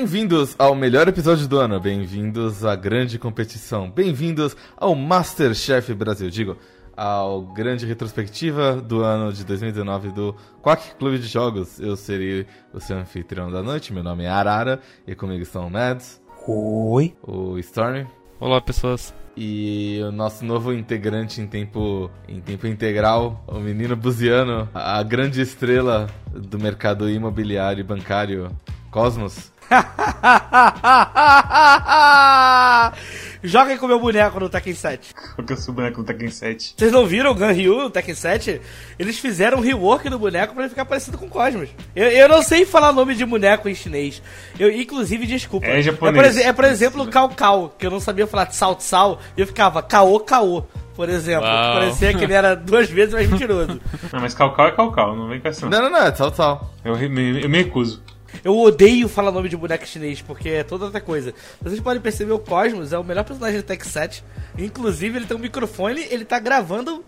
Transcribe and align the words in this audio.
Bem-vindos 0.00 0.56
ao 0.58 0.74
melhor 0.74 1.06
episódio 1.08 1.46
do 1.46 1.58
ano, 1.58 1.78
bem-vindos 1.78 2.64
à 2.64 2.74
grande 2.74 3.18
competição, 3.18 3.90
bem-vindos 3.90 4.56
ao 4.74 4.94
Masterchef 4.94 5.92
Brasil, 5.92 6.30
digo, 6.30 6.56
ao 6.96 7.42
grande 7.42 7.84
retrospectiva 7.84 8.76
do 8.76 9.02
ano 9.02 9.30
de 9.30 9.44
2019 9.44 10.10
do 10.12 10.34
Quack 10.62 10.94
Clube 10.94 11.18
de 11.18 11.26
Jogos. 11.26 11.78
Eu 11.78 11.96
serei 11.96 12.46
o 12.72 12.80
seu 12.80 12.96
anfitrião 12.96 13.52
da 13.52 13.62
noite, 13.62 13.92
meu 13.92 14.02
nome 14.02 14.24
é 14.24 14.28
Arara 14.30 14.80
e 15.06 15.14
comigo 15.14 15.42
estão 15.42 15.66
o 15.66 15.70
Mads, 15.70 16.18
Oi. 16.48 17.14
o 17.22 17.58
Stormy 17.58 18.06
Olá, 18.40 18.58
pessoas. 18.58 19.14
e 19.36 20.00
o 20.02 20.10
nosso 20.10 20.46
novo 20.46 20.72
integrante 20.72 21.42
em 21.42 21.46
tempo, 21.46 22.10
em 22.26 22.40
tempo 22.40 22.66
integral, 22.66 23.44
o 23.46 23.60
menino 23.60 23.94
buziano, 23.94 24.66
a 24.72 25.02
grande 25.02 25.42
estrela 25.42 26.06
do 26.32 26.58
mercado 26.58 27.06
imobiliário 27.06 27.82
e 27.82 27.84
bancário, 27.84 28.50
Cosmos. 28.90 29.52
Joguem 33.42 33.78
com 33.78 33.86
meu 33.86 33.98
boneco 33.98 34.38
no 34.38 34.50
Tekken 34.50 34.74
7. 34.74 35.14
Porque 35.34 35.54
eu 35.54 35.56
sou 35.56 35.72
o 35.72 35.76
boneco 35.76 36.02
do 36.02 36.06
Tekken 36.06 36.30
7. 36.30 36.74
Vocês 36.76 36.92
não 36.92 37.06
viram 37.06 37.30
o 37.30 37.34
Gun 37.34 37.50
Ryu 37.52 37.74
no 37.84 37.90
Tekken 37.90 38.14
7? 38.14 38.60
Eles 38.98 39.18
fizeram 39.18 39.58
um 39.58 39.60
rework 39.62 40.10
do 40.10 40.18
boneco 40.18 40.52
pra 40.52 40.64
ele 40.64 40.68
ficar 40.70 40.84
parecido 40.84 41.16
com 41.16 41.24
o 41.24 41.28
Cosmos. 41.30 41.70
Eu, 41.96 42.08
eu 42.08 42.28
não 42.28 42.42
sei 42.42 42.66
falar 42.66 42.92
nome 42.92 43.14
de 43.14 43.24
boneco 43.24 43.66
em 43.66 43.74
chinês. 43.74 44.20
Eu, 44.58 44.70
inclusive, 44.70 45.26
desculpa. 45.26 45.66
É 45.66 45.80
japonês. 45.80 46.16
por, 46.16 46.24
exe- 46.26 46.42
é, 46.42 46.52
por 46.52 46.64
exemplo, 46.66 47.02
o 47.02 47.08
Cao 47.08 47.30
Cao, 47.30 47.74
que 47.78 47.86
eu 47.86 47.90
não 47.90 47.98
sabia 48.00 48.26
falar 48.26 48.44
de 48.44 48.56
Sal 48.56 48.78
Sal, 48.78 49.18
e 49.34 49.40
eu 49.40 49.46
ficava 49.46 49.82
Cao 49.82 50.20
Cao, 50.20 50.68
por 50.94 51.08
exemplo. 51.08 51.46
Uau. 51.46 51.74
Parecia 51.78 52.12
que 52.12 52.22
ele 52.24 52.34
era 52.34 52.54
duas 52.54 52.90
vezes 52.90 53.14
mais 53.14 53.26
mentiroso. 53.26 53.80
Não, 54.12 54.20
mas 54.20 54.34
Calcal 54.34 54.66
é 54.68 54.72
Calcal, 54.72 55.16
não 55.16 55.28
vem 55.28 55.40
com 55.40 55.48
essa 55.48 55.66
não. 55.66 55.80
Não, 55.80 55.88
não, 55.90 55.98
é 56.06 56.14
sal, 56.14 56.30
sal. 56.34 56.74
Eu, 56.84 56.94
me, 57.08 57.42
eu 57.42 57.48
me 57.48 57.56
recuso. 57.62 58.02
Eu 58.44 58.56
odeio 58.58 59.08
falar 59.08 59.30
nome 59.30 59.48
de 59.48 59.56
boneco 59.56 59.86
chinês, 59.86 60.20
porque 60.22 60.48
é 60.48 60.62
toda 60.64 60.86
outra 60.86 61.00
coisa. 61.00 61.34
Vocês 61.60 61.80
podem 61.80 62.00
perceber, 62.00 62.32
o 62.32 62.38
Cosmos 62.38 62.92
é 62.92 62.98
o 62.98 63.04
melhor 63.04 63.24
personagem 63.24 63.60
do 63.60 63.64
Tech 63.64 63.86
7. 63.86 64.24
Inclusive, 64.58 65.18
ele 65.18 65.26
tem 65.26 65.36
um 65.36 65.40
microfone, 65.40 66.06
ele 66.10 66.24
tá 66.24 66.38
gravando 66.38 67.04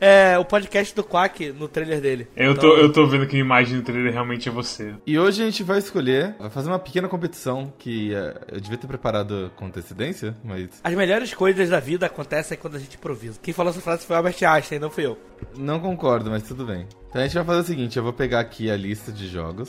é, 0.00 0.38
o 0.38 0.44
podcast 0.44 0.94
do 0.94 1.02
Quack 1.02 1.50
no 1.52 1.66
trailer 1.66 2.00
dele. 2.00 2.28
Eu, 2.36 2.52
Então, 2.52 2.70
tô, 2.70 2.76
eu 2.76 2.92
tô 2.92 3.06
vendo 3.06 3.26
que 3.26 3.36
a 3.36 3.40
imagem 3.40 3.76
do 3.78 3.82
trailer 3.82 4.12
realmente 4.12 4.48
é 4.48 4.52
você. 4.52 4.94
E 5.06 5.18
hoje 5.18 5.42
a 5.42 5.44
gente 5.44 5.62
vai 5.62 5.78
escolher, 5.78 6.36
vai 6.38 6.50
fazer 6.50 6.68
uma 6.68 6.78
pequena 6.78 7.08
competição 7.08 7.72
que 7.78 8.14
eh, 8.14 8.34
eu 8.52 8.60
devia 8.60 8.78
ter 8.78 8.86
preparado 8.86 9.50
com 9.56 9.66
antecedência, 9.66 10.36
mas 10.44 10.68
As 10.84 10.94
melhores 10.94 11.34
coisas 11.34 11.68
da 11.68 11.80
vida 11.80 12.06
acontecem 12.06 12.56
quando 12.56 12.76
a 12.76 12.78
gente 12.78 12.96
improvisa. 12.96 13.40
Quem 13.42 13.52
falou 13.52 13.70
essa 13.70 13.80
frase 13.80 14.06
foi 14.06 14.14
o 14.14 14.18
Albert 14.18 14.36
Einstein, 14.44 14.78
não 14.78 14.90
fui 14.90 15.04
eu. 15.06 15.18
não 15.56 15.80
concordo, 15.80 16.30
mas 16.30 16.44
tudo 16.44 16.64
bem. 16.64 16.86
Então 17.08 17.20
a 17.20 17.24
gente 17.24 17.34
vai 17.34 17.44
fazer 17.44 17.60
o 17.60 17.64
seguinte, 17.64 17.96
eu 17.96 18.02
vou 18.04 18.12
pegar 18.12 18.40
aqui 18.40 18.70
a 18.70 18.76
lista 18.76 19.10
de 19.10 19.26
jogos, 19.26 19.68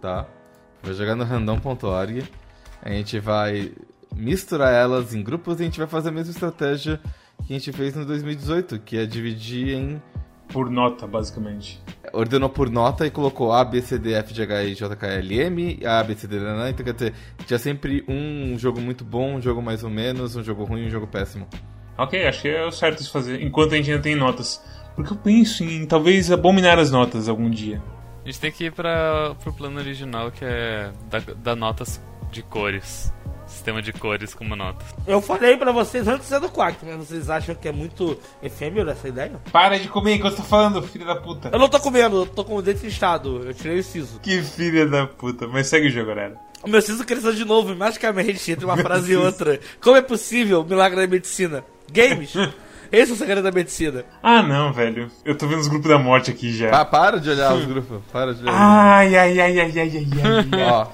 tá? 0.00 0.26
Vou 0.86 0.94
jogar 0.94 1.16
no 1.16 1.24
random.org, 1.24 2.22
a 2.80 2.90
gente 2.90 3.18
vai 3.18 3.72
misturar 4.14 4.72
elas 4.72 5.12
em 5.12 5.20
grupos 5.20 5.58
e 5.58 5.62
a 5.62 5.64
gente 5.64 5.80
vai 5.80 5.88
fazer 5.88 6.10
a 6.10 6.12
mesma 6.12 6.30
estratégia 6.30 7.00
que 7.44 7.52
a 7.52 7.58
gente 7.58 7.72
fez 7.72 7.96
no 7.96 8.06
2018, 8.06 8.78
que 8.78 8.96
é 8.96 9.04
dividir 9.04 9.74
em 9.74 10.00
Por 10.48 10.70
nota, 10.70 11.04
basicamente. 11.04 11.82
ordenou 12.12 12.48
por 12.48 12.70
nota 12.70 13.04
e 13.04 13.10
colocou 13.10 13.52
A, 13.52 13.64
B, 13.64 13.82
C, 13.82 13.98
D, 13.98 14.12
F, 14.14 14.32
G, 14.32 14.44
H, 14.44 14.62
I, 14.62 14.74
J, 14.76 14.94
K, 14.94 15.06
L, 15.08 15.40
M, 15.40 15.80
A, 15.84 16.04
B, 16.04 16.14
C, 16.14 16.28
D, 16.28 16.36
N, 16.36 16.44
N, 16.46 16.70
então 16.70 16.84
quer 16.84 16.94
dizer, 16.94 17.14
tinha 17.44 17.58
sempre 17.58 18.04
um 18.06 18.56
jogo 18.56 18.80
muito 18.80 19.04
bom, 19.04 19.34
um 19.34 19.42
jogo 19.42 19.60
mais 19.60 19.82
ou 19.82 19.90
menos, 19.90 20.36
um 20.36 20.44
jogo 20.44 20.62
ruim 20.62 20.84
e 20.84 20.86
um 20.86 20.90
jogo 20.90 21.08
péssimo. 21.08 21.48
Ok, 21.98 22.24
acho 22.28 22.42
que 22.42 22.48
é 22.48 22.64
o 22.64 22.70
certo 22.70 23.02
de 23.02 23.10
fazer, 23.10 23.42
enquanto 23.42 23.72
a 23.72 23.76
gente 23.76 23.90
ainda 23.90 24.02
tem 24.04 24.14
notas. 24.14 24.62
Porque 24.94 25.12
eu 25.12 25.16
penso 25.16 25.64
em 25.64 25.84
talvez 25.84 26.30
abominar 26.30 26.78
as 26.78 26.92
notas 26.92 27.28
algum 27.28 27.50
dia. 27.50 27.82
A 28.26 28.28
gente 28.28 28.40
tem 28.40 28.50
que 28.50 28.64
ir 28.64 28.72
pra, 28.72 29.36
pro 29.40 29.52
plano 29.52 29.78
original, 29.78 30.32
que 30.32 30.44
é 30.44 30.90
dar, 31.08 31.20
dar 31.20 31.54
notas 31.54 32.02
de 32.32 32.42
cores. 32.42 33.12
Sistema 33.46 33.80
de 33.80 33.92
cores 33.92 34.34
como 34.34 34.56
notas. 34.56 34.84
Eu 35.06 35.22
falei 35.22 35.56
pra 35.56 35.70
vocês 35.70 36.08
antes 36.08 36.22
de 36.22 36.34
ser 36.34 36.40
do 36.40 36.48
Quack, 36.48 36.84
mas 36.84 36.96
vocês 36.96 37.30
acham 37.30 37.54
que 37.54 37.68
é 37.68 37.72
muito 37.72 38.18
efêmero 38.42 38.90
essa 38.90 39.06
ideia? 39.06 39.40
Para 39.52 39.78
de 39.78 39.86
comer 39.86 40.16
enquanto 40.16 40.32
eu 40.32 40.36
tô 40.38 40.42
falando, 40.42 40.82
filha 40.82 41.06
da 41.06 41.14
puta. 41.14 41.50
Eu 41.52 41.58
não 41.60 41.68
tô 41.68 41.78
comendo, 41.78 42.22
eu 42.22 42.26
tô 42.26 42.44
com 42.44 42.56
o 42.56 42.62
dente 42.62 42.84
inchado. 42.84 43.44
Eu 43.46 43.54
tirei 43.54 43.78
o 43.78 43.84
siso. 43.84 44.18
Que 44.18 44.42
filha 44.42 44.88
da 44.88 45.06
puta. 45.06 45.46
Mas 45.46 45.68
segue 45.68 45.86
o 45.86 45.90
jogo, 45.90 46.08
galera. 46.08 46.36
O 46.64 46.68
meu 46.68 46.82
siso 46.82 47.06
cresceu 47.06 47.32
de 47.32 47.44
novo, 47.44 47.76
magicamente, 47.76 48.50
entre 48.50 48.64
uma 48.64 48.74
frase 48.82 49.12
e 49.12 49.16
outra. 49.16 49.60
Como 49.80 49.96
é 49.96 50.02
possível? 50.02 50.64
Milagre 50.64 51.00
da 51.00 51.06
medicina. 51.06 51.64
Games? 51.92 52.34
Esse 52.92 53.12
é 53.12 53.14
o 53.14 53.18
segredo 53.18 53.42
da 53.42 53.50
medicina. 53.52 54.04
Ah, 54.22 54.42
não, 54.42 54.72
velho. 54.72 55.10
Eu 55.24 55.36
tô 55.36 55.46
vendo 55.46 55.60
os 55.60 55.68
grupos 55.68 55.88
da 55.88 55.98
morte 55.98 56.30
aqui 56.30 56.52
já. 56.52 56.70
Pa- 56.70 56.84
para 56.84 57.20
de 57.20 57.30
olhar 57.30 57.54
os 57.54 57.64
grupos, 57.64 58.00
para 58.12 58.34
de 58.34 58.42
olhar. 58.42 58.52
Ai, 58.54 59.16
ai, 59.16 59.40
ai, 59.40 59.60
ai, 59.60 59.72
ai, 59.78 59.78
ai, 59.78 60.06
ai. 60.52 60.64
Ó, 60.64 60.86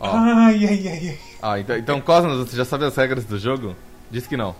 ó. 0.00 0.16
Ai, 0.16 0.66
ai, 0.66 0.88
ai, 0.88 1.08
ai. 1.08 1.18
Ah, 1.42 1.58
então, 1.60 1.76
então 1.76 2.00
Cosmos, 2.00 2.38
você 2.38 2.56
já 2.56 2.64
sabe 2.64 2.84
as 2.84 2.96
regras 2.96 3.24
do 3.24 3.38
jogo? 3.38 3.74
Diz 4.10 4.26
que 4.26 4.36
não. 4.36 4.54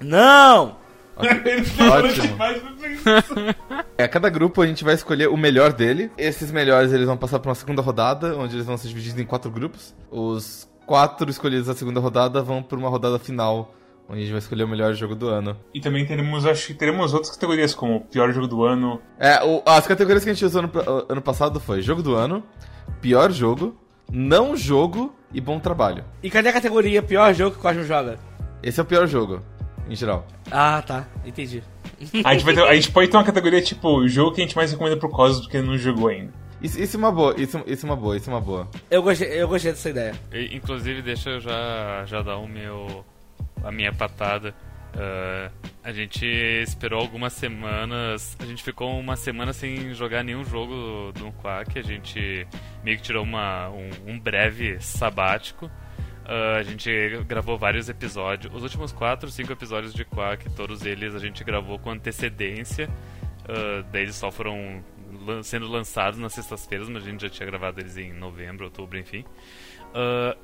Não! 0.00 0.76
Ótimo. 1.16 2.36
É, 3.96 4.08
cada 4.08 4.28
grupo 4.28 4.60
a 4.60 4.66
gente 4.66 4.82
vai 4.82 4.94
escolher 4.94 5.28
o 5.28 5.36
melhor 5.36 5.72
dele. 5.72 6.10
Esses 6.18 6.50
melhores 6.50 6.92
eles 6.92 7.06
vão 7.06 7.16
passar 7.16 7.38
para 7.38 7.48
uma 7.50 7.54
segunda 7.54 7.80
rodada, 7.80 8.36
onde 8.36 8.56
eles 8.56 8.66
vão 8.66 8.76
ser 8.76 8.88
divididos 8.88 9.20
em 9.20 9.24
quatro 9.24 9.50
grupos. 9.50 9.94
Os 10.10 10.68
quatro 10.86 11.30
escolhidos 11.30 11.68
da 11.68 11.74
segunda 11.74 12.00
rodada 12.00 12.42
vão 12.42 12.62
para 12.62 12.76
uma 12.76 12.88
rodada 12.88 13.18
final, 13.18 13.72
onde 14.08 14.18
a 14.18 14.22
gente 14.22 14.30
vai 14.30 14.38
escolher 14.38 14.64
o 14.64 14.68
melhor 14.68 14.92
jogo 14.94 15.14
do 15.14 15.28
ano. 15.28 15.56
E 15.72 15.80
também 15.80 16.04
teremos, 16.06 16.44
acho 16.46 16.66
que 16.68 16.74
teremos 16.74 17.12
outras 17.14 17.32
categorias, 17.32 17.74
como 17.74 18.00
pior 18.02 18.32
jogo 18.32 18.46
do 18.46 18.64
ano. 18.64 19.00
É, 19.18 19.42
o- 19.44 19.62
as 19.66 19.86
categorias 19.86 20.22
que 20.24 20.30
a 20.30 20.32
gente 20.34 20.44
usou 20.44 20.60
ano, 20.62 20.70
ano 21.08 21.22
passado 21.22 21.58
foi 21.60 21.80
jogo 21.82 22.02
do 22.02 22.14
ano, 22.14 22.42
pior 23.00 23.30
jogo, 23.30 23.76
não 24.12 24.56
jogo 24.56 25.14
e 25.32 25.40
bom 25.40 25.58
trabalho. 25.58 26.04
E 26.22 26.30
cadê 26.30 26.48
a 26.48 26.52
categoria 26.52 27.02
pior 27.02 27.32
jogo 27.34 27.52
que 27.52 27.58
o 27.58 27.62
Cosmo 27.62 27.82
joga? 27.84 28.18
Esse 28.62 28.78
é 28.78 28.82
o 28.82 28.86
pior 28.86 29.06
jogo, 29.06 29.42
em 29.88 29.96
geral. 29.96 30.26
Ah, 30.50 30.82
tá. 30.86 31.06
Entendi. 31.24 31.62
A 32.24 32.32
gente, 32.34 32.44
vai 32.44 32.54
ter- 32.54 32.62
a 32.64 32.74
gente 32.74 32.90
pode 32.90 33.08
ter 33.10 33.16
uma 33.16 33.24
categoria 33.24 33.62
tipo 33.62 33.88
o 33.88 34.06
jogo 34.08 34.32
que 34.32 34.40
a 34.42 34.44
gente 34.44 34.56
mais 34.56 34.70
recomenda 34.70 34.96
pro 34.96 35.08
Cosmos 35.08 35.42
porque 35.42 35.56
ele 35.58 35.66
não 35.66 35.78
jogou 35.78 36.08
ainda. 36.08 36.32
Isso, 36.62 36.80
isso 36.80 36.96
é 36.96 36.98
uma 36.98 37.12
boa, 37.12 37.34
isso, 37.38 37.60
isso 37.66 37.84
é 37.86 37.88
uma 37.90 37.96
boa, 37.96 38.16
isso 38.16 38.30
é 38.30 38.32
uma 38.32 38.40
boa. 38.40 38.68
Eu 38.90 39.02
gostei, 39.02 39.28
eu 39.28 39.46
gostei 39.48 39.72
dessa 39.72 39.90
ideia. 39.90 40.14
E, 40.32 40.56
inclusive, 40.56 41.02
deixa 41.02 41.30
eu 41.30 41.40
já, 41.40 42.04
já 42.06 42.22
dar 42.22 42.38
o 42.38 42.48
meu, 42.48 43.04
a 43.64 43.72
minha 43.72 43.92
patada. 43.92 44.54
Ah, 44.96 45.50
a 45.82 45.92
gente 45.92 46.24
esperou 46.26 47.00
algumas 47.00 47.32
semanas. 47.32 48.36
A 48.40 48.46
gente 48.46 48.62
ficou 48.62 48.98
uma 48.98 49.16
semana 49.16 49.52
sem 49.52 49.92
jogar 49.94 50.22
nenhum 50.22 50.44
jogo 50.44 51.12
do 51.12 51.32
Quack. 51.32 51.78
A 51.78 51.82
gente 51.82 52.46
meio 52.84 52.96
que 52.96 53.02
tirou 53.02 53.24
uma, 53.24 53.68
um, 53.70 53.90
um 54.06 54.18
breve 54.20 54.80
sabático. 54.80 55.70
Ah, 56.24 56.56
a 56.58 56.62
gente 56.62 56.90
gravou 57.26 57.58
vários 57.58 57.88
episódios. 57.88 58.54
Os 58.54 58.62
últimos 58.62 58.92
4, 58.92 59.28
5 59.30 59.52
episódios 59.52 59.92
de 59.92 60.04
Quack, 60.04 60.48
todos 60.50 60.84
eles 60.86 61.14
a 61.14 61.18
gente 61.18 61.42
gravou 61.44 61.78
com 61.78 61.90
antecedência. 61.90 62.88
Uh, 63.44 63.82
daí 63.92 64.04
eles 64.04 64.14
só 64.16 64.30
foram 64.32 64.82
lan- 65.26 65.42
sendo 65.42 65.66
lançados 65.68 66.18
nas 66.18 66.32
sextas-feiras, 66.32 66.88
mas 66.88 67.02
a 67.06 67.10
gente 67.10 67.20
já 67.20 67.28
tinha 67.28 67.44
gravado 67.44 67.78
eles 67.78 67.94
em 67.98 68.10
novembro, 68.10 68.64
outubro, 68.64 68.98
enfim. 68.98 69.22
Uh, 69.90 70.34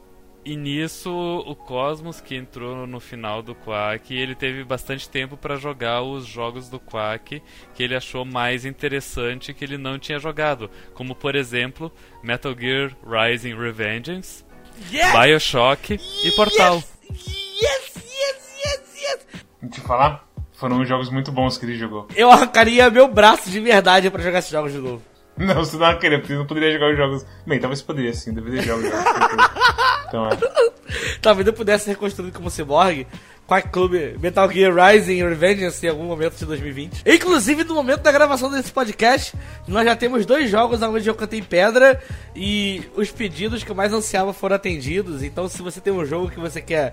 e 0.44 0.56
nisso, 0.56 1.10
o 1.10 1.54
Cosmos, 1.54 2.20
que 2.20 2.34
entrou 2.34 2.86
no 2.86 2.98
final 2.98 3.42
do 3.42 3.54
Quack, 3.54 4.14
ele 4.14 4.34
teve 4.34 4.64
bastante 4.64 5.08
tempo 5.08 5.36
para 5.36 5.56
jogar 5.56 6.02
os 6.02 6.26
jogos 6.26 6.68
do 6.68 6.80
Quack 6.80 7.42
que 7.74 7.82
ele 7.82 7.94
achou 7.94 8.24
mais 8.24 8.64
interessante 8.64 9.52
que 9.52 9.64
ele 9.64 9.76
não 9.76 9.98
tinha 9.98 10.18
jogado. 10.18 10.70
Como, 10.94 11.14
por 11.14 11.36
exemplo, 11.36 11.92
Metal 12.22 12.54
Gear 12.58 12.96
Rising 13.06 13.54
Revengeance, 13.54 14.44
Yes! 14.90 15.12
Bioshock 15.12 16.00
e 16.24 16.30
Portal. 16.32 16.82
Yes, 17.10 17.94
yes, 17.96 18.56
yes, 18.64 19.02
yes! 19.02 19.26
Deixa 19.62 19.80
eu 19.80 19.84
falar, 19.84 20.26
foram 20.54 20.84
jogos 20.86 21.10
muito 21.10 21.30
bons 21.30 21.58
que 21.58 21.66
ele 21.66 21.76
jogou. 21.76 22.08
Eu 22.16 22.30
arrancaria 22.30 22.88
meu 22.88 23.08
braço 23.08 23.50
de 23.50 23.60
verdade 23.60 24.10
pra 24.10 24.22
jogar 24.22 24.38
esses 24.38 24.50
jogos 24.50 24.72
de 24.72 24.78
novo. 24.78 25.02
Não, 25.36 25.54
você 25.54 25.76
não 25.76 25.98
queria, 25.98 26.18
porque 26.18 26.34
não 26.34 26.46
poderia 26.46 26.72
jogar 26.72 26.90
os 26.90 26.96
jogos. 26.96 27.26
Bem, 27.46 27.58
talvez 27.58 27.80
poderia 27.80 28.12
sim, 28.12 28.32
deveria 28.32 28.62
jogar 28.62 28.78
os 28.78 28.90
jogos. 28.90 29.50
então 30.10 30.28
é. 30.28 30.30
Talvez 31.22 31.46
eu 31.46 31.52
pudesse 31.52 31.84
ser 31.84 31.92
reconstruído 31.92 32.36
como 32.36 32.50
cyborg. 32.50 33.06
Quack 33.46 33.70
Club 33.70 33.94
Metal 34.20 34.48
Gear 34.48 34.72
Rising 34.72 35.24
Revengeance 35.28 35.84
em 35.84 35.88
algum 35.88 36.04
momento 36.04 36.36
de 36.36 36.46
2020. 36.46 37.02
Inclusive, 37.04 37.64
no 37.64 37.74
momento 37.74 38.00
da 38.00 38.12
gravação 38.12 38.48
desse 38.48 38.70
podcast, 38.70 39.34
nós 39.66 39.84
já 39.84 39.96
temos 39.96 40.24
dois 40.24 40.48
jogos 40.48 40.80
onde 40.80 41.08
eu 41.08 41.16
cantei 41.16 41.42
pedra 41.42 42.00
e 42.34 42.84
os 42.94 43.10
pedidos 43.10 43.64
que 43.64 43.70
eu 43.72 43.74
mais 43.74 43.92
ansiava 43.92 44.32
foram 44.32 44.54
atendidos. 44.54 45.24
Então, 45.24 45.48
se 45.48 45.60
você 45.62 45.80
tem 45.80 45.92
um 45.92 46.04
jogo 46.04 46.30
que 46.30 46.38
você 46.38 46.60
quer 46.60 46.92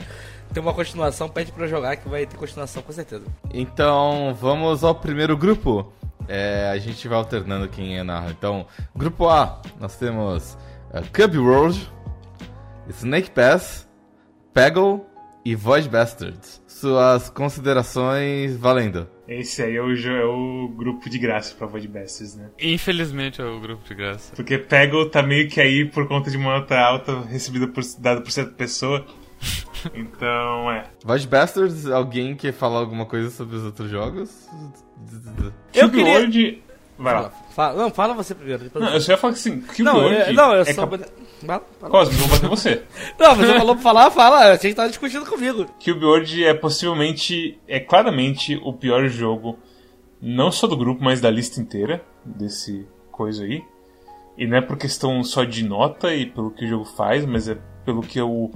ter 0.51 0.59
uma 0.59 0.73
continuação, 0.73 1.29
pede 1.29 1.51
pra 1.51 1.65
eu 1.65 1.69
jogar 1.69 1.95
que 1.95 2.09
vai 2.09 2.25
ter 2.25 2.35
continuação 2.35 2.81
com 2.81 2.91
certeza. 2.91 3.25
Então, 3.53 4.35
vamos 4.41 4.83
ao 4.83 4.95
primeiro 4.95 5.37
grupo. 5.37 5.93
É, 6.27 6.71
a 6.73 6.77
gente 6.79 7.07
vai 7.07 7.19
alternando 7.19 7.67
quem 7.67 7.99
é 7.99 8.03
narra. 8.03 8.31
Então, 8.31 8.65
grupo 8.95 9.29
A, 9.29 9.61
nós 9.79 9.95
temos 9.95 10.57
uh, 10.91 11.03
Cub 11.13 11.35
World, 11.35 11.87
Snake 12.89 13.31
Pass, 13.31 13.87
Peggle 14.53 15.05
e 15.45 15.55
Void 15.55 15.89
Bastards. 15.89 16.61
Suas 16.67 17.29
considerações 17.29 18.55
valendo. 18.57 19.07
Esse 19.27 19.61
aí 19.63 19.75
é 19.75 19.81
o, 19.81 19.91
é 19.93 20.25
o 20.25 20.69
grupo 20.75 21.09
de 21.09 21.17
graça 21.17 21.53
pra 21.55 21.67
Void 21.67 21.87
Bastards, 21.87 22.35
né? 22.35 22.49
Infelizmente 22.59 23.41
é 23.41 23.45
o 23.45 23.59
grupo 23.59 23.83
de 23.87 23.93
graça. 23.95 24.33
Porque 24.35 24.57
Peggle 24.57 25.09
tá 25.09 25.21
meio 25.23 25.49
que 25.49 25.59
aí 25.59 25.85
por 25.85 26.07
conta 26.07 26.29
de 26.31 26.37
uma 26.37 26.59
nota 26.59 26.77
alta 26.79 27.21
recebida 27.21 27.67
por, 27.67 27.83
dada 27.99 28.21
por 28.21 28.31
certa 28.31 28.51
pessoa. 28.51 29.05
Então, 29.93 30.71
é. 30.71 30.85
Void 31.05 31.27
Bastards, 31.27 31.85
alguém 31.85 32.35
quer 32.35 32.51
falar 32.51 32.79
alguma 32.79 33.05
coisa 33.05 33.29
sobre 33.29 33.55
os 33.57 33.63
outros 33.63 33.89
jogos? 33.89 34.47
Eu 35.73 35.89
queria- 35.89 36.05
World... 36.13 36.63
Vai 36.97 37.13
Fala, 37.13 37.27
lá. 37.27 37.33
fala- 37.53 37.83
não, 37.83 37.89
fala 37.91 38.13
você 38.15 38.33
primeiro. 38.33 38.71
Não, 38.73 38.91
eu- 38.95 38.99
só 38.99 39.11
ia 39.11 39.17
falar 39.19 39.33
que 39.33 39.39
assim, 39.39 39.61
Cube 39.61 39.83
não, 39.83 39.97
World... 39.97 40.15
eu, 40.29 40.33
não, 40.33 40.53
eu 40.55 40.61
é 40.61 40.73
só. 40.73 40.87
cap- 40.87 41.05
Cosmo, 41.79 42.17
vou 42.17 42.27
bater 42.29 42.49
você. 42.49 42.83
Não, 43.19 43.35
mas 43.35 43.47
você 43.47 43.57
falou 43.57 43.75
pra 43.75 43.83
falar, 43.83 44.11
fala. 44.11 44.51
A 44.51 44.55
gente 44.55 44.75
tava 44.75 44.89
discutindo 44.89 45.25
comigo. 45.25 45.65
Cube 45.83 46.05
World 46.05 46.43
é 46.43 46.53
possivelmente, 46.53 47.59
é 47.67 47.79
claramente 47.79 48.59
o 48.63 48.73
pior 48.73 49.07
jogo, 49.07 49.57
não 50.21 50.51
só 50.51 50.67
do 50.67 50.77
grupo, 50.77 51.03
mas 51.03 51.21
da 51.21 51.29
lista 51.29 51.61
inteira, 51.61 52.03
desse 52.25 52.87
coisa 53.11 53.43
aí. 53.43 53.63
E 54.37 54.45
não 54.45 54.57
é 54.57 54.61
por 54.61 54.77
questão 54.77 55.23
só 55.23 55.43
de 55.43 55.63
nota 55.63 56.13
e 56.13 56.25
pelo 56.25 56.51
que 56.51 56.65
o 56.65 56.67
jogo 56.67 56.85
faz, 56.85 57.25
mas 57.25 57.47
é 57.47 57.57
pelo 57.83 58.01
que 58.01 58.21
o, 58.21 58.51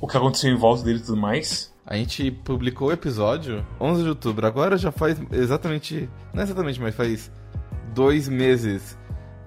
o 0.00 0.06
que 0.06 0.16
aconteceu 0.16 0.52
em 0.52 0.56
volta 0.56 0.84
dele 0.84 0.98
e 0.98 1.02
tudo 1.02 1.16
mais. 1.16 1.70
A 1.84 1.96
gente 1.96 2.30
publicou 2.30 2.88
o 2.88 2.92
episódio 2.92 3.66
11 3.80 4.02
de 4.04 4.08
outubro. 4.08 4.46
Agora 4.46 4.76
já 4.78 4.92
faz 4.92 5.20
exatamente. 5.32 6.08
Não 6.32 6.42
exatamente, 6.42 6.80
mas 6.80 6.94
faz 6.94 7.30
dois 7.92 8.28
meses 8.28 8.96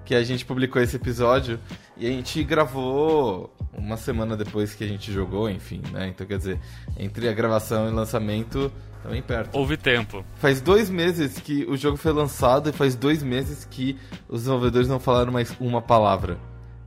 que 0.04 0.14
a 0.14 0.22
gente 0.22 0.44
publicou 0.44 0.82
esse 0.82 0.96
episódio. 0.96 1.58
E 1.96 2.06
a 2.06 2.10
gente 2.10 2.42
gravou 2.42 3.54
uma 3.72 3.96
semana 3.96 4.36
depois 4.36 4.74
que 4.74 4.82
a 4.84 4.86
gente 4.86 5.12
jogou, 5.12 5.48
enfim, 5.48 5.80
né? 5.92 6.08
Então 6.08 6.26
quer 6.26 6.38
dizer, 6.38 6.58
entre 6.98 7.28
a 7.28 7.32
gravação 7.32 7.88
e 7.88 7.92
o 7.92 7.94
lançamento, 7.94 8.72
também 9.02 9.22
perto. 9.22 9.54
Houve 9.56 9.76
tempo. 9.76 10.24
Faz 10.36 10.60
dois 10.60 10.90
meses 10.90 11.38
que 11.38 11.64
o 11.66 11.76
jogo 11.76 11.96
foi 11.96 12.12
lançado 12.12 12.70
e 12.70 12.72
faz 12.72 12.96
dois 12.96 13.22
meses 13.22 13.64
que 13.64 13.98
os 14.28 14.40
desenvolvedores 14.40 14.88
não 14.88 14.98
falaram 14.98 15.32
mais 15.32 15.54
uma 15.60 15.80
palavra. 15.82 16.38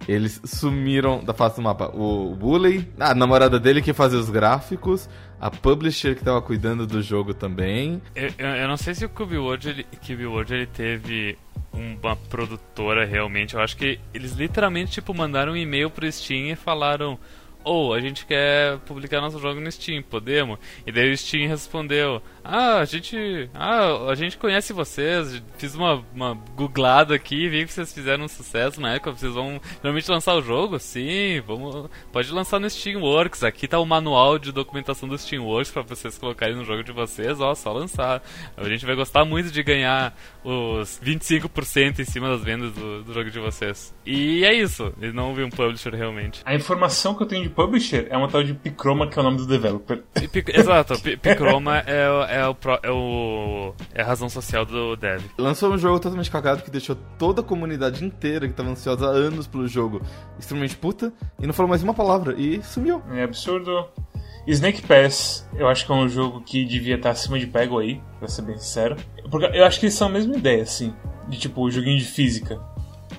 Eles 0.08 0.42
sumiram 0.46 1.24
da 1.24 1.34
face 1.34 1.58
do 1.58 1.62
mapa. 1.62 1.92
O 1.94 2.34
Bully, 2.36 2.92
a 3.00 3.14
namorada 3.14 3.60
dele 3.60 3.82
que 3.82 3.94
fazia 3.94 4.18
os 4.18 4.30
gráficos, 4.30 5.10
a 5.40 5.52
publisher 5.52 6.16
que 6.16 6.24
tava 6.24 6.42
cuidando 6.42 6.86
do 6.88 7.02
jogo 7.02 7.34
também. 7.34 8.02
Eu, 8.16 8.32
eu- 8.38 8.48
eu 8.56 8.68
não 8.68 8.78
sei 8.78 8.94
se 8.96 9.06
o 9.06 9.10
Cube 9.10 9.38
World, 9.38 9.70
ele, 9.70 9.84
Cube 10.06 10.26
World 10.26 10.54
ele 10.54 10.66
teve 10.66 11.38
uma 11.74 12.16
produtora 12.16 13.06
realmente. 13.06 13.54
Eu 13.56 13.62
acho 13.62 13.78
que 13.78 14.00
eles 14.14 14.34
literalmente 14.34 14.92
tipo 14.94 15.14
mandaram 15.14 15.54
um 15.54 15.58
e-mail 15.58 15.90
pro 15.90 16.12
Steam 16.12 16.48
e 16.52 16.56
falaram: 16.56 17.20
"Ou 17.64 17.94
a 17.94 18.00
gente 18.02 18.26
quer 18.26 18.78
publicar 18.80 19.22
nosso 19.22 19.40
jogo 19.40 19.60
no 19.60 19.72
Steam, 19.72 20.02
podemos?" 20.02 20.58
E 20.88 20.92
daí 20.92 21.12
o 21.12 21.18
Steam 21.18 21.48
respondeu: 21.48 22.22
"Ah, 22.50 22.80
a 22.80 22.86
gente, 22.86 23.50
ah, 23.54 24.08
a 24.10 24.16
gente 24.16 24.38
conhece 24.38 24.72
vocês, 24.74 25.42
fiz 25.58 25.76
uma, 25.76 26.04
uma 26.16 26.34
googlada 26.56 27.14
aqui, 27.14 27.48
vi 27.50 27.66
que 27.66 27.74
vocês 27.74 27.94
fizeram 27.94 28.26
um 28.26 28.28
sucesso 28.28 28.80
na 28.80 28.94
época, 28.94 29.12
vocês 29.12 29.34
vão 29.34 29.60
realmente 29.84 30.10
lançar 30.10 30.34
o 30.36 30.42
jogo? 30.42 30.80
Sim, 30.80 31.42
vamos, 31.46 31.90
pode 32.12 32.32
lançar 32.32 32.60
no 32.60 32.70
Steamworks. 32.70 33.44
Aqui 33.44 33.68
tá 33.68 33.80
o 33.80 33.86
manual 33.86 34.40
de 34.40 34.52
documentação 34.52 35.10
do 35.10 35.18
Steamworks 35.18 35.72
para 35.72 35.82
vocês 35.82 36.18
colocarem 36.18 36.56
no 36.56 36.64
jogo 36.64 36.84
de 36.84 36.92
vocês, 36.92 37.40
ó, 37.42 37.54
só 37.54 37.74
lançar. 37.74 38.22
A 38.56 38.64
gente 38.70 38.86
vai 38.86 38.96
gostar 38.96 39.26
muito 39.26 39.52
de 39.52 39.62
ganhar 39.64 40.18
os 40.44 41.00
25% 41.04 42.00
em 42.00 42.06
cima 42.06 42.30
das 42.30 42.44
vendas 42.44 42.72
do, 42.74 43.04
do 43.04 43.14
jogo 43.14 43.30
de 43.30 43.40
vocês. 43.40 43.94
E 44.06 44.46
é 44.46 44.54
isso, 44.54 44.94
eles 45.02 45.14
não 45.14 45.34
vi 45.34 45.44
um 45.44 45.50
publisher 45.50 45.94
realmente. 45.94 46.42
A 46.46 46.56
informação 46.56 47.14
que 47.14 47.24
eu 47.24 47.28
tenho 47.28 47.44
de 47.44 47.50
publisher 47.50 48.08
é 48.10 48.16
uma 48.18 48.28
tal 48.30 48.44
de 48.44 48.54
Picroma, 48.54 49.08
que 49.08 49.18
é 49.18 49.22
o 49.22 49.24
nome 49.24 49.38
do 49.38 49.46
developer. 49.46 50.02
Pic- 50.32 50.50
Exato, 50.50 50.98
Pi- 51.02 51.18
Picroma 51.18 51.80
é, 51.80 52.10
o- 52.10 52.24
é, 52.38 52.48
o, 52.48 52.56
pro- 52.56 52.80
é, 52.84 52.92
o, 52.92 53.74
é 53.94 54.02
a 54.02 54.06
razão 54.06 54.30
social 54.30 54.66
do 54.66 54.96
dev. 54.96 55.22
Lançou 55.38 55.72
um 55.72 55.78
jogo 55.78 56.00
totalmente 56.00 56.30
cagado 56.32 56.64
que 56.64 56.72
deixou 56.72 56.96
toda 57.18 57.42
a 57.42 57.44
comunidade 57.44 58.04
inteira 58.04 58.48
que 58.48 58.54
tava 58.54 58.70
ansiosa 58.70 59.06
há 59.08 59.10
anos 59.10 59.48
pelo 59.48 59.68
jogo 59.68 60.02
extremamente 60.40 60.76
puta 60.78 61.12
e 61.40 61.46
não 61.48 61.54
falou 61.54 61.70
mais 61.70 61.84
uma 61.84 61.94
palavra 61.94 62.34
e 62.38 62.62
sumiu. 62.64 63.02
É 63.12 63.24
absurdo. 63.24 63.86
Snake 64.48 64.82
Pass, 64.84 65.46
eu 65.56 65.68
acho 65.68 65.86
que 65.86 65.92
é 65.92 65.96
um 65.96 66.08
jogo 66.08 66.42
que 66.42 66.64
devia 66.64 66.96
estar 66.96 67.10
acima 67.10 67.38
de 67.38 67.46
Peggle 67.48 67.80
aí, 67.84 68.02
pra 68.18 68.30
ser 68.30 68.44
bem 68.44 68.58
sincero. 68.58 68.96
Porque 69.30 69.46
eu 69.48 69.66
acho 69.66 69.78
que 69.80 69.88
eles 69.88 69.96
são 69.96 70.08
a 70.08 70.12
mesma 70.12 70.38
ideia, 70.38 70.64
assim. 70.64 70.94
De 71.28 71.38
tipo, 71.38 71.70
joguinho 71.70 71.98
de 71.98 72.06
física. 72.06 72.58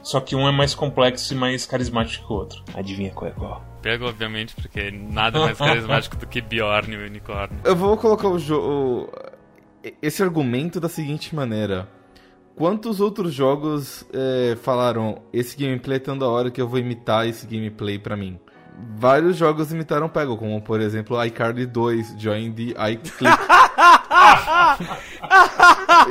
Só 0.02 0.20
que 0.20 0.34
um 0.34 0.48
é 0.48 0.52
mais 0.52 0.74
complexo 0.74 1.34
e 1.34 1.36
mais 1.36 1.66
carismático 1.66 2.26
que 2.26 2.32
o 2.32 2.36
outro. 2.36 2.62
Adivinha 2.74 3.10
qual 3.10 3.30
é 3.30 3.34
qual? 3.34 3.62
Pego, 3.88 4.06
obviamente, 4.06 4.54
porque 4.54 4.90
nada 4.90 5.40
mais 5.40 5.56
carismático 5.56 6.14
do 6.14 6.26
que 6.26 6.42
Bjorn 6.42 6.92
e 6.92 6.98
o 6.98 7.06
unicórnio. 7.06 7.58
Eu 7.64 7.74
vou 7.74 7.96
colocar 7.96 8.28
o 8.28 8.38
jogo. 8.38 9.10
Esse 10.02 10.22
argumento 10.22 10.78
da 10.78 10.90
seguinte 10.90 11.34
maneira. 11.34 11.88
Quantos 12.54 13.00
outros 13.00 13.32
jogos 13.32 14.04
é, 14.12 14.58
falaram 14.60 15.22
esse 15.32 15.56
gameplay 15.56 15.96
é 15.96 16.00
tão 16.00 16.18
da 16.18 16.28
hora 16.28 16.50
que 16.50 16.60
eu 16.60 16.68
vou 16.68 16.78
imitar 16.78 17.26
esse 17.26 17.46
gameplay 17.46 17.98
pra 17.98 18.14
mim? 18.14 18.38
Vários 18.94 19.38
jogos 19.38 19.72
imitaram 19.72 20.06
Peggle, 20.06 20.36
como 20.36 20.60
por 20.60 20.82
exemplo 20.82 21.24
iCarly 21.24 21.64
2, 21.64 22.16
Join 22.18 22.52
the 22.52 22.74
iClick. 22.92 23.38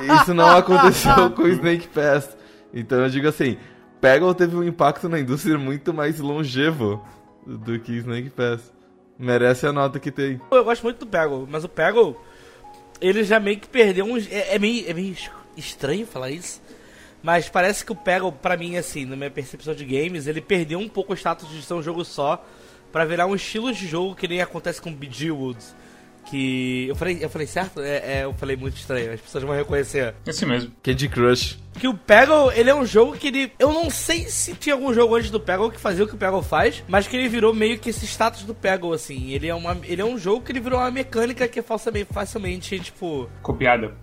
Isso 0.24 0.34
não 0.34 0.50
aconteceu 0.50 1.29
com 1.29 1.43
o 1.43 1.48
Snake 1.48 1.89
Pass. 1.89 2.36
Então 2.74 3.01
eu 3.01 3.10
digo 3.10 3.27
assim, 3.27 3.55
Peggle 4.01 4.34
teve 4.34 4.55
um 4.55 4.63
impacto 4.63 5.07
na 5.07 5.19
indústria 5.19 5.60
muito 5.60 5.93
mais 5.93 6.19
longevo 6.19 7.05
do 7.48 7.80
que 7.80 7.94
Snake 7.94 8.30
Pass. 8.32 8.74
Merece 9.18 9.66
a 9.66 9.72
nota 9.74 10.00
que 10.00 10.12
tem. 10.12 10.39
Eu 10.51 10.63
gosto 10.63 10.84
muito 10.84 11.00
do 11.00 11.08
Peggle, 11.08 11.48
mas 11.50 11.63
o 11.63 11.70
Peggle, 11.70 12.16
ele 13.01 13.24
já 13.24 13.39
meio 13.39 13.60
que 13.60 13.68
perdeu 13.68 14.06
uns. 14.06 14.32
É, 14.32 14.56
é 14.56 14.60
meio, 14.60 14.88
é 14.89 14.94
meio 14.94 15.13
es- 15.13 15.32
estranho 15.56 16.06
falar 16.06 16.30
isso. 16.30 16.62
Mas 17.24 17.50
parece 17.50 17.84
que 17.84 17.92
o 17.92 17.96
Peggle, 17.96 18.32
pra 18.32 18.56
mim, 18.56 18.77
assim, 18.77 19.06
na 19.06 19.16
minha 19.16 19.32
percepção 19.32 19.74
de 19.74 19.84
games, 19.86 20.27
ele 20.27 20.39
perdeu 20.39 20.77
um 20.77 20.88
pouco 20.88 21.13
o 21.13 21.16
status 21.16 21.50
de 21.50 21.63
ser 21.63 21.74
um 21.74 21.82
jogo 21.82 22.06
só 22.06 22.46
pra 22.92 23.06
virar 23.06 23.25
um 23.25 23.34
estilo 23.36 23.74
de 23.74 23.88
jogo 23.88 24.13
que 24.16 24.27
nem 24.27 24.39
acontece 24.42 24.80
com 24.82 24.94
Bejeweled. 24.94 25.58
Que. 26.29 26.88
Eu 26.88 26.96
falei, 26.96 27.17
eu 27.22 27.29
falei 27.29 27.48
certo? 27.48 27.81
É, 27.81 28.19
é, 28.19 28.24
eu 28.24 28.34
falei 28.34 28.55
muito 28.55 28.77
estranho, 28.77 29.13
as 29.13 29.22
pessoas 29.22 29.43
vão 29.43 29.55
reconhecer. 29.55 30.13
Esse 30.25 30.46
mesmo. 30.46 30.72
Candy 30.84 31.07
Crush. 31.07 31.57
Que 31.79 31.88
o 31.88 31.93
Peggle, 31.93 32.51
ele 32.55 32.69
é 32.69 32.75
um 32.75 32.86
jogo 32.86 33.13
que 33.13 33.27
ele. 33.27 33.51
Eu 33.60 33.72
não 33.72 33.89
sei 33.89 34.27
se 34.27 34.53
tinha 34.55 34.75
algum 34.75 34.93
jogo 34.93 35.15
antes 35.15 35.29
do 35.29 35.39
Peggle 35.39 35.72
que 35.72 35.79
fazia 35.79 36.03
o 36.03 36.07
que 36.07 36.15
o 36.15 36.17
Peggle 36.17 36.41
faz, 36.41 36.84
mas 36.88 37.07
que 37.07 37.15
ele 37.15 37.29
virou 37.29 37.53
meio 37.53 37.77
que 37.77 37.91
esse 37.91 38.05
status 38.05 38.43
do 38.43 38.55
Peggle, 38.55 38.93
assim. 38.93 39.31
Ele 39.31 39.48
é, 39.48 39.55
uma, 39.55 39.77
ele 39.84 40.01
é 40.01 40.05
um 40.05 40.17
jogo 40.17 40.43
que 40.43 40.51
ele 40.51 40.60
virou 40.60 40.79
uma 40.79 40.91
mecânica 40.91 41.48
que 41.48 41.60
é 41.60 41.63
facilmente, 41.63 42.12
facilmente 42.12 42.79
tipo. 42.79 43.29
Copiada. 43.41 43.96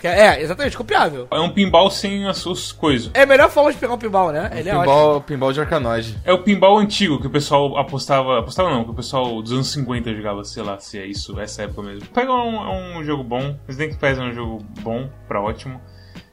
Que 0.00 0.06
é, 0.06 0.28
é, 0.28 0.42
exatamente, 0.42 0.76
copiável. 0.76 1.28
É 1.30 1.38
um 1.38 1.50
pinball 1.50 1.90
sem 1.90 2.26
as 2.26 2.38
suas 2.38 2.72
coisas. 2.72 3.10
É 3.12 3.22
a 3.22 3.26
melhor 3.26 3.50
forma 3.50 3.70
de 3.70 3.78
pegar 3.78 3.92
um 3.92 3.98
pinball, 3.98 4.32
né? 4.32 4.50
Ele 4.54 4.68
é 4.68 4.72
ótimo. 4.74 4.84
pinball, 4.84 5.20
pinball 5.20 5.52
de 5.52 5.60
arcanoide. 5.60 6.18
É 6.24 6.32
o 6.32 6.42
pinball 6.42 6.78
antigo 6.78 7.20
que 7.20 7.26
o 7.26 7.30
pessoal 7.30 7.76
apostava. 7.76 8.38
Apostava 8.38 8.70
não, 8.70 8.82
que 8.82 8.90
o 8.90 8.94
pessoal 8.94 9.42
dos 9.42 9.52
anos 9.52 9.70
50 9.72 10.14
jogava, 10.14 10.42
sei 10.42 10.62
lá, 10.62 10.80
se 10.80 10.98
é 10.98 11.06
isso, 11.06 11.38
essa 11.38 11.64
época 11.64 11.82
mesmo. 11.82 12.08
Pega 12.08 12.32
um, 12.32 12.56
é 12.56 12.98
um 12.98 13.04
jogo 13.04 13.22
bom, 13.22 13.58
Snake 13.68 13.96
Pass 13.96 14.18
é 14.18 14.22
um 14.22 14.32
jogo 14.32 14.64
bom, 14.80 15.10
pra 15.28 15.40
ótimo. 15.40 15.80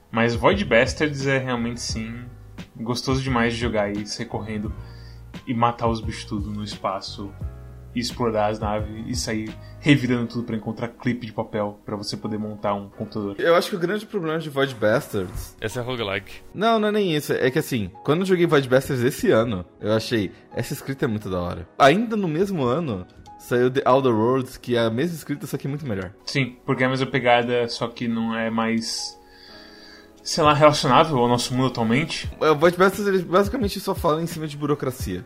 Mas 0.10 0.34
Void 0.34 0.64
Bastards 0.64 1.28
é 1.28 1.38
realmente 1.38 1.82
sim 1.82 2.26
gostoso 2.76 3.22
demais 3.22 3.54
de 3.54 3.60
jogar 3.60 3.92
e 3.92 4.06
sair 4.06 4.26
correndo 4.26 4.74
e 5.46 5.54
matar 5.54 5.88
os 5.88 6.00
bichos 6.00 6.26
tudo 6.26 6.50
no 6.50 6.64
espaço. 6.64 7.32
E 7.98 8.00
explorar 8.00 8.52
as 8.52 8.60
naves 8.60 8.90
e 9.08 9.16
sair 9.16 9.52
revirando 9.80 10.28
tudo 10.28 10.44
pra 10.44 10.56
encontrar 10.56 10.90
clipe 10.90 11.26
de 11.26 11.34
papel 11.34 11.80
pra 11.84 11.96
você 11.96 12.16
poder 12.16 12.38
montar 12.38 12.76
um 12.76 12.90
computador. 12.90 13.36
Eu 13.40 13.56
acho 13.56 13.72
que 13.72 13.76
o 13.76 13.80
grande 13.80 14.06
problema 14.06 14.38
de 14.38 14.52
Void 14.52 14.76
Bastards. 14.76 15.58
Esse 15.60 15.80
é 15.80 15.82
roguelike. 15.82 16.42
Não, 16.54 16.78
não 16.78 16.90
é 16.90 16.92
nem 16.92 17.16
isso. 17.16 17.34
É 17.34 17.50
que 17.50 17.58
assim, 17.58 17.90
quando 18.04 18.20
eu 18.20 18.26
joguei 18.28 18.46
Void 18.46 18.70
Bastards 18.70 19.04
esse 19.04 19.32
ano, 19.32 19.66
eu 19.82 19.94
achei 19.94 20.32
essa 20.54 20.74
escrita 20.74 21.06
é 21.06 21.08
muito 21.08 21.28
da 21.28 21.42
hora. 21.42 21.68
Ainda 21.80 22.16
no 22.16 22.28
mesmo 22.28 22.66
ano, 22.66 23.08
saiu 23.40 23.72
The 23.72 23.82
Outer 23.90 24.14
Worlds, 24.14 24.58
que 24.58 24.76
é 24.76 24.82
a 24.82 24.92
mesma 24.92 25.16
escrita, 25.16 25.48
só 25.48 25.58
que 25.58 25.68
muito 25.68 25.88
melhor. 25.88 26.12
Sim, 26.26 26.56
porque 26.68 26.84
é 26.84 26.86
a 26.86 26.90
mesma 26.90 27.08
pegada, 27.08 27.68
só 27.68 27.88
que 27.88 28.08
não 28.08 28.36
é 28.38 28.52
mais. 28.52 29.18
sei 30.22 30.44
lá, 30.44 30.54
relacionável 30.54 31.18
ao 31.18 31.28
nosso 31.28 31.52
mundo 31.56 31.68
atualmente. 31.68 32.30
O 32.40 32.54
Void 32.54 32.78
Bastards 32.78 33.08
ele 33.08 33.24
basicamente 33.24 33.80
só 33.80 33.96
fala 33.96 34.22
em 34.22 34.28
cima 34.28 34.48
de 34.48 34.56
burocracia 34.56 35.26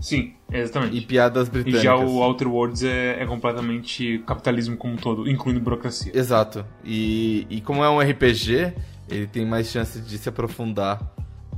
Sim, 0.00 0.34
exatamente. 0.52 0.96
e 0.96 1.00
piadas 1.00 1.48
E 1.48 1.50
britânicas. 1.50 1.82
já 1.82 1.96
o 1.96 2.22
Outer 2.22 2.48
Worlds 2.48 2.82
é, 2.82 3.22
é 3.22 3.26
completamente 3.26 4.22
capitalismo 4.26 4.76
como 4.76 4.94
um 4.94 4.96
todo, 4.96 5.28
incluindo 5.28 5.60
burocracia. 5.60 6.12
Exato. 6.14 6.64
E, 6.84 7.46
e 7.48 7.60
como 7.60 7.82
é 7.82 7.88
um 7.88 7.98
RPG, 8.00 8.72
ele 9.08 9.26
tem 9.26 9.46
mais 9.46 9.68
chance 9.70 10.00
de 10.00 10.18
se 10.18 10.28
aprofundar 10.28 11.00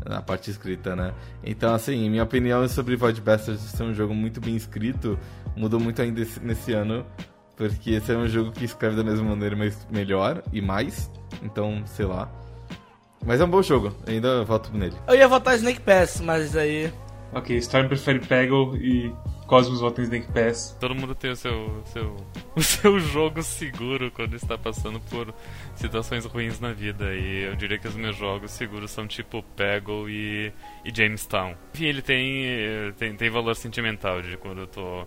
na 0.04 0.22
parte 0.22 0.50
escrita, 0.50 0.94
né? 0.94 1.12
Então, 1.42 1.74
assim, 1.74 2.08
minha 2.08 2.22
opinião 2.22 2.66
sobre 2.68 2.94
Void 2.94 3.20
Bastards 3.20 3.60
ser 3.62 3.82
um 3.82 3.92
jogo 3.94 4.14
muito 4.14 4.40
bem 4.40 4.54
escrito 4.54 5.18
mudou 5.56 5.80
muito 5.80 6.00
ainda 6.02 6.20
esse- 6.20 6.38
nesse 6.38 6.72
ano, 6.72 7.04
porque 7.56 7.92
esse 7.92 8.12
é 8.12 8.16
um 8.16 8.28
jogo 8.28 8.52
que 8.52 8.64
escreve 8.64 8.94
da 8.94 9.02
mesma 9.02 9.30
maneira, 9.30 9.56
mas 9.56 9.84
melhor 9.90 10.42
e 10.52 10.60
mais. 10.60 11.10
Então, 11.42 11.82
sei 11.86 12.04
lá. 12.06 12.30
Mas 13.24 13.40
é 13.40 13.44
um 13.44 13.48
bom 13.50 13.62
jogo, 13.62 13.92
ainda 14.06 14.44
voto 14.44 14.70
nele. 14.76 14.94
Eu 15.08 15.16
ia 15.16 15.26
votar 15.26 15.56
Snake 15.56 15.80
Pass, 15.80 16.20
mas 16.20 16.54
aí. 16.54 16.92
Ok, 17.32 17.56
Storm 17.58 17.88
prefere 17.88 18.20
Peggle 18.20 18.76
e 18.76 19.12
Cosmos 19.46 19.80
volta 19.80 20.00
em 20.00 20.04
Snake 20.04 20.32
Pass. 20.32 20.76
Todo 20.80 20.94
mundo 20.94 21.14
tem 21.14 21.30
o 21.30 21.36
seu, 21.36 21.82
seu, 21.86 22.16
o 22.56 22.62
seu 22.62 22.98
jogo 22.98 23.42
seguro 23.42 24.10
quando 24.10 24.34
está 24.34 24.58
passando 24.58 24.98
por 25.00 25.32
situações 25.74 26.24
ruins 26.24 26.58
na 26.58 26.72
vida. 26.72 27.14
E 27.14 27.44
eu 27.44 27.54
diria 27.54 27.78
que 27.78 27.86
os 27.86 27.94
meus 27.94 28.16
jogos 28.16 28.50
seguros 28.50 28.90
são 28.90 29.06
tipo 29.06 29.42
Peggle 29.54 30.08
e, 30.10 30.52
e 30.84 30.94
Jamestown. 30.94 31.54
Enfim, 31.74 31.84
ele 31.86 32.02
tem, 32.02 32.92
tem, 32.98 33.14
tem 33.14 33.30
valor 33.30 33.54
sentimental 33.54 34.20
de 34.20 34.36
quando 34.36 34.62
eu 34.62 34.66
tô 34.66 35.06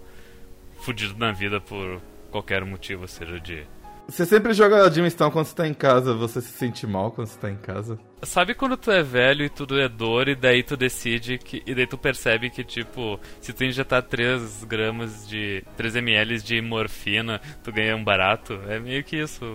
fudido 0.80 1.18
na 1.18 1.32
vida 1.32 1.60
por 1.60 2.02
qualquer 2.32 2.64
motivo, 2.64 3.08
seja 3.08 3.40
de 3.40 3.68
você 4.08 4.26
sempre 4.26 4.54
joga 4.54 4.90
Jamestown 4.90 5.30
quando 5.30 5.46
você 5.46 5.56
tá 5.56 5.68
em 5.68 5.74
casa, 5.74 6.16
você 6.16 6.42
se 6.42 6.52
sente 6.54 6.88
mal 6.88 7.12
quando 7.12 7.28
você 7.28 7.38
tá 7.38 7.52
em 7.52 7.56
casa? 7.56 8.00
Sabe 8.22 8.54
quando 8.54 8.76
tu 8.76 8.92
é 8.92 9.02
velho 9.02 9.46
e 9.46 9.50
tudo 9.50 9.80
é 9.80 9.88
dor 9.88 10.28
e 10.28 10.36
daí 10.36 10.62
tu 10.62 10.76
decide 10.76 11.38
que. 11.38 11.64
E 11.66 11.74
daí 11.74 11.88
tu 11.88 11.98
percebe 11.98 12.50
que, 12.50 12.64
tipo, 12.64 13.20
se 13.40 13.54
tu 13.54 13.64
injetar 13.64 14.04
3 14.04 14.66
gramas 14.66 15.28
de. 15.28 15.64
3 15.78 15.96
ml 15.96 16.40
de 16.42 16.62
morfina, 16.62 17.40
tu 17.64 17.72
ganha 17.72 17.96
um 17.96 18.04
barato? 18.04 18.60
É 18.68 18.80
meio 18.80 19.04
que 19.04 19.18
isso, 19.18 19.46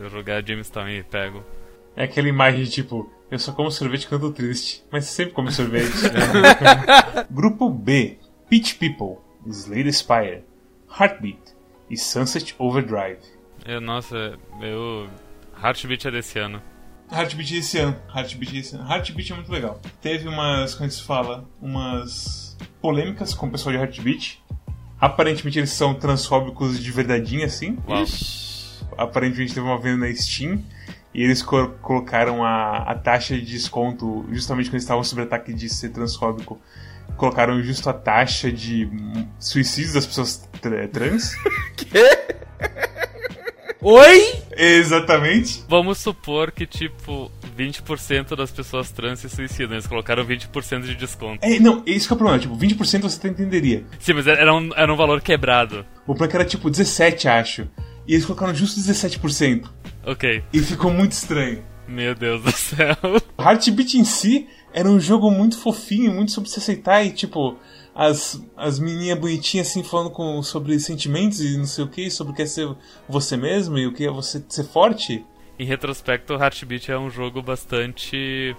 eu 0.00 0.08
jogar 0.08 0.46
Jamestown 0.46 0.88
e 0.88 1.02
pego. 1.02 1.44
É 1.94 2.04
aquela 2.04 2.28
imagem 2.28 2.64
tipo, 2.64 3.12
eu 3.30 3.38
só 3.38 3.52
como 3.52 3.70
sorvete 3.70 4.08
quando 4.08 4.28
tô 4.28 4.32
triste, 4.32 4.82
mas 4.90 5.04
sempre 5.04 5.34
como 5.34 5.52
sorvete. 5.52 5.92
Grupo 7.30 7.68
B: 7.68 8.18
Peach 8.48 8.76
People, 8.76 9.18
Slay 9.46 9.84
the 9.84 9.92
Spire, 9.92 10.44
Heartbeat 10.98 11.54
e 11.90 11.96
Sunset 11.96 12.54
Overdrive. 12.58 13.20
Eu, 13.66 13.80
nossa, 13.80 14.38
eu. 14.62 15.08
Heartbeat 15.62 16.08
é 16.08 16.10
desse 16.10 16.38
ano. 16.38 16.60
Heartbeat 17.14 17.54
é 17.54 17.58
esse 17.58 17.78
ano. 17.78 17.96
Heartbeat 18.14 18.56
é 18.56 18.60
esse 18.60 18.76
ano. 18.76 18.90
Heartbeat 18.90 19.32
é 19.32 19.34
muito 19.36 19.52
legal. 19.52 19.80
Teve 20.02 20.28
umas, 20.28 20.74
como 20.74 20.86
é 20.86 20.90
se 20.90 21.02
fala, 21.02 21.48
umas 21.60 22.56
polêmicas 22.80 23.32
com 23.32 23.46
o 23.46 23.50
pessoal 23.50 23.74
de 23.74 23.80
Heartbeat. 23.80 24.42
Aparentemente 25.00 25.58
eles 25.58 25.70
são 25.70 25.94
transfóbicos 25.94 26.82
de 26.82 26.90
verdadeinha, 26.90 27.46
assim. 27.46 27.78
Uau. 27.88 28.04
Aparentemente 28.96 29.54
teve 29.54 29.66
uma 29.66 29.78
venda 29.78 30.06
na 30.06 30.14
Steam 30.14 30.62
e 31.14 31.22
eles 31.22 31.42
co 31.42 31.68
colocaram 31.80 32.44
a, 32.44 32.78
a 32.78 32.94
taxa 32.94 33.36
de 33.36 33.44
desconto, 33.44 34.26
justamente 34.30 34.66
quando 34.66 34.74
eles 34.74 34.84
estavam 34.84 35.04
sob 35.04 35.22
ataque 35.22 35.52
de 35.52 35.68
ser 35.68 35.90
transfóbico, 35.90 36.60
colocaram 37.16 37.62
justo 37.62 37.88
a 37.88 37.92
taxa 37.92 38.50
de 38.50 38.88
suicídios 39.38 39.94
das 39.94 40.06
pessoas 40.06 40.48
tra 40.60 40.88
trans. 40.88 41.34
Quê? 41.76 42.13
Oi? 43.86 44.42
Exatamente. 44.56 45.62
Vamos 45.68 45.98
supor 45.98 46.50
que, 46.50 46.64
tipo, 46.64 47.30
20% 47.54 48.34
das 48.34 48.50
pessoas 48.50 48.90
trans 48.90 49.20
se 49.20 49.28
suicidam. 49.28 49.74
Eles 49.74 49.86
colocaram 49.86 50.24
20% 50.24 50.84
de 50.84 50.94
desconto. 50.94 51.44
É, 51.44 51.60
não, 51.60 51.82
esse 51.84 52.06
que 52.06 52.12
é 52.14 52.16
o 52.16 52.16
problema. 52.16 52.40
Tipo, 52.40 52.56
20% 52.56 53.02
você 53.02 53.18
até 53.18 53.28
entenderia. 53.28 53.84
Sim, 54.00 54.14
mas 54.14 54.26
era 54.26 54.54
um, 54.54 54.70
era 54.74 54.90
um 54.90 54.96
valor 54.96 55.20
quebrado. 55.20 55.84
O 56.06 56.14
plano 56.14 56.32
era 56.34 56.46
tipo 56.46 56.70
17, 56.70 57.28
acho. 57.28 57.68
E 58.08 58.14
eles 58.14 58.24
colocaram 58.24 58.54
justo 58.54 58.80
17%. 58.80 59.68
Ok. 60.06 60.42
E 60.50 60.58
ficou 60.60 60.90
muito 60.90 61.12
estranho. 61.12 61.62
Meu 61.86 62.14
Deus 62.14 62.42
do 62.42 62.52
céu. 62.52 62.96
Heartbeat 63.38 63.98
em 63.98 64.04
si 64.04 64.48
era 64.72 64.88
um 64.88 64.98
jogo 64.98 65.30
muito 65.30 65.58
fofinho, 65.58 66.10
muito 66.10 66.32
sobre 66.32 66.48
se 66.48 66.58
aceitar 66.58 67.04
e, 67.04 67.10
tipo, 67.10 67.58
as, 67.94 68.42
as 68.56 68.78
menininhas 68.78 69.18
bonitinhas 69.18 69.68
assim 69.68 69.84
falando 69.84 70.10
com, 70.10 70.42
sobre 70.42 70.78
sentimentos 70.80 71.40
e 71.40 71.56
não 71.56 71.66
sei 71.66 71.84
o 71.84 71.88
que, 71.88 72.10
sobre 72.10 72.32
o 72.32 72.36
que 72.36 72.42
é 72.42 72.46
ser 72.46 72.68
você 73.08 73.36
mesmo 73.36 73.78
e 73.78 73.86
o 73.86 73.92
que 73.92 74.04
é 74.04 74.10
você 74.10 74.44
ser 74.48 74.64
forte. 74.64 75.24
Em 75.58 75.64
retrospecto, 75.64 76.34
Heartbeat 76.34 76.90
é 76.90 76.98
um 76.98 77.08
jogo 77.08 77.40
bastante. 77.40 78.56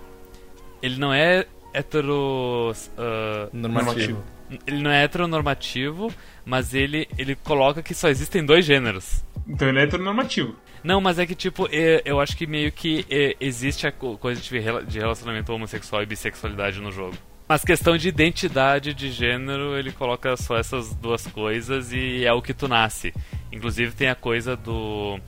Ele 0.81 0.97
não 0.97 1.13
é 1.13 1.45
hetero. 1.73 2.71
Uh, 2.71 3.49
normativo. 3.51 4.23
Ele 4.65 4.81
não 4.81 4.91
é 4.91 5.03
heteronormativo, 5.03 6.13
mas 6.45 6.73
ele, 6.73 7.09
ele 7.17 7.35
coloca 7.35 7.81
que 7.81 7.93
só 7.93 8.07
existem 8.07 8.45
dois 8.45 8.63
gêneros. 8.63 9.25
Então 9.47 9.67
ele 9.67 9.79
é 9.79 9.83
heteronormativo. 9.83 10.55
Não, 10.83 11.01
mas 11.01 11.17
é 11.17 11.25
que, 11.25 11.33
tipo, 11.33 11.67
eu 12.05 12.19
acho 12.19 12.37
que 12.37 12.45
meio 12.45 12.71
que 12.71 13.05
existe 13.39 13.87
a 13.87 13.91
coisa 13.91 14.39
de 14.39 14.99
relacionamento 14.99 15.51
homossexual 15.51 16.03
e 16.03 16.05
bissexualidade 16.05 16.79
no 16.79 16.91
jogo. 16.91 17.17
Mas 17.47 17.63
questão 17.63 17.95
de 17.95 18.09
identidade 18.09 18.93
de 18.93 19.11
gênero, 19.11 19.77
ele 19.77 19.91
coloca 19.91 20.35
só 20.35 20.57
essas 20.57 20.95
duas 20.95 21.27
coisas 21.27 21.91
e 21.91 22.25
é 22.25 22.33
o 22.33 22.41
que 22.41 22.53
tu 22.53 22.67
nasce. 22.67 23.13
Inclusive 23.51 23.91
tem 23.93 24.09
a 24.09 24.15
coisa 24.15 24.55
do 24.55 25.19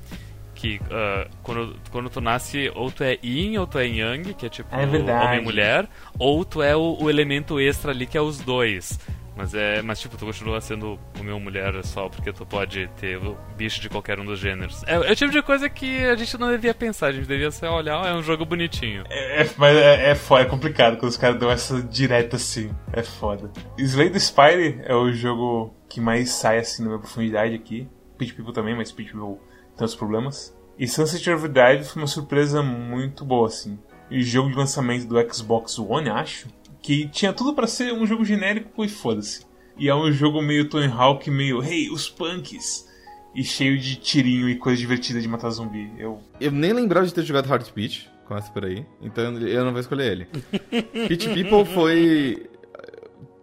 que 0.56 0.78
uh, 0.78 1.30
quando, 1.44 1.76
quando 1.92 2.10
tu 2.10 2.20
nasce, 2.20 2.72
ou 2.74 2.92
tu 2.92 3.04
é 3.04 3.20
yin 3.24 3.58
ou 3.58 3.68
tu 3.68 3.78
é 3.78 3.86
yang, 3.86 4.34
que 4.34 4.48
é 4.48 4.50
tipo 4.50 4.76
é 4.76 4.84
homem 4.84 5.40
e 5.40 5.44
mulher, 5.44 5.88
ou 6.18 6.44
tu 6.44 6.64
é 6.64 6.76
o, 6.76 6.98
o, 7.00 7.10
elemento 7.10 7.60
extra 7.60 7.92
ali, 7.92 8.08
que 8.08 8.18
é 8.18 8.22
os 8.22 8.40
dois. 8.40 9.00
Mas 9.38 9.54
é. 9.54 9.82
Mas 9.84 10.00
tipo, 10.00 10.18
tu 10.18 10.26
continua 10.26 10.60
sendo 10.60 11.00
o 11.20 11.24
meu 11.24 11.40
mulher 11.40 11.74
só 11.86 12.10
porque 12.10 12.34
tu 12.34 12.46
pode 12.46 12.90
ter 13.00 13.20
bicho 13.56 13.80
de 13.80 13.88
qualquer 13.88 14.20
um 14.20 14.26
dos 14.26 14.40
gêneros. 14.40 14.84
É, 14.86 14.96
é 14.96 15.12
o 15.12 15.16
tipo 15.16 15.32
de 15.32 15.42
coisa 15.44 15.70
que 15.70 16.04
a 16.04 16.16
gente 16.16 16.38
não 16.38 16.50
devia 16.50 16.74
pensar, 16.74 17.08
a 17.08 17.12
gente 17.12 17.28
devia 17.28 17.52
só 17.52 17.78
olhar, 17.78 18.02
oh, 18.02 18.06
é 18.06 18.14
um 18.16 18.24
jogo 18.24 18.44
bonitinho. 18.46 19.04
É, 19.10 19.44
é 19.44 19.50
mas 19.56 19.78
é, 19.78 20.12
é, 20.12 20.42
é 20.42 20.46
complicado 20.46 20.98
quando 20.98 21.12
os 21.12 21.18
caras 21.18 21.40
dão 21.40 21.52
essa 21.52 21.82
direta 21.82 22.36
assim. 22.38 22.72
É 22.92 23.04
foda. 23.04 23.52
Slay 23.78 24.10
the 24.10 24.20
Spire 24.20 24.82
é 24.84 24.96
o 24.96 25.12
jogo 25.14 25.76
que 25.88 26.02
mais 26.02 26.32
sai 26.32 26.58
assim 26.58 26.82
na 26.82 26.90
minha 26.90 27.00
profundidade 27.00 27.54
aqui. 27.54 27.88
Pitch 28.18 28.34
People 28.34 28.54
também, 28.54 28.76
mas 28.76 28.92
Pitch 28.92 29.12
People 29.12 29.38
tem 29.76 29.82
outros 29.82 29.96
problemas. 29.96 30.58
E 30.80 30.88
Sunset 30.88 31.30
Overdrive 31.30 31.84
foi 31.84 32.02
uma 32.02 32.08
surpresa 32.08 32.62
muito 32.62 33.24
boa, 33.24 33.48
assim. 33.48 33.80
E 34.10 34.22
jogo 34.22 34.50
de 34.50 34.56
lançamento 34.56 35.06
do 35.06 35.34
Xbox 35.34 35.78
One, 35.78 36.10
acho 36.10 36.48
que 36.88 37.06
tinha 37.10 37.34
tudo 37.34 37.54
para 37.54 37.68
ser 37.68 37.92
um 37.92 38.08
jogo 38.08 38.24
genérico 38.24 38.82
e 38.82 38.88
foda-se. 38.88 39.46
E 39.78 39.90
é 39.90 39.94
um 39.94 40.10
jogo 40.10 40.42
meio 40.42 40.70
Tony 40.70 40.88
Hawk, 40.88 41.30
meio, 41.30 41.62
hey, 41.62 41.92
os 41.92 42.08
punks! 42.08 42.88
E 43.36 43.44
cheio 43.44 43.78
de 43.78 43.98
tirinho 43.98 44.48
e 44.48 44.56
coisa 44.56 44.80
divertida 44.80 45.20
de 45.20 45.28
matar 45.28 45.50
zumbi. 45.50 45.92
Eu, 45.98 46.22
eu 46.40 46.50
nem 46.50 46.72
lembrava 46.72 47.06
de 47.06 47.14
ter 47.14 47.24
jogado 47.24 47.50
Heartbeat, 47.50 48.10
começa 48.26 48.50
por 48.54 48.64
aí, 48.64 48.86
então 49.02 49.38
eu 49.38 49.66
não 49.66 49.74
vou 49.74 49.82
escolher 49.82 50.14
ele. 50.14 50.28
Pitch 51.10 51.26
People 51.26 51.66
foi 51.66 52.50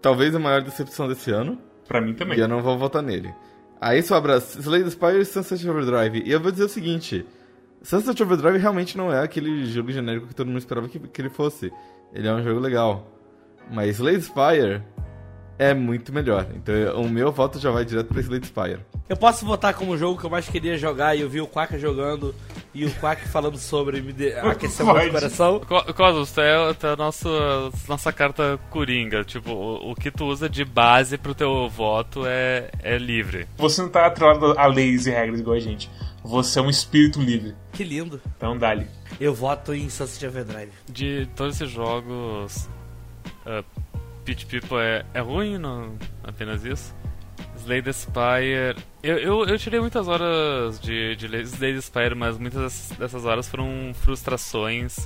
talvez 0.00 0.34
a 0.34 0.38
maior 0.38 0.62
decepção 0.62 1.06
desse 1.06 1.30
ano. 1.30 1.58
Pra 1.86 2.00
mim 2.00 2.14
também. 2.14 2.38
E 2.38 2.40
eu 2.40 2.48
não 2.48 2.62
vou 2.62 2.78
votar 2.78 3.02
nele. 3.02 3.30
Aí 3.78 4.02
sobra 4.02 4.38
Slay 4.38 4.84
the 4.84 4.90
Spire 4.90 5.20
e 5.20 5.24
Sunset 5.26 5.68
Overdrive. 5.68 6.22
E 6.24 6.32
eu 6.32 6.40
vou 6.40 6.50
dizer 6.50 6.64
o 6.64 6.68
seguinte: 6.68 7.26
Sunset 7.82 8.22
Overdrive 8.22 8.56
realmente 8.56 8.96
não 8.96 9.12
é 9.12 9.22
aquele 9.22 9.66
jogo 9.66 9.92
genérico 9.92 10.28
que 10.28 10.34
todo 10.34 10.46
mundo 10.46 10.60
esperava 10.60 10.88
que, 10.88 10.98
que 10.98 11.20
ele 11.20 11.28
fosse. 11.28 11.70
Ele 12.10 12.26
é 12.26 12.32
um 12.32 12.42
jogo 12.42 12.58
legal. 12.58 13.13
Mas 13.70 13.96
Slade 13.96 14.22
Spire 14.22 14.82
é 15.58 15.72
muito 15.72 16.12
melhor. 16.12 16.46
Então 16.54 17.00
o 17.00 17.08
meu 17.08 17.30
voto 17.32 17.58
já 17.58 17.70
vai 17.70 17.84
direto 17.84 18.08
pra 18.08 18.20
Slade 18.20 18.46
Spire. 18.46 18.80
Eu 19.08 19.16
posso 19.16 19.44
votar 19.44 19.74
como 19.74 19.96
jogo 19.98 20.18
que 20.18 20.24
eu 20.24 20.30
mais 20.30 20.48
queria 20.48 20.78
jogar 20.78 21.14
e 21.14 21.20
eu 21.20 21.28
vi 21.28 21.40
o 21.40 21.46
Quack 21.46 21.78
jogando 21.78 22.34
e 22.72 22.86
o 22.86 22.90
Quack 22.94 23.28
falando 23.28 23.58
sobre 23.58 24.00
me 24.00 24.12
de... 24.12 24.32
aqueceu 24.32 24.86
muito 24.86 25.08
o 25.08 25.12
coração. 25.12 25.60
Cosmos, 25.94 26.32
tu 26.32 26.40
é, 26.40 26.74
tu 26.74 26.86
é 26.86 26.92
a 26.92 26.96
nossa, 26.96 27.28
nossa 27.86 28.12
carta 28.12 28.58
coringa. 28.70 29.22
Tipo, 29.22 29.52
o, 29.52 29.92
o, 29.92 29.94
que 29.94 30.10
tu 30.10 30.24
usa 30.24 30.48
de 30.48 30.64
base 30.64 31.18
pro 31.18 31.34
teu 31.34 31.68
voto 31.68 32.24
é, 32.26 32.70
é 32.82 32.96
livre. 32.96 33.46
Você 33.58 33.82
não 33.82 33.90
tá 33.90 34.06
atrelado 34.06 34.58
a 34.58 34.66
leis 34.66 35.06
e 35.06 35.10
regras 35.10 35.40
igual 35.40 35.56
a 35.56 35.60
gente. 35.60 35.90
Você 36.24 36.58
é 36.58 36.62
um 36.62 36.70
espírito 36.70 37.20
livre. 37.20 37.54
Que 37.72 37.84
lindo. 37.84 38.20
Então 38.36 38.56
dá-lhe. 38.56 38.86
Eu 39.20 39.34
voto 39.34 39.74
em 39.74 39.90
Sunset 39.90 40.26
Overdrive. 40.26 40.72
De 40.88 41.28
todos 41.36 41.56
esses 41.56 41.70
jogos, 41.70 42.68
Uh, 43.46 43.64
Peach 44.24 44.46
People 44.46 44.78
é, 44.78 45.04
é 45.12 45.20
ruim, 45.20 45.58
não 45.58 45.96
apenas 46.22 46.64
isso. 46.64 46.94
Slay 47.56 47.82
the 47.82 47.92
Spire. 47.92 48.76
Eu, 49.02 49.18
eu, 49.18 49.46
eu, 49.46 49.58
tirei 49.58 49.80
muitas 49.80 50.08
horas 50.08 50.80
de, 50.80 51.16
de 51.16 51.26
Slay 51.42 51.74
the 51.74 51.80
Spire, 51.80 52.14
mas 52.14 52.38
muitas 52.38 52.92
dessas 52.98 53.24
horas 53.24 53.48
foram 53.48 53.92
frustrações. 53.94 54.98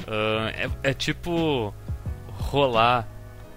Uh, 0.00 0.48
é, 0.82 0.90
é, 0.90 0.94
tipo 0.94 1.74
rolar, 2.32 3.08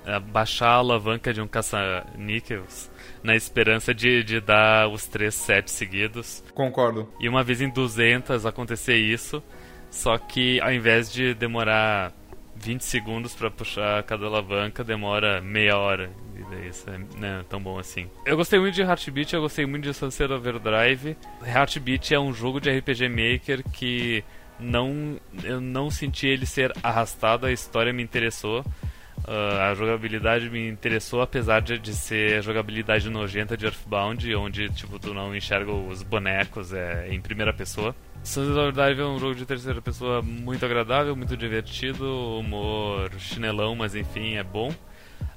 é, 0.06 0.20
baixar 0.20 0.70
a 0.70 0.76
alavanca 0.76 1.34
de 1.34 1.42
um 1.42 1.48
caça-níqueis 1.48 2.90
na 3.22 3.36
esperança 3.36 3.94
de, 3.94 4.24
de 4.24 4.40
dar 4.40 4.88
os 4.88 5.06
três 5.06 5.36
sets 5.36 5.74
seguidos. 5.74 6.44
Concordo. 6.54 7.12
E 7.20 7.28
uma 7.28 7.44
vez 7.44 7.62
em 7.62 7.70
200 7.70 8.46
acontecer 8.46 8.96
isso, 8.96 9.44
só 9.92 10.18
que 10.18 10.62
ao 10.62 10.72
invés 10.72 11.12
de 11.12 11.34
demorar 11.34 12.14
20 12.62 12.82
segundos 12.82 13.34
para 13.34 13.50
puxar 13.50 14.04
cada 14.04 14.26
alavanca 14.26 14.84
demora 14.84 15.42
meia 15.42 15.78
hora. 15.78 16.12
E 16.36 16.44
daí 16.44 16.70
isso 16.70 16.90
é 16.90 16.98
né, 17.18 17.46
tão 17.50 17.62
bom 17.62 17.80
assim. 17.80 18.10
Eu 18.26 18.38
gostei 18.38 18.60
muito 18.60 18.76
de 18.76 18.82
Heartbeat, 18.82 19.34
eu 19.34 19.42
gostei 19.42 19.66
muito 19.66 19.84
de 19.84 19.94
Sunset 19.94 20.32
Overdrive. 20.32 21.18
Heartbeat 21.46 22.14
é 22.14 22.20
um 22.20 22.34
jogo 22.34 22.60
de 22.60 22.70
RPG 22.70 23.10
Maker 23.10 23.64
que 23.72 24.24
não 24.60 25.18
eu 25.44 25.62
não 25.62 25.90
senti 25.90 26.28
ele 26.28 26.46
ser 26.46 26.74
arrastado, 26.84 27.46
a 27.46 27.52
história 27.52 27.94
me 27.94 28.04
interessou. 28.04 28.64
Uh, 29.20 29.60
a 29.70 29.76
jogabilidade 29.76 30.50
me 30.50 30.68
interessou, 30.68 31.22
apesar 31.22 31.62
de, 31.62 31.78
de 31.78 31.94
ser 31.94 32.42
jogabilidade 32.42 33.10
nojenta 33.10 33.56
de 33.56 33.66
Earthbound, 33.66 34.36
onde 34.36 34.70
tipo, 34.70 34.98
tu 34.98 35.14
não 35.14 35.36
enxerga 35.36 35.72
os 35.72 36.02
bonecos 36.02 36.74
é, 36.74 37.08
em 37.12 37.20
primeira 37.20 37.54
pessoa. 37.54 37.94
Sunset 38.24 38.58
Overdrive 38.58 39.02
é 39.02 39.06
um 39.06 39.20
jogo 39.20 39.36
de 39.36 39.46
terceira 39.46 39.82
pessoa 39.82 40.22
muito 40.22 40.66
agradável, 40.66 41.16
muito 41.16 41.36
divertido, 41.36 42.06
humor 42.40 43.12
chinelão, 43.18 43.76
mas 43.76 43.96
enfim, 43.96 44.36
é 44.36 44.44
bom. 44.44 44.72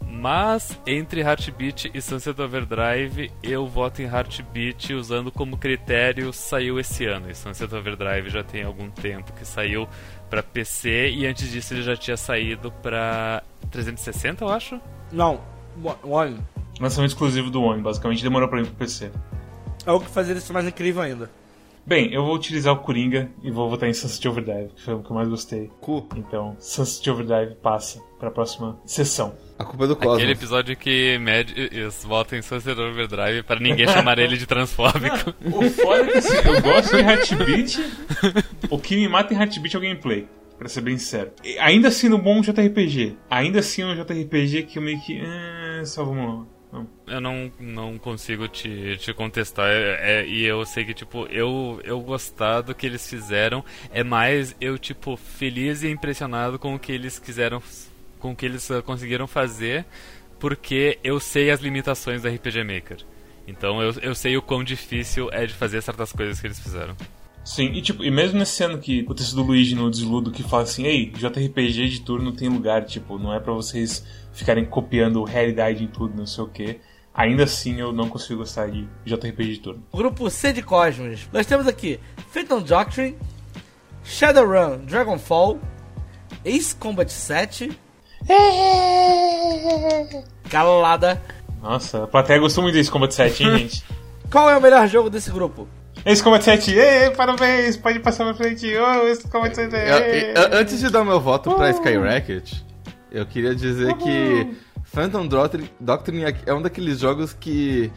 Mas 0.04 0.78
entre 0.86 1.20
Heartbeat 1.20 1.90
e 1.94 2.00
Sunset 2.00 2.40
Overdrive, 2.40 3.30
eu 3.42 3.66
voto 3.66 4.02
em 4.02 4.04
Heartbeat 4.04 4.92
usando 4.94 5.32
como 5.32 5.56
critério 5.56 6.32
saiu 6.32 6.78
esse 6.78 7.06
ano. 7.06 7.30
E 7.30 7.34
Sunset 7.34 7.74
Overdrive 7.74 8.28
já 8.28 8.42
tem 8.42 8.62
algum 8.62 8.90
tempo 8.90 9.32
que 9.32 9.44
saiu 9.44 9.88
para 10.28 10.42
PC 10.42 11.10
e 11.10 11.26
antes 11.26 11.50
disso 11.50 11.72
ele 11.72 11.82
já 11.82 11.96
tinha 11.96 12.16
saído 12.16 12.70
para 12.70 13.42
360, 13.70 14.44
eu 14.44 14.48
acho. 14.48 14.80
Não, 15.10 15.40
One. 16.02 16.38
Lançamento 16.80 17.10
exclusivo 17.10 17.50
do 17.50 17.62
One, 17.62 17.80
basicamente 17.80 18.22
demorou 18.22 18.48
pra 18.48 18.60
ir 18.60 18.66
pro 18.66 18.74
PC. 18.74 19.10
É 19.86 19.92
o 19.92 20.00
que 20.00 20.10
fazia 20.10 20.34
isso 20.34 20.52
mais 20.52 20.66
incrível 20.66 21.02
ainda. 21.02 21.30
Bem, 21.84 22.12
eu 22.12 22.24
vou 22.24 22.34
utilizar 22.34 22.72
o 22.72 22.78
Coringa 22.78 23.28
e 23.42 23.50
vou 23.50 23.68
votar 23.68 23.88
em 23.88 23.92
Sunset 23.92 24.28
Overdrive, 24.28 24.70
que 24.74 24.82
foi 24.82 24.94
o 24.94 25.02
que 25.02 25.10
eu 25.10 25.16
mais 25.16 25.28
gostei. 25.28 25.68
Cu. 25.80 26.06
Então, 26.16 26.56
Sunset 26.60 27.10
Overdrive 27.10 27.56
passa 27.56 28.00
pra 28.20 28.30
próxima 28.30 28.78
sessão. 28.86 29.34
A 29.58 29.64
culpa 29.64 29.84
é 29.84 29.88
do 29.88 29.96
Cosmos. 29.96 30.14
Aquele 30.16 30.32
episódio 30.32 30.76
que 30.76 31.18
Mad 31.18 31.50
eles 31.56 32.04
votam 32.04 32.38
em 32.38 32.42
Sunset 32.42 32.78
Overdrive 32.78 33.42
para 33.42 33.58
ninguém 33.58 33.86
chamar 33.88 34.18
ele 34.18 34.36
de 34.36 34.46
transfóbico. 34.46 35.34
O 35.52 35.70
foda 35.70 36.04
é 36.04 36.12
que 36.12 36.18
assim, 36.18 36.36
eu 36.36 36.62
gosto 36.62 36.96
de 36.96 37.02
Heartbeat, 37.02 37.92
o 38.70 38.78
que 38.78 38.96
me 38.96 39.08
mata 39.08 39.34
em 39.34 39.36
Heartbeat 39.36 39.74
é 39.74 39.78
o 39.78 39.82
gameplay. 39.82 40.28
Pra 40.58 40.68
ser 40.68 40.82
bem 40.82 40.96
sincero. 40.96 41.32
E 41.42 41.58
ainda 41.58 41.88
assim 41.88 42.08
no 42.08 42.18
bom 42.18 42.40
JRPG. 42.40 43.16
Ainda 43.28 43.58
assim 43.58 43.82
um 43.82 43.96
JRPG 43.96 44.62
que 44.62 44.78
eu 44.78 44.82
meio 44.82 45.00
que. 45.00 45.20
Eh, 45.20 45.82
só 45.84 46.04
vamos. 46.04 46.24
Não. 46.24 46.46
Eu 47.06 47.20
não, 47.20 47.52
não 47.60 47.98
consigo 47.98 48.48
te, 48.48 48.96
te 48.96 49.12
contestar. 49.12 49.68
É, 49.68 50.20
é, 50.20 50.26
e 50.26 50.42
eu 50.44 50.64
sei 50.64 50.84
que, 50.84 50.94
tipo, 50.94 51.26
eu, 51.26 51.80
eu 51.84 52.00
gostar 52.00 52.62
do 52.62 52.74
que 52.74 52.86
eles 52.86 53.08
fizeram 53.08 53.62
é 53.90 54.02
mais 54.02 54.56
eu, 54.60 54.78
tipo, 54.78 55.16
feliz 55.16 55.82
e 55.82 55.90
impressionado 55.90 56.58
com 56.58 56.74
o 56.74 56.78
que 56.78 56.90
eles 56.90 57.18
quiseram. 57.18 57.62
Com 58.18 58.32
o 58.32 58.36
que 58.36 58.46
eles 58.46 58.68
uh, 58.70 58.82
conseguiram 58.82 59.26
fazer. 59.26 59.84
Porque 60.38 60.98
eu 61.04 61.20
sei 61.20 61.50
as 61.50 61.60
limitações 61.60 62.22
da 62.22 62.30
RPG 62.30 62.64
Maker. 62.64 62.98
Então 63.46 63.82
eu, 63.82 63.92
eu 64.00 64.14
sei 64.14 64.36
o 64.36 64.42
quão 64.42 64.64
difícil 64.64 65.28
é 65.32 65.46
de 65.46 65.52
fazer 65.52 65.82
certas 65.82 66.12
coisas 66.12 66.40
que 66.40 66.46
eles 66.46 66.58
fizeram. 66.58 66.96
Sim, 67.44 67.72
e 67.72 67.82
tipo, 67.82 68.04
e 68.04 68.10
mesmo 68.10 68.38
nesse 68.38 68.62
ano 68.62 68.78
que 68.78 69.04
o 69.08 69.14
texto 69.14 69.34
do 69.34 69.42
Luigi 69.42 69.74
no 69.74 69.90
Desludo 69.90 70.30
que 70.30 70.44
fala 70.44 70.62
assim, 70.62 70.84
ei, 70.84 71.06
JRPG 71.10 71.88
de 71.88 72.00
turno 72.00 72.32
tem 72.32 72.48
lugar, 72.48 72.84
tipo, 72.84 73.18
não 73.18 73.34
é 73.34 73.40
para 73.40 73.52
vocês 73.52 74.04
ficarem 74.32 74.64
copiando 74.64 75.22
realidade 75.24 75.84
em 75.84 75.86
tudo, 75.86 76.16
não 76.16 76.26
sei 76.26 76.44
o 76.44 76.48
que. 76.48 76.80
Ainda 77.14 77.44
assim 77.44 77.78
eu 77.78 77.92
não 77.92 78.08
consigo 78.08 78.38
gostar 78.40 78.70
de 78.70 78.88
JRPG 79.04 79.52
de 79.52 79.58
turno. 79.58 79.82
Grupo 79.92 80.30
C 80.30 80.52
de 80.52 80.62
Cosmos. 80.62 81.28
Nós 81.32 81.44
temos 81.46 81.66
aqui 81.66 82.00
Phantom 82.32 82.62
Doctrine, 82.62 83.16
Shadowrun 84.02 84.78
Dragonfall, 84.86 85.60
Ace 86.44 86.74
Combat 86.74 87.12
7. 87.12 87.70
Calada. 90.50 91.20
Nossa, 91.62 92.04
a 92.04 92.06
plateia 92.06 92.40
gostou 92.40 92.62
muito 92.62 92.74
desse 92.74 92.90
Combat 92.90 93.12
7, 93.14 93.44
hein, 93.44 93.58
gente? 93.68 93.84
Qual 94.30 94.50
é 94.50 94.56
o 94.56 94.60
melhor 94.60 94.86
jogo 94.88 95.08
desse 95.10 95.30
grupo? 95.30 95.68
Esse 96.04 96.22
Combat 96.22 96.42
7, 96.42 96.72
ei, 96.74 97.10
parabéns, 97.10 97.76
pode 97.76 98.00
passar 98.00 98.24
pra 98.24 98.34
frente. 98.34 98.66
Oh, 98.76 99.06
esse 99.06 99.28
Combat 99.28 99.54
7, 99.54 99.72
Eu- 99.74 99.80
eu- 99.80 100.58
antes 100.58 100.80
de 100.80 100.90
dar 100.90 101.04
meu 101.04 101.20
voto 101.20 101.54
pra 101.54 101.70
Skyrocket, 101.70 102.52
eu 103.12 103.26
queria 103.26 103.54
dizer 103.54 103.94
que 103.96 104.54
Phantom 104.84 105.26
Doctrine, 105.80 106.24
é- 106.24 106.42
é 106.46 106.54
um 106.54 106.62
daqueles 106.62 106.98
jogos 106.98 107.32
que, 107.32 107.90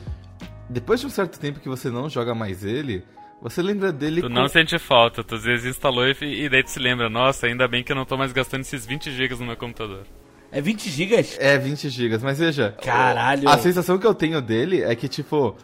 depois 0.70 1.00
de 1.00 1.08
um 1.08 1.10
certo 1.10 1.40
tempo 1.40 1.60
que 1.60 1.70
você 1.70 1.90
não 1.90 2.10
joga 2.10 2.36
mais 2.36 2.64
ele, 2.64 3.04
você 3.42 3.62
lembra 3.62 3.92
dele 3.92 4.22
Tu 4.22 4.28
com... 4.28 4.34
não 4.34 4.48
sente 4.48 4.78
falta, 4.80 5.24
tu 5.24 5.36
às 5.36 5.44
vezes 5.44 5.66
instalou 5.66 6.06
e, 6.08 6.16
e 6.46 6.50
daí 6.50 6.64
tu 6.64 6.70
se 6.72 6.80
lembra, 6.80 7.10
nossa, 7.10 7.48
ainda 7.48 7.68
bem 7.68 7.84
que 7.84 7.92
eu 7.92 7.96
não 7.96 8.06
tô 8.06 8.18
mais 8.18 8.32
gastando 8.32 8.62
esses 8.62 8.86
20 8.86 9.12
GB 9.12 9.36
no 9.36 9.46
meu 9.48 9.58
computador. 9.58 10.04
É 10.52 10.62
20 10.62 10.90
gigas? 10.90 11.38
É 11.40 11.58
20 11.58 11.90
GB, 11.90 12.18
mas 12.24 12.40
veja. 12.40 12.76
Caralho. 12.82 13.50
A 13.50 13.58
sensação 13.58 13.98
que 13.98 14.08
eu 14.08 14.14
tenho 14.14 14.42
dele 14.42 14.82
é 14.84 14.96
que, 14.96 15.08
tipo, 15.08 15.56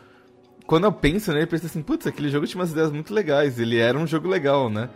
quando 0.66 0.84
eu 0.84 0.92
penso 0.92 1.32
nele, 1.32 1.44
eu 1.44 1.48
penso 1.48 1.66
assim, 1.66 1.82
putz, 1.82 2.08
aquele 2.08 2.30
jogo 2.30 2.46
tinha 2.46 2.60
umas 2.60 2.72
ideias 2.72 2.92
muito 2.92 3.14
legais, 3.14 3.58
ele 3.58 3.78
era 3.78 3.98
um 3.98 4.06
jogo 4.06 4.28
legal, 4.28 4.70
né? 4.70 4.90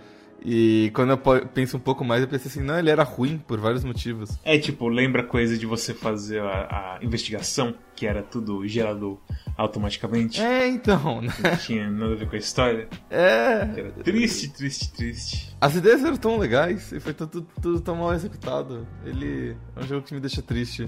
E 0.47 0.91
quando 0.93 1.09
eu 1.09 1.17
penso 1.47 1.75
um 1.75 1.79
pouco 1.79 2.05
mais, 2.05 2.21
eu 2.21 2.27
penso 2.27 2.47
assim, 2.47 2.61
não, 2.61 2.77
ele 2.77 2.91
era 2.91 3.01
ruim 3.01 3.39
por 3.39 3.59
vários 3.59 3.83
motivos. 3.83 4.37
É 4.43 4.59
tipo, 4.59 4.87
lembra 4.87 5.23
a 5.23 5.25
coisa 5.25 5.57
de 5.57 5.65
você 5.65 5.91
fazer 5.91 6.39
a, 6.39 6.97
a 6.97 6.99
investigação, 7.01 7.73
que 7.95 8.05
era 8.05 8.21
tudo 8.21 8.67
gerado 8.67 9.19
automaticamente? 9.57 10.39
É, 10.39 10.67
então, 10.67 11.19
né? 11.23 11.33
Não 11.43 11.57
tinha 11.57 11.89
nada 11.89 12.13
a 12.13 12.15
ver 12.15 12.29
com 12.29 12.35
a 12.35 12.39
história. 12.39 12.87
É. 13.09 13.67
Era 13.75 13.91
triste, 14.03 14.49
triste, 14.49 14.93
triste. 14.93 15.55
As 15.59 15.75
ideias 15.75 16.03
eram 16.03 16.15
tão 16.15 16.37
legais 16.37 16.91
e 16.91 16.99
foi 16.99 17.15
tudo, 17.15 17.47
tudo 17.59 17.81
tão 17.81 17.95
mal 17.95 18.13
executado. 18.13 18.87
Ele 19.03 19.57
é 19.75 19.79
um 19.79 19.87
jogo 19.87 20.05
que 20.05 20.13
me 20.13 20.19
deixa 20.19 20.43
triste. 20.43 20.87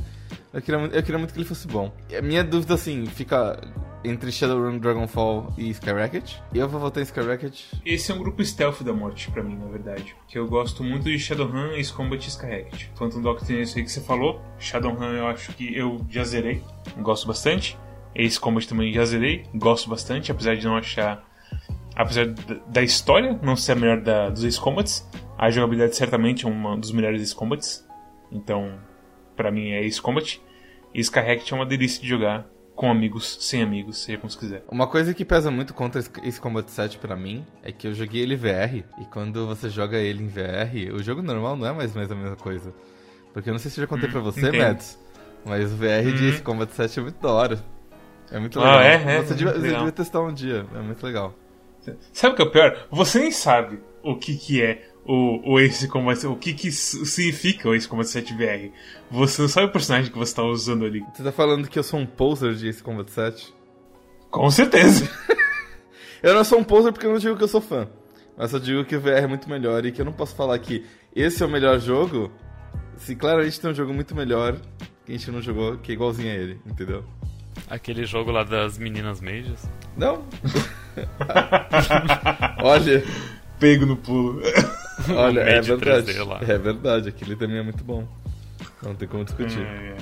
Eu 0.54 0.62
queria, 0.62 0.80
eu 0.80 1.02
queria 1.02 1.18
muito 1.18 1.34
que 1.34 1.40
ele 1.40 1.48
fosse 1.48 1.68
bom. 1.68 1.92
E 2.12 2.16
a 2.16 2.22
minha 2.22 2.44
dúvida, 2.44 2.76
assim, 2.76 3.08
fica 3.08 3.60
entre 4.10 4.32
Shadowrun, 4.32 4.78
Dragonfall 4.80 5.54
e 5.58 5.70
Skyrocket. 5.70 6.36
E 6.54 6.58
eu 6.58 6.68
vou 6.68 6.80
votar 6.80 7.02
em 7.02 7.06
Skyrocket. 7.06 7.62
Esse 7.86 8.12
é 8.12 8.16
um 8.16 8.20
grupo 8.20 8.44
stealth 8.44 8.82
da 8.82 8.94
morte 8.94 9.30
pra 9.32 9.44
mim, 9.44 9.56
na 9.56 9.66
verdade. 9.66 10.16
Porque 10.20 10.38
eu 10.38 10.48
gosto 10.48 10.84
muito 10.84 11.04
de 11.06 11.18
Shadowrun, 11.20 11.74
Ace 11.74 11.92
Combat 11.94 12.24
e 12.24 12.28
Skyrocket. 12.30 12.88
Phantom 12.96 13.22
Doctrine 13.22 13.60
é 13.60 13.64
isso 13.64 13.78
aí 13.78 13.84
que 13.84 13.92
você 13.92 14.02
falou. 14.02 14.42
Shadowrun 14.60 15.14
eu 15.14 15.28
acho 15.28 15.54
que 15.54 15.76
eu 15.76 16.06
já 16.10 16.24
zerei. 16.24 16.62
Gosto 17.00 17.28
bastante. 17.28 17.78
Ace 18.16 18.40
Combat 18.40 18.68
também 18.68 18.92
já 18.94 19.06
zerei. 19.06 19.46
Gosto 19.54 19.90
bastante, 19.90 20.32
apesar 20.32 20.56
de 20.56 20.66
não 20.66 20.76
achar... 20.76 21.24
Apesar 21.96 22.28
da- 22.28 22.84
história 22.84 23.40
não 23.42 23.56
ser 23.56 23.72
a 23.72 23.76
melhor 23.76 24.02
da, 24.02 24.30
dos 24.30 24.44
Ace 24.44 24.60
Combats, 24.60 25.08
a 25.38 25.50
jogabilidade 25.50 25.96
certamente 25.96 26.46
é 26.46 26.48
um 26.50 26.80
dos 26.80 26.92
melhores 26.92 27.22
Ace 27.22 27.36
Combats. 27.36 27.88
Então, 28.32 28.78
pra 29.36 29.52
mim 29.52 29.70
é 29.70 29.84
Ace 29.84 30.02
Combat. 30.02 30.40
E 30.94 31.00
Skyrocket 31.02 31.52
é 31.52 31.56
uma 31.56 31.66
delícia 31.66 32.02
de 32.02 32.08
jogar 32.08 32.48
com 32.78 32.90
amigos, 32.90 33.38
sem 33.42 33.62
amigos, 33.62 33.98
seja 33.98 34.18
como 34.20 34.30
você 34.32 34.38
quiser. 34.40 34.64
Uma 34.72 34.88
coisa 34.88 35.14
que 35.14 35.26
pesa 35.26 35.50
muito 35.52 35.74
contra 35.74 36.00
esse 36.24 36.40
Combat 36.40 36.70
7 36.72 36.98
pra 37.00 37.16
mim 37.18 37.46
é 37.64 37.72
que 37.72 37.88
eu 37.88 37.94
joguei 37.94 38.22
ele 38.22 38.36
VR. 38.38 38.86
E 39.02 39.06
quando 39.12 39.46
você 39.48 39.70
joga 39.70 39.98
ele 39.98 40.24
em 40.24 40.28
VR, 40.28 40.94
o 40.96 41.02
jogo 41.04 41.22
normal 41.22 41.58
não 41.58 41.66
é 41.68 41.74
mais, 41.74 41.94
mais 41.96 42.10
a 42.12 42.16
mesma 42.16 42.36
coisa. 42.38 42.72
Porque 43.34 43.50
eu 43.50 43.54
não 43.54 43.60
sei 43.60 43.70
se 43.72 43.80
eu 43.80 43.84
já 43.84 43.88
contei 43.88 44.08
Hum, 44.08 44.12
pra 44.12 44.22
você, 44.22 44.42
entendo. 44.48 44.58
Mads. 44.62 45.00
Mas 45.46 45.72
o 45.72 45.76
VR 45.76 46.14
de 46.16 46.30
Uhum. 46.38 46.40
Combat 46.44 46.72
7 46.74 47.00
é 47.00 47.02
muito 47.04 47.22
da 47.22 47.32
hora. 47.34 47.64
É 48.32 48.40
muito 48.40 48.60
Ah, 48.60 48.78
legal. 48.78 48.82
é? 48.82 48.94
É, 49.18 49.22
você, 49.24 49.34
devia, 49.34 49.54
você 49.54 49.70
devia 49.74 49.92
testar 49.92 50.22
um 50.22 50.34
dia. 50.34 50.66
É 50.76 50.80
muito 50.80 51.04
legal. 51.06 51.34
Sabe 52.14 52.34
o 52.34 52.36
que 52.36 52.42
é 52.42 52.46
o 52.46 52.52
pior? 52.52 52.88
Você 52.92 53.20
nem 53.20 53.32
sabe 53.32 53.80
o 54.04 54.16
que, 54.18 54.36
que 54.38 54.62
é 54.62 54.88
o, 55.08 55.54
o 55.54 55.60
Ace 55.60 55.88
Combat, 55.88 56.28
o 56.28 56.36
que, 56.36 56.54
que 56.54 56.70
significa 56.70 57.70
o 57.70 57.74
Ace 57.74 57.88
Combat 57.88 58.10
7 58.10 58.34
VR. 58.34 58.72
Você 59.10 59.42
não 59.42 59.50
sabe 59.50 59.68
o 59.68 59.72
personagem 59.72 60.12
que 60.12 60.18
você 60.18 60.36
tá 60.36 60.44
usando 60.44 60.86
ali. 60.86 61.04
Você 61.14 61.24
tá 61.24 61.32
falando 61.32 61.68
que 61.68 61.80
eu 61.80 61.84
sou 61.84 62.00
um 62.00 62.06
poser 62.06 62.54
de 62.54 62.68
Ace 62.68 62.84
Combat 62.84 63.10
7? 63.10 63.54
Com 64.30 64.52
certeza. 64.52 65.10
Eu 66.22 66.34
não 66.34 66.44
sou 66.44 66.60
um 66.60 66.64
poser 66.64 66.92
porque 66.92 67.06
eu 67.06 67.12
não 67.12 67.20
digo 67.20 67.38
que 67.38 67.44
eu 67.44 67.48
sou 67.48 67.62
fã. 67.62 67.88
Mas 68.36 68.52
eu 68.52 68.60
digo 68.60 68.84
que 68.84 68.96
o 68.96 69.00
VR 69.00 69.10
é 69.10 69.28
muito 69.28 69.48
melhor 69.48 69.86
e 69.86 69.92
que 69.92 70.02
eu 70.02 70.06
não 70.06 70.12
posso 70.12 70.36
falar 70.36 70.58
que 70.58 70.84
esse 71.16 71.44
é 71.44 71.46
o 71.46 71.50
melhor 71.50 71.80
jogo 71.80 72.32
se 72.98 73.16
claramente 73.16 73.62
tem 73.62 73.70
um 73.70 73.74
jogo 73.74 73.94
muito 73.94 74.16
melhor 74.16 74.60
que 75.06 75.12
a 75.14 75.16
gente 75.16 75.30
não 75.30 75.44
jogou, 75.44 75.78
que 75.78 75.92
é 75.92 75.94
igualzinho 75.94 76.32
a 76.32 76.34
ele, 76.34 76.60
entendeu? 76.66 77.04
Aquele 77.70 78.04
jogo 78.04 78.32
lá 78.32 78.44
das 78.44 78.80
meninas 78.80 79.22
mages. 79.22 79.70
Não. 79.96 80.26
Olha, 82.64 83.04
Pego 83.60 83.86
no 83.86 83.98
pulo. 83.98 84.42
olha, 85.16 85.42
é 85.42 85.56
Made 85.56 85.72
3D 85.74 85.78
verdade. 85.80 86.20
lá. 86.20 86.40
É 86.42 86.58
verdade, 86.58 87.10
aquele 87.10 87.36
também 87.36 87.58
é 87.58 87.64
muito 87.64 87.84
bom. 87.84 88.08
Não 88.82 88.96
tem 88.96 89.08
como 89.08 89.24
discutir. 89.24 89.62
É, 89.62 89.96
é. 89.96 89.98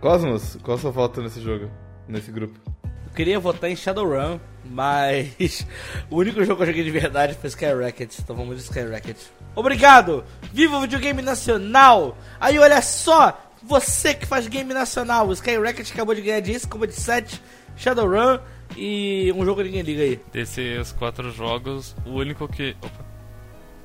Cosmos, 0.00 0.56
qual 0.62 0.76
a 0.76 0.80
sua 0.80 0.90
volta 0.90 1.20
nesse 1.20 1.40
jogo? 1.40 1.70
Nesse 2.06 2.30
grupo? 2.30 2.58
Eu 2.84 3.12
queria 3.14 3.40
votar 3.40 3.70
em 3.70 3.76
Shadowrun, 3.76 4.38
mas 4.64 5.66
o 6.10 6.16
único 6.16 6.44
jogo 6.44 6.56
que 6.56 6.62
eu 6.62 6.66
joguei 6.66 6.84
de 6.84 6.90
verdade 6.90 7.34
foi 7.34 7.48
Skyrocket, 7.48 8.18
então 8.18 8.36
vamos 8.36 8.56
de 8.56 8.62
Skyrocket. 8.62 9.16
Obrigado! 9.54 10.24
Viva 10.52 10.76
o 10.76 10.80
videogame 10.82 11.20
nacional! 11.20 12.16
Aí 12.38 12.58
olha 12.58 12.80
só, 12.80 13.36
você 13.62 14.14
que 14.14 14.26
faz 14.26 14.46
game 14.46 14.72
nacional, 14.72 15.26
o 15.26 15.32
Skyrocket 15.32 15.90
acabou 15.90 16.14
de 16.14 16.20
ganhar 16.22 16.40
disso, 16.40 16.68
como 16.68 16.86
de 16.86 16.92
7, 16.92 17.42
Shadowrun 17.76 18.38
e 18.76 19.32
um 19.34 19.44
jogo 19.44 19.62
que 19.62 19.68
ninguém 19.68 19.82
liga 19.82 20.02
aí. 20.02 20.20
Desses 20.32 20.92
quatro 20.92 21.32
jogos, 21.32 21.96
o 22.06 22.10
único 22.10 22.46
que. 22.46 22.76
Opa. 22.82 23.07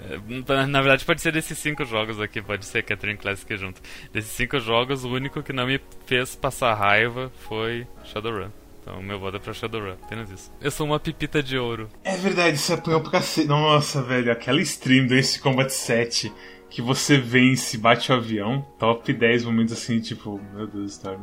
É, 0.10 0.66
Na 0.68 0.82
verdade, 0.82 1.06
pode 1.06 1.22
ser 1.22 1.32
desses 1.32 1.58
cinco 1.58 1.86
jogos 1.86 2.20
aqui, 2.20 2.42
pode 2.42 2.66
ser 2.66 2.84
Catherine 2.84 3.18
Classic 3.18 3.58
junto. 3.58 3.82
Desses 4.12 4.32
cinco 4.32 4.60
jogos, 4.60 5.04
o 5.04 5.10
único 5.10 5.42
que 5.42 5.54
não 5.54 5.66
me 5.68 5.80
fez 6.06 6.36
passar 6.36 6.74
raiva 6.74 7.32
foi 7.48 7.88
Shadowrun. 8.06 8.50
Então, 8.82 9.02
meu 9.02 9.18
voto 9.18 9.38
é 9.38 9.40
pra 9.40 9.54
Shadowrun, 9.54 9.94
apenas 9.94 10.30
isso. 10.30 10.52
Eu 10.60 10.70
sou 10.70 10.86
uma 10.86 11.00
pipita 11.00 11.42
de 11.42 11.58
ouro. 11.58 11.90
É 12.04 12.18
verdade, 12.18 12.58
isso 12.58 12.74
apanhou 12.74 13.00
pro 13.02 13.12
cacete. 13.12 13.48
Nossa, 13.48 14.02
velho, 14.02 14.32
aquela 14.32 14.62
stream 14.62 15.08
do 15.08 15.16
Ace 15.16 15.40
Combat 15.40 15.72
7 15.72 16.32
que 16.74 16.82
você 16.82 17.20
vence, 17.20 17.78
bate 17.78 18.12
o 18.12 18.16
avião, 18.16 18.66
top 18.80 19.14
10 19.14 19.46
momentos 19.46 19.74
assim, 19.74 20.00
tipo, 20.00 20.42
meu 20.56 20.66
Deus, 20.66 20.94
Storm. 20.94 21.22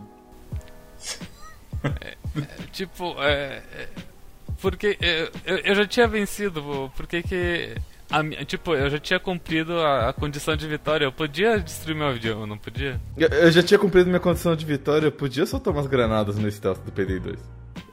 Tipo, 2.71 3.21
é. 3.21 3.63
é, 3.75 3.89
Porque 4.61 4.97
é, 5.01 5.29
eu, 5.45 5.57
eu 5.59 5.75
já 5.75 5.87
tinha 5.87 6.07
vencido, 6.07 6.63
por 6.97 7.07
que 7.07 7.21
que. 7.23 7.75
A 8.11 8.45
tipo, 8.45 8.75
eu 8.75 8.91
já 8.91 8.99
tinha 8.99 9.19
cumprido 9.21 9.79
a, 9.79 10.09
a 10.09 10.13
condição 10.13 10.57
de 10.57 10.67
vitória. 10.67 11.05
Eu 11.05 11.13
podia 11.13 11.59
destruir 11.59 11.95
meu 11.97 12.09
avião, 12.09 12.47
não 12.47 12.59
podia? 12.59 13.01
Eu, 13.17 13.29
eu 13.29 13.51
já 13.51 13.63
tinha 13.63 13.79
cumprido 13.79 14.09
minha 14.09 14.21
condição 14.21 14.55
de 14.57 14.65
vitória, 14.65 15.07
eu 15.07 15.13
podia 15.13 15.47
soltar 15.47 15.73
umas 15.73 15.87
granadas 15.87 16.37
no 16.37 16.51
stealth 16.51 16.81
do 16.85 16.93
PD2. 16.93 17.39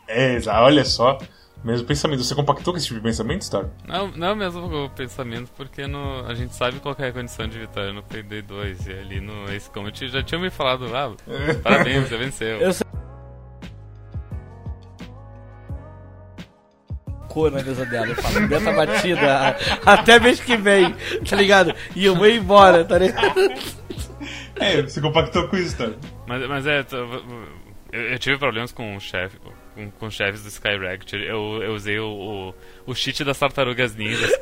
É, 0.08 0.36
exa- 0.36 0.62
olha 0.62 0.84
só. 0.86 1.18
Mesmo 1.64 1.88
pensamento. 1.88 2.24
Você 2.24 2.36
compactou 2.36 2.72
com 2.72 2.78
esse 2.78 2.86
tipo 2.86 3.00
de 3.00 3.04
pensamento, 3.04 3.44
Star? 3.44 3.66
Não, 3.88 4.08
não 4.10 4.28
é 4.28 4.32
o 4.34 4.36
mesmo 4.36 4.90
pensamento, 4.92 5.50
porque 5.58 5.88
no, 5.88 6.24
a 6.28 6.34
gente 6.36 6.54
sabe 6.56 6.80
qual 6.80 6.96
é 7.00 7.08
a 7.08 7.12
condição 7.12 7.48
de 7.48 7.58
vitória 7.58 7.92
no 7.92 8.04
Payday 8.04 8.44
2 8.44 8.88
e 8.88 8.92
ali 8.94 9.20
no 9.20 9.52
Ace 9.52 9.70
Combat 9.70 10.08
já 10.08 10.22
tinham 10.22 10.42
me 10.42 10.52
falado, 10.52 10.86
ah, 10.96 11.12
parabéns, 11.64 12.08
você 12.08 12.18
venceu. 12.18 12.58
Eu 12.60 12.72
Cor 17.38 17.52
na 17.52 17.62
mesa 17.62 17.86
dela, 17.86 18.08
eu 18.08 18.16
falo, 18.16 18.48
dessa 18.48 18.72
batida 18.72 19.56
até 19.86 20.20
mês 20.20 20.40
que 20.40 20.58
vem, 20.58 20.96
tá 21.30 21.36
ligado? 21.36 21.72
E 21.96 22.04
eu 22.04 22.16
vou 22.16 22.28
embora, 22.28 22.84
tá 22.84 22.98
ligado? 22.98 23.36
É, 24.60 24.82
você 24.82 25.00
compactou 25.00 25.48
com 25.48 25.56
isso, 25.56 25.76
Star. 25.76 25.92
Mas, 26.26 26.48
mas 26.48 26.66
é, 26.66 26.84
eu, 26.92 28.02
eu 28.02 28.18
tive 28.18 28.40
problemas 28.40 28.72
com 28.72 28.96
o 28.96 29.00
chefe, 29.00 29.38
com, 29.76 29.92
com 29.92 30.08
os 30.08 30.16
chefes 30.16 30.42
do 30.42 30.50
Skyrect. 30.50 31.16
Eu, 31.16 31.62
eu 31.62 31.74
usei 31.76 32.00
o, 32.00 32.08
o, 32.08 32.54
o 32.88 32.96
cheat 32.96 33.24
das 33.24 33.38
tartarugas 33.38 33.96
ninjas. 33.96 34.32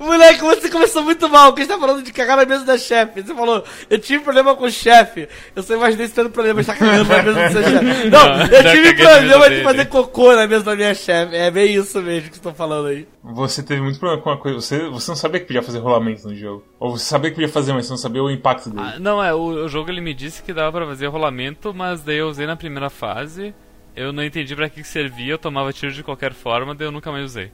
Moleque, 0.00 0.40
você 0.40 0.70
começou 0.70 1.02
muito 1.02 1.28
mal, 1.28 1.48
porque 1.48 1.60
a 1.60 1.64
gente 1.66 1.74
tá 1.74 1.78
falando 1.78 2.02
de 2.02 2.10
cagar 2.12 2.38
na 2.38 2.46
mesa 2.46 2.64
da 2.64 2.78
chefe. 2.78 3.22
Você 3.22 3.34
falou, 3.34 3.62
eu 3.88 3.98
tive 3.98 4.24
problema 4.24 4.56
com 4.56 4.64
o 4.64 4.70
chefe. 4.70 5.28
Eu 5.54 5.62
só 5.62 5.74
imaginei 5.74 6.08
você 6.08 6.14
tendo 6.14 6.30
problema 6.30 6.62
de 6.62 6.70
estar 6.70 6.78
cagando 6.82 7.06
na 7.08 7.22
mesa 7.22 7.48
do 7.48 7.52
seu 7.52 7.62
chefe. 7.62 7.84
Não, 8.10 8.38
Não, 8.38 8.46
eu 8.46 8.72
tive 8.72 8.94
problema 8.94 9.50
de 9.50 9.62
fazer 9.62 9.84
cocô 9.86 10.34
na 10.34 10.46
mesa 10.46 10.64
da 10.64 10.74
minha 10.74 10.94
chefe. 10.94 11.36
É 11.36 11.50
bem 11.50 11.74
isso 11.74 12.00
mesmo 12.00 12.30
que 12.30 12.36
você 12.36 12.42
tá 12.42 12.54
falando 12.54 12.88
aí. 12.88 13.06
Você 13.22 13.62
teve 13.62 13.82
muito 13.82 13.98
problema 13.98 14.22
com 14.22 14.30
a 14.30 14.38
coisa. 14.38 14.58
Você, 14.58 14.88
você 14.88 15.10
não 15.10 15.16
sabia 15.16 15.40
que 15.40 15.46
podia 15.46 15.62
fazer 15.62 15.80
rolamento 15.80 16.26
no 16.26 16.34
jogo. 16.34 16.64
Ou 16.78 16.96
você 16.96 17.04
sabia 17.04 17.28
que 17.30 17.36
podia 17.36 17.52
fazer, 17.52 17.74
mas 17.74 17.84
você 17.84 17.92
não 17.92 17.98
sabia 17.98 18.22
o 18.22 18.30
impacto 18.30 18.70
dele. 18.70 18.82
Ah, 18.82 18.98
não, 18.98 19.22
é, 19.22 19.34
o, 19.34 19.64
o 19.64 19.68
jogo 19.68 19.90
ele 19.90 20.00
me 20.00 20.14
disse 20.14 20.42
que 20.42 20.54
dava 20.54 20.72
pra 20.72 20.86
fazer 20.86 21.08
rolamento, 21.08 21.74
mas 21.74 22.02
daí 22.02 22.16
eu 22.16 22.28
usei 22.28 22.46
na 22.46 22.56
primeira 22.56 22.88
fase. 22.88 23.54
Eu 24.00 24.12
não 24.12 24.24
entendi 24.24 24.56
pra 24.56 24.68
que 24.70 24.82
que 24.82 24.88
servia, 24.88 25.32
eu 25.34 25.38
tomava 25.38 25.72
tiro 25.72 25.92
de 25.92 26.02
qualquer 26.02 26.32
forma, 26.32 26.74
daí 26.74 26.86
eu 26.86 26.92
nunca 26.92 27.12
mais 27.12 27.24
usei. 27.26 27.52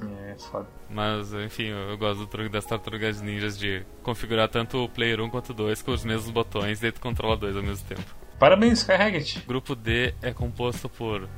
É, 0.00 0.36
foda. 0.50 0.66
Mas, 0.88 1.32
enfim, 1.34 1.64
eu, 1.64 1.90
eu 1.90 1.98
gosto 1.98 2.20
do 2.20 2.26
truque 2.26 2.48
das 2.48 2.64
tartarugas 2.64 3.20
ninjas 3.20 3.58
de 3.58 3.82
configurar 4.02 4.48
tanto 4.48 4.84
o 4.84 4.88
player 4.88 5.20
1 5.20 5.28
quanto 5.28 5.50
o 5.50 5.54
2 5.54 5.82
com 5.82 5.90
os 5.90 6.04
mesmos 6.04 6.30
botões, 6.30 6.78
daí 6.80 6.92
tu 6.92 7.00
controla 7.00 7.36
dois 7.36 7.56
ao 7.56 7.62
mesmo 7.62 7.86
tempo. 7.86 8.04
Parabéns, 8.38 8.78
Skyhaget. 8.80 9.40
O 9.40 9.46
grupo 9.46 9.74
D 9.74 10.14
é 10.22 10.32
composto 10.32 10.88
por 10.88 11.28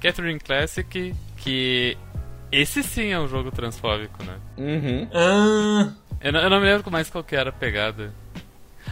Catherine 0.00 0.38
Classic, 0.40 1.14
que 1.36 1.96
esse 2.50 2.82
sim 2.82 3.10
é 3.12 3.18
um 3.20 3.28
jogo 3.28 3.50
transfóbico, 3.50 4.22
né? 4.24 4.38
Uhum. 4.56 5.08
Ah, 5.14 5.92
Eu 6.20 6.32
não, 6.32 6.40
eu 6.40 6.50
não 6.50 6.60
me 6.60 6.66
lembro 6.66 6.90
mais 6.90 7.08
qual 7.08 7.22
que 7.24 7.36
era 7.36 7.50
a 7.50 7.52
pegada. 7.52 8.12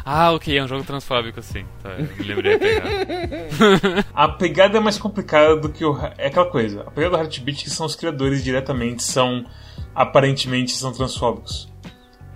Ah, 0.08 0.30
ok, 0.30 0.56
é 0.56 0.62
um 0.62 0.68
jogo 0.68 0.84
transfóbico, 0.84 1.42
sim. 1.42 1.66
Tá, 1.82 1.90
eu 1.98 2.06
me 2.16 2.22
lembrei 2.22 2.54
a 2.54 2.58
pegada. 2.60 4.06
a 4.14 4.28
pegada 4.28 4.78
é 4.78 4.80
mais 4.80 4.96
complicada 4.98 5.56
do 5.56 5.68
que 5.68 5.84
o. 5.84 5.98
É 6.16 6.28
aquela 6.28 6.46
coisa. 6.46 6.82
A 6.82 6.92
pegada 6.92 7.16
do 7.16 7.22
Heartbeat 7.24 7.64
que 7.64 7.70
são 7.70 7.84
os 7.84 7.96
criadores 7.96 8.44
diretamente, 8.44 9.02
são. 9.02 9.44
Aparentemente 9.92 10.70
são 10.76 10.92
transfóbicos. 10.92 11.68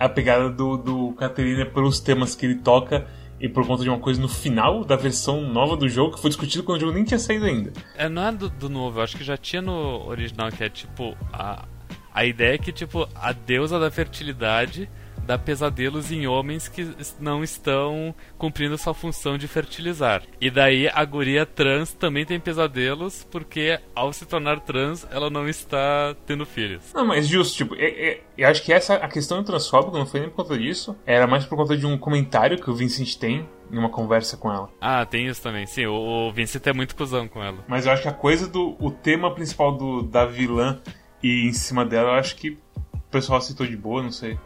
A 0.01 0.09
pegada 0.09 0.51
do, 0.51 0.79
do 0.79 1.13
Caterina 1.13 1.63
é 1.63 1.65
pelos 1.65 2.01
temas 2.01 2.35
que 2.35 2.45
ele 2.45 2.57
toca 2.57 3.07
e 3.39 3.49
por 3.49 3.65
conta 3.65 3.85
de 3.85 3.89
uma 3.89 4.01
coisa 4.01 4.21
no 4.21 4.29
final 4.29 4.85
da 4.85 4.97
versão 4.97 5.41
nova 5.41 5.77
do 5.77 5.89
jogo 5.89 6.17
que 6.17 6.21
foi 6.21 6.31
discutido 6.31 6.65
quando 6.65 6.79
o 6.79 6.81
jogo 6.81 6.93
nem 6.93 7.05
tinha 7.05 7.21
saído 7.21 7.45
ainda. 7.45 7.73
É, 7.97 8.09
não 8.09 8.27
é 8.27 8.33
do, 8.33 8.51
do 8.51 8.69
novo, 8.69 8.99
eu 8.99 9.05
acho 9.05 9.17
que 9.17 9.23
já 9.23 9.37
tinha 9.37 9.63
no 9.63 10.09
original, 10.09 10.51
que 10.51 10.65
é 10.65 10.69
tipo. 10.69 11.17
A, 11.33 11.67
a 12.13 12.25
ideia 12.25 12.55
é 12.57 12.59
que, 12.59 12.73
tipo, 12.73 13.09
a 13.15 13.31
deusa 13.31 13.79
da 13.79 13.93
fertilidade 13.93 14.91
dá 15.31 15.39
pesadelos 15.39 16.11
em 16.11 16.27
homens 16.27 16.67
que 16.67 16.89
não 17.21 17.45
estão 17.45 18.13
cumprindo 18.37 18.77
sua 18.77 18.93
função 18.93 19.39
de 19.39 19.47
fertilizar. 19.47 20.25
E 20.41 20.51
daí 20.51 20.89
a 20.89 21.05
guria 21.05 21.47
trans 21.47 21.93
também 21.93 22.27
tem 22.27 22.41
pesadelos 22.41 23.25
porque, 23.31 23.79
ao 23.95 24.13
se 24.13 24.27
tornar 24.27 24.59
trans, 24.59 25.07
ela 25.09 25.31
não 25.31 25.49
está 25.49 26.17
tendo 26.27 26.45
filhos. 26.45 26.93
Não, 26.93 27.07
mas 27.07 27.29
justo, 27.29 27.57
tipo, 27.59 27.77
é- 27.77 28.09
é- 28.09 28.21
eu 28.37 28.49
acho 28.49 28.61
que 28.65 28.73
essa 28.73 28.97
a 28.97 29.07
questão 29.07 29.39
do 29.39 29.45
transfóbico 29.45 29.97
não 29.97 30.05
foi 30.05 30.19
nem 30.19 30.29
por 30.29 30.43
conta 30.43 30.59
disso, 30.59 30.97
era 31.07 31.29
mais 31.29 31.45
por 31.45 31.55
conta 31.57 31.77
de 31.77 31.87
um 31.87 31.97
comentário 31.97 32.61
que 32.61 32.69
o 32.69 32.75
Vincent 32.75 33.15
tem 33.15 33.49
em 33.71 33.79
uma 33.79 33.89
conversa 33.89 34.37
com 34.37 34.51
ela. 34.53 34.69
Ah, 34.81 35.07
tem 35.07 35.29
isso 35.29 35.41
também. 35.41 35.65
Sim, 35.65 35.87
o, 35.87 35.95
o 36.29 36.33
Vincent 36.33 36.67
é 36.67 36.73
muito 36.73 36.97
cuzão 36.97 37.29
com 37.29 37.41
ela. 37.41 37.59
Mas 37.69 37.87
eu 37.87 37.93
acho 37.93 38.03
que 38.03 38.09
a 38.09 38.13
coisa 38.13 38.49
do 38.49 38.75
o 38.81 38.91
tema 38.91 39.33
principal 39.33 39.77
do, 39.77 40.03
da 40.03 40.27
vilã 40.27 40.81
e 41.23 41.47
em 41.47 41.53
cima 41.53 41.85
dela, 41.85 42.09
eu 42.11 42.15
acho 42.15 42.35
que 42.35 42.59
o 42.93 42.99
pessoal 43.13 43.39
aceitou 43.39 43.65
de 43.65 43.77
boa, 43.77 44.03
não 44.03 44.11
sei. 44.11 44.37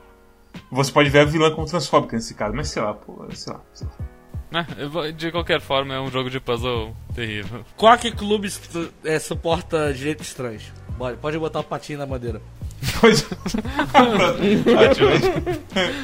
Você 0.71 0.93
pode 0.93 1.09
ver 1.11 1.21
a 1.21 1.25
vilã 1.25 1.51
como 1.51 1.67
transfóbica 1.67 2.17
nesse 2.17 2.35
caso, 2.35 2.55
mas 2.55 2.69
sei 2.69 2.83
lá, 2.83 2.95
pô, 2.95 3.25
sei 3.33 3.53
lá. 3.53 3.61
Sei 3.73 3.87
lá. 3.87 3.93
Vou- 4.89 5.11
de 5.11 5.33
qualquer 5.33 5.61
forma, 5.61 5.95
é 5.95 6.01
um 6.01 6.11
jogo 6.11 6.31
de 6.31 6.39
puzzle 6.41 6.95
terrível. 7.15 7.65
Qual 7.77 7.97
clube 7.99 8.49
su- 8.51 8.91
é, 9.05 9.19
suporta 9.19 9.93
direitos 9.93 10.29
estranhos? 10.29 10.73
Pode, 10.97 11.17
pode 11.19 11.39
botar 11.39 11.61
o 11.61 11.65
patinho 11.65 11.99
na 11.99 12.07
bandeira. 12.07 12.41
Pois. 13.01 13.27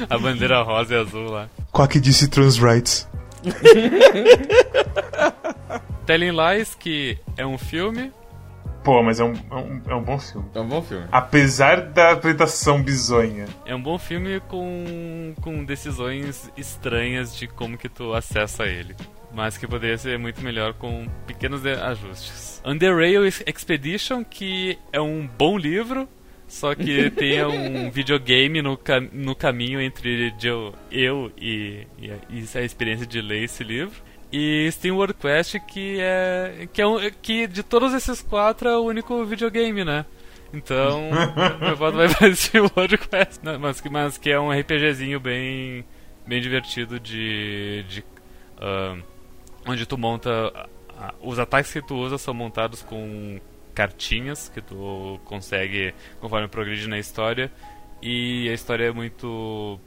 A 0.09 0.17
bandeira 0.17 0.61
rosa 0.63 0.95
e 0.95 0.97
azul 0.97 1.29
lá. 1.31 1.47
Quack 1.71 1.99
disse 1.99 2.27
trans 2.27 2.57
rights. 2.57 3.07
Telling 6.05 6.31
Lies, 6.31 6.75
que 6.75 7.17
é 7.37 7.45
um 7.45 7.57
filme. 7.57 8.11
Pô, 8.83 9.03
mas 9.03 9.19
é 9.19 9.23
um, 9.23 9.33
é 9.33 9.55
um, 9.55 9.81
é 9.89 9.95
um 9.95 10.01
bom 10.03 10.17
filme. 10.19 10.47
É 10.55 10.59
um 10.59 10.67
bom 10.67 10.81
filme. 10.81 11.05
Apesar 11.11 11.81
da 11.81 12.11
apresentação 12.11 12.81
bizonha. 12.81 13.45
É 13.65 13.75
um 13.75 13.81
bom 13.81 13.97
filme 13.99 14.39
com, 14.47 15.33
com 15.41 15.63
decisões 15.63 16.51
estranhas 16.57 17.35
de 17.35 17.47
como 17.47 17.77
que 17.77 17.87
tu 17.87 18.13
acessa 18.13 18.65
ele. 18.65 18.95
Mas 19.33 19.57
que 19.57 19.67
poderia 19.67 19.97
ser 19.97 20.17
muito 20.19 20.41
melhor 20.41 20.73
com 20.73 21.07
pequenos 21.27 21.65
ajustes. 21.65 22.61
Under 22.65 22.95
Rail 22.95 23.23
Ex- 23.23 23.43
Expedition, 23.47 24.23
que 24.23 24.77
é 24.91 24.99
um 24.99 25.25
bom 25.37 25.57
livro, 25.57 26.07
só 26.47 26.75
que 26.75 27.09
tem 27.15 27.41
um 27.45 27.89
videogame 27.91 28.61
no, 28.61 28.75
cam- 28.75 29.09
no 29.13 29.33
caminho 29.35 29.79
entre 29.79 30.33
eu, 30.43 30.73
eu 30.91 31.31
e, 31.37 31.87
e, 31.97 32.11
a, 32.11 32.15
e 32.29 32.45
a 32.57 32.61
experiência 32.61 33.05
de 33.05 33.21
ler 33.21 33.43
esse 33.43 33.63
livro. 33.63 33.95
E 34.31 34.67
SteamWorld 34.71 35.13
Quest, 35.15 35.59
que 35.67 35.97
é. 35.99 36.67
Que, 36.71 36.81
é 36.81 36.87
um, 36.87 36.97
que 37.21 37.47
de 37.47 37.63
todos 37.63 37.93
esses 37.93 38.21
quatro 38.21 38.69
é 38.69 38.77
o 38.77 38.81
único 38.83 39.23
videogame, 39.25 39.83
né? 39.83 40.05
Então, 40.53 41.09
meu 41.59 41.75
voto 41.75 41.97
vai 41.97 42.07
para 42.13 42.33
SteamWorld 42.33 42.97
Quest. 42.97 43.41
Não, 43.43 43.59
mas, 43.59 43.81
que- 43.81 43.89
mas 43.89 44.17
que 44.17 44.29
é 44.29 44.39
um 44.39 44.51
RPGzinho 44.51 45.19
bem, 45.19 45.83
bem 46.25 46.41
divertido 46.41 46.99
de. 46.99 47.83
de 47.89 48.03
ah, 48.59 48.97
onde 49.67 49.85
tu 49.85 49.97
monta. 49.97 50.29
os 51.21 51.37
ataques 51.39 51.71
que 51.73 51.81
tu 51.81 51.95
usa 51.95 52.17
são 52.17 52.33
montados 52.33 52.81
com 52.83 53.39
cartinhas 53.73 54.49
que 54.49 54.61
tu 54.61 55.19
consegue 55.25 55.93
conforme 56.19 56.47
progride 56.47 56.87
na 56.87 56.99
história. 56.99 57.51
E 58.01 58.49
a 58.49 58.53
história 58.53 58.85
é 58.85 58.91
muito 58.91 59.79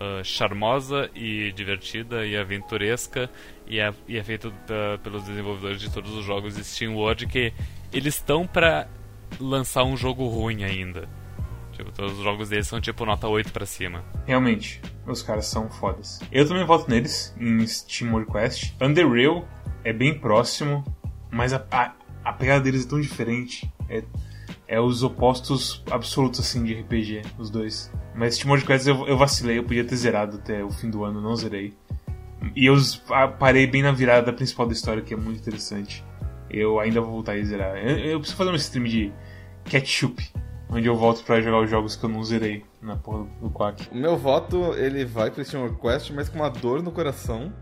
ah, 0.00 0.22
charmosa 0.22 1.10
e 1.14 1.50
divertida 1.52 2.24
e 2.24 2.36
aventuresca 2.36 3.28
e 3.66 3.80
é, 3.80 3.92
e 4.06 4.16
é 4.16 4.22
feito 4.22 4.52
ah, 4.70 4.98
pelos 5.02 5.24
desenvolvedores 5.24 5.80
de 5.80 5.90
todos 5.90 6.12
os 6.14 6.24
jogos 6.24 6.54
de 6.54 6.64
SteamWorld 6.64 7.26
que 7.26 7.52
eles 7.92 8.14
estão 8.14 8.46
pra 8.46 8.88
lançar 9.40 9.84
um 9.84 9.96
jogo 9.96 10.26
ruim 10.28 10.64
ainda. 10.64 11.08
Tipo, 11.72 11.92
todos 11.92 12.18
os 12.18 12.24
jogos 12.24 12.48
deles 12.48 12.66
são 12.66 12.80
tipo 12.80 13.04
nota 13.04 13.28
8 13.28 13.52
pra 13.52 13.64
cima. 13.64 14.04
Realmente, 14.26 14.80
os 15.06 15.22
caras 15.22 15.46
são 15.46 15.70
fodas. 15.70 16.20
Eu 16.30 16.46
também 16.46 16.64
voto 16.64 16.90
neles, 16.90 17.34
em 17.38 17.64
Steam 17.66 18.24
Quest. 18.24 18.74
Under 18.80 19.08
Rail 19.08 19.44
é 19.84 19.92
bem 19.92 20.18
próximo, 20.18 20.84
mas 21.30 21.52
a, 21.52 21.64
a, 21.70 21.94
a 22.24 22.32
pegada 22.32 22.64
deles 22.64 22.84
é 22.84 22.88
tão 22.88 23.00
diferente. 23.00 23.70
É, 23.88 24.02
é 24.68 24.78
os 24.78 25.02
opostos 25.02 25.82
absolutos, 25.90 26.40
assim, 26.40 26.62
de 26.62 26.74
RPG, 26.74 27.22
os 27.38 27.48
dois. 27.48 27.90
Mas 28.14 28.34
Steam 28.34 28.60
Quest 28.60 28.86
eu, 28.86 29.08
eu 29.08 29.16
vacilei, 29.16 29.58
eu 29.58 29.64
podia 29.64 29.82
ter 29.82 29.96
zerado 29.96 30.36
até 30.36 30.62
o 30.62 30.70
fim 30.70 30.90
do 30.90 31.02
ano, 31.04 31.22
não 31.22 31.34
zerei. 31.34 31.72
E 32.54 32.66
eu 32.66 32.76
parei 33.38 33.66
bem 33.66 33.82
na 33.82 33.90
virada 33.90 34.32
principal 34.32 34.66
da 34.66 34.74
história, 34.74 35.02
que 35.02 35.14
é 35.14 35.16
muito 35.16 35.40
interessante. 35.40 36.04
Eu 36.50 36.78
ainda 36.78 37.00
vou 37.00 37.12
voltar 37.12 37.32
a 37.32 37.42
zerar. 37.42 37.76
Eu, 37.78 37.98
eu 37.98 38.18
preciso 38.18 38.36
fazer 38.36 38.50
um 38.50 38.54
stream 38.56 38.84
de 38.84 39.12
ketchup, 39.64 40.22
onde 40.68 40.86
eu 40.86 40.94
volto 40.94 41.24
pra 41.24 41.40
jogar 41.40 41.60
os 41.60 41.70
jogos 41.70 41.96
que 41.96 42.04
eu 42.04 42.10
não 42.10 42.22
zerei 42.22 42.62
na 42.82 42.96
porra 42.96 43.26
do 43.40 43.50
Quack. 43.50 43.88
O 43.90 43.96
meu 43.96 44.18
voto, 44.18 44.74
ele 44.74 45.04
vai 45.04 45.30
pro 45.30 45.42
Steam 45.44 45.74
Quest, 45.76 46.10
mas 46.10 46.28
com 46.28 46.38
uma 46.38 46.50
dor 46.50 46.82
no 46.82 46.92
coração. 46.92 47.52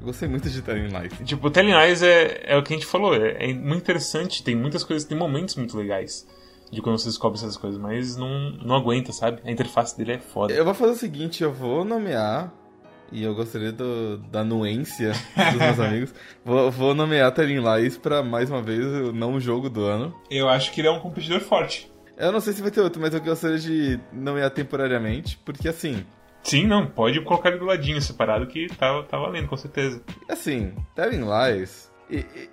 Eu 0.00 0.06
gostei 0.06 0.28
muito 0.28 0.48
de 0.48 0.62
Telling 0.62 0.88
Lies. 0.88 1.12
Tipo, 1.24 1.50
Telling 1.50 1.74
Lies 1.74 2.02
é, 2.02 2.40
é 2.44 2.56
o 2.56 2.62
que 2.62 2.72
a 2.72 2.76
gente 2.76 2.86
falou, 2.86 3.14
é, 3.14 3.50
é 3.50 3.52
muito 3.52 3.82
interessante, 3.82 4.42
tem 4.42 4.56
muitas 4.56 4.82
coisas, 4.82 5.06
tem 5.06 5.18
momentos 5.18 5.56
muito 5.56 5.76
legais 5.76 6.26
de 6.70 6.80
quando 6.82 6.98
você 6.98 7.06
descobre 7.08 7.38
essas 7.38 7.56
coisas, 7.56 7.80
mas 7.80 8.16
não, 8.16 8.50
não 8.50 8.76
aguenta, 8.76 9.12
sabe? 9.12 9.40
A 9.44 9.50
interface 9.50 9.96
dele 9.96 10.12
é 10.12 10.18
foda. 10.18 10.52
Eu 10.52 10.64
vou 10.64 10.74
fazer 10.74 10.92
o 10.92 10.96
seguinte, 10.96 11.42
eu 11.42 11.52
vou 11.52 11.84
nomear, 11.84 12.52
e 13.10 13.22
eu 13.22 13.34
gostaria 13.34 13.72
do- 13.72 14.18
da 14.18 14.40
anuência 14.40 15.12
dos 15.52 15.60
meus 15.60 15.80
amigos, 15.80 16.14
vou, 16.44 16.70
vou 16.70 16.94
nomear 16.94 17.32
Telling 17.32 17.60
Lies 17.60 17.96
pra, 17.96 18.22
mais 18.22 18.50
uma 18.50 18.60
vez, 18.62 18.84
o 18.84 19.12
não 19.12 19.40
jogo 19.40 19.70
do 19.70 19.82
ano. 19.84 20.14
Eu 20.30 20.48
acho 20.48 20.72
que 20.72 20.80
ele 20.80 20.88
é 20.88 20.90
um 20.90 21.00
competidor 21.00 21.40
forte. 21.40 21.90
Eu 22.16 22.32
não 22.32 22.40
sei 22.40 22.52
se 22.52 22.60
vai 22.62 22.70
ter 22.70 22.80
outro, 22.80 23.00
mas 23.00 23.14
eu 23.14 23.20
gostaria 23.20 23.58
de 23.58 23.72
ir 23.72 24.00
temporariamente, 24.50 25.38
porque 25.44 25.68
assim. 25.68 26.04
Sim, 26.42 26.66
não, 26.66 26.86
pode 26.86 27.20
colocar 27.22 27.50
ele 27.50 27.58
do 27.58 27.64
ladinho 27.64 28.00
separado 28.00 28.46
que 28.46 28.66
tá, 28.76 29.02
tá 29.04 29.18
valendo, 29.18 29.48
com 29.48 29.56
certeza. 29.56 30.02
Assim, 30.28 30.74
Telling 30.94 31.22
Lies, 31.24 31.87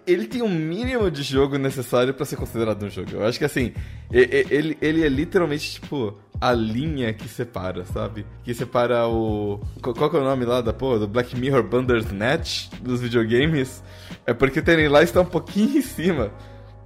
ele 0.05 0.27
tem 0.27 0.41
um 0.41 0.49
mínimo 0.49 1.09
de 1.09 1.23
jogo 1.23 1.57
necessário 1.57 2.13
para 2.13 2.25
ser 2.25 2.35
considerado 2.35 2.83
um 2.83 2.89
jogo. 2.89 3.11
Eu 3.13 3.25
acho 3.25 3.39
que 3.39 3.45
assim, 3.45 3.73
ele, 4.11 4.77
ele 4.81 5.03
é 5.03 5.09
literalmente 5.09 5.73
tipo 5.73 6.17
a 6.39 6.51
linha 6.51 7.13
que 7.13 7.27
separa, 7.27 7.85
sabe? 7.85 8.25
Que 8.43 8.53
separa 8.53 9.07
o. 9.07 9.59
Qual 9.81 10.09
que 10.09 10.17
é 10.17 10.19
o 10.19 10.23
nome 10.23 10.45
lá 10.45 10.61
da 10.61 10.73
porra? 10.73 10.99
Do 10.99 11.07
Black 11.07 11.37
Mirror 11.37 11.63
Bandersnatch 11.63 12.69
dos 12.81 13.01
videogames? 13.01 13.83
É 14.25 14.33
porque 14.33 14.61
Telling 14.61 14.89
Lies 14.89 15.11
tá 15.11 15.21
um 15.21 15.25
pouquinho 15.25 15.77
em 15.77 15.81
cima 15.81 16.31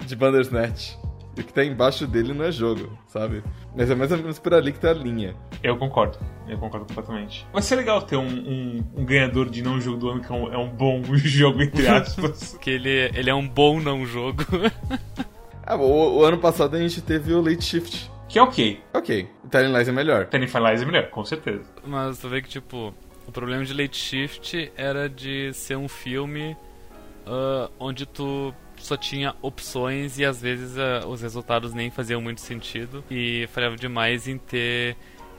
de 0.05 0.15
Bandersnatch. 0.15 0.95
O 1.39 1.43
que 1.43 1.53
tá 1.53 1.63
embaixo 1.63 2.05
dele 2.05 2.33
não 2.33 2.43
é 2.43 2.51
jogo, 2.51 2.99
sabe? 3.07 3.41
Mas 3.73 3.89
é 3.89 3.95
mais 3.95 4.11
ou 4.11 4.17
menos 4.17 4.37
por 4.37 4.53
ali 4.53 4.73
que 4.73 4.79
tá 4.79 4.89
a 4.89 4.93
linha. 4.93 5.33
Eu 5.63 5.77
concordo. 5.77 6.17
Eu 6.49 6.57
concordo 6.57 6.85
completamente. 6.85 7.47
Vai 7.53 7.61
ser 7.61 7.77
legal 7.77 8.01
ter 8.01 8.17
um, 8.17 8.27
um, 8.27 8.83
um 8.97 9.05
ganhador 9.05 9.49
de 9.49 9.61
não 9.61 9.79
jogo 9.79 9.97
do 9.97 10.09
ano 10.09 10.21
que 10.21 10.29
é 10.29 10.35
um, 10.35 10.53
é 10.53 10.57
um 10.57 10.67
bom 10.67 11.01
jogo, 11.15 11.61
entre 11.61 11.87
aspas. 11.87 12.57
que 12.59 12.71
ele, 12.71 13.09
ele 13.15 13.29
é 13.29 13.33
um 13.33 13.47
bom 13.47 13.79
não 13.79 14.05
jogo. 14.05 14.43
ah, 15.65 15.77
o, 15.77 16.17
o, 16.17 16.23
ano 16.25 16.37
passado 16.39 16.75
a 16.75 16.79
gente 16.79 17.01
teve 17.01 17.33
o 17.33 17.41
Late 17.41 17.63
Shift. 17.63 18.11
Que 18.27 18.37
é 18.37 18.41
ok. 18.41 18.81
Ok. 18.93 19.29
Telling 19.49 19.73
Lies 19.73 19.87
é 19.87 19.91
melhor. 19.93 20.25
Telling 20.25 20.45
Lies 20.45 20.81
é 20.81 20.85
melhor, 20.85 21.09
com 21.09 21.23
certeza. 21.23 21.63
Mas 21.87 22.19
tu 22.19 22.27
vê 22.27 22.41
que, 22.41 22.49
tipo, 22.49 22.93
o 23.25 23.31
problema 23.31 23.63
de 23.63 23.73
Late 23.73 23.97
Shift 23.97 24.73
era 24.75 25.07
de 25.07 25.53
ser 25.53 25.77
um 25.77 25.87
filme 25.87 26.57
uh, 27.25 27.71
onde 27.79 28.05
tu 28.05 28.53
só 28.79 28.97
tinha 28.97 29.35
opções 29.41 30.17
e 30.17 30.25
às 30.25 30.41
vezes 30.41 30.75
uh, 30.77 31.07
os 31.07 31.21
resultados 31.21 31.73
nem 31.73 31.89
faziam 31.89 32.21
muito 32.21 32.41
sentido. 32.41 33.03
E 33.09 33.47
falhava 33.51 33.75
demais 33.75 34.27
em 34.27 34.37
ter 34.37 34.95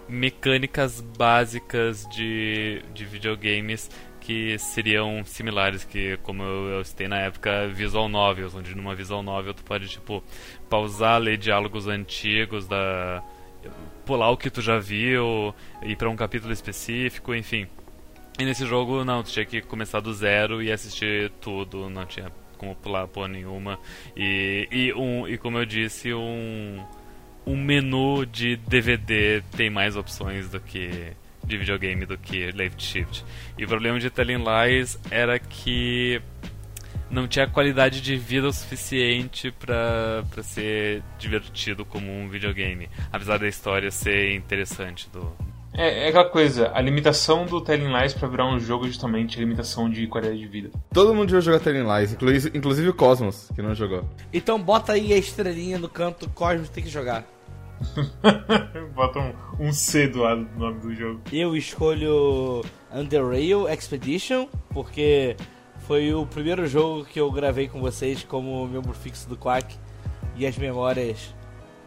mecânicas 0.09 1.01
básicas 1.01 2.07
de, 2.09 2.83
de 2.93 3.05
videogames 3.05 3.89
que 4.21 4.59
seriam 4.59 5.25
similares 5.25 5.85
que 5.85 6.17
como 6.19 6.43
eu, 6.43 6.69
eu 6.69 6.85
citei 6.85 7.09
na 7.09 7.19
época 7.19 7.69
visual 7.69 8.09
novels 8.09 8.55
onde 8.55 8.75
numa 8.75 8.95
visual 8.95 9.23
novel 9.23 9.55
tu 9.55 9.65
pode 9.65 9.89
tipo 9.89 10.23
pausar 10.69 11.21
ler 11.21 11.39
diálogos 11.39 11.87
antigos 11.87 12.67
da 12.67 13.23
pular 14.05 14.31
o 14.31 14.37
que 14.37 14.51
tu 14.51 14.61
já 14.61 14.79
viu 14.79 15.55
ir 15.83 15.97
para 15.97 16.11
um 16.11 16.17
capítulo 16.17 16.53
específico 16.53 17.35
enfim. 17.35 17.67
E 18.39 18.45
nesse 18.45 18.67
jogo 18.67 19.05
não 19.05 19.23
tu 19.23 19.31
tinha 19.31 19.45
que 19.45 19.63
começar 19.63 20.01
do 20.01 20.13
zero 20.13 20.63
e 20.63 20.73
assistir 20.73 21.31
tudo 21.41 21.89
não 21.89 22.05
tinha 22.05 22.31
como 22.61 22.77
pular 22.77 23.09
porra 23.09 23.29
nenhuma. 23.29 23.79
E, 24.15 24.69
e, 24.71 24.93
um, 24.93 25.27
e 25.27 25.39
como 25.39 25.57
eu 25.57 25.65
disse, 25.65 26.13
um, 26.13 26.85
um 27.47 27.57
menu 27.57 28.27
de 28.27 28.57
DVD 28.57 29.43
tem 29.57 29.71
mais 29.71 29.97
opções 29.97 30.51
do 30.51 30.61
que 30.61 31.15
de 31.43 31.57
videogame 31.57 32.05
do 32.05 32.19
que 32.19 32.53
Left 32.53 32.83
Shift. 32.83 33.25
E 33.57 33.65
o 33.65 33.69
problema 33.69 33.99
de 33.99 34.11
Telling 34.11 34.45
Lies 34.45 35.01
era 35.11 35.39
que 35.39 36.21
não 37.11 37.27
tinha 37.27 37.49
qualidade 37.49 38.03
de 38.03 38.15
vida 38.15 38.47
o 38.47 38.53
suficiente 38.53 39.51
para 39.51 40.23
ser 40.43 41.03
divertido 41.19 41.83
como 41.83 42.13
um 42.13 42.29
videogame, 42.29 42.91
apesar 43.11 43.39
da 43.39 43.49
história 43.49 43.91
ser 43.91 44.35
interessante 44.35 45.09
do, 45.11 45.35
é, 45.73 46.05
é 46.05 46.09
aquela 46.09 46.29
coisa, 46.29 46.71
a 46.75 46.81
limitação 46.81 47.47
do 47.47 47.61
Telling 47.61 47.93
Lies 47.97 48.13
pra 48.13 48.29
virar 48.29 48.47
um 48.47 48.59
jogo 48.59 48.85
é 48.85 48.89
justamente 48.89 49.39
a 49.39 49.41
limitação 49.41 49.89
de 49.89 50.07
qualidade 50.07 50.39
de 50.39 50.47
vida. 50.47 50.71
Todo 50.93 51.15
mundo 51.15 51.31
já 51.31 51.41
jogou 51.41 51.61
Telling 51.61 51.87
Lies, 51.87 52.13
inclusive, 52.13 52.59
inclusive 52.59 52.89
o 52.89 52.95
Cosmos, 52.95 53.51
que 53.55 53.63
não 53.63 53.75
jogou. 53.75 54.05
Então 54.33 54.61
bota 54.61 54.93
aí 54.93 55.13
a 55.13 55.17
estrelinha 55.17 55.79
no 55.79 55.89
canto, 55.89 56.29
Cosmos 56.31 56.69
tem 56.69 56.83
que 56.83 56.91
jogar. 56.91 57.25
bota 58.95 59.19
um, 59.21 59.69
um 59.69 59.73
C 59.73 60.07
do 60.09 60.21
lado 60.21 60.45
do 60.45 60.59
nome 60.59 60.81
do 60.81 60.95
jogo. 60.95 61.21
Eu 61.33 61.57
escolho 61.57 62.63
Underrail 62.93 63.69
Expedition, 63.69 64.49
porque 64.71 65.37
foi 65.87 66.13
o 66.13 66.27
primeiro 66.27 66.67
jogo 66.67 67.05
que 67.05 67.21
eu 67.21 67.31
gravei 67.31 67.69
com 67.69 67.81
vocês 67.81 68.23
como 68.23 68.67
membro 68.67 68.93
fixo 68.93 69.29
do 69.29 69.37
Quack. 69.37 69.77
E 70.37 70.47
as 70.47 70.57
memórias. 70.57 71.35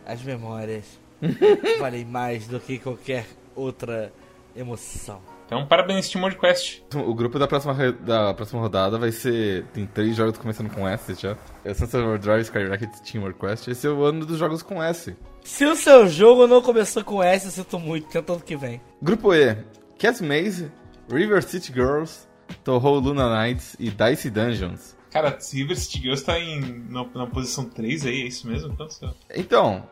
As 0.06 0.22
memórias. 0.22 1.00
valem 1.80 2.06
mais 2.06 2.48
do 2.48 2.60
que 2.60 2.78
qualquer 2.78 3.26
outra 3.56 4.12
emoção. 4.56 5.22
Então, 5.46 5.68
parabéns, 5.68 6.10
Teamwork 6.10 6.40
Quest. 6.40 6.82
O 6.96 7.14
grupo 7.14 7.38
da 7.38 7.48
próxima, 7.48 7.92
da 7.92 8.34
próxima 8.34 8.62
rodada 8.62 8.98
vai 8.98 9.12
ser. 9.12 9.66
Tem 9.74 9.86
três 9.86 10.16
jogos 10.16 10.38
começando 10.38 10.70
com 10.70 10.88
S 10.88 11.14
já. 11.16 11.38
É 11.64 11.74
Sunset 11.74 12.04
Overdrive, 12.04 12.42
Skyrocket 12.42 12.90
e 12.90 13.04
Teamwork 13.04 13.40
Quest. 13.40 13.68
Esse 13.68 13.86
é 13.86 13.90
o 13.90 14.04
ano 14.04 14.26
dos 14.26 14.38
jogos 14.38 14.64
com 14.64 14.82
S. 14.82 15.16
Se 15.44 15.66
o 15.66 15.76
seu 15.76 16.08
jogo 16.08 16.48
não 16.48 16.62
começou 16.62 17.04
com 17.04 17.22
S, 17.22 17.46
eu 17.46 17.52
sinto 17.52 17.78
muito. 17.78 18.08
Tenta 18.08 18.34
ano 18.34 18.42
que 18.42 18.56
vem. 18.56 18.82
Grupo 19.02 19.34
E: 19.34 19.56
Cat 20.00 20.24
Maze, 20.24 20.72
River 21.12 21.44
City 21.44 21.72
Girls, 21.72 22.28
Toho 22.64 23.00
Luna 23.00 23.30
Nights 23.30 23.76
e 23.80 23.90
Dice 23.90 24.30
Dungeons. 24.30 24.96
Cara, 25.12 25.38
River 25.54 25.78
City 25.78 26.00
Girls 26.00 26.26
tá 26.26 26.40
em, 26.40 26.84
na, 26.90 27.06
na 27.14 27.28
posição 27.28 27.66
3 27.66 28.08
aí, 28.08 28.22
é 28.24 28.28
isso 28.28 28.48
mesmo? 28.48 28.76
Quanto 28.76 29.14
Então, 29.36 29.88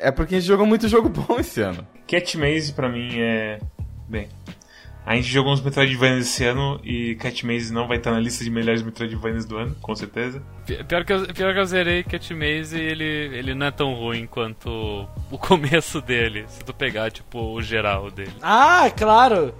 é 0.00 0.10
porque 0.10 0.34
a 0.34 0.38
gente 0.38 0.48
jogou 0.48 0.66
muito 0.66 0.88
jogo 0.88 1.08
bom 1.08 1.38
esse 1.38 1.60
ano. 1.60 1.86
Cat 2.06 2.36
Maze 2.36 2.72
pra 2.72 2.88
mim 2.88 3.18
é. 3.18 3.58
Bem. 4.08 4.28
A 5.06 5.16
gente 5.16 5.28
jogou 5.28 5.52
uns 5.52 5.62
Metroidvanias 5.62 6.26
esse 6.26 6.44
ano 6.44 6.78
e 6.84 7.14
Cat 7.16 7.44
Maze 7.46 7.72
não 7.72 7.88
vai 7.88 7.96
estar 7.96 8.10
na 8.10 8.20
lista 8.20 8.44
de 8.44 8.50
melhores 8.50 8.82
Metroidvanias 8.82 9.44
do 9.44 9.56
ano, 9.56 9.74
com 9.80 9.96
certeza. 9.96 10.42
Pior 10.86 11.04
que 11.04 11.12
eu, 11.12 11.26
pior 11.34 11.54
que 11.54 11.58
eu 11.58 11.64
zerei 11.64 12.04
Cat 12.04 12.34
Maze 12.34 12.78
e 12.78 12.80
ele, 12.80 13.04
ele 13.04 13.54
não 13.54 13.66
é 13.66 13.70
tão 13.70 13.94
ruim 13.94 14.26
quanto 14.26 15.08
o 15.30 15.38
começo 15.38 16.00
dele, 16.00 16.44
se 16.48 16.62
tu 16.64 16.74
pegar, 16.74 17.10
tipo, 17.10 17.40
o 17.40 17.62
geral 17.62 18.10
dele. 18.10 18.32
Ah, 18.42 18.90
claro! 18.94 19.54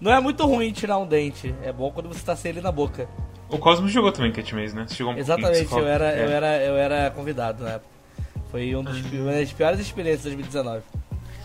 Não 0.00 0.12
é 0.12 0.20
muito 0.20 0.44
ruim 0.44 0.72
tirar 0.72 0.98
um 0.98 1.06
dente, 1.06 1.54
é 1.62 1.72
bom 1.72 1.90
quando 1.90 2.08
você 2.08 2.24
tá 2.24 2.34
sem 2.34 2.50
ele 2.50 2.60
na 2.60 2.72
boca. 2.72 3.08
O 3.48 3.58
Cosmos 3.58 3.92
jogou 3.92 4.10
também 4.10 4.32
Cat 4.32 4.54
Maze, 4.54 4.74
né? 4.74 4.86
Você 4.88 4.96
jogou 4.96 5.14
um 5.14 5.16
Exatamente, 5.16 5.72
eu 5.72 5.86
era, 5.86 6.12
é. 6.12 6.24
eu, 6.24 6.28
era, 6.28 6.62
eu 6.64 6.76
era 6.76 7.10
convidado 7.10 7.62
na 7.62 7.70
época. 7.70 7.93
Foi 8.54 8.70
um 8.76 8.84
dos, 8.84 8.96
uma 9.12 9.32
das 9.32 9.52
piores 9.52 9.80
experiências 9.80 10.30
de 10.30 10.36
2019. 10.36 10.84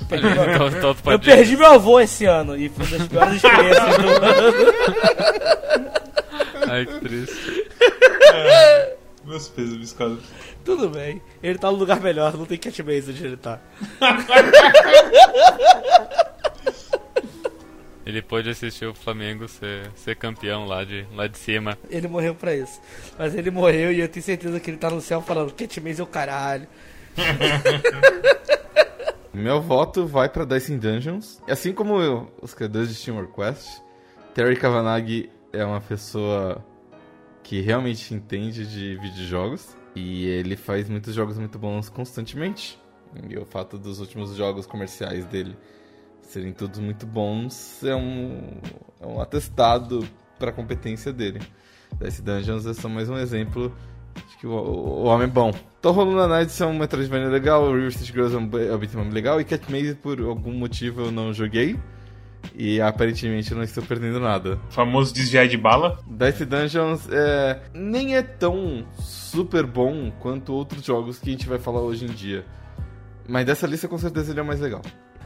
Perdi 0.08 0.26
meu... 0.26 0.54
então, 0.54 0.67
então 0.67 0.95
eu 1.12 1.19
perdi 1.19 1.58
meu 1.58 1.65
avô 1.65 2.00
esse 2.00 2.26
ano 2.26 2.56
e 2.56 2.69
foi 2.69 2.86
uma 2.86 3.00
das 3.00 3.08
piores 3.08 3.36
experiências 3.38 3.98
do 3.98 4.10
ano. 4.10 4.54
Ai, 6.69 6.86
que 6.86 7.00
triste. 7.00 7.67
É, 8.32 8.95
meus 9.26 9.50
pesos, 9.50 9.78
biscoito. 9.78 10.22
Tudo 10.63 10.88
bem. 10.88 11.19
Ele 11.41 11.58
tá 11.58 11.72
no 11.72 11.78
lugar 11.78 12.00
melhor, 12.00 12.38
não 12.38 12.45
tem 12.45 12.60
catbase 12.60 13.10
onde 13.10 13.26
ele 13.26 13.38
tá. 13.38 13.60
Ele 18.06 18.22
pôde 18.24 18.50
assistir 18.50 18.86
o 18.88 18.95
Flamengo 18.95 19.48
ser, 19.48 19.91
ser 19.95 20.15
campeão 20.15 20.65
lá 20.65 20.84
de, 20.84 21.06
lá 21.13 21.28
de 21.28 21.38
cima. 21.38 21.78
Ele 21.91 22.08
morreu 22.08 22.34
pra 22.34 22.56
isso. 22.56 22.82
Mas 23.19 23.36
ele 23.36 23.52
morreu 23.52 23.91
e 23.91 24.00
eu 24.00 24.10
tenho 24.10 24.26
certeza 24.26 24.60
que 24.60 24.72
ele 24.72 24.78
tá 24.78 24.89
no 24.89 25.00
céu 25.00 25.22
falando: 25.22 25.54
Catmaze 25.54 26.02
é 26.02 26.04
o 26.04 26.08
caralho. 26.08 26.67
Meu 29.34 29.62
voto 29.62 30.05
vai 30.05 30.27
para 30.27 30.45
Dice 30.45 30.75
Dungeons. 30.75 31.41
Assim 31.47 31.73
como 31.73 32.01
eu, 32.01 32.32
os 32.41 32.53
criadores 32.53 32.95
de 32.95 33.03
Teamwork 33.03 33.34
Quest, 33.34 33.82
Terry 34.34 34.55
Kavanagh 34.55 35.29
é 35.53 35.63
uma 35.63 35.82
pessoa 35.82 36.63
que 37.43 37.62
realmente 37.62 38.13
entende 38.13 38.65
de 38.65 38.97
videojogos 38.97 39.75
e 39.95 40.25
ele 40.25 40.55
faz 40.55 40.89
muitos 40.89 41.13
jogos 41.13 41.38
muito 41.38 41.58
bons 41.58 41.89
constantemente. 41.89 42.79
E 43.27 43.38
o 43.38 43.45
fato 43.45 43.77
dos 43.77 43.99
últimos 43.99 44.36
jogos 44.36 44.65
comerciais 44.65 45.25
dele 45.25 45.58
serem 46.21 46.53
todos 46.53 46.79
muito 46.79 47.08
bons 47.08 47.84
é 47.84 47.95
um, 47.95 48.60
é 49.01 49.05
um 49.05 49.19
atestado 49.19 50.08
para 50.38 50.51
a 50.51 50.53
competência 50.53 51.12
dele. 51.12 51.41
Dice 51.99 52.21
Dungeons 52.21 52.65
é 52.65 52.73
só 52.73 52.88
mais 52.88 53.10
um 53.10 53.17
exemplo 53.17 53.75
que 54.39 54.47
o, 54.47 54.52
o, 54.52 55.04
homem 55.04 55.28
é 55.28 55.30
bom. 55.30 55.54
Tô 55.82 55.91
rolando 55.91 56.17
na 56.17 56.28
Night 56.28 56.63
é 56.63 56.65
um 56.65 56.78
Metroidvania 56.78 57.28
legal, 57.28 57.63
o 57.63 57.75
River 57.75 57.91
City 57.91 58.12
Girls 58.12 58.36
é 58.36 58.39
um, 58.39 58.49
é 58.58 58.97
um 58.97 59.10
legal, 59.10 59.39
e 59.39 59.43
Cat 59.43 59.69
Maze, 59.69 59.95
por 59.95 60.19
algum 60.21 60.54
motivo, 60.54 61.02
eu 61.02 61.12
não 61.12 61.34
joguei. 61.34 61.78
E 62.56 62.80
aparentemente 62.80 63.52
eu 63.52 63.58
não 63.58 63.63
estou 63.65 63.84
perdendo 63.84 64.17
nada. 64.17 64.58
O 64.69 64.71
famoso 64.71 65.13
desviar 65.13 65.45
de 65.47 65.58
bala. 65.58 65.99
Dice 66.08 66.45
Dungeons 66.45 67.08
é, 67.12 67.60
nem 67.73 68.15
é 68.15 68.21
tão 68.21 68.86
super 68.97 69.65
bom 69.65 70.10
quanto 70.21 70.54
outros 70.54 70.86
jogos 70.86 71.19
que 71.19 71.30
a 71.30 71.32
gente 71.34 71.47
vai 71.47 71.60
falar 71.60 71.82
hoje 71.82 72.06
em 72.06 72.10
dia. 72.10 72.45
Mas 73.28 73.45
dessa 73.45 73.67
lista 73.67 73.89
com 73.89 73.97
certeza 73.97 74.32
ele 74.32 74.39
é 74.39 74.43
o 74.43 74.45
mais 74.45 74.62
legal. 74.62 74.82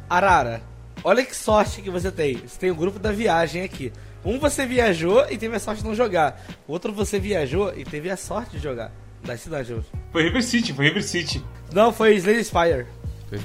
Arara, 0.10 0.62
olha 1.04 1.24
que 1.24 1.36
sorte 1.36 1.84
que 1.84 1.90
você 1.92 2.12
tem. 2.12 2.38
Você 2.38 2.60
tem 2.60 2.72
o 2.72 2.76
grupo 2.76 2.98
da 2.98 3.12
viagem 3.12 3.62
aqui. 3.62 3.94
Um 4.26 4.40
você 4.40 4.66
viajou 4.66 5.24
e 5.30 5.38
teve 5.38 5.56
a 5.56 5.60
sorte 5.60 5.84
de 5.84 5.88
não 5.88 5.96
jogar. 5.96 6.42
O 6.68 6.72
outro 6.74 6.92
você 6.92 7.20
viajou 7.20 7.72
e 7.78 7.84
teve 7.84 8.10
a 8.10 8.18
sorte 8.18 8.58
de 8.58 8.64
jogar. 8.64 8.92
Da 9.24 9.38
cidade 9.38 9.74
hoje. 9.74 9.88
Foi 10.12 10.24
River 10.24 10.44
City, 10.44 10.74
foi 10.74 10.86
River 10.86 11.04
City. 11.04 11.44
Não, 11.74 11.94
foi 11.94 12.16
Slay 12.16 12.44
Spire. 12.44 12.86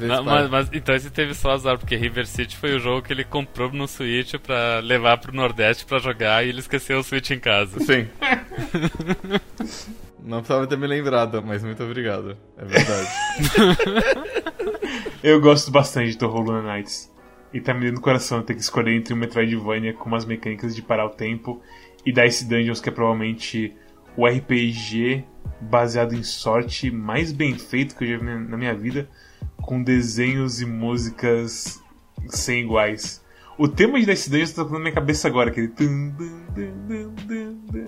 Não, 0.01 0.23
mas, 0.23 0.51
mas, 0.51 0.69
então 0.73 0.95
esse 0.95 1.09
teve 1.09 1.33
só 1.33 1.53
azar, 1.53 1.79
porque 1.79 1.97
River 1.97 2.27
City 2.27 2.57
foi 2.57 2.77
o 2.77 2.79
jogo 2.79 3.01
que 3.01 3.13
ele 3.13 3.25
comprou 3.25 3.73
no 3.73 3.89
Switch 3.89 4.35
pra 4.35 4.81
levar 4.81 5.17
pro 5.19 5.35
Nordeste 5.35 5.87
pra 5.87 5.99
jogar 5.99 6.45
e 6.45 6.51
ele 6.51 6.59
esqueceu 6.59 6.99
o 6.99 7.03
Switch 7.03 7.31
em 7.31 7.39
casa. 7.39 7.81
Sim. 7.81 8.07
Não 10.23 10.39
precisava 10.39 10.67
ter 10.67 10.77
me 10.77 10.87
lembrado, 10.87 11.43
mas 11.43 11.65
muito 11.65 11.83
obrigado. 11.83 12.37
É 12.59 12.65
verdade. 12.65 13.09
Eu 15.23 15.41
gosto 15.41 15.71
bastante 15.71 16.11
de 16.11 16.19
Toho 16.19 16.41
Luna 16.41 16.61
Nights. 16.61 17.11
E 17.53 17.61
tá 17.61 17.73
me 17.73 17.87
dando 17.87 18.01
coração 18.01 18.43
ter 18.43 18.55
que 18.55 18.61
escolher 18.61 18.95
entre 18.95 19.15
um 19.15 19.17
Metroidvania 19.17 19.95
com 19.95 20.05
umas 20.05 20.27
mecânicas 20.27 20.77
de 20.77 20.83
parar 20.83 21.07
o 21.07 21.11
tempo 21.11 21.63
e 22.05 22.13
Dice 22.13 22.47
Dungeons, 22.47 22.79
que 22.79 22.91
é 22.91 22.93
provavelmente 22.93 23.75
o 24.19 24.27
RPG 24.27 25.25
baseado 25.61 26.15
em 26.15 26.23
sorte 26.23 26.91
mais 26.91 27.33
bem 27.33 27.59
feito 27.59 27.97
que 27.97 28.05
eu 28.05 28.09
já 28.09 28.19
vi 28.19 28.25
na 28.25 28.57
minha 28.57 28.75
vida, 28.75 29.09
com 29.57 29.83
desenhos 29.83 30.61
e 30.61 30.67
músicas 30.67 31.83
sem 32.29 32.63
iguais. 32.63 33.23
O 33.59 33.67
tema 33.67 33.99
de 33.99 34.07
Dice 34.07 34.31
Dungeons 34.31 34.53
tá 34.53 34.65
na 34.65 34.79
minha 34.79 34.93
cabeça 34.93 35.27
agora, 35.27 35.51
aquele. 35.51 35.73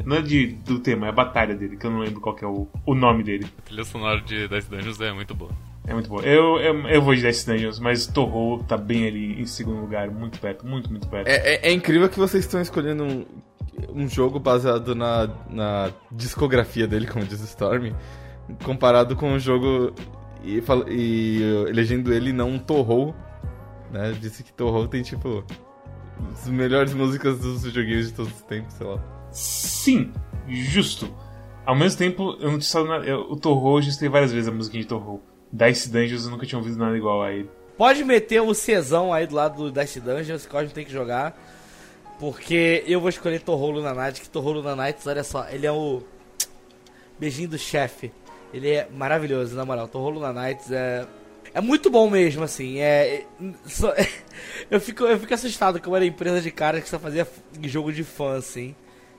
Não 0.04 0.16
é 0.16 0.22
de, 0.22 0.48
do 0.48 0.80
tema, 0.80 1.06
é 1.06 1.10
a 1.10 1.12
batalha 1.12 1.54
dele, 1.54 1.76
que 1.76 1.86
eu 1.86 1.92
não 1.92 2.00
lembro 2.00 2.20
qual 2.20 2.36
é 2.42 2.46
o, 2.46 2.66
o 2.84 2.94
nome 2.94 3.22
dele. 3.22 3.46
A 3.58 3.62
trilha 3.62 3.84
sonora 3.84 4.20
de 4.20 4.48
Dice 4.48 4.68
Dungeons 4.68 5.00
é 5.00 5.12
muito 5.12 5.32
boa. 5.32 5.52
É 5.86 5.94
muito 5.94 6.08
boa. 6.08 6.22
Eu, 6.22 6.58
eu, 6.58 6.88
eu 6.88 7.00
vou 7.00 7.14
de 7.14 7.22
Dice 7.22 7.46
Dungeons, 7.46 7.78
mas 7.78 8.04
Torro 8.04 8.64
tá 8.64 8.76
bem 8.76 9.06
ali 9.06 9.40
em 9.40 9.46
segundo 9.46 9.80
lugar, 9.80 10.10
muito 10.10 10.40
perto, 10.40 10.66
muito, 10.66 10.90
muito 10.90 11.06
perto. 11.06 11.28
É, 11.28 11.36
é, 11.36 11.68
é 11.68 11.72
incrível 11.72 12.08
que 12.08 12.18
vocês 12.18 12.44
estão 12.44 12.60
escolhendo 12.60 13.04
um, 13.04 13.24
um 13.94 14.08
jogo 14.08 14.38
baseado 14.38 14.94
na, 14.94 15.28
na 15.48 15.90
discografia 16.10 16.86
dele, 16.86 17.06
como 17.06 17.24
diz 17.24 17.40
Storm, 17.40 17.92
comparado 18.64 19.16
com 19.16 19.32
um 19.32 19.38
jogo 19.38 19.92
e, 20.42 20.62
e 20.88 21.42
elegendo 21.68 22.12
ele 22.12 22.32
não 22.32 22.50
um 22.50 22.58
Torro 22.58 23.14
né? 23.90 24.14
Disse 24.20 24.42
que 24.42 24.52
Torro 24.52 24.86
tem, 24.88 25.02
tipo, 25.02 25.44
as 26.32 26.48
melhores 26.48 26.94
músicas 26.94 27.38
dos 27.38 27.64
videogames 27.64 28.08
de 28.08 28.14
todos 28.14 28.32
os 28.32 28.42
tempos, 28.42 28.74
sei 28.74 28.86
lá. 28.86 29.02
Sim, 29.30 30.12
justo. 30.48 31.12
Ao 31.66 31.74
mesmo 31.74 31.98
tempo, 31.98 32.36
eu 32.40 32.52
não 32.52 32.58
tinha 32.58 32.84
nada. 32.84 33.04
Eu, 33.04 33.20
o 33.22 33.36
Torro, 33.36 33.78
eu 33.78 33.82
já 33.82 33.88
escutei 33.88 34.08
várias 34.08 34.32
vezes 34.32 34.48
a 34.48 34.52
música 34.52 34.78
de 34.78 34.84
Torro. 34.84 35.20
Dice 35.52 35.90
Dungeons 35.90 36.24
eu 36.24 36.30
nunca 36.30 36.46
tinha 36.46 36.58
ouvido 36.58 36.78
nada 36.78 36.96
igual 36.96 37.22
a 37.22 37.32
ele. 37.32 37.50
Pode 37.76 38.04
meter 38.04 38.40
o 38.40 38.54
Czão 38.54 39.12
aí 39.12 39.26
do 39.26 39.34
lado 39.34 39.70
do 39.70 39.80
Dice 39.80 40.00
Dungeons, 40.00 40.46
que 40.46 40.56
o 40.56 40.68
tem 40.68 40.84
que 40.84 40.92
jogar. 40.92 41.36
Porque 42.20 42.84
eu 42.86 43.00
vou 43.00 43.08
escolher 43.08 43.40
Torro 43.40 43.70
Luna 43.70 43.94
Night, 43.94 44.20
que 44.20 44.28
Torro 44.28 44.52
Luna 44.52 44.76
Nights, 44.76 45.06
olha 45.06 45.24
só, 45.24 45.48
ele 45.48 45.66
é 45.66 45.72
o 45.72 46.02
beijinho 47.18 47.48
do 47.48 47.58
chefe. 47.58 48.12
Ele 48.52 48.70
é 48.70 48.88
maravilhoso, 48.92 49.56
na 49.56 49.64
moral. 49.64 49.88
Torro 49.88 50.10
Luna 50.10 50.32
Nights 50.32 50.70
é 50.70 51.06
é 51.52 51.60
muito 51.60 51.90
bom 51.90 52.08
mesmo, 52.08 52.44
assim. 52.44 52.78
É, 52.78 53.24
só, 53.66 53.92
eu, 54.70 54.80
fico, 54.80 55.04
eu 55.04 55.18
fico 55.18 55.34
assustado 55.34 55.80
como 55.80 55.96
era 55.96 56.04
empresa 56.04 56.40
de 56.40 56.50
caras 56.50 56.82
que 56.82 56.88
só 56.88 56.98
fazia 56.98 57.26
jogo 57.62 57.92
de 57.92 58.04
fã, 58.04 58.36
assim. 58.36 58.74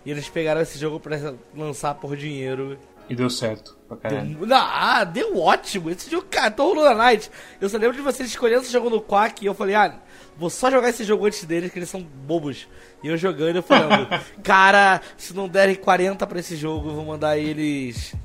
E 0.06 0.12
eles 0.12 0.30
pegaram 0.30 0.62
esse 0.62 0.80
jogo 0.80 1.00
pra 1.00 1.18
lançar 1.56 1.96
por 1.96 2.16
dinheiro. 2.16 2.78
E 3.10 3.16
deu 3.16 3.30
certo 3.30 3.78
pra 3.88 3.98
caralho. 3.98 4.46
Deu, 4.46 4.58
ah, 4.58 5.04
deu 5.04 5.38
ótimo. 5.38 5.90
Esse 5.90 6.10
jogo, 6.10 6.26
cara, 6.30 6.50
tô 6.50 6.74
Luna 6.74 6.94
Night. 6.94 7.30
Eu 7.60 7.68
só 7.68 7.78
lembro 7.78 7.96
de 7.96 8.02
vocês 8.02 8.30
escolhendo 8.30 8.62
esse 8.62 8.72
jogo 8.72 8.90
no 8.90 9.02
Quack 9.02 9.44
e 9.44 9.48
eu 9.48 9.54
falei, 9.54 9.76
ah, 9.76 9.94
vou 10.38 10.50
só 10.50 10.72
jogar 10.72 10.90
esse 10.90 11.04
jogo 11.04 11.26
antes 11.26 11.44
deles, 11.44 11.72
que 11.72 11.80
eles 11.80 11.90
são 11.90 12.02
bobos. 12.02 12.68
E 13.04 13.08
eu 13.08 13.18
jogando, 13.18 13.58
eu 13.58 13.64
falando, 13.64 14.08
cara, 14.44 15.02
se 15.18 15.34
não 15.34 15.48
derem 15.48 15.76
40 15.76 16.26
pra 16.28 16.40
esse 16.40 16.56
jogo, 16.56 16.90
eu 16.90 16.96
vou 16.96 17.06
mandar 17.06 17.38
eles 17.38 18.16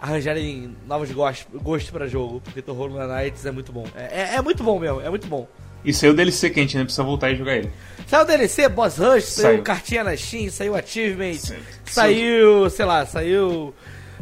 arranjarem 0.00 0.74
novos 0.86 1.10
gostos 1.12 1.46
gosto 1.60 1.92
pra 1.92 2.06
jogo, 2.06 2.40
porque 2.40 2.62
Torro 2.62 2.86
Luna 2.86 3.06
Nights 3.06 3.44
é 3.44 3.50
muito 3.50 3.70
bom. 3.70 3.86
É, 3.94 4.22
é, 4.22 4.34
é, 4.36 4.42
muito 4.42 4.64
bom 4.64 4.78
mesmo, 4.78 5.00
é 5.00 5.10
muito 5.10 5.26
bom. 5.26 5.46
E 5.84 5.92
saiu 5.92 6.12
o 6.12 6.16
DLC 6.16 6.50
que 6.50 6.60
a 6.60 6.62
gente 6.62 6.76
ainda 6.76 6.86
precisa 6.86 7.02
voltar 7.02 7.30
e 7.30 7.36
jogar 7.36 7.56
ele. 7.56 7.70
Saiu 8.06 8.22
o 8.22 8.26
DLC, 8.26 8.68
Boss 8.68 8.96
Rush, 8.96 9.24
saiu, 9.24 9.44
saiu 9.44 9.62
cartinha 9.62 10.04
na 10.04 10.16
Steam, 10.16 10.50
saiu 10.50 10.74
Achievement, 10.74 11.38
saiu, 11.84 12.68
sei 12.70 12.84
lá, 12.84 13.06
saiu 13.06 13.74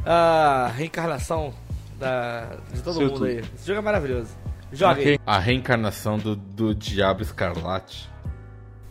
a 0.05 0.73
reencarnação 0.77 1.55
da, 1.99 2.57
de 2.73 2.83
todo 2.83 2.95
saiu 2.95 3.09
mundo 3.09 3.19
tudo. 3.19 3.27
aí. 3.27 3.39
Esse 3.39 3.67
jogo 3.67 3.79
é 3.79 3.83
maravilhoso. 3.83 4.31
Joga 4.73 5.01
okay. 5.01 5.13
aí. 5.13 5.19
A 5.27 5.39
reencarnação 5.39 6.19
do, 6.19 6.37
do 6.37 6.75
Diabo 6.75 7.23
Escarlate. 7.23 8.09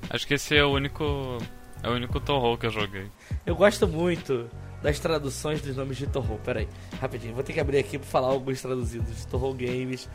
Acho 0.10 0.26
que 0.26 0.34
esse 0.34 0.56
é 0.56 0.64
o 0.64 0.72
único. 0.72 1.38
É 1.84 1.90
o 1.90 1.94
único 1.94 2.20
Torro 2.20 2.58
que 2.58 2.66
eu 2.66 2.72
joguei. 2.72 3.08
Eu 3.46 3.56
gosto 3.56 3.88
muito 3.88 4.50
das 4.82 5.00
traduções 5.00 5.62
dos 5.62 5.76
nomes 5.76 5.98
de 5.98 6.08
Torro. 6.08 6.40
Pera 6.44 6.62
aí, 6.62 6.68
rapidinho, 7.00 7.34
vou 7.34 7.44
ter 7.44 7.54
que 7.54 7.60
abrir 7.60 7.78
aqui 7.78 7.98
pra 7.98 8.08
falar 8.08 8.28
alguns 8.28 8.62
traduzidos 8.62 9.16
de 9.16 9.28
Torro 9.28 9.54
Games. 9.54 10.10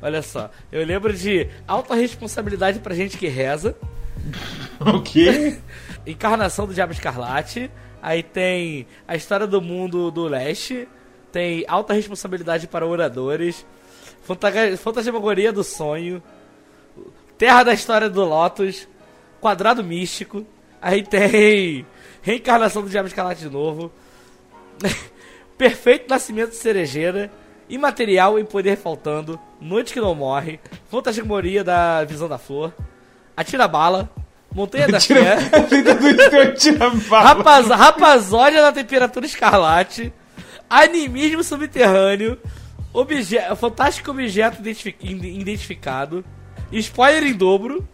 Olha 0.00 0.22
só, 0.22 0.50
eu 0.70 0.84
lembro 0.84 1.12
de 1.12 1.48
Alta 1.66 1.94
Responsabilidade 1.94 2.78
pra 2.78 2.94
Gente 2.94 3.16
que 3.16 3.28
Reza. 3.28 3.76
O 4.80 5.02
quê? 5.02 5.58
Encarnação 6.06 6.66
do 6.66 6.74
Diabo 6.74 6.92
Escarlate. 6.92 7.70
Aí 8.00 8.22
tem 8.22 8.86
A 9.06 9.16
História 9.16 9.46
do 9.46 9.60
Mundo 9.60 10.10
do 10.10 10.24
Leste. 10.24 10.88
Tem 11.32 11.64
Alta 11.66 11.94
Responsabilidade 11.94 12.68
para 12.68 12.86
Oradores. 12.86 13.66
Fantasmagoria 14.76 15.52
do 15.52 15.64
Sonho. 15.64 16.22
Terra 17.36 17.62
da 17.64 17.72
História 17.72 18.10
do 18.10 18.24
Lotus. 18.24 18.86
Quadrado 19.40 19.82
Místico. 19.82 20.46
Aí 20.80 21.02
tem 21.02 21.86
Reencarnação 22.20 22.82
do 22.82 22.90
Diabo 22.90 23.08
Escarlate 23.08 23.40
de 23.40 23.50
novo. 23.50 23.90
Perfeito 25.56 26.08
Nascimento 26.08 26.50
de 26.50 26.56
Cerejeira. 26.56 27.30
Imaterial 27.68 28.38
em 28.38 28.44
Poder 28.44 28.76
Faltando. 28.76 29.40
Noite 29.60 29.92
que 29.92 30.00
Não 30.00 30.14
Morre. 30.14 30.60
Fantasmagoria 30.90 31.64
da 31.64 32.04
Visão 32.04 32.28
da 32.28 32.38
Flor. 32.38 32.72
Atira 33.36 33.66
Bala. 33.66 34.10
Montanha 34.52 34.88
da 34.88 35.00
Fé. 35.00 35.36
Rapaz, 37.10 37.68
rapazódia 37.68 38.62
da 38.62 38.72
Temperatura 38.72 39.26
Escarlate. 39.26 40.12
Animismo 40.68 41.42
Subterrâneo. 41.42 42.38
Obje 42.92 43.38
fantástico 43.56 44.10
Objeto 44.10 44.62
Identificado. 44.62 46.24
Spoiler 46.72 47.24
em 47.24 47.34
dobro. 47.34 47.86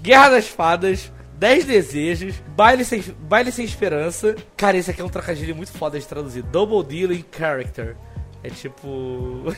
Guerra 0.00 0.30
das 0.30 0.48
Fadas. 0.48 1.12
10 1.38 1.64
desejos, 1.66 2.34
baile 2.56 2.82
sem, 2.82 3.02
baile 3.20 3.52
sem 3.52 3.64
esperança. 3.64 4.34
Cara, 4.56 4.76
esse 4.76 4.90
aqui 4.90 5.02
é 5.02 5.04
um 5.04 5.08
trocadilho 5.08 5.54
muito 5.54 5.70
foda 5.70 6.00
de 6.00 6.06
traduzir. 6.06 6.42
Double 6.42 6.82
Dealing 6.82 7.24
Character. 7.30 7.94
É 8.42 8.48
tipo. 8.48 9.44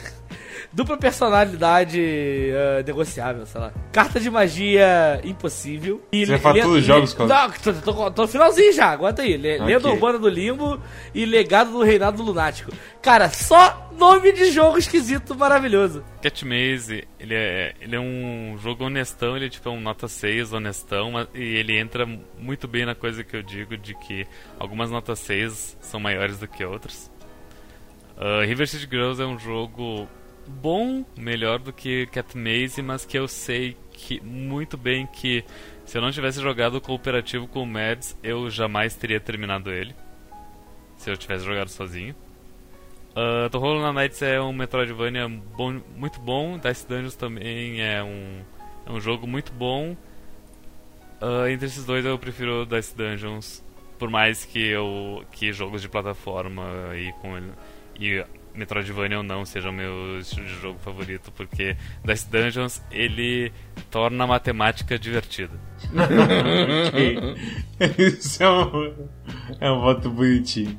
Dupla 0.71 0.99
personalidade 0.99 1.99
uh, 1.99 2.87
negociável, 2.87 3.47
sei 3.47 3.61
lá. 3.61 3.73
Carta 3.91 4.21
de 4.21 4.31
magia 4.31 5.21
impossível. 5.25 6.03
E 6.13 6.27
Você 6.27 6.39
todos 6.39 6.67
os 6.67 6.85
jogos, 6.85 7.15
cara? 7.15 7.29
Não, 7.29 7.51
tô, 7.53 7.73
tô, 7.73 8.11
tô, 8.11 8.23
no 8.23 8.29
finalzinho 8.29 8.73
já, 8.73 8.91
aguenta 8.91 9.23
aí. 9.23 9.37
Le, 9.37 9.55
okay. 9.55 9.67
Lenda 9.67 9.89
Urbana 9.89 10.19
do 10.19 10.29
Limbo 10.29 10.79
e 11.15 11.25
Legado 11.25 11.73
do 11.73 11.83
Reinado 11.83 12.23
Lunático. 12.23 12.71
Cara, 13.01 13.31
só 13.31 13.91
nome 13.97 14.31
de 14.33 14.51
jogo 14.51 14.77
esquisito 14.77 15.35
maravilhoso. 15.35 16.05
Cat 16.23 16.45
Maze, 16.45 17.09
ele 17.19 17.35
é, 17.35 17.75
ele 17.81 17.97
é 17.97 18.01
um 18.01 18.57
jogo 18.59 18.85
honestão, 18.85 19.37
ele 19.37 19.47
é 19.47 19.49
tipo 19.49 19.71
um 19.71 19.81
nota 19.81 20.07
6 20.07 20.53
honestão, 20.53 21.13
mas, 21.13 21.29
e 21.35 21.43
ele 21.57 21.79
entra 21.79 22.07
muito 22.39 22.69
bem 22.69 22.85
na 22.85 22.95
coisa 22.95 23.25
que 23.25 23.35
eu 23.35 23.43
digo 23.43 23.77
de 23.77 23.95
que 23.95 24.27
algumas 24.59 24.91
notas 24.91 25.19
6 25.21 25.79
são 25.81 25.99
maiores 25.99 26.39
do 26.39 26.47
que 26.47 26.65
outras. 26.65 27.11
Uh, 28.17 28.45
River 28.47 28.69
City 28.69 28.89
Girls 28.91 29.23
é 29.23 29.27
um 29.27 29.39
jogo 29.39 30.09
bom, 30.49 31.05
melhor 31.17 31.59
do 31.59 31.73
que 31.73 32.07
Cat 32.07 32.37
Maze, 32.37 32.83
mas 32.83 33.05
que 33.05 33.19
eu 33.19 33.29
sei 33.29 33.77
que 33.93 34.21
muito 34.21 34.77
bem 34.77 35.07
que 35.07 35.45
se 35.85 35.97
eu 35.97 36.03
não 36.03 36.11
tivesse 36.11 36.41
jogado 36.41 36.81
cooperativo 36.81 37.47
com 37.49 37.63
o 37.63 37.67
Mads, 37.67 38.17
eu 38.23 38.51
jamais 38.51 38.95
teria 38.95 39.19
terminado 39.19 39.71
ele. 39.71 39.95
Se 40.97 41.11
eu 41.11 41.17
tivesse 41.17 41.45
jogado 41.45 41.69
sozinho. 41.69 42.15
Uh, 43.11 43.49
The 43.51 43.59
Hollow 43.59 43.93
Knights 43.93 44.21
é 44.21 44.41
um 44.41 44.53
Metroidvania 44.53 45.29
bom, 45.29 45.81
muito 45.97 46.21
bom. 46.21 46.59
Dice 46.59 46.87
Dungeons 46.87 47.17
também 47.17 47.81
é 47.81 48.03
um, 48.03 48.43
é 48.87 48.93
um 48.93 49.01
jogo 49.01 49.27
muito 49.27 49.51
bom. 49.53 49.97
Uh, 51.23 51.49
entre 51.49 51.67
esses 51.67 51.85
dois 51.85 52.05
eu 52.05 52.19
prefiro 52.19 52.67
Dice 52.67 52.95
Dungeons. 52.97 53.65
Por 53.99 54.11
mais 54.11 54.45
que 54.45 54.59
eu 54.59 55.25
que 55.33 55.53
jogos 55.53 55.83
de 55.83 55.89
plataforma 55.89 56.65
e 56.95 57.13
com 57.15 57.37
ele 57.37 57.51
e 57.99 58.25
Metroidvania 58.59 59.19
ou 59.19 59.23
não 59.23 59.45
seja 59.45 59.71
o 59.71 59.73
meu 59.73 60.19
estilo 60.19 60.47
de 60.47 60.61
jogo 60.61 60.79
favorito, 60.81 61.31
porque 61.33 61.77
Dice 62.05 62.29
Dungeons 62.29 62.83
ele 62.91 63.53
torna 63.91 64.25
a 64.25 64.27
matemática 64.27 64.99
divertida. 64.99 65.59
Isso 67.97 68.43
é 68.43 68.51
um, 68.51 69.09
é 69.61 69.71
um 69.71 69.81
voto 69.81 70.11
bonitinho. 70.11 70.79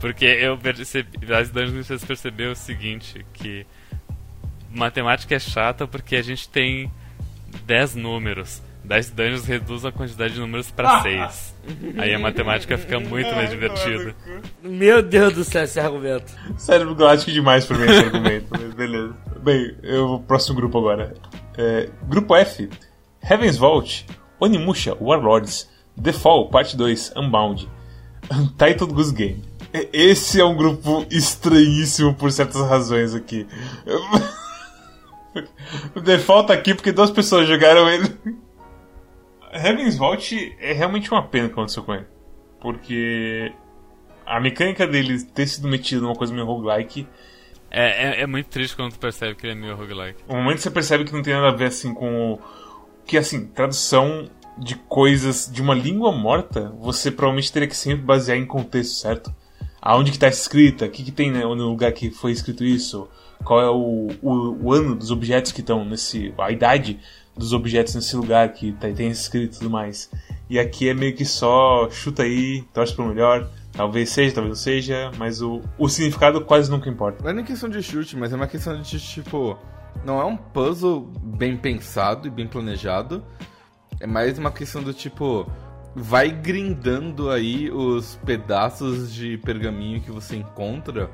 Porque 0.00 0.24
eu 0.24 0.56
percebi, 0.56 1.18
Dice 1.18 1.52
Dungeons 1.52 1.72
me 1.72 1.84
fez 1.84 2.04
perceber 2.04 2.46
o 2.46 2.56
seguinte, 2.56 3.26
que 3.34 3.66
matemática 4.70 5.34
é 5.34 5.38
chata 5.38 5.86
porque 5.86 6.16
a 6.16 6.22
gente 6.22 6.48
tem 6.48 6.90
10 7.66 7.96
números. 7.96 8.62
Dice 8.88 9.12
Dungeons 9.12 9.44
reduz 9.44 9.84
a 9.84 9.92
quantidade 9.92 10.32
de 10.32 10.40
números 10.40 10.70
para 10.70 11.02
6. 11.02 11.54
Aí 11.98 12.14
a 12.14 12.18
matemática 12.18 12.78
fica 12.78 12.98
muito 12.98 13.34
mais 13.34 13.50
divertida. 13.50 14.14
Meu 14.62 15.02
Deus 15.02 15.34
do 15.34 15.44
céu, 15.44 15.64
esse 15.64 15.78
argumento. 15.78 16.32
Cérebro 16.56 16.94
galáctico 16.94 17.30
demais 17.30 17.66
pra 17.66 17.76
mim 17.76 17.84
esse 17.84 18.06
argumento, 18.06 18.46
mas 18.48 18.72
beleza. 18.72 19.14
Bem, 19.42 19.76
eu 19.82 20.08
vou 20.08 20.18
pro 20.20 20.28
próximo 20.28 20.56
grupo 20.56 20.78
agora. 20.78 21.12
É, 21.58 21.90
grupo 22.08 22.34
F: 22.34 22.70
Heaven's 23.22 23.58
Vault, 23.58 24.06
Onimusha, 24.40 24.96
Warlords, 24.98 25.68
The 26.02 26.12
Fall, 26.12 26.48
Parte 26.48 26.74
2, 26.74 27.12
Unbound, 27.14 27.68
Untitled 28.32 28.94
Goose 28.94 29.12
Game. 29.12 29.44
Esse 29.92 30.40
é 30.40 30.44
um 30.44 30.56
grupo 30.56 31.04
estranhíssimo 31.10 32.14
por 32.14 32.32
certas 32.32 32.66
razões 32.66 33.14
aqui. 33.14 33.46
o 35.94 36.00
default 36.00 36.48
tá 36.48 36.54
aqui 36.54 36.74
porque 36.74 36.90
duas 36.90 37.10
pessoas 37.10 37.46
jogaram 37.46 37.86
ele. 37.86 38.16
Heaven's 39.52 39.96
Vault 39.96 40.56
é 40.60 40.72
realmente 40.72 41.10
uma 41.10 41.22
pena 41.22 41.48
que 41.48 41.52
aconteceu 41.52 41.82
com 41.82 41.94
ele. 41.94 42.06
Porque 42.60 43.52
a 44.26 44.40
mecânica 44.40 44.86
dele 44.86 45.22
ter 45.22 45.46
sido 45.46 45.68
metido 45.68 46.02
numa 46.02 46.14
coisa 46.14 46.32
meio 46.32 46.46
roguelike. 46.46 47.06
É, 47.70 48.20
é, 48.20 48.20
é, 48.22 48.26
muito 48.26 48.46
triste 48.46 48.76
quando 48.76 48.92
tu 48.92 48.98
percebe 48.98 49.34
que 49.34 49.46
ele 49.46 49.52
é 49.52 49.56
meio 49.56 49.76
roguelike. 49.76 50.22
O 50.28 50.34
momento 50.34 50.56
que 50.56 50.62
você 50.62 50.70
percebe 50.70 51.04
que 51.04 51.12
não 51.12 51.22
tem 51.22 51.34
nada 51.34 51.48
a 51.48 51.56
ver 51.56 51.66
assim 51.66 51.94
com 51.94 52.32
o. 52.32 52.38
Que 53.06 53.16
assim, 53.16 53.46
tradução 53.46 54.28
de 54.58 54.74
coisas 54.74 55.50
de 55.50 55.62
uma 55.62 55.74
língua 55.74 56.12
morta, 56.12 56.74
você 56.78 57.10
provavelmente 57.10 57.52
teria 57.52 57.68
que 57.68 57.76
sempre 57.76 58.04
basear 58.04 58.36
em 58.36 58.44
contexto, 58.44 58.96
certo? 58.96 59.34
Aonde 59.80 60.10
que 60.10 60.18
tá 60.18 60.28
escrita, 60.28 60.86
o 60.86 60.90
que, 60.90 61.04
que 61.04 61.12
tem 61.12 61.30
né, 61.30 61.42
no 61.42 61.68
lugar 61.68 61.92
que 61.92 62.10
foi 62.10 62.32
escrito 62.32 62.64
isso, 62.64 63.08
qual 63.44 63.60
é 63.60 63.70
o, 63.70 64.08
o, 64.20 64.66
o 64.66 64.72
ano 64.72 64.96
dos 64.96 65.10
objetos 65.10 65.52
que 65.52 65.60
estão 65.60 65.84
nesse. 65.84 66.34
a 66.36 66.50
idade 66.50 66.98
dos 67.38 67.52
objetos 67.52 67.94
nesse 67.94 68.16
lugar 68.16 68.52
que 68.52 68.72
tá, 68.72 68.88
tem 68.90 69.08
escrito 69.10 69.54
e 69.54 69.58
tudo 69.58 69.70
mais. 69.70 70.10
E 70.50 70.58
aqui 70.58 70.88
é 70.88 70.94
meio 70.94 71.14
que 71.14 71.24
só 71.24 71.88
chuta 71.90 72.22
aí, 72.22 72.62
torce 72.72 72.94
pro 72.94 73.06
melhor. 73.06 73.48
Talvez 73.72 74.10
seja, 74.10 74.34
talvez 74.34 74.50
não 74.50 74.62
seja, 74.62 75.10
mas 75.18 75.40
o, 75.40 75.62
o 75.78 75.88
significado 75.88 76.40
quase 76.44 76.70
nunca 76.70 76.88
importa. 76.88 77.22
Não 77.22 77.30
é 77.30 77.32
nem 77.32 77.44
questão 77.44 77.68
de 77.68 77.82
chute, 77.82 78.16
mas 78.16 78.32
é 78.32 78.36
uma 78.36 78.46
questão 78.46 78.80
de 78.80 78.98
tipo. 78.98 79.56
Não 80.04 80.20
é 80.20 80.24
um 80.24 80.36
puzzle 80.36 81.08
bem 81.22 81.56
pensado 81.56 82.26
e 82.26 82.30
bem 82.30 82.46
planejado. 82.46 83.22
É 84.00 84.06
mais 84.06 84.38
uma 84.38 84.50
questão 84.50 84.82
do 84.82 84.92
tipo. 84.92 85.46
Vai 85.94 86.30
grindando 86.30 87.30
aí 87.30 87.70
os 87.70 88.16
pedaços 88.24 89.12
de 89.12 89.38
pergaminho 89.38 90.00
que 90.00 90.10
você 90.10 90.36
encontra. 90.36 91.10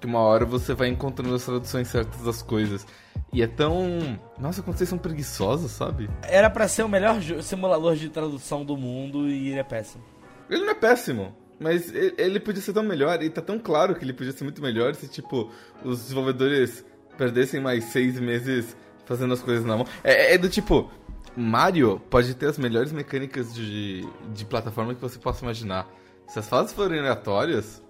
Que 0.00 0.06
uma 0.06 0.20
hora 0.20 0.44
você 0.44 0.74
vai 0.74 0.88
encontrando 0.88 1.34
as 1.34 1.44
traduções 1.44 1.88
certas 1.88 2.20
das 2.22 2.42
coisas. 2.42 2.86
E 3.32 3.42
é 3.42 3.46
tão. 3.46 4.18
Nossa, 4.38 4.62
como 4.62 4.76
vocês 4.76 4.88
são 4.88 4.98
preguiçosos, 4.98 5.70
sabe? 5.70 6.08
Era 6.22 6.48
para 6.48 6.68
ser 6.68 6.82
o 6.82 6.88
melhor 6.88 7.20
simulador 7.42 7.96
de 7.96 8.08
tradução 8.08 8.64
do 8.64 8.76
mundo 8.76 9.28
e 9.28 9.48
ele 9.50 9.58
é 9.58 9.64
péssimo. 9.64 10.04
Ele 10.48 10.64
não 10.64 10.70
é 10.70 10.74
péssimo. 10.74 11.34
Mas 11.60 11.92
ele 11.92 12.38
podia 12.38 12.62
ser 12.62 12.72
tão 12.72 12.84
melhor, 12.84 13.20
e 13.20 13.28
tá 13.28 13.42
tão 13.42 13.58
claro 13.58 13.96
que 13.96 14.04
ele 14.04 14.12
podia 14.12 14.32
ser 14.32 14.44
muito 14.44 14.62
melhor 14.62 14.94
se, 14.94 15.08
tipo, 15.08 15.50
os 15.84 16.02
desenvolvedores 16.02 16.84
perdessem 17.16 17.60
mais 17.60 17.84
seis 17.86 18.20
meses 18.20 18.76
fazendo 19.04 19.34
as 19.34 19.42
coisas 19.42 19.64
na 19.64 19.76
mão. 19.76 19.86
É, 20.04 20.34
é 20.34 20.38
do 20.38 20.48
tipo, 20.48 20.88
Mario 21.36 22.00
pode 22.10 22.34
ter 22.34 22.46
as 22.46 22.58
melhores 22.58 22.92
mecânicas 22.92 23.52
de, 23.52 24.06
de 24.32 24.44
plataforma 24.44 24.94
que 24.94 25.00
você 25.00 25.18
possa 25.18 25.44
imaginar. 25.44 25.88
Se 26.28 26.38
as 26.38 26.48
fases 26.48 26.72
forem 26.72 27.00
aleatórias, 27.00 27.82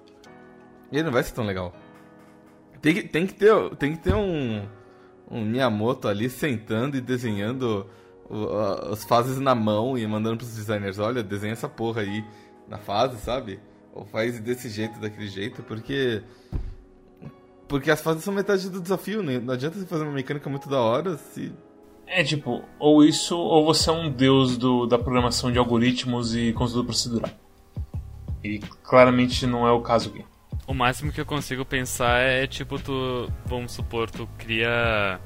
ele 0.90 1.03
não 1.03 1.12
vai 1.12 1.22
ser 1.22 1.34
tão 1.34 1.44
legal. 1.44 1.74
Tem 2.81 2.95
que, 2.95 3.03
tem 3.03 3.26
que 3.26 3.35
ter, 3.35 3.76
tem 3.76 3.97
que 3.97 4.03
ter 4.03 4.14
um, 4.14 4.66
um 5.31 5.45
Miyamoto 5.45 6.09
ali 6.09 6.31
sentando 6.31 6.97
e 6.97 7.01
desenhando 7.01 7.87
as 8.93 9.05
fases 9.05 9.39
na 9.39 9.55
mão 9.55 9.97
e 9.97 10.07
mandando 10.07 10.39
pros 10.39 10.55
designers, 10.55 10.99
olha, 10.99 11.22
desenha 11.22 11.53
essa 11.53 11.68
porra 11.68 12.03
aí 12.03 12.24
na 12.68 12.79
fase, 12.79 13.18
sabe? 13.18 13.59
Ou 13.95 14.05
faz 14.05 14.39
desse 14.41 14.68
jeito, 14.68 15.01
daquele 15.01 15.29
jeito, 15.29 15.62
porque. 15.62 16.22
Porque 17.66 17.91
as 17.91 18.01
fases 18.01 18.24
são 18.24 18.33
metade 18.33 18.70
do 18.70 18.81
desafio, 18.81 19.22
né? 19.22 19.39
Não 19.39 19.55
adianta 19.55 19.79
você 19.79 19.87
fazer 19.87 20.05
uma 20.05 20.12
mecânica 20.12 20.49
muito 20.49 20.68
da 20.68 20.81
hora 20.81 21.16
se. 21.16 21.53
É 22.07 22.24
tipo, 22.24 22.62
ou 22.79 23.05
isso, 23.05 23.37
ou 23.37 23.66
você 23.66 23.91
é 23.91 23.93
um 23.93 24.11
deus 24.11 24.57
do, 24.57 24.87
da 24.87 24.99
programação 24.99 25.53
de 25.53 25.59
algoritmos 25.59 26.35
e 26.35 26.53
conteúdo 26.55 26.87
procedural. 26.87 27.31
E 28.43 28.59
claramente 28.83 29.47
não 29.47 29.66
é 29.66 29.72
o 29.72 29.83
caso 29.83 30.09
aqui. 30.11 30.24
O 30.69 30.75
máximo 30.75 31.11
que 31.11 31.19
eu 31.19 31.25
consigo 31.25 31.64
pensar 31.64 32.21
é 32.21 32.47
tipo, 32.47 32.79
tu. 32.79 33.33
Vamos 33.47 33.73
supor, 33.73 34.11
tu 34.11 34.29
cria 34.37 35.19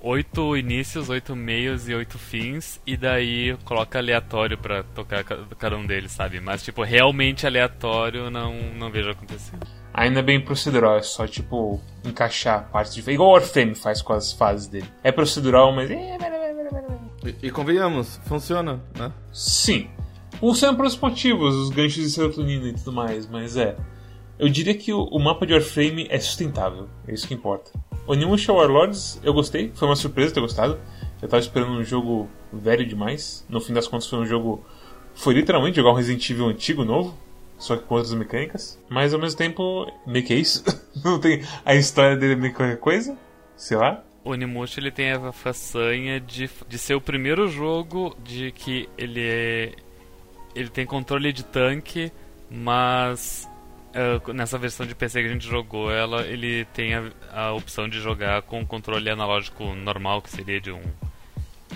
oito 0.00 0.56
inícios, 0.56 1.10
oito 1.10 1.36
meios 1.36 1.86
e 1.86 1.94
oito 1.94 2.18
fins, 2.18 2.80
e 2.86 2.96
daí 2.96 3.54
coloca 3.66 3.98
aleatório 3.98 4.56
para 4.56 4.82
tocar 4.82 5.22
cada 5.22 5.76
um 5.76 5.86
deles, 5.86 6.12
sabe? 6.12 6.40
Mas, 6.40 6.62
tipo, 6.62 6.82
realmente 6.82 7.46
aleatório 7.46 8.30
não, 8.30 8.54
não 8.72 8.90
vejo 8.90 9.10
acontecendo. 9.10 9.66
Ainda 9.92 10.22
bem 10.22 10.40
procedural, 10.40 10.96
é 10.96 11.02
só, 11.02 11.26
tipo, 11.26 11.78
encaixar 12.02 12.70
partes 12.70 12.94
de. 12.94 13.10
Igual 13.10 13.28
o 13.28 13.34
Orfame 13.34 13.74
faz 13.74 14.00
com 14.00 14.14
as 14.14 14.32
fases 14.32 14.66
dele. 14.66 14.86
É 15.04 15.12
procedural, 15.12 15.72
mas. 15.72 15.90
E, 15.90 17.48
e 17.48 17.50
convenhamos, 17.50 18.18
funciona, 18.24 18.80
né? 18.98 19.12
Sim. 19.30 19.90
Funciona 20.38 20.74
para 20.74 20.86
os 20.86 20.96
motivos, 20.96 21.54
os 21.54 21.68
ganchos 21.68 22.02
de 22.02 22.08
serotonina 22.08 22.68
e 22.68 22.72
tudo 22.72 22.94
mais, 22.94 23.28
mas 23.28 23.58
é. 23.58 23.76
Eu 24.40 24.48
diria 24.48 24.74
que 24.74 24.90
o, 24.90 25.18
mapa 25.18 25.46
de 25.46 25.52
Warframe 25.52 26.06
é 26.08 26.18
sustentável, 26.18 26.88
é 27.06 27.12
isso 27.12 27.28
que 27.28 27.34
importa. 27.34 27.70
Onimusha 28.06 28.50
Warlords 28.50 29.20
eu 29.22 29.34
gostei, 29.34 29.70
foi 29.74 29.86
uma 29.86 29.94
surpresa 29.94 30.32
ter 30.32 30.40
gostado. 30.40 30.80
Eu 31.20 31.28
tava 31.28 31.42
esperando 31.42 31.72
um 31.72 31.84
jogo 31.84 32.26
velho 32.50 32.86
demais. 32.86 33.44
No 33.50 33.60
fim 33.60 33.74
das 33.74 33.86
contas 33.86 34.08
foi 34.08 34.18
um 34.18 34.24
jogo. 34.24 34.64
Foi 35.14 35.34
literalmente 35.34 35.76
jogar 35.76 35.90
um 35.90 35.94
Resident 35.94 36.30
Evil 36.30 36.46
antigo 36.46 36.86
novo, 36.86 37.14
só 37.58 37.76
que 37.76 37.84
com 37.84 37.96
outras 37.96 38.14
mecânicas. 38.14 38.80
Mas 38.88 39.12
ao 39.12 39.20
mesmo 39.20 39.36
tempo, 39.36 39.92
meio 40.06 40.24
que 40.24 40.32
é 40.32 40.36
isso. 40.36 40.64
Não 41.04 41.20
tem. 41.20 41.44
A 41.62 41.74
história 41.74 42.16
dele 42.16 42.34
meio 42.34 42.54
que 42.54 42.76
coisa, 42.76 43.18
sei 43.58 43.76
lá. 43.76 44.02
O 44.24 44.30
Onimusha 44.30 44.80
ele 44.80 44.90
tem 44.90 45.12
a 45.12 45.32
façanha 45.32 46.18
de, 46.18 46.48
de 46.66 46.78
ser 46.78 46.94
o 46.94 47.00
primeiro 47.00 47.46
jogo 47.46 48.16
de 48.24 48.52
que 48.52 48.88
ele 48.96 49.20
é. 49.20 49.72
Ele 50.54 50.70
tem 50.70 50.86
controle 50.86 51.30
de 51.30 51.44
tanque, 51.44 52.10
mas 52.50 53.49
Uh, 53.90 54.32
nessa 54.32 54.56
versão 54.56 54.86
de 54.86 54.94
PC 54.94 55.20
que 55.20 55.28
a 55.28 55.32
gente 55.32 55.46
jogou, 55.46 55.90
ela, 55.90 56.22
ele 56.22 56.64
tem 56.66 56.94
a, 56.94 57.10
a, 57.32 57.52
opção 57.52 57.88
de 57.88 58.00
jogar 58.00 58.42
com 58.42 58.60
o 58.60 58.66
controle 58.66 59.10
analógico 59.10 59.74
normal, 59.74 60.22
que 60.22 60.30
seria 60.30 60.60
de 60.60 60.70
um, 60.70 60.80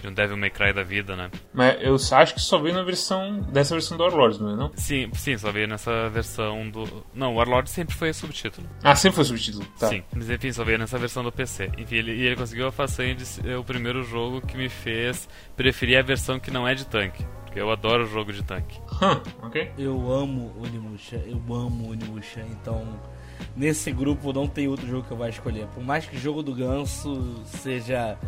de 0.01 0.07
um 0.07 0.13
Devil 0.13 0.37
May 0.37 0.51
Cry 0.51 0.73
da 0.73 0.85
vida, 0.85 1.17
né? 1.17 1.29
Mas 1.53 1.77
eu 1.83 1.97
acho 2.17 2.35
que 2.35 2.41
só 2.41 2.57
veio 2.59 2.73
na 2.73 2.85
versão 2.85 3.41
dessa 3.53 3.75
versão 3.75 3.97
do 3.97 4.05
Warlords, 4.05 4.39
não 4.39 4.53
é 4.53 4.57
não? 4.57 4.73
Sim, 4.77 5.11
sim, 5.15 5.37
só 5.37 5.51
veio 5.51 5.67
nessa 5.67 6.09
versão 6.09 6.71
do... 6.71 7.05
Não, 7.13 7.35
o 7.35 7.37
Warlords 7.37 7.73
sempre 7.73 7.97
foi 7.97 8.13
subtítulo. 8.13 8.65
Ah, 8.85 8.95
sempre 8.95 9.17
foi 9.17 9.25
subtítulo, 9.25 9.67
tá. 9.77 9.89
Sim, 9.89 10.05
mas 10.15 10.31
enfim, 10.31 10.53
só 10.53 10.63
veio 10.63 10.79
nessa 10.79 10.97
versão 10.97 11.25
do 11.25 11.33
PC. 11.33 11.73
Enfim, 11.77 11.97
ele, 11.97 12.13
e 12.13 12.27
ele 12.27 12.37
conseguiu 12.37 12.69
a 12.69 12.73
façanha 12.73 13.17
de 13.17 13.27
ser 13.27 13.57
o 13.57 13.65
primeiro 13.65 14.05
jogo 14.05 14.41
que 14.41 14.57
me 14.57 14.69
fez 14.69 15.29
preferir 15.57 15.99
a 15.99 16.03
versão 16.03 16.39
que 16.39 16.53
não 16.53 16.67
é 16.67 16.77
de 16.77 16.87
tanque 16.87 17.25
porque 17.55 17.61
eu 17.61 17.71
adoro 17.71 18.05
jogo 18.05 18.33
de 18.33 18.43
tanque. 18.43 18.81
Huh, 18.95 19.47
ok. 19.47 19.71
Eu 19.79 20.13
amo 20.13 20.53
Onimusha, 20.61 21.23
eu 21.25 21.37
amo 21.55 21.93
Onimusha, 21.93 22.45
então 22.51 22.85
nesse 23.57 23.93
grupo 23.93 24.33
não 24.33 24.49
tem 24.49 24.67
outro 24.67 24.85
jogo 24.89 25.07
que 25.07 25.13
eu 25.13 25.17
vá 25.17 25.29
escolher. 25.29 25.69
Por 25.69 25.85
mais 25.85 26.05
que 26.05 26.17
o 26.17 26.19
jogo 26.19 26.43
do 26.43 26.53
Ganso 26.53 27.41
seja 27.45 28.19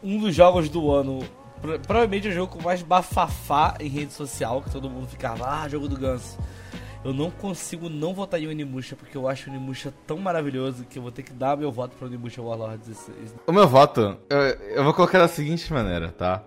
um 0.00 0.20
dos 0.20 0.32
jogos 0.32 0.68
do 0.68 0.92
ano, 0.92 1.24
provavelmente 1.60 2.28
o 2.28 2.32
jogo 2.32 2.56
com 2.56 2.62
mais 2.62 2.82
bafafá 2.82 3.74
em 3.80 3.88
rede 3.88 4.12
social, 4.12 4.62
que 4.62 4.70
todo 4.70 4.88
mundo 4.88 5.08
ficava, 5.08 5.44
ah, 5.48 5.68
jogo 5.68 5.88
do 5.88 5.96
Ganso. 5.96 6.38
Eu 7.04 7.12
não 7.12 7.32
consigo 7.32 7.88
não 7.88 8.14
votar 8.14 8.40
em 8.40 8.46
Onimusha, 8.46 8.94
porque 8.94 9.16
eu 9.16 9.26
acho 9.26 9.50
o 9.50 9.52
Onimusha 9.52 9.92
tão 10.06 10.18
maravilhoso 10.18 10.84
que 10.84 11.00
eu 11.00 11.02
vou 11.02 11.10
ter 11.10 11.24
que 11.24 11.32
dar 11.32 11.56
meu 11.56 11.72
voto 11.72 11.96
para 11.96 12.06
Onimusha 12.06 12.40
Warlords. 12.40 13.10
O 13.44 13.50
meu 13.50 13.66
voto, 13.66 14.16
eu, 14.30 14.38
eu 14.38 14.84
vou 14.84 14.94
colocar 14.94 15.18
da 15.18 15.26
seguinte 15.26 15.72
maneira, 15.72 16.12
tá? 16.12 16.44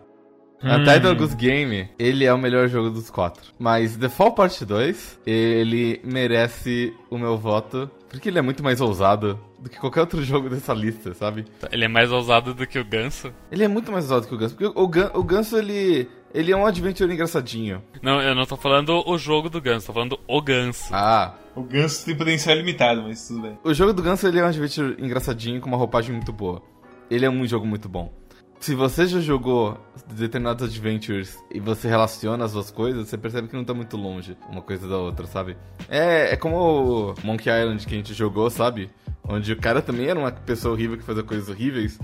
A 0.61 0.75
hum. 0.75 0.83
Title 0.83 1.15
Goose 1.15 1.37
Game, 1.37 1.89
ele 1.97 2.25
é 2.25 2.33
o 2.33 2.37
melhor 2.37 2.67
jogo 2.67 2.89
dos 2.89 3.09
quatro. 3.09 3.53
Mas 3.57 3.95
The 3.95 4.09
Fall 4.09 4.33
Part 4.33 4.65
2, 4.65 5.21
ele 5.25 6.01
merece 6.03 6.93
o 7.09 7.17
meu 7.17 7.37
voto, 7.37 7.89
porque 8.09 8.27
ele 8.27 8.39
é 8.39 8.41
muito 8.41 8.61
mais 8.61 8.81
ousado 8.81 9.39
do 9.57 9.69
que 9.69 9.79
qualquer 9.79 10.01
outro 10.01 10.21
jogo 10.23 10.49
dessa 10.49 10.73
lista, 10.73 11.13
sabe? 11.13 11.45
Ele 11.71 11.85
é 11.85 11.87
mais 11.87 12.11
ousado 12.11 12.53
do 12.53 12.67
que 12.67 12.77
o 12.77 12.83
Ganso? 12.83 13.33
Ele 13.49 13.63
é 13.63 13.69
muito 13.69 13.89
mais 13.89 14.03
ousado 14.11 14.27
que 14.27 14.35
o 14.35 14.37
Ganso, 14.37 14.55
porque 14.55 14.79
o, 14.79 14.87
Gan 14.87 15.11
o 15.13 15.23
Ganso, 15.23 15.57
ele... 15.57 16.09
Ele 16.31 16.51
é 16.51 16.55
um 16.55 16.65
adventure 16.65 17.11
engraçadinho. 17.11 17.81
Não, 18.03 18.21
eu 18.21 18.35
não 18.35 18.45
tô 18.45 18.55
falando 18.55 19.01
o 19.07 19.17
jogo 19.17 19.49
do 19.49 19.59
Ganso, 19.59 19.87
tô 19.87 19.93
falando 19.93 20.19
o 20.27 20.41
Ganso. 20.41 20.93
Ah. 20.93 21.33
O 21.55 21.63
Ganso 21.63 22.05
tem 22.05 22.15
potencial 22.15 22.55
limitado, 22.55 23.01
mas 23.01 23.27
tudo 23.27 23.41
bem. 23.41 23.57
O 23.63 23.73
jogo 23.73 23.93
do 23.93 24.03
Ganso, 24.03 24.27
ele 24.27 24.39
é 24.39 24.43
um 24.43 24.47
adventure 24.47 24.95
engraçadinho 24.99 25.59
com 25.59 25.67
uma 25.67 25.77
roupagem 25.77 26.13
muito 26.13 26.31
boa. 26.31 26.61
Ele 27.09 27.25
é 27.25 27.29
um 27.29 27.47
jogo 27.47 27.65
muito 27.65 27.89
bom 27.89 28.18
se 28.59 28.75
você 28.75 29.07
já 29.07 29.19
jogou 29.21 29.77
determinados 30.13 30.67
adventures 30.67 31.37
e 31.49 31.59
você 31.59 31.87
relaciona 31.87 32.43
as 32.43 32.53
duas 32.53 32.69
coisas, 32.69 33.07
você 33.07 33.17
percebe 33.17 33.47
que 33.47 33.55
não 33.55 33.63
tá 33.63 33.73
muito 33.73 33.95
longe 33.95 34.37
uma 34.49 34.61
coisa 34.61 34.87
da 34.87 34.97
outra, 34.97 35.25
sabe? 35.27 35.57
É, 35.87 36.33
é 36.33 36.35
como 36.35 36.57
o 36.57 37.15
Monkey 37.23 37.49
Island 37.49 37.85
que 37.87 37.93
a 37.93 37.97
gente 37.97 38.13
jogou, 38.13 38.49
sabe? 38.49 38.89
Onde 39.23 39.53
o 39.53 39.57
cara 39.57 39.81
também 39.81 40.07
era 40.07 40.19
uma 40.19 40.31
pessoa 40.31 40.73
horrível 40.73 40.97
que 40.97 41.03
fazia 41.03 41.23
coisas 41.23 41.47
horríveis, 41.47 41.97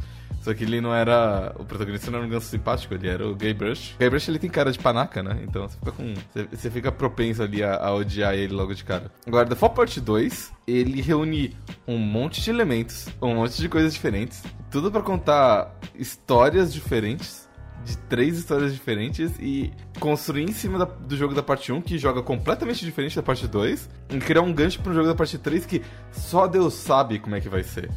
só 0.45 0.53
que 0.53 0.63
ele 0.63 0.79
não 0.79 0.93
era. 0.93 1.55
O 1.57 1.65
protagonista 1.65 2.11
não 2.11 2.19
era 2.19 2.27
um 2.27 2.29
ganso 2.29 2.45
simpático, 2.45 2.93
ele 2.93 3.07
era 3.07 3.27
o 3.27 3.33
Guybrush. 3.33 3.95
O 3.95 3.97
Guybrush 3.97 4.29
ele 4.29 4.37
tem 4.37 4.47
cara 4.47 4.71
de 4.71 4.77
panaca, 4.77 5.23
né? 5.23 5.39
Então 5.41 5.67
você 5.67 5.75
fica 5.75 5.91
com. 5.91 6.13
Você, 6.51 6.69
fica 6.69 6.91
propenso 6.91 7.41
ali 7.41 7.63
a, 7.63 7.77
a, 7.77 7.95
odiar 7.95 8.35
ele 8.35 8.53
logo 8.53 8.71
de 8.75 8.83
cara. 8.83 9.11
Agora, 9.25 9.47
The 9.47 9.55
Fall 9.55 9.71
Part 9.71 9.99
2, 9.99 10.53
ele 10.67 11.01
reúne 11.01 11.57
um 11.87 11.97
monte 11.97 12.43
de 12.43 12.51
elementos, 12.51 13.07
um 13.19 13.33
monte 13.33 13.59
de 13.59 13.67
coisas 13.67 13.91
diferentes. 13.91 14.43
Tudo 14.69 14.91
para 14.91 15.01
contar 15.01 15.75
histórias 15.95 16.71
diferentes 16.71 17.49
de 17.83 17.97
três 17.97 18.37
histórias 18.37 18.71
diferentes 18.71 19.33
e 19.39 19.73
construir 19.99 20.43
em 20.43 20.51
cima 20.51 20.77
da, 20.77 20.85
do 20.85 21.17
jogo 21.17 21.33
da 21.33 21.41
parte 21.41 21.71
1, 21.71 21.81
que 21.81 21.97
joga 21.97 22.21
completamente 22.21 22.85
diferente 22.85 23.15
da 23.15 23.23
parte 23.23 23.47
2, 23.47 23.89
e 24.11 24.19
criar 24.19 24.41
um 24.41 24.53
gancho 24.53 24.79
pro 24.81 24.93
jogo 24.93 25.07
da 25.07 25.15
parte 25.15 25.39
3 25.39 25.65
que 25.65 25.81
só 26.11 26.45
Deus 26.45 26.75
sabe 26.75 27.17
como 27.17 27.35
é 27.35 27.41
que 27.41 27.49
vai 27.49 27.63
ser. 27.63 27.89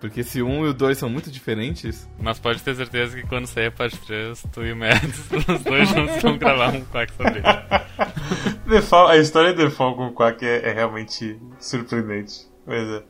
Porque 0.00 0.24
se 0.24 0.40
o 0.40 0.46
1 0.46 0.66
e 0.66 0.68
o 0.70 0.74
2 0.74 0.96
são 0.96 1.10
muito 1.10 1.30
diferentes. 1.30 2.08
Mas 2.18 2.38
pode 2.38 2.62
ter 2.62 2.74
certeza 2.74 3.14
que 3.14 3.26
quando 3.26 3.46
sair 3.46 3.66
a 3.66 3.70
parte 3.70 3.98
3, 3.98 4.42
tu 4.50 4.64
e 4.64 4.72
o 4.72 4.76
Mads, 4.76 5.28
os 5.46 5.62
dois 5.62 5.88
juntos 5.90 6.22
vão 6.22 6.38
gravar 6.38 6.74
um 6.74 6.84
quack 6.86 7.12
sobre 7.14 7.38
ele. 7.38 7.44
A 9.08 9.16
história 9.18 9.52
de 9.52 9.62
Defal 9.64 9.94
com 9.96 10.06
o 10.06 10.12
Quack 10.12 10.44
é, 10.46 10.70
é 10.70 10.72
realmente 10.72 11.38
surpreendente. 11.58 12.48
Pois 12.64 12.88
é. 12.88 13.02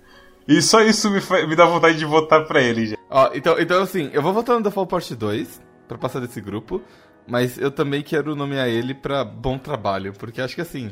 E 0.49 0.61
só 0.62 0.80
isso 0.82 1.11
me, 1.11 1.20
me 1.47 1.55
dá 1.55 1.66
vontade 1.66 1.97
de 1.99 2.05
votar 2.05 2.45
pra 2.47 2.61
ele, 2.61 2.86
já. 2.86 2.97
Ó, 3.11 3.30
então, 3.34 3.59
então 3.59 3.82
assim, 3.82 4.11
eu 4.12 4.22
vou 4.22 4.32
votar 4.32 4.57
no 4.57 4.62
Default 4.62 4.91
Part 4.91 5.14
2 5.14 5.62
pra 5.86 5.99
passar 5.99 6.18
desse 6.20 6.41
grupo. 6.41 6.82
Mas 7.28 7.59
eu 7.59 7.70
também 7.70 8.03
quero 8.03 8.34
nomear 8.34 8.66
ele 8.68 8.95
pra 8.95 9.22
bom 9.24 9.59
trabalho. 9.59 10.12
Porque 10.14 10.41
acho 10.41 10.55
que 10.55 10.61
assim. 10.62 10.91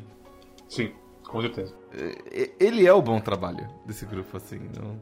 Sim, 0.69 0.93
com 1.27 1.41
certeza. 1.41 1.75
e- 2.31 2.53
Ele 2.61 2.87
é 2.87 2.93
o 2.93 3.03
bom 3.03 3.19
trabalho 3.19 3.67
desse 3.87 4.05
grupo, 4.07 4.37
assim. 4.37 4.61
não- 4.79 5.01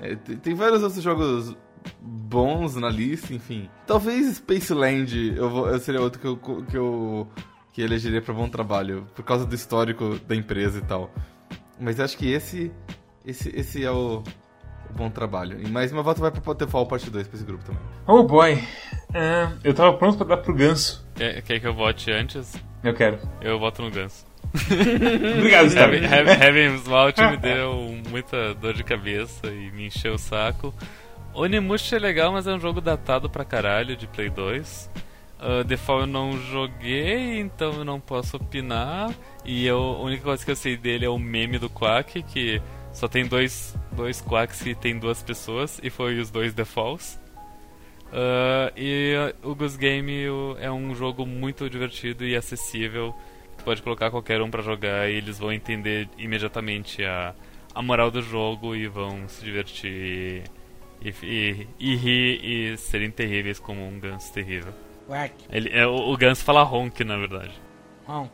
é, 0.00 0.14
tem, 0.16 0.36
tem 0.36 0.54
vários 0.54 0.82
outros 0.82 1.02
jogos 1.02 1.56
bons 2.00 2.76
na 2.76 2.88
lista, 2.88 3.34
enfim. 3.34 3.68
Talvez 3.86 4.36
Spaceland 4.36 5.34
eu, 5.36 5.50
vou, 5.50 5.68
eu 5.68 5.78
seria 5.78 6.00
outro 6.00 6.20
que 6.20 6.26
eu, 6.26 6.36
que 6.36 6.76
eu 6.76 7.28
que 7.72 7.82
elegeria 7.82 8.22
pra 8.22 8.32
bom 8.32 8.48
trabalho, 8.48 9.06
por 9.14 9.24
causa 9.24 9.44
do 9.44 9.54
histórico 9.54 10.18
da 10.26 10.36
empresa 10.36 10.78
e 10.78 10.82
tal. 10.82 11.10
Mas 11.78 11.98
acho 11.98 12.16
que 12.16 12.30
esse 12.30 12.72
esse, 13.24 13.48
esse 13.56 13.84
é 13.84 13.90
o, 13.90 14.22
o 14.90 14.92
bom 14.94 15.10
trabalho. 15.10 15.60
E 15.60 15.68
mais 15.68 15.90
uma 15.90 16.02
volta 16.02 16.20
vai 16.20 16.30
pra 16.30 16.40
Potterfall 16.40 16.86
parte 16.86 17.10
2 17.10 17.26
pra 17.26 17.36
esse 17.36 17.44
grupo 17.44 17.64
também. 17.64 17.82
Oh 18.06 18.22
boy. 18.22 18.62
É, 19.12 19.48
eu 19.64 19.74
tava 19.74 19.96
pronto 19.96 20.16
pra 20.18 20.36
dar 20.36 20.42
pro 20.42 20.54
ganso. 20.54 21.04
Quer, 21.14 21.42
quer 21.42 21.60
que 21.60 21.66
eu 21.66 21.74
vote 21.74 22.10
antes? 22.10 22.54
Eu 22.82 22.92
quero. 22.92 23.18
Eu 23.40 23.58
voto 23.58 23.80
no 23.80 23.90
Ganso. 23.90 24.26
Obrigado, 25.38 25.76
Heaven. 25.76 26.04
Heaven- 26.04 26.76
Vault 26.78 27.20
me 27.20 27.36
deu 27.36 27.98
muita 28.08 28.54
dor 28.54 28.74
de 28.74 28.84
cabeça 28.84 29.48
e 29.48 29.70
me 29.72 29.86
encheu 29.86 30.14
o 30.14 30.18
saco. 30.18 30.72
Onimusha 31.34 31.96
é 31.96 31.98
legal, 31.98 32.32
mas 32.32 32.46
é 32.46 32.52
um 32.52 32.60
jogo 32.60 32.80
datado 32.80 33.28
pra 33.28 33.44
caralho 33.44 33.96
de 33.96 34.06
Play 34.06 34.30
2. 34.30 34.90
Uh, 35.40 35.76
Fall 35.76 36.00
eu 36.02 36.06
não 36.06 36.38
joguei, 36.38 37.38
então 37.40 37.72
eu 37.74 37.84
não 37.84 37.98
posso 37.98 38.36
opinar. 38.36 39.12
E 39.44 39.66
eu, 39.66 39.78
a 39.78 40.00
única 40.02 40.22
coisa 40.22 40.44
que 40.44 40.50
eu 40.50 40.56
sei 40.56 40.76
dele 40.76 41.04
é 41.04 41.08
o 41.08 41.18
meme 41.18 41.58
do 41.58 41.68
Quack, 41.68 42.22
que 42.22 42.62
só 42.92 43.08
tem 43.08 43.26
dois, 43.26 43.76
dois 43.92 44.20
Quacks 44.20 44.64
e 44.64 44.74
tem 44.74 44.98
duas 44.98 45.22
pessoas, 45.22 45.80
e 45.82 45.90
foi 45.90 46.18
os 46.20 46.30
dois 46.30 46.54
The 46.54 46.64
Falls. 46.64 47.18
Uh, 48.12 48.70
e 48.76 49.14
uh, 49.42 49.50
o 49.50 49.54
Goose 49.56 49.76
Game 49.76 50.12
é 50.60 50.70
um 50.70 50.94
jogo 50.94 51.26
muito 51.26 51.68
divertido 51.68 52.24
e 52.24 52.36
acessível. 52.36 53.12
Tu 53.64 53.72
pode 53.72 53.82
colocar 53.82 54.10
qualquer 54.10 54.42
um 54.42 54.50
pra 54.50 54.60
jogar 54.60 55.10
e 55.10 55.14
eles 55.14 55.38
vão 55.38 55.50
entender 55.50 56.06
imediatamente 56.18 57.02
a, 57.02 57.34
a 57.74 57.80
moral 57.80 58.10
do 58.10 58.20
jogo 58.20 58.76
e 58.76 58.86
vão 58.86 59.26
se 59.26 59.42
divertir 59.42 60.44
e, 61.00 61.14
e, 61.22 61.66
e 61.80 61.96
rir 61.96 62.44
e 62.44 62.76
serem 62.76 63.10
terríveis 63.10 63.58
como 63.58 63.82
um 63.88 63.98
ganso 63.98 64.30
terrível. 64.34 64.74
Quack. 65.06 65.32
Ele, 65.50 65.70
é, 65.70 65.86
o, 65.86 65.94
o 65.94 66.14
ganso 66.14 66.44
fala 66.44 66.62
honk, 66.62 67.02
na 67.04 67.16
verdade. 67.16 67.58
Hum. 68.06 68.28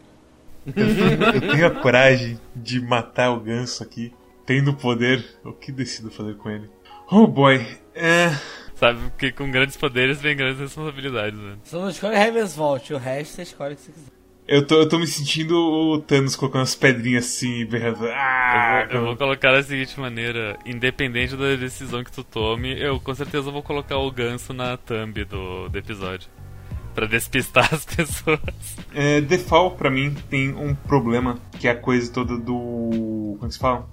Eu 0.66 1.40
tenho 1.40 1.66
a 1.68 1.70
coragem 1.70 2.36
de 2.56 2.80
matar 2.80 3.30
o 3.30 3.38
ganso 3.38 3.84
aqui, 3.84 4.12
tendo 4.44 4.72
o 4.72 4.76
poder. 4.76 5.24
O 5.44 5.52
que 5.52 5.70
decido 5.70 6.10
fazer 6.10 6.36
com 6.38 6.50
ele? 6.50 6.68
Oh 7.08 7.28
boy. 7.28 7.64
É. 7.94 8.30
Sabe 8.74 8.98
que 9.16 9.30
com 9.30 9.48
grandes 9.48 9.76
poderes 9.76 10.20
vem 10.20 10.36
grandes 10.36 10.58
responsabilidades, 10.58 11.38
né? 11.38 11.56
Você 11.62 11.76
não 11.76 11.88
escolhe 11.88 12.16
Heaven's 12.16 12.56
Vault, 12.56 12.92
o 12.92 12.98
resto 12.98 13.36
você 13.36 13.42
escolhe 13.42 13.74
o 13.74 13.76
que 13.76 13.82
você 13.82 13.92
quiser. 13.92 14.19
Eu 14.50 14.66
tô, 14.66 14.80
eu 14.80 14.88
tô 14.88 14.98
me 14.98 15.06
sentindo 15.06 15.54
o 15.54 16.00
Thanos 16.00 16.34
colocando 16.34 16.62
as 16.62 16.74
pedrinhas 16.74 17.24
assim, 17.24 17.64
berrando. 17.64 18.04
Ah, 18.08 18.82
Eu 18.82 18.88
vou, 18.88 18.98
eu 18.98 19.06
vou 19.06 19.16
colocar 19.16 19.52
da 19.52 19.62
seguinte 19.62 19.98
maneira: 20.00 20.58
independente 20.66 21.36
da 21.36 21.54
decisão 21.54 22.02
que 22.02 22.10
tu 22.10 22.24
tome, 22.24 22.76
eu 22.76 22.98
com 22.98 23.14
certeza 23.14 23.48
vou 23.48 23.62
colocar 23.62 23.96
o 23.98 24.10
ganso 24.10 24.52
na 24.52 24.76
thumb 24.76 25.24
do, 25.24 25.68
do 25.68 25.78
episódio. 25.78 26.28
Pra 26.96 27.06
despistar 27.06 27.72
as 27.72 27.84
pessoas. 27.94 28.40
É, 28.92 29.20
Defall, 29.20 29.70
pra 29.70 29.88
mim, 29.88 30.16
tem 30.28 30.52
um 30.52 30.74
problema, 30.74 31.38
que 31.60 31.68
é 31.68 31.70
a 31.70 31.76
coisa 31.76 32.12
toda 32.12 32.36
do. 32.36 33.36
Como 33.38 33.44
é 33.44 33.46
que 33.46 33.54
se 33.54 33.60
fala? 33.60 33.88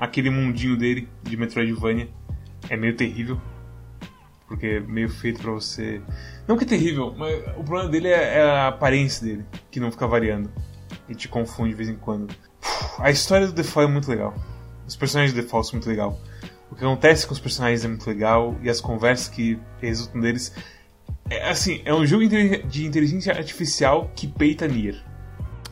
Aquele 0.00 0.30
mundinho 0.30 0.74
dele, 0.74 1.06
de 1.22 1.36
Metroidvania. 1.36 2.08
É 2.70 2.78
meio 2.78 2.96
terrível. 2.96 3.38
Porque 4.48 4.66
é 4.66 4.80
meio 4.80 5.10
feito 5.10 5.40
pra 5.40 5.52
você. 5.52 6.00
Não 6.46 6.56
que 6.56 6.64
é 6.64 6.66
terrível, 6.66 7.14
mas 7.16 7.38
o 7.56 7.62
problema 7.62 7.88
dele 7.88 8.08
é, 8.08 8.38
é 8.38 8.42
a 8.42 8.68
aparência 8.68 9.26
dele, 9.26 9.44
que 9.70 9.78
não 9.78 9.92
fica 9.92 10.06
variando. 10.06 10.50
E 11.08 11.14
te 11.14 11.28
confunde 11.28 11.70
de 11.70 11.76
vez 11.76 11.88
em 11.88 11.96
quando. 11.96 12.34
A 12.98 13.10
história 13.10 13.46
do 13.46 13.52
Defall 13.52 13.84
é 13.84 13.86
muito 13.86 14.10
legal. 14.10 14.34
Os 14.86 14.96
personagens 14.96 15.34
do 15.34 15.42
Defall 15.42 15.62
são 15.62 15.74
muito 15.74 15.88
legal. 15.88 16.18
O 16.70 16.74
que 16.74 16.84
acontece 16.84 17.26
com 17.26 17.34
os 17.34 17.40
personagens 17.40 17.84
é 17.84 17.88
muito 17.88 18.06
legal. 18.06 18.56
E 18.62 18.70
as 18.70 18.80
conversas 18.80 19.28
que 19.28 19.58
resultam 19.80 20.20
deles 20.20 20.52
é, 21.30 21.50
assim, 21.50 21.82
é 21.84 21.92
um 21.92 22.06
jogo 22.06 22.26
de 22.26 22.86
inteligência 22.86 23.32
artificial 23.34 24.10
que 24.14 24.26
peita 24.26 24.66
Nier. 24.66 25.02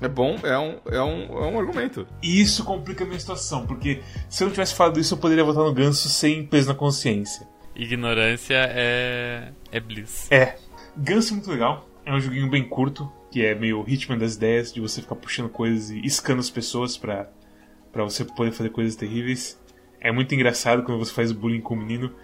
É 0.01 0.09
bom, 0.09 0.37
é 0.43 0.59
um, 0.59 0.79
é 0.87 1.03
um, 1.03 1.45
é 1.45 1.47
um 1.47 1.59
argumento. 1.59 2.07
E 2.23 2.41
isso 2.41 2.63
complica 2.65 3.05
a 3.05 3.07
minha 3.07 3.19
situação, 3.19 3.67
porque 3.67 4.03
se 4.29 4.45
eu 4.45 4.47
não 4.47 4.53
tivesse 4.53 4.75
falado 4.75 5.01
isso, 5.01 5.15
eu 5.15 5.19
poderia 5.19 5.43
votar 5.43 5.65
no 5.65 5.73
Ganso 5.73 6.09
sem 6.11 6.47
peso 6.47 6.69
na 6.69 6.75
consciência. 6.75 7.49
Ignorância 7.77 8.57
é. 8.57 9.53
é 9.71 9.81
bliss. 9.81 10.31
É. 10.31 10.57
Ganso 10.97 11.33
é 11.33 11.37
muito 11.37 11.51
legal. 11.51 11.89
É 12.05 12.13
um 12.13 12.21
joguinho 12.21 12.49
bem 12.49 12.67
curto, 12.67 13.11
que 13.31 13.45
é 13.45 13.55
meio 13.55 13.85
Hitman 13.87 14.19
das 14.19 14.37
ideias, 14.37 14.73
de 14.73 14.81
você 14.81 15.03
ficar 15.03 15.17
puxando 15.17 15.49
coisas 15.49 15.91
e 15.91 16.01
iscando 16.05 16.41
as 16.41 16.49
pessoas 16.49 16.97
pra, 16.97 17.29
pra 17.93 18.05
você 18.05 18.25
poder 18.25 18.53
fazer 18.53 18.71
coisas 18.71 18.97
terríveis. 18.97 19.61
É 20.01 20.11
muito 20.11 20.35
engraçado 20.35 20.83
quando 20.83 20.99
você 20.99 21.13
faz 21.13 21.33
bullying 21.33 21.61
com 21.61 21.75
o 21.75 21.77
menino 21.77 22.15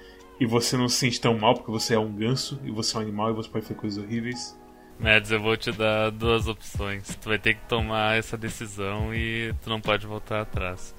e 0.40 0.46
você 0.46 0.76
não 0.76 0.88
se 0.88 0.96
sente 0.96 1.20
tão 1.20 1.36
mal 1.36 1.54
porque 1.54 1.70
você 1.70 1.94
é 1.94 1.98
um 1.98 2.12
ganso 2.12 2.60
e 2.64 2.70
você 2.70 2.96
é 2.96 3.00
um 3.00 3.02
animal 3.02 3.30
e 3.30 3.34
você 3.34 3.48
pode 3.48 3.64
fazer 3.64 3.78
coisas 3.78 4.02
horríveis. 4.02 4.58
Mads, 4.98 5.32
eu 5.32 5.40
vou 5.40 5.56
te 5.56 5.72
dar 5.72 6.10
duas 6.10 6.46
opções. 6.46 7.16
Tu 7.20 7.28
vai 7.28 7.38
ter 7.38 7.54
que 7.54 7.64
tomar 7.66 8.16
essa 8.16 8.36
decisão 8.36 9.12
e 9.12 9.52
tu 9.62 9.68
não 9.68 9.80
pode 9.80 10.06
voltar 10.06 10.42
atrás. 10.42 10.94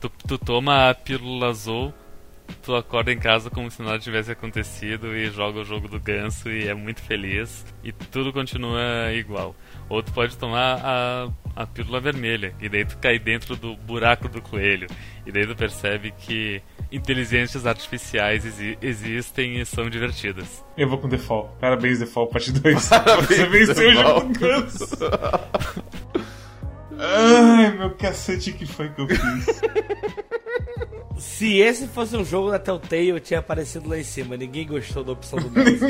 Tu, 0.00 0.10
tu 0.26 0.38
toma 0.38 0.88
a 0.88 0.94
pílula 0.94 1.48
azul, 1.48 1.92
tu 2.62 2.74
acorda 2.74 3.12
em 3.12 3.18
casa 3.18 3.48
como 3.50 3.70
se 3.70 3.80
nada 3.82 3.98
tivesse 3.98 4.30
acontecido 4.32 5.16
e 5.16 5.30
joga 5.30 5.60
o 5.60 5.64
jogo 5.64 5.88
do 5.88 5.98
ganso 6.00 6.50
e 6.50 6.68
é 6.68 6.74
muito 6.74 7.00
feliz 7.02 7.64
e 7.82 7.92
tudo 7.92 8.32
continua 8.32 9.12
igual. 9.14 9.54
Ou 9.88 10.02
tu 10.02 10.12
pode 10.12 10.36
tomar 10.36 10.80
a, 10.84 11.28
a 11.56 11.66
pílula 11.66 12.00
vermelha 12.00 12.54
e 12.60 12.68
daí 12.68 12.84
tu 12.84 12.96
cai 12.98 13.18
dentro 13.18 13.56
do 13.56 13.76
buraco 13.76 14.28
do 14.28 14.40
coelho 14.42 14.86
e 15.26 15.32
daí 15.32 15.46
tu 15.46 15.54
percebe 15.56 16.12
que 16.18 16.62
inteligências 16.90 17.66
artificiais 17.66 18.44
exi- 18.44 18.78
existem 18.82 19.60
e 19.60 19.64
são 19.66 19.88
divertidas. 19.88 20.64
Eu 20.76 20.88
vou 20.88 20.98
com 20.98 21.08
Default. 21.08 21.50
Parabéns, 21.60 21.98
Default, 21.98 22.32
parte 22.32 22.52
2. 22.52 22.88
Parabéns, 22.88 23.26
Você 23.28 23.46
venceu 23.46 23.88
o 23.90 23.94
jogo 23.94 24.32
do 24.32 24.38
ganso. 24.38 24.98
Ai, 26.98 27.76
meu 27.76 27.90
cacete, 27.96 28.52
que 28.52 28.66
foi 28.66 28.88
que 28.90 29.00
eu 29.00 29.08
fiz? 29.08 29.60
Se 31.18 31.58
esse 31.58 31.86
fosse 31.88 32.16
um 32.16 32.24
jogo 32.24 32.50
da 32.50 32.58
Telltale, 32.58 33.08
eu 33.08 33.20
tinha 33.20 33.40
aparecido 33.40 33.88
lá 33.88 33.98
em 33.98 34.04
cima. 34.04 34.36
Ninguém 34.36 34.66
gostou 34.66 35.04
da 35.04 35.12
opção 35.12 35.38
do 35.38 35.48
Ganso. 35.50 35.86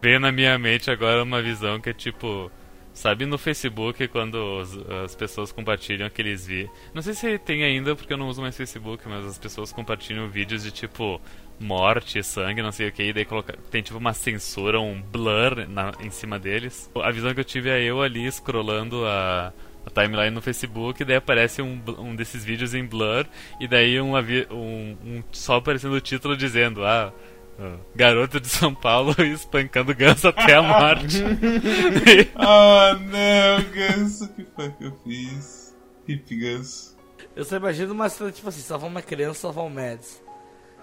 Veio 0.00 0.20
na 0.20 0.30
minha 0.30 0.58
mente 0.58 0.90
agora 0.90 1.22
uma 1.22 1.42
visão 1.42 1.80
que 1.80 1.90
é 1.90 1.92
tipo. 1.92 2.50
Sabe 2.92 3.26
no 3.26 3.36
Facebook 3.36 4.06
quando 4.06 4.34
os- 4.60 4.78
as 5.04 5.16
pessoas 5.16 5.50
compartilham 5.50 6.06
aqueles 6.06 6.46
vídeos. 6.46 6.70
Não 6.94 7.02
sei 7.02 7.12
se 7.14 7.38
tem 7.40 7.64
ainda 7.64 7.96
porque 7.96 8.12
eu 8.12 8.16
não 8.16 8.28
uso 8.28 8.40
mais 8.40 8.56
Facebook, 8.56 9.02
mas 9.08 9.26
as 9.26 9.36
pessoas 9.36 9.72
compartilham 9.72 10.28
vídeos 10.28 10.62
de 10.62 10.70
tipo 10.70 11.20
morte, 11.58 12.22
sangue, 12.22 12.62
não 12.62 12.70
sei 12.70 12.88
o 12.88 12.92
que, 12.92 13.02
e 13.02 13.12
daí 13.12 13.24
coloca... 13.24 13.56
tem 13.70 13.82
tipo 13.82 13.98
uma 13.98 14.12
censura, 14.12 14.80
um 14.80 15.00
blur 15.02 15.68
na- 15.68 15.92
em 16.00 16.10
cima 16.10 16.38
deles. 16.38 16.88
A 17.02 17.10
visão 17.10 17.34
que 17.34 17.40
eu 17.40 17.44
tive 17.44 17.68
é 17.68 17.82
eu 17.82 18.00
ali 18.00 18.30
scrollando 18.30 19.04
a, 19.06 19.52
a 19.86 19.90
timeline 19.90 20.30
no 20.30 20.40
Facebook, 20.40 21.02
e 21.02 21.04
daí 21.04 21.16
aparece 21.16 21.62
um, 21.62 21.80
um 21.98 22.14
desses 22.14 22.44
vídeos 22.44 22.74
em 22.74 22.84
blur, 22.84 23.26
e 23.60 23.68
daí 23.68 24.00
um, 24.00 24.16
um, 24.16 24.96
um 25.04 25.24
só 25.32 25.56
aparecendo 25.56 25.94
o 25.94 26.00
título 26.00 26.36
dizendo, 26.36 26.84
ah. 26.84 27.12
ah, 27.58 27.76
Garoto 27.94 28.40
de 28.40 28.48
São 28.48 28.74
Paulo 28.74 29.14
espancando 29.22 29.94
ganso 29.94 30.28
até 30.28 30.54
a 30.54 30.62
morte. 30.62 31.22
Ah, 32.36 32.98
não, 32.98 33.70
ganso, 33.70 34.28
que 34.34 34.46
foi 34.54 34.70
que 34.70 34.84
eu 34.84 34.98
fiz? 35.04 35.76
Hip 36.06 36.36
ganso. 36.36 36.94
Eu 37.36 37.44
só 37.44 37.56
imagino 37.56 37.92
uma 37.92 38.08
cena 38.08 38.30
tipo 38.30 38.48
assim: 38.48 38.60
salvar 38.60 38.88
uma 38.88 39.02
criança, 39.02 39.40
salvar 39.40 39.64
um 39.64 39.70
Mads. 39.70 40.22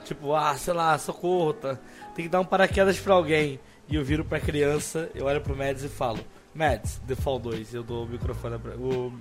Tipo, 0.03 0.33
ah, 0.33 0.55
sei 0.57 0.73
lá, 0.73 0.97
socorro, 0.97 1.53
tá? 1.53 1.77
tem 2.15 2.25
que 2.25 2.29
dar 2.29 2.39
um 2.39 2.45
paraquedas 2.45 2.99
pra 2.99 3.13
alguém. 3.13 3.59
E 3.87 3.95
eu 3.95 4.03
viro 4.03 4.23
pra 4.23 4.39
criança, 4.39 5.09
eu 5.13 5.25
olho 5.25 5.41
pro 5.41 5.55
Mads 5.55 5.83
e 5.83 5.89
falo: 5.89 6.19
Mads, 6.53 7.01
Default 7.07 7.43
2, 7.43 7.73
eu 7.73 7.83
dou 7.83 8.03
o 8.03 8.09
microfone 8.09 8.59
pra. 8.59 8.75
O, 8.75 9.13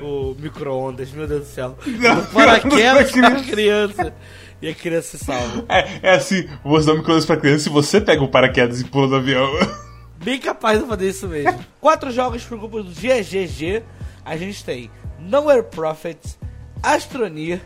o 0.00 0.36
micro-ondas, 0.38 1.10
meu 1.10 1.26
Deus 1.26 1.40
do 1.40 1.46
céu. 1.46 1.76
Dou 1.84 2.22
paraquedas 2.32 3.10
pra 3.12 3.42
criança. 3.42 4.14
E 4.62 4.68
a 4.68 4.74
criança 4.74 5.18
se 5.18 5.24
salva. 5.24 5.64
É, 5.68 6.00
é 6.02 6.14
assim, 6.14 6.48
você 6.64 6.86
dá 6.86 6.92
um 6.92 6.98
micro 6.98 7.26
pra 7.26 7.36
criança 7.36 7.68
e 7.68 7.72
você 7.72 8.00
pega 8.00 8.22
o 8.22 8.28
paraquedas 8.28 8.80
e 8.80 8.84
pula 8.84 9.08
do 9.08 9.16
avião. 9.16 9.48
Bem 10.22 10.38
capaz 10.38 10.80
de 10.80 10.86
fazer 10.86 11.08
isso 11.08 11.28
mesmo. 11.28 11.58
Quatro 11.80 12.10
jogos 12.10 12.44
pro 12.44 12.58
grupo 12.58 12.82
do 12.82 12.90
GGG. 12.90 13.84
A 14.24 14.36
gente 14.36 14.64
tem 14.64 14.90
Nowhere 15.18 15.62
Prophets, 15.62 16.38
Astroneer, 16.82 17.60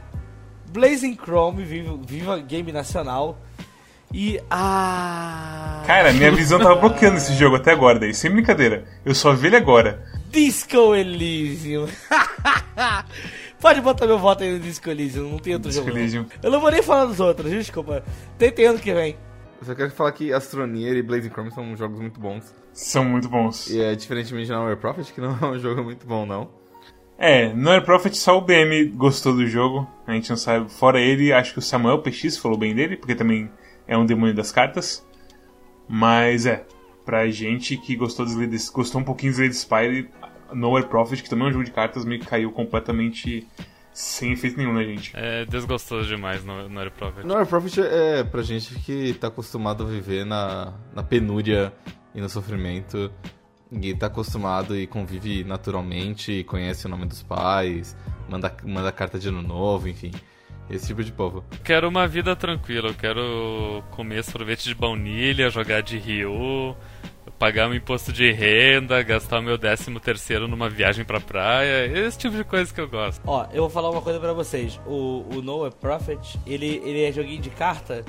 Blazing 0.71 1.17
Chrome, 1.17 1.65
viva, 1.65 1.99
viva 2.07 2.39
game 2.39 2.71
nacional. 2.73 3.39
E. 4.13 4.41
Ah. 4.51 5.83
Cara, 5.87 6.13
minha 6.13 6.31
visão 6.31 6.59
tava 6.59 6.77
bloqueando 6.77 7.17
esse 7.17 7.35
jogo 7.35 7.57
até 7.57 7.73
agora, 7.73 7.99
daí, 7.99 8.15
sem 8.15 8.31
brincadeira. 8.31 8.85
Eu 9.05 9.15
só 9.15 9.33
vi 9.33 9.49
ele 9.49 9.57
agora. 9.57 10.05
Disco 10.31 10.95
Elysium. 10.95 11.87
Pode 13.61 13.81
botar 13.81 14.07
meu 14.07 14.19
voto 14.19 14.43
aí 14.43 14.53
no 14.53 14.59
Disco 14.59 14.91
Elysium, 14.91 15.31
não 15.31 15.39
tem 15.39 15.55
outro 15.55 15.71
Disco 15.71 15.87
jogo. 15.87 15.97
Elysium. 15.97 16.27
Eu 16.43 16.51
não 16.51 16.61
vou 16.61 16.71
nem 16.71 16.83
falar 16.83 17.07
dos 17.07 17.21
outros, 17.21 17.51
desculpa. 17.51 18.05
Tentei 18.37 18.67
ano 18.67 18.79
que 18.79 18.93
vem. 18.93 19.17
Eu 19.61 19.67
só 19.67 19.75
quero 19.75 19.91
falar 19.93 20.11
que 20.13 20.33
Astroneer 20.33 20.97
e 20.97 21.03
Blazing 21.03 21.31
Chrome 21.31 21.53
são 21.53 21.77
jogos 21.77 22.01
muito 22.01 22.19
bons. 22.19 22.53
São 22.73 23.05
muito 23.05 23.29
bons. 23.29 23.71
E 23.71 23.81
é 23.81 23.95
diferentemente 23.95 24.47
de 24.47 24.53
Nowhere 24.53 24.77
Prophet, 24.77 25.13
que 25.13 25.21
não 25.21 25.39
é 25.41 25.47
um 25.47 25.59
jogo 25.61 25.85
muito 25.85 26.05
bom, 26.07 26.27
não. 26.27 26.51
É, 27.17 27.53
no 27.55 27.71
Air 27.71 27.85
Prophet 27.85 28.17
só 28.17 28.37
o 28.37 28.41
BM 28.41 28.87
gostou 28.97 29.33
do 29.33 29.47
jogo. 29.47 29.89
A 30.05 30.13
gente 30.13 30.29
não 30.29 30.37
sabe. 30.37 30.69
Fora 30.69 31.01
ele, 31.01 31.33
acho 31.33 31.53
que 31.53 31.61
o 31.61 31.63
Samuel 31.63 32.03
PX 32.03 32.37
falou 32.39 32.59
bem 32.59 32.75
dele, 32.75 32.97
porque 32.97 33.15
também 33.15 33.49
é 33.87 33.97
um 33.97 34.07
demônio 34.07 34.35
das 34.35 34.53
cartas. 34.53 35.07
Mas 35.89 36.47
é, 36.47 36.65
pra 37.05 37.29
gente 37.31 37.77
que 37.77 37.97
gostou, 37.97 38.25
de 38.25 38.33
Slade, 38.33 38.57
gostou 38.73 39.01
um 39.01 39.05
pouquinho 39.05 39.33
de 39.33 39.39
Slade 39.39 39.57
Spire, 39.57 40.11
No 40.53 40.77
Air 40.77 40.87
Prophet, 40.89 41.23
que 41.23 41.29
também 41.29 41.47
é 41.47 41.51
um 41.51 41.53
jogo 41.53 41.65
de 41.65 41.71
cartas, 41.71 42.05
meio 42.05 42.21
que 42.21 42.27
caiu 42.27 42.51
completamente 42.53 43.47
sem 43.93 44.33
efeito 44.33 44.57
nenhum 44.57 44.73
na 44.73 44.83
gente. 44.83 45.13
É 45.15 45.45
desgostoso 45.45 46.09
demais 46.09 46.45
no, 46.45 46.69
no 46.69 46.81
Air 46.81 46.91
Prophet. 46.91 47.27
Nowhere 47.27 47.49
Prophet 47.49 47.81
é 47.81 48.25
pra 48.25 48.43
gente 48.43 48.75
que 48.77 49.13
tá 49.15 49.29
acostumado 49.29 49.85
a 49.85 49.87
viver 49.87 50.25
na, 50.25 50.73
na 50.95 51.03
penúria 51.03 51.73
e 52.15 52.21
no 52.21 52.29
sofrimento. 52.29 53.13
E 53.71 53.95
tá 53.95 54.07
acostumado 54.07 54.77
e 54.77 54.87
convive 54.87 55.45
naturalmente, 55.45 56.31
e 56.33 56.45
conhece 56.45 56.87
o 56.87 56.91
nome 56.91 57.07
dos 57.07 57.23
pais, 57.23 57.97
manda, 58.29 58.55
manda 58.65 58.93
carta 58.93 59.19
de 59.19 59.29
ano 59.29 59.41
novo, 59.41 59.89
enfim. 59.89 60.11
Esse 60.73 60.87
tipo 60.87 61.05
de 61.05 61.13
povo. 61.13 61.45
Quero 61.63 61.87
uma 61.87 62.09
vida 62.09 62.35
tranquila, 62.35 62.89
eu 62.89 62.95
quero 62.95 63.85
comer 63.91 64.25
sorvete 64.25 64.65
de 64.65 64.75
baunilha, 64.75 65.51
jogar 65.51 65.83
de 65.83 65.99
Ryu, 65.99 66.75
pagar 67.39 67.69
meu 67.69 67.77
imposto 67.77 68.11
de 68.11 68.33
renda, 68.33 69.03
gastar 69.03 69.41
o 69.41 69.43
meu 69.43 69.59
décimo 69.59 70.01
terceiro 70.01 70.49
numa 70.49 70.71
viagem 70.71 71.05
pra 71.05 71.21
praia, 71.21 71.87
esse 71.87 72.17
tipo 72.17 72.35
de 72.35 72.43
coisa 72.45 72.73
que 72.73 72.81
eu 72.81 72.89
gosto. 72.89 73.21
Ó, 73.27 73.47
eu 73.53 73.63
vou 73.63 73.69
falar 73.69 73.91
uma 73.91 74.01
coisa 74.01 74.19
pra 74.19 74.33
vocês. 74.33 74.81
O, 74.87 75.27
o 75.35 75.43
Noah 75.43 75.71
Prophet, 75.71 76.39
ele, 76.47 76.81
ele 76.85 77.05
é 77.05 77.13
joguinho 77.13 77.43
de 77.43 77.51
carta, 77.51 78.03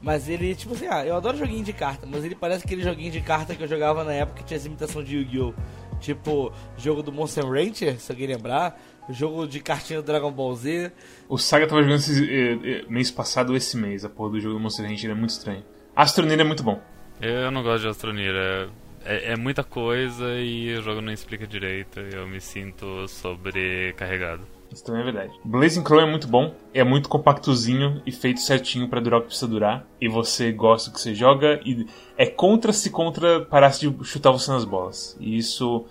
mas 0.00 0.28
ele, 0.28 0.56
tipo 0.56 0.74
assim, 0.74 0.88
ah, 0.90 1.06
eu 1.06 1.14
adoro 1.14 1.36
joguinho 1.36 1.64
de 1.64 1.72
carta, 1.72 2.04
mas 2.04 2.24
ele 2.24 2.34
parece 2.34 2.64
aquele 2.64 2.82
joguinho 2.82 3.12
de 3.12 3.20
carta 3.20 3.54
que 3.54 3.62
eu 3.62 3.68
jogava 3.68 4.02
na 4.02 4.12
época 4.12 4.40
que 4.40 4.44
tinha 4.44 4.58
as 4.58 4.66
imitação 4.66 5.04
de 5.04 5.18
Yu-Gi-Oh! 5.18 5.54
Tipo, 6.00 6.52
jogo 6.76 7.00
do 7.00 7.12
Monster 7.12 7.46
Rancher, 7.46 8.00
se 8.00 8.10
alguém 8.10 8.26
lembrar, 8.26 8.76
jogo 9.08 9.46
de 9.46 9.60
cartinha 9.60 10.00
do 10.00 10.06
Dragon 10.06 10.30
Ball 10.30 10.54
Z. 10.54 10.92
O 11.28 11.38
Saga 11.38 11.66
tava 11.66 11.82
jogando 11.82 11.98
esse, 11.98 12.24
eh, 12.24 12.58
eh, 12.64 12.84
mês 12.88 13.10
passado 13.10 13.50
ou 13.50 13.56
esse 13.56 13.76
mês, 13.76 14.04
a 14.04 14.08
porra 14.08 14.30
do 14.30 14.40
jogo 14.40 14.54
do 14.54 14.60
Monster 14.60 14.90
Hunter 14.90 15.10
é 15.10 15.14
muito 15.14 15.30
estranho. 15.30 15.64
Astroneer 15.94 16.40
é 16.40 16.44
muito 16.44 16.62
bom. 16.62 16.80
Eu 17.20 17.50
não 17.50 17.62
gosto 17.62 17.82
de 17.82 17.88
Astroneer, 17.88 18.34
é, 18.34 18.68
é, 19.04 19.32
é 19.32 19.36
muita 19.36 19.62
coisa 19.62 20.38
e 20.38 20.74
o 20.76 20.82
jogo 20.82 21.00
não 21.00 21.12
explica 21.12 21.46
direito, 21.46 22.00
eu 22.00 22.26
me 22.26 22.40
sinto 22.40 23.06
sobrecarregado. 23.08 24.42
Isso 24.72 24.84
também 24.84 25.02
é 25.02 25.04
verdade. 25.04 25.32
Blazing 25.44 25.82
Chrome 25.82 26.04
é 26.04 26.10
muito 26.10 26.26
bom, 26.26 26.54
é 26.72 26.82
muito 26.82 27.08
compactozinho 27.08 28.00
e 28.06 28.10
feito 28.10 28.40
certinho 28.40 28.88
pra 28.88 29.00
durar 29.00 29.18
o 29.20 29.22
que 29.22 29.28
precisa 29.28 29.46
durar. 29.46 29.86
E 30.00 30.08
você 30.08 30.50
gosta 30.50 30.90
do 30.90 30.94
que 30.94 31.00
você 31.00 31.14
joga 31.14 31.60
e 31.64 31.86
é 32.16 32.26
contra 32.26 32.72
se 32.72 32.88
contra 32.88 33.44
parasse 33.44 33.86
de 33.86 34.04
chutar 34.04 34.30
você 34.30 34.50
nas 34.50 34.64
bolas. 34.64 35.16
E 35.20 35.36
isso. 35.36 35.84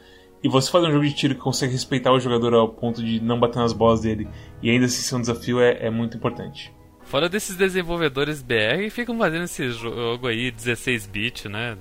E 0.44 0.50
você 0.50 0.72
fazer 0.72 0.88
um 0.88 0.92
jogo 0.92 1.06
de 1.06 1.14
tiro 1.14 1.36
que 1.36 1.42
consegue 1.42 1.72
respeitar 1.74 2.12
o 2.12 2.20
jogador 2.20 2.54
ao 2.54 2.70
ponto 2.70 3.04
de 3.04 3.20
não 3.20 3.40
bater 3.40 3.60
nas 3.60 3.74
bolas 3.74 4.02
dele 4.02 4.28
e 4.62 4.70
ainda 4.70 4.86
assim 4.86 5.02
ser 5.02 5.16
um 5.16 5.22
desafio 5.22 5.60
é, 5.60 5.86
é 5.86 5.90
muito 5.90 6.18
importante. 6.18 6.74
Fora 7.04 7.28
desses 7.28 7.56
desenvolvedores 7.56 8.42
BR, 8.42 8.90
ficam 8.90 9.18
fazendo 9.18 9.44
esse 9.44 9.70
jogo 9.72 10.28
aí 10.28 10.52
16-bit, 10.52 11.50
né? 11.50 11.78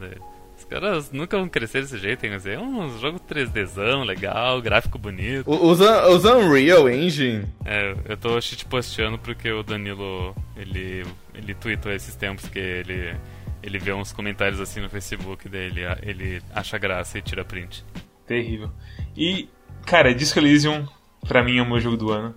Os 0.59 0.65
caras 0.65 1.11
nunca 1.13 1.39
vão 1.39 1.49
crescer 1.49 1.83
desse 1.83 1.97
jeito, 1.99 2.27
hein? 2.27 2.33
É 2.45 2.59
um 2.59 2.99
jogo 2.99 3.19
3Dzão, 3.21 4.05
legal, 4.05 4.61
gráfico 4.61 4.99
bonito. 4.99 5.49
Usa 5.49 6.37
Unreal 6.37 6.91
Engine. 6.91 7.47
É, 7.65 7.95
eu 8.09 8.17
tô 8.17 8.41
shitposteando 8.41 9.19
porque 9.19 9.51
o 9.51 9.63
Danilo, 9.63 10.35
ele, 10.57 11.07
ele 11.33 11.55
tweetou 11.55 11.93
esses 11.93 12.15
tempos 12.15 12.49
que 12.49 12.59
ele, 12.59 13.17
ele 13.63 13.79
vê 13.79 13.93
uns 13.93 14.13
comentários 14.13 14.61
assim 14.61 14.81
no 14.81 14.91
Facebook 14.91 15.49
dele, 15.49 15.83
ele 16.03 16.43
acha 16.53 16.77
graça 16.77 17.19
e 17.19 17.23
tira 17.23 17.45
print. 17.45 17.85
Terrível. 18.31 18.71
E, 19.17 19.49
cara, 19.85 20.15
Disco 20.15 20.39
Elysium, 20.39 20.87
pra 21.27 21.43
mim, 21.43 21.59
é 21.59 21.63
o 21.63 21.69
meu 21.69 21.81
jogo 21.81 21.97
do 21.97 22.13
ano. 22.13 22.33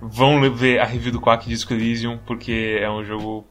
Vão 0.00 0.40
ver 0.54 0.78
a 0.78 0.84
review 0.84 1.10
do 1.10 1.20
Quack 1.20 1.48
Disco 1.48 1.72
Elysium, 1.72 2.16
porque 2.18 2.78
é 2.80 2.88
um 2.88 3.04
jogo 3.04 3.44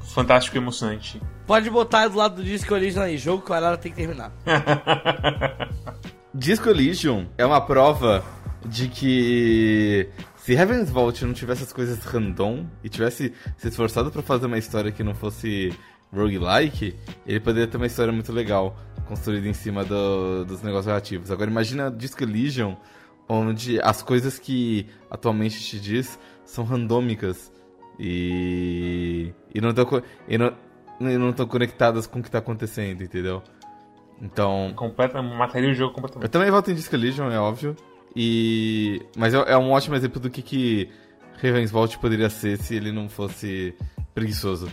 fantástico 0.00 0.56
e 0.56 0.58
emocionante. 0.58 1.22
Pode 1.46 1.70
botar 1.70 2.08
do 2.08 2.18
lado 2.18 2.34
do 2.34 2.42
Disco 2.42 2.74
Elysium 2.74 3.02
aí, 3.02 3.16
jogo 3.16 3.44
que 3.44 3.52
o 3.52 3.54
Arara 3.54 3.76
tem 3.76 3.92
que 3.92 3.98
terminar. 3.98 4.32
Disco 6.34 6.68
Elysium 6.68 7.28
é 7.38 7.46
uma 7.46 7.60
prova 7.60 8.24
de 8.66 8.88
que 8.88 10.08
se 10.34 10.54
Heaven's 10.54 10.90
Vault 10.90 11.24
não 11.24 11.32
tivesse 11.32 11.62
as 11.62 11.72
coisas 11.72 12.02
random 12.04 12.66
e 12.82 12.88
tivesse 12.88 13.32
se 13.56 13.68
esforçado 13.68 14.10
pra 14.10 14.22
fazer 14.22 14.46
uma 14.46 14.58
história 14.58 14.90
que 14.90 15.04
não 15.04 15.14
fosse 15.14 15.72
roguelike, 16.12 16.96
ele 17.24 17.38
poderia 17.38 17.68
ter 17.68 17.76
uma 17.76 17.86
história 17.86 18.12
muito 18.12 18.32
legal 18.32 18.76
construída 19.06 19.48
em 19.48 19.52
cima 19.54 19.84
do- 19.84 20.44
dos 20.44 20.62
negócios 20.62 20.86
relativos. 20.86 21.30
Agora 21.30 21.50
imagina 21.50 21.90
Disco 21.90 22.22
Elysium, 22.22 22.76
onde 23.28 23.80
as 23.80 24.02
coisas 24.02 24.38
que 24.38 24.86
atualmente 25.10 25.60
te 25.60 25.78
diz 25.80 26.18
são 26.44 26.64
randômicas 26.64 27.52
e 27.98 29.32
e 29.54 29.60
não 29.60 29.70
estão 29.70 30.02
e 30.28 30.38
não, 30.38 30.52
e 31.00 31.16
não 31.18 31.32
conectadas 31.46 32.06
com 32.06 32.20
o 32.20 32.22
que 32.22 32.30
tá 32.30 32.38
acontecendo, 32.38 33.02
entendeu? 33.02 33.42
Então, 34.20 34.72
Completa, 34.76 35.20
mataria 35.20 35.70
o 35.70 35.74
jogo 35.74 35.90
eu 35.90 35.94
completamente. 35.96 36.30
também 36.30 36.50
voto 36.50 36.70
em 36.70 36.74
Disco 36.74 36.94
Elysium, 36.94 37.30
é 37.30 37.38
óbvio. 37.40 37.74
E... 38.14 39.00
Mas 39.16 39.34
é, 39.34 39.38
é 39.52 39.56
um 39.58 39.70
ótimo 39.72 39.96
exemplo 39.96 40.20
do 40.20 40.30
que, 40.30 40.42
que 40.42 40.88
Ravensvault 41.42 41.98
poderia 41.98 42.30
ser 42.30 42.56
se 42.58 42.74
ele 42.76 42.92
não 42.92 43.08
fosse 43.08 43.74
preguiçoso. 44.14 44.68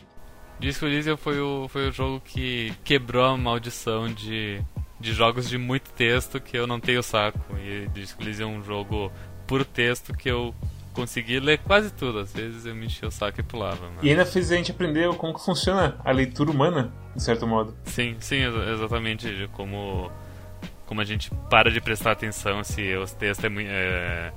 Disco 0.60 0.86
Elysium 0.86 1.16
foi 1.18 1.40
o, 1.40 1.68
foi 1.70 1.88
o 1.90 1.92
jogo 1.92 2.20
que 2.24 2.74
quebrou 2.84 3.24
a 3.26 3.38
maldição 3.38 4.08
de, 4.12 4.62
de 5.00 5.14
jogos 5.14 5.48
de 5.50 5.58
muito 5.58 5.92
texto 5.94 6.40
que 6.40 6.58
eu 6.58 6.68
não 6.68 6.80
tenho 6.80 7.02
saco. 7.02 7.40
E 7.58 7.88
Disco 7.94 8.22
Elysium 8.22 8.56
é 8.56 8.58
um 8.60 8.64
jogo 8.64 9.12
por 9.48 9.64
texto 9.64 10.14
que 10.14 10.30
eu 10.30 10.54
consegui 10.94 11.40
ler 11.40 11.60
quase 11.60 11.92
tudo. 11.94 12.20
Às 12.20 12.34
vezes 12.34 12.66
eu 12.66 12.76
me 12.76 12.88
enchia 12.88 13.08
o 13.08 13.12
saco 13.12 13.40
e 13.40 13.44
pulava. 13.44 13.90
mas- 13.96 14.04
E 14.04 14.10
ainda 14.10 14.26
fez 14.26 14.52
a 14.52 14.56
gente 14.58 14.72
aprender 14.72 15.08
como 15.16 15.34
que 15.34 15.44
funciona 15.46 15.98
a 16.04 16.12
leitura 16.12 16.52
humana, 16.52 16.92
de 17.16 17.24
certo 17.24 17.48
modo. 17.48 17.74
Sim, 17.86 18.18
sim, 18.20 18.44
exa- 18.44 18.72
exatamente. 18.74 19.50
Como, 19.54 20.12
como 20.86 21.00
a 21.00 21.06
gente 21.06 21.32
para 21.50 21.72
de 21.72 21.80
prestar 21.80 22.12
atenção 22.12 22.64
se 22.66 22.94
os 22.98 23.14
textos 23.14 23.46
é 23.46 23.50
muito. 23.50 23.70
É... 23.72 24.34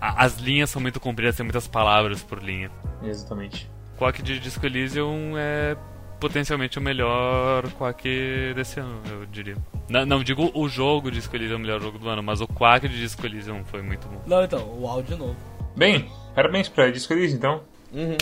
As 0.00 0.38
linhas 0.38 0.68
são 0.68 0.82
muito 0.82 0.98
compridas, 0.98 1.36
tem 1.36 1.44
muitas 1.44 1.68
palavras 1.68 2.20
por 2.24 2.42
linha. 2.42 2.72
Exatamente. 3.04 3.70
Quack 3.98 4.22
de 4.22 4.38
Disco 4.38 4.64
Elysium 4.64 5.34
é 5.36 5.76
potencialmente 6.20 6.78
o 6.78 6.82
melhor 6.82 7.68
Quack 7.72 8.54
desse 8.54 8.78
ano, 8.78 9.00
eu 9.10 9.26
diria. 9.26 9.56
Não, 9.88 10.06
não 10.06 10.22
digo 10.22 10.50
o 10.54 10.68
jogo 10.68 11.10
de 11.10 11.16
Disco 11.16 11.34
Elysium 11.34 11.54
é 11.54 11.58
o 11.58 11.60
melhor 11.60 11.80
jogo 11.80 11.98
do 11.98 12.08
ano, 12.08 12.22
mas 12.22 12.40
o 12.40 12.46
Quack 12.46 12.88
de 12.88 12.98
Disco 12.98 13.26
Elysium 13.26 13.64
foi 13.64 13.82
muito 13.82 14.06
bom. 14.06 14.22
Não, 14.26 14.44
então, 14.44 14.60
o 14.78 14.86
áudio 14.86 15.16
novo. 15.16 15.36
Bem, 15.76 16.08
parabéns 16.34 16.68
pra 16.68 16.90
Disco 16.90 17.12
Elysium, 17.12 17.36
então. 17.38 17.62
Uhum. 17.92 18.16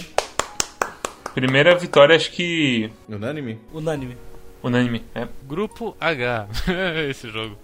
Primeira 1.35 1.77
vitória, 1.77 2.17
acho 2.17 2.33
que 2.33 2.91
Unânime? 3.09 3.61
Unânime. 3.73 4.17
unânime. 4.63 5.05
É. 5.15 5.29
Grupo 5.45 5.97
H, 6.01 6.49
esse 7.09 7.29
jogo. 7.29 7.57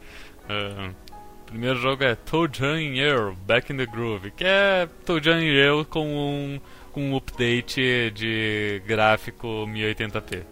O 0.48 1.44
primeiro 1.46 1.76
jogo 1.76 2.04
é 2.04 2.14
Toujan 2.14 2.80
in 2.80 2.98
Earl, 2.98 3.34
Back 3.46 3.72
in 3.72 3.76
the 3.76 3.86
Groove, 3.86 4.30
que 4.30 4.44
é 4.44 4.88
Toujan 5.04 5.40
in 5.40 5.46
Earl 5.46 5.84
com 5.84 6.06
um, 6.06 6.60
com 6.96 7.10
um 7.10 7.14
update 7.14 8.10
de 8.14 8.80
gráfico 8.86 9.46
1080p. 9.66 10.44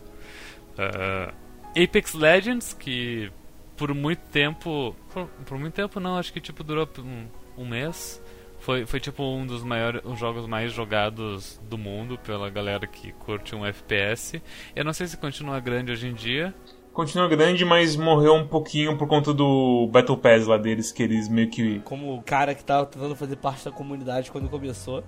Ah, 0.77 1.33
Apex 1.71 2.13
Legends, 2.13 2.75
que 2.75 3.33
por 3.79 3.95
muito 3.95 4.21
tempo. 4.31 4.95
Por, 5.11 5.27
por 5.47 5.59
muito 5.59 5.73
tempo 5.73 5.99
não, 5.99 6.19
acho 6.19 6.31
que 6.35 6.43
tipo 6.43 6.63
durou 6.63 6.87
um, 6.99 7.25
um 7.63 7.67
mês. 7.67 8.23
Foi, 8.59 8.85
foi 8.85 9.01
tipo 9.01 9.23
um 9.23 9.47
dos 9.47 9.63
maiores 9.65 10.03
os 10.05 10.19
jogos 10.19 10.47
mais 10.47 10.71
jogados 10.71 11.59
do 11.65 11.79
mundo 11.79 12.19
pela 12.19 12.51
galera 12.51 12.87
que 12.87 13.11
curte 13.13 13.55
um 13.55 13.65
FPS. 13.65 14.43
Eu 14.77 14.85
não 14.85 14.93
sei 14.93 15.07
se 15.07 15.17
continua 15.17 15.59
grande 15.61 15.93
hoje 15.93 16.09
em 16.09 16.15
dia, 16.15 16.55
Continua 16.93 17.27
grande, 17.27 17.65
mas 17.65 17.97
morreu 17.97 18.35
um 18.35 18.47
pouquinho 18.47 18.97
por 18.97 19.09
conta 19.09 19.35
do 19.35 19.89
Battle 19.91 20.17
Pass 20.17 20.47
lá 20.47 20.57
deles, 20.57 20.93
que 20.93 21.03
eles 21.03 21.29
meio 21.29 21.51
que. 21.51 21.81
Como 21.81 22.15
o 22.15 22.23
cara 22.23 22.55
que 22.55 22.63
tava 22.63 22.87
tentando 22.87 23.17
fazer 23.17 23.35
parte 23.35 23.65
da 23.65 23.73
comunidade 23.73 24.31
quando 24.31 24.49
começou. 24.49 25.03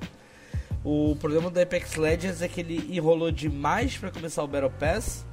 O 0.85 1.17
problema 1.17 1.51
do 1.51 1.61
Apex 1.61 1.97
Legends 1.97 2.43
é 2.43 2.49
que 2.49 2.61
ele 2.61 2.97
enrolou 2.97 3.31
demais 3.31 3.97
pra 3.97 4.11
começar 4.11 4.43
o 4.43 4.47
Battle 4.47 4.71
Pass. 4.71 5.27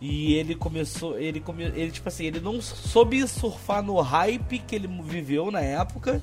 E 0.00 0.34
ele 0.34 0.54
começou. 0.54 1.18
Ele, 1.18 1.40
come, 1.40 1.64
ele 1.64 1.90
tipo 1.90 2.08
assim, 2.08 2.24
ele 2.24 2.40
não 2.40 2.60
soube 2.60 3.26
surfar 3.28 3.82
no 3.82 4.00
hype 4.00 4.58
que 4.60 4.74
ele 4.74 4.88
viveu 5.02 5.50
na 5.50 5.60
época. 5.60 6.22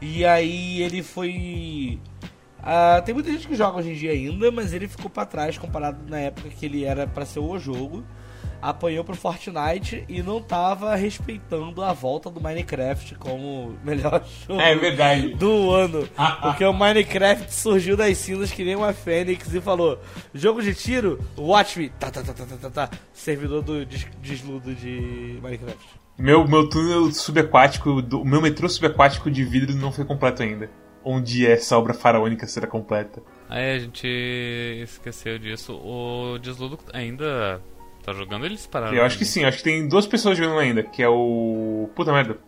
E 0.00 0.24
aí 0.24 0.82
ele 0.82 1.02
foi. 1.02 1.98
Ah, 2.62 3.00
tem 3.04 3.14
muita 3.14 3.30
gente 3.30 3.48
que 3.48 3.54
joga 3.54 3.78
hoje 3.78 3.90
em 3.90 3.94
dia 3.94 4.12
ainda, 4.12 4.50
mas 4.50 4.72
ele 4.72 4.86
ficou 4.86 5.10
pra 5.10 5.24
trás 5.24 5.56
comparado 5.56 5.98
na 6.08 6.18
época 6.18 6.50
que 6.50 6.66
ele 6.66 6.84
era 6.84 7.06
pra 7.06 7.24
ser 7.24 7.40
o 7.40 7.58
jogo. 7.58 8.04
Apanhou 8.62 9.02
pro 9.04 9.16
Fortnite 9.16 10.04
e 10.08 10.22
não 10.22 10.40
tava 10.40 10.94
respeitando 10.94 11.82
a 11.82 11.92
volta 11.92 12.28
do 12.30 12.40
Minecraft 12.40 13.14
como 13.14 13.74
melhor 13.82 14.22
jogo 14.46 14.60
É 14.60 14.74
verdade. 14.74 15.34
do 15.34 15.70
ano. 15.70 16.08
Porque 16.42 16.64
o 16.64 16.72
Minecraft 16.72 17.52
surgiu 17.54 17.96
das 17.96 18.18
cinzas 18.18 18.50
que 18.52 18.64
nem 18.64 18.76
uma 18.76 18.92
fênix 18.92 19.52
e 19.54 19.60
falou: 19.60 19.98
jogo 20.34 20.62
de 20.62 20.74
tiro, 20.74 21.18
watch 21.38 21.78
me. 21.78 21.88
Tá, 21.90 22.10
tá, 22.10 22.22
tá, 22.22 22.32
tá, 22.34 22.44
tá, 22.44 22.56
tá, 22.56 22.70
tá. 22.70 22.90
Servidor 23.12 23.62
do 23.62 23.84
des 23.86 24.06
desludo 24.20 24.74
de 24.74 25.38
Minecraft. 25.42 26.00
Meu, 26.18 26.46
meu 26.46 26.68
túnel 26.68 27.10
subaquático, 27.12 28.02
do- 28.02 28.20
o 28.20 28.24
meu 28.26 28.42
metrô 28.42 28.68
subaquático 28.68 29.30
de 29.30 29.42
vidro 29.42 29.74
não 29.74 29.90
foi 29.90 30.04
completo 30.04 30.42
ainda. 30.42 30.68
Onde 31.02 31.46
essa 31.46 31.78
obra 31.78 31.94
faraônica 31.94 32.46
será 32.46 32.66
completa. 32.66 33.22
Aí 33.48 33.76
a 33.76 33.78
gente 33.78 34.06
esqueceu 34.84 35.38
disso. 35.38 35.72
O 35.82 36.36
Desludo 36.38 36.78
ainda 36.92 37.58
tá 38.12 38.18
jogando 38.18 38.46
eles 38.46 38.66
pararam? 38.66 38.94
Eu 38.94 39.04
acho 39.04 39.18
que 39.18 39.24
sim, 39.24 39.44
acho 39.44 39.58
que 39.58 39.64
tem 39.64 39.88
duas 39.88 40.06
pessoas 40.06 40.36
jogando 40.36 40.58
ainda, 40.58 40.82
que 40.82 41.02
é 41.02 41.08
o. 41.08 41.88
Puta 41.94 42.12
merda. 42.12 42.38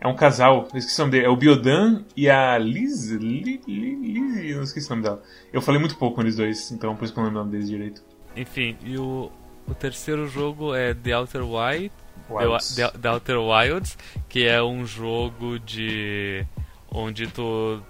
É 0.00 0.08
um 0.08 0.16
casal, 0.16 0.66
eu 0.72 0.78
esqueci 0.78 0.98
o 0.98 1.04
nome 1.04 1.12
dele. 1.12 1.26
É 1.26 1.28
o 1.28 1.36
Biodan 1.36 2.04
e 2.16 2.30
a 2.30 2.56
Liz. 2.56 3.10
Li, 3.10 3.60
Li, 3.66 3.96
Liz, 3.96 4.50
eu 4.50 4.56
não 4.56 4.64
esqueci 4.64 4.86
o 4.86 4.90
nome 4.90 5.02
dela. 5.02 5.22
Eu 5.52 5.60
falei 5.60 5.78
muito 5.78 5.96
pouco 5.96 6.16
com 6.16 6.22
eles 6.22 6.36
dois, 6.36 6.70
então 6.72 6.96
por 6.96 7.04
isso 7.04 7.12
que 7.12 7.18
eu 7.18 7.22
não 7.22 7.28
lembro 7.28 7.42
o 7.42 7.44
nome 7.44 7.52
deles 7.52 7.68
direito. 7.68 8.02
Enfim, 8.34 8.76
e 8.82 8.96
o, 8.96 9.30
o 9.68 9.74
terceiro 9.74 10.26
jogo 10.26 10.74
é 10.74 10.94
The 10.94 11.16
Outer 11.16 11.42
Wild, 11.42 11.92
Wilds. 12.30 12.74
The, 12.74 12.88
The 12.98 13.10
Outer 13.10 13.40
Wilds, 13.40 13.98
que 14.28 14.46
é 14.46 14.62
um 14.62 14.86
jogo 14.86 15.58
de 15.58 16.46
onde 16.90 17.26
tu 17.26 17.82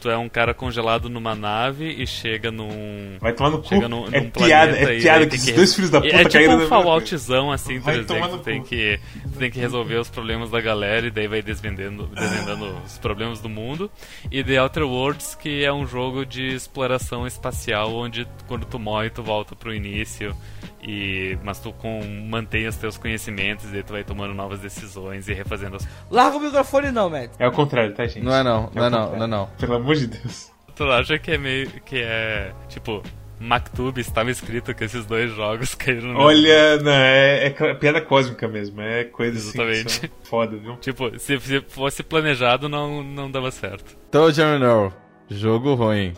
tu 0.00 0.10
é 0.10 0.16
um 0.16 0.28
cara 0.28 0.54
congelado 0.54 1.08
numa 1.08 1.34
nave 1.34 1.86
e 1.86 2.06
chega 2.06 2.50
num 2.50 3.16
Vai 3.20 3.32
tomar 3.32 3.50
no 3.50 3.58
cu. 3.58 3.68
chega 3.68 3.88
num, 3.88 4.06
é 4.12 4.20
num 4.20 4.30
piada, 4.30 4.72
planeta 4.72 4.92
é 4.92 5.00
piada 5.00 5.26
que 5.26 5.36
esses 5.36 5.54
dois 5.54 5.74
filhos 5.74 5.90
da 5.90 6.00
puta 6.00 6.14
é 6.14 6.18
tipo 6.18 6.32
caíram 6.32 6.58
um. 6.58 6.68
Falloutzão 6.68 7.52
assim, 7.52 7.78
Vai 7.78 7.98
3D, 7.98 8.06
tomar 8.06 8.28
que 8.28 8.36
tu 8.36 8.42
tem 8.42 8.62
que 8.62 9.00
tu 9.22 9.38
tem 9.38 9.50
que 9.50 9.58
resolver 9.58 9.96
os 9.96 10.08
problemas 10.08 10.50
da 10.50 10.60
galera 10.60 11.06
e 11.06 11.10
daí 11.10 11.28
vai 11.28 11.42
desvendando, 11.42 12.06
desvendando 12.06 12.76
os 12.84 12.98
problemas 12.98 13.40
do 13.40 13.48
mundo. 13.48 13.90
E 14.30 14.42
The 14.44 14.60
Outer 14.60 14.84
Worlds, 14.84 15.34
que 15.34 15.64
é 15.64 15.72
um 15.72 15.86
jogo 15.86 16.24
de 16.24 16.46
exploração 16.54 17.26
espacial 17.26 17.94
onde 17.94 18.26
quando 18.46 18.64
tu 18.66 18.78
morre 18.78 19.10
tu 19.10 19.22
volta 19.22 19.54
pro 19.54 19.74
início 19.74 20.34
e 20.82 21.38
mas 21.42 21.58
tu 21.58 21.72
com, 21.72 22.00
mantém 22.28 22.66
os 22.66 22.76
teus 22.76 22.96
conhecimentos 22.96 23.66
e 23.66 23.68
daí 23.68 23.82
tu 23.82 23.92
vai 23.92 24.04
tomando 24.04 24.34
novas 24.34 24.60
decisões 24.60 25.28
e 25.28 25.34
refazendo 25.34 25.76
as 25.76 25.86
Larga 26.10 26.38
o 26.38 26.40
microfone 26.40 26.90
não, 26.90 27.10
Matt. 27.10 27.30
É 27.38 27.46
o 27.46 27.52
contrário, 27.52 27.94
tá, 27.94 28.06
gente? 28.06 28.24
Não 28.24 28.34
é 28.34 28.42
não, 28.42 28.70
não 28.74 28.84
é 28.84 28.90
não, 28.90 29.16
não 29.16 29.24
é 29.24 29.26
não. 29.26 29.48
Pelo 29.80 29.82
amor 29.82 29.96
de 29.96 30.06
Deus. 30.06 30.52
Tu 30.76 30.84
acha 30.84 31.18
que 31.18 31.32
é 31.32 31.38
meio 31.38 31.68
que 31.82 31.98
é 31.98 32.52
tipo 32.68 33.02
Maktub 33.40 33.98
estava 33.98 34.30
escrito 34.30 34.74
que 34.74 34.84
esses 34.84 35.06
dois 35.06 35.34
jogos 35.34 35.74
caíram 35.76 36.12
no 36.12 36.18
Olha, 36.20 36.76
não, 36.78 36.92
é, 36.92 37.46
é 37.46 37.74
piada 37.74 38.02
cósmica 38.02 38.46
mesmo. 38.46 38.80
É 38.82 39.04
coisa 39.04 39.38
assim. 39.38 39.48
Exatamente. 39.48 40.00
são 40.00 40.10
Foda, 40.24 40.56
viu? 40.56 40.76
Tipo, 40.76 41.18
se, 41.18 41.40
se 41.40 41.60
fosse 41.62 42.02
planejado, 42.02 42.68
não, 42.68 43.02
não 43.02 43.30
dava 43.30 43.50
certo. 43.50 43.96
Toad 44.10 44.38
Earl, 44.38 44.88
jogo 45.30 45.74
ruim. 45.74 46.12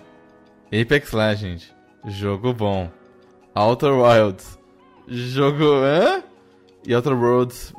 Apex 0.66 1.12
Legends, 1.12 1.72
jogo 2.06 2.52
bom. 2.52 2.90
Outer 3.54 3.92
Wilds, 3.92 4.58
jogo. 5.06 5.64
hã? 5.84 6.24
E 6.84 6.94
Outer 6.94 7.12
Worlds, 7.12 7.72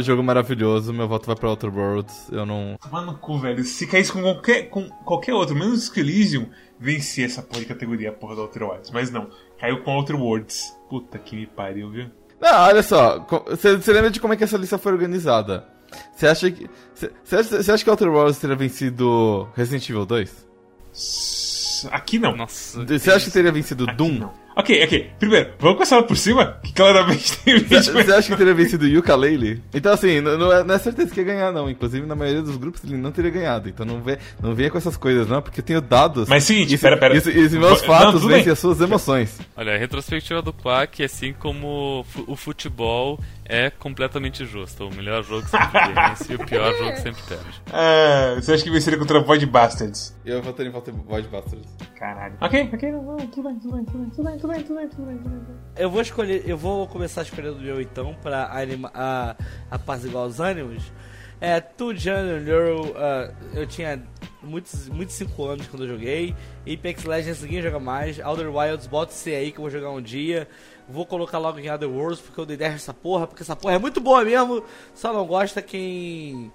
jogo 0.00 0.22
maravilhoso. 0.22 0.92
Meu 0.92 1.06
voto 1.08 1.26
vai 1.26 1.36
pra 1.36 1.48
Outer 1.50 1.74
Worlds. 1.74 2.28
Eu 2.30 2.44
não. 2.46 2.76
Tomar 2.80 3.02
no 3.02 3.16
cu, 3.18 3.38
velho. 3.38 3.62
Se 3.64 3.86
caísse 3.86 4.12
com 4.12 4.22
qualquer, 4.22 4.64
com 4.70 4.88
qualquer 5.04 5.34
outro, 5.34 5.54
menos 5.54 5.88
que 5.88 6.00
Elysium, 6.00 6.46
vencia 6.78 7.26
essa 7.26 7.42
porra 7.42 7.60
de 7.60 7.66
categoria, 7.66 8.12
porra 8.12 8.34
do 8.34 8.42
Outer 8.42 8.62
Wilds. 8.70 8.90
Mas 8.90 9.10
não, 9.10 9.28
caiu 9.60 9.82
com 9.82 9.92
Outer 9.92 10.16
Worlds. 10.16 10.74
Puta 10.88 11.18
que 11.18 11.36
me 11.36 11.46
pariu, 11.46 11.90
viu? 11.90 12.10
Não, 12.40 12.60
olha 12.66 12.82
só. 12.82 13.26
Você 13.50 13.92
lembra 13.92 14.10
de 14.10 14.20
como 14.20 14.32
é 14.32 14.36
que 14.36 14.44
essa 14.44 14.56
lista 14.56 14.78
foi 14.78 14.92
organizada? 14.92 15.66
Você 16.14 16.26
acha 16.26 16.50
que. 16.50 16.68
Você 16.94 17.36
acha, 17.36 17.62
você 17.62 17.72
acha 17.72 17.82
que 17.84 17.90
Outer 17.90 18.08
Worlds 18.08 18.38
teria 18.38 18.56
vencido 18.56 19.48
Resident 19.54 19.88
Evil 19.88 20.06
2? 20.06 20.46
S- 20.92 21.88
Aqui 21.92 22.18
não. 22.18 22.34
Nossa. 22.36 22.84
Você 22.84 23.10
acha 23.10 23.26
que 23.26 23.30
teria 23.30 23.52
vencido 23.52 23.84
Aqui 23.84 23.94
Doom? 23.96 24.12
não. 24.18 24.32
Ok, 24.58 24.84
ok. 24.84 25.10
Primeiro, 25.20 25.50
vamos 25.60 25.76
começar 25.76 26.02
por 26.02 26.16
cima, 26.16 26.58
que 26.64 26.72
claramente 26.72 27.38
tem 27.38 27.60
vídeo. 27.60 27.92
você 27.92 28.12
acha 28.12 28.28
que 28.28 28.36
teria 28.36 28.52
vencido 28.52 28.88
Yooka-Laylee? 28.88 29.62
Então, 29.72 29.92
assim, 29.92 30.20
não, 30.20 30.36
não 30.36 30.52
é, 30.52 30.64
não 30.64 30.74
é 30.74 30.78
certeza 30.80 31.14
que 31.14 31.20
ia 31.20 31.26
ganhar, 31.26 31.52
não. 31.52 31.70
Inclusive, 31.70 32.04
na 32.04 32.16
maioria 32.16 32.42
dos 32.42 32.56
grupos, 32.56 32.82
ele 32.82 32.96
não 32.96 33.12
teria 33.12 33.30
ganhado. 33.30 33.68
Então, 33.68 33.86
não, 33.86 34.02
vê, 34.02 34.18
não 34.42 34.56
venha 34.56 34.68
com 34.68 34.76
essas 34.76 34.96
coisas, 34.96 35.28
não, 35.28 35.40
porque 35.40 35.60
eu 35.60 35.64
tenho 35.64 35.80
dados. 35.80 36.28
Mas 36.28 36.42
seguinte, 36.42 36.74
isso, 36.74 36.82
pera, 36.82 36.96
pera. 36.96 37.16
Isso, 37.16 37.30
isso, 37.30 37.56
meus 37.56 37.80
Não, 37.82 37.86
fatos 37.86 38.20
tudo 38.20 38.26
vencem 38.26 38.50
as 38.50 38.58
suas 38.58 38.80
emoções. 38.80 39.38
Olha, 39.56 39.76
a 39.76 39.78
retrospectiva 39.78 40.42
do 40.42 40.52
Quack, 40.52 41.04
assim 41.04 41.32
como 41.32 42.04
o 42.26 42.34
futebol, 42.34 43.20
é 43.48 43.70
completamente 43.70 44.44
justa. 44.44 44.84
O 44.84 44.94
melhor 44.94 45.22
jogo 45.24 45.46
sempre 45.48 45.78
vence 45.94 46.32
e 46.32 46.36
o 46.36 46.46
pior 46.46 46.74
jogo 46.74 46.96
sempre 46.98 47.22
perde. 47.28 47.62
Ah, 47.72 48.34
você 48.36 48.52
acha 48.52 48.62
que 48.62 48.70
venceria 48.70 48.98
contra 48.98 49.20
Void 49.20 49.46
Bastards? 49.46 50.14
Eu 50.24 50.42
votaria 50.42 50.70
em 50.70 50.72
Void 50.72 51.28
Bastards. 51.28 51.66
Caralho. 51.98 52.34
Ok, 52.40 52.70
ok, 52.72 52.92
não, 52.92 53.02
não, 53.02 53.16
tudo 53.16 53.48
bem, 53.48 53.58
tudo 53.58 53.74
bem, 53.74 53.84
tudo 53.84 53.98
bem, 53.98 54.10
tudo 54.10 54.24
bem, 54.28 54.38
tudo 54.56 54.76
bem, 54.76 54.88
tudo 54.88 55.06
bem, 55.06 55.18
tudo 55.18 55.30
bem. 55.30 55.56
Eu 55.76 55.90
vou 55.90 56.00
escolher, 56.00 56.48
eu 56.48 56.56
vou 56.56 56.86
começar 56.86 57.22
escolhendo 57.22 57.56
o 57.56 57.60
meu 57.60 57.80
então 57.80 58.14
pra 58.22 58.50
anima, 58.52 58.90
a, 58.94 59.36
apaziguar 59.70 60.26
os 60.26 60.40
ânimos. 60.40 60.92
É, 61.40 61.60
Tu 61.60 61.94
Jungle 61.94 62.48
Euro, 62.48 62.94
ah, 62.96 63.32
eu 63.54 63.66
tinha 63.66 64.02
muitos, 64.42 64.88
muitos 64.88 65.14
5 65.14 65.44
anos 65.44 65.68
quando 65.68 65.84
eu 65.84 65.88
joguei. 65.88 66.34
Apex 66.62 67.04
Legends 67.04 67.42
ninguém 67.42 67.62
joga 67.62 67.78
mais. 67.78 68.18
Outer 68.18 68.52
Wilds, 68.52 68.86
bota 68.86 69.12
esse 69.12 69.32
aí 69.32 69.52
que 69.52 69.58
eu 69.58 69.62
vou 69.62 69.70
jogar 69.70 69.90
um 69.90 70.02
dia. 70.02 70.48
Vou 70.88 71.06
colocar 71.06 71.38
logo 71.38 71.58
em 71.58 71.70
Other 71.70 71.88
Worlds 71.88 72.20
porque 72.20 72.40
eu 72.40 72.46
dei 72.46 72.56
10 72.56 72.74
essa 72.74 72.94
porra, 72.94 73.26
porque 73.26 73.42
essa 73.42 73.54
porra 73.54 73.74
é 73.74 73.78
muito 73.78 74.00
boa 74.00 74.24
mesmo. 74.24 74.64
Só 74.94 75.12
não 75.12 75.26
gosta 75.26 75.62
quem 75.62 76.52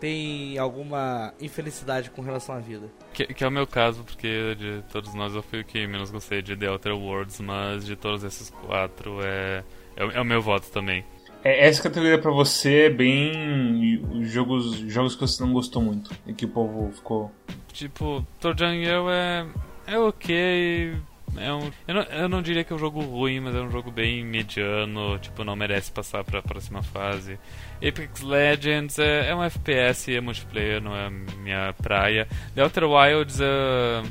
tem 0.00 0.56
alguma 0.58 1.32
infelicidade 1.40 2.10
com 2.10 2.22
relação 2.22 2.54
à 2.54 2.58
vida. 2.58 2.88
Que, 3.12 3.26
que 3.26 3.44
é 3.44 3.46
o 3.48 3.50
meu 3.50 3.66
caso, 3.66 4.02
porque 4.02 4.54
de 4.56 4.82
todos 4.90 5.12
nós 5.14 5.34
eu 5.34 5.42
fui 5.42 5.60
o 5.60 5.64
que 5.64 5.86
menos 5.86 6.10
gostei 6.10 6.40
de 6.42 6.56
The 6.56 6.70
Outer 6.70 6.96
Worlds, 6.96 7.40
mas 7.40 7.84
de 7.84 7.94
todos 7.96 8.24
esses 8.24 8.48
quatro 8.50 9.18
é, 9.22 9.62
é, 9.96 10.04
o- 10.04 10.10
é 10.12 10.20
o 10.20 10.24
meu 10.24 10.40
voto 10.40 10.70
também. 10.70 11.04
É, 11.44 11.66
essa 11.68 11.82
categoria 11.82 12.18
pra 12.18 12.30
você 12.30 12.82
é 12.86 12.90
bem 12.90 14.02
os 14.12 14.30
jogos, 14.30 14.76
jogos 14.90 15.14
que 15.14 15.20
você 15.22 15.42
não 15.42 15.52
gostou 15.52 15.80
muito 15.82 16.10
e 16.26 16.32
que 16.34 16.44
o 16.44 16.48
povo 16.48 16.90
ficou. 16.92 17.30
Tipo, 17.72 18.26
Trojan 18.40 18.74
Girl 18.74 19.08
é, 19.10 19.46
é 19.86 19.98
ok. 19.98 20.94
É 21.36 21.52
um, 21.52 21.70
eu, 21.86 21.94
não, 21.94 22.02
eu 22.02 22.28
não 22.28 22.42
diria 22.42 22.64
que 22.64 22.72
é 22.72 22.76
um 22.76 22.78
jogo 22.78 23.00
ruim, 23.00 23.38
mas 23.40 23.54
é 23.54 23.60
um 23.60 23.70
jogo 23.70 23.90
bem 23.90 24.24
mediano. 24.24 25.18
Tipo, 25.18 25.44
não 25.44 25.54
merece 25.56 25.90
passar 25.92 26.24
pra 26.24 26.42
próxima 26.42 26.82
fase. 26.82 27.38
Apex 27.86 28.20
Legends 28.20 28.98
é, 28.98 29.30
é 29.30 29.34
um 29.34 29.42
FPS, 29.42 30.14
é 30.14 30.20
multiplayer, 30.20 30.80
não 30.82 30.94
é 30.94 31.08
minha 31.10 31.72
praia. 31.82 32.28
The 32.54 32.62
Outer 32.62 32.84
Wilds 32.84 33.40
é. 33.40 34.02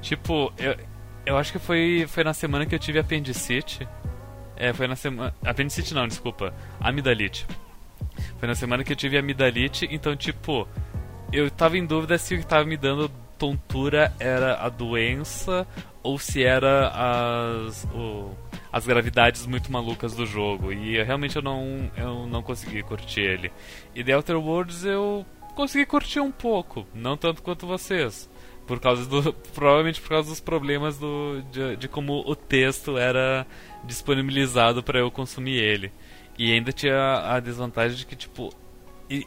Tipo, 0.00 0.52
eu, 0.58 0.76
eu 1.26 1.36
acho 1.36 1.52
que 1.52 1.58
foi, 1.58 2.06
foi 2.08 2.24
na 2.24 2.34
semana 2.34 2.66
que 2.66 2.74
eu 2.74 2.78
tive 2.78 2.98
apendicite. 2.98 3.86
É, 4.56 4.72
foi 4.72 4.86
na 4.88 4.96
semana. 4.96 5.34
Apendicite 5.44 5.94
não, 5.94 6.06
desculpa. 6.08 6.52
Amidalite. 6.80 7.46
Foi 8.38 8.48
na 8.48 8.54
semana 8.54 8.82
que 8.82 8.92
eu 8.92 8.96
tive 8.96 9.16
amidalite, 9.18 9.86
então, 9.90 10.16
tipo, 10.16 10.66
eu 11.32 11.48
tava 11.50 11.76
em 11.78 11.86
dúvida 11.86 12.18
se 12.18 12.34
o 12.34 12.38
que 12.38 12.46
tava 12.46 12.64
me 12.64 12.76
dando 12.76 13.08
tontura 13.38 14.12
era 14.18 14.54
a 14.60 14.68
doença 14.68 15.66
ou 16.02 16.18
se 16.18 16.42
era 16.42 16.88
as, 17.68 17.84
o- 17.94 18.34
as 18.72 18.86
gravidades 18.86 19.46
muito 19.46 19.72
malucas 19.72 20.14
do 20.14 20.26
jogo. 20.26 20.72
E 20.72 20.96
eu, 20.96 21.04
realmente 21.04 21.36
eu 21.36 21.42
não, 21.42 21.90
eu 21.96 22.26
não 22.26 22.42
consegui 22.42 22.82
curtir 22.82 23.20
ele. 23.20 23.52
E 23.94 24.04
The 24.04 24.16
Outer 24.16 24.36
Worlds 24.36 24.84
eu 24.84 25.24
consegui 25.54 25.86
curtir 25.86 26.20
um 26.20 26.30
pouco, 26.30 26.86
não 26.94 27.16
tanto 27.16 27.42
quanto 27.42 27.66
vocês. 27.66 28.28
Por 28.66 28.78
causa 28.80 29.06
do. 29.06 29.32
Provavelmente 29.54 30.00
por 30.00 30.10
causa 30.10 30.28
dos 30.28 30.40
problemas 30.40 30.98
do, 30.98 31.42
de, 31.50 31.76
de 31.76 31.88
como 31.88 32.22
o 32.26 32.36
texto 32.36 32.98
era 32.98 33.46
disponibilizado 33.84 34.82
para 34.82 34.98
eu 34.98 35.10
consumir 35.10 35.56
ele. 35.56 35.90
E 36.38 36.52
ainda 36.52 36.70
tinha 36.72 37.34
a 37.34 37.40
desvantagem 37.40 37.96
de 37.96 38.06
que, 38.06 38.14
tipo. 38.14 38.52
e- 39.08 39.26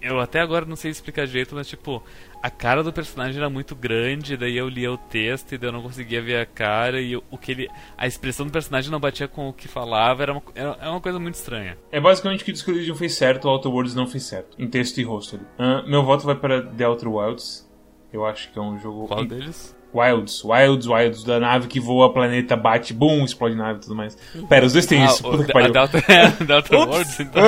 eu 0.00 0.18
até 0.18 0.40
agora 0.40 0.64
não 0.64 0.74
sei 0.74 0.90
explicar 0.90 1.26
direito, 1.26 1.54
mas 1.54 1.68
tipo, 1.68 2.02
a 2.42 2.50
cara 2.50 2.82
do 2.82 2.92
personagem 2.92 3.38
era 3.38 3.50
muito 3.50 3.74
grande, 3.74 4.36
daí 4.36 4.56
eu 4.56 4.68
lia 4.68 4.92
o 4.92 4.96
texto 4.96 5.52
e 5.52 5.58
daí 5.58 5.68
eu 5.68 5.72
não 5.72 5.82
conseguia 5.82 6.22
ver 6.22 6.40
a 6.40 6.46
cara 6.46 7.00
e 7.00 7.16
o 7.16 7.22
o 7.30 7.38
que 7.38 7.52
ele. 7.52 7.68
A 7.96 8.06
expressão 8.06 8.46
do 8.46 8.52
personagem 8.52 8.90
não 8.90 9.00
batia 9.00 9.28
com 9.28 9.48
o 9.48 9.52
que 9.52 9.68
falava, 9.68 10.22
era 10.22 10.32
uma, 10.32 10.42
era 10.54 10.76
era 10.80 10.90
uma 10.90 11.00
coisa 11.00 11.18
muito 11.18 11.34
estranha. 11.34 11.76
É 11.90 12.00
basicamente 12.00 12.44
que 12.44 12.52
o 12.52 12.70
Elysium 12.70 12.94
fez 12.94 13.14
certo, 13.14 13.46
o 13.46 13.50
Outer 13.50 13.70
Worlds 13.70 13.94
não 13.94 14.06
fez 14.06 14.24
certo, 14.24 14.56
em 14.58 14.68
texto 14.68 14.98
e 14.98 15.04
rosto. 15.04 15.38
Ah, 15.58 15.82
meu 15.86 16.02
voto 16.02 16.24
vai 16.24 16.34
para 16.34 16.62
The 16.62 16.86
Outer 16.86 17.08
Wilds. 17.08 17.68
Eu 18.12 18.24
acho 18.24 18.50
que 18.50 18.58
é 18.58 18.62
um 18.62 18.78
jogo. 18.78 19.06
Qual 19.08 19.24
deles? 19.24 19.76
Wilds, 19.94 20.44
Wilds, 20.44 20.86
Wilds, 20.86 21.24
da 21.24 21.40
nave 21.40 21.68
que 21.68 21.80
voa, 21.80 22.12
planeta 22.12 22.54
bate, 22.56 22.92
boom, 22.92 23.24
explode 23.24 23.54
nave 23.54 23.78
e 23.78 23.82
tudo 23.82 23.94
mais. 23.94 24.16
Pera, 24.48 24.66
os 24.66 24.72
dois 24.72 24.84
têm 24.84 25.04
isso, 25.04 25.26
Ah, 25.26 25.30
puta 25.30 25.42
o, 25.42 25.46
que 25.46 25.52
pariu. 25.52 25.72
Delta, 25.72 26.02
Delta 26.44 26.76
Worlds, 26.76 27.20
então. 27.20 27.42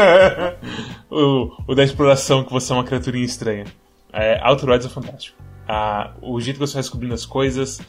o, 1.11 1.51
o 1.67 1.75
da 1.75 1.85
exploração, 1.85 2.43
que 2.45 2.53
você 2.53 2.73
é 2.73 2.77
uma 2.77 2.85
criaturinha 2.85 3.25
estranha. 3.25 3.65
É, 4.13 4.41
Outer 4.49 4.71
é 4.71 4.81
fantástico. 4.89 5.39
a, 5.67 6.15
o 6.23 6.41
jeito 6.41 6.59
que 6.59 6.67
você 6.67 6.75
vai 6.75 6.83
descobrindo 6.83 7.15
as 7.15 7.27
coisas, 7.27 7.81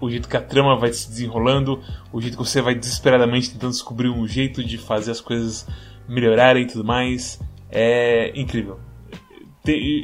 o 0.00 0.10
jeito 0.10 0.28
que 0.28 0.36
a 0.36 0.42
trama 0.42 0.76
vai 0.76 0.92
se 0.92 1.08
desenrolando, 1.08 1.82
o 2.12 2.20
jeito 2.20 2.36
que 2.36 2.44
você 2.44 2.60
vai 2.60 2.74
desesperadamente 2.74 3.50
tentando 3.50 3.72
descobrir 3.72 4.08
um 4.08 4.26
jeito 4.26 4.64
de 4.64 4.78
fazer 4.78 5.10
as 5.10 5.20
coisas 5.20 5.66
melhorarem 6.08 6.64
e 6.64 6.66
tudo 6.66 6.84
mais. 6.84 7.40
É 7.70 8.32
incrível. 8.38 8.78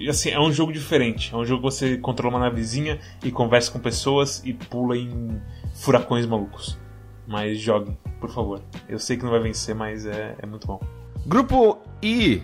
Assim, 0.08 0.30
é 0.30 0.40
um 0.40 0.52
jogo 0.52 0.72
diferente. 0.72 1.32
É 1.32 1.36
um 1.36 1.44
jogo 1.44 1.68
que 1.68 1.74
você 1.74 1.96
controla 1.96 2.36
uma 2.36 2.40
navezinha 2.40 2.98
e 3.22 3.30
conversa 3.30 3.70
com 3.70 3.78
pessoas 3.78 4.42
e 4.44 4.52
pula 4.52 4.96
em 4.96 5.40
furacões 5.74 6.26
malucos. 6.26 6.78
Mas 7.26 7.60
jogue, 7.60 7.96
por 8.20 8.30
favor. 8.30 8.60
Eu 8.88 8.98
sei 8.98 9.16
que 9.16 9.22
não 9.22 9.30
vai 9.30 9.40
vencer, 9.40 9.74
mas 9.74 10.04
é, 10.04 10.34
é 10.38 10.46
muito 10.46 10.66
bom. 10.66 10.80
Grupo 11.24 11.78
I. 12.02 12.42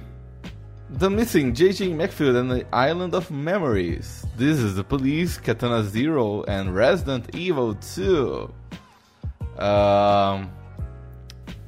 The 0.91 1.11
Missing, 1.11 1.53
J.J. 1.53 1.93
Macfield 1.93 2.37
and 2.37 2.51
the 2.51 2.65
Island 2.73 3.15
of 3.15 3.31
Memories. 3.31 4.25
This 4.39 4.59
is 4.59 4.75
the 4.75 4.83
Police, 4.85 5.37
Katana 5.39 5.83
Zero 5.85 6.45
and 6.49 6.75
Resident 6.75 7.35
Evil 7.35 7.75
2. 7.75 8.51
Um, 9.59 10.49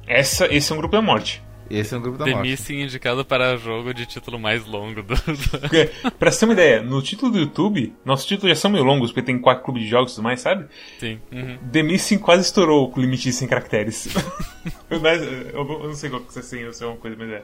Essa, 0.07 0.47
esse 0.53 0.71
é 0.71 0.75
um 0.75 0.79
grupo 0.79 0.95
da 0.95 1.01
morte. 1.01 1.41
esse 1.69 1.93
é 1.93 1.97
um 1.97 2.01
grupo 2.01 2.17
da 2.17 2.25
The 2.25 2.31
morte. 2.31 2.49
Missing 2.49 2.81
indicado 2.81 3.23
para 3.23 3.55
jogo 3.57 3.93
de 3.93 4.05
título 4.05 4.39
mais 4.39 4.65
longo 4.65 5.03
do. 5.03 5.13
Porque, 5.15 5.91
pra 6.17 6.31
você 6.31 6.39
ter 6.39 6.45
uma 6.45 6.53
ideia, 6.53 6.81
no 6.81 7.01
título 7.01 7.31
do 7.31 7.39
YouTube, 7.39 7.93
nossos 8.03 8.25
títulos 8.25 8.57
já 8.57 8.61
são 8.61 8.71
meio 8.71 8.83
longos, 8.83 9.11
porque 9.11 9.21
tem 9.21 9.37
quatro 9.39 9.63
clubes 9.63 9.83
de 9.83 9.89
jogos 9.89 10.13
e 10.13 10.15
tudo 10.15 10.23
mais, 10.23 10.41
sabe? 10.41 10.65
Sim. 10.99 11.19
uhum. 11.31 11.57
The 11.71 11.83
Missing 11.83 12.17
quase 12.17 12.41
estourou 12.41 12.91
o 12.93 12.99
limite 12.99 13.23
de 13.23 13.33
100 13.33 13.47
caracteres. 13.47 14.09
Mas, 15.01 15.21
eu 15.21 15.53
eu 15.53 15.87
não 15.87 15.93
sei 15.93 16.09
qual 16.09 16.21
que 16.21 16.37
é 16.37 16.41
100 16.41 16.65
ou 16.65 16.73
se 16.73 16.83
é 16.83 16.87
uma 16.87 16.97
coisa, 16.97 17.15
mas 17.17 17.29
é. 17.29 17.43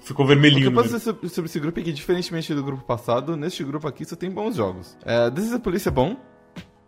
Ficou 0.00 0.24
O 0.24 0.28
que 0.28 0.34
vermelhinho. 0.34 0.66
eu 0.66 0.72
posso 0.72 0.88
dizer 0.88 1.00
sobre, 1.00 1.26
esse 1.46 1.60
grupo 1.60 1.78
é 1.78 1.82
que, 1.82 1.92
diferentemente 1.92 2.54
do 2.54 2.62
grupo 2.62 2.82
passado, 2.84 3.36
neste 3.36 3.62
grupo 3.64 3.86
aqui 3.86 4.04
só 4.04 4.16
tem 4.16 4.30
bons 4.30 4.56
jogos. 4.56 4.96
É, 5.04 5.30
This 5.30 5.50
is 5.52 5.58
Police 5.58 5.88
é 5.88 5.90
bom, 5.90 6.16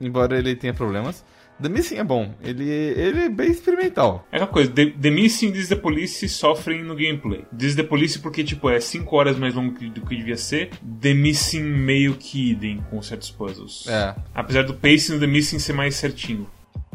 embora 0.00 0.38
ele 0.38 0.56
tenha 0.56 0.72
problemas. 0.74 1.24
The 1.60 1.70
Missing 1.70 1.96
é 1.96 2.04
bom, 2.04 2.34
ele, 2.42 2.68
ele 2.68 3.18
é 3.20 3.28
bem 3.30 3.50
experimental. 3.50 4.26
É 4.30 4.36
aquela 4.36 4.50
coisa, 4.50 4.70
The, 4.70 4.90
The 4.90 5.10
Missing 5.10 5.48
e 5.48 5.52
This 5.52 5.62
is 5.62 5.68
the 5.70 5.76
Police 5.76 6.28
sofrem 6.28 6.84
no 6.84 6.94
gameplay. 6.94 7.46
This 7.56 7.70
is 7.70 7.76
the 7.76 7.82
Police 7.82 8.18
porque, 8.18 8.44
tipo, 8.44 8.68
é 8.68 8.78
5 8.78 9.16
horas 9.16 9.38
mais 9.38 9.54
longo 9.54 9.72
do 9.72 10.02
que 10.02 10.16
devia 10.16 10.36
ser. 10.36 10.68
The 11.00 11.14
Missing 11.14 11.62
meio 11.62 12.14
que 12.14 12.50
idem 12.50 12.84
com 12.90 13.00
certos 13.00 13.30
puzzles. 13.30 13.86
É. 13.88 14.14
Apesar 14.34 14.64
do 14.64 14.74
pacing 14.74 15.14
do 15.14 15.20
The 15.20 15.26
Missing 15.26 15.58
ser 15.58 15.72
mais 15.72 15.94
certinho. 15.94 16.46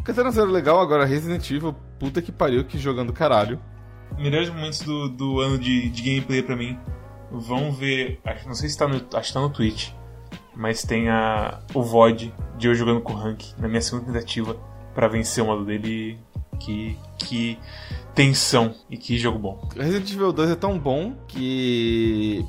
Katana 0.03 0.29
Zero 0.29 0.51
legal, 0.51 0.79
agora 0.79 1.05
Resident 1.05 1.49
Evil, 1.49 1.73
puta 1.99 2.21
que 2.21 2.31
pariu, 2.31 2.63
que 2.63 2.77
jogando 2.77 3.11
caralho. 3.11 3.59
Melhores 4.17 4.49
momentos 4.49 4.79
do, 4.81 5.09
do 5.09 5.39
ano 5.39 5.57
de, 5.57 5.89
de 5.89 6.01
gameplay 6.01 6.41
pra 6.41 6.55
mim. 6.55 6.77
Vão 7.31 7.71
ver. 7.71 8.19
Acho, 8.25 8.47
não 8.47 8.55
sei 8.55 8.69
se 8.69 8.77
tá 8.77 8.87
no, 8.87 8.95
acho 9.13 9.27
que 9.27 9.33
tá 9.33 9.41
no 9.41 9.49
Twitch. 9.49 9.91
Mas 10.55 10.83
tem 10.83 11.09
a, 11.09 11.61
o 11.73 11.81
VOD 11.81 12.33
de 12.57 12.67
eu 12.67 12.75
jogando 12.75 13.01
com 13.01 13.13
o 13.13 13.15
Rank 13.15 13.53
na 13.57 13.67
minha 13.67 13.81
segunda 13.81 14.11
tentativa 14.11 14.55
pra 14.93 15.07
vencer 15.07 15.43
o 15.43 15.47
modo 15.47 15.65
dele. 15.65 16.19
Que, 16.59 16.95
que 17.17 17.57
tensão 18.13 18.75
e 18.87 18.97
que 18.97 19.17
jogo 19.17 19.39
bom. 19.39 19.67
Resident 19.75 20.11
Evil 20.11 20.31
2 20.31 20.51
é 20.51 20.55
tão 20.55 20.77
bom 20.77 21.15
que 21.27 22.45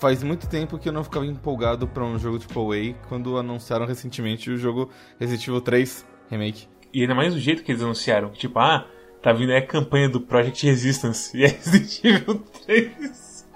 faz 0.00 0.20
muito 0.24 0.48
tempo 0.48 0.78
que 0.78 0.88
eu 0.88 0.92
não 0.92 1.04
ficava 1.04 1.24
empolgado 1.24 1.86
pra 1.86 2.04
um 2.04 2.18
jogo 2.18 2.36
tipo 2.36 2.72
A 2.72 2.76
quando 3.08 3.36
anunciaram 3.36 3.86
recentemente 3.86 4.50
o 4.50 4.56
jogo 4.56 4.90
Resident 5.20 5.46
Evil 5.46 5.60
3 5.60 6.06
Remake. 6.28 6.66
E 6.92 7.02
ainda 7.02 7.14
mais 7.14 7.32
do 7.32 7.40
jeito 7.40 7.62
que 7.62 7.70
eles 7.70 7.82
anunciaram. 7.82 8.30
Tipo, 8.30 8.58
ah, 8.58 8.86
tá 9.22 9.32
vindo 9.32 9.50
aí 9.50 9.58
a 9.58 9.66
campanha 9.66 10.08
do 10.08 10.20
Project 10.20 10.66
Resistance. 10.66 11.36
E 11.36 11.44
é 11.44 11.48
Resident 11.48 12.04
Evil 12.04 12.44
3. 12.64 13.46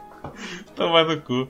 Tomar 0.74 1.04
no 1.04 1.20
cu. 1.20 1.48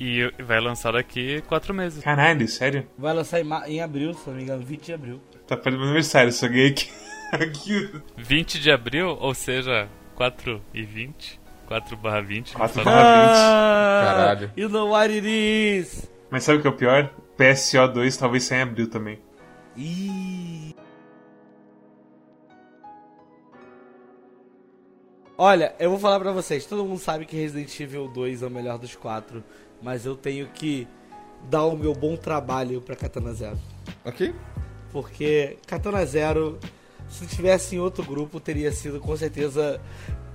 E 0.00 0.32
vai 0.42 0.60
lançar 0.60 0.92
daqui 0.92 1.42
quatro 1.42 1.74
meses. 1.74 2.02
Caralho, 2.02 2.48
sério? 2.48 2.86
Vai 2.96 3.12
lançar 3.14 3.40
em, 3.40 3.48
em 3.66 3.80
abril, 3.82 4.14
se 4.14 4.28
não 4.28 4.36
me 4.36 4.42
engano, 4.42 4.62
20 4.62 4.84
de 4.86 4.92
abril. 4.94 5.20
Tá 5.46 5.56
perto 5.56 5.72
do 5.72 5.78
meu 5.78 5.84
aniversário, 5.88 6.32
só 6.32 6.48
ganhei 6.48 6.68
aqui. 6.70 6.88
aqui. 7.32 7.90
20 8.16 8.60
de 8.60 8.70
abril, 8.70 9.08
ou 9.20 9.34
seja, 9.34 9.88
4 10.14 10.60
e 10.72 10.82
20. 10.82 11.38
4 11.66 11.96
barra 11.98 12.20
20. 12.22 12.52
4 12.54 12.74
Só- 12.82 12.84
barra- 12.84 14.04
Caralho. 14.06 14.50
You 14.56 14.68
know 14.70 14.88
what 14.90 15.12
it 15.12 15.26
is. 15.26 16.10
Mas 16.30 16.44
sabe 16.44 16.58
o 16.58 16.62
que 16.62 16.66
é 16.66 16.70
o 16.70 16.76
pior? 16.76 17.10
PSO2 17.38 18.18
talvez 18.18 18.44
saia 18.44 18.60
em 18.60 18.62
abril 18.62 18.88
também. 18.88 19.18
Ih. 19.76 20.74
Olha, 25.42 25.74
eu 25.78 25.88
vou 25.88 25.98
falar 25.98 26.20
pra 26.20 26.32
vocês, 26.32 26.66
todo 26.66 26.84
mundo 26.84 26.98
sabe 27.00 27.24
que 27.24 27.34
Resident 27.34 27.80
Evil 27.80 28.08
2 28.08 28.42
é 28.42 28.46
o 28.46 28.50
melhor 28.50 28.76
dos 28.76 28.94
quatro, 28.94 29.42
mas 29.80 30.04
eu 30.04 30.14
tenho 30.14 30.46
que 30.48 30.86
dar 31.48 31.64
o 31.64 31.74
meu 31.74 31.94
bom 31.94 32.14
trabalho 32.14 32.82
pra 32.82 32.94
Katana 32.94 33.32
Zero. 33.32 33.58
Ok? 34.04 34.34
Porque 34.92 35.56
Katana 35.66 36.04
Zero, 36.04 36.58
se 37.08 37.26
tivesse 37.26 37.74
em 37.74 37.78
outro 37.78 38.04
grupo, 38.04 38.38
teria 38.38 38.70
sido 38.70 39.00
com 39.00 39.16
certeza 39.16 39.80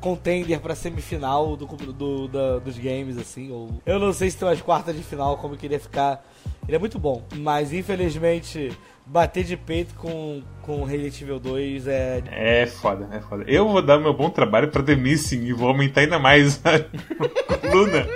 contender 0.02 0.60
pra 0.60 0.74
semifinal 0.74 1.56
do, 1.56 1.68
do- 1.68 2.28
da- 2.28 2.58
dos 2.58 2.76
games, 2.80 3.16
assim. 3.20 3.52
Ou... 3.52 3.80
Eu 3.86 4.00
não 4.00 4.12
sei 4.12 4.32
se 4.32 4.38
tem 4.38 4.48
umas 4.48 4.60
quartas 4.64 4.96
de 4.96 5.04
final, 5.04 5.38
como 5.38 5.56
que 5.56 5.68
ele 5.68 5.76
ia 5.76 5.80
ficar. 5.80 6.26
Ele 6.68 6.78
é 6.78 6.80
muito 6.80 6.98
bom, 6.98 7.24
mas 7.36 7.72
infelizmente 7.72 8.76
bater 9.06 9.44
de 9.44 9.56
peito 9.56 9.94
com, 9.96 10.42
com 10.62 10.84
Resident 10.84 11.22
Evil 11.22 11.40
2 11.40 11.88
é. 11.88 12.24
É 12.32 12.66
foda, 12.66 13.08
é 13.12 13.20
foda. 13.20 13.44
Eu 13.48 13.68
vou 13.68 13.82
dar 13.82 14.00
meu 14.00 14.14
bom 14.14 14.30
trabalho 14.30 14.70
pra 14.70 14.82
The 14.82 14.96
Missing 14.96 15.44
e 15.44 15.54
vou 15.54 15.68
aumentar 15.68 16.02
ainda 16.02 16.18
mais 16.18 16.60
a 16.66 16.80
coluna 17.60 18.08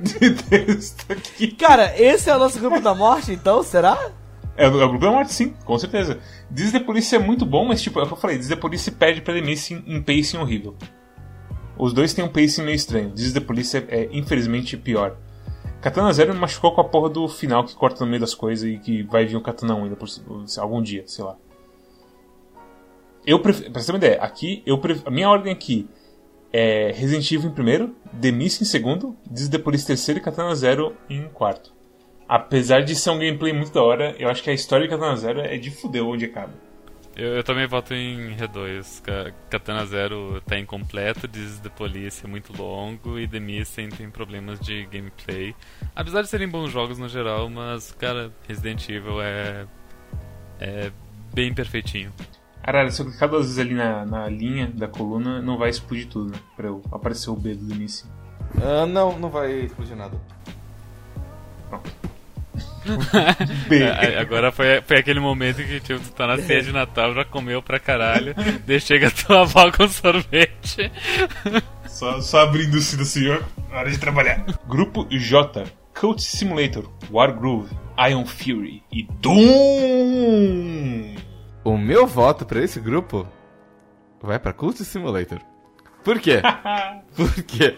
de 0.00 0.30
texto 0.30 1.12
aqui. 1.12 1.48
Cara, 1.48 1.94
esse 2.00 2.30
é 2.30 2.36
o 2.36 2.38
nosso 2.38 2.58
grupo 2.58 2.80
da 2.80 2.94
morte, 2.94 3.32
então? 3.32 3.62
Será? 3.62 4.10
É, 4.56 4.68
o 4.68 4.80
é 4.80 4.84
o 4.84 4.88
grupo 4.88 5.04
da 5.04 5.12
morte, 5.12 5.32
sim, 5.32 5.54
com 5.64 5.78
certeza. 5.78 6.18
Diz 6.50 6.72
The 6.72 6.80
Police 6.80 7.14
é 7.14 7.18
muito 7.18 7.46
bom, 7.46 7.64
mas 7.64 7.80
tipo, 7.80 8.00
é 8.00 8.02
o 8.02 8.06
que 8.06 8.12
eu 8.12 8.16
falei, 8.16 8.38
Diz 8.38 8.48
The 8.48 8.56
Police 8.56 8.90
perde 8.90 9.20
pra 9.20 9.34
The 9.34 9.40
Missing 9.40 9.84
em 9.86 10.02
pacing 10.02 10.38
horrível. 10.38 10.74
Os 11.78 11.92
dois 11.92 12.12
têm 12.12 12.24
um 12.24 12.28
pacing 12.28 12.62
meio 12.62 12.74
estranho. 12.74 13.12
Diz 13.14 13.32
The 13.32 13.40
Police 13.40 13.76
é, 13.76 13.84
é, 13.88 14.08
infelizmente 14.10 14.76
pior. 14.76 15.16
Katana 15.80 16.12
Zero 16.12 16.34
me 16.34 16.40
machucou 16.40 16.72
com 16.72 16.80
a 16.80 16.84
porra 16.84 17.08
do 17.08 17.28
final 17.28 17.64
que 17.64 17.74
corta 17.74 18.04
no 18.04 18.10
meio 18.10 18.20
das 18.20 18.34
coisas 18.34 18.68
e 18.68 18.78
que 18.78 19.02
vai 19.04 19.24
vir 19.24 19.36
um 19.36 19.42
Katana 19.42 19.74
1 19.74 19.84
ainda 19.84 19.96
por, 19.96 20.08
algum 20.58 20.82
dia, 20.82 21.04
sei 21.06 21.24
lá. 21.24 21.36
Eu 23.24 23.40
prefiro, 23.40 23.70
pra 23.70 23.80
você 23.80 23.86
ter 23.86 23.92
uma 23.92 23.98
ideia, 23.98 24.20
aqui, 24.20 24.62
eu 24.66 24.78
pref- 24.78 25.02
a 25.06 25.10
minha 25.10 25.28
ordem 25.28 25.52
aqui 25.52 25.88
é 26.52 26.90
Resident 26.92 27.30
Evil 27.30 27.50
em 27.50 27.54
primeiro, 27.54 27.94
The 28.20 28.30
Mist 28.32 28.62
em 28.62 28.64
segundo, 28.64 29.16
em 29.84 29.86
terceiro 29.86 30.18
e 30.18 30.22
Katana 30.22 30.54
Zero 30.54 30.96
em 31.08 31.28
quarto. 31.28 31.72
Apesar 32.28 32.80
de 32.82 32.94
ser 32.96 33.10
um 33.10 33.18
gameplay 33.18 33.52
muito 33.52 33.72
da 33.72 33.82
hora, 33.82 34.14
eu 34.18 34.28
acho 34.28 34.42
que 34.42 34.50
a 34.50 34.54
história 34.54 34.86
de 34.86 34.90
Katana 34.90 35.16
Zero 35.16 35.40
é 35.40 35.56
de 35.56 35.70
fuder 35.70 36.04
onde 36.04 36.24
acaba. 36.24 36.52
Eu, 37.18 37.34
eu 37.34 37.42
também 37.44 37.66
voto 37.66 37.92
em 37.92 38.36
R2. 38.36 39.02
Ka- 39.02 39.32
Katana 39.50 39.84
Zero 39.84 40.40
tá 40.46 40.56
incompleto, 40.58 41.26
diz 41.26 41.58
The 41.58 41.68
Police 41.68 42.24
é 42.24 42.28
muito 42.28 42.56
longo 42.56 43.18
e 43.18 43.26
The 43.26 43.40
Missing 43.40 43.88
tem 43.88 44.08
problemas 44.08 44.60
de 44.60 44.86
gameplay. 44.86 45.54
Apesar 45.96 46.22
de 46.22 46.28
serem 46.28 46.48
bons 46.48 46.70
jogos 46.70 46.96
no 46.96 47.08
geral, 47.08 47.50
mas, 47.50 47.90
cara, 47.92 48.32
Resident 48.46 48.88
Evil 48.88 49.20
é. 49.20 49.66
é 50.60 50.92
bem 51.34 51.52
perfeitinho. 51.52 52.12
Caralho, 52.62 52.92
se 52.92 53.00
eu 53.02 53.06
clicar 53.06 53.28
duas 53.28 53.46
vezes 53.46 53.58
ali 53.58 53.74
na, 53.74 54.04
na 54.06 54.28
linha 54.28 54.66
da 54.68 54.86
coluna, 54.86 55.40
não 55.42 55.56
vai 55.58 55.70
explodir 55.70 56.06
tudo, 56.08 56.30
né? 56.32 56.38
Pra 56.54 56.68
eu 56.68 56.82
aparecer 56.92 57.30
o 57.30 57.34
B 57.36 57.54
do 57.54 57.74
início. 57.74 58.06
Ah, 58.62 58.86
não, 58.86 59.18
não 59.18 59.28
vai 59.28 59.52
explodir 59.64 59.96
nada. 59.96 60.20
B. 61.70 61.78
É, 63.70 64.18
agora 64.18 64.50
foi, 64.50 64.80
foi 64.82 64.98
aquele 64.98 65.20
momento 65.20 65.56
que 65.56 65.80
tipo, 65.80 66.00
tu 66.00 66.10
tá 66.12 66.26
na 66.26 66.38
ceia 66.38 66.62
de 66.62 66.72
Natal, 66.72 67.14
já 67.14 67.24
comeu 67.24 67.62
pra 67.62 67.78
caralho, 67.78 68.34
daí 68.66 68.80
chega 68.80 69.08
a 69.08 69.10
tua 69.10 69.42
avó 69.42 69.70
com 69.70 69.86
sorvete. 69.88 70.90
Só, 71.86 72.20
só 72.20 72.40
abrindo 72.40 72.74
o 72.74 72.80
cinto 72.80 73.02
assim, 73.02 73.28
ó. 73.28 73.40
Hora 73.76 73.90
de 73.90 73.98
trabalhar. 73.98 74.44
Grupo 74.66 75.06
J. 75.10 75.64
Coach 75.98 76.22
Simulator, 76.22 76.88
Wargroove, 77.10 77.74
Iron 78.08 78.24
Fury 78.24 78.82
e 78.92 79.02
Doom! 79.20 81.16
O 81.64 81.76
meu 81.76 82.06
voto 82.06 82.46
pra 82.46 82.62
esse 82.62 82.78
grupo 82.80 83.26
vai 84.22 84.38
pra 84.38 84.52
Cult 84.52 84.78
Simulator. 84.84 85.40
Por 86.04 86.20
quê? 86.20 86.40
Por 87.16 87.42
quê? 87.42 87.76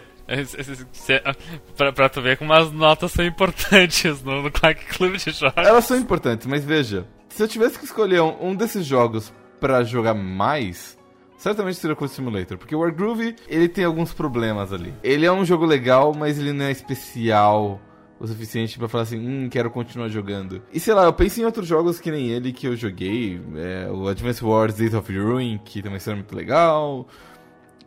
Pra, 1.75 1.91
pra 1.91 2.09
tu 2.09 2.21
ver 2.21 2.37
como 2.37 2.53
as 2.53 2.71
notas 2.71 3.11
são 3.11 3.25
importantes 3.25 4.23
no, 4.23 4.41
no 4.41 4.51
Quack 4.51 4.85
Clube 4.85 5.17
de 5.17 5.31
Jogos. 5.31 5.57
Elas 5.57 5.85
são 5.85 5.97
importantes, 5.97 6.47
mas 6.47 6.63
veja, 6.63 7.05
se 7.29 7.41
eu 7.41 7.47
tivesse 7.47 7.79
que 7.79 7.85
escolher 7.85 8.21
um, 8.21 8.49
um 8.49 8.55
desses 8.55 8.85
jogos 8.85 9.33
pra 9.59 9.83
jogar 9.83 10.13
mais, 10.13 10.97
certamente 11.37 11.77
seria 11.77 11.93
o 11.93 11.97
Cult 11.97 12.11
Simulator, 12.11 12.57
porque 12.57 12.75
o 12.75 12.79
Wargroove, 12.79 13.35
ele 13.47 13.67
tem 13.67 13.83
alguns 13.83 14.13
problemas 14.13 14.73
ali. 14.73 14.93
Ele 15.03 15.25
é 15.25 15.31
um 15.31 15.45
jogo 15.45 15.65
legal, 15.65 16.13
mas 16.13 16.37
ele 16.37 16.53
não 16.53 16.65
é 16.65 16.71
especial 16.71 17.79
o 18.19 18.27
suficiente 18.27 18.77
pra 18.77 18.87
falar 18.87 19.03
assim, 19.03 19.17
hum, 19.17 19.49
quero 19.49 19.71
continuar 19.71 20.07
jogando. 20.07 20.61
E 20.71 20.79
sei 20.79 20.93
lá, 20.93 21.05
eu 21.05 21.13
penso 21.13 21.41
em 21.41 21.45
outros 21.45 21.67
jogos 21.67 21.99
que 21.99 22.11
nem 22.11 22.29
ele 22.29 22.53
que 22.53 22.67
eu 22.67 22.75
joguei, 22.75 23.41
é, 23.55 23.89
o 23.89 24.07
Advance 24.07 24.43
Wars 24.45 24.75
Days 24.75 24.93
of 24.93 25.17
Ruin, 25.17 25.59
que 25.65 25.81
também 25.81 25.99
são 25.99 26.15
muito 26.15 26.35
legal, 26.35 27.07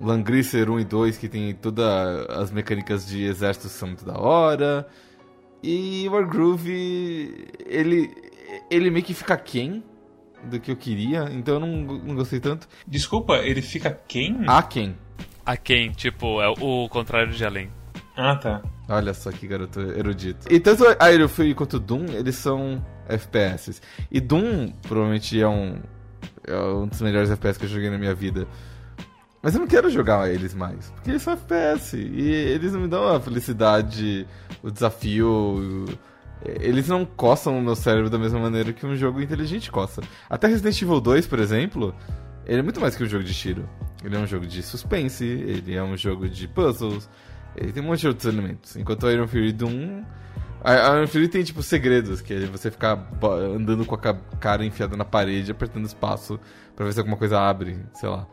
Langrisser 0.01 0.71
1 0.71 0.81
e 0.81 0.85
2, 0.85 1.19
que 1.19 1.29
tem 1.29 1.55
todas 1.55 1.87
as 2.31 2.51
mecânicas 2.51 3.07
de 3.07 3.25
exércitos 3.25 3.73
que 3.73 3.79
são 3.79 3.89
muito 3.89 4.05
da 4.05 4.19
hora. 4.19 4.87
E 5.63 6.09
Wargroove, 6.09 7.49
ele, 7.67 8.11
ele 8.71 8.91
meio 8.91 9.05
que 9.05 9.15
fica 9.15 9.37
quem 9.37 9.83
do 10.45 10.61
que 10.61 10.71
eu 10.71 10.77
queria, 10.77 11.29
então 11.33 11.55
eu 11.55 11.61
não, 11.61 11.69
não 11.99 12.15
gostei 12.15 12.41
tanto. 12.41 12.69
Desculpa, 12.87 13.37
ele 13.39 13.63
fica 13.63 13.99
quem? 14.07 14.45
A 14.47 14.63
quem? 14.63 14.97
A 15.45 15.57
quem, 15.57 15.91
tipo, 15.91 16.41
é 16.41 16.49
o 16.49 16.89
contrário 16.89 17.33
de 17.33 17.45
além. 17.45 17.71
Ah, 18.17 18.37
tá. 18.37 18.63
Olha 18.89 19.15
só 19.15 19.33
que 19.33 19.47
garoto 19.47 19.81
erudito. 19.81 20.47
E 20.53 20.61
tanto 20.61 20.85
a 20.87 21.07
Aero 21.07 21.29
Fury 21.29 21.55
quanto 21.55 21.79
o 21.79 21.81
Doom, 21.81 22.07
eles 22.13 22.37
são 22.37 22.85
FPS. 23.09 23.81
E 24.11 24.21
Doom 24.21 24.71
provavelmente 24.83 25.41
é 25.41 25.49
um, 25.49 25.81
é 26.47 26.57
um 26.57 26.87
dos 26.87 27.01
melhores 27.01 27.31
FPS 27.31 27.59
que 27.59 27.65
eu 27.65 27.69
joguei 27.69 27.91
na 27.91 27.99
minha 27.99 28.15
vida. 28.15 28.47
Mas 29.45 29.55
eu 29.55 29.61
não 29.61 29.67
quero 29.67 29.91
jogar 29.91 30.31
eles 30.33 30.55
mais, 30.55 30.91
porque 30.93 31.11
eles 31.11 31.21
são 31.21 31.35
FPS. 31.35 31.99
E 31.99 32.31
eles 32.31 32.73
não 32.73 32.81
me 32.81 32.89
dão 32.89 33.07
a 33.07 33.21
felicidade, 33.21 34.27
o 34.63 34.71
desafio. 34.71 35.85
Eles 36.43 36.89
não 36.89 37.05
coçam 37.05 37.59
o 37.59 37.61
meu 37.61 37.77
cérebro 37.77 38.09
da 38.09 38.19
mesma 38.19 38.41
maneira 38.41 38.73
que 38.73 38.87
um 38.87 38.97
jogo 38.97 39.21
inteligente 39.21 39.71
coça. 39.71 40.01
Até 40.31 40.47
Resident 40.47 40.81
Evil 40.81 40.99
2, 40.99 41.27
por 41.27 41.39
exemplo, 41.39 41.95
ele 42.47 42.61
é 42.61 42.63
muito 42.63 42.81
mais 42.81 42.97
que 42.97 43.05
um 43.05 43.07
jogo 43.07 43.23
de 43.23 43.35
tiro. 43.35 43.69
Ele 44.03 44.17
é 44.17 44.19
um 44.19 44.27
jogo 44.27 44.47
de 44.47 44.63
suspense, 44.63 45.27
ele 45.27 45.75
é 45.75 45.83
um 45.83 45.95
jogo 45.95 46.27
de 46.27 46.49
puzzles, 46.49 47.07
ele 47.55 47.71
tem 47.71 47.83
um 47.83 47.87
monte 47.87 48.01
de 48.01 48.09
outros 48.09 48.25
elementos. 48.25 48.77
Enquanto 48.77 49.03
o 49.03 49.11
Iron 49.11 49.29
Fury 49.29 49.53
Doom. 49.53 50.05
A 50.63 50.97
Iron 50.97 51.07
Fury 51.07 51.29
tem, 51.29 51.45
tipo, 51.45 51.63
segredos, 51.63 52.23
que 52.23 52.33
é 52.33 52.47
você 52.47 52.71
ficar 52.71 53.11
andando 53.55 53.85
com 53.85 53.95
a 53.95 54.15
cara 54.41 54.65
enfiada 54.65 54.97
na 54.97 55.05
parede, 55.05 55.51
apertando 55.51 55.85
espaço 55.85 56.41
pra 56.75 56.87
ver 56.87 56.95
se 56.95 56.99
alguma 56.99 57.19
coisa 57.19 57.39
abre, 57.39 57.79
sei 57.93 58.09
lá. 58.09 58.27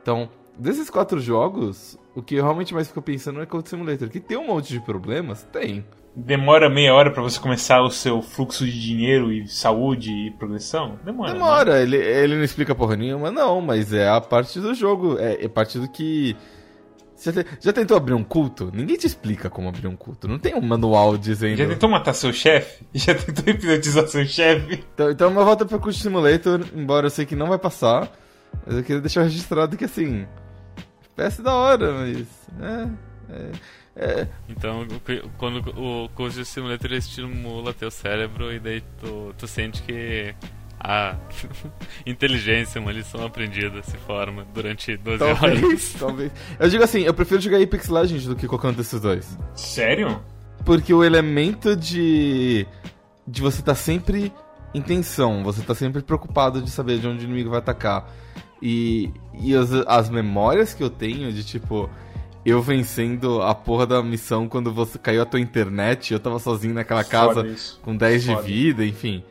Então, 0.00 0.30
desses 0.58 0.90
quatro 0.90 1.20
jogos, 1.20 1.98
o 2.14 2.22
que 2.22 2.36
eu 2.36 2.42
realmente 2.42 2.74
mais 2.74 2.88
fico 2.88 3.02
pensando 3.02 3.40
é 3.40 3.46
Code 3.46 3.68
Simulator, 3.68 4.08
que 4.08 4.20
tem 4.20 4.36
um 4.36 4.46
monte 4.46 4.72
de 4.72 4.80
problemas, 4.80 5.42
tem. 5.52 5.84
Demora 6.16 6.70
meia 6.70 6.94
hora 6.94 7.10
para 7.10 7.22
você 7.22 7.40
começar 7.40 7.82
o 7.82 7.90
seu 7.90 8.22
fluxo 8.22 8.64
de 8.64 8.80
dinheiro 8.80 9.32
e 9.32 9.48
saúde 9.48 10.12
e 10.12 10.30
progressão? 10.30 10.96
Demora. 11.04 11.32
Demora, 11.32 11.72
né? 11.72 11.82
ele, 11.82 11.96
ele 11.96 12.36
não 12.36 12.44
explica 12.44 12.72
porra 12.72 12.94
nenhuma, 12.94 13.32
não, 13.32 13.60
mas 13.60 13.92
é 13.92 14.08
a 14.08 14.20
parte 14.20 14.60
do 14.60 14.72
jogo, 14.74 15.18
é, 15.18 15.44
é 15.44 15.48
parte 15.48 15.78
do 15.78 15.88
que. 15.88 16.36
Já, 17.20 17.32
te, 17.32 17.46
já, 17.60 17.72
tentou 17.72 17.96
abrir 17.96 18.14
um 18.14 18.22
culto? 18.22 18.70
Ninguém 18.72 18.96
te 18.96 19.06
explica 19.06 19.50
como 19.50 19.68
abrir 19.68 19.88
um 19.88 19.96
culto. 19.96 20.28
Não 20.28 20.38
tem 20.38 20.54
um 20.54 20.60
manual 20.60 21.16
dizendo. 21.16 21.56
Já 21.56 21.66
tentou 21.66 21.88
matar 21.88 22.12
seu 22.12 22.32
chefe? 22.32 22.84
Já 22.94 23.14
tentou 23.14 23.52
hipnotizar 23.52 24.06
seu 24.06 24.24
chefe? 24.24 24.84
Então, 24.94 25.10
então 25.10 25.30
uma 25.30 25.44
volta 25.44 25.64
pro 25.64 25.80
Cult 25.80 25.98
Simulator, 25.98 26.60
embora 26.76 27.06
eu 27.06 27.10
sei 27.10 27.26
que 27.26 27.34
não 27.34 27.48
vai 27.48 27.58
passar. 27.58 28.12
Mas 28.64 28.76
eu 28.76 28.84
queria 28.84 29.00
deixar 29.00 29.22
registrado 29.22 29.76
que 29.76 29.84
assim. 29.84 30.26
FPS 31.16 31.42
da 31.42 31.54
hora, 31.54 31.92
mas. 31.92 32.26
É, 32.60 32.88
é, 33.32 33.50
é. 33.96 34.28
Então, 34.48 34.86
quando 35.38 35.58
o 35.78 36.08
Code 36.10 36.44
Simulator 36.44 36.92
estimula 36.92 37.72
teu 37.72 37.90
cérebro 37.90 38.52
e 38.52 38.58
daí 38.58 38.82
tu, 39.00 39.34
tu 39.38 39.46
sente 39.46 39.82
que 39.82 40.34
a 40.78 41.16
inteligência, 42.04 42.80
uma 42.80 42.92
lição 42.92 43.24
aprendida 43.24 43.82
se 43.82 43.96
forma 43.98 44.44
durante 44.52 44.96
12 44.96 45.18
talvez, 45.18 45.42
horas. 45.42 45.94
Talvez. 45.98 46.32
Eu 46.58 46.68
digo 46.68 46.84
assim, 46.84 47.00
eu 47.00 47.14
prefiro 47.14 47.40
jogar 47.40 47.62
Apex 47.62 47.88
Legends 47.88 48.26
do 48.26 48.36
que 48.36 48.46
qualquer 48.46 48.68
um 48.68 48.72
desses 48.72 49.00
dois. 49.00 49.38
Sério? 49.54 50.22
Porque 50.64 50.92
o 50.92 51.02
elemento 51.02 51.76
de 51.76 52.66
de 53.26 53.40
você 53.40 53.60
estar 53.60 53.72
tá 53.72 53.76
sempre 53.76 54.30
em 54.74 54.82
tensão, 54.82 55.42
você 55.42 55.62
tá 55.62 55.74
sempre 55.74 56.02
preocupado 56.02 56.60
de 56.60 56.70
saber 56.70 56.98
de 56.98 57.06
onde 57.06 57.24
o 57.24 57.26
inimigo 57.26 57.48
vai 57.48 57.60
atacar. 57.60 58.10
E, 58.62 59.10
e 59.34 59.54
as, 59.54 59.70
as 59.86 60.08
memórias 60.08 60.72
que 60.72 60.82
eu 60.82 60.90
tenho 60.90 61.32
de 61.32 61.44
tipo 61.44 61.90
eu 62.44 62.60
vencendo 62.60 63.40
a 63.40 63.54
porra 63.54 63.86
da 63.86 64.02
missão 64.02 64.48
quando 64.48 64.72
você 64.72 64.98
caiu 64.98 65.22
a 65.22 65.26
tua 65.26 65.40
internet, 65.40 66.12
eu 66.12 66.20
tava 66.20 66.38
sozinho 66.38 66.74
naquela 66.74 67.02
casa 67.02 67.42
com 67.80 67.96
10 67.96 68.26
Foda. 68.26 68.42
de 68.42 68.46
vida, 68.46 68.84
enfim. 68.84 69.24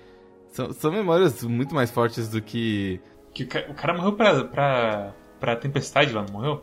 São, 0.50 0.72
são 0.74 0.92
memórias 0.92 1.44
muito 1.44 1.76
mais 1.76 1.92
fortes 1.92 2.30
do 2.30 2.42
que. 2.42 3.00
que 3.34 3.44
o 3.44 3.74
cara 3.74 3.94
morreu 3.94 4.14
pra, 4.14 4.44
pra, 4.46 5.14
pra 5.40 5.56
tempestade 5.56 6.12
lá, 6.12 6.24
não 6.24 6.34
morreu? 6.34 6.62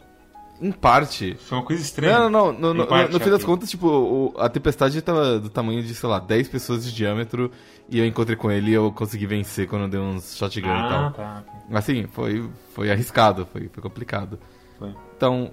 Em 0.61 0.71
parte. 0.71 1.35
Foi 1.41 1.59
uma 1.59 1.65
coisa 1.65 1.83
estranha. 1.83 2.19
Não, 2.19 2.31
não, 2.31 2.53
não. 2.53 2.75
No, 2.75 2.87
parte, 2.87 3.13
no, 3.13 3.19
no 3.19 3.25
fim 3.25 3.31
das 3.31 3.43
contas, 3.43 3.71
tipo, 3.71 3.89
o, 3.89 4.35
a 4.39 4.49
tempestade 4.49 5.01
tava 5.01 5.39
do 5.39 5.49
tamanho 5.49 5.83
de, 5.83 5.95
sei 5.95 6.09
lá, 6.09 6.19
10 6.19 6.49
pessoas 6.49 6.85
de 6.85 6.95
diâmetro. 6.95 7.51
E 7.89 7.99
eu 7.99 8.07
encontrei 8.07 8.37
com 8.37 8.51
ele 8.51 8.71
e 8.71 8.75
eu 8.75 8.93
consegui 8.93 9.27
vencer 9.27 9.67
quando 9.67 9.83
eu 9.83 9.89
dei 9.89 10.01
uns 10.01 10.37
shotgun 10.37 10.69
ah, 10.69 10.87
e 10.87 10.89
tal. 10.89 11.11
Tá. 11.13 11.45
Assim, 11.73 12.07
foi, 12.07 12.49
foi 12.75 12.91
arriscado, 12.91 13.47
foi, 13.51 13.69
foi 13.73 13.83
complicado. 13.83 14.39
Foi. 14.79 14.95
Então, 15.17 15.51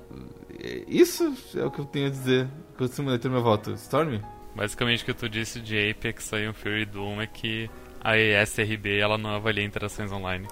isso 0.88 1.34
é 1.56 1.64
o 1.64 1.72
que 1.72 1.80
eu 1.80 1.86
tenho 1.86 2.08
a 2.08 2.10
dizer. 2.10 2.48
Que 2.78 2.84
eu 2.84 2.88
simulei 2.88 3.20
meu 3.24 3.42
voto. 3.42 3.72
Storm? 3.74 4.20
Basicamente 4.56 5.04
o 5.04 5.06
que 5.06 5.14
tu 5.14 5.30
disse 5.30 5.60
de 5.60 5.90
Apex 5.92 6.32
e 6.34 6.52
Fury 6.52 6.86
Doom 6.86 7.22
é 7.22 7.28
que 7.28 7.70
a 8.04 8.18
ESRB 8.18 9.00
ela 9.00 9.18
não 9.18 9.30
avalia 9.32 9.64
interações 9.64 10.12
online. 10.12 10.48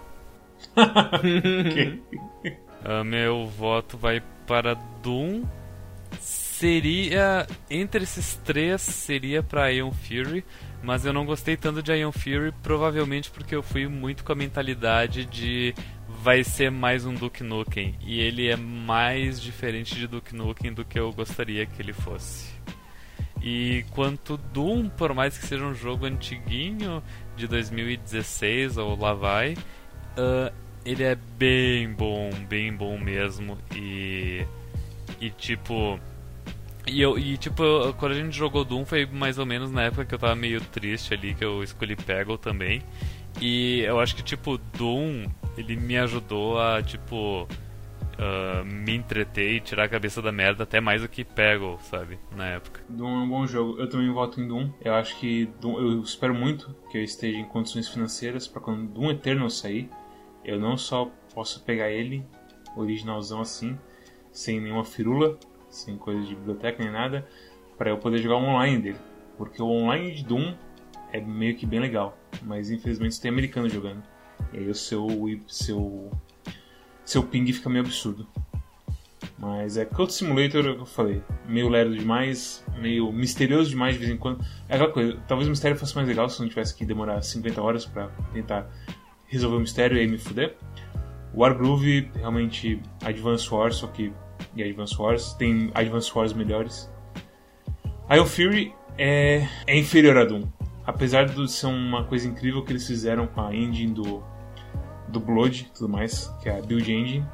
uh, 2.86 3.04
meu 3.04 3.48
voto 3.48 3.98
vai 3.98 4.22
para 4.48 4.74
Doom. 5.02 5.44
Seria. 6.20 7.48
Entre 7.70 8.04
esses 8.04 8.36
três, 8.44 8.82
seria 8.82 9.44
para 9.44 9.72
Ion 9.72 9.92
Fury. 9.92 10.44
Mas 10.84 11.06
eu 11.06 11.12
não 11.12 11.26
gostei 11.26 11.58
tanto 11.58 11.82
de 11.82 11.92
Ion 11.94 12.12
Fury, 12.12 12.54
provavelmente 12.62 13.32
porque 13.32 13.56
eu 13.56 13.64
fui 13.64 13.88
muito 13.88 14.24
com 14.24 14.32
a 14.32 14.36
mentalidade 14.36 15.26
de 15.26 15.74
vai 16.08 16.44
ser 16.44 16.72
mais 16.72 17.06
um 17.06 17.14
Duke 17.14 17.44
Nukem. 17.44 17.96
E 18.02 18.20
ele 18.20 18.50
é 18.50 18.56
mais 18.56 19.42
diferente 19.42 19.96
de 19.96 20.08
Duke 20.08 20.36
Nukem 20.36 20.74
do 20.74 20.86
que 20.86 21.00
eu 21.00 21.12
gostaria 21.12 21.66
que 21.66 21.82
ele 21.82 21.94
fosse. 21.94 22.54
E 23.42 23.86
quanto 23.92 24.38
Doom, 24.38 24.90
por 24.90 25.14
mais 25.14 25.38
que 25.38 25.46
seja 25.46 25.66
um 25.66 25.76
jogo 25.76 26.06
antiguinho, 26.06 27.04
de 27.36 27.48
2016 27.48 28.78
ou 28.78 28.98
lá 28.98 29.14
vai, 29.14 29.54
uh, 29.54 30.54
ele 30.86 31.04
é 31.04 31.16
bem 31.16 31.92
bom, 31.92 32.30
bem 32.48 32.72
bom 32.74 32.98
mesmo. 32.98 33.58
E. 33.76 34.46
E 35.20 35.30
tipo. 35.32 36.00
E, 36.88 37.02
eu, 37.02 37.18
e 37.18 37.36
tipo, 37.38 37.64
quando 37.98 38.12
a 38.12 38.16
gente 38.16 38.38
jogou 38.38 38.64
Doom 38.64 38.86
foi 38.86 39.08
mais 39.08 39.40
ou 39.40 39.46
menos 39.46 39.72
na 39.72 39.84
época 39.84 40.06
que 40.06 40.14
eu 40.14 40.20
tava 40.20 40.36
meio 40.36 40.62
triste 40.62 41.16
ali, 41.16 41.34
que 41.34 41.44
eu 41.44 41.64
escolhi 41.64 41.96
Peggle 41.96 42.38
também. 42.38 42.84
E 43.42 43.82
eu 43.82 44.00
acho 44.00 44.16
que, 44.16 44.24
tipo, 44.24 44.58
Doom, 44.78 45.26
ele 45.58 45.76
me 45.76 45.98
ajudou 45.98 46.60
a, 46.62 46.82
tipo, 46.82 47.48
uh, 48.16 48.64
me 48.64 48.96
entreter 48.96 49.56
e 49.56 49.60
tirar 49.60 49.86
a 49.86 49.90
cabeça 49.90 50.22
da 50.22 50.32
merda 50.32 50.64
até 50.64 50.80
mais 50.80 51.02
do 51.02 51.10
que 51.10 51.24
Peggle, 51.24 51.78
sabe? 51.82 52.20
Na 52.36 52.46
época. 52.48 52.82
Doom 52.88 53.08
é 53.08 53.24
um 53.24 53.30
bom 53.30 53.48
jogo. 53.48 53.80
Eu 53.80 53.90
também 53.90 54.12
voto 54.12 54.40
em 54.40 54.48
Doom. 54.48 54.70
Eu 54.82 54.94
acho 54.94 55.18
que 55.20 55.50
Doom, 55.60 55.80
eu 55.80 56.02
espero 56.02 56.34
muito 56.34 56.74
que 56.92 56.98
eu 56.98 57.04
esteja 57.04 57.38
em 57.38 57.46
condições 57.46 57.88
financeiras 57.88 58.48
para 58.48 58.62
quando 58.62 58.88
Doom 58.88 59.12
Eternal 59.12 59.50
sair, 59.50 59.90
eu 60.46 60.60
não 60.60 60.78
só 60.78 61.12
possa 61.34 61.60
pegar 61.60 61.90
ele, 61.90 62.26
originalzão 62.76 63.42
assim, 63.42 63.78
sem 64.32 64.60
nenhuma 64.62 64.86
firula, 64.86 65.38
sem 65.70 65.98
coisa 65.98 66.26
de 66.26 66.36
biblioteca 66.36 66.84
nem 66.84 66.92
nada, 66.92 67.28
para 67.78 67.90
eu 67.90 67.98
poder 67.98 68.20
jogar 68.20 68.36
o 68.36 68.44
online 68.44 68.82
dele. 68.82 69.00
Porque 69.38 69.62
o 69.62 69.68
online 69.68 70.14
de 70.14 70.24
Doom 70.24 70.56
é 71.12 71.20
meio 71.20 71.56
que 71.56 71.66
bem 71.66 71.80
legal, 71.80 72.18
mas 72.44 72.72
infelizmente 72.72 73.20
tem 73.20 73.30
americano 73.30 73.70
jogando. 73.70 74.04
E 74.54 74.58
aí 74.60 74.70
o 74.70 74.76
seu, 74.76 75.08
seu 75.48 76.12
seu 77.04 77.24
ping 77.24 77.52
fica 77.54 77.70
meio 77.70 77.84
absurdo. 77.84 78.28
Mas 79.38 79.78
é 79.78 79.86
Code 79.86 80.14
Simulator, 80.14 80.66
eu 80.66 80.86
falei, 80.86 81.22
meio 81.48 81.70
lerdo 81.70 81.96
demais, 81.96 82.66
meio 82.78 83.12
misterioso 83.12 83.70
demais 83.70 83.94
de 83.94 84.00
vez 84.00 84.12
em 84.12 84.18
quando. 84.18 84.44
É 84.68 84.76
aquela 84.76 84.92
coisa, 84.92 85.18
talvez 85.28 85.48
o 85.48 85.52
mistério 85.52 85.78
fosse 85.78 85.96
mais 85.96 86.08
legal 86.08 86.30
se 86.30 86.42
não 86.42 86.50
tivesse 86.50 86.76
que 86.76 86.86
demorar 86.86 87.22
50 87.22 87.62
horas 87.62 87.86
para 87.86 88.08
tentar 88.34 88.70
resolver 89.28 89.58
o 89.58 89.60
mistério 89.60 89.98
e 89.98 90.02
aí 90.02 90.08
me 90.08 90.18
fuder. 90.18 90.56
Wargroove, 91.34 92.10
realmente 92.16 92.82
Advance 93.04 93.54
Wars, 93.54 93.76
só 93.78 93.88
que 93.88 94.12
e 94.56 94.64
Advance 94.64 94.96
Wars, 94.98 95.34
tem 95.34 95.70
Advance 95.74 96.12
Wars 96.14 96.34
melhores. 96.34 96.90
Ion 98.10 98.26
Fury 98.26 98.74
é, 98.98 99.48
é 99.68 99.78
inferior 99.78 100.18
a 100.18 100.26
Doom. 100.26 100.44
Apesar 100.86 101.26
de 101.26 101.52
ser 101.52 101.68
uma 101.68 102.04
coisa 102.04 102.28
incrível 102.28 102.64
que 102.64 102.72
eles 102.72 102.86
fizeram 102.86 103.28
com 103.28 103.42
a 103.42 103.54
engine 103.54 103.94
do 103.94 104.24
do 105.08 105.20
Blood 105.20 105.72
tudo 105.74 105.90
mais, 105.90 106.28
que 106.42 106.50
é 106.50 106.58
a 106.58 106.62
Build 106.62 106.92
Engine. 106.92 107.26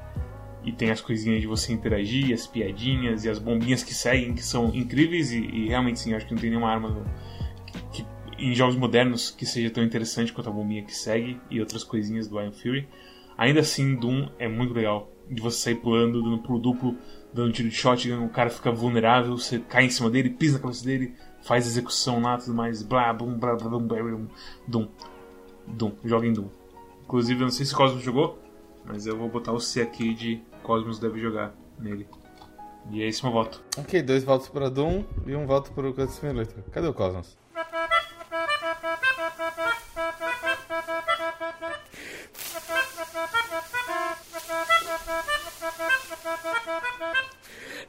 E 0.63 0.71
tem 0.71 0.91
as 0.91 1.01
coisinhas 1.01 1.41
de 1.41 1.47
você 1.47 1.73
interagir, 1.73 2.31
as 2.33 2.45
piadinhas 2.45 3.25
e 3.25 3.29
as 3.29 3.39
bombinhas 3.39 3.83
que 3.83 3.95
seguem, 3.95 4.33
que 4.35 4.43
são 4.43 4.67
incríveis. 4.75 5.31
E, 5.31 5.39
e 5.39 5.67
realmente, 5.69 5.99
sim, 5.99 6.13
acho 6.13 6.27
que 6.27 6.33
não 6.33 6.39
tem 6.39 6.51
nenhuma 6.51 6.69
arma 6.69 6.89
no, 6.89 7.03
em 8.41 8.55
jogos 8.55 8.75
modernos 8.75 9.31
que 9.31 9.45
seja 9.45 9.69
tão 9.69 9.83
interessante 9.83 10.33
quanto 10.33 10.49
a 10.49 10.51
bombinha 10.51 10.83
que 10.83 10.95
segue 10.95 11.39
e 11.49 11.59
outras 11.59 11.83
coisinhas 11.83 12.27
do 12.27 12.39
Iron 12.41 12.51
Fury. 12.51 12.87
Ainda 13.37 13.59
assim, 13.59 13.95
Doom 13.95 14.29
é 14.37 14.47
muito 14.47 14.73
legal. 14.73 15.09
De 15.29 15.41
você 15.41 15.57
sair 15.57 15.75
pulando, 15.75 16.21
dando 16.21 16.39
pulo 16.39 16.59
duplo, 16.59 16.97
dando 17.33 17.53
tiro 17.53 17.69
de 17.69 17.75
shotgun, 17.75 18.25
o 18.25 18.29
cara 18.29 18.49
fica 18.49 18.71
vulnerável, 18.71 19.37
você 19.37 19.59
cai 19.59 19.85
em 19.85 19.89
cima 19.89 20.09
dele, 20.09 20.29
pisa 20.29 20.55
na 20.55 20.59
cabeça 20.61 20.83
dele, 20.83 21.15
faz 21.41 21.65
execução 21.65 22.21
lá, 22.21 22.37
tudo 22.37 22.53
mais, 22.53 22.83
blá, 22.83 23.13
blum, 23.13 23.37
blá, 23.37 23.55
blá, 23.55 23.69
blá, 23.69 23.79
blum, 23.79 24.27
Doom. 24.67 24.87
Doom, 25.67 25.93
joga 26.03 26.27
em 26.27 26.33
Doom. 26.33 26.49
Inclusive, 27.03 27.39
eu 27.39 27.45
não 27.45 27.51
sei 27.51 27.65
se 27.65 27.73
Cosmos 27.73 28.03
jogou, 28.03 28.39
mas 28.85 29.05
eu 29.05 29.17
vou 29.17 29.29
botar 29.29 29.53
o 29.53 29.59
C 29.59 29.81
aqui 29.81 30.13
de 30.13 30.41
Cosmos 30.63 30.99
deve 30.99 31.19
jogar 31.19 31.53
nele. 31.79 32.07
E 32.89 33.01
é 33.01 33.07
esse 33.07 33.23
meu 33.23 33.31
voto. 33.31 33.63
Ok, 33.77 34.01
dois 34.01 34.23
votos 34.23 34.49
pra 34.49 34.69
Doom 34.69 35.03
e 35.25 35.35
um 35.35 35.45
voto 35.45 35.71
pro 35.71 35.93
Cut 35.93 36.11
Simulator. 36.11 36.63
Cadê 36.71 36.87
o 36.87 36.93
Cosmos? 36.93 37.40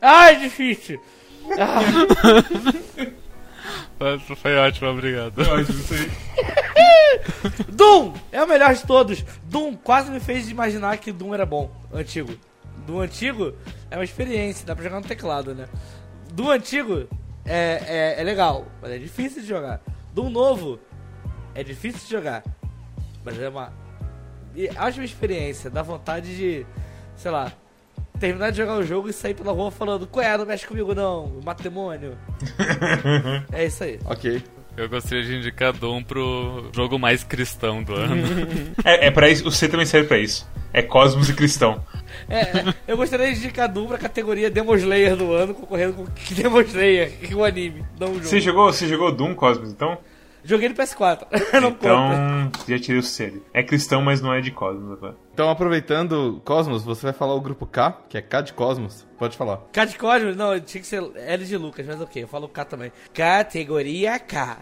Ai, 0.03 0.36
difícil. 0.36 1.00
Ah, 1.59 1.80
Foi- 3.98 4.36
Foi 4.36 4.57
ótimo, 4.57 4.88
obrigado. 4.90 5.40
Acho 5.40 5.70
isso 5.72 5.94
aí. 5.94 6.11
Doom 7.70 8.14
é 8.32 8.42
o 8.42 8.48
melhor 8.48 8.74
de 8.74 8.84
todos. 8.86 9.24
Doom 9.44 9.76
quase 9.76 10.11
me 10.11 10.18
fez 10.18 10.48
imaginar 10.48 10.96
que 10.98 11.12
Doom 11.12 11.34
era 11.34 11.46
bom, 11.46 11.70
antigo. 11.92 12.34
Doom 12.86 13.00
antigo 13.00 13.55
é 13.90 13.96
uma 13.96 14.03
experiência, 14.05 14.66
dá 14.66 14.74
pra 14.74 14.82
jogar 14.82 15.00
no 15.00 15.07
teclado, 15.07 15.55
né? 15.55 15.68
Doom 16.32 16.50
antigo 16.50 17.09
é, 17.44 18.14
é, 18.16 18.20
é 18.20 18.24
legal, 18.24 18.66
mas 18.80 18.90
é 18.90 18.98
difícil 18.98 19.42
de 19.42 19.48
jogar. 19.48 19.80
Doom 20.12 20.30
novo 20.30 20.80
é 21.55 21.62
difícil 21.62 22.00
de 22.05 22.11
jogar, 22.11 22.42
mas 23.24 23.38
é 23.40 23.48
uma 23.48 23.72
ótima 24.80 25.05
experiência. 25.05 25.70
Dá 25.70 25.82
vontade 25.82 26.34
de, 26.36 26.66
sei 27.14 27.30
lá, 27.30 27.53
terminar 28.23 28.53
de 28.53 28.59
jogar 28.59 28.79
o 28.79 28.85
jogo 28.85 29.09
e 29.09 29.12
sair 29.12 29.35
pela 29.35 29.51
rua 29.51 29.73
falando: 29.73 30.07
Qual 30.07 30.25
é? 30.25 30.39
Não 30.39 30.47
mexe 30.47 30.64
comigo 30.64 30.95
não, 30.95 31.41
mata 31.45 31.61
demônio. 31.61 32.16
é 33.53 33.66
isso 33.66 33.83
aí. 33.83 33.99
Ok. 34.05 34.41
Eu 34.77 34.89
gostaria 34.89 35.23
de 35.23 35.37
indicar 35.37 35.73
Doom 35.73 36.03
pro 36.03 36.70
jogo 36.75 36.99
mais 36.99 37.23
cristão 37.25 37.83
do 37.83 37.95
ano. 37.95 38.14
É, 38.85 39.09
é 39.09 39.11
pra 39.11 39.29
isso. 39.29 39.47
O 39.47 39.51
C 39.51 39.68
também 39.68 39.85
serve 39.85 40.09
pra 40.09 40.18
isso. 40.18 40.49
É 40.73 40.81
Cosmos 40.81 41.29
e 41.29 41.35
Cristão. 41.35 41.85
É, 42.29 42.41
é, 42.41 42.75
eu 42.89 42.97
gostaria 42.97 43.31
de 43.33 43.39
indicar 43.39 43.68
Doom 43.68 43.89
pra 43.89 43.99
categoria 43.99 44.51
Demon 44.51 44.77
Slayer 44.77 45.14
do 45.14 45.33
ano, 45.33 45.53
concorrendo 45.53 45.93
com 45.93 46.05
Demon 46.35 46.62
Slayer, 46.62 47.11
que 47.18 47.35
é 47.35 47.37
o 47.37 47.45
anime, 47.45 47.85
não 48.01 48.12
o 48.12 48.14
jogo. 48.14 48.27
Você 48.27 48.41
jogou, 48.41 48.73
você 48.73 48.89
jogou 48.89 49.12
Doom, 49.12 49.35
Cosmos, 49.35 49.70
então? 49.70 49.99
Joguei 50.45 50.68
no 50.68 50.74
PS4, 50.74 51.26
não 51.61 51.72
conta. 51.72 51.78
Então, 51.78 52.53
já 52.68 52.78
tirei 52.78 52.99
o 52.99 53.03
C. 53.03 53.24
ali. 53.24 53.43
É 53.53 53.62
cristão, 53.62 54.03
mas 54.03 54.20
não 54.20 54.34
é 54.34 54.40
de 54.40 54.51
Cosmos 54.51 54.93
agora. 54.93 55.16
Então, 55.32 55.49
aproveitando 55.49 56.43
Cosmos, 56.45 56.82
você 56.82 57.03
vai 57.07 57.12
falar 57.12 57.34
o 57.34 57.40
grupo 57.40 57.64
K, 57.64 57.93
que 58.09 58.18
é 58.18 58.22
K 58.22 58.40
de 58.43 58.53
Cosmos. 58.53 59.07
Pode 59.18 59.36
falar. 59.36 59.59
K 59.72 59.84
de 59.84 59.97
Cosmos, 59.97 60.36
não, 60.36 60.59
tinha 60.59 60.80
que 60.80 60.86
ser 60.86 61.03
L 61.14 61.45
de 61.45 61.57
Lucas, 61.57 61.86
mas 61.86 62.01
ok, 62.01 62.24
eu 62.24 62.28
falo 62.28 62.49
K 62.49 62.64
também. 62.64 62.93
Categoria 63.14 64.18
K. 64.18 64.59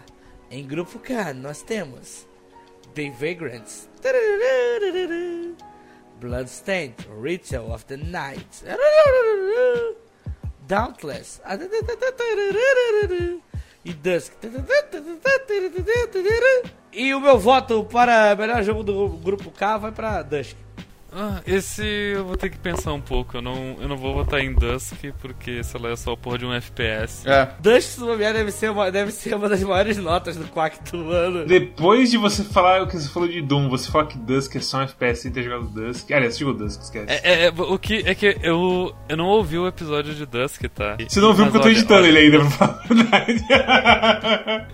Em 0.51 0.67
grupo 0.67 0.99
K, 0.99 1.33
nós 1.33 1.63
temos 1.63 2.27
The 2.93 3.09
Vagrants, 3.11 3.89
Bloodstained, 6.19 6.95
Ritual 7.21 7.71
of 7.71 7.85
the 7.85 7.97
Night, 7.97 8.45
Dauntless, 10.67 11.41
e 13.83 13.93
Dusk. 13.93 14.33
E 16.93 17.13
o 17.13 17.21
meu 17.21 17.39
voto 17.39 17.83
para 17.85 18.35
melhor 18.35 18.63
jogo 18.63 18.83
do 18.83 19.09
grupo 19.09 19.49
K 19.51 19.77
vai 19.77 19.91
para 19.91 20.21
Dusk. 20.21 20.55
Ah, 21.13 21.41
esse 21.45 21.83
eu 21.83 22.25
vou 22.25 22.37
ter 22.37 22.49
que 22.49 22.57
pensar 22.57 22.93
um 22.93 23.01
pouco. 23.01 23.37
Eu 23.37 23.41
não, 23.41 23.75
eu 23.79 23.87
não 23.87 23.97
vou 23.97 24.13
votar 24.13 24.39
em 24.39 24.53
Dusk, 24.53 24.95
porque, 25.19 25.63
sei 25.63 25.79
lá, 25.79 25.89
é 25.89 25.95
só 25.95 26.15
porra 26.15 26.37
de 26.37 26.45
um 26.45 26.53
FPS. 26.53 27.27
É. 27.27 27.49
Dusk, 27.59 27.81
se 27.81 27.99
bobear, 27.99 28.33
deve 28.33 28.51
ser, 28.51 28.71
uma, 28.71 28.89
deve 28.89 29.11
ser 29.11 29.35
uma 29.35 29.49
das 29.49 29.61
maiores 29.61 29.97
notas 29.97 30.37
do 30.37 30.45
Quack 30.45 30.91
do 30.91 31.11
ano. 31.11 31.45
Depois 31.45 32.09
de 32.09 32.17
você 32.17 32.43
falar 32.43 32.81
o 32.81 32.87
que 32.87 32.97
você 32.97 33.09
falou 33.09 33.27
de 33.27 33.41
Doom, 33.41 33.69
você 33.69 33.91
fala 33.91 34.05
que 34.05 34.17
Dusk 34.17 34.55
é 34.55 34.59
só 34.61 34.79
um 34.79 34.81
FPS 34.83 35.21
sem 35.21 35.31
ter 35.31 35.43
jogado 35.43 35.67
Dusk. 35.67 36.11
Aliás, 36.11 36.35
você 36.35 36.39
jogou 36.39 36.53
Dusk, 36.53 36.81
esquece. 36.81 37.11
É, 37.11 37.21
é, 37.23 37.45
é, 37.47 37.49
o 37.49 37.77
que 37.77 38.03
é 38.05 38.15
que 38.15 38.37
eu, 38.41 38.95
eu 39.09 39.17
não 39.17 39.25
ouvi 39.25 39.57
o 39.57 39.67
episódio 39.67 40.13
de 40.13 40.25
Dusk, 40.25 40.63
tá? 40.73 40.95
Você 41.07 41.19
não 41.19 41.33
viu 41.33 41.45
Mas 41.45 41.53
porque 41.53 41.57
eu 41.57 41.61
tô 41.73 41.77
editando 41.77 42.01
olha, 42.03 42.07
ele 42.07 42.17
ainda, 42.19 42.39
pra 42.39 42.49
falar 42.49 42.81
a 42.83 42.93
verdade. 42.93 43.45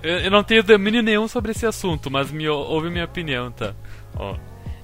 Eu, 0.04 0.18
eu 0.20 0.32
não 0.32 0.44
tenho 0.44 0.64
domínio 0.64 1.02
nenhum 1.02 1.28
sobre 1.28 1.52
esse 1.52 1.66
assunto, 1.66 2.12
mas 2.12 2.32
me, 2.32 2.48
ouve 2.48 2.90
minha 2.90 3.06
opinião, 3.06 3.52
tá? 3.52 3.74
Ó, 4.16 4.36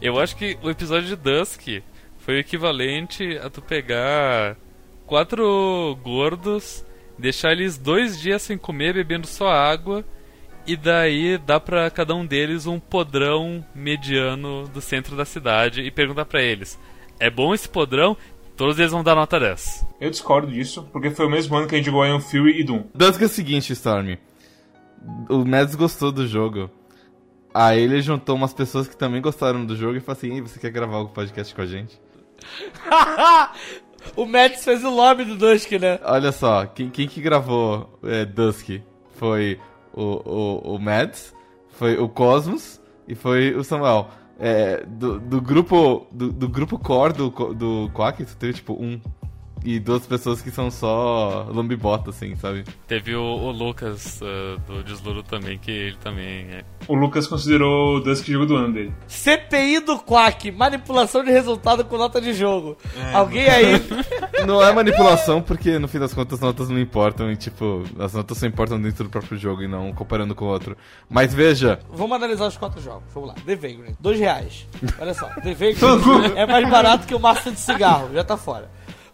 eu 0.04 0.20
acho 0.20 0.36
que 0.36 0.58
o 0.62 0.70
episódio 0.70 1.08
de 1.08 1.16
Dusk 1.16 1.82
foi 2.18 2.36
o 2.36 2.40
equivalente 2.40 3.38
a 3.38 3.50
tu 3.50 3.62
pegar 3.62 4.58
quatro 5.06 5.98
gordos, 6.04 6.86
deixar 7.18 7.54
eles 7.54 7.78
dois 7.78 8.20
dias 8.20 8.42
sem 8.42 8.58
comer, 8.58 8.94
bebendo 8.94 9.26
só 9.26 9.48
água, 9.48 10.04
e 10.68 10.76
daí 10.76 11.38
dá 11.38 11.58
pra 11.58 11.90
cada 11.90 12.14
um 12.14 12.26
deles 12.26 12.68
um 12.68 12.82
podrão 12.82 13.66
mediano 13.74 14.68
do 14.68 14.82
centro 14.82 15.16
da 15.16 15.24
cidade 15.24 15.82
e 15.82 15.90
perguntar 15.90 16.26
pra 16.26 16.42
eles: 16.42 16.78
é 17.18 17.30
bom 17.30 17.54
esse 17.54 17.70
podrão? 17.70 18.18
Todos 18.58 18.78
eles 18.78 18.92
vão 18.92 19.04
dar 19.04 19.16
nota 19.16 19.40
10. 19.40 19.88
Eu 20.02 20.12
discordo 20.12 20.52
disso, 20.52 20.88
porque 20.92 21.10
foi 21.10 21.26
o 21.26 21.30
mesmo 21.30 21.56
ano 21.56 21.68
que 21.68 21.76
a 21.76 21.78
gente 21.78 21.88
jogou 21.88 22.06
Iron 22.06 22.20
Fury 22.20 22.60
e 22.60 22.64
Doom. 22.64 22.84
Dusk 22.94 23.22
é 23.22 23.26
o 23.26 23.30
seguinte, 23.30 23.72
Storm. 23.74 24.18
O 25.30 25.46
Mads 25.46 25.76
gostou 25.76 26.12
do 26.12 26.28
jogo. 26.28 26.70
Aí 27.54 27.82
ele 27.82 28.02
juntou 28.02 28.36
umas 28.36 28.54
pessoas 28.54 28.88
que 28.88 28.98
também 28.98 29.22
gostaram 29.22 29.66
do 29.66 29.76
jogo 29.76 29.96
e 29.96 30.00
falou 30.00 30.18
assim: 30.18 30.34
Ei, 30.34 30.42
você 30.42 30.60
quer 30.60 30.72
gravar 30.72 30.98
algum 30.98 31.14
podcast 31.14 31.54
com 31.54 31.62
a 31.62 31.66
gente? 31.66 32.02
o 34.16 34.26
Mads 34.26 34.64
fez 34.64 34.84
o 34.84 34.90
lobby 34.90 35.24
do 35.24 35.36
Dusk, 35.36 35.72
né? 35.74 36.00
Olha 36.04 36.32
só, 36.32 36.66
quem, 36.66 36.90
quem 36.90 37.08
que 37.08 37.22
gravou 37.22 38.00
é, 38.04 38.26
Dusk 38.26 38.82
foi 39.16 39.60
o, 39.94 40.02
o, 40.02 40.76
o 40.76 40.80
Mads, 40.80 41.34
foi 41.70 41.98
o 41.98 42.10
Cosmos 42.10 42.82
e 43.08 43.16
foi 43.16 43.54
o 43.56 43.64
Samuel. 43.64 44.10
É, 44.40 44.84
do, 44.86 45.20
do 45.20 45.40
grupo 45.40 46.08
do, 46.12 46.32
do 46.32 46.50
grupo 46.50 46.80
core 46.80 47.14
do, 47.14 47.30
do 47.30 47.92
Quack, 47.94 48.26
tu 48.26 48.36
teve 48.36 48.54
tipo 48.54 48.74
um. 48.74 49.00
E 49.64 49.80
duas 49.80 50.06
pessoas 50.06 50.42
que 50.42 50.52
são 50.52 50.70
só 50.70 51.48
lambibota, 51.50 52.10
assim, 52.10 52.36
sabe? 52.36 52.64
Teve 52.88 53.16
o, 53.16 53.24
o 53.24 53.52
Lucas 53.52 54.20
uh, 54.22 54.60
do 54.68 54.84
Desluro 54.84 55.24
também, 55.24 55.58
que 55.58 55.72
ele 55.72 55.98
também 55.98 56.48
é. 56.52 56.64
O 56.88 56.96
Lucas 56.96 57.28
considerou 57.28 57.98
o 57.98 58.00
Dusk 58.02 58.28
jogo 58.28 58.46
do 58.46 58.56
ano 58.56 58.74
dele. 58.74 58.94
CPI 59.08 59.80
do 59.80 59.98
Quack, 60.00 60.52
manipulação 60.52 61.24
de 61.24 61.32
resultado 61.32 61.86
com 61.86 61.98
nota 61.98 62.20
de 62.20 62.34
jogo. 62.34 62.78
Alguém 63.14 63.48
aí. 63.48 63.82
Não 64.46 64.62
é 64.62 64.74
manipulação, 64.74 65.42
porque 65.42 65.80
no 65.80 65.88
fim 65.88 66.00
das 66.00 66.14
contas 66.14 66.34
as 66.34 66.42
notas 66.42 66.68
não 66.68 66.80
importam 66.80 67.32
e, 67.32 67.38
tipo, 67.38 67.84
as 67.98 68.14
notas 68.14 68.38
só 68.38 68.46
importam 68.46 68.82
dentro 68.82 69.06
do 69.06 69.10
próprio 69.10 69.38
jogo 69.38 69.62
e 69.64 69.68
não 69.68 69.94
comparando 69.94 70.36
com 70.36 70.46
o 70.46 70.48
outro. 70.50 70.76
Mas 71.10 71.34
veja, 71.34 71.80
Vamos 71.94 72.16
analisar 72.16 72.48
os 72.48 72.58
quatro 72.58 72.82
jogos. 72.82 73.04
Vamos 73.14 73.30
lá. 73.30 73.36
The 73.46 73.56
Vagrant, 73.56 73.96
dois 74.00 74.20
reais. 74.20 74.68
Olha 75.00 75.14
só, 75.14 75.28
The 75.28 75.54
Vagrant 75.56 76.36
é 76.36 76.46
mais 76.46 76.70
barato 76.70 77.08
que 77.08 77.16
o 77.16 77.20
Master 77.20 77.54
de 77.54 77.60
cigarro, 77.60 78.10
já 78.14 78.24
tá 78.24 78.36
fora. 78.36 78.70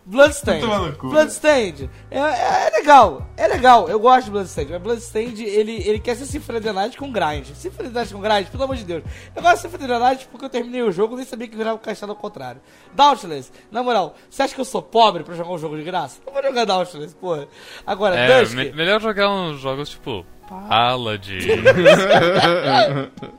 Bloodstained. 0.10 0.66
Bloodstained. 1.00 1.88
É, 2.10 2.18
é, 2.20 2.68
é 2.68 2.70
legal, 2.80 3.28
é 3.38 3.48
legal. 3.48 3.88
Eu 3.88 4.00
gosto 4.00 4.26
de 4.26 4.32
Bloodstained. 4.32 4.72
Mas 4.72 4.82
Bloodstained, 4.82 5.44
ele, 5.44 5.88
ele 5.88 6.00
quer 6.00 6.16
ser 6.16 6.26
Symphony 6.26 6.58
of 6.58 6.68
the 6.68 6.74
Night 6.74 6.98
com 6.98 7.12
grind. 7.12 7.46
Symphony 7.54 7.90
of 7.90 7.94
the 7.94 8.00
Night 8.00 8.14
com 8.14 8.20
grind, 8.20 8.48
pelo 8.48 8.64
amor 8.64 8.76
de 8.76 8.84
Deus. 8.86 9.04
Eu 9.36 9.42
gosto 9.44 9.56
de 9.58 9.62
Symphony 9.62 9.84
of 9.84 9.94
the 9.94 10.00
Night 10.00 10.28
porque 10.32 10.46
eu 10.46 10.50
terminei 10.50 10.82
o 10.82 10.92
jogo 10.92 11.14
e 11.14 11.18
nem 11.18 11.26
sabia 11.26 11.48
que 11.48 11.56
virava 11.56 11.76
o 11.76 11.80
castelo 11.80 12.14
ao 12.14 12.18
contrário. 12.18 12.60
Dauntless, 12.94 13.52
na 13.72 13.84
moral, 13.84 14.16
você 14.30 14.42
acha 14.42 14.56
que 14.56 14.62
eu 14.62 14.66
sou 14.66 14.82
pobre 14.82 15.24
pra 15.24 15.36
jogar 15.36 15.52
um 15.52 15.58
jogo 15.60 15.78
de 15.78 15.84
graça? 15.84 16.20
Não 16.26 16.34
vou 16.34 16.42
jogar 16.42 16.66
Dauntless, 16.66 17.14
porra. 17.16 17.48
Agora, 17.86 18.16
É, 18.16 18.42
Dusk... 18.42 18.56
me- 18.56 18.72
melhor 18.72 19.00
jogar 19.00 19.30
uns 19.30 19.60
jogos 19.60 19.90
tipo 19.90 20.26
Paladin. 20.50 21.40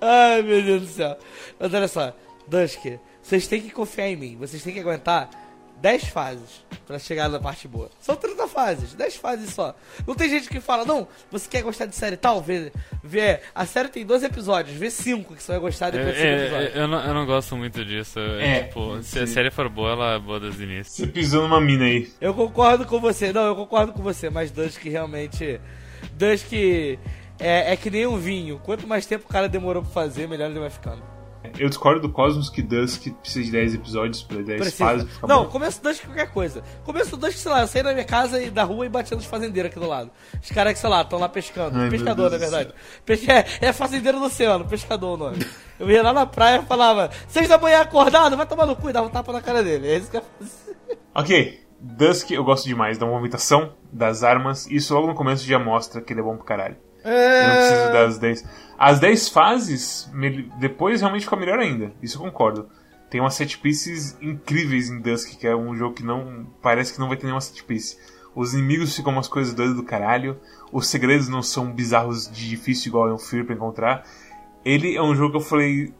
Ai, 0.00 0.42
meu 0.42 0.62
Deus 0.62 0.82
do 0.82 0.88
céu. 0.88 1.16
Mas 1.58 1.72
olha 1.72 1.88
só, 1.88 2.12
Dusk, 2.46 2.84
vocês 3.26 3.48
têm 3.48 3.60
que 3.60 3.70
confiar 3.70 4.08
em 4.08 4.14
mim. 4.16 4.36
Vocês 4.38 4.62
têm 4.62 4.72
que 4.72 4.78
aguentar 4.78 5.28
10 5.80 6.04
fases 6.04 6.64
pra 6.86 6.96
chegar 6.96 7.28
na 7.28 7.40
parte 7.40 7.66
boa. 7.66 7.90
São 8.00 8.14
30 8.14 8.46
fases, 8.46 8.94
10 8.94 9.16
fases 9.16 9.52
só. 9.52 9.74
Não 10.06 10.14
tem 10.14 10.30
gente 10.30 10.48
que 10.48 10.60
fala, 10.60 10.84
não, 10.84 11.08
você 11.28 11.48
quer 11.48 11.62
gostar 11.62 11.86
de 11.86 11.96
série 11.96 12.16
tal? 12.16 12.40
Vê, 12.40 12.70
vê 13.02 13.40
a 13.52 13.66
série 13.66 13.88
tem 13.88 14.06
12 14.06 14.26
episódios, 14.26 14.76
vê 14.76 14.90
5 14.90 15.34
que 15.34 15.42
você 15.42 15.52
vai 15.52 15.60
gostar 15.60 15.90
depois 15.90 16.16
É, 16.16 16.22
é, 16.22 16.40
episódio. 16.44 16.68
eu, 16.68 16.86
não, 16.88 17.04
eu 17.04 17.14
não 17.14 17.26
gosto 17.26 17.56
muito 17.56 17.84
disso. 17.84 18.20
É, 18.20 18.62
tipo, 18.62 19.02
se 19.02 19.18
a 19.18 19.26
série 19.26 19.50
for 19.50 19.68
boa, 19.68 19.90
ela 19.90 20.14
é 20.14 20.18
boa 20.20 20.38
desde 20.38 20.62
o 20.62 20.70
início. 20.70 21.04
Você 21.04 21.10
pisou 21.10 21.42
numa 21.42 21.60
mina 21.60 21.84
aí. 21.84 22.08
Eu 22.20 22.32
concordo 22.32 22.86
com 22.86 23.00
você, 23.00 23.32
não, 23.32 23.44
eu 23.46 23.56
concordo 23.56 23.92
com 23.92 24.02
você, 24.02 24.30
mas 24.30 24.52
Dusk 24.52 24.84
realmente. 24.84 25.60
Dusk 26.12 26.52
é, 26.52 27.72
é 27.72 27.76
que 27.76 27.90
nem 27.90 28.06
um 28.06 28.16
vinho. 28.16 28.60
Quanto 28.64 28.86
mais 28.86 29.04
tempo 29.04 29.24
o 29.28 29.32
cara 29.32 29.48
demorou 29.48 29.82
pra 29.82 29.90
fazer, 29.90 30.28
melhor 30.28 30.48
ele 30.48 30.60
vai 30.60 30.70
ficando. 30.70 31.15
Eu 31.58 31.68
discordo 31.68 32.00
do 32.00 32.08
Cosmos 32.10 32.48
que 32.50 32.62
Dusk 32.62 33.08
precisa 33.20 33.44
de 33.44 33.50
10 33.52 33.74
episódios 33.74 34.22
pra 34.22 34.38
10 34.42 34.60
Precisa. 34.60 34.84
fases 34.84 35.08
Não, 35.22 35.44
bom. 35.44 35.50
começo 35.50 35.82
Dusk 35.82 36.04
qualquer 36.04 36.30
coisa. 36.30 36.62
Começo 36.84 37.10
do 37.16 37.16
Dusk, 37.26 37.38
sei 37.38 37.50
lá, 37.52 37.60
eu 37.62 37.66
saí 37.66 37.82
da 37.82 37.92
minha 37.92 38.04
casa 38.04 38.42
e 38.42 38.50
da 38.50 38.62
rua 38.64 38.86
e 38.86 38.88
batia 38.88 39.16
nos 39.16 39.26
fazendeiros 39.26 39.70
aqui 39.70 39.80
do 39.80 39.86
lado. 39.88 40.10
Os 40.42 40.50
caras 40.50 40.72
que, 40.74 40.78
sei 40.78 40.90
lá, 40.90 41.02
estão 41.02 41.18
lá 41.18 41.28
pescando. 41.28 41.78
Ai, 41.78 41.88
pescador, 41.90 42.30
na 42.30 42.38
verdade. 42.38 42.72
Pesca- 43.04 43.32
É, 43.32 43.46
é 43.68 43.72
fazendeiro 43.72 44.18
do 44.18 44.24
oceano, 44.26 44.64
pescador 44.64 45.14
o 45.14 45.16
nome. 45.16 45.46
Eu 45.78 45.90
ia 45.90 46.02
lá 46.02 46.12
na 46.12 46.26
praia 46.26 46.60
e 46.62 46.66
falava, 46.66 47.10
seis 47.28 47.48
da 47.48 47.58
manhã 47.58 47.80
acordado, 47.80 48.36
vai 48.36 48.46
tomar 48.46 48.66
no 48.66 48.74
cu 48.76 48.88
e 48.90 48.92
dava 48.92 49.06
um 49.06 49.10
tapa 49.10 49.32
na 49.32 49.40
cara 49.42 49.62
dele. 49.62 49.88
É 49.88 49.96
isso 49.98 50.10
que 50.10 50.16
eu 50.16 50.22
fazia. 50.38 50.74
Ok, 51.14 51.60
Dusk 51.80 52.30
eu 52.30 52.42
gosto 52.44 52.64
demais 52.66 52.96
da 52.98 53.06
movimentação, 53.06 53.72
das 53.92 54.22
armas, 54.22 54.66
isso 54.70 54.94
logo 54.94 55.06
no 55.06 55.14
começo 55.14 55.44
já 55.46 55.58
mostra 55.58 56.00
que 56.00 56.12
ele 56.12 56.20
é 56.20 56.22
bom 56.22 56.36
pro 56.36 56.44
caralho. 56.44 56.76
Eu 57.04 57.48
não 57.48 57.54
preciso 57.56 57.80
é... 57.82 57.92
das 57.92 58.18
10. 58.18 58.44
As 58.78 59.00
10 59.00 59.28
fases, 59.30 60.10
depois 60.58 61.00
realmente 61.00 61.24
fica 61.24 61.36
melhor 61.36 61.58
ainda, 61.58 61.92
isso 62.02 62.18
eu 62.18 62.22
concordo. 62.22 62.68
Tem 63.08 63.20
umas 63.20 63.34
set 63.34 63.58
pieces 63.58 64.16
incríveis 64.20 64.90
em 64.90 65.00
Dusk, 65.00 65.38
que 65.38 65.46
é 65.46 65.54
um 65.54 65.74
jogo 65.76 65.94
que 65.94 66.02
não. 66.02 66.46
parece 66.60 66.92
que 66.92 66.98
não 66.98 67.08
vai 67.08 67.16
ter 67.16 67.24
nenhuma 67.24 67.40
set 67.40 67.62
piece. 67.64 67.96
Os 68.34 68.52
inimigos 68.52 68.94
ficam 68.94 69.12
umas 69.12 69.28
coisas 69.28 69.54
doidas 69.54 69.76
do 69.76 69.82
caralho. 69.82 70.38
Os 70.70 70.88
segredos 70.88 71.28
não 71.28 71.42
são 71.42 71.72
bizarros 71.72 72.30
de 72.30 72.48
difícil 72.48 72.90
igual 72.90 73.10
um 73.12 73.18
Fury 73.18 73.44
pra 73.44 73.54
encontrar. 73.54 74.04
Ele 74.64 74.94
é 74.94 75.02
um 75.02 75.14
jogo 75.14 75.30
que 75.30 75.36
eu 75.38 75.40
falei. 75.40 75.94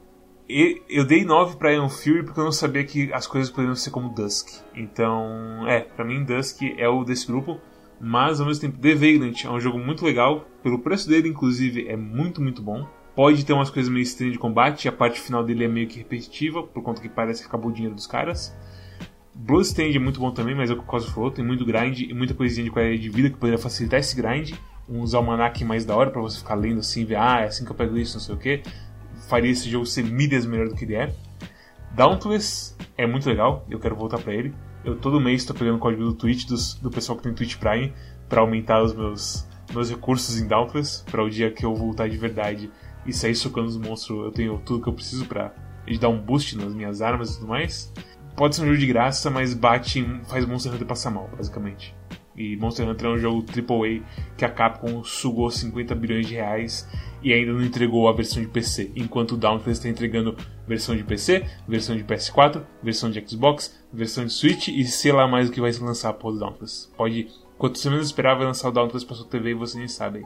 Eu 0.88 1.04
dei 1.04 1.24
9 1.24 1.56
pra 1.56 1.72
Iron 1.72 1.88
Fury 1.88 2.24
porque 2.24 2.38
eu 2.38 2.44
não 2.44 2.52
sabia 2.52 2.84
que 2.84 3.12
as 3.12 3.26
coisas 3.26 3.50
poderiam 3.50 3.74
ser 3.74 3.90
como 3.90 4.10
Dusk. 4.10 4.48
Então, 4.74 5.66
é, 5.66 5.80
pra 5.80 6.04
mim 6.04 6.24
Dusk 6.24 6.60
é 6.76 6.88
o 6.88 7.04
desse 7.04 7.26
grupo. 7.26 7.58
Mas 8.00 8.40
ao 8.40 8.46
mesmo 8.46 8.60
tempo, 8.60 8.78
The 8.78 8.94
Vagrant 8.94 9.44
é 9.44 9.50
um 9.50 9.60
jogo 9.60 9.78
muito 9.78 10.04
legal. 10.04 10.46
Pelo 10.62 10.78
preço 10.78 11.08
dele, 11.08 11.28
inclusive, 11.28 11.88
é 11.88 11.96
muito, 11.96 12.40
muito 12.42 12.62
bom. 12.62 12.86
Pode 13.14 13.46
ter 13.46 13.54
umas 13.54 13.70
coisas 13.70 13.90
meio 13.90 14.02
estranhas 14.02 14.34
de 14.34 14.38
combate, 14.38 14.88
a 14.88 14.92
parte 14.92 15.18
final 15.18 15.42
dele 15.42 15.64
é 15.64 15.68
meio 15.68 15.88
que 15.88 15.98
repetitiva, 15.98 16.62
por 16.62 16.82
conta 16.82 17.00
que 17.00 17.08
parece 17.08 17.40
que 17.40 17.48
acabou 17.48 17.70
o 17.70 17.72
dinheiro 17.72 17.94
dos 17.94 18.06
caras. 18.06 18.54
Bloodstained 19.34 19.96
é 19.96 20.00
muito 20.00 20.20
bom 20.20 20.30
também, 20.30 20.54
mas 20.54 20.70
é 20.70 20.74
o 20.74 20.76
que 20.76 20.82
o 20.82 20.86
Cosmo 20.86 21.12
falou, 21.12 21.30
tem 21.30 21.44
muito 21.44 21.64
grind 21.64 22.00
e 22.00 22.12
muita 22.12 22.34
coisinha 22.34 22.64
de 22.64 22.70
qualidade 22.70 23.00
de 23.00 23.08
vida 23.08 23.30
que 23.30 23.36
poderia 23.36 23.58
facilitar 23.58 24.00
esse 24.00 24.14
grind. 24.14 24.52
Uns 24.88 25.14
almanac 25.14 25.64
mais 25.64 25.84
da 25.84 25.96
hora 25.96 26.10
para 26.10 26.20
você 26.20 26.38
ficar 26.38 26.54
lendo 26.54 26.80
assim, 26.80 27.04
ver, 27.04 27.16
ah, 27.16 27.40
é 27.40 27.44
assim 27.44 27.64
que 27.64 27.70
eu 27.70 27.74
pego 27.74 27.96
isso, 27.96 28.14
não 28.14 28.20
sei 28.20 28.34
o 28.34 28.38
que. 28.38 28.62
Faria 29.28 29.50
esse 29.50 29.68
jogo 29.68 29.86
ser 29.86 30.04
mídias 30.04 30.44
melhor 30.44 30.68
do 30.68 30.74
que 30.74 30.84
ele 30.84 30.94
é. 30.94 31.14
Dauntless 31.94 32.74
é 32.98 33.06
muito 33.06 33.28
legal, 33.28 33.64
eu 33.70 33.80
quero 33.80 33.96
voltar 33.96 34.18
para 34.18 34.34
ele. 34.34 34.54
Eu 34.86 34.96
todo 34.96 35.20
mês 35.20 35.42
estou 35.42 35.54
pegando 35.54 35.76
o 35.76 35.78
código 35.78 36.04
do 36.04 36.14
Twitch 36.14 36.46
do 36.80 36.90
pessoal 36.90 37.18
que 37.18 37.24
tem 37.24 37.34
Twitch 37.34 37.56
Prime 37.56 37.92
para 38.28 38.40
aumentar 38.40 38.82
os 38.82 38.94
meus, 38.94 39.46
meus 39.74 39.90
recursos 39.90 40.40
em 40.40 40.46
Dauntless, 40.46 41.04
para 41.10 41.22
o 41.22 41.28
dia 41.28 41.50
que 41.50 41.66
eu 41.66 41.74
voltar 41.74 42.08
de 42.08 42.16
verdade 42.16 42.70
e 43.04 43.12
sair 43.12 43.34
socando 43.34 43.66
os 43.66 43.76
monstros, 43.76 44.24
eu 44.24 44.30
tenho 44.30 44.58
tudo 44.64 44.82
que 44.82 44.88
eu 44.88 44.92
preciso 44.92 45.26
para 45.26 45.52
dar 46.00 46.08
um 46.08 46.18
boost 46.18 46.56
nas 46.56 46.72
minhas 46.72 47.02
armas 47.02 47.34
e 47.34 47.38
tudo 47.40 47.48
mais 47.48 47.92
pode 48.36 48.54
ser 48.54 48.62
um 48.62 48.66
jogo 48.66 48.78
de 48.78 48.86
graça, 48.86 49.30
mas 49.30 49.54
bate 49.54 50.04
faz 50.28 50.44
Monster 50.44 50.74
Hunter 50.74 50.86
passar 50.86 51.10
mal, 51.10 51.28
basicamente. 51.34 51.96
E 52.36 52.56
Monster 52.56 52.88
Hunter 52.88 53.06
é 53.06 53.10
um 53.10 53.18
jogo 53.18 53.44
AAA 53.48 54.02
que 54.36 54.44
a 54.44 54.50
Capcom 54.50 55.02
sugou 55.02 55.50
50 55.50 55.94
bilhões 55.94 56.26
de 56.26 56.34
reais 56.34 56.88
e 57.22 57.32
ainda 57.32 57.52
não 57.52 57.62
entregou 57.62 58.08
a 58.08 58.12
versão 58.12 58.42
de 58.42 58.48
PC, 58.48 58.92
enquanto 58.94 59.32
o 59.32 59.36
Dauntless 59.36 59.78
está 59.78 59.88
entregando 59.88 60.36
versão 60.66 60.94
de 60.94 61.02
PC, 61.02 61.44
versão 61.66 61.96
de 61.96 62.04
PS4, 62.04 62.62
versão 62.82 63.10
de 63.10 63.26
Xbox, 63.26 63.76
versão 63.92 64.24
de 64.24 64.32
Switch 64.32 64.68
e 64.68 64.84
sei 64.84 65.12
lá 65.12 65.26
mais 65.26 65.48
o 65.48 65.52
que 65.52 65.60
vai 65.60 65.72
se 65.72 65.82
lançar 65.82 66.10
após 66.10 66.36
o 66.36 66.38
Dauntless. 66.38 66.88
Pode, 66.96 67.28
quanto 67.56 67.78
você 67.78 67.88
menos 67.88 68.06
esperar, 68.06 68.36
vai 68.36 68.46
lançar 68.46 68.68
o 68.68 68.72
Dauntless 68.72 69.06
para 69.06 69.16
sua 69.16 69.26
TV 69.26 69.50
e 69.50 69.54
você 69.54 69.78
nem 69.78 69.88
sabe. 69.88 70.24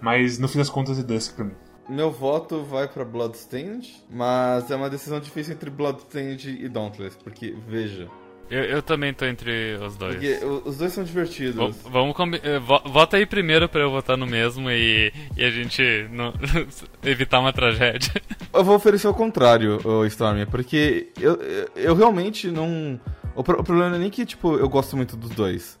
Mas 0.00 0.38
no 0.38 0.48
fim 0.48 0.58
das 0.58 0.70
contas 0.70 0.98
é 0.98 1.02
Dusk 1.02 1.34
pra 1.34 1.44
mim. 1.44 1.54
Meu 1.88 2.10
voto 2.10 2.62
vai 2.62 2.86
pra 2.86 3.04
Bloodstained, 3.04 3.92
mas 4.08 4.70
é 4.70 4.76
uma 4.76 4.88
decisão 4.88 5.18
difícil 5.18 5.54
entre 5.54 5.68
Bloodstained 5.68 6.48
e 6.48 6.68
Dauntless, 6.68 7.18
porque, 7.22 7.56
veja... 7.66 8.08
Eu, 8.52 8.64
eu 8.64 8.82
também 8.82 9.14
tô 9.14 9.24
entre 9.24 9.78
os 9.82 9.96
dois. 9.96 10.16
Porque 10.16 10.44
os 10.66 10.76
dois 10.76 10.92
são 10.92 11.02
divertidos. 11.02 11.74
V 11.74 11.88
vamos 11.90 12.14
eh, 12.42 12.58
Vota 12.58 13.16
aí 13.16 13.24
primeiro 13.24 13.66
pra 13.66 13.80
eu 13.80 13.90
votar 13.90 14.14
no 14.14 14.26
mesmo 14.26 14.70
e, 14.70 15.10
e 15.34 15.42
a 15.42 15.50
gente 15.50 15.82
não... 16.10 16.34
evitar 17.02 17.40
uma 17.40 17.50
tragédia. 17.50 18.12
Eu 18.52 18.62
vou 18.62 18.76
oferecer 18.76 19.08
o 19.08 19.14
contrário, 19.14 19.80
Storm, 20.08 20.44
porque 20.50 21.08
eu, 21.18 21.36
eu, 21.36 21.68
eu 21.76 21.94
realmente 21.94 22.50
não... 22.50 23.00
O, 23.34 23.42
pro, 23.42 23.58
o 23.58 23.64
problema 23.64 23.88
não 23.88 23.96
é 23.96 24.00
nem 24.00 24.10
que, 24.10 24.26
tipo, 24.26 24.54
eu 24.58 24.68
gosto 24.68 24.98
muito 24.98 25.16
dos 25.16 25.30
dois. 25.30 25.78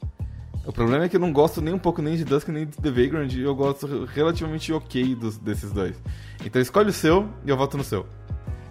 O 0.64 0.72
problema 0.72 1.04
é 1.04 1.08
que 1.10 1.16
eu 1.16 1.20
não 1.20 1.30
gosto 1.30 1.60
nem 1.60 1.74
um 1.74 1.78
pouco 1.78 2.00
nem 2.00 2.16
de 2.16 2.24
Dusk 2.24 2.48
nem 2.48 2.64
de 2.64 2.78
The 2.78 2.90
Vagrant, 2.90 3.34
e 3.34 3.42
eu 3.42 3.54
gosto 3.54 4.06
relativamente 4.06 4.72
ok 4.72 5.14
dos, 5.14 5.36
desses 5.36 5.72
dois. 5.72 5.94
Então 6.42 6.62
escolhe 6.62 6.88
o 6.88 6.92
seu 6.92 7.28
e 7.44 7.50
eu 7.50 7.56
voto 7.56 7.76
no 7.76 7.84
seu. 7.84 8.06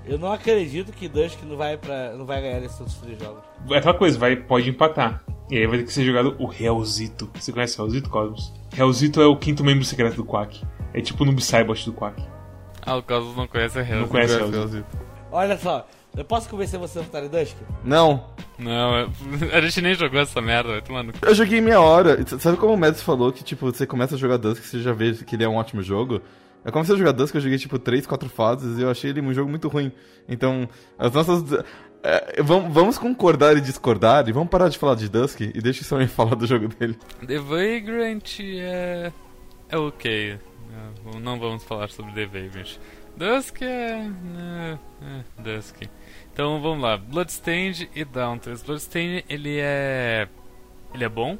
Eu 0.05 0.17
não 0.17 0.31
acredito 0.31 0.91
que 0.91 1.07
Dusk 1.07 1.41
não 1.43 1.55
vai, 1.55 1.77
pra, 1.77 2.13
não 2.13 2.25
vai 2.25 2.41
ganhar 2.41 2.63
esses 2.63 2.79
outros 2.79 2.97
três 2.97 3.19
jogos. 3.19 3.43
É 3.69 3.77
aquela 3.77 3.93
coisa, 3.93 4.17
vai, 4.17 4.35
pode 4.35 4.69
empatar. 4.69 5.23
E 5.49 5.57
aí 5.57 5.67
vai 5.67 5.79
ter 5.79 5.83
que 5.83 5.93
ser 5.93 6.03
jogado 6.03 6.35
o 6.39 6.45
Realzito. 6.45 7.29
Você 7.35 7.51
conhece 7.51 7.75
o 7.75 7.83
Realzito, 7.83 8.09
Cosmos? 8.09 8.53
Realzito 8.73 9.21
é 9.21 9.25
o 9.25 9.35
quinto 9.35 9.63
membro 9.63 9.83
secreto 9.83 10.15
do 10.15 10.25
Quack. 10.25 10.63
É 10.93 11.01
tipo 11.01 11.23
no 11.25 11.39
Cybot 11.39 11.85
do 11.85 11.93
Quack. 11.93 12.23
Ah, 12.81 12.97
o 12.97 13.03
Cosmos 13.03 13.35
não 13.35 13.47
conhece 13.47 13.77
o 13.77 13.83
Realzito. 13.83 14.01
Não 14.01 14.07
conhece 14.07 14.35
o 14.35 14.49
Realzito. 14.49 14.97
Olha 15.31 15.57
só, 15.57 15.85
eu 16.15 16.25
posso 16.25 16.49
convencer 16.49 16.79
você 16.79 16.99
a 16.99 17.01
votar 17.03 17.23
em 17.23 17.29
Dusk? 17.29 17.55
Não. 17.83 18.25
Não, 18.59 19.09
a 19.53 19.61
gente 19.61 19.81
nem 19.81 19.93
jogou 19.93 20.19
essa 20.19 20.41
merda, 20.41 20.69
vai 20.69 20.81
tomar 20.81 21.03
no 21.03 21.13
Eu 21.21 21.33
joguei 21.33 21.61
meia 21.61 21.79
hora. 21.79 22.17
Sabe 22.39 22.57
como 22.57 22.73
o 22.73 22.77
Mads 22.77 23.01
falou 23.01 23.31
que, 23.31 23.43
tipo, 23.43 23.71
você 23.71 23.87
começa 23.87 24.15
a 24.15 24.17
jogar 24.17 24.37
Dusk 24.37 24.63
e 24.63 24.67
você 24.67 24.79
já 24.81 24.93
vê 24.93 25.13
que 25.13 25.35
ele 25.35 25.43
é 25.43 25.49
um 25.49 25.55
ótimo 25.55 25.81
jogo? 25.81 26.21
Eu 26.63 26.71
comecei 26.71 26.95
a 26.95 26.97
jogar 26.97 27.11
Dusk, 27.11 27.33
eu 27.35 27.41
joguei, 27.41 27.57
tipo, 27.57 27.79
3, 27.79 28.05
4 28.05 28.29
fases 28.29 28.77
e 28.77 28.81
eu 28.81 28.89
achei 28.89 29.09
ele 29.09 29.21
um 29.21 29.33
jogo 29.33 29.49
muito 29.49 29.67
ruim. 29.67 29.91
Então, 30.27 30.69
as 30.97 31.11
nossas... 31.11 31.43
É, 32.03 32.41
vamos, 32.41 32.97
concordar 32.97 33.55
e 33.55 33.61
discordar 33.61 34.27
e 34.27 34.31
vamos 34.31 34.49
parar 34.49 34.69
de 34.69 34.77
falar 34.77 34.95
de 34.95 35.07
Dusk 35.07 35.41
e 35.41 35.61
deixa 35.61 35.81
o 35.81 35.85
Sony 35.85 36.07
falar 36.09 36.35
do 36.35 36.47
jogo 36.47 36.67
dele. 36.67 36.97
The 37.25 37.37
Vagrant 37.37 38.39
é... 38.39 39.11
é 39.69 39.77
ok. 39.77 40.39
Não 41.21 41.39
vamos 41.39 41.63
falar 41.63 41.89
sobre 41.89 42.13
The 42.13 42.25
Vagrant. 42.25 42.77
Dusk 43.15 43.61
é... 43.61 44.09
é... 44.09 44.77
é 45.03 45.43
Dusk. 45.43 45.83
Então 46.33 46.59
vamos 46.61 46.81
lá, 46.81 46.97
Bloodstained 46.97 47.89
e 47.93 48.03
Dauntless. 48.03 48.65
Bloodstained 48.65 49.25
ele 49.29 49.59
é 49.59 50.27
ele 50.93 51.03
é 51.03 51.09
bom, 51.09 51.37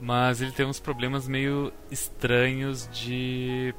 mas 0.00 0.40
ele 0.40 0.52
tem 0.52 0.66
uns 0.66 0.80
problemas 0.80 1.26
meio 1.26 1.72
estranhos 1.90 2.88
de 2.92 3.74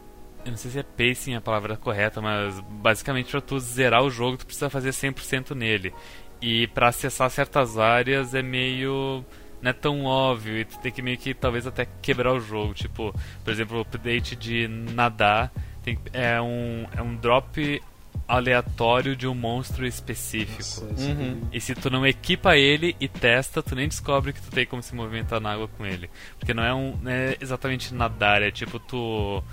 eu 0.45 0.51
não 0.51 0.57
sei 0.57 0.71
se 0.71 0.79
é 0.79 0.83
pacing 0.83 1.35
a 1.35 1.41
palavra 1.41 1.75
correta, 1.77 2.21
mas 2.21 2.59
basicamente 2.59 3.31
para 3.31 3.41
tu 3.41 3.59
zerar 3.59 4.03
o 4.03 4.09
jogo 4.09 4.37
tu 4.37 4.45
precisa 4.45 4.69
fazer 4.69 4.89
100% 4.89 5.55
nele. 5.55 5.93
E 6.41 6.67
para 6.67 6.87
acessar 6.87 7.29
certas 7.29 7.77
áreas 7.77 8.33
é 8.33 8.41
meio 8.41 9.23
não 9.61 9.71
é 9.71 9.73
tão 9.73 10.05
óbvio 10.05 10.57
e 10.57 10.65
tu 10.65 10.79
tem 10.79 10.91
que 10.91 11.01
meio 11.01 11.17
que 11.17 11.33
talvez 11.33 11.67
até 11.67 11.85
quebrar 12.01 12.33
o 12.33 12.39
jogo, 12.39 12.73
tipo, 12.73 13.13
por 13.43 13.51
exemplo, 13.51 13.77
o 13.77 13.81
update 13.81 14.35
de 14.35 14.67
nadar 14.67 15.51
tem, 15.83 15.99
é 16.13 16.39
um 16.41 16.85
é 16.95 17.01
um 17.01 17.15
drop 17.15 17.81
aleatório 18.29 19.15
de 19.15 19.27
um 19.27 19.33
monstro 19.33 19.85
específico. 19.87 20.85
Nossa, 20.85 21.03
uhum. 21.03 21.41
E 21.51 21.59
se 21.59 21.73
tu 21.73 21.89
não 21.89 22.05
equipa 22.05 22.55
ele 22.55 22.95
e 22.99 23.07
testa, 23.07 23.63
tu 23.63 23.75
nem 23.75 23.87
descobre 23.87 24.31
que 24.33 24.41
tu 24.41 24.51
tem 24.51 24.67
como 24.67 24.83
se 24.83 24.93
movimentar 24.93 25.41
na 25.41 25.51
água 25.51 25.67
com 25.67 25.83
ele. 25.83 26.09
Porque 26.37 26.53
não 26.53 26.63
é, 26.63 26.73
um, 26.73 26.95
não 27.01 27.11
é 27.11 27.35
exatamente 27.41 27.93
nadar, 27.93 28.43
é 28.43 28.51
tipo 28.51 28.79
tu. 28.79 29.43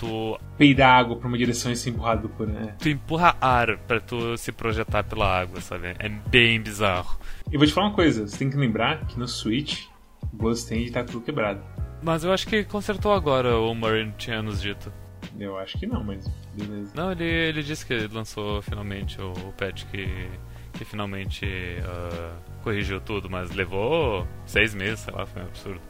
Tu. 0.00 0.40
Peidar 0.56 0.98
água 0.98 1.16
pra 1.16 1.28
uma 1.28 1.36
direção 1.36 1.70
e 1.70 1.76
ser 1.76 1.90
empurrado 1.90 2.30
por. 2.30 2.48
Né? 2.48 2.74
Tu 2.78 2.88
empurra 2.88 3.36
ar 3.38 3.76
pra 3.76 4.00
tu 4.00 4.34
se 4.38 4.50
projetar 4.50 5.04
pela 5.04 5.26
água, 5.26 5.60
sabe? 5.60 5.94
É 5.98 6.08
bem 6.08 6.58
bizarro. 6.58 7.20
E 7.52 7.58
vou 7.58 7.66
te 7.66 7.72
falar 7.74 7.88
uma 7.88 7.94
coisa: 7.94 8.26
você 8.26 8.38
tem 8.38 8.48
que 8.48 8.56
lembrar 8.56 9.06
que 9.06 9.18
no 9.18 9.28
Switch, 9.28 9.84
o 10.32 10.36
Bloodstained 10.36 10.90
tá 10.90 11.04
tudo 11.04 11.20
quebrado. 11.20 11.60
Mas 12.02 12.24
eu 12.24 12.32
acho 12.32 12.46
que 12.46 12.64
consertou 12.64 13.12
agora, 13.12 13.58
o 13.58 13.74
Murray 13.74 14.10
tinha 14.16 14.40
nos 14.40 14.62
dito. 14.62 14.90
Eu 15.38 15.58
acho 15.58 15.78
que 15.78 15.86
não, 15.86 16.02
mas 16.02 16.26
beleza. 16.54 16.92
Não, 16.94 17.12
ele, 17.12 17.24
ele 17.24 17.62
disse 17.62 17.84
que 17.84 18.08
lançou 18.08 18.62
finalmente 18.62 19.20
o, 19.20 19.32
o 19.32 19.52
patch 19.52 19.84
que, 19.90 20.30
que 20.72 20.84
finalmente 20.86 21.44
uh, 21.44 22.62
corrigiu 22.62 23.02
tudo, 23.02 23.28
mas 23.28 23.50
levou 23.50 24.26
seis 24.46 24.74
meses, 24.74 25.00
sei 25.00 25.12
lá, 25.12 25.26
foi 25.26 25.42
um 25.42 25.44
absurdo. 25.44 25.80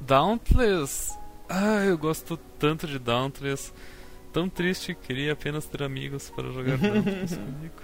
Dauntless. 0.00 1.16
Ah, 1.48 1.84
eu 1.84 1.96
gosto 1.96 2.36
tanto 2.58 2.86
de 2.86 2.98
Dauntless. 2.98 3.72
Tão 4.32 4.48
triste, 4.48 4.94
queria 4.94 5.32
apenas 5.32 5.66
ter 5.66 5.82
amigos 5.82 6.30
para 6.30 6.50
jogar 6.50 6.76
Dauntless 6.78 7.36
comigo. 7.38 7.74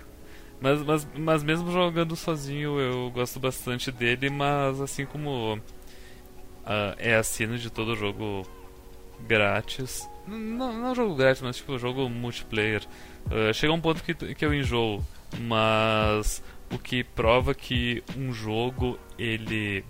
Mas, 0.61 0.83
mas, 0.83 1.09
mas 1.17 1.43
mesmo 1.43 1.73
jogando 1.73 2.15
sozinho, 2.15 2.79
eu 2.79 3.11
gosto 3.11 3.41
bastante 3.41 3.91
dele, 3.91 4.31
mas 4.31 4.81
assim 4.81 5.05
como 5.05 5.57
uh, 5.57 5.61
é 6.99 7.17
a 7.17 7.23
cena 7.23 7.59
de 7.59 7.69
todo 7.69 7.97
jogo 7.97 8.47
grátis, 9.27 10.09
não, 10.27 10.73
não 10.73 10.95
jogo 10.95 11.15
grátis, 11.17 11.43
mas 11.43 11.57
tipo 11.57 11.79
jogo 11.79 12.09
multiplayer. 12.09 12.83
Uh, 13.27 13.53
chega 13.53 13.73
um 13.73 13.81
ponto 13.81 14.03
que, 14.03 14.15
que 14.15 14.45
eu 14.45 14.55
enjoo, 14.55 15.05
mas 15.41 16.43
o 16.73 16.79
que 16.79 17.03
prova 17.03 17.55
que 17.55 18.03
um 18.17 18.33
jogo 18.33 18.99
ele 19.19 19.85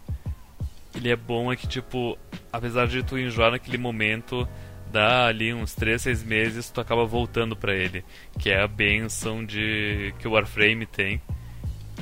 ele 0.95 1.11
é 1.11 1.17
bom 1.17 1.53
é 1.53 1.57
que 1.57 1.67
tipo, 1.67 2.19
apesar 2.53 2.87
de 2.87 3.03
tu 3.03 3.19
enjoar 3.19 3.53
naquele 3.53 3.79
momento, 3.79 4.47
dá 4.93 5.27
ali 5.27 5.53
uns 5.53 5.75
3, 5.75 6.01
6 6.01 6.23
meses, 6.23 6.71
tu 6.71 6.81
acaba 6.81 7.05
voltando 7.05 7.57
para 7.57 7.75
ele, 7.75 8.05
que 8.39 8.51
é 8.51 8.63
a 8.63 8.69
benção 8.69 9.45
de 9.45 10.15
que 10.19 10.29
o 10.29 10.33
Warframe 10.33 10.87
tem 10.87 11.21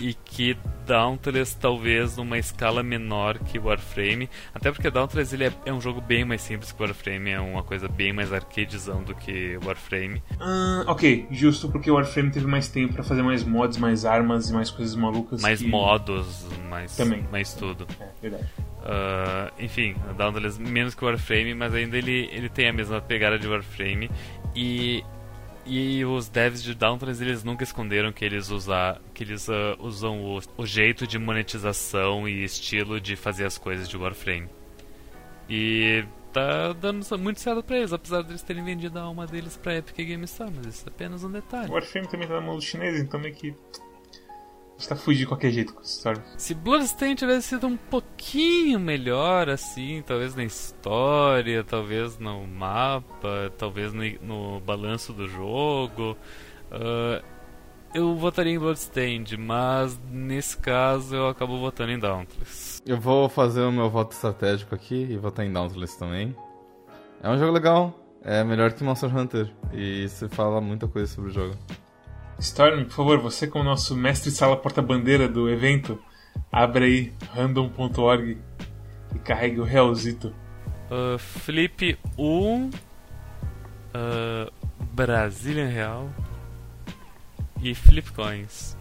e 0.01 0.15
que 0.15 0.57
Dauntless 0.87 1.57
talvez 1.57 2.17
numa 2.17 2.39
escala 2.39 2.83
menor 2.83 3.39
que 3.39 3.59
Warframe, 3.59 4.29
até 4.53 4.73
porque 4.73 4.91
Dauntless 4.91 5.35
ele 5.35 5.45
é, 5.45 5.53
é, 5.67 5.73
um 5.73 5.81
jogo 5.81 6.01
bem 6.01 6.25
mais 6.25 6.41
simples 6.43 6.73
que 6.73 6.83
Warframe, 6.83 7.31
é 7.31 7.41
uma 7.41 7.63
coisa 7.63 7.87
bem 7.87 8.13
mais 8.13 8.33
arcadezão 8.33 9.03
do 9.03 9.15
que 9.15 9.59
Warframe. 9.65 10.23
Uh, 10.33 10.89
ok, 10.89 11.29
justo 11.31 11.71
porque 11.71 11.91
o 11.91 11.95
Warframe 11.95 12.31
teve 12.31 12.47
mais 12.47 12.69
tempo 12.69 12.95
para 12.95 13.03
fazer 13.03 13.23
mais 13.23 13.45
mods, 13.45 13.79
mais 13.79 14.05
armas 14.05 14.51
e 14.51 14.53
mais 14.53 14.71
coisas 14.71 14.97
malucas. 14.97 15.43
Mais 15.43 15.61
que... 15.61 15.69
modos, 15.69 16.47
mais, 16.69 16.97
Também. 16.97 17.25
mais 17.31 17.53
tudo. 17.55 17.87
É, 18.01 18.09
verdade. 18.21 18.49
Uh, 18.81 19.53
enfim, 19.63 19.95
Dauntless 20.17 20.59
menos 20.61 20.95
que 20.95 21.05
Warframe, 21.05 21.55
mas 21.55 21.75
ainda 21.75 21.99
ele, 21.99 22.31
ele 22.33 22.49
tem 22.49 22.69
a 22.69 22.73
mesma 22.73 23.01
pegada 23.01 23.39
de 23.39 23.47
Warframe 23.47 24.11
e 24.57 25.05
E 25.67 26.03
os 26.05 26.29
devs 26.29 26.63
de 26.63 26.75
Dauntless 26.75 27.23
eles 27.23 27.45
nunca 27.45 27.63
esconderam 27.63 28.11
que 28.11 28.25
eles, 28.25 28.51
usar, 28.51 29.01
que 29.13 29.23
eles 29.23 29.49
uh, 29.49 29.77
usam 29.79 30.25
o, 30.25 30.41
o, 30.57 30.67
jeito 30.67 31.07
de 31.07 31.19
monetização 31.19 32.27
e 32.27 32.43
estilo 32.43 32.99
de 32.99 33.17
fazer 33.17 33.45
as 33.45 33.59
coisas 33.59 33.89
de 33.89 33.97
Warframe. 33.97 34.49
E 35.49 36.05
tá 36.33 36.73
dando 36.73 37.05
muito 37.19 37.41
certo 37.41 37.63
pra 37.63 37.77
eles, 37.77 37.93
apesar 37.93 38.23
de 38.23 38.31
eles 38.31 38.43
terem 38.43 38.65
vendido 38.65 38.99
a 38.99 39.03
alma 39.03 39.27
deles 39.27 39.57
pra 39.57 39.77
Epic 39.77 39.97
Games 40.09 40.31
Store, 40.31 40.51
mas 40.55 40.67
isso 40.75 40.87
é 40.87 40.91
apenas 40.91 41.23
um 41.23 41.31
detalhe. 41.31 41.69
O 41.69 41.75
Warframe 41.75 42.09
também 42.09 42.27
tá 42.27 42.35
na 42.35 42.41
mão 42.41 42.57
dos 42.57 42.65
chineses, 42.65 43.03
então 43.03 43.21
meio 43.21 43.35
que 43.35 43.55
está 44.83 44.97
fugindo 44.97 45.21
de 45.21 45.27
qualquer 45.27 45.51
jeito 45.51 45.75
com 45.75 45.81
essa 45.81 45.91
história. 45.91 46.25
Se 46.37 46.55
Bloodstained 46.55 47.19
tivesse 47.19 47.49
sido 47.49 47.67
um 47.67 47.77
pouquinho 47.77 48.79
melhor, 48.79 49.49
assim, 49.49 50.03
talvez 50.07 50.35
na 50.35 50.45
história, 50.45 51.63
talvez 51.65 52.19
no 52.19 52.47
mapa, 52.47 53.53
talvez 53.57 53.93
no, 53.93 54.03
no 54.23 54.61
balanço 54.61 55.13
do 55.13 55.29
jogo, 55.29 56.17
uh, 56.73 57.25
eu 57.93 58.15
votaria 58.15 58.53
em 58.53 58.59
Bloodstained, 58.59 59.37
mas 59.37 59.99
nesse 60.11 60.57
caso 60.57 61.15
eu 61.15 61.29
acabo 61.29 61.59
votando 61.59 61.91
em 61.91 61.99
Dauntless. 61.99 62.81
Eu 62.87 62.99
vou 62.99 63.29
fazer 63.29 63.63
o 63.63 63.73
meu 63.73 63.91
voto 63.91 64.13
estratégico 64.13 64.75
aqui 64.75 65.07
e 65.11 65.17
votar 65.17 65.45
em 65.45 65.53
Dauntless 65.53 65.99
também. 65.99 66.35
É 67.23 67.29
um 67.29 67.37
jogo 67.37 67.53
legal, 67.53 67.95
é 68.23 68.43
melhor 68.45 68.73
que 68.73 68.85
Monster 68.85 69.15
Hunter, 69.15 69.51
e 69.73 70.05
isso 70.05 70.29
fala 70.29 70.61
muita 70.61 70.87
coisa 70.89 71.13
sobre 71.13 71.31
o 71.31 71.33
jogo. 71.35 71.57
Storm, 72.41 72.85
por 72.85 72.93
favor, 72.93 73.19
você 73.19 73.47
como 73.47 73.63
nosso 73.63 73.95
mestre 73.95 74.31
sala 74.31 74.57
porta-bandeira 74.57 75.29
do 75.29 75.49
evento, 75.49 75.99
abre 76.51 76.85
aí 76.85 77.13
random.org 77.35 78.39
e 79.15 79.19
carregue 79.19 79.61
o 79.61 79.65
realzito. 79.65 80.35
Uh, 80.91 81.19
Flip 81.19 81.99
1 82.19 82.71
uh, 82.71 82.71
Brazilian 84.93 85.69
Real 85.69 86.11
e 87.63 87.75
Flip 87.75 88.11
Coins. 88.13 88.77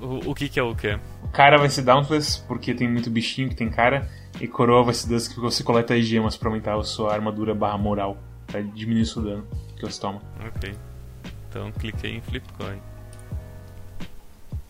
O, 0.00 0.30
o 0.30 0.34
que 0.34 0.48
que 0.48 0.58
é 0.58 0.62
o 0.62 0.74
que? 0.74 0.98
Cara 1.32 1.56
vai 1.56 1.68
ser 1.68 1.82
Dauntless, 1.82 2.42
porque 2.46 2.74
tem 2.74 2.90
muito 2.90 3.10
bichinho 3.10 3.48
que 3.48 3.54
tem 3.54 3.70
cara, 3.70 4.08
e 4.40 4.48
Coroa 4.48 4.84
vai 4.84 4.94
ser 4.94 5.08
Dusk, 5.08 5.34
porque 5.34 5.40
você 5.40 5.62
coleta 5.62 6.00
gemas 6.00 6.36
pra 6.36 6.48
aumentar 6.48 6.76
a 6.76 6.82
sua 6.82 7.12
armadura 7.12 7.54
barra 7.54 7.78
moral, 7.78 8.18
pra 8.46 8.60
diminuir 8.60 9.02
o 9.02 9.06
seu 9.06 9.22
dano 9.22 9.46
que 9.76 9.82
você 9.82 10.00
toma. 10.00 10.20
Ok. 10.44 10.87
Então 11.48 11.72
cliquei 11.72 12.16
em 12.16 12.20
Flipcoin. 12.20 12.80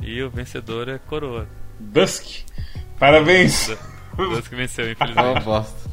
E 0.01 0.23
o 0.23 0.31
vencedor 0.31 0.89
é 0.89 0.99
Coroa. 0.99 1.49
Dusk! 1.79 2.45
Parabéns! 2.99 3.69
Dusk 4.17 4.51
venceu, 4.53 4.91
infelizmente. 4.91 5.41
Oh, 5.41 5.45
bosta. 5.45 5.89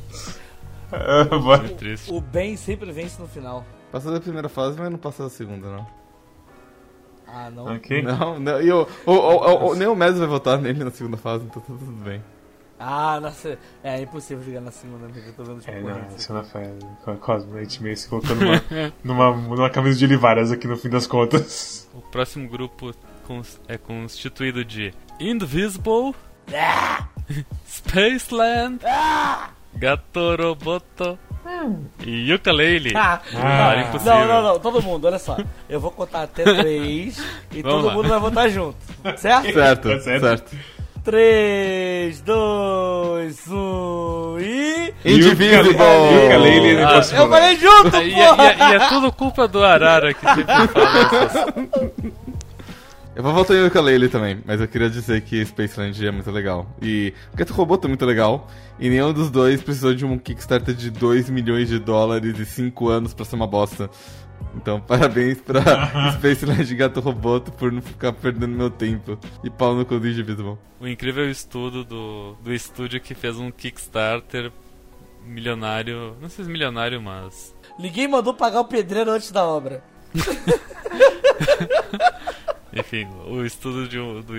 Muito 1.42 1.76
triste. 1.76 2.12
O 2.12 2.22
bem 2.22 2.56
sempre 2.56 2.92
vence 2.92 3.20
no 3.20 3.28
final. 3.28 3.66
Passou 3.92 4.12
da 4.12 4.20
primeira 4.20 4.50
fase, 4.50 4.78
mas 4.78 4.92
não 4.92 4.98
passou 4.98 5.26
da 5.28 5.30
segunda, 5.32 5.68
não. 5.68 5.88
Ah, 7.28 7.50
não. 7.50 7.76
Ok. 7.76 8.02
Não, 8.02 8.40
não. 8.40 8.62
E 8.62 8.72
o, 8.72 8.88
o, 9.06 9.12
o, 9.12 9.72
o, 9.72 9.76
nem 9.76 9.88
o 9.88 9.96
Messi 9.96 10.20
vai 10.20 10.28
votar 10.28 10.60
nele 10.60 10.84
na 10.84 10.92
segunda 10.92 11.18
fase, 11.18 11.46
então 11.46 11.62
tá 11.62 11.68
tudo 11.68 12.04
bem. 12.04 12.24
Ah, 12.80 13.20
nossa. 13.22 13.58
É, 13.84 14.00
é 14.00 14.02
impossível 14.02 14.44
jogar 14.44 14.62
na 14.62 14.72
segunda, 14.72 15.08
porque 15.08 15.30
eu 15.30 15.34
tô 15.34 15.44
vendo 15.44 15.58
os 15.60 15.68
É, 15.68 15.80
não, 15.80 15.88
concorrentes. 15.88 16.24
segunda 16.24 16.44
fase. 16.44 17.20
Cosmo, 17.22 17.58
a 17.58 17.62
gente 17.64 17.82
meio 17.84 17.96
se 17.96 18.08
colocou 18.10 18.36
numa, 18.36 18.62
numa, 19.04 19.32
numa 19.36 19.70
camisa 19.70 19.98
de 19.98 20.06
Olivaras 20.06 20.52
aqui 20.52 20.68
no 20.68 20.76
fim 20.78 20.90
das 20.90 21.08
contas. 21.08 21.90
O 21.94 22.02
próximo 22.02 22.50
grupo 22.50 22.94
cons- 23.26 23.60
é 23.68 23.78
constituído 23.78 24.66
de 24.66 24.94
Indivisible, 25.20 26.14
Spaceland, 27.68 28.80
Gatoroboto 29.76 31.18
e 32.06 32.30
Yooka-Laylee. 32.32 32.96
Ah, 32.96 33.22
Ah, 33.36 33.76
não, 33.76 33.82
impossível. 33.88 34.14
não, 34.16 34.28
não, 34.28 34.44
não, 34.44 34.60
todo 34.60 34.82
mundo, 34.82 35.06
olha 35.08 35.20
só. 35.20 35.38
Eu 35.70 35.80
vou 35.80 35.92
contar 35.92 36.24
até 36.24 36.44
três 36.44 37.18
e 37.52 37.62
Vamos 37.62 37.78
todo 37.78 37.86
lá. 37.88 37.94
mundo 37.94 38.10
vai 38.10 38.20
votar 38.20 38.50
junto. 38.50 38.78
Certo? 39.18 39.54
Certo, 39.54 39.90
Tá 39.90 40.00
certo. 40.00 40.22
certo. 40.22 40.58
3, 41.06 42.20
2, 42.22 43.48
1 43.48 44.40
e. 44.40 44.94
No 46.80 46.88
Ah, 46.88 46.96
Eu 47.16 47.30
falei 47.30 47.56
junto, 47.58 47.98
E, 47.98 48.00
e- 48.10 48.10
e 48.16 48.20
é- 48.20 48.28
porra! 48.30 48.54
e 48.72 48.76
é 48.76 48.88
tudo 48.90 49.12
culpa 49.12 49.48
do 49.48 49.64
Arara 49.64 50.14
que 50.16 50.20
sempre 50.20 50.44
fala. 50.46 51.54
Eu 53.16 53.24
vou 53.24 53.32
votar 53.34 53.56
em 53.56 53.66
Ukulele 53.66 54.10
também, 54.10 54.40
mas 54.46 54.60
eu 54.60 54.68
queria 54.68 54.90
dizer 54.90 55.22
que 55.22 55.46
Spaceland 55.46 56.06
é 56.06 56.12
muito 56.12 56.30
legal. 56.32 56.68
E 56.82 57.14
Gato 57.34 57.54
Robot 57.54 57.86
é 57.86 57.88
muito 57.88 58.06
legal. 58.06 58.48
E 58.78 58.90
nenhum 58.90 59.14
dos 59.14 59.30
dois 59.30 59.62
precisou 59.62 59.94
de 59.94 60.04
um 60.06 60.18
Kickstarter 60.18 60.74
de 60.76 60.90
2 60.90 61.30
milhões 61.30 61.70
de 61.70 61.80
dólares 61.80 62.38
e 62.38 62.46
5 62.46 62.90
anos 62.90 63.14
pra 63.14 63.24
ser 63.24 63.36
uma 63.38 63.48
bosta. 63.48 63.90
Então, 64.56 64.80
parabéns 64.82 65.40
pra 65.42 65.62
Spaceland 66.14 66.72
e 66.72 66.76
Gato 66.76 67.00
Roboto 67.00 67.52
por 67.52 67.72
não 67.72 67.82
ficar 67.82 68.14
perdendo 68.14 68.56
meu 68.56 68.70
tempo. 68.70 69.18
E 69.44 69.50
pau 69.50 69.76
no 69.76 69.86
cu 69.86 70.00
do 70.00 70.08
Indivisible. 70.08 70.58
O 70.80 70.88
incrível 70.88 71.30
estudo 71.30 71.84
do, 71.84 72.36
do 72.44 72.54
estúdio 72.54 73.00
que 73.02 73.14
fez 73.14 73.38
um 73.38 73.52
Kickstarter 73.52 74.52
milionário. 75.26 76.16
Não 76.22 76.30
sei 76.30 76.46
se 76.46 76.52
milionário, 76.52 77.02
mas. 77.02 77.54
Ninguém 77.80 78.08
mandou 78.08 78.34
pagar 78.34 78.62
o 78.62 78.66
pedreiro 78.66 79.12
antes 79.12 79.32
da 79.32 79.46
obra. 79.46 79.84
Enfim, 82.74 83.08
o 83.28 83.46
estudo 83.46 83.88
de 83.88 84.00
um- 84.00 84.22
do, 84.22 84.34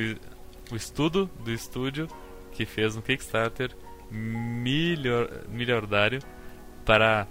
o 0.70 0.76
estudo 0.76 1.30
do 1.44 1.52
estúdio 1.52 2.08
que 2.52 2.64
fez 2.66 2.96
um 2.96 3.00
Kickstarter 3.00 3.70
milionário 4.10 6.20
para 6.84 7.26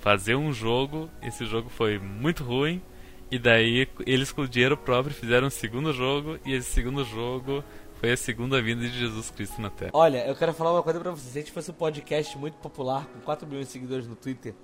fazer 0.00 0.34
um 0.34 0.52
jogo. 0.52 1.08
Esse 1.22 1.44
jogo 1.46 1.68
foi 1.68 1.98
muito 1.98 2.42
ruim. 2.44 2.82
E 3.30 3.38
daí 3.38 3.88
eles 4.06 4.30
com 4.30 4.42
o 4.42 4.48
dinheiro 4.48 4.76
próprio 4.76 5.14
fizeram 5.14 5.46
um 5.46 5.50
segundo 5.50 5.92
jogo. 5.92 6.38
E 6.44 6.52
esse 6.52 6.70
segundo 6.70 7.04
jogo 7.04 7.64
foi 7.94 8.12
a 8.12 8.16
segunda 8.16 8.60
vinda 8.60 8.82
de 8.82 8.98
Jesus 8.98 9.30
Cristo 9.30 9.60
na 9.60 9.70
Terra. 9.70 9.90
Olha, 9.94 10.26
eu 10.26 10.34
quero 10.36 10.52
falar 10.52 10.72
uma 10.72 10.82
coisa 10.82 11.00
pra 11.00 11.10
vocês. 11.12 11.32
Se 11.32 11.38
a 11.38 11.40
gente 11.40 11.52
fosse 11.52 11.70
um 11.70 11.74
podcast 11.74 12.36
muito 12.36 12.54
popular, 12.58 13.06
com 13.06 13.20
4 13.20 13.46
milhões 13.46 13.66
de 13.68 13.72
seguidores 13.72 14.06
no 14.06 14.16
Twitter, 14.16 14.54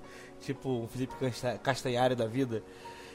tipo 0.41 0.69
um 0.83 0.89
Felipe 0.89 1.15
Casta- 1.15 1.57
Castanhari 1.59 2.15
da 2.15 2.27
vida, 2.27 2.62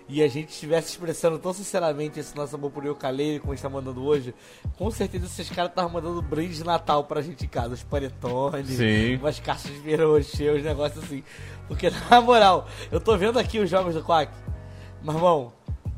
e 0.07 0.21
a 0.21 0.27
gente 0.27 0.49
estivesse 0.49 0.89
expressando 0.89 1.39
tão 1.39 1.53
sinceramente 1.53 2.19
esse 2.19 2.35
nosso 2.35 2.55
amor 2.55 2.71
por 2.71 2.85
Eucalei, 2.85 3.39
como 3.39 3.53
a 3.53 3.55
gente 3.55 3.63
tá 3.63 3.69
mandando 3.69 4.03
hoje, 4.03 4.33
com 4.77 4.91
certeza 4.91 5.25
esses 5.25 5.49
caras 5.49 5.71
estavam 5.71 5.91
mandando 5.91 6.21
brinde 6.21 6.55
de 6.55 6.63
Natal 6.63 7.03
pra 7.05 7.21
gente 7.21 7.45
em 7.45 7.47
casa. 7.47 7.73
Os 7.73 7.83
panetones, 7.83 8.77
Sim. 8.77 9.15
umas 9.15 9.39
caixas 9.39 9.71
de 9.71 9.79
verroche, 9.79 10.49
uns 10.49 10.63
negócios 10.63 11.03
assim. 11.03 11.23
Porque, 11.67 11.89
na 12.09 12.21
moral, 12.21 12.67
eu 12.91 12.99
tô 12.99 13.17
vendo 13.17 13.39
aqui 13.39 13.59
os 13.59 13.69
jogos 13.69 13.95
do 13.95 14.03
Quack, 14.03 14.31
mas, 15.01 15.15
irmão, 15.15 15.53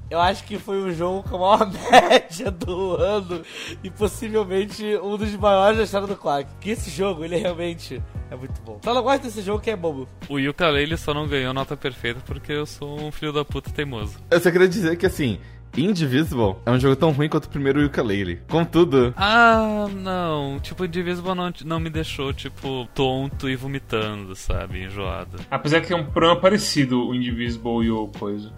eu 0.10 0.20
acho 0.20 0.44
que 0.44 0.58
foi 0.60 0.82
o 0.82 0.92
jogo 0.94 1.24
com 1.30 1.36
a 1.38 1.58
maior 1.58 1.72
média 1.92 2.52
do 2.52 2.96
ano 2.96 3.42
e 3.84 3.90
possivelmente 3.90 4.84
um 5.02 5.18
dos 5.18 5.36
maiores 5.36 5.78
da 5.78 5.84
história 5.84 6.08
do 6.08 6.16
Quack. 6.16 6.50
Que 6.60 6.72
esse 6.72 6.90
jogo, 6.90 7.24
ele 7.26 7.38
realmente 7.38 8.02
é 8.30 8.36
muito 8.36 8.62
bom. 8.62 8.80
Só 8.84 8.94
não 8.94 9.02
gosto 9.04 9.24
desse 9.24 9.42
jogo 9.42 9.60
que 9.62 9.70
é 9.72 9.76
bobo. 9.76 10.08
O 10.30 10.38
Yooka-Laylee 10.38 10.98
só 10.98 11.14
não 11.14 11.28
ganhou 11.28 11.54
nota 11.54 11.76
perfeita 11.76 12.20
porque 12.26 12.52
eu 12.52 12.66
sou 12.66 13.02
um 13.02 13.12
filho 13.12 13.34
da 13.34 13.44
puta 13.44 13.70
teimoso. 13.72 14.18
Eu 14.30 14.40
só 14.40 14.52
queria 14.52 14.68
dizer 14.68 14.96
que, 14.98 15.06
assim, 15.06 15.40
Indivisible 15.78 16.56
é 16.66 16.72
um 16.72 16.80
jogo 16.80 16.96
tão 16.96 17.12
ruim 17.12 17.28
quanto 17.28 17.46
o 17.46 17.50
primeiro 17.50 17.86
Ukulele. 17.86 18.42
Contudo, 18.50 19.14
Ah, 19.18 19.88
não. 19.94 20.60
Tipo, 20.60 20.86
Indivisible 20.86 21.36
não, 21.36 21.52
não 21.66 21.80
me 21.80 21.90
deixou, 21.90 22.32
tipo, 22.34 22.88
tonto 22.94 23.50
e 23.50 23.56
vomitando, 23.56 24.36
sabe? 24.36 24.84
Enjoado. 24.84 25.38
Apesar 25.52 25.82
que 25.82 25.92
é 25.92 25.96
um 25.96 26.06
programa 26.06 26.40
parecido, 26.40 27.08
o 27.08 27.14
Indivisible 27.14 27.86
e 27.86 27.92
o 27.92 28.08
coisa. 28.08 28.52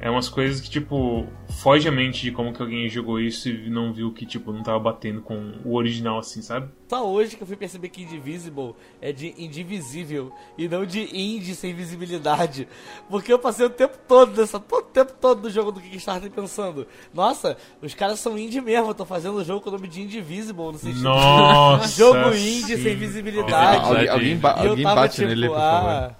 É 0.00 0.08
umas 0.08 0.28
coisas 0.28 0.60
que, 0.60 0.70
tipo, 0.70 1.26
foge 1.60 1.88
a 1.88 1.90
mente 1.92 2.22
de 2.22 2.30
como 2.30 2.52
que 2.52 2.62
alguém 2.62 2.88
jogou 2.88 3.18
isso 3.20 3.48
e 3.48 3.68
não 3.68 3.92
viu 3.92 4.12
que, 4.12 4.24
tipo, 4.24 4.52
não 4.52 4.62
tava 4.62 4.78
batendo 4.78 5.20
com 5.20 5.54
o 5.64 5.74
original, 5.74 6.18
assim, 6.20 6.40
sabe? 6.40 6.68
Só 6.88 7.04
hoje 7.04 7.36
que 7.36 7.42
eu 7.42 7.46
fui 7.46 7.56
perceber 7.56 7.88
que 7.88 8.02
Indivisible 8.02 8.74
é 9.00 9.10
de 9.12 9.34
indivisível 9.36 10.32
e 10.56 10.68
não 10.68 10.86
de 10.86 11.00
indie 11.12 11.54
sem 11.54 11.74
visibilidade. 11.74 12.68
Porque 13.10 13.32
eu 13.32 13.38
passei 13.40 13.66
o 13.66 13.70
tempo 13.70 13.98
todo 14.06 14.40
nessa, 14.40 14.60
todo 14.60 14.84
o 14.84 14.88
tempo 14.88 15.12
todo 15.20 15.42
do 15.42 15.50
jogo 15.50 15.72
do 15.72 15.80
Kickstarter 15.80 16.30
pensando, 16.30 16.86
nossa, 17.12 17.56
os 17.82 17.92
caras 17.92 18.20
são 18.20 18.38
indie 18.38 18.60
mesmo, 18.60 18.90
eu 18.90 18.94
tô 18.94 19.04
fazendo 19.04 19.34
o 19.36 19.44
jogo 19.44 19.60
com 19.60 19.68
o 19.68 19.72
nome 19.72 19.88
de 19.88 20.00
Indivisible, 20.00 20.66
no 20.72 20.78
sentido 20.78 21.02
Nossa! 21.02 21.88
de 21.88 21.92
jogo 21.98 22.28
indie 22.36 22.76
sim. 22.76 22.82
sem 22.84 22.96
visibilidade. 22.96 23.84
alguém, 23.84 24.08
alguém, 24.08 24.36
ba- 24.36 24.54
alguém 24.58 24.84
tava 24.84 25.00
bate 25.02 25.16
tipo, 25.16 25.26
nele, 25.28 25.48
por 25.48 25.56
favor. 25.56 25.90
ah. 25.90 26.16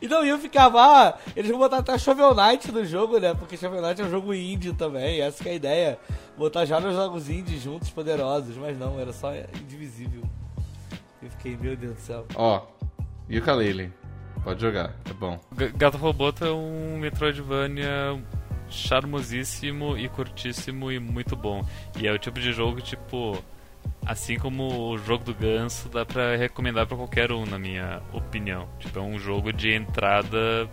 E 0.00 0.06
não, 0.08 0.24
e 0.24 0.28
eu 0.28 0.38
ficava, 0.38 0.80
ah, 0.80 1.18
eles 1.34 1.50
vão 1.50 1.58
botar 1.58 1.78
até 1.78 1.96
Shovel 1.98 2.34
Knight 2.34 2.70
no 2.72 2.84
jogo, 2.84 3.18
né? 3.18 3.34
Porque 3.34 3.56
Shovel 3.56 3.82
Knight 3.82 4.00
é 4.00 4.04
um 4.04 4.10
jogo 4.10 4.32
indie 4.34 4.72
também, 4.72 5.20
essa 5.20 5.42
que 5.42 5.48
é 5.48 5.52
a 5.52 5.54
ideia. 5.56 5.98
Botar 6.36 6.64
já 6.64 6.78
nos 6.80 6.94
jogos 6.94 7.28
indie 7.28 7.58
juntos, 7.58 7.90
poderosos, 7.90 8.56
mas 8.56 8.78
não, 8.78 8.98
era 8.98 9.12
só 9.12 9.32
indivisível. 9.60 10.22
Eu 11.22 11.30
fiquei, 11.30 11.56
meu 11.56 11.76
Deus 11.76 11.94
do 11.96 12.00
céu. 12.00 12.26
Ó, 12.34 12.62
Ukulele. 13.30 13.92
Pode 14.42 14.60
jogar, 14.62 14.94
é 15.08 15.12
bom. 15.12 15.38
G- 15.58 15.68
Gato 15.76 15.98
Roboto 15.98 16.44
é 16.46 16.50
um 16.50 16.96
Metroidvania 16.98 18.18
charmosíssimo 18.70 19.98
e 19.98 20.08
curtíssimo 20.08 20.90
e 20.90 20.98
muito 20.98 21.36
bom. 21.36 21.62
E 21.98 22.06
é 22.06 22.12
o 22.12 22.18
tipo 22.18 22.40
de 22.40 22.52
jogo, 22.52 22.80
tipo, 22.80 23.36
assim 24.04 24.38
como 24.38 24.90
o 24.90 24.98
jogo 24.98 25.24
do 25.24 25.34
ganso, 25.34 25.88
dá 25.88 26.04
pra 26.04 26.36
recomendar 26.36 26.86
pra 26.86 26.96
qualquer 26.96 27.30
um, 27.32 27.46
na 27.46 27.58
minha 27.58 28.02
opinião. 28.12 28.68
Tipo, 28.78 28.98
é 28.98 29.02
um 29.02 29.18
jogo 29.18 29.52
de 29.52 29.72
entrada 29.72 30.68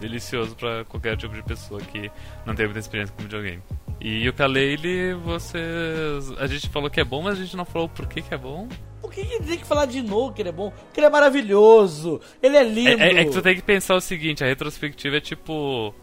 delicioso 0.00 0.56
para 0.56 0.84
qualquer 0.84 1.16
tipo 1.16 1.34
de 1.34 1.42
pessoa 1.42 1.80
que 1.80 2.10
não 2.44 2.54
tem 2.54 2.66
muita 2.66 2.80
experiência 2.80 3.14
com 3.14 3.22
videogame. 3.22 3.62
E 4.00 4.28
o 4.28 4.32
Kalele, 4.32 5.14
vocês. 5.14 6.32
A 6.38 6.46
gente 6.46 6.68
falou 6.68 6.90
que 6.90 7.00
é 7.00 7.04
bom, 7.04 7.22
mas 7.22 7.38
a 7.38 7.42
gente 7.42 7.56
não 7.56 7.64
falou 7.64 7.88
por 7.88 8.06
que, 8.06 8.20
que 8.20 8.34
é 8.34 8.38
bom. 8.38 8.68
Por 9.00 9.12
que, 9.12 9.24
que 9.24 9.42
tem 9.42 9.58
que 9.58 9.64
falar 9.64 9.86
de 9.86 10.02
novo 10.02 10.32
que 10.32 10.42
ele 10.42 10.48
é 10.48 10.52
bom? 10.52 10.70
Porque 10.70 10.98
ele 10.98 11.06
é 11.06 11.10
maravilhoso, 11.10 12.20
ele 12.42 12.56
é 12.56 12.64
lindo. 12.64 13.02
É, 13.02 13.12
é, 13.12 13.20
é 13.20 13.24
que 13.24 13.30
tu 13.30 13.40
tem 13.40 13.54
que 13.54 13.62
pensar 13.62 13.94
o 13.94 14.00
seguinte: 14.00 14.42
a 14.42 14.46
retrospectiva 14.46 15.16
é 15.16 15.20
tipo. 15.20 15.94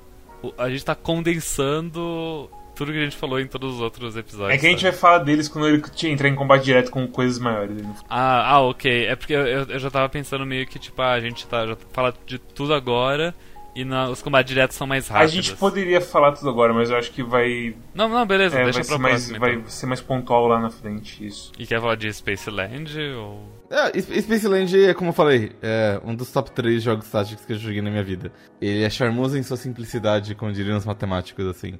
A 0.57 0.69
gente 0.69 0.85
tá 0.85 0.95
condensando 0.95 2.49
tudo 2.79 2.93
que 2.93 2.97
a 2.97 3.03
gente 3.03 3.17
falou 3.17 3.41
em 3.41 3.45
todos 3.45 3.75
os 3.75 3.81
outros 3.81 4.15
episódios. 4.15 4.55
É 4.55 4.57
que 4.57 4.65
a 4.65 4.69
gente 4.69 4.83
vai 4.83 4.93
falar 4.93 5.17
deles 5.17 5.49
quando 5.49 5.67
ele 5.67 5.83
entrar 6.05 6.29
em 6.29 6.35
combate 6.35 6.63
direto 6.63 6.89
com 6.89 7.05
coisas 7.05 7.37
maiores. 7.37 7.75
Ah, 8.09 8.53
ah, 8.53 8.61
ok. 8.61 9.05
É 9.05 9.17
porque 9.17 9.33
eu, 9.33 9.63
eu 9.63 9.79
já 9.79 9.91
tava 9.91 10.07
pensando 10.07 10.45
meio 10.45 10.65
que, 10.65 10.79
tipo, 10.79 11.01
ah, 11.01 11.11
a 11.11 11.19
gente 11.19 11.45
tá, 11.45 11.67
já 11.67 11.75
fala 11.91 12.13
de 12.25 12.39
tudo 12.39 12.73
agora 12.73 13.35
e 13.75 13.83
na, 13.83 14.09
os 14.09 14.21
combates 14.21 14.47
diretos 14.47 14.77
são 14.77 14.87
mais 14.87 15.09
rápidos. 15.09 15.33
A 15.33 15.35
gente 15.35 15.55
poderia 15.57 15.99
falar 15.99 16.31
tudo 16.31 16.49
agora, 16.49 16.73
mas 16.73 16.89
eu 16.89 16.95
acho 16.95 17.11
que 17.11 17.21
vai. 17.21 17.75
Não, 17.93 18.07
não, 18.07 18.25
beleza, 18.25 18.57
é, 18.57 18.63
deixa 18.63 18.79
vai 18.79 18.87
pra 18.87 18.97
próxima. 18.97 19.09
Mais, 19.09 19.29
então. 19.29 19.61
Vai 19.61 19.69
ser 19.69 19.85
mais 19.85 19.99
pontual 19.99 20.47
lá 20.47 20.57
na 20.57 20.69
frente, 20.69 21.27
isso. 21.27 21.51
E 21.59 21.67
quer 21.67 21.81
falar 21.81 21.95
de 21.95 22.11
Space 22.13 22.49
Land 22.49 22.97
ou. 23.11 23.43
É, 23.69 23.99
Space 23.99 24.47
Land 24.47 24.85
é, 24.85 24.93
como 24.93 25.09
eu 25.09 25.13
falei, 25.13 25.51
é 25.61 25.99
um 26.05 26.15
dos 26.15 26.31
top 26.31 26.49
3 26.51 26.81
jogos 26.81 27.09
táticos 27.09 27.45
que 27.45 27.51
eu 27.51 27.57
joguei 27.57 27.81
na 27.81 27.91
minha 27.91 28.03
vida. 28.03 28.31
Ele 28.61 28.83
é 28.83 28.89
charmoso 28.89 29.37
em 29.37 29.43
sua 29.43 29.57
simplicidade, 29.57 30.33
como 30.33 30.53
diriam 30.53 30.77
os 30.77 30.85
matemáticos, 30.85 31.45
assim. 31.45 31.77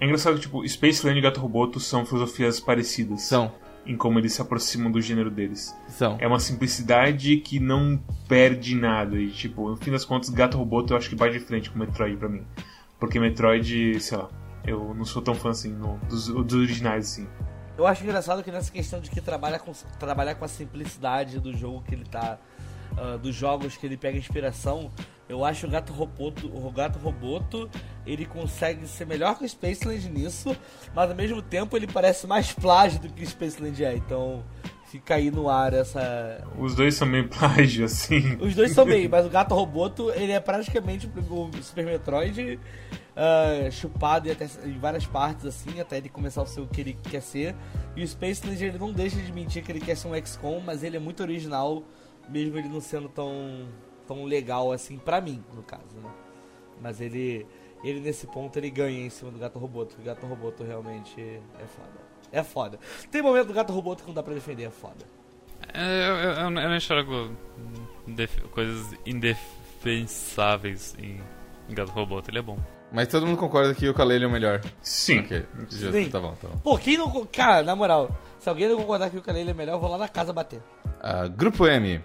É 0.00 0.04
engraçado 0.04 0.34
que, 0.34 0.42
tipo, 0.42 0.66
Space 0.68 1.06
Land 1.06 1.18
e 1.18 1.22
Gato 1.22 1.40
Roboto 1.40 1.80
são 1.80 2.04
filosofias 2.04 2.60
parecidas. 2.60 3.22
São 3.22 3.52
em 3.86 3.96
como 3.96 4.18
eles 4.18 4.32
se 4.32 4.42
aproximam 4.42 4.90
do 4.90 5.00
gênero 5.00 5.30
deles. 5.30 5.74
São. 5.88 6.16
É 6.20 6.26
uma 6.26 6.40
simplicidade 6.40 7.36
que 7.38 7.60
não 7.60 7.98
perde 8.28 8.74
nada. 8.74 9.16
E, 9.16 9.30
tipo, 9.30 9.70
no 9.70 9.76
fim 9.76 9.92
das 9.92 10.04
contas, 10.04 10.28
Gato 10.28 10.58
Roboto 10.58 10.92
eu 10.92 10.96
acho 10.96 11.08
que 11.08 11.14
vai 11.14 11.30
de 11.30 11.38
frente 11.38 11.70
com 11.70 11.78
Metroid 11.78 12.16
pra 12.16 12.28
mim. 12.28 12.44
Porque 12.98 13.20
Metroid, 13.20 14.00
sei 14.00 14.18
lá, 14.18 14.28
eu 14.66 14.92
não 14.94 15.04
sou 15.04 15.22
tão 15.22 15.34
fã 15.34 15.50
assim 15.50 15.70
no, 15.70 15.98
dos, 16.08 16.26
dos 16.26 16.54
originais, 16.54 17.06
assim. 17.06 17.28
Eu 17.78 17.86
acho 17.86 18.02
engraçado 18.02 18.42
que 18.42 18.50
nessa 18.50 18.72
questão 18.72 19.00
de 19.00 19.10
que 19.10 19.20
trabalha 19.20 19.58
com, 19.58 19.72
trabalhar 19.98 20.34
com 20.34 20.44
a 20.44 20.48
simplicidade 20.48 21.38
do 21.38 21.56
jogo 21.56 21.82
que 21.82 21.94
ele 21.94 22.04
tá. 22.04 22.38
Uh, 22.92 23.18
dos 23.18 23.34
jogos 23.34 23.76
que 23.76 23.84
ele 23.84 23.96
pega 23.96 24.16
inspiração, 24.16 24.90
eu 25.28 25.44
acho 25.44 25.66
o 25.66 25.70
Gato 25.70 25.92
Roboto, 25.92 26.46
o 26.46 26.70
Gato 26.70 26.98
Roboto, 26.98 27.68
ele 28.06 28.24
consegue 28.24 28.86
ser 28.86 29.06
melhor 29.06 29.36
que 29.36 29.44
o 29.44 29.48
Spaceland 29.48 30.08
nisso, 30.08 30.56
mas 30.94 31.10
ao 31.10 31.16
mesmo 31.16 31.42
tempo 31.42 31.76
ele 31.76 31.86
parece 31.86 32.26
mais 32.26 32.52
plágio 32.52 33.00
do 33.00 33.08
que 33.08 33.24
o 33.24 33.26
Spaceland 33.26 33.84
é. 33.84 33.96
Então 33.96 34.44
fica 34.84 35.16
aí 35.16 35.30
no 35.30 35.48
ar 35.48 35.72
essa. 35.72 36.44
Os 36.56 36.74
dois 36.76 36.94
são 36.94 37.08
meio 37.08 37.28
plágio, 37.28 37.86
assim. 37.86 38.36
Os 38.40 38.54
dois 38.54 38.70
são 38.70 38.86
meio, 38.86 39.08
mas 39.10 39.26
o 39.26 39.28
Gato 39.28 39.54
Roboto 39.54 40.10
ele 40.12 40.30
é 40.30 40.40
praticamente 40.40 41.08
o 41.08 41.50
Super 41.60 41.84
Metroid 41.84 42.60
uh, 43.16 43.72
chupado 43.72 44.28
em, 44.28 44.32
até, 44.32 44.46
em, 44.64 44.78
várias 44.78 45.06
partes, 45.06 45.46
assim, 45.46 45.80
até 45.80 45.96
ele 45.96 46.08
começar 46.08 46.42
a 46.42 46.46
ser 46.46 46.60
o 46.60 46.68
que 46.68 46.80
ele 46.80 46.96
quer 47.10 47.20
ser. 47.20 47.54
E 47.96 48.04
o 48.04 48.08
Spaceland 48.08 48.64
ele 48.64 48.78
não 48.78 48.92
deixa 48.92 49.16
de 49.16 49.32
mentir 49.32 49.64
que 49.64 49.72
ele 49.72 49.80
quer 49.80 49.96
ser 49.96 50.06
um 50.06 50.14
XCOM, 50.14 50.60
mas 50.60 50.84
ele 50.84 50.96
é 50.96 51.00
muito 51.00 51.20
original, 51.20 51.82
mesmo 52.28 52.56
ele 52.56 52.68
não 52.68 52.80
sendo 52.80 53.08
tão 53.08 53.66
tão 54.06 54.24
legal 54.24 54.72
assim 54.72 54.98
para 54.98 55.20
mim, 55.20 55.42
no 55.54 55.62
caso, 55.62 55.96
né? 56.02 56.10
Mas 56.80 57.00
ele 57.00 57.46
ele 57.84 58.00
nesse 58.00 58.26
ponto 58.26 58.56
ele 58.58 58.70
ganha 58.70 59.06
em 59.06 59.10
cima 59.10 59.30
do 59.30 59.38
Gato 59.38 59.58
Roboto, 59.58 59.96
o 59.98 60.04
Gato 60.04 60.26
Roboto 60.26 60.64
realmente 60.64 61.20
é 61.20 61.66
foda. 61.66 62.06
É 62.32 62.42
foda. 62.42 62.78
Tem 63.10 63.22
momento 63.22 63.48
do 63.48 63.54
Gato 63.54 63.72
Roboto 63.72 64.02
que 64.02 64.08
não 64.08 64.14
dá 64.14 64.22
pra 64.22 64.34
defender, 64.34 64.64
é 64.64 64.70
foda. 64.70 65.04
É, 65.72 66.08
eu, 66.08 66.14
eu, 66.14 66.32
eu 66.32 66.50
não 66.50 66.76
enxergo 66.76 67.30
coisas 68.50 68.94
indefensáveis 69.06 70.94
em, 70.98 71.20
Gato 71.74 71.90
Roboto, 71.90 72.30
ele 72.30 72.38
é 72.38 72.42
bom. 72.42 72.58
Mas 72.92 73.08
todo 73.08 73.26
mundo 73.26 73.38
concorda 73.38 73.74
que 73.74 73.88
o 73.88 73.94
Kalele 73.94 74.24
é 74.24 74.28
o 74.28 74.30
melhor. 74.30 74.60
Sim. 74.80 75.20
Ok, 75.20 75.44
Sim. 75.68 76.08
tá 76.08 76.20
bom, 76.20 76.34
tá 76.40 76.48
bom. 76.48 76.56
Pô, 76.58 76.78
quem 76.78 76.96
não. 76.96 77.26
Cara, 77.26 77.62
na 77.64 77.74
moral, 77.74 78.08
se 78.38 78.48
alguém 78.48 78.68
não 78.68 78.76
concordar 78.76 79.10
que 79.10 79.18
o 79.18 79.22
Kalele 79.22 79.50
é 79.50 79.54
melhor, 79.54 79.74
eu 79.74 79.80
vou 79.80 79.90
lá 79.90 79.98
na 79.98 80.08
casa 80.08 80.32
bater. 80.32 80.60
Uh, 80.86 81.28
grupo 81.36 81.66
M. 81.66 82.00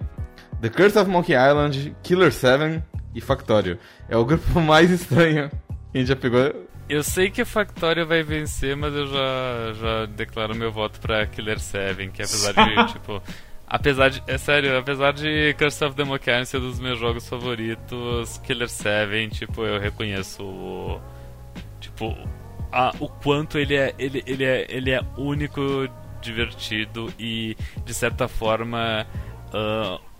The 0.61 0.69
Curse 0.69 0.99
of 0.99 1.09
Monkey 1.09 1.33
Island, 1.33 1.95
Killer 2.03 2.31
7 2.31 2.83
e 3.15 3.19
Factorio. 3.19 3.79
É 4.07 4.15
o 4.15 4.23
grupo 4.23 4.57
mais 4.61 4.91
estranho 4.91 5.49
que 5.49 5.97
a 5.97 5.99
gente 5.99 6.07
já 6.07 6.15
pegou. 6.15 6.67
Eu 6.87 7.03
sei 7.03 7.31
que 7.31 7.43
Factorio 7.43 8.05
vai 8.05 8.21
vencer, 8.21 8.75
mas 8.75 8.93
eu 8.93 9.07
já, 9.07 9.73
já 9.73 10.05
declaro 10.05 10.53
meu 10.53 10.71
voto 10.71 10.99
pra 10.99 11.25
Killer 11.25 11.59
7, 11.59 12.09
que 12.09 12.21
apesar 12.21 12.53
de, 12.53 12.87
tipo... 12.93 13.21
Apesar 13.65 14.09
de... 14.09 14.21
É 14.27 14.37
sério, 14.37 14.77
apesar 14.77 15.13
de 15.13 15.55
Curse 15.57 15.85
of 15.85 15.95
the 15.95 16.03
Monkey 16.03 16.29
Island 16.29 16.45
ser 16.45 16.57
um 16.57 16.69
dos 16.69 16.79
meus 16.79 16.99
jogos 16.99 17.27
favoritos, 17.27 18.37
Killer 18.39 18.69
7, 18.69 19.29
tipo, 19.29 19.63
eu 19.65 19.79
reconheço 19.79 20.43
o... 20.43 21.01
Tipo, 21.79 22.15
a, 22.71 22.93
o 22.99 23.07
quanto 23.07 23.57
ele 23.57 23.75
é, 23.75 23.95
ele, 23.97 24.21
ele, 24.27 24.43
é, 24.43 24.67
ele 24.69 24.91
é 24.91 25.01
único, 25.17 25.87
divertido 26.21 27.11
e, 27.17 27.57
de 27.83 27.93
certa 27.93 28.27
forma... 28.27 29.07
Uh, 29.47 30.10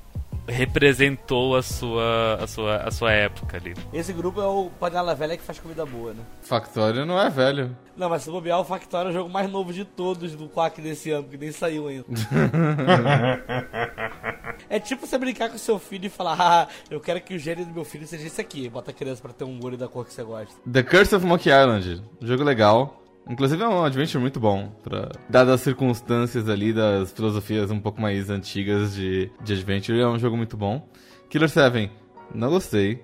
representou 0.48 1.56
a 1.56 1.64
sua, 1.64 2.40
a 2.42 2.48
sua, 2.48 2.78
a 2.78 2.92
sua 2.92 3.12
época 3.12 3.58
ali. 3.58 3.76
Esse 3.94 4.14
grupo 4.14 4.42
é 4.42 4.46
o 4.46 4.70
panela 4.80 5.16
velha 5.16 5.38
que 5.38 5.44
faz 5.44 5.60
comida 5.60 5.86
boa, 5.86 6.14
né? 6.14 6.24
Factório 6.42 7.06
não 7.06 7.20
é 7.20 7.30
velho. 7.30 7.76
Não, 7.96 8.10
mas 8.10 8.24
se 8.24 8.32
bobear, 8.32 8.60
o 8.60 8.64
Factório 8.64 9.10
é 9.10 9.12
o 9.12 9.14
jogo 9.14 9.30
mais 9.30 9.50
novo 9.50 9.72
de 9.72 9.86
todos 9.86 10.36
do 10.36 10.48
Quack 10.48 10.82
desse 10.82 11.12
ano, 11.12 11.28
que 11.28 11.38
nem 11.38 11.52
saiu 11.52 11.88
ainda. 11.88 12.06
é 14.70 14.80
tipo 14.80 15.06
você 15.06 15.18
brincar 15.18 15.50
com 15.50 15.58
seu 15.58 15.78
filho 15.78 16.06
e 16.06 16.10
falar, 16.10 16.38
ah, 16.40 16.68
eu 16.90 17.00
quero 17.00 17.22
que 17.22 17.36
o 17.36 17.40
gênio 17.40 17.66
do 17.66 17.74
meu 17.74 17.86
filho 17.86 18.08
seja 18.08 18.26
esse 18.26 18.42
aqui. 18.42 18.70
Bota 18.70 18.92
a 18.92 18.94
criança 18.94 19.22
pra 19.22 19.34
ter 19.34 19.44
um 19.44 19.60
olho 19.64 19.78
da 19.78 19.88
cor 19.88 20.06
que 20.06 20.14
você 20.14 20.24
gosta. 20.24 20.56
The 20.72 20.84
Curse 20.84 21.16
of 21.16 21.26
Monkey 21.26 21.50
Island. 21.50 22.04
Jogo 22.22 22.44
legal. 22.44 23.01
Inclusive 23.30 23.62
é 23.62 23.68
um 23.68 23.84
adventure 23.84 24.20
muito 24.20 24.40
bom, 24.40 24.70
pra, 24.84 25.12
dadas 25.30 25.56
as 25.56 25.62
circunstâncias 25.62 26.50
ali 26.50 26.74
das 26.74 27.12
filosofias 27.12 27.70
um 27.70 27.80
pouco 27.80 28.02
mais 28.02 28.30
antigas 28.30 28.96
de, 28.96 29.32
de 29.42 29.54
adventure, 29.54 30.00
é 30.00 30.08
um 30.08 30.18
jogo 30.18 30.36
muito 30.36 30.58
bom. 30.58 30.88
Killer 31.30 31.50
7, 31.50 31.92
não 32.34 32.50
gostei. 32.50 33.04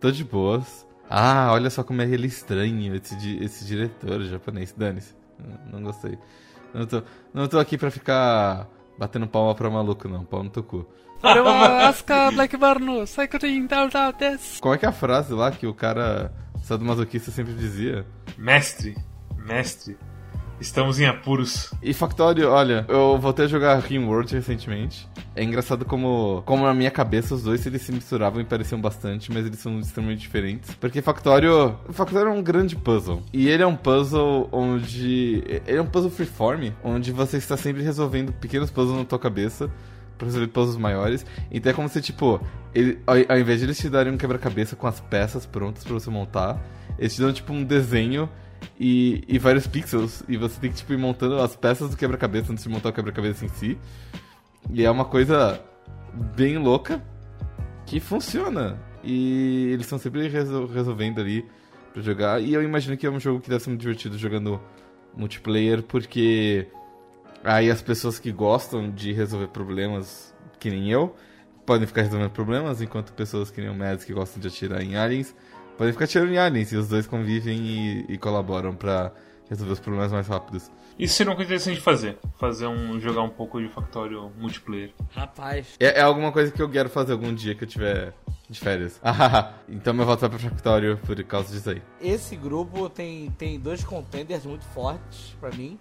Tô 0.00 0.10
de 0.10 0.24
boas. 0.24 0.86
Ah, 1.08 1.50
olha 1.52 1.68
só 1.68 1.82
como 1.82 2.00
é 2.02 2.08
ele 2.08 2.26
estranho, 2.26 2.94
esse, 2.94 3.36
esse 3.42 3.64
diretor 3.66 4.22
japonês. 4.22 4.74
Dane-se. 4.76 5.14
Não, 5.38 5.72
não, 5.72 5.82
gostei. 5.82 6.18
Não 6.72 6.86
tô, 6.86 7.02
não 7.32 7.48
tô 7.48 7.58
aqui 7.58 7.76
pra 7.76 7.90
ficar 7.90 8.68
batendo 8.98 9.26
palma 9.26 9.54
pra 9.54 9.68
maluco, 9.68 10.08
não. 10.08 10.24
Pau 10.24 10.42
no 10.42 10.50
teu 10.50 10.62
cu. 10.62 10.86
Qual 14.60 14.74
é 14.74 14.78
que 14.78 14.84
é 14.84 14.88
a 14.88 14.92
frase 14.92 15.32
lá 15.32 15.50
que 15.50 15.66
o 15.66 15.74
cara 15.74 16.32
sadomasoquista 16.62 17.30
sempre 17.30 17.54
dizia? 17.54 18.06
Mestre, 18.36 18.96
Mestre, 19.44 19.98
estamos 20.58 20.98
em 20.98 21.04
apuros. 21.04 21.70
E 21.82 21.92
Factorio, 21.92 22.48
olha, 22.50 22.86
eu 22.88 23.18
voltei 23.18 23.44
a 23.44 23.48
jogar 23.48 23.78
Rimworld 23.78 24.34
recentemente. 24.34 25.06
É 25.36 25.44
engraçado 25.44 25.84
como, 25.84 26.42
como 26.46 26.64
na 26.64 26.72
minha 26.72 26.90
cabeça 26.90 27.34
os 27.34 27.42
dois 27.42 27.66
eles 27.66 27.82
se 27.82 27.92
misturavam 27.92 28.40
e 28.40 28.44
pareciam 28.44 28.80
bastante, 28.80 29.30
mas 29.30 29.44
eles 29.44 29.58
são 29.58 29.78
extremamente 29.78 30.20
diferentes. 30.20 30.74
Porque 30.76 31.02
Factorio, 31.02 31.76
Factorio 31.90 32.28
é 32.28 32.32
um 32.32 32.42
grande 32.42 32.74
puzzle. 32.74 33.22
E 33.34 33.48
ele 33.48 33.62
é 33.62 33.66
um 33.66 33.76
puzzle 33.76 34.48
onde 34.50 35.44
ele 35.46 35.76
é 35.78 35.82
um 35.82 35.86
puzzle 35.86 36.10
freeform, 36.10 36.70
onde 36.82 37.12
você 37.12 37.36
está 37.36 37.56
sempre 37.56 37.82
resolvendo 37.82 38.32
pequenos 38.32 38.70
puzzles 38.70 38.96
na 38.96 39.04
tua 39.04 39.18
cabeça 39.18 39.70
pra 40.16 40.26
resolver 40.26 40.48
puzzles 40.48 40.78
maiores. 40.78 41.26
Então 41.50 41.70
é 41.70 41.74
como 41.74 41.88
se, 41.88 42.00
tipo, 42.00 42.40
ele, 42.74 42.98
ao, 43.06 43.16
ao 43.28 43.38
invés 43.38 43.58
de 43.58 43.66
eles 43.66 43.76
te 43.76 43.90
darem 43.90 44.10
um 44.10 44.16
quebra-cabeça 44.16 44.74
com 44.74 44.86
as 44.86 45.00
peças 45.00 45.44
prontas 45.44 45.84
para 45.84 45.92
você 45.92 46.08
montar, 46.08 46.64
eles 46.98 47.14
te 47.14 47.20
dão, 47.20 47.30
tipo, 47.30 47.52
um 47.52 47.62
desenho 47.62 48.30
e, 48.78 49.24
e 49.28 49.38
vários 49.38 49.66
pixels. 49.66 50.22
E 50.28 50.36
você 50.36 50.60
tem 50.60 50.70
que 50.70 50.76
tipo, 50.76 50.92
ir 50.92 50.98
montando 50.98 51.38
as 51.40 51.56
peças 51.56 51.90
do 51.90 51.96
quebra-cabeça 51.96 52.52
antes 52.52 52.64
de 52.64 52.70
montar 52.70 52.90
o 52.90 52.92
quebra-cabeça 52.92 53.44
em 53.44 53.48
si. 53.48 53.78
E 54.70 54.84
é 54.84 54.90
uma 54.90 55.04
coisa 55.04 55.60
bem 56.36 56.58
louca 56.58 57.02
que 57.86 58.00
funciona. 58.00 58.78
E 59.02 59.70
eles 59.72 59.86
estão 59.86 59.98
sempre 59.98 60.28
resol 60.28 60.66
resolvendo 60.66 61.20
ali 61.20 61.44
pra 61.92 62.02
jogar. 62.02 62.42
E 62.42 62.54
eu 62.54 62.62
imagino 62.62 62.96
que 62.96 63.06
é 63.06 63.10
um 63.10 63.20
jogo 63.20 63.40
que 63.40 63.48
deve 63.48 63.62
ser 63.62 63.70
muito 63.70 63.82
divertido 63.82 64.18
jogando 64.18 64.60
multiplayer, 65.16 65.82
porque 65.82 66.66
aí 67.44 67.70
as 67.70 67.82
pessoas 67.82 68.18
que 68.18 68.32
gostam 68.32 68.90
de 68.90 69.12
resolver 69.12 69.48
problemas, 69.48 70.34
que 70.58 70.70
nem 70.70 70.90
eu, 70.90 71.14
podem 71.64 71.86
ficar 71.86 72.02
resolvendo 72.02 72.30
problemas, 72.30 72.80
enquanto 72.80 73.12
pessoas 73.12 73.50
que 73.50 73.60
nem 73.60 73.70
o 73.70 73.74
Mads 73.74 74.04
que 74.04 74.12
gostam 74.12 74.40
de 74.40 74.48
atirar 74.48 74.82
em 74.82 74.96
aliens 74.96 75.34
podem 75.76 75.92
ficar 75.92 76.06
tirando 76.06 76.32
em 76.32 76.38
aliens 76.38 76.72
e 76.72 76.76
os 76.76 76.88
dois 76.88 77.06
convivem 77.06 77.58
e, 77.58 78.06
e 78.08 78.18
colaboram 78.18 78.74
para 78.74 79.12
resolver 79.48 79.72
os 79.72 79.80
problemas 79.80 80.12
mais 80.12 80.26
rápidos. 80.26 80.70
Isso 80.98 81.14
seria 81.14 81.30
uma 81.30 81.36
coisa 81.36 81.50
interessante 81.50 81.76
de 81.76 81.80
fazer. 81.80 82.18
Fazer 82.38 82.66
um. 82.66 83.00
jogar 83.00 83.22
um 83.22 83.28
pouco 83.28 83.60
de 83.60 83.68
Factório 83.68 84.30
multiplayer. 84.38 84.92
Rapaz. 85.10 85.74
É, 85.80 85.98
é, 85.98 86.02
alguma 86.02 86.30
coisa 86.30 86.52
que 86.52 86.62
eu 86.62 86.70
quero 86.70 86.88
fazer 86.88 87.12
algum 87.12 87.34
dia 87.34 87.54
que 87.54 87.64
eu 87.64 87.68
tiver 87.68 88.14
de 88.48 88.60
férias. 88.60 89.00
então 89.68 89.92
meu 89.92 90.06
voto 90.06 90.20
vai 90.20 90.30
pra 90.30 90.38
Factório 90.38 90.96
por 90.98 91.22
causa 91.24 91.52
disso 91.52 91.70
aí. 91.70 91.82
Esse 92.00 92.36
grupo 92.36 92.88
tem, 92.88 93.30
tem 93.32 93.58
dois 93.58 93.82
contenders 93.82 94.44
muito 94.44 94.64
fortes 94.66 95.36
para 95.40 95.50
mim. 95.50 95.78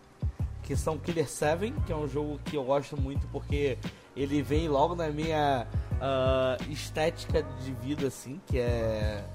Que 0.63 0.77
são 0.77 0.97
Killer 0.97 1.27
7, 1.27 1.73
que 1.85 1.91
é 1.91 1.95
um 1.95 2.07
jogo 2.07 2.39
que 2.45 2.55
eu 2.55 2.63
gosto 2.63 2.95
muito 2.99 3.27
porque 3.27 3.77
ele 4.15 4.41
vem 4.41 4.69
logo 4.69 4.95
na 4.95 5.09
minha 5.09 5.67
uh, 5.93 6.71
estética 6.71 7.43
de 7.43 7.73
vida, 7.85 8.07
assim, 8.07 8.39
que 8.47 8.59
é. 8.59 9.25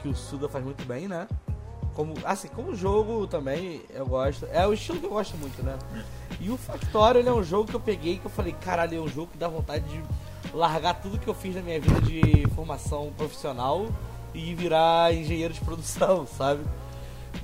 Que 0.00 0.08
o 0.08 0.14
Suda 0.14 0.48
faz 0.48 0.64
muito 0.64 0.84
bem, 0.84 1.08
né? 1.08 1.28
Como, 1.94 2.14
assim, 2.24 2.48
como 2.48 2.74
jogo 2.74 3.26
também 3.26 3.82
eu 3.90 4.06
gosto. 4.06 4.46
É 4.52 4.66
o 4.66 4.72
estilo 4.72 5.00
que 5.00 5.06
eu 5.06 5.10
gosto 5.10 5.36
muito, 5.36 5.62
né? 5.62 5.76
E 6.40 6.48
o 6.50 6.56
Factorio 6.56 7.20
ele 7.20 7.28
é 7.28 7.32
um 7.32 7.42
jogo 7.42 7.68
que 7.68 7.74
eu 7.74 7.80
peguei 7.80 8.18
que 8.18 8.26
eu 8.26 8.30
falei, 8.30 8.52
caralho, 8.52 8.98
é 8.98 9.00
um 9.00 9.08
jogo 9.08 9.32
que 9.32 9.38
dá 9.38 9.48
vontade 9.48 9.84
de 9.88 10.02
largar 10.54 10.94
tudo 10.94 11.18
que 11.18 11.26
eu 11.26 11.34
fiz 11.34 11.54
na 11.54 11.62
minha 11.62 11.80
vida 11.80 12.00
de 12.00 12.46
formação 12.54 13.12
profissional 13.16 13.86
e 14.32 14.54
virar 14.54 15.12
engenheiro 15.12 15.52
de 15.52 15.60
produção, 15.60 16.26
sabe? 16.38 16.62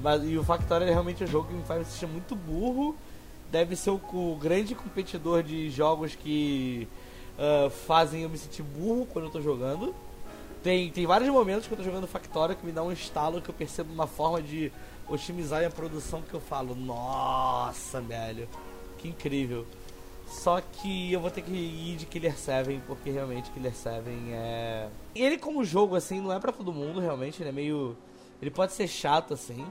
Mas, 0.00 0.22
e 0.24 0.36
o 0.36 0.44
Factorio 0.44 0.86
é 0.86 0.90
realmente 0.90 1.24
um 1.24 1.26
jogo 1.26 1.48
que 1.48 1.54
me 1.54 1.64
faz 1.64 1.80
me 1.80 1.86
sentir 1.86 2.06
muito 2.06 2.34
burro. 2.34 2.94
Deve 3.50 3.76
ser 3.76 3.90
o, 3.90 4.00
o 4.12 4.38
grande 4.40 4.74
competidor 4.74 5.42
de 5.42 5.70
jogos 5.70 6.14
que 6.14 6.88
uh, 7.38 7.70
fazem 7.70 8.22
eu 8.22 8.28
me 8.28 8.38
sentir 8.38 8.62
burro 8.62 9.06
quando 9.06 9.26
eu 9.26 9.30
tô 9.30 9.40
jogando. 9.40 9.94
Tem, 10.64 10.90
tem 10.90 11.04
vários 11.04 11.28
momentos 11.28 11.66
que 11.66 11.74
eu 11.74 11.76
tô 11.76 11.84
jogando 11.84 12.06
Factorio 12.06 12.56
que 12.56 12.64
me 12.64 12.72
dá 12.72 12.82
um 12.82 12.90
estalo 12.90 13.42
que 13.42 13.50
eu 13.50 13.54
percebo 13.54 13.92
uma 13.92 14.06
forma 14.06 14.40
de 14.40 14.72
otimizar 15.06 15.62
a 15.62 15.68
produção 15.68 16.22
que 16.22 16.32
eu 16.32 16.40
falo, 16.40 16.74
nossa, 16.74 18.00
velho, 18.00 18.48
que 18.96 19.08
incrível. 19.08 19.66
Só 20.26 20.62
que 20.62 21.12
eu 21.12 21.20
vou 21.20 21.30
ter 21.30 21.42
que 21.42 21.52
ir 21.52 21.96
de 21.96 22.06
Killer 22.06 22.34
7, 22.34 22.80
porque 22.86 23.10
realmente 23.10 23.50
Killer 23.50 23.74
7 23.74 24.08
é. 24.32 24.88
Ele, 25.14 25.36
como 25.36 25.62
jogo, 25.62 25.96
assim, 25.96 26.18
não 26.18 26.32
é 26.32 26.40
para 26.40 26.50
todo 26.50 26.72
mundo, 26.72 26.98
realmente. 26.98 27.42
Ele 27.42 27.50
é 27.50 27.52
meio. 27.52 27.94
Ele 28.40 28.50
pode 28.50 28.72
ser 28.72 28.88
chato, 28.88 29.34
assim. 29.34 29.66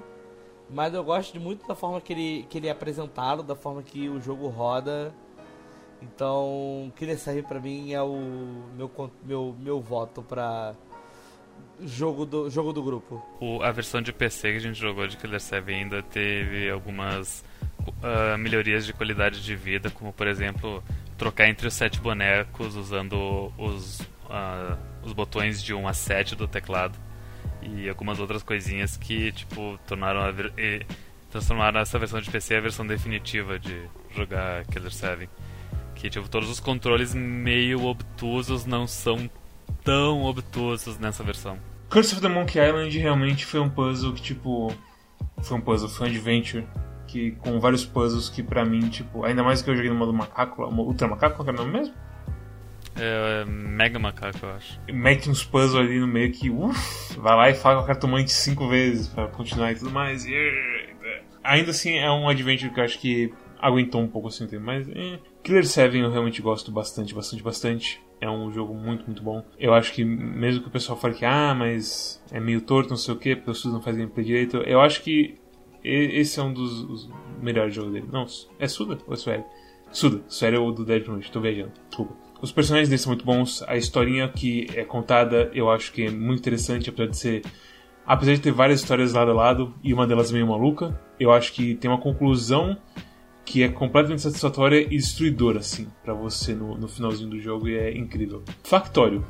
Mas 0.70 0.94
eu 0.94 1.03
gosto 1.03 1.40
muito 1.40 1.68
da 1.68 1.74
forma 1.74 1.99
que 1.99 2.14
ele, 2.14 2.45
que 2.48 2.60
ele 2.60 2.68
é 2.68 2.72
apresentado, 2.72 3.41
da 3.41 3.56
forma 3.56 3.82
que 3.82 4.07
o 4.07 4.22
jogo 4.22 4.48
roda. 4.48 5.11
Então, 6.04 6.92
7 7.18 7.42
pra 7.44 7.60
mim 7.60 7.94
é 7.94 8.02
o 8.02 8.18
meu, 8.76 8.92
meu, 9.24 9.56
meu 9.60 9.82
voto 9.82 10.22
pra 10.22 10.76
jogo 11.82 12.26
do, 12.26 12.50
jogo 12.50 12.74
do 12.74 12.84
grupo. 12.84 13.24
O, 13.40 13.62
a 13.62 13.72
versão 13.72 14.02
de 14.02 14.12
PC 14.12 14.52
que 14.52 14.58
a 14.58 14.60
gente 14.60 14.80
jogou 14.80 15.08
de 15.08 15.18
Killer 15.18 15.40
7 15.40 15.72
ainda 15.72 16.04
teve 16.04 16.70
algumas 16.70 17.44
uh, 17.80 18.38
melhorias 18.38 18.86
de 18.86 18.94
qualidade 18.94 19.42
de 19.42 19.56
vida, 19.56 19.90
como 19.90 20.12
por 20.12 20.28
exemplo 20.28 20.84
trocar 21.18 21.48
entre 21.48 21.68
os 21.68 21.74
sete 21.74 22.00
bonecos 22.00 22.76
usando 22.76 23.52
os, 23.58 24.02
uh, 24.02 24.78
os 25.04 25.14
botões 25.14 25.64
de 25.64 25.74
1 25.74 25.88
a 25.88 25.94
7 25.94 26.36
do 26.36 26.48
teclado 26.48 27.00
e 27.62 27.88
algumas 27.88 28.20
outras 28.20 28.44
coisinhas 28.44 28.98
que 28.98 29.32
tipo 29.32 29.80
tornaram 29.88 30.22
a 30.22 30.34
transformaram 31.30 31.80
essa 31.80 31.98
versão 31.98 32.20
de 32.20 32.30
PC 32.30 32.56
a 32.56 32.62
versão 32.62 32.86
definitiva 32.86 33.58
de 33.58 33.88
jogar 34.14 34.66
Killer 34.66 34.92
7 34.92 35.30
que 36.04 36.10
tipo 36.10 36.28
todos 36.28 36.50
os 36.50 36.60
controles 36.60 37.16
meio 37.16 37.86
obtusos 37.86 38.66
não 38.66 38.86
são 38.86 39.30
tão 39.86 40.24
obtusos 40.24 41.00
nessa 41.00 41.24
versão. 41.24 41.58
Curse 41.90 42.16
of 42.16 42.22
the 42.22 42.28
Monkey 42.28 42.60
Island 42.60 43.00
realmente 43.00 43.46
foi 43.46 43.62
um 43.62 43.70
puzzle 43.70 44.12
que 44.12 44.22
tipo 44.22 44.76
foi 45.42 45.58
um 45.58 45.62
puzzle, 45.62 45.88
foi 45.88 46.08
um 46.08 46.10
adventure 46.10 46.68
que 47.08 47.32
com 47.32 47.58
vários 47.58 47.86
puzzles 47.86 48.28
que 48.28 48.44
pra 48.44 48.66
mim, 48.66 48.90
tipo, 48.90 49.24
ainda 49.24 49.44
mais 49.44 49.62
que 49.62 49.70
eu 49.70 49.76
joguei 49.78 49.90
no 49.90 49.96
modo 49.96 50.12
macaco, 50.12 50.64
Ultra 50.64 51.08
Macaco, 51.08 51.38
qual 51.38 51.48
é 51.48 51.52
o 51.52 51.56
nome 51.56 51.72
mesmo? 51.72 51.94
É, 52.98 53.46
Mega 53.46 53.98
Macaco, 53.98 54.40
eu 54.42 54.50
acho. 54.56 54.80
Mete 54.92 55.30
uns 55.30 55.46
puzzles 55.46 55.88
ali 55.88 56.00
no 56.02 56.08
meio 56.08 56.34
que, 56.34 56.50
uff, 56.50 57.18
vai 57.18 57.36
lá 57.36 57.50
e 57.50 57.54
fala 57.54 57.78
com 57.78 57.84
a 57.84 57.88
cartomante 57.88 58.32
cinco 58.34 58.68
vezes 58.68 59.08
pra 59.08 59.28
continuar 59.28 59.72
e 59.72 59.76
tudo 59.76 59.90
mais. 59.90 60.26
E, 60.26 60.34
ainda 61.42 61.72
assim, 61.72 61.98
é 61.98 62.12
um 62.12 62.28
adventure 62.28 62.74
que 62.74 62.80
eu 62.80 62.84
acho 62.84 63.00
que 63.00 63.34
aguentou 63.64 64.02
um 64.02 64.07
pouco 64.07 64.27
assim, 64.27 64.45
mas 64.60 64.88
é. 64.90 65.19
Killer 65.41 65.65
7 65.65 65.98
eu 65.98 66.11
realmente 66.11 66.41
gosto 66.41 66.72
bastante, 66.72 67.15
bastante, 67.15 67.41
bastante. 67.41 68.02
É 68.19 68.30
um 68.30 68.52
jogo 68.52 68.73
muito, 68.73 69.06
muito 69.06 69.23
bom. 69.23 69.44
Eu 69.57 69.73
acho 69.73 69.94
que, 69.94 70.03
mesmo 70.03 70.61
que 70.61 70.68
o 70.68 70.72
pessoal 70.72 70.98
fale 70.98 71.15
que, 71.15 71.26
ah, 71.26 71.56
mas 71.56 72.22
é 72.31 72.40
meio 72.40 72.61
torto, 72.61 72.90
não 72.90 72.98
sei 72.98 73.14
o 73.14 73.18
que, 73.18 73.35
porque 73.35 73.68
não 73.68 73.81
fazem 73.81 74.02
gameplay 74.02 74.26
direito, 74.26 74.57
eu 74.57 74.81
acho 74.81 75.02
que 75.02 75.35
esse 75.84 76.40
é 76.40 76.44
um 76.44 76.53
dos 76.53 77.10
melhores 77.41 77.73
jogos 77.73 77.94
dele. 77.94 78.07
Não, 78.11 78.26
é 78.60 78.68
Suda 78.68 78.98
ou 79.07 79.14
é 79.14 79.18
Sueli? 79.18 79.44
Suda. 79.91 80.23
Sueli 80.27 80.57
é 80.57 80.60
o 80.60 80.72
do 80.72 80.85
Dead 80.85 81.06
Noite, 81.07 81.31
tô 81.31 81.40
viajando. 81.40 81.72
Desculpa. 81.88 82.15
Os 82.41 82.52
personagens 82.52 82.90
dele 82.90 82.99
são 82.99 83.11
muito 83.11 83.26
bons. 83.26 83.64
A 83.68 83.77
historinha 83.77 84.27
que 84.27 84.68
é 84.76 84.84
contada 84.84 85.49
eu 85.53 85.69
acho 85.69 85.91
que 85.91 86.06
é 86.06 86.10
muito 86.10 86.40
interessante, 86.40 86.90
apesar 86.90 87.10
de 87.10 87.18
ser. 87.18 87.41
Apesar 88.06 88.34
de 88.34 88.41
ter 88.41 88.52
várias 88.52 88.81
histórias 88.81 89.14
lado 89.14 89.31
a 89.31 89.34
lado 89.34 89.73
e 89.81 89.94
uma 89.94 90.06
delas 90.06 90.30
meio 90.31 90.48
maluca, 90.48 90.99
eu 91.18 91.31
acho 91.31 91.53
que 91.53 91.76
tem 91.76 91.90
uma 91.90 91.99
conclusão 91.99 92.77
que 93.45 93.64
é 93.64 93.70
completamente 93.70 94.22
satisfatória 94.22 94.82
e 94.82 94.98
destruidora, 94.98 95.60
assim, 95.60 95.88
para 96.03 96.14
você 96.14 96.53
no, 96.53 96.78
no 96.78 96.88
finalzinho 96.88 97.30
do 97.30 97.40
jogo 97.40 97.68
e 97.68 97.76
é 97.76 97.95
incrível. 97.95 98.44
Factório. 98.64 99.26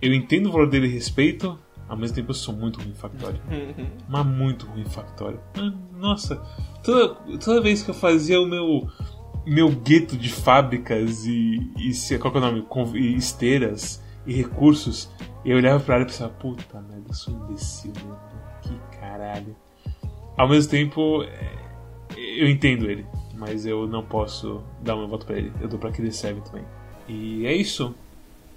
Eu 0.00 0.14
entendo 0.14 0.48
o 0.48 0.52
valor 0.52 0.68
dele 0.68 0.86
e 0.86 0.90
respeito, 0.90 1.58
ao 1.88 1.96
mesmo 1.96 2.16
tempo 2.16 2.30
eu 2.30 2.34
sou 2.34 2.54
muito 2.54 2.80
ruim 2.80 2.90
em 2.90 2.94
Factório. 2.94 3.40
mas 4.08 4.26
muito 4.26 4.66
ruim 4.66 4.82
em 4.82 4.90
Factório. 4.90 5.40
Ah, 5.56 5.72
nossa, 5.98 6.36
toda, 6.82 7.14
toda 7.38 7.60
vez 7.60 7.82
que 7.82 7.90
eu 7.90 7.94
fazia 7.94 8.40
o 8.40 8.46
meu 8.46 8.88
meu 9.46 9.70
gueto 9.70 10.16
de 10.16 10.28
fábricas 10.28 11.24
e, 11.26 11.72
e 11.76 12.18
qual 12.18 12.34
é 12.34 12.38
o 12.38 12.40
nome? 12.40 12.66
E 12.94 13.16
esteiras 13.16 14.02
e 14.26 14.34
recursos, 14.34 15.10
eu 15.44 15.56
olhava 15.56 15.82
pra 15.82 15.94
área 15.96 16.04
e 16.04 16.06
pensava, 16.06 16.30
puta 16.34 16.80
merda, 16.82 17.06
eu 17.08 17.14
sou 17.14 17.34
um 17.34 17.44
imbecil 17.44 17.92
mesmo. 17.96 18.16
Que 18.62 18.98
caralho. 18.98 19.56
Ao 20.36 20.48
mesmo 20.48 20.70
tempo, 20.70 21.22
é, 21.22 21.58
eu 22.16 22.48
entendo 22.48 22.90
ele, 22.90 23.06
mas 23.40 23.64
eu 23.64 23.88
não 23.88 24.04
posso 24.04 24.62
dar 24.82 24.94
uma 24.94 25.06
volta 25.06 25.24
pra 25.24 25.38
ele. 25.38 25.50
Eu 25.62 25.66
dou 25.66 25.78
pra 25.78 25.90
que 25.90 26.02
ele 26.02 26.12
serve 26.12 26.42
também. 26.42 26.62
E 27.08 27.46
é 27.46 27.54
isso. 27.54 27.94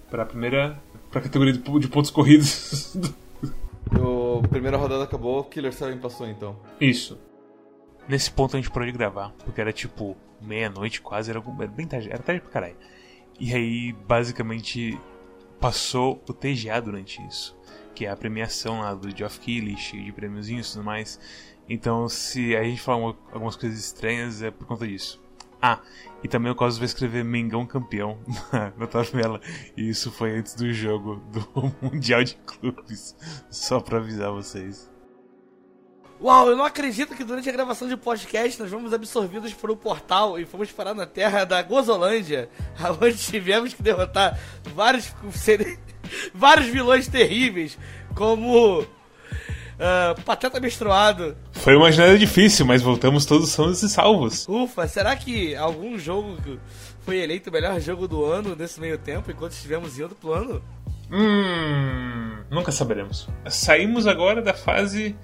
Pra 0.10 0.26
primeira. 0.26 0.77
Pra 1.10 1.22
categoria 1.22 1.53
de 1.53 1.88
pontos 1.88 2.11
corridos 2.11 2.97
O 3.97 4.41
primeira 4.49 4.76
rodada 4.76 5.03
acabou, 5.03 5.43
Killer 5.45 5.72
7 5.72 5.99
passou 5.99 6.27
então. 6.27 6.57
Isso. 6.81 7.18
Nesse 8.10 8.30
ponto 8.30 8.57
a 8.57 8.60
gente 8.60 8.69
parou 8.69 8.85
de 8.85 8.91
gravar, 8.91 9.31
porque 9.45 9.61
era 9.61 9.72
tipo 9.72 10.18
meia-noite 10.41 11.01
quase, 11.01 11.30
era, 11.30 11.41
era 11.60 11.68
bem 11.68 11.88
tarde, 11.88 12.10
era 12.10 12.22
tarde 12.22 12.41
pra 12.41 12.51
caralho. 12.51 12.76
E 13.39 13.53
aí, 13.53 13.93
basicamente, 14.05 14.99
passou 15.60 16.22
o 16.27 16.34
TGA 16.34 16.81
durante 16.81 17.22
isso, 17.27 17.55
que 17.95 18.05
é 18.05 18.10
a 18.10 18.18
premiação 18.18 18.81
lá 18.81 18.93
do 18.93 19.15
Geoff 19.15 19.39
Keighley, 19.39 19.77
cheio 19.77 20.03
de 20.03 20.11
prêmiozinhos 20.11 20.69
e 20.69 20.73
tudo 20.73 20.84
mais. 20.84 21.19
Então, 21.68 22.10
se 22.10 22.56
a 22.56 22.64
gente 22.64 22.81
falar 22.81 23.15
algumas 23.31 23.56
coisas 23.56 23.80
estranhas, 23.80 24.41
é 24.41 24.52
por 24.52 24.68
conta 24.68 24.88
disso. 24.88 25.22
Ah, 25.61 25.80
e 26.22 26.27
também 26.27 26.52
o 26.52 26.56
Cosmos 26.56 26.77
vai 26.77 26.85
escrever 26.85 27.23
Mengão 27.23 27.65
campeão 27.65 28.18
na, 28.77 28.85
tabela. 28.85 29.40
E 29.77 29.88
isso 29.88 30.11
foi 30.11 30.38
antes 30.38 30.56
do 30.56 30.72
jogo 30.73 31.23
do 31.31 31.73
Mundial 31.81 32.22
de 32.22 32.35
Clubes. 32.35 33.15
Só 33.49 33.80
pra 33.80 33.98
avisar 33.98 34.30
vocês. 34.31 34.91
Uau, 36.22 36.49
eu 36.49 36.56
não 36.56 36.65
acredito 36.65 37.15
que 37.15 37.23
durante 37.23 37.49
a 37.49 37.52
gravação 37.52 37.88
de 37.88 37.98
podcast 37.98 38.61
nós 38.61 38.72
fomos 38.72 38.94
absorvidos 38.94 39.53
por 39.53 39.72
um 39.72 39.76
portal 39.76 40.40
e 40.40 40.45
fomos 40.45 40.72
parar 40.72 40.94
na 40.94 41.06
terra 41.06 41.44
da 41.44 41.61
Gozolândia, 41.61 42.49
onde 43.02 43.18
tivemos 43.18 43.73
que 43.73 43.84
derrotar 43.84 44.40
vários, 44.73 45.14
vários 46.34 46.68
vilões 46.68 47.07
terríveis, 47.07 47.77
como 48.15 48.85
Uh, 49.84 50.22
pateta 50.22 50.61
menstruado. 50.61 51.35
Foi 51.51 51.76
uma 51.76 51.91
jornada 51.91 52.18
difícil, 52.18 52.65
mas 52.65 52.81
voltamos 52.81 53.26
todos 53.26 53.49
sãos 53.49 53.84
e 53.84 53.89
salvos. 53.89 54.47
Ufa, 54.47 54.88
será 54.88 55.14
que 55.14 55.53
algum 55.57 55.99
jogo 55.99 56.38
foi 57.01 57.18
eleito 57.18 57.49
o 57.49 57.53
melhor 57.53 57.77
jogo 57.81 58.07
do 58.07 58.23
ano 58.23 58.55
nesse 58.55 58.80
meio 58.80 58.97
tempo, 58.97 59.30
enquanto 59.30 59.51
estivemos 59.51 59.99
em 59.99 60.03
outro 60.03 60.15
plano? 60.15 60.64
Hum, 61.11 62.45
nunca 62.49 62.72
saberemos. 62.72 63.27
Saímos 63.49 64.07
agora 64.07 64.41
da 64.41 64.53
fase 64.53 65.18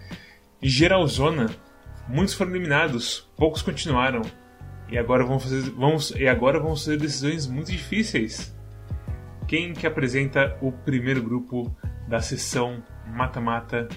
geralzona. 0.61 1.49
Muitos 2.09 2.33
foram 2.33 2.51
eliminados, 2.51 3.29
poucos 3.37 3.61
continuaram. 3.61 4.23
E 4.91 4.97
agora 4.97 5.23
vamos 5.23 5.43
fazer, 5.43 5.69
vamos, 5.71 6.11
e 6.11 6.27
agora 6.27 6.59
vamos 6.59 6.83
fazer 6.83 6.97
decisões 6.97 7.47
muito 7.47 7.71
difíceis. 7.71 8.53
Quem 9.47 9.71
que 9.71 9.87
apresenta 9.87 10.57
o 10.61 10.69
primeiro 10.69 11.23
grupo 11.23 11.73
da 12.09 12.19
sessão 12.19 12.83
mata-mata 13.07 13.87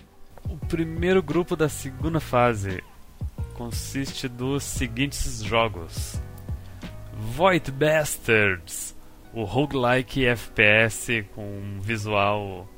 o 0.48 0.56
primeiro 0.66 1.22
grupo 1.22 1.56
da 1.56 1.68
segunda 1.68 2.20
fase 2.20 2.82
consiste 3.54 4.28
dos 4.28 4.62
seguintes 4.62 5.42
jogos: 5.42 6.20
Void 7.12 7.70
Bastards, 7.70 8.96
o 9.32 9.44
roguelike 9.44 10.26
FPS 10.26 11.24
com 11.34 11.44
um 11.44 11.80
visual 11.80 12.68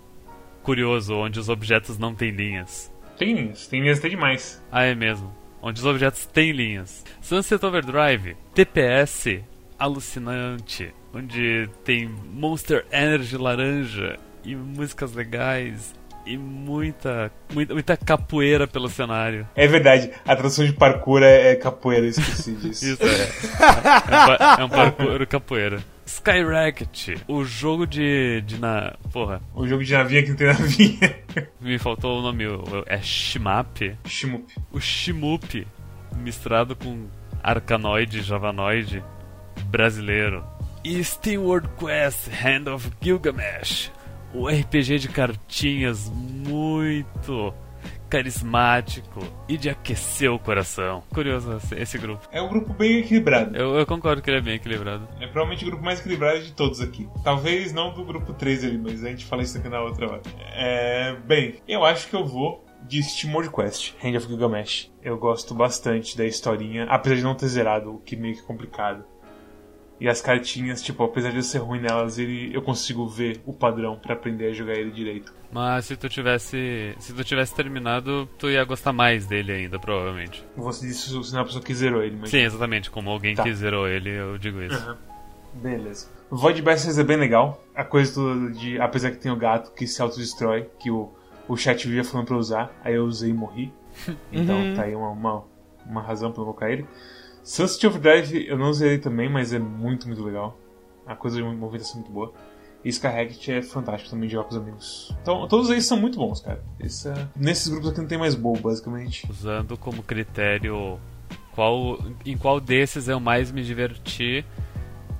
curioso, 0.62 1.14
onde 1.14 1.38
os 1.38 1.48
objetos 1.48 1.98
não 1.98 2.14
têm 2.14 2.30
linhas. 2.30 2.92
Tem 3.18 3.32
linhas, 3.32 3.66
tem 3.66 3.80
linhas 3.80 3.98
até 3.98 4.08
demais. 4.08 4.62
Ah, 4.72 4.84
é 4.84 4.94
mesmo. 4.94 5.32
Onde 5.62 5.80
os 5.80 5.86
objetos 5.86 6.26
têm 6.26 6.52
linhas. 6.52 7.04
Sunset 7.20 7.64
Overdrive, 7.64 8.36
TPS 8.54 9.42
alucinante, 9.78 10.94
onde 11.12 11.68
tem 11.84 12.08
Monster 12.08 12.86
Energy 12.90 13.36
laranja 13.36 14.18
e 14.44 14.54
músicas 14.54 15.12
legais 15.12 15.94
e 16.26 16.36
muita, 16.36 17.30
muita, 17.52 17.74
muita 17.74 17.96
capoeira 17.96 18.66
pelo 18.66 18.88
cenário. 18.88 19.46
É 19.54 19.66
verdade, 19.66 20.10
a 20.24 20.34
tradução 20.34 20.64
de 20.64 20.72
parkour 20.72 21.22
é, 21.22 21.52
é 21.52 21.56
capoeira, 21.56 22.06
esqueci 22.06 22.52
disso. 22.56 22.86
Isso, 22.86 23.02
é. 23.02 23.06
É, 23.06 24.56
é, 24.56 24.56
um, 24.56 24.60
é 24.60 24.64
um 24.64 24.68
parkour 24.68 25.26
capoeira. 25.26 25.82
Skyrocket, 26.06 27.20
o 27.26 27.44
jogo 27.44 27.86
de, 27.86 28.42
de 28.42 28.60
na... 28.60 28.94
Porra, 29.12 29.40
O 29.54 29.66
jogo 29.66 29.82
de 29.82 29.92
navinha 29.92 30.22
que 30.22 30.30
não 30.30 30.36
tem 30.36 30.46
navinha. 30.48 31.16
me 31.60 31.78
faltou 31.78 32.18
o 32.18 32.22
nome, 32.22 32.44
é 32.86 33.00
Shimap? 33.00 33.96
Shmup. 34.06 34.44
O 34.70 34.80
Shimup, 34.80 35.66
misturado 36.16 36.76
com 36.76 37.06
Arcanoid, 37.42 38.22
Javanoid, 38.22 39.02
brasileiro. 39.66 40.44
E 40.84 41.02
SteamWorld 41.02 41.68
Quest, 41.78 42.28
Hand 42.28 42.68
of 42.70 42.90
Gilgamesh, 43.00 43.90
o 44.34 44.48
RPG 44.48 44.98
de 44.98 45.08
cartinhas 45.08 46.10
muito 46.10 47.54
carismático 48.08 49.20
e 49.48 49.56
de 49.56 49.68
aquecer 49.68 50.30
o 50.30 50.38
coração. 50.38 51.02
Curioso 51.12 51.56
esse, 51.56 51.74
esse 51.74 51.98
grupo. 51.98 52.28
É 52.30 52.40
um 52.40 52.48
grupo 52.48 52.72
bem 52.72 52.98
equilibrado. 52.98 53.56
Eu, 53.56 53.74
eu 53.74 53.86
concordo 53.86 54.22
que 54.22 54.30
ele 54.30 54.38
é 54.38 54.40
bem 54.40 54.54
equilibrado. 54.54 55.08
É 55.20 55.26
provavelmente 55.26 55.64
o 55.64 55.68
grupo 55.68 55.84
mais 55.84 56.00
equilibrado 56.00 56.42
de 56.42 56.52
todos 56.52 56.80
aqui. 56.80 57.08
Talvez 57.24 57.72
não 57.72 57.92
do 57.92 58.04
grupo 58.04 58.32
3 58.32 58.64
ali, 58.64 58.78
mas 58.78 59.04
a 59.04 59.08
gente 59.08 59.24
fala 59.24 59.42
isso 59.42 59.58
aqui 59.58 59.68
na 59.68 59.82
outra 59.82 60.06
hora. 60.06 60.22
É, 60.54 61.16
bem, 61.24 61.56
eu 61.66 61.84
acho 61.84 62.08
que 62.08 62.14
eu 62.14 62.24
vou 62.24 62.64
de 62.86 63.02
SteamWorld 63.02 63.50
Quest, 63.50 63.94
Hand 64.02 64.16
of 64.16 64.26
Gilgamesh. 64.28 64.92
Eu 65.02 65.18
gosto 65.18 65.54
bastante 65.54 66.16
da 66.16 66.24
historinha, 66.24 66.84
apesar 66.84 67.16
de 67.16 67.22
não 67.22 67.34
ter 67.34 67.48
zerado, 67.48 67.94
o 67.94 67.98
que 67.98 68.14
é 68.14 68.18
meio 68.18 68.36
que 68.36 68.42
complicado. 68.42 69.04
E 70.00 70.08
as 70.08 70.20
cartinhas, 70.20 70.82
tipo, 70.82 71.04
apesar 71.04 71.30
de 71.30 71.36
eu 71.36 71.42
ser 71.42 71.58
ruim 71.58 71.80
nelas, 71.80 72.18
ele, 72.18 72.50
eu 72.52 72.60
consigo 72.60 73.06
ver 73.06 73.40
o 73.46 73.52
padrão 73.52 73.96
pra 73.96 74.14
aprender 74.14 74.48
a 74.48 74.52
jogar 74.52 74.74
ele 74.74 74.90
direito. 74.90 75.32
Mas 75.52 75.84
se 75.86 75.96
tu 75.96 76.08
tivesse. 76.08 76.94
Se 76.98 77.12
tu 77.14 77.22
tivesse 77.22 77.54
terminado, 77.54 78.28
tu 78.38 78.50
ia 78.50 78.64
gostar 78.64 78.92
mais 78.92 79.24
dele 79.24 79.52
ainda, 79.52 79.78
provavelmente. 79.78 80.44
Você 80.56 80.86
disse 80.88 81.08
se 81.08 81.32
não 81.32 81.38
é 81.38 81.42
a 81.42 81.44
pessoa 81.44 81.62
que 81.62 81.72
zerou 81.72 82.02
ele, 82.02 82.16
mas. 82.20 82.30
Sim, 82.30 82.38
exatamente. 82.40 82.90
Como 82.90 83.08
alguém 83.08 83.36
Tá. 83.36 83.44
que 83.44 83.54
zerou 83.54 83.86
ele, 83.86 84.10
eu 84.10 84.36
digo 84.36 84.60
isso. 84.62 84.74
Aham. 84.74 84.98
Beleza. 85.54 86.08
Void 86.28 86.60
Bastards 86.62 86.98
é 86.98 87.04
bem 87.04 87.16
legal. 87.16 87.62
A 87.74 87.84
coisa 87.84 88.12
toda 88.14 88.50
de. 88.50 88.80
Apesar 88.80 89.12
que 89.12 89.18
tem 89.18 89.30
o 89.30 89.36
gato 89.36 89.72
que 89.72 89.86
se 89.86 90.02
autodestrói, 90.02 90.68
que 90.80 90.90
o, 90.90 91.12
o 91.46 91.56
chat 91.56 91.86
vivia 91.86 92.02
falando 92.02 92.26
pra 92.26 92.36
usar, 92.36 92.72
aí 92.82 92.94
eu 92.94 93.04
usei 93.04 93.30
e 93.30 93.34
morri. 93.34 93.72
Então 94.32 94.58
Uhum. 94.58 94.74
tá 94.74 94.82
aí 94.82 94.94
uma, 94.96 95.10
uma, 95.10 95.44
uma 95.86 96.02
razão 96.02 96.32
pra 96.32 96.40
eu 96.40 96.46
colocar 96.46 96.68
ele. 96.68 96.84
Sunset 97.44 97.86
Overdrive 97.86 98.48
eu 98.48 98.58
não 98.58 98.72
zerei 98.72 98.98
também, 98.98 99.28
mas 99.28 99.52
é 99.52 99.58
muito, 99.58 100.08
muito 100.08 100.24
legal. 100.24 100.58
A 101.06 101.14
coisa 101.14 101.36
de 101.36 101.42
movimentação 101.42 101.96
é 101.96 102.00
muito 102.00 102.12
boa. 102.12 102.32
E 102.82 102.88
Skyhacked 102.88 103.52
é 103.52 103.62
fantástico 103.62 104.10
também 104.10 104.28
de 104.28 104.34
jogar 104.34 104.48
com 104.48 104.54
os 104.54 104.60
amigos. 104.60 105.16
Então, 105.22 105.46
todos 105.46 105.70
eles 105.70 105.86
são 105.86 105.98
muito 105.98 106.18
bons, 106.18 106.40
cara. 106.40 106.62
Esse 106.80 107.12
Nesses 107.36 107.68
grupos 107.68 107.90
aqui 107.90 108.00
não 108.00 108.08
tem 108.08 108.18
mais 108.18 108.34
bobo, 108.34 108.60
basicamente. 108.60 109.26
Usando 109.30 109.76
como 109.76 110.02
critério 110.02 110.98
qual, 111.52 111.98
em 112.24 112.36
qual 112.36 112.60
desses 112.60 113.08
eu 113.08 113.20
mais 113.20 113.52
me 113.52 113.62
diverti, 113.62 114.44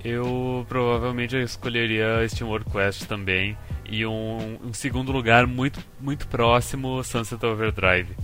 eu 0.03 0.65
provavelmente 0.67 1.35
escolheria 1.37 2.23
SteamWorld 2.27 2.69
Quest 2.69 3.05
também. 3.05 3.57
E 3.87 4.05
um, 4.05 4.57
um 4.63 4.73
segundo 4.73 5.11
lugar 5.11 5.47
muito, 5.47 5.79
muito 5.99 6.27
próximo, 6.27 7.03
Sunset 7.03 7.43
Overdrive. 7.45 8.15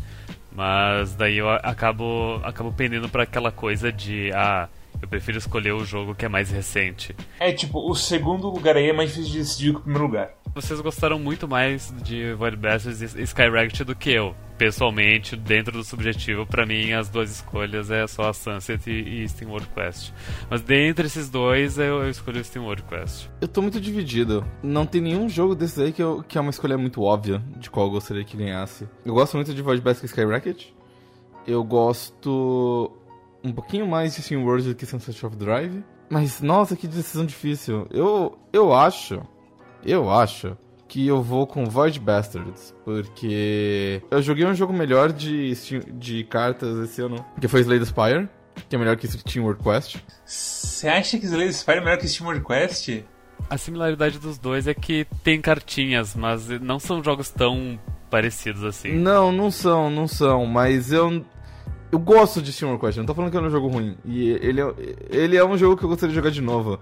Mas 0.51 1.15
daí 1.15 1.37
eu 1.37 1.49
acabo, 1.49 2.41
acabo 2.43 2.73
pendendo 2.73 3.07
para 3.09 3.23
aquela 3.23 3.51
coisa 3.51 3.91
de, 3.91 4.31
ah, 4.33 4.67
eu 5.01 5.07
prefiro 5.07 5.37
escolher 5.37 5.73
o 5.73 5.83
jogo 5.85 6.13
que 6.15 6.25
é 6.25 6.29
mais 6.29 6.49
recente. 6.51 7.15
É 7.39 7.51
tipo, 7.51 7.79
o 7.89 7.95
segundo 7.95 8.49
lugar 8.49 8.75
aí 8.77 8.89
é 8.89 8.93
mais 8.93 9.09
difícil 9.09 9.31
de 9.33 9.37
decidir 9.39 9.71
que 9.71 9.77
o 9.77 9.81
primeiro 9.81 10.05
lugar. 10.05 10.31
Vocês 10.53 10.79
gostaram 10.81 11.17
muito 11.17 11.47
mais 11.47 11.93
de 12.03 12.33
Void 12.33 12.57
Bastards 12.57 13.15
e 13.15 13.21
Skyracket 13.23 13.81
do 13.83 13.95
que 13.95 14.11
eu. 14.11 14.35
Pessoalmente, 14.57 15.35
dentro 15.35 15.71
do 15.71 15.83
subjetivo, 15.83 16.45
pra 16.45 16.65
mim 16.67 16.91
as 16.91 17.09
duas 17.09 17.31
escolhas 17.31 17.89
é 17.89 18.05
só 18.05 18.29
a 18.29 18.33
Sunset 18.33 18.87
e, 18.91 19.23
e 19.23 19.23
SteamWorld 19.27 19.67
Quest. 19.73 20.11
Mas 20.51 20.61
dentre 20.61 21.07
esses 21.07 21.29
dois, 21.29 21.79
eu, 21.79 22.03
eu 22.03 22.09
escolhi 22.11 22.39
o 22.39 22.43
SteamWorld 22.43 22.83
Quest. 22.83 23.27
Eu 23.39 23.47
tô 23.47 23.61
muito 23.61 23.81
dividido. 23.81 24.45
Não 24.61 24.85
tem 24.85 25.01
nenhum 25.01 25.27
jogo 25.27 25.55
desses 25.55 25.79
aí 25.79 25.91
que, 25.91 26.03
eu- 26.03 26.21
que 26.27 26.37
é 26.37 26.41
uma 26.41 26.51
escolha 26.51 26.77
muito 26.77 27.01
óbvia 27.01 27.41
de 27.57 27.71
qual 27.71 27.87
eu 27.87 27.91
gostaria 27.93 28.23
que 28.23 28.37
ganhasse. 28.37 28.87
Eu 29.03 29.15
gosto 29.15 29.35
muito 29.35 29.51
de 29.51 29.61
Void 29.63 29.81
Basket 29.81 30.05
Skyrocket. 30.09 30.65
Eu 31.47 31.63
gosto 31.63 32.91
um 33.43 33.51
pouquinho 33.51 33.87
mais 33.87 34.15
de 34.15 34.21
SteamWorld 34.21 34.69
do 34.69 34.75
que 34.75 34.85
Sunset 34.85 35.25
Overdrive. 35.25 35.83
Mas, 36.09 36.41
nossa, 36.41 36.75
que 36.75 36.87
decisão 36.87 37.25
difícil. 37.25 37.87
Eu, 37.89 38.37
eu 38.51 38.73
acho, 38.73 39.21
eu 39.85 40.11
acho 40.11 40.57
que 40.87 41.07
eu 41.07 41.21
vou 41.21 41.47
com 41.47 41.63
Void 41.65 41.99
Bastards. 41.99 42.75
Porque 42.83 44.01
eu 44.11 44.21
joguei 44.21 44.45
um 44.45 44.53
jogo 44.53 44.73
melhor 44.73 45.11
de, 45.13 45.55
Steam- 45.55 45.83
de 45.93 46.23
cartas 46.25 46.77
esse 46.89 47.01
ano, 47.01 47.23
que 47.39 47.47
foi 47.47 47.61
Slay 47.61 47.79
the 47.79 47.85
Spire. 47.85 48.29
Que 48.69 48.75
é 48.75 48.79
melhor 48.79 48.97
que 48.97 49.07
SteamWorld 49.07 49.63
Quest. 49.63 49.95
Você 50.25 50.87
acha 50.89 51.17
que 51.17 51.25
Slay 51.25 51.47
the 51.47 51.53
Spire 51.53 51.77
é 51.77 51.81
melhor 51.81 51.97
que 51.97 52.07
SteamWorld 52.07 52.45
Quest? 52.45 53.03
A 53.49 53.57
similaridade 53.57 54.19
dos 54.19 54.37
dois 54.37 54.67
é 54.67 54.73
que 54.73 55.05
tem 55.23 55.41
cartinhas, 55.41 56.15
mas 56.15 56.47
não 56.61 56.79
são 56.79 57.03
jogos 57.03 57.29
tão 57.29 57.79
parecidos 58.09 58.63
assim. 58.63 58.91
Não, 58.93 59.31
não 59.31 59.49
são, 59.49 59.89
não 59.89 60.07
são, 60.07 60.45
mas 60.45 60.91
eu. 60.91 61.25
Eu 61.91 61.99
gosto 61.99 62.41
de 62.41 62.51
SteamWorld 62.53 62.85
Quest, 62.85 62.97
não 62.97 63.05
tô 63.05 63.13
falando 63.13 63.31
que 63.31 63.37
é 63.37 63.41
um 63.41 63.49
jogo 63.49 63.67
ruim. 63.67 63.97
E 64.05 64.29
ele 64.29 64.61
é, 64.61 64.73
ele 65.09 65.35
é 65.37 65.43
um 65.45 65.57
jogo 65.57 65.75
que 65.75 65.83
eu 65.83 65.89
gostaria 65.89 66.09
de 66.11 66.15
jogar 66.15 66.29
de 66.31 66.41
novo. 66.41 66.79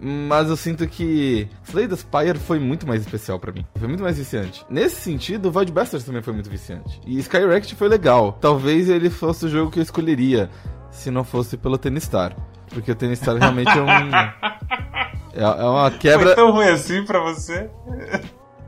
Mas 0.00 0.48
eu 0.50 0.56
sinto 0.56 0.86
que 0.86 1.48
Slay 1.68 1.86
the 1.88 1.96
Spire 1.96 2.38
foi 2.38 2.58
muito 2.58 2.86
mais 2.86 3.00
especial 3.00 3.38
pra 3.38 3.52
mim. 3.52 3.64
Foi 3.76 3.86
muito 3.88 4.02
mais 4.02 4.18
viciante. 4.18 4.66
Nesse 4.68 4.96
sentido, 4.96 5.50
Void 5.50 5.72
Bastards 5.72 6.04
também 6.04 6.20
foi 6.20 6.32
muito 6.34 6.50
viciante. 6.50 7.00
E 7.06 7.18
Skyracket 7.20 7.72
foi 7.74 7.88
legal. 7.88 8.36
Talvez 8.40 8.88
ele 8.88 9.08
fosse 9.08 9.46
o 9.46 9.48
jogo 9.48 9.70
que 9.70 9.78
eu 9.78 9.82
escolheria 9.82 10.50
se 10.90 11.10
não 11.10 11.24
fosse 11.24 11.56
pelo 11.56 11.78
Tennis 11.78 12.02
Star. 12.04 12.36
Porque 12.70 12.90
o 12.90 12.94
Tennis 12.94 13.20
Star 13.20 13.36
realmente 13.36 13.70
é 13.70 13.80
um. 13.80 13.86
É, 15.36 15.42
é 15.42 15.64
uma 15.64 15.90
Foi 15.90 15.98
quebra. 15.98 16.34
tão 16.36 16.52
ruim 16.52 16.68
assim 16.68 17.04
pra 17.04 17.18
você? 17.18 17.68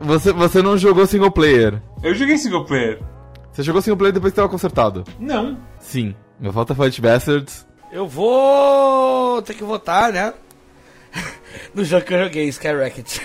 Você, 0.01 0.33
você 0.33 0.61
não 0.61 0.77
jogou 0.77 1.07
single 1.07 1.31
player. 1.31 1.81
Eu 2.03 2.13
joguei 2.13 2.37
single 2.39 2.65
player. 2.65 3.01
Você 3.57 3.63
jogou 3.63 3.81
single 3.81 3.97
player 3.97 4.13
depois 4.13 4.35
que 4.35 4.37
tava 4.37 4.51
consertado. 4.51 5.03
Não. 5.19 5.59
Sim. 5.81 6.15
Meu 6.39 6.53
voto 6.53 6.75
é 6.75 6.77
Fight 6.77 7.01
Bastards. 7.01 7.67
Eu 7.91 8.07
vou 8.07 9.41
ter 9.41 9.55
que 9.55 9.65
votar, 9.65 10.13
né? 10.13 10.35
no 11.75 11.83
jogo 11.83 12.05
que 12.05 12.13
eu 12.13 12.25
joguei, 12.25 12.49
Skyrocket. 12.49 13.17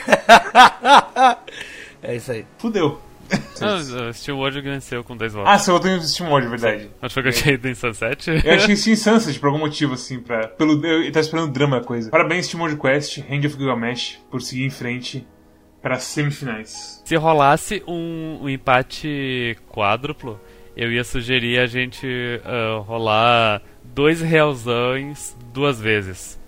é 2.02 2.16
isso 2.16 2.32
aí. 2.32 2.46
Fudeu. 2.58 3.02
Ah, 3.60 4.08
o 4.10 4.14
SteamWorld 4.14 4.62
venceu 4.62 5.04
com 5.04 5.18
dois 5.18 5.36
Ah, 5.36 5.40
votos. 5.44 5.62
você 5.64 5.72
votou 5.72 5.92
em 5.92 6.00
SteamWorld, 6.00 6.48
verdade. 6.48 6.90
Achou 7.02 7.22
que 7.22 7.28
eu 7.28 7.34
tinha 7.34 7.56
ido 7.56 7.68
em 7.68 7.76
Sunset? 7.76 8.30
Eu 8.46 8.54
achei 8.54 8.78
Steam 8.78 8.96
Sunset 8.96 9.38
por 9.38 9.48
algum 9.48 9.60
motivo, 9.60 9.96
assim, 9.96 10.22
pra. 10.22 10.48
Pelo, 10.48 10.82
eu, 10.86 11.04
eu 11.04 11.12
tava 11.12 11.26
esperando 11.26 11.52
drama 11.52 11.80
a 11.80 11.84
coisa. 11.84 12.10
Parabéns, 12.10 12.46
SteamWorld 12.46 12.80
Quest, 12.80 13.18
Hand 13.30 13.46
of 13.46 13.58
Gilgamesh, 13.58 14.18
por 14.32 14.42
seguir 14.42 14.64
em 14.64 14.70
frente 14.70 15.28
para 15.82 15.96
as 15.96 16.04
semifinais. 16.04 17.02
Se 17.06 17.16
rolasse 17.16 17.84
um, 17.88 18.40
um 18.44 18.50
empate 18.50 19.58
quádruplo, 19.70 20.40
eu 20.76 20.92
ia 20.92 21.04
sugerir 21.04 21.60
a 21.60 21.66
gente 21.66 22.08
ah, 22.46 22.82
rolar 22.86 23.62
dois 23.84 24.22
realzões 24.22 25.36
duas 25.54 25.80
vezes. 25.80 26.40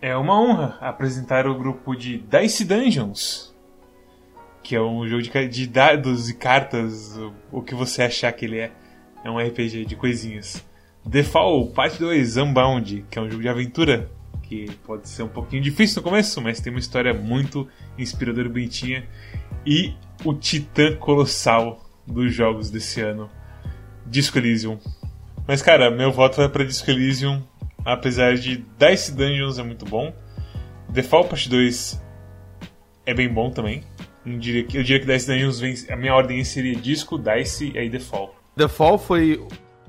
É 0.00 0.16
uma 0.16 0.40
honra 0.40 0.78
apresentar 0.80 1.46
o 1.46 1.54
grupo 1.54 1.94
de 1.94 2.18
Dice 2.18 2.64
Dungeons, 2.64 3.54
que 4.62 4.74
é 4.76 4.80
um 4.80 5.06
jogo 5.06 5.22
de, 5.22 5.48
de 5.48 5.66
dados 5.66 6.28
e 6.28 6.34
cartas, 6.34 7.16
o, 7.16 7.32
o 7.58 7.62
que 7.62 7.74
você 7.74 8.02
achar 8.02 8.32
que 8.32 8.44
ele 8.44 8.58
é. 8.58 8.72
É 9.24 9.30
um 9.30 9.38
RPG 9.38 9.84
de 9.84 9.94
coisinhas. 9.94 10.64
The 11.08 11.22
Fall, 11.22 11.68
parte 11.68 11.98
2, 11.98 12.36
Unbound, 12.36 13.04
que 13.08 13.18
é 13.18 13.22
um 13.22 13.30
jogo 13.30 13.42
de 13.42 13.48
aventura, 13.48 14.10
que 14.52 14.70
pode 14.84 15.08
ser 15.08 15.22
um 15.22 15.28
pouquinho 15.28 15.62
difícil 15.62 15.96
no 15.96 16.02
começo, 16.02 16.38
mas 16.42 16.60
tem 16.60 16.70
uma 16.70 16.78
história 16.78 17.14
muito 17.14 17.66
inspiradora 17.96 18.46
e 18.48 18.50
bonitinha. 18.50 19.08
E 19.64 19.94
o 20.22 20.34
Titã 20.34 20.94
Colossal 20.96 21.82
dos 22.06 22.34
jogos 22.34 22.70
desse 22.70 23.00
ano, 23.00 23.30
Disco 24.06 24.36
Elysium. 24.36 24.78
Mas 25.48 25.62
cara, 25.62 25.90
meu 25.90 26.12
voto 26.12 26.36
vai 26.36 26.50
pra 26.50 26.64
Disco 26.64 26.90
Elysium, 26.90 27.42
apesar 27.82 28.34
de 28.34 28.62
Dice 28.78 29.14
Dungeons 29.14 29.58
é 29.58 29.62
muito 29.62 29.86
bom. 29.86 30.14
Fall 31.08 31.24
Part 31.24 31.48
2 31.48 32.02
é 33.06 33.14
bem 33.14 33.28
bom 33.28 33.50
também. 33.50 33.82
Eu 34.26 34.38
diria 34.38 34.64
que, 34.64 34.76
eu 34.76 34.82
diria 34.82 35.00
que 35.00 35.06
Dice 35.06 35.26
Dungeons 35.26 35.58
vem. 35.58 35.74
A 35.88 35.96
minha 35.96 36.14
ordem 36.14 36.44
seria 36.44 36.76
Disco, 36.76 37.18
Dice 37.18 37.72
e 37.74 37.78
aí 37.78 37.88
Fall 38.68 38.98
foi. 38.98 39.42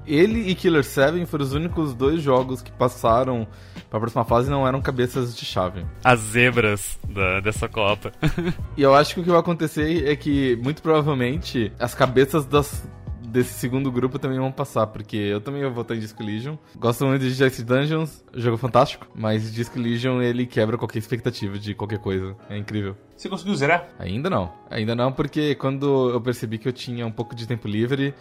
Ele 0.05 0.49
e 0.49 0.55
Killer 0.55 0.83
7 0.83 1.25
foram 1.25 1.43
os 1.45 1.53
únicos 1.53 1.93
dois 1.93 2.21
jogos 2.21 2.61
que 2.61 2.71
passaram 2.71 3.47
pra 3.89 3.99
próxima 3.99 4.23
fase 4.25 4.47
e 4.47 4.51
não 4.51 4.67
eram 4.67 4.81
cabeças 4.81 5.35
de 5.35 5.45
chave. 5.45 5.85
As 6.03 6.19
zebras 6.19 6.99
da- 7.09 7.39
dessa 7.39 7.67
Copa. 7.67 8.11
E 8.77 8.81
eu 8.81 8.93
acho 8.95 9.13
que 9.13 9.21
o 9.21 9.23
que 9.23 9.29
vai 9.29 9.39
acontecer 9.39 10.07
é 10.07 10.15
que, 10.15 10.55
muito 10.63 10.81
provavelmente, 10.81 11.71
as 11.79 11.93
cabeças 11.93 12.45
das, 12.45 12.83
desse 13.21 13.53
segundo 13.53 13.91
grupo 13.91 14.17
também 14.17 14.39
vão 14.39 14.51
passar, 14.51 14.87
porque 14.87 15.15
eu 15.15 15.39
também 15.39 15.61
vou 15.63 15.71
votar 15.71 15.95
em 15.95 15.99
Disco 15.99 16.21
Elysium. 16.23 16.57
Gosto 16.75 17.05
muito 17.05 17.21
de 17.21 17.35
Dice 17.35 17.63
Dungeons, 17.63 18.23
jogo 18.33 18.57
fantástico, 18.57 19.07
mas 19.13 19.53
Disco 19.53 19.77
Elysium 19.77 20.21
ele 20.21 20.45
quebra 20.47 20.77
qualquer 20.77 20.97
expectativa 20.99 21.57
de 21.59 21.73
qualquer 21.75 21.99
coisa. 21.99 22.35
É 22.49 22.57
incrível. 22.57 22.95
Você 23.15 23.29
conseguiu 23.29 23.55
zerar? 23.55 23.87
Ainda 23.99 24.29
não. 24.29 24.51
Ainda 24.71 24.95
não, 24.95 25.11
porque 25.11 25.53
quando 25.55 26.09
eu 26.09 26.19
percebi 26.19 26.57
que 26.57 26.67
eu 26.67 26.73
tinha 26.73 27.05
um 27.05 27.11
pouco 27.11 27.35
de 27.35 27.47
tempo 27.47 27.67
livre, 27.67 28.13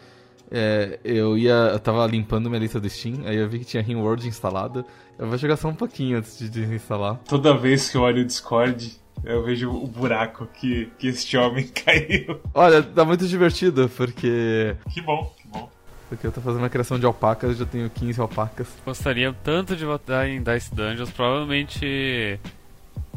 é, 0.53 0.99
eu 1.03 1.39
ia. 1.39 1.71
Eu 1.73 1.81
tava 1.81 2.07
limpando 2.07 2.51
minha 2.51 2.61
lista 2.61 2.79
do 2.79 2.89
Steam, 2.89 3.23
aí 3.25 3.37
eu 3.37 3.49
vi 3.49 3.61
que 3.61 3.65
tinha 3.65 3.83
RimWorld 3.83 4.29
instalado. 4.29 4.85
Eu 5.19 5.27
vou 5.27 5.39
jogar 5.39 5.57
só 5.57 5.69
um 5.69 5.75
pouquinho 5.75 6.19
antes 6.19 6.39
de 6.39 6.51
desinstalar. 6.51 7.19
Toda 7.27 7.57
vez 7.57 7.89
que 7.89 7.97
eu 7.97 8.03
olho 8.03 8.21
o 8.23 8.25
Discord, 8.25 8.93
eu 9.25 9.43
vejo 9.43 9.71
o 9.71 9.87
buraco 9.87 10.47
que, 10.47 10.91
que 10.99 11.09
este 11.09 11.39
homem 11.39 11.67
caiu. 11.75 12.39
Olha, 12.53 12.83
tá 12.83 13.03
muito 13.05 13.27
divertido, 13.27 13.89
porque. 13.97 14.77
Que 14.91 15.01
bom, 15.01 15.33
que 15.39 15.49
bom. 15.49 15.71
Porque 16.11 16.27
eu 16.27 16.33
tô 16.33 16.43
fazendo 16.43 16.61
uma 16.61 16.69
criação 16.69 16.99
de 16.99 17.07
alpacas, 17.07 17.57
já 17.57 17.65
tenho 17.65 17.89
15 17.89 18.21
alpacas. 18.21 18.69
Gostaria 18.85 19.35
tanto 19.43 19.75
de 19.75 19.87
votar 19.87 20.29
em 20.29 20.43
Dice 20.43 20.75
Dungeons, 20.75 21.11
provavelmente. 21.11 22.39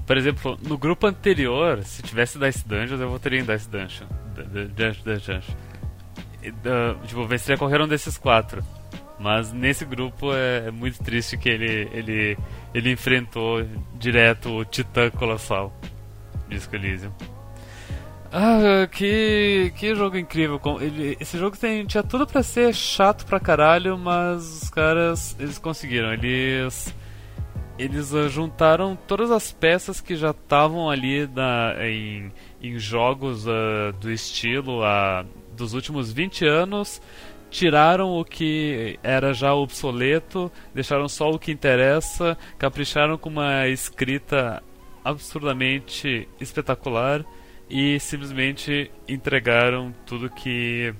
Por 0.07 0.15
exemplo, 0.15 0.57
no 0.61 0.77
grupo 0.77 1.07
anterior, 1.07 1.83
se 1.83 2.01
tivesse 2.01 2.39
Dice 2.39 2.65
Dungeons, 2.65 3.01
eu 3.01 3.09
votaria 3.09 3.41
em 3.41 3.43
Dice 3.43 3.67
Dungeon. 3.67 4.05
Dice 4.73 5.03
Dungeon. 5.03 5.41
Uh, 6.49 7.07
tipo, 7.07 7.25
venceria 7.25 7.57
qualquer 7.57 7.81
um 7.81 7.87
desses 7.87 8.17
quatro. 8.17 8.63
Mas 9.19 9.53
nesse 9.53 9.85
grupo 9.85 10.33
é, 10.33 10.67
é, 10.67 10.71
muito 10.71 11.01
triste 11.01 11.37
que 11.37 11.47
ele, 11.47 11.89
ele, 11.93 12.37
ele 12.73 12.91
enfrentou 12.91 13.65
direto 13.97 14.49
o 14.49 14.65
Titã 14.65 15.09
Colossal. 15.09 15.73
Disco 16.49 16.75
Elysium. 16.75 17.11
Ah, 18.31 18.87
que, 18.91 19.71
que 19.77 19.95
jogo 19.95 20.17
incrível. 20.17 20.59
Ele, 20.81 21.15
esse 21.19 21.37
jogo 21.37 21.55
tem, 21.57 21.85
tinha 21.85 22.03
tudo 22.03 22.27
para 22.27 22.43
ser 22.43 22.73
chato 22.75 23.25
pra 23.25 23.39
caralho, 23.39 23.97
mas 23.97 24.63
os 24.63 24.69
caras 24.69 25.35
eles 25.39 25.57
conseguiram. 25.57 26.11
Eles 26.11 26.93
eles 27.77 28.13
uh, 28.13 28.29
juntaram 28.29 28.97
todas 29.07 29.31
as 29.31 29.51
peças 29.51 29.99
que 29.99 30.15
já 30.15 30.31
estavam 30.31 30.89
ali 30.89 31.27
na, 31.27 31.75
em, 31.81 32.31
em 32.61 32.79
jogos 32.79 33.45
uh, 33.45 33.91
do 33.99 34.09
estilo 34.09 34.81
uh, 34.81 35.25
dos 35.55 35.73
últimos 35.73 36.11
20 36.11 36.45
anos, 36.45 37.01
tiraram 37.49 38.19
o 38.19 38.25
que 38.25 38.99
era 39.01 39.33
já 39.33 39.53
obsoleto, 39.53 40.51
deixaram 40.73 41.07
só 41.07 41.29
o 41.29 41.39
que 41.39 41.51
interessa, 41.51 42.37
capricharam 42.57 43.17
com 43.17 43.29
uma 43.29 43.67
escrita 43.67 44.61
absurdamente 45.03 46.27
espetacular 46.39 47.23
e 47.69 47.99
simplesmente 47.99 48.91
entregaram 49.07 49.93
tudo 50.05 50.29
que 50.29 50.93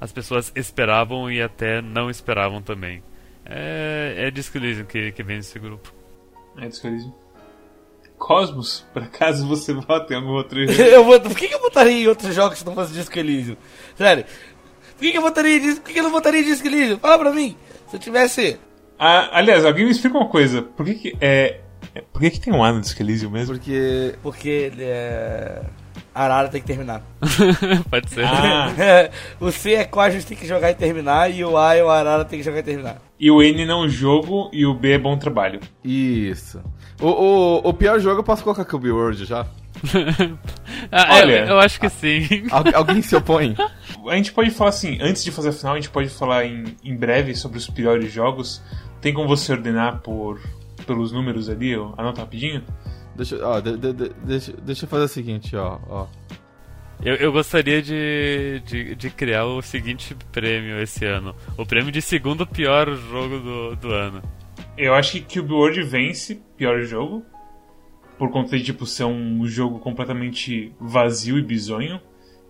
as 0.00 0.12
pessoas 0.12 0.50
esperavam 0.56 1.30
e 1.30 1.42
até 1.42 1.82
não 1.82 2.08
esperavam 2.08 2.62
também. 2.62 3.02
É, 3.44 4.14
é 4.16 4.30
Disco 4.30 4.56
Elysium 4.56 4.86
que, 4.86 5.12
que 5.12 5.22
vem 5.22 5.36
nesse 5.36 5.58
grupo. 5.58 5.92
É 6.56 6.68
Disco 6.68 6.86
Elysium. 6.86 7.19
Cosmos, 8.20 8.84
por 8.92 9.02
acaso 9.02 9.48
você 9.48 9.72
vota 9.72 10.12
em 10.12 10.16
algum 10.16 10.32
outro 10.32 10.60
jogo? 10.68 10.80
eu 10.80 11.02
vou, 11.02 11.18
por 11.18 11.34
que, 11.34 11.48
que 11.48 11.54
eu 11.54 11.60
votaria 11.60 12.04
em 12.04 12.06
outros 12.06 12.34
jogos 12.34 12.58
se 12.58 12.66
não 12.66 12.74
fosse 12.74 12.92
Disco 12.92 13.18
Elysium? 13.18 13.56
Sério, 13.96 14.24
por 14.24 15.00
que, 15.00 15.10
que 15.10 15.18
eu 15.18 15.22
votaria 15.22 15.56
em 15.56 15.60
Disco, 15.60 15.80
por 15.80 15.86
que, 15.88 15.94
que 15.94 15.98
eu 15.98 16.04
não 16.04 16.10
votaria 16.10 16.40
em 16.40 16.44
Disco 16.44 16.68
Elysium? 16.68 16.98
Fala 16.98 17.18
pra 17.18 17.32
mim, 17.32 17.56
se 17.88 17.96
eu 17.96 18.00
tivesse... 18.00 18.60
Ah, 18.98 19.30
aliás, 19.32 19.64
alguém 19.64 19.86
me 19.86 19.90
explica 19.90 20.18
uma 20.18 20.28
coisa, 20.28 20.60
por 20.62 20.84
que 20.84 20.94
que, 20.94 21.16
é, 21.18 21.60
por 22.12 22.20
que, 22.20 22.30
que 22.30 22.40
tem 22.40 22.52
um 22.52 22.62
A 22.62 22.72
no 22.72 22.80
Disco 22.82 23.02
Elysium 23.02 23.30
mesmo? 23.30 23.54
Porque. 23.54 24.14
Porque 24.22 24.70
é... 24.78 25.62
Arara 26.14 26.48
tem 26.48 26.60
que 26.60 26.66
terminar. 26.66 27.02
Pode 27.88 28.10
ser. 28.10 28.24
Ah. 28.24 29.10
o 29.40 29.50
C 29.50 29.74
é 29.74 29.84
qual 29.84 30.06
a 30.06 30.10
gente 30.10 30.26
tem 30.26 30.36
que 30.36 30.46
jogar 30.46 30.70
e 30.70 30.74
terminar, 30.74 31.32
e 31.32 31.44
o 31.44 31.56
A 31.56 31.74
é 31.74 31.82
o 31.82 31.88
Arara 31.88 32.24
tem 32.24 32.38
que 32.38 32.44
jogar 32.44 32.58
e 32.58 32.62
terminar. 32.62 32.98
E 33.18 33.30
o 33.30 33.42
N 33.42 33.64
não 33.64 33.88
jogo 33.88 34.50
e 34.52 34.66
o 34.66 34.74
B 34.74 34.92
é 34.92 34.98
bom 34.98 35.16
trabalho. 35.16 35.60
Isso. 35.82 36.62
O, 37.00 37.06
o, 37.06 37.68
o 37.68 37.74
pior 37.74 37.98
jogo 37.98 38.20
eu 38.20 38.24
posso 38.24 38.42
colocar 38.42 38.64
Cube 38.64 38.90
World 38.90 39.24
já? 39.24 39.46
ah, 40.92 41.16
Olha, 41.16 41.40
eu, 41.40 41.46
eu, 41.46 41.58
acho 41.58 41.80
que 41.80 41.88
sim. 41.88 42.26
alguém 42.74 43.00
se 43.00 43.16
opõe? 43.16 43.56
A 44.08 44.16
gente 44.16 44.32
pode 44.32 44.50
falar 44.50 44.70
assim, 44.70 44.98
antes 45.00 45.24
de 45.24 45.30
fazer 45.30 45.48
a 45.48 45.52
final, 45.52 45.74
a 45.74 45.76
gente 45.76 45.90
pode 45.90 46.08
falar 46.10 46.44
em, 46.44 46.76
em 46.84 46.94
breve 46.94 47.34
sobre 47.34 47.58
os 47.58 47.66
piores 47.68 48.12
jogos. 48.12 48.62
Tem 49.00 49.14
como 49.14 49.26
você 49.26 49.52
ordenar 49.52 50.00
por 50.00 50.40
pelos 50.86 51.12
números 51.12 51.48
ali, 51.48 51.76
ó, 51.76 51.92
anota 51.96 52.20
rapidinho? 52.22 52.62
Deixa, 53.14 53.38
ó, 53.46 53.60
de, 53.60 53.76
de, 53.76 53.92
de, 53.92 54.08
deixa, 54.24 54.52
deixa 54.52 54.84
eu 54.84 54.88
fazer 54.88 55.04
o 55.04 55.08
seguinte, 55.08 55.56
ó. 55.56 55.78
ó. 55.88 56.06
Eu, 57.02 57.14
eu 57.14 57.32
gostaria 57.32 57.80
de, 57.80 58.62
de, 58.66 58.94
de, 58.94 59.10
criar 59.10 59.46
o 59.46 59.62
seguinte 59.62 60.14
prêmio 60.30 60.80
esse 60.80 61.04
ano: 61.06 61.34
o 61.56 61.64
prêmio 61.64 61.90
de 61.90 62.02
segundo 62.02 62.46
pior 62.46 62.94
jogo 62.94 63.38
do, 63.38 63.76
do 63.76 63.92
ano. 63.92 64.22
Eu 64.82 64.94
acho 64.94 65.12
que 65.12 65.20
Cube 65.20 65.52
World 65.52 65.82
vence 65.82 66.40
pior 66.56 66.80
jogo, 66.80 67.22
por 68.18 68.30
conta 68.30 68.56
de 68.56 68.64
tipo, 68.64 68.86
ser 68.86 69.04
um 69.04 69.46
jogo 69.46 69.78
completamente 69.78 70.72
vazio 70.80 71.38
e 71.38 71.42
bizonho. 71.42 72.00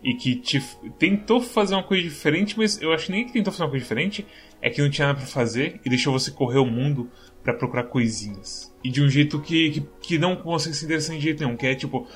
E 0.01 0.15
que 0.15 0.37
te, 0.37 0.63
tentou 0.97 1.41
fazer 1.43 1.75
uma 1.75 1.83
coisa 1.83 2.05
diferente, 2.05 2.57
mas 2.57 2.81
eu 2.81 2.93
acho 2.93 3.11
nem 3.11 3.27
que 3.27 3.33
tentou 3.33 3.53
fazer 3.53 3.65
uma 3.65 3.71
coisa 3.71 3.83
diferente, 3.83 4.25
é 4.63 4.71
que 4.71 4.81
não 4.81 4.89
tinha 4.89 5.09
nada 5.09 5.19
pra 5.19 5.27
fazer 5.27 5.81
e 5.85 5.91
deixou 5.91 6.13
você 6.13 6.31
correr 6.31 6.61
o 6.61 6.65
mundo 6.65 7.11
para 7.43 7.53
procurar 7.53 7.83
coisinhas. 7.83 8.73
E 8.83 8.89
de 8.89 9.03
um 9.03 9.11
jeito 9.11 9.41
que, 9.41 9.71
que, 9.73 9.89
que, 10.01 10.17
não 10.17 10.37
consegue 10.37 10.77
ser 10.77 10.85
interessante 10.85 11.19
de 11.19 11.25
jeito 11.25 11.45
nenhum, 11.45 11.57
que 11.57 11.67
é 11.67 11.75
tipo, 11.75 12.07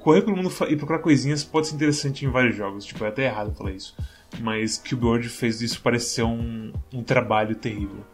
correr 0.00 0.20
pelo 0.20 0.36
mundo 0.36 0.52
e 0.68 0.76
procurar 0.76 0.98
coisinhas 0.98 1.42
pode 1.42 1.68
ser 1.68 1.76
interessante 1.76 2.26
em 2.26 2.28
vários 2.28 2.54
jogos. 2.54 2.84
Tipo, 2.84 3.06
é 3.06 3.08
até 3.08 3.24
errado 3.24 3.54
falar 3.54 3.72
isso. 3.72 3.96
Mas 4.38 4.76
Cube 4.76 5.06
World 5.06 5.28
fez 5.30 5.62
isso 5.62 5.80
parecer 5.80 6.24
um, 6.24 6.74
um 6.92 7.02
trabalho 7.02 7.56
terrível. 7.56 8.04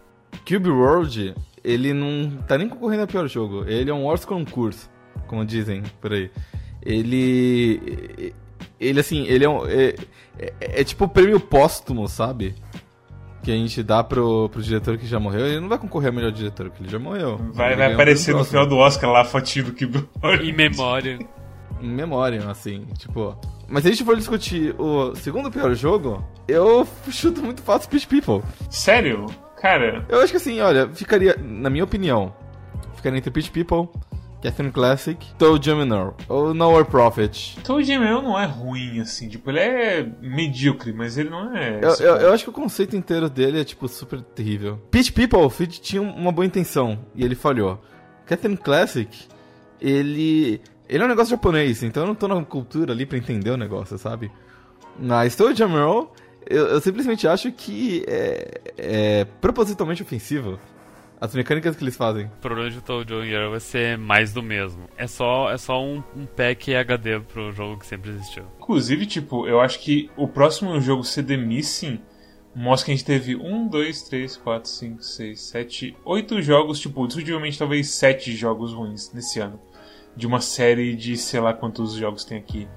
Cube 0.46 0.70
World, 0.70 1.34
ele 1.68 1.92
não 1.92 2.30
tá 2.48 2.56
nem 2.56 2.68
concorrendo 2.68 3.02
a 3.02 3.06
pior 3.06 3.28
jogo. 3.28 3.64
Ele 3.66 3.90
é 3.90 3.94
um 3.94 4.04
Wars 4.04 4.24
concurso, 4.24 4.88
como 5.26 5.44
dizem 5.44 5.82
por 6.00 6.12
aí. 6.14 6.30
Ele. 6.82 8.32
Ele, 8.80 9.00
assim, 9.00 9.26
ele 9.26 9.44
é 9.44 9.48
um. 9.48 9.66
É, 9.66 9.94
é, 10.38 10.80
é 10.80 10.84
tipo 10.84 11.04
o 11.04 11.08
prêmio 11.08 11.38
póstumo, 11.38 12.08
sabe? 12.08 12.54
que 13.42 13.52
a 13.52 13.54
gente 13.54 13.82
dá 13.82 14.02
pro, 14.02 14.48
pro 14.48 14.60
diretor 14.60 14.98
que 14.98 15.06
já 15.06 15.18
morreu, 15.18 15.46
ele 15.46 15.60
não 15.60 15.68
vai 15.68 15.78
concorrer 15.78 16.10
a 16.10 16.12
melhor 16.12 16.32
diretor, 16.32 16.68
porque 16.68 16.82
ele 16.82 16.90
já 16.90 16.98
morreu. 16.98 17.38
Vai, 17.52 17.76
vai 17.76 17.92
aparecer 17.94 18.34
no 18.34 18.44
final 18.44 18.66
do 18.66 18.76
Oscar 18.76 19.10
lá 19.10 19.20
a 19.20 19.24
fotinho 19.24 19.66
do 19.66 19.72
Kibble. 19.72 20.06
Em 20.42 20.52
memória. 20.52 21.18
Em 21.80 21.88
memória, 21.88 22.50
assim, 22.50 22.84
tipo. 22.98 23.38
Mas 23.68 23.82
se 23.82 23.88
a 23.88 23.92
gente 23.92 24.04
for 24.04 24.16
discutir 24.16 24.74
o 24.78 25.14
segundo 25.14 25.50
pior 25.50 25.72
jogo, 25.74 26.26
eu 26.48 26.86
chuto 27.08 27.40
muito 27.40 27.62
fácil 27.62 27.88
Peach 27.88 28.06
People. 28.08 28.42
Sério? 28.68 29.26
Cara. 29.60 30.04
Eu 30.08 30.20
acho 30.20 30.32
que 30.32 30.36
assim, 30.36 30.60
olha, 30.60 30.88
ficaria, 30.88 31.36
na 31.42 31.68
minha 31.68 31.84
opinião, 31.84 32.34
ficaria 32.94 33.18
entre 33.18 33.30
Peach 33.30 33.50
People 33.50 33.88
Catherine 34.42 34.72
Classic, 34.72 35.18
Toe 35.36 35.58
Gemini 35.60 36.12
ou 36.28 36.54
Nowhere 36.54 36.84
Prophet. 36.84 37.58
Toe 37.64 37.82
Gemini 37.82 38.10
não 38.10 38.38
é 38.38 38.46
ruim, 38.46 39.00
assim, 39.00 39.28
tipo, 39.28 39.50
ele 39.50 39.58
é 39.58 40.08
medíocre, 40.20 40.92
mas 40.92 41.18
ele 41.18 41.28
não 41.28 41.56
é... 41.56 41.80
Eu, 41.82 41.94
eu, 41.94 42.16
eu, 42.16 42.32
acho 42.32 42.44
que 42.44 42.50
o 42.50 42.52
conceito 42.52 42.96
inteiro 42.96 43.28
dele 43.28 43.60
é, 43.60 43.64
tipo, 43.64 43.88
super 43.88 44.20
terrível. 44.20 44.78
Peach 44.90 45.12
People, 45.12 45.50
Feed 45.50 45.80
tinha 45.80 46.00
uma 46.00 46.30
boa 46.30 46.46
intenção, 46.46 46.98
e 47.14 47.24
ele 47.24 47.34
falhou. 47.34 47.80
Catherine 48.26 48.56
Classic, 48.56 49.08
ele... 49.80 50.60
Ele 50.88 51.02
é 51.02 51.04
um 51.04 51.08
negócio 51.08 51.32
japonês, 51.32 51.82
então 51.82 52.04
eu 52.04 52.06
não 52.06 52.14
tô 52.14 52.26
na 52.26 52.42
cultura 52.42 52.92
ali 52.92 53.04
pra 53.04 53.18
entender 53.18 53.50
o 53.50 53.58
negócio, 53.58 53.98
sabe? 53.98 54.30
Mas 54.98 55.36
Toe 55.36 55.54
Gemini, 55.54 56.06
eu, 56.48 56.66
eu 56.66 56.80
simplesmente 56.80 57.28
acho 57.28 57.52
que 57.52 58.04
é, 58.08 58.60
é 58.78 59.24
propositalmente 59.40 60.02
ofensivo. 60.02 60.58
As 61.20 61.34
mecânicas 61.34 61.76
que 61.76 61.82
eles 61.82 61.96
fazem. 61.96 62.26
O 62.26 62.40
problema 62.40 62.70
de 62.70 62.80
Toad 62.80 63.12
Year 63.12 63.50
vai 63.50 63.58
ser 63.58 63.98
mais 63.98 64.32
do 64.32 64.40
mesmo. 64.40 64.88
É 64.96 65.06
só, 65.08 65.50
é 65.50 65.58
só 65.58 65.82
um, 65.82 66.02
um 66.16 66.24
pack 66.24 66.74
HD 66.74 67.18
pro 67.20 67.52
jogo 67.52 67.78
que 67.78 67.86
sempre 67.86 68.10
existiu. 68.10 68.44
Inclusive, 68.58 69.04
tipo, 69.04 69.46
eu 69.46 69.60
acho 69.60 69.80
que 69.80 70.08
o 70.16 70.28
próximo 70.28 70.80
jogo 70.80 71.02
The 71.02 71.36
Missing 71.36 72.00
mostra 72.54 72.86
que 72.86 72.92
a 72.92 72.94
gente 72.94 73.04
teve 73.04 73.34
um, 73.34 73.66
dois, 73.66 74.02
três, 74.02 74.36
quatro, 74.36 74.70
cinco, 74.70 75.02
seis, 75.02 75.40
sete, 75.42 75.96
oito 76.04 76.40
jogos, 76.40 76.78
tipo, 76.78 77.04
discutivelmente 77.06 77.58
talvez 77.58 77.90
sete 77.90 78.34
jogos 78.36 78.72
ruins 78.72 79.12
nesse 79.12 79.40
ano. 79.40 79.60
De 80.16 80.24
uma 80.26 80.40
série 80.40 80.94
de 80.94 81.16
sei 81.16 81.40
lá 81.40 81.52
quantos 81.52 81.94
jogos 81.94 82.24
tem 82.24 82.38
aqui. 82.38 82.68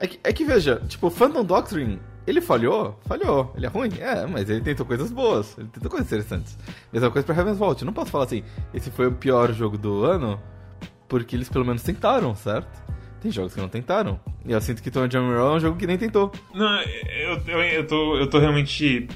É 0.00 0.06
que, 0.08 0.20
é 0.24 0.32
que 0.32 0.44
veja, 0.44 0.82
tipo, 0.88 1.10
Phantom 1.10 1.44
Doctrine 1.44 2.00
ele 2.28 2.40
falhou? 2.40 2.98
Falhou. 3.06 3.52
Ele 3.56 3.66
é 3.66 3.68
ruim? 3.68 3.90
É, 3.98 4.26
mas 4.26 4.48
ele 4.50 4.60
tentou 4.60 4.84
coisas 4.84 5.10
boas. 5.10 5.56
Ele 5.56 5.68
tentou 5.68 5.90
coisas 5.90 6.06
interessantes. 6.06 6.58
Mesma 6.92 7.10
coisa 7.10 7.24
pra 7.24 7.34
Heaven's 7.34 7.58
Vault. 7.58 7.82
Eu 7.82 7.86
não 7.86 7.92
posso 7.92 8.10
falar 8.10 8.24
assim, 8.24 8.42
esse 8.72 8.90
foi 8.90 9.06
o 9.06 9.12
pior 9.12 9.52
jogo 9.52 9.78
do 9.78 10.04
ano, 10.04 10.40
porque 11.08 11.36
eles 11.36 11.48
pelo 11.48 11.64
menos 11.64 11.82
tentaram, 11.82 12.34
certo? 12.34 12.82
Tem 13.20 13.30
jogos 13.30 13.54
que 13.54 13.60
não 13.60 13.68
tentaram. 13.68 14.20
E 14.44 14.52
eu 14.52 14.60
sinto 14.60 14.82
que 14.82 14.90
Tony 14.90 15.10
Jam 15.10 15.32
é 15.32 15.42
um 15.42 15.58
jogo 15.58 15.76
que 15.76 15.86
nem 15.86 15.98
tentou. 15.98 16.30
Não, 16.54 16.80
eu, 16.82 17.42
eu, 17.46 17.62
eu, 17.62 17.86
tô, 17.86 18.16
eu 18.16 18.30
tô 18.30 18.38
realmente 18.38 19.08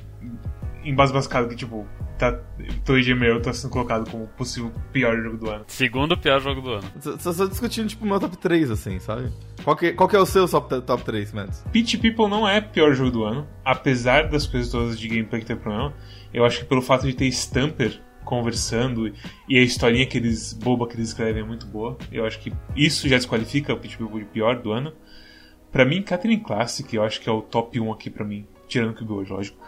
embasbascado 0.85 1.49
que, 1.49 1.57
tipo, 1.57 1.87
tá, 2.23 2.39
Torre 2.85 3.03
Gmail 3.03 3.43
tá 3.43 3.53
sendo 3.53 3.73
colocado 3.73 4.09
como 4.09 4.29
possível 4.29 4.73
pior 4.93 5.21
jogo 5.21 5.37
do 5.37 5.51
ano. 5.51 5.65
Segundo 5.67 6.17
pior 6.17 6.41
jogo 6.41 6.61
do 6.61 6.71
ano. 6.71 6.89
Só, 7.19 7.33
só 7.33 7.47
discutindo, 7.47 7.89
tipo, 7.89 8.05
o 8.05 8.09
meu 8.09 8.21
top 8.21 8.37
3, 8.37 8.71
assim, 8.71 9.01
sabe? 9.01 9.29
Qual 9.65 9.75
que, 9.75 9.93
qual 9.93 10.09
que 10.09 10.15
é 10.15 10.21
o 10.21 10.27
seu 10.27 10.49
top, 10.49 10.81
top 10.83 11.03
3, 11.03 11.33
Mads? 11.33 11.65
Pitch 11.73 12.01
People 12.01 12.29
não 12.29 12.49
é 12.49 12.61
pior 12.61 12.95
jogo 12.95 13.11
do 13.11 13.25
ano, 13.25 13.49
apesar 13.65 14.29
das 14.29 14.47
coisas 14.47 14.71
todas 14.71 14.99
de 14.99 15.09
gameplay 15.09 15.41
que 15.41 15.49
tem 15.49 15.57
problema. 15.57 15.93
Eu 16.33 16.45
acho 16.45 16.61
que 16.61 16.65
pelo 16.65 16.81
fato 16.81 17.07
de 17.07 17.13
ter 17.13 17.27
Stamper 17.27 18.01
conversando 18.25 19.13
e 19.49 19.59
a 19.59 19.63
historinha 19.63 20.07
que 20.07 20.17
eles 20.17 20.53
boba 20.53 20.87
que 20.87 20.95
eles 20.95 21.09
escrevem 21.09 21.43
é 21.43 21.47
muito 21.47 21.67
boa. 21.67 21.99
Eu 22.13 22.25
acho 22.25 22.39
que 22.39 22.53
isso 22.77 23.09
já 23.09 23.17
desqualifica 23.17 23.75
o 23.75 23.79
Pitch 23.79 23.97
People 23.97 24.21
de 24.21 24.27
pior 24.27 24.61
do 24.61 24.71
ano. 24.71 24.93
Para 25.73 25.85
mim, 25.85 26.03
Catherine 26.03 26.41
Classic, 26.41 26.95
eu 26.95 27.03
acho 27.03 27.21
que 27.21 27.29
é 27.29 27.33
o 27.33 27.43
top 27.43 27.81
1 27.81 27.93
aqui 27.93 28.11
para 28.11 28.25
mim. 28.25 28.47
tirando 28.69 28.95
que 28.95 29.05
hoje, 29.05 29.33
lógico, 29.33 29.59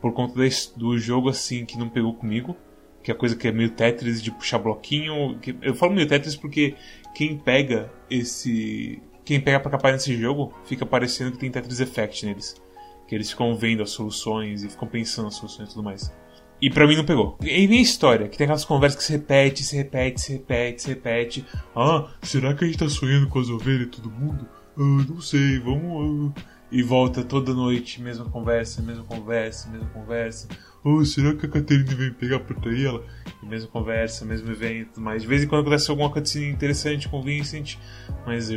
por 0.00 0.12
conta 0.12 0.34
do 0.76 0.98
jogo 0.98 1.28
assim 1.28 1.64
que 1.64 1.78
não 1.78 1.88
pegou 1.88 2.14
comigo, 2.14 2.56
que 3.02 3.10
é 3.10 3.14
coisa 3.14 3.36
que 3.36 3.48
é 3.48 3.52
meio 3.52 3.70
Tetris 3.70 4.22
de 4.22 4.30
puxar 4.30 4.58
bloquinho. 4.58 5.38
Que, 5.40 5.56
eu 5.62 5.74
falo 5.74 5.92
meio 5.92 6.06
Tetris 6.06 6.36
porque 6.36 6.74
quem 7.14 7.36
pega 7.36 7.90
esse. 8.10 9.00
Quem 9.24 9.40
pega 9.40 9.60
pra 9.60 9.70
capar 9.70 9.92
nesse 9.92 10.16
jogo 10.16 10.52
fica 10.64 10.84
parecendo 10.84 11.32
que 11.32 11.38
tem 11.38 11.50
Tetris 11.50 11.80
Effect 11.80 12.26
neles. 12.26 12.60
Que 13.06 13.14
eles 13.14 13.30
ficam 13.30 13.54
vendo 13.56 13.82
as 13.82 13.90
soluções 13.90 14.62
e 14.62 14.68
ficam 14.68 14.88
pensando 14.88 15.28
as 15.28 15.34
soluções 15.34 15.70
e 15.70 15.72
tudo 15.72 15.84
mais. 15.84 16.12
E 16.60 16.68
pra 16.68 16.86
mim 16.86 16.96
não 16.96 17.04
pegou. 17.04 17.38
E 17.42 17.66
vem 17.66 17.78
a 17.78 17.82
história, 17.82 18.28
que 18.28 18.36
tem 18.36 18.44
aquelas 18.44 18.66
conversas 18.66 18.98
que 18.98 19.04
se 19.04 19.12
repete, 19.12 19.62
se 19.64 19.76
repete, 19.76 20.20
se 20.20 20.32
repete, 20.32 20.82
se 20.82 20.88
repete. 20.88 21.46
Ah, 21.74 22.08
será 22.22 22.54
que 22.54 22.64
a 22.64 22.66
gente 22.66 22.78
tá 22.78 22.88
sonhando 22.88 23.28
com 23.28 23.38
as 23.38 23.48
ovelhas 23.48 23.86
e 23.86 23.90
todo 23.90 24.10
mundo? 24.10 24.46
Ah, 24.76 25.04
não 25.08 25.20
sei, 25.22 25.58
vamos. 25.58 26.32
Ah. 26.36 26.42
E 26.70 26.82
volta 26.82 27.24
toda 27.24 27.52
noite, 27.52 28.00
mesma 28.00 28.24
conversa, 28.26 28.80
mesma 28.80 29.04
conversa, 29.04 29.68
mesma 29.68 29.88
conversa. 29.88 30.48
Oh, 30.84 31.04
será 31.04 31.34
que 31.34 31.46
a 31.46 31.48
Caterine 31.48 31.94
vem 31.94 32.12
pegar 32.12 32.40
pra 32.40 32.56
trair 32.56 32.86
ela? 32.86 33.04
Mesma 33.42 33.68
conversa, 33.68 34.24
mesmo 34.24 34.50
evento, 34.50 35.00
mas 35.00 35.22
de 35.22 35.28
vez 35.28 35.42
em 35.42 35.46
quando 35.46 35.62
acontece 35.62 35.90
alguma 35.90 36.10
coisa 36.10 36.38
interessante, 36.44 37.08
convincente, 37.08 37.78
mas... 38.24 38.50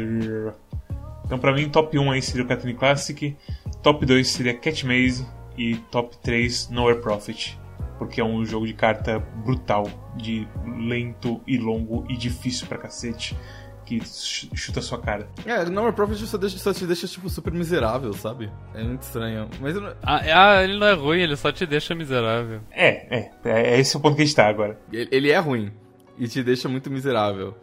Então 1.26 1.40
pra 1.40 1.54
mim, 1.54 1.70
top 1.70 1.98
1 1.98 2.12
aí 2.12 2.22
seria 2.22 2.44
o 2.44 2.48
Caterine 2.48 2.78
Classic, 2.78 3.36
top 3.82 4.06
2 4.06 4.28
seria 4.28 4.54
Cat 4.54 4.86
Maze 4.86 5.26
e 5.58 5.76
top 5.90 6.18
3 6.18 6.70
Nowhere 6.70 7.02
Profit 7.02 7.58
porque 7.98 8.20
é 8.20 8.24
um 8.24 8.46
jogo 8.46 8.68
de 8.68 8.74
carta 8.74 9.20
brutal, 9.20 9.88
de 10.18 10.48
lento 10.78 11.42
e 11.48 11.58
longo 11.58 12.06
e 12.10 12.18
difícil 12.18 12.68
pra 12.68 12.78
cacete, 12.78 13.38
que 14.00 14.58
chuta 14.58 14.80
a 14.80 14.84
sua 14.84 15.00
cara. 15.00 15.28
É, 15.46 15.66
não, 15.66 15.88
o 15.88 15.94
Prophet 15.94 16.26
só, 16.26 16.38
deixa, 16.38 16.58
só 16.58 16.74
te 16.74 16.86
deixa, 16.86 17.08
tipo, 17.08 17.30
super 17.30 17.54
miserável, 17.54 18.14
sabe? 18.14 18.50
É 18.74 18.84
muito 18.84 19.02
estranho. 19.02 19.50
Mas 19.60 19.76
não... 19.76 19.94
ah, 20.04 20.22
ah, 20.34 20.64
ele 20.64 20.78
não 20.78 20.88
é 20.88 20.94
ruim, 20.94 21.22
ele 21.22 21.36
só 21.36 21.52
te 21.52 21.66
deixa 21.66 21.96
miserável. 21.96 22.62
É, 22.72 23.20
é, 23.20 23.32
é 23.46 23.80
esse 23.80 23.96
é 23.96 24.00
o 24.00 24.02
ponto 24.02 24.16
que 24.16 24.22
a 24.22 24.26
gente 24.26 24.36
tá 24.36 24.48
agora. 24.48 24.80
Ele, 24.92 25.10
ele 25.12 25.32
é 25.32 25.38
ruim, 25.40 25.72
e 26.18 26.28
te 26.28 26.44
deixa 26.44 26.70
muito 26.70 26.90
miserável. 26.90 27.56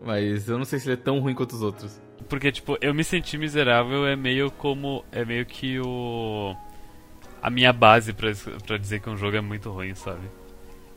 Mas 0.00 0.48
eu 0.48 0.58
não 0.58 0.64
sei 0.64 0.78
se 0.78 0.86
ele 0.86 0.94
é 0.94 1.02
tão 1.02 1.18
ruim 1.18 1.34
quanto 1.34 1.52
os 1.52 1.62
outros. 1.62 2.00
Porque, 2.28 2.52
tipo, 2.52 2.76
eu 2.80 2.94
me 2.94 3.02
senti 3.02 3.36
miserável 3.36 4.06
é 4.06 4.14
meio 4.14 4.50
como. 4.50 5.04
É 5.10 5.24
meio 5.24 5.44
que 5.44 5.80
o 5.80 6.54
a 7.42 7.50
minha 7.50 7.72
base 7.72 8.12
para 8.12 8.78
dizer 8.78 9.00
que 9.00 9.08
um 9.08 9.16
jogo 9.16 9.36
é 9.36 9.40
muito 9.40 9.70
ruim, 9.70 9.94
sabe? 9.94 10.28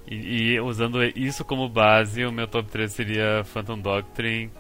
E, 0.07 0.53
e, 0.53 0.59
usando 0.59 1.03
isso 1.03 1.45
como 1.45 1.69
base, 1.69 2.25
o 2.25 2.31
meu 2.31 2.47
top 2.47 2.69
3 2.69 2.91
seria 2.91 3.43
Phantom 3.45 3.79
Doctrine, 3.79 4.51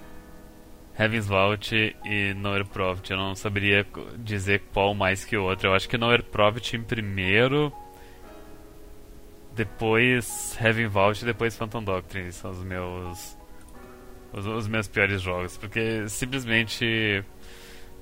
Heaven's 0.97 1.27
Vault 1.27 1.73
e 1.73 2.33
Nowhere 2.33 2.65
Profit. 2.65 3.11
Eu 3.11 3.17
não 3.17 3.35
saberia 3.35 3.85
dizer 4.17 4.63
qual 4.73 4.93
mais 4.93 5.25
que 5.25 5.35
o 5.37 5.43
outro. 5.43 5.69
Eu 5.69 5.73
acho 5.73 5.87
que 5.87 5.97
Nowhere 5.97 6.23
Profit 6.23 6.75
em 6.75 6.83
primeiro, 6.83 7.71
depois 9.55 10.57
Heaven 10.61 10.87
Vault 10.87 11.21
e 11.21 11.25
depois 11.25 11.55
Phantom 11.55 11.83
Doctrine. 11.83 12.31
São 12.31 12.51
os 12.51 12.63
meus 12.63 13.37
os, 14.33 14.45
os 14.45 14.67
meus 14.67 14.87
piores 14.87 15.21
jogos, 15.21 15.57
porque 15.57 16.07
simplesmente 16.07 17.23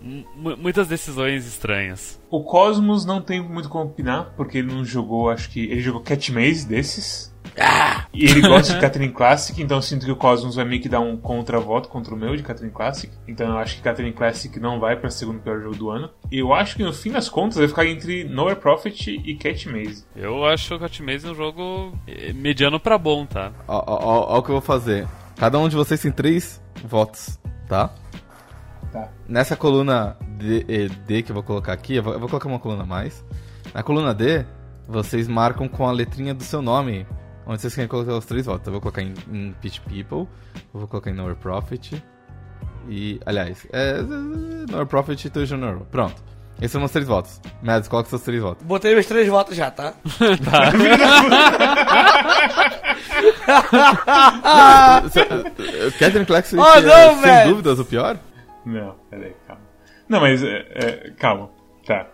muitas 0.01 0.87
decisões 0.87 1.45
estranhas. 1.45 2.19
O 2.29 2.43
Cosmos 2.43 3.05
não 3.05 3.21
tem 3.21 3.41
muito 3.41 3.67
como 3.67 3.85
opinar, 3.85 4.33
porque 4.35 4.59
ele 4.59 4.73
não 4.73 4.85
jogou, 4.85 5.29
acho 5.29 5.49
que. 5.49 5.61
Ele 5.61 5.81
jogou 5.81 6.01
Cat 6.01 6.31
Maze 6.31 6.67
desses. 6.67 7.33
Ah! 7.57 8.05
E 8.13 8.25
ele 8.25 8.41
gosta 8.41 8.73
de 8.73 8.79
Catherine 8.79 9.13
Classic, 9.13 9.61
então 9.61 9.77
eu 9.77 9.81
sinto 9.81 10.05
que 10.05 10.11
o 10.11 10.15
Cosmos 10.15 10.55
vai 10.55 10.65
meio 10.65 10.81
que 10.81 10.89
dar 10.89 10.99
um 10.99 11.15
contra-voto 11.15 11.89
contra 11.89 12.13
o 12.13 12.17
meu 12.17 12.35
de 12.35 12.43
Catherine 12.43 12.73
Classic. 12.73 13.11
Então 13.27 13.47
eu 13.47 13.57
acho 13.57 13.75
que 13.75 13.81
Catherine 13.81 14.13
Classic 14.13 14.59
não 14.59 14.79
vai 14.79 14.95
para 14.95 15.09
segundo 15.09 15.39
pior 15.39 15.61
jogo 15.61 15.75
do 15.75 15.89
ano. 15.89 16.09
E 16.31 16.39
eu 16.39 16.53
acho 16.53 16.75
que 16.75 16.83
no 16.83 16.93
fim 16.93 17.11
das 17.11 17.29
contas 17.29 17.57
vai 17.57 17.67
ficar 17.67 17.85
entre 17.85 18.23
Nowhere 18.23 18.59
Profit 18.59 19.21
e 19.23 19.35
Cat 19.35 19.69
Maze. 19.69 20.05
Eu 20.15 20.45
acho 20.45 20.75
o 20.75 20.79
Cat 20.79 21.01
Maze 21.01 21.27
um 21.27 21.35
jogo 21.35 21.93
eh, 22.07 22.33
mediano 22.33 22.79
para 22.79 22.97
bom, 22.97 23.25
tá? 23.25 23.51
Ó, 23.67 23.77
ó, 23.77 23.99
ó, 24.01 24.35
ó 24.35 24.39
o 24.39 24.43
que 24.43 24.49
eu 24.49 24.55
vou 24.55 24.61
fazer. 24.61 25.07
Cada 25.37 25.57
um 25.57 25.69
de 25.69 25.75
vocês 25.75 26.01
tem 26.01 26.11
três 26.11 26.61
votos, 26.83 27.39
tá? 27.67 27.93
Tá. 28.91 29.09
Nessa 29.27 29.55
coluna 29.55 30.17
D, 30.37 30.89
D, 31.05 31.21
que 31.21 31.31
eu 31.31 31.33
vou 31.35 31.43
colocar 31.43 31.73
aqui, 31.73 31.95
eu 31.95 32.03
vou, 32.03 32.13
eu 32.13 32.19
vou, 32.19 32.27
colocar 32.27 32.47
uma 32.47 32.59
coluna 32.59 32.83
a 32.83 32.85
mais. 32.85 33.23
Na 33.73 33.83
coluna 33.83 34.13
D, 34.13 34.45
vocês 34.87 35.27
marcam 35.27 35.67
com 35.67 35.87
a 35.87 35.91
letrinha 35.91 36.33
do 36.33 36.43
seu 36.43 36.61
nome, 36.61 37.05
onde 37.49 37.61
vocês 37.61 37.73
querem 37.73 37.87
colocar 37.87 38.13
os 38.13 38.25
três 38.25 38.45
votos. 38.45 38.67
Eu 38.67 38.73
vou 38.73 38.79
colocar 38.79 39.01
em, 39.01 39.11
em 39.31 39.51
Pitch 39.53 39.79
People, 39.79 40.27
eu 40.71 40.79
vou 40.79 40.87
colocar 40.87 41.09
em 41.09 41.15
Nowhere 41.15 41.35
Profit. 41.35 42.01
E, 42.87 43.19
aliás, 43.25 43.65
é, 43.71 44.03
Nowhere 44.03 44.87
Profit 44.87 45.25
e 45.25 45.29
Tojo 45.31 45.57
Nowhere. 45.57 45.83
Pronto. 45.89 46.21
Esses 46.59 46.71
são 46.71 46.83
os 46.83 46.91
três 46.91 47.07
votos. 47.07 47.41
Mads, 47.63 47.87
coloca 47.87 48.09
seus 48.09 48.21
três 48.21 48.41
votos. 48.41 48.63
Botei 48.65 48.93
meus 48.93 49.07
três 49.07 49.27
votos 49.27 49.55
já, 49.55 49.71
tá? 49.71 49.93
tá. 49.93 50.71
Catherine 55.97 56.25
Clark, 56.25 56.47
oh, 56.53 56.81
não, 56.81 57.21
sem 57.21 57.47
dúvidas, 57.47 57.79
o 57.79 57.85
pior? 57.85 58.19
Não, 58.65 58.95
peraí, 59.09 59.33
calma. 59.47 59.61
Não, 60.07 60.19
mas 60.19 60.43
é, 60.43 60.67
é, 60.75 61.11
calma. 61.17 61.49
Tá. 61.85 62.05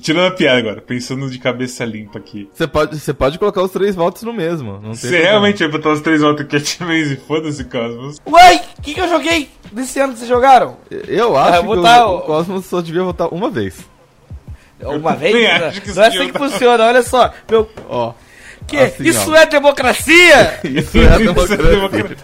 Tirando 0.00 0.26
a 0.26 0.30
piada 0.30 0.58
agora, 0.58 0.80
pensando 0.80 1.28
de 1.28 1.38
cabeça 1.38 1.84
limpa 1.84 2.18
aqui. 2.18 2.48
Você 2.52 2.66
pode, 2.66 2.98
você 2.98 3.12
pode 3.12 3.38
colocar 3.38 3.62
os 3.62 3.72
três 3.72 3.94
votos 3.94 4.22
no 4.22 4.32
mesmo. 4.32 4.78
Você 4.80 5.22
realmente 5.22 5.58
vai 5.58 5.68
botar 5.68 5.90
os 5.90 6.00
três 6.00 6.20
votos 6.20 6.42
aqui 6.42 6.56
e 6.56 7.16
foda-se, 7.16 7.64
Cosmos. 7.64 8.20
Uai, 8.26 8.60
o 8.78 8.82
que, 8.82 8.94
que 8.94 9.00
eu 9.00 9.08
joguei 9.08 9.50
desse 9.72 9.98
ano 9.98 10.12
que 10.12 10.20
vocês 10.20 10.28
jogaram? 10.28 10.76
Eu 10.90 11.36
acho 11.36 11.62
que 11.62 11.68
o, 11.68 12.16
o 12.16 12.20
Cosmos 12.22 12.66
só 12.66 12.80
devia 12.80 13.02
votar 13.02 13.28
uma 13.32 13.50
vez. 13.50 13.84
Uma 14.80 15.16
vez? 15.16 15.34
Não, 15.34 15.42
não 15.42 16.02
é 16.04 16.06
assim 16.06 16.30
que 16.30 16.38
funciona, 16.38 16.84
olha 16.84 17.02
só. 17.02 17.32
Meu... 17.50 17.68
Ó. 17.88 18.12
Que? 18.66 18.78
Assim, 18.78 19.04
isso 19.04 19.30
ó. 19.30 19.36
é 19.36 19.46
democracia? 19.46 20.60
isso 20.64 20.98
é 20.98 21.18
democracia. 21.18 22.16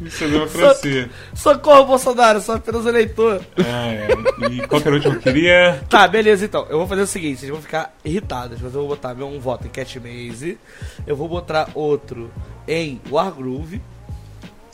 Isso 0.00 0.24
é 0.24 0.28
democracia. 0.28 1.10
So, 1.34 1.54
socorro, 1.54 1.84
Bolsonaro, 1.84 2.40
sou 2.40 2.56
apenas 2.56 2.86
eleitor. 2.86 3.40
É, 3.56 4.08
é. 4.08 4.52
E 4.52 4.66
qual 4.66 4.80
que 4.80 4.88
era 4.88 4.96
o 4.96 4.98
último 4.98 5.20
que 5.20 5.28
eu 5.28 5.32
queria? 5.32 5.80
Tá, 5.88 6.08
beleza, 6.08 6.44
então. 6.44 6.66
Eu 6.68 6.78
vou 6.78 6.86
fazer 6.86 7.02
o 7.02 7.06
seguinte, 7.06 7.40
vocês 7.40 7.50
vão 7.50 7.62
ficar 7.62 7.94
irritados, 8.04 8.60
mas 8.60 8.74
eu 8.74 8.80
vou 8.80 8.88
botar 8.88 9.14
meu 9.14 9.28
um 9.28 9.38
voto 9.38 9.66
em 9.66 9.70
Cat 9.70 10.00
Maze. 10.00 10.58
Eu 11.06 11.16
vou 11.16 11.28
botar 11.28 11.68
outro 11.74 12.30
em 12.66 13.00
Wargroove. 13.10 13.80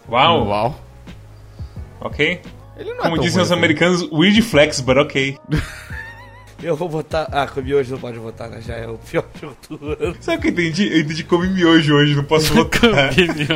Uau! 0.09 0.49
Uau! 0.49 0.81
Ok. 2.01 2.41
Como 3.01 3.17
é 3.17 3.19
dizem 3.21 3.43
os 3.43 3.53
americanos, 3.53 4.03
weird 4.11 4.41
flex, 4.43 4.81
but 4.81 4.97
ok. 4.97 5.37
Eu 6.63 6.77
vou 6.77 6.89
votar. 6.89 7.29
Ah, 7.33 7.47
com 7.47 7.61
miojo 7.61 7.93
não 7.93 7.99
pode 8.01 8.19
votar, 8.19 8.49
né? 8.49 8.61
Já 8.61 8.75
é 8.75 8.87
o 8.87 8.99
pior 8.99 9.25
jogo 9.41 9.57
do 9.69 10.05
ano. 10.05 10.17
Sabe 10.21 10.39
o 10.39 10.41
que 10.41 10.49
eu 10.49 10.53
entendi? 10.53 10.93
Eu 10.93 11.01
entendi 11.01 11.25
comer 11.25 11.51
miojo 11.51 11.95
hoje, 11.95 12.15
não 12.15 12.25
posso 12.25 12.53
votar. 12.55 13.11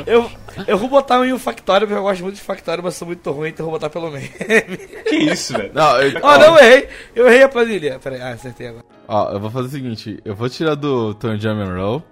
eu, 0.07 0.31
eu 0.67 0.79
vou 0.79 0.89
botar 0.89 1.25
em 1.27 1.33
um 1.33 1.39
Factório, 1.39 1.87
porque 1.87 1.99
eu 1.99 2.03
gosto 2.03 2.23
muito 2.23 2.37
de 2.37 2.43
Factório, 2.43 2.83
mas 2.83 2.95
sou 2.95 3.07
muito 3.07 3.31
ruim, 3.31 3.51
então 3.51 3.67
eu 3.67 3.71
vou 3.71 3.79
botar 3.79 3.91
pelo 3.91 4.11
meio. 4.11 4.29
que 4.29 5.17
isso, 5.17 5.53
velho? 5.53 5.71
Não, 5.73 6.01
eu... 6.01 6.21
oh, 6.23 6.39
não, 6.39 6.57
eu 6.57 6.59
errei. 6.59 6.89
Eu 7.15 7.27
errei 7.27 7.43
a 7.43 7.49
planilha. 7.49 7.99
Peraí, 7.99 8.21
ah, 8.21 8.31
acertei 8.31 8.69
agora. 8.69 8.85
Ó, 9.09 9.33
eu 9.33 9.41
vou 9.41 9.51
fazer 9.51 9.69
o 9.69 9.71
seguinte: 9.71 10.21
eu 10.25 10.35
vou 10.35 10.49
tirar 10.49 10.75
do 10.75 11.15
Tony 11.15 11.39
German 11.39 11.73
Roll, 11.75 12.03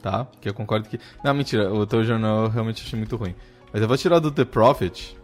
tá? 0.00 0.26
Que 0.40 0.48
eu 0.48 0.54
concordo 0.54 0.88
que. 0.88 0.98
Não, 1.24 1.34
mentira, 1.34 1.72
o 1.72 1.86
Tony 1.86 2.04
German 2.04 2.30
Roll 2.30 2.44
eu 2.44 2.50
realmente 2.50 2.82
achei 2.82 2.98
muito 2.98 3.16
ruim. 3.16 3.34
Mas 3.72 3.82
eu 3.82 3.88
vou 3.88 3.96
tirar 3.96 4.20
do 4.20 4.30
The 4.30 4.44
Prophet 4.44 5.16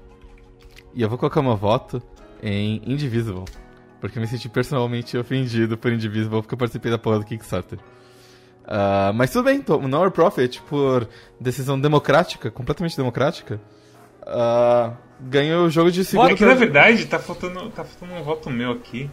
e 0.93 1.03
eu 1.03 1.09
vou 1.09 1.17
colocar 1.17 1.41
meu 1.41 1.57
voto 1.57 2.03
em 2.43 2.83
Indivisible. 2.85 3.45
Porque 4.01 4.19
eu 4.19 4.23
me 4.23 4.27
senti 4.27 4.49
personalmente 4.49 5.17
ofendido 5.19 5.77
por 5.77 5.93
Indivisible 5.93 6.41
porque 6.41 6.55
eu 6.55 6.59
participei 6.59 6.91
da 6.91 6.99
porra 6.99 7.19
do 7.19 7.25
Kickstarter. 7.25 7.79
Uh, 8.65 9.13
mas 9.15 9.31
tudo 9.31 9.45
bem, 9.45 9.63
o 9.69 9.89
Nowhere 9.89 10.13
Profit, 10.13 10.63
por 10.63 11.09
decisão 11.39 11.79
democrática, 11.79 12.51
completamente 12.51 12.97
democrática, 12.97 13.61
uh, 14.23 14.97
ganhou 15.21 15.67
o 15.67 15.71
jogo 15.71 15.91
de 15.91 16.05
segundo... 16.05 16.31
É 16.31 16.35
que 16.35 16.45
na 16.45 16.55
verdade 16.55 17.05
tá 17.07 17.19
faltando, 17.19 17.69
tá 17.71 17.85
faltando 17.85 18.21
um 18.21 18.23
voto 18.23 18.49
meu 18.49 18.73
aqui. 18.73 19.11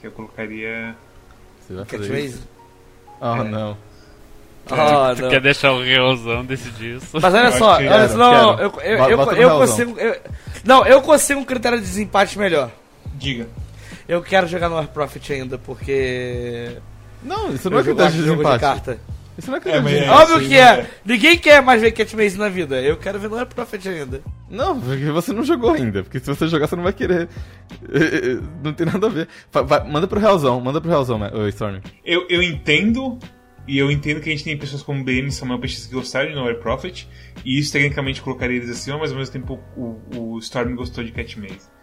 Que 0.00 0.08
eu 0.08 0.10
colocaria... 0.10 0.94
Você 1.60 1.74
vai 1.74 1.84
fazer 1.84 2.20
isso? 2.20 2.48
Oh, 3.20 3.36
é. 3.36 3.44
não. 3.44 3.76
Oh, 4.66 5.14
tu 5.14 5.22
não. 5.22 5.28
quer 5.30 5.40
deixar 5.40 5.72
o 5.72 5.82
Realzão 5.82 6.44
decidir 6.44 6.96
isso? 6.96 7.18
Mas 7.20 7.34
olha 7.34 7.52
só, 7.52 7.76
olha 7.76 8.08
só, 8.08 8.16
não, 8.16 8.58
eu, 8.58 8.72
eu, 8.80 8.98
eu, 8.98 9.20
eu, 9.20 9.32
eu 9.32 9.50
consigo. 9.58 9.98
Eu, 9.98 10.20
não, 10.64 10.86
eu 10.86 11.02
consigo 11.02 11.40
um 11.40 11.44
critério 11.44 11.78
de 11.78 11.84
desempate 11.84 12.38
melhor. 12.38 12.70
Diga. 13.14 13.48
Eu 14.08 14.22
quero 14.22 14.46
jogar 14.46 14.68
no 14.68 14.76
War 14.76 14.88
Profit 14.88 15.32
ainda, 15.32 15.58
porque. 15.58 16.76
Não, 17.22 17.54
isso 17.54 17.70
não 17.70 17.78
é 17.78 17.82
critério 17.82 18.12
de 18.12 18.24
jogo 18.24 18.44
de 18.44 18.58
carta. 18.58 18.98
Isso 19.36 19.50
não 19.50 19.56
é 19.56 19.60
critério 19.60 19.88
é, 19.88 19.92
de 19.92 20.04
é, 20.04 20.10
Óbvio 20.10 20.48
que 20.48 20.54
é. 20.54 20.60
é. 20.60 20.90
Ninguém 21.04 21.38
quer 21.38 21.60
mais 21.62 21.80
ver 21.80 21.90
Catmaze 21.92 22.38
na 22.38 22.48
vida. 22.48 22.80
Eu 22.80 22.96
quero 22.96 23.18
ver 23.18 23.28
no 23.28 23.36
War 23.36 23.46
Profit 23.46 23.88
ainda. 23.88 24.22
Não, 24.48 24.78
porque 24.80 25.10
você 25.10 25.32
não 25.32 25.42
jogou 25.42 25.72
ainda. 25.72 26.02
Porque 26.02 26.20
se 26.20 26.26
você 26.26 26.46
jogar, 26.46 26.68
você 26.68 26.76
não 26.76 26.84
vai 26.84 26.92
querer. 26.92 27.28
Não 28.62 28.72
tem 28.72 28.86
nada 28.86 29.06
a 29.06 29.10
ver. 29.10 29.28
Vai, 29.50 29.88
manda 29.88 30.06
pro 30.06 30.20
Realzão, 30.20 30.60
manda 30.60 30.80
pro 30.80 30.90
Realzão, 30.90 31.20
o 31.20 31.48
Storm. 31.48 31.80
Eu, 32.04 32.26
eu 32.28 32.42
entendo 32.42 33.18
e 33.66 33.78
eu 33.78 33.90
entendo 33.90 34.20
que 34.20 34.28
a 34.28 34.32
gente 34.32 34.44
tem 34.44 34.56
pessoas 34.56 34.82
como 34.82 35.02
BM 35.02 35.26
e 35.28 35.32
Samuel 35.32 35.58
Peixes 35.58 35.86
que 35.86 35.94
gostaram 35.94 36.28
de 36.28 36.34
Nowhere 36.34 36.60
Profit, 36.60 37.08
e 37.44 37.58
isso 37.58 37.72
tecnicamente 37.72 38.20
colocaria 38.20 38.58
eles 38.58 38.70
acima, 38.70 38.98
mas 38.98 39.10
ao 39.10 39.16
mesmo 39.16 39.32
tempo 39.32 39.58
o, 39.76 40.34
o 40.34 40.38
Storm 40.38 40.74
gostou 40.74 41.02
de 41.02 41.12
Catmaze. 41.12 41.73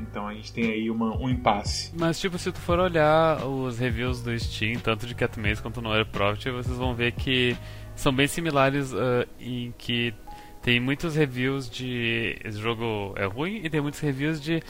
Então 0.00 0.26
a 0.26 0.34
gente 0.34 0.52
tem 0.52 0.70
aí 0.70 0.90
uma, 0.90 1.16
um 1.16 1.28
impasse. 1.28 1.92
Mas, 1.98 2.20
tipo, 2.20 2.38
se 2.38 2.52
tu 2.52 2.58
for 2.60 2.78
olhar 2.78 3.44
os 3.44 3.78
reviews 3.78 4.22
do 4.22 4.38
Steam, 4.38 4.80
tanto 4.80 5.06
de 5.06 5.14
Cat 5.14 5.38
Maze 5.38 5.60
quanto 5.60 5.82
no 5.82 5.92
Air 5.92 6.06
Profit, 6.06 6.50
vocês 6.50 6.76
vão 6.76 6.94
ver 6.94 7.12
que 7.12 7.56
são 7.94 8.12
bem 8.12 8.26
similares 8.26 8.92
uh, 8.92 9.26
em 9.40 9.74
que 9.76 10.14
tem 10.62 10.80
muitos 10.80 11.16
reviews 11.16 11.68
de 11.68 12.36
esse 12.44 12.58
jogo 12.58 13.14
é 13.16 13.24
ruim 13.24 13.60
e 13.64 13.70
tem 13.70 13.80
muitos 13.80 14.00
reviews 14.00 14.40
de 14.40 14.62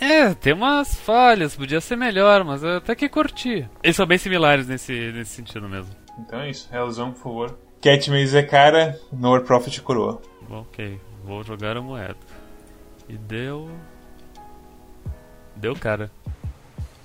é, 0.00 0.34
tem 0.34 0.52
umas 0.52 0.94
falhas, 0.94 1.56
podia 1.56 1.80
ser 1.80 1.96
melhor, 1.96 2.44
mas 2.44 2.62
eu 2.62 2.76
até 2.76 2.94
que 2.94 3.08
curti. 3.08 3.66
Eles 3.82 3.96
são 3.96 4.06
bem 4.06 4.18
similares 4.18 4.68
nesse, 4.68 4.92
nesse 5.12 5.30
sentido 5.30 5.68
mesmo. 5.68 5.94
Então 6.18 6.40
é 6.40 6.50
isso, 6.50 6.68
Hellzone, 6.72 7.12
por 7.12 7.22
favor. 7.22 7.58
Cat 7.80 8.10
Maze 8.10 8.36
é 8.36 8.42
cara, 8.42 8.98
no 9.12 9.40
Profit 9.42 9.80
coroa. 9.80 10.20
Ok, 10.50 11.00
vou 11.24 11.42
jogar 11.42 11.76
a 11.76 11.82
moeda. 11.82 12.16
E 13.08 13.16
deu. 13.16 13.70
Deu 15.56 15.74
cara. 15.74 16.10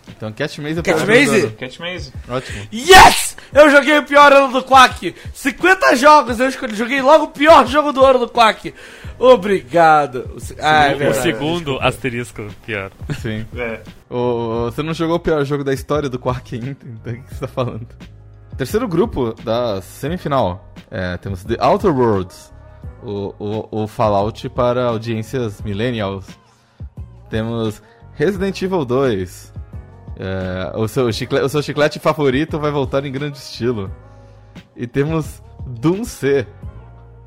Então 0.10 0.32
Cat 0.32 0.60
Maze 0.62 0.80
é 0.80 0.84
Cat 0.84 1.06
Maze? 1.06 1.48
Cat 1.52 1.80
Maze. 1.82 2.14
Ótimo. 2.30 2.68
Yes! 2.74 3.38
Eu 3.54 3.70
joguei 3.70 3.98
o 3.98 4.04
pior 4.04 4.32
ano 4.32 4.52
do 4.52 4.64
Quack. 4.64 5.14
50 5.34 5.96
jogos, 5.96 6.40
eu 6.40 6.48
escolhi, 6.50 6.76
joguei 6.76 7.02
logo 7.02 7.26
o 7.26 7.28
pior 7.30 7.66
jogo 7.68 7.92
do 7.92 8.04
ano 8.06 8.20
do 8.20 8.30
Quack. 8.30 8.74
Obrigado. 9.20 10.32
O 10.36 10.40
se- 10.40 10.56
Ah, 10.60 10.88
é 10.88 11.10
o 11.10 11.14
segundo 11.14 11.78
asterisco 11.80 12.48
pior. 12.66 12.92
Sim. 13.22 13.46
É. 13.56 13.82
O- 14.10 14.66
você 14.66 14.82
não 14.84 14.94
jogou 14.94 15.16
o 15.18 15.20
pior 15.20 15.44
jogo 15.46 15.64
da 15.64 15.74
história 15.74 16.10
do 16.10 16.18
Quark 16.20 16.56
ainda, 16.56 16.78
então 16.84 17.14
o 17.14 17.24
que 17.24 17.34
você 17.34 17.40
tá 17.40 17.48
falando? 17.48 17.88
Terceiro 18.58 18.88
grupo 18.88 19.34
da 19.44 19.82
semifinal. 19.82 20.74
É, 20.90 21.18
temos 21.18 21.44
The 21.44 21.58
Outer 21.64 21.96
Worlds, 21.96 22.52
o, 23.04 23.34
o, 23.40 23.84
o 23.84 23.88
Fallout 23.88 24.48
para 24.50 24.86
audiências 24.86 25.62
millennials. 25.62 26.26
Temos 27.30 27.82
Resident 28.14 28.62
Evil 28.62 28.86
2. 28.86 29.54
É, 30.18 30.74
o, 30.76 30.88
seu 30.88 31.12
chiclete, 31.12 31.46
o 31.46 31.50
seu 31.50 31.62
chiclete 31.64 32.00
favorito 32.00 32.60
vai 32.60 32.72
voltar 32.72 33.06
em 33.06 33.12
grande 33.12 33.38
estilo. 33.38 33.92
E 34.76 34.86
temos 34.86 35.42
Doom 35.66 36.04
C, 36.04 36.46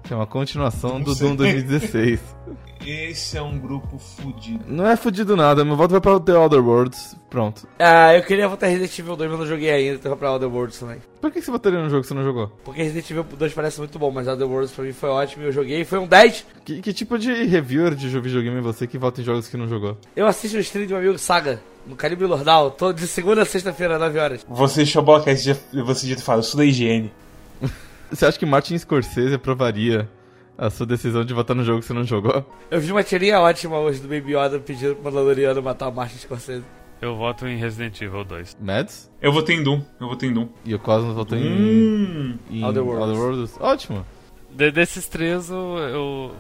que 0.02 0.12
é 0.12 0.16
uma 0.16 0.27
continuação 0.27 1.01
Doom 1.01 1.02
do 1.02 1.15
C. 1.15 1.24
Doom 1.24 1.36
2016. 1.36 2.20
Esse 2.86 3.36
é 3.39 3.43
um 3.43 3.59
grupo 3.59 3.98
fudido. 3.98 4.65
Não 4.69 4.86
é 4.86 4.97
fudido 4.97 5.36
nada, 5.36 5.65
meu 5.65 5.77
voto 5.77 5.93
vai 5.93 6.01
para 6.01 6.15
o 6.15 6.20
The 6.20 6.32
Outer 6.36 6.65
Worlds. 6.65 7.16
Pronto. 7.31 7.66
Ah, 7.78 8.15
eu 8.15 8.23
queria 8.23 8.47
votar 8.48 8.69
Resident 8.69 8.97
Evil 8.98 9.16
2, 9.16 9.31
mas 9.31 9.40
não 9.40 9.47
joguei 9.47 9.70
ainda, 9.70 9.94
então 9.97 10.11
vou 10.11 10.19
pra 10.19 10.32
Other 10.32 10.48
Worlds 10.48 10.78
também. 10.78 10.98
Por 11.20 11.31
que 11.32 11.40
você 11.43 11.51
votaria 11.51 11.81
no 11.82 11.89
jogo 11.90 12.02
que 12.02 12.09
você 12.09 12.15
não 12.15 12.23
jogou? 12.23 12.48
Porque 12.65 12.82
Resident 12.82 13.11
Evil 13.11 13.24
2 13.36 13.52
parece 13.55 13.78
muito 13.78 13.98
bom, 13.98 14.11
mas 14.11 14.28
Other 14.28 14.47
Worlds 14.48 14.73
pra 14.73 14.85
mim 14.85 14.93
foi 14.93 15.09
ótimo 15.09 15.43
e 15.43 15.47
eu 15.47 15.52
joguei. 15.52 15.85
Foi 15.85 15.98
um 15.98 16.06
10. 16.06 16.47
Que, 16.65 16.81
que 16.81 16.93
tipo 16.93 17.19
de 17.19 17.32
reviewer 17.44 17.94
de 17.94 18.09
jogo- 18.09 18.24
videogame 18.24 18.59
é 18.59 18.61
você 18.61 18.86
que 18.86 18.97
vota 18.98 19.20
em 19.20 19.24
jogos 19.24 19.48
que 19.48 19.56
não 19.56 19.66
jogou? 19.66 19.97
Eu 20.15 20.27
assisto 20.27 20.56
o 20.56 20.61
stream 20.61 20.86
de 20.86 20.94
um 20.94 20.98
amigo 20.98 21.19
Saga, 21.19 21.61
no 21.86 21.97
Calibre 21.97 22.27
Lordal, 22.27 22.70
todo 22.70 22.94
de 22.97 23.06
segunda 23.09 23.43
a 23.43 23.44
sexta-feira, 23.47 23.98
9 23.98 24.19
horas. 24.19 24.47
Você 24.48 24.77
deixou 24.82 25.01
a 25.01 25.05
bola 25.05 25.24
cair, 25.24 25.36
você 25.39 25.55
já, 25.73 25.82
você 25.85 26.06
já 26.06 26.16
fala, 26.19 26.39
eu 26.39 26.43
sou 26.44 26.59
da 26.59 26.65
higiene. 26.65 27.12
Você 28.11 28.27
acha 28.27 28.39
que 28.39 28.47
Martin 28.47 28.78
Scorsese 28.78 29.35
aprovaria 29.35 30.09
a 30.56 30.70
sua 30.70 30.86
decisão 30.86 31.24
de 31.24 31.35
votar 31.35 31.55
no 31.56 31.64
jogo 31.64 31.81
que 31.81 31.86
você 31.86 31.93
não 31.93 32.05
jogou? 32.05 32.44
Eu 32.70 32.81
vi 32.81 32.90
uma 32.93 33.02
tirinha 33.02 33.40
ótima 33.40 33.78
hoje 33.78 34.01
do 34.01 34.09
Baby 34.09 34.36
Yoda 34.36 34.59
pedindo 34.59 34.94
pro 34.97 35.05
Mandaloriano 35.05 35.62
matar 35.62 35.89
o 35.89 35.93
Martin 35.93 36.16
Scorsese. 36.18 36.64
Eu 37.01 37.16
voto 37.16 37.47
em 37.47 37.56
Resident 37.56 38.01
Evil 38.01 38.24
2. 38.24 38.56
Mads? 38.60 39.10
Eu 39.20 39.32
votei 39.32 39.56
em 39.56 39.62
Doom, 39.62 39.82
eu 40.01 40.09
votei 40.09 40.28
em 40.28 40.32
Doom. 40.32 40.48
E 40.64 40.74
o 40.74 40.78
Cosmos 40.78 41.14
votou 41.14 41.36
em, 41.36 41.44
Hum. 41.44 42.39
em 42.51 42.64
Outer 42.64 42.82
Worlds. 42.85 43.56
Ótimo. 43.60 44.06
De- 44.51 44.70
desses 44.70 45.06
três, 45.09 45.51
eu, 45.51 45.76
eu, 45.78 46.32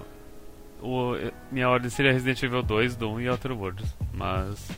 o- 0.82 1.16
minha 1.50 1.68
ordem 1.68 1.90
seria 1.90 2.12
Resident 2.12 2.42
Evil 2.42 2.62
2, 2.62 2.96
Doom 2.96 3.20
e 3.20 3.28
Outer 3.28 3.52
Worlds. 3.52 3.94
Mas, 4.14 4.70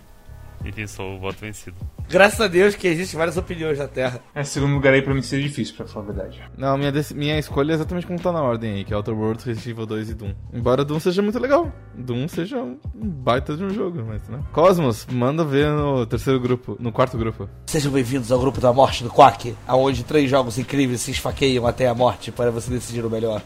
enfim, 0.69 0.87
sou 0.87 1.17
o 1.17 1.19
voto 1.19 1.39
vencido. 1.41 1.77
Graças 2.09 2.41
a 2.41 2.47
Deus 2.47 2.75
que 2.75 2.87
existem 2.87 3.19
várias 3.19 3.37
opiniões 3.37 3.79
na 3.79 3.89
Terra. 3.89 4.21
É, 4.35 4.45
segundo 4.45 4.75
lugar 4.75 4.93
aí 4.95 5.03
pra 5.03 5.15
mim 5.15 5.23
seria 5.23 5.47
difícil, 5.47 5.75
pra 5.75 5.87
falar 5.87 6.05
a 6.05 6.13
verdade. 6.13 6.43
Não, 6.57 6.77
minha, 6.77 6.93
minha 7.15 7.39
escolha 7.39 7.73
é 7.73 7.75
exatamente 7.75 8.07
como 8.07 8.19
tá 8.19 8.33
na 8.33 8.43
ordem 8.43 8.75
aí, 8.75 8.85
que 8.85 8.93
é 8.93 8.97
Outer 8.97 9.15
Worlds, 9.15 9.45
Resident 9.45 9.69
Evil 9.69 9.87
2 9.87 10.11
e 10.11 10.15
Doom. 10.15 10.35
Embora 10.53 10.85
Doom 10.85 11.01
seja 11.01 11.23
muito 11.23 11.39
legal. 11.39 11.73
Doom 11.95 12.29
seja 12.29 12.59
um 12.59 12.79
baita 12.95 13.57
de 13.57 13.65
um 13.65 13.71
jogo, 13.71 14.05
mas 14.07 14.29
né. 14.29 14.41
Cosmos, 14.53 15.07
manda 15.11 15.45
ver 15.45 15.71
no 15.71 16.07
terceiro 16.07 16.39
grupo, 16.39 16.77
no 16.79 16.93
quarto 16.93 17.19
grupo. 17.19 17.49
Sejam 17.67 17.91
bem-vindos 17.91 18.31
ao 18.31 18.39
grupo 18.39 18.61
da 18.61 18.73
morte 18.73 19.03
do 19.03 19.11
Quack, 19.11 19.55
aonde 19.67 20.05
três 20.05 20.31
jogos 20.31 20.59
incríveis 20.59 21.01
se 21.01 21.11
esfaqueiam 21.11 21.67
até 21.67 21.89
a 21.89 21.95
morte 21.95 22.31
para 22.31 22.51
você 22.51 22.71
decidir 22.71 23.05
o 23.05 23.11
melhor. 23.11 23.43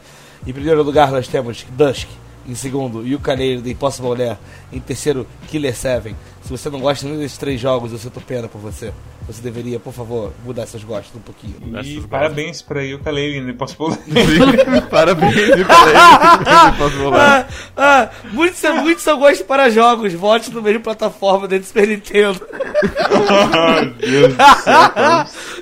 Em 0.47 0.53
primeiro 0.53 0.83
lugar 0.83 1.11
nós 1.11 1.29
temos 1.29 1.67
Dusk, 1.71 2.09
em 2.47 2.55
segundo 2.55 3.07
Yooka-Laylee 3.07 3.63
The 3.63 3.71
Impossible 3.71 4.17
Lair, 4.17 4.39
em 4.73 4.81
terceiro 4.81 5.27
Killer 5.49 5.75
7. 5.75 6.15
Se 6.51 6.59
você 6.59 6.69
não 6.69 6.81
gosta 6.81 7.07
nenhum 7.07 7.21
desses 7.21 7.39
três 7.39 7.61
jogos, 7.61 7.93
eu 7.93 7.99
sinto 7.99 8.21
pena 8.21 8.49
por 8.49 8.61
você. 8.61 8.93
Você 9.25 9.41
deveria, 9.41 9.79
por 9.79 9.93
favor, 9.93 10.33
mudar 10.45 10.67
seus 10.67 10.83
gostos 10.83 11.15
um 11.15 11.21
pouquinho. 11.21 11.55
E 11.85 12.01
parabéns 12.09 12.61
pra 12.61 12.83
Yooka-Laylee, 12.83 13.41
não 13.41 13.55
posso 13.55 13.77
pular. 13.77 13.97
Parabéns, 14.91 15.33
rolar. 17.01 17.47
Ah, 17.77 18.11
ah, 18.11 18.11
muitos 18.33 18.59
são, 18.59 18.83
muitos 18.83 19.05
são 19.05 19.17
gostos 19.17 19.47
para 19.47 19.71
jogos. 19.71 20.13
Vote 20.13 20.51
no 20.51 20.61
mesmo 20.61 20.81
plataforma 20.81 21.47
dentro 21.47 21.67
do 21.67 21.69
Super 21.69 21.87
Nintendo. 21.87 22.45
Meu 22.51 23.95
Deus 24.11 24.35
do 24.35 24.63
céu. 24.65 24.93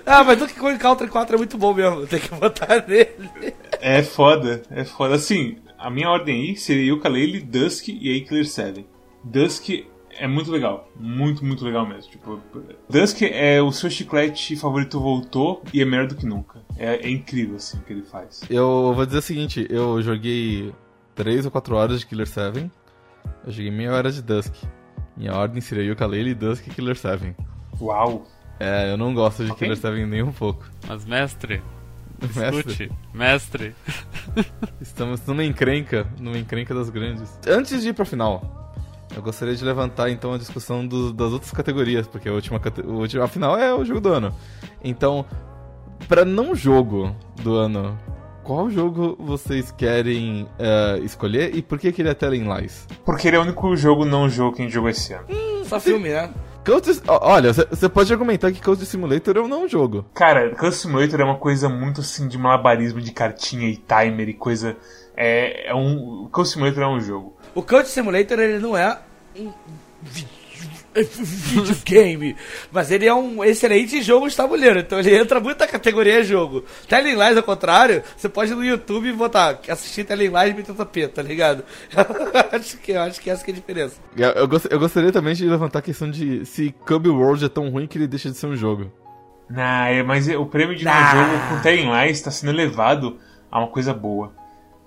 Ah, 0.06 0.24
mas 0.24 0.39
Donkey 0.39 0.55
Kong 0.55 0.78
Country 0.78 1.09
4 1.09 1.35
é 1.35 1.39
muito 1.39 1.59
bom 1.59 1.74
mesmo. 1.74 2.06
Tem 2.06 2.19
que 2.19 2.35
votar 2.35 2.89
nele. 2.89 3.10
É 3.78 4.02
foda, 4.02 4.62
é 4.70 4.86
foda. 4.86 5.16
Assim, 5.16 5.59
a 5.78 5.90
minha 5.90 6.09
ordem 6.09 6.48
aí 6.48 6.56
seria 6.56 6.94
Yooka-Laylee, 6.94 7.43
Dusk 7.43 7.89
e 7.89 8.10
aí 8.10 8.23
Killer 8.23 8.48
7. 8.48 8.86
Dusk 9.23 9.69
é 10.18 10.26
muito 10.28 10.50
legal, 10.50 10.88
muito, 10.98 11.44
muito 11.44 11.64
legal 11.64 11.86
mesmo. 11.86 12.10
Tipo, 12.10 12.40
Dusk 12.88 13.22
é 13.22 13.60
o 13.62 13.70
seu 13.72 13.88
chiclete 13.90 14.56
favorito 14.56 15.00
voltou 15.00 15.62
e 15.72 15.80
é 15.80 15.84
melhor 15.84 16.06
do 16.06 16.14
que 16.16 16.26
nunca. 16.26 16.60
É, 16.76 17.06
é 17.06 17.10
incrível, 17.10 17.56
assim, 17.56 17.78
o 17.78 17.80
que 17.82 17.92
ele 17.92 18.02
faz. 18.02 18.42
Eu 18.48 18.92
vou 18.94 19.04
dizer 19.06 19.18
o 19.18 19.22
seguinte, 19.22 19.66
eu 19.70 20.00
joguei 20.02 20.72
3 21.14 21.44
ou 21.44 21.50
4 21.50 21.74
horas 21.76 22.00
de 22.00 22.06
Killer 22.06 22.26
7, 22.28 22.70
eu 23.46 23.52
joguei 23.52 23.70
meia 23.70 23.92
hora 23.92 24.10
de 24.12 24.22
Dusk. 24.22 24.54
Minha 25.16 25.34
ordem 25.34 25.60
seria 25.60 25.84
Yooka-Laylee, 25.84 26.34
Dusk 26.34 26.66
e 26.66 26.70
Killer 26.70 26.96
7. 26.96 27.34
Uau! 27.80 28.26
É, 28.60 28.92
eu 28.92 28.96
não 28.96 29.12
gosto 29.14 29.44
de 29.44 29.50
Ok. 29.50 29.66
Killer 29.66 29.76
7 29.76 30.04
nem 30.06 30.22
um 30.22 30.32
pouco. 30.32 30.64
Mas, 30.86 31.04
mestre, 31.04 31.60
Mestre, 32.20 32.58
escute, 32.72 32.92
mestre. 33.14 33.74
estamos 34.80 35.24
numa 35.26 35.44
encrenca, 35.44 36.06
numa 36.18 36.36
encrenca 36.38 36.74
das 36.74 36.90
grandes. 36.90 37.38
Antes 37.46 37.80
de 37.82 37.88
ir 37.90 37.92
pra 37.94 38.04
final, 38.04 38.67
eu 39.16 39.22
gostaria 39.22 39.55
de 39.55 39.64
levantar 39.64 40.10
então 40.10 40.32
a 40.32 40.39
discussão 40.39 40.86
do- 40.86 41.12
das 41.12 41.32
outras 41.32 41.51
categorias, 41.51 42.06
porque 42.06 42.28
a 42.28 42.32
última, 42.32 42.60
a 43.24 43.28
final 43.28 43.56
é 43.59 43.74
o 43.74 43.85
jogo 43.85 44.01
do 44.01 44.09
ano. 44.12 44.35
Então, 44.82 45.24
pra 46.09 46.24
não 46.24 46.55
jogo 46.55 47.14
do 47.43 47.55
ano, 47.56 47.98
qual 48.44 48.70
jogo 48.70 49.16
vocês 49.18 49.70
querem 49.70 50.47
eh, 50.59 51.01
escolher 51.02 51.55
e 51.55 51.62
por 51.62 51.78
que 51.78 51.90
que 51.93 52.02
ele 52.02 52.09
é 52.10 52.14
Telling 52.14 52.48
Lies? 52.55 52.86
Porque 53.05 53.28
ele 53.28 53.36
é 53.36 53.39
o 53.40 53.43
único 53.43 53.74
jogo 53.76 54.05
não 54.05 54.28
jogo 54.28 54.56
que 54.56 54.62
a 54.62 54.64
gente 54.64 54.74
jogou 54.74 54.89
esse 54.90 55.12
ano. 55.12 55.26
Só 55.64 55.78
filme, 55.80 56.09
né? 56.10 56.30
Olha, 57.06 57.51
você 57.52 57.89
pode 57.89 58.12
argumentar 58.12 58.52
que 58.52 58.60
Coast 58.60 58.85
Simulator 58.85 59.36
é 59.39 59.40
um 59.40 59.48
não 59.48 59.66
jogo. 59.66 60.05
Cara, 60.12 60.51
Custom 60.51 60.70
Simulator 60.90 61.20
é 61.20 61.24
uma 61.24 61.36
coisa 61.36 61.66
muito 61.66 62.02
assim 62.02 62.28
de 62.28 62.36
malabarismo 62.36 63.01
de 63.01 63.10
cartinha 63.10 63.66
e 63.68 63.76
timer 63.76 64.28
e 64.28 64.35
coisa. 64.35 64.76
É, 65.16 65.70
é 65.70 65.74
um. 65.74 66.28
Custom 66.30 66.60
Simulator 66.60 66.82
é 66.82 66.86
um 66.86 67.01
jogo. 67.01 67.38
O 67.59 67.62
Coach 67.62 67.89
Simulator 67.89 68.39
ele 68.39 68.59
não 68.60 68.76
é 68.76 68.98
um 69.36 69.52
vi- 70.02 70.26
videogame, 70.94 72.36
mas 72.70 72.90
ele 72.90 73.06
é 73.06 73.14
um 73.14 73.43
excelente 73.44 74.01
jogo 74.02 74.28
de 74.28 74.36
tabuleiro, 74.36 74.78
então 74.80 74.98
ele 74.98 75.16
entra 75.16 75.40
muito 75.40 75.59
na 75.59 75.66
categoria 75.66 76.22
jogo. 76.22 76.64
Telling 76.89 77.14
Lies, 77.16 77.36
ao 77.36 77.43
contrário, 77.43 78.02
você 78.16 78.28
pode 78.28 78.52
ir 78.52 78.55
no 78.55 78.64
YouTube 78.64 79.09
e 79.09 79.12
botar 79.12 79.59
assistir 79.68 80.05
Telling 80.05 80.28
Lies 80.30 80.55
BTP, 80.55 81.09
tá 81.09 81.22
ligado? 81.22 81.64
acho 82.52 82.76
que, 82.78 82.93
acho 82.94 83.20
que 83.20 83.30
essa 83.30 83.44
que 83.44 83.51
é 83.51 83.55
a 83.55 83.56
diferença. 83.56 83.97
Eu, 84.16 84.28
eu 84.30 84.48
gost- 84.48 84.68
eu 84.70 84.78
gostaria 84.78 85.12
também 85.12 85.35
de 85.35 85.44
levantar 85.48 85.80
a 85.80 85.82
questão 85.82 86.10
de 86.10 86.44
se 86.47 86.72
Cube 86.86 87.09
World 87.09 87.44
é 87.44 87.48
tão 87.48 87.68
ruim 87.70 87.86
que 87.86 87.98
ele 87.98 88.06
deixa 88.06 88.30
de 88.30 88.36
ser 88.36 88.47
um 88.47 88.56
jogo. 88.56 88.90
Nah, 89.51 89.89
é, 89.89 90.02
mas 90.02 90.28
o 90.28 90.47
prêmio 90.47 90.76
de 90.76 90.85
não 90.85 90.93
Nah. 90.93 91.10
jogo 91.12 91.48
com 91.48 91.60
Telling 91.62 91.90
Lies 91.90 92.18
está 92.18 92.30
sendo 92.30 92.52
elevado 92.52 93.18
a 93.51 93.59
uma 93.59 93.68
coisa 93.68 93.93
boa. 93.94 94.32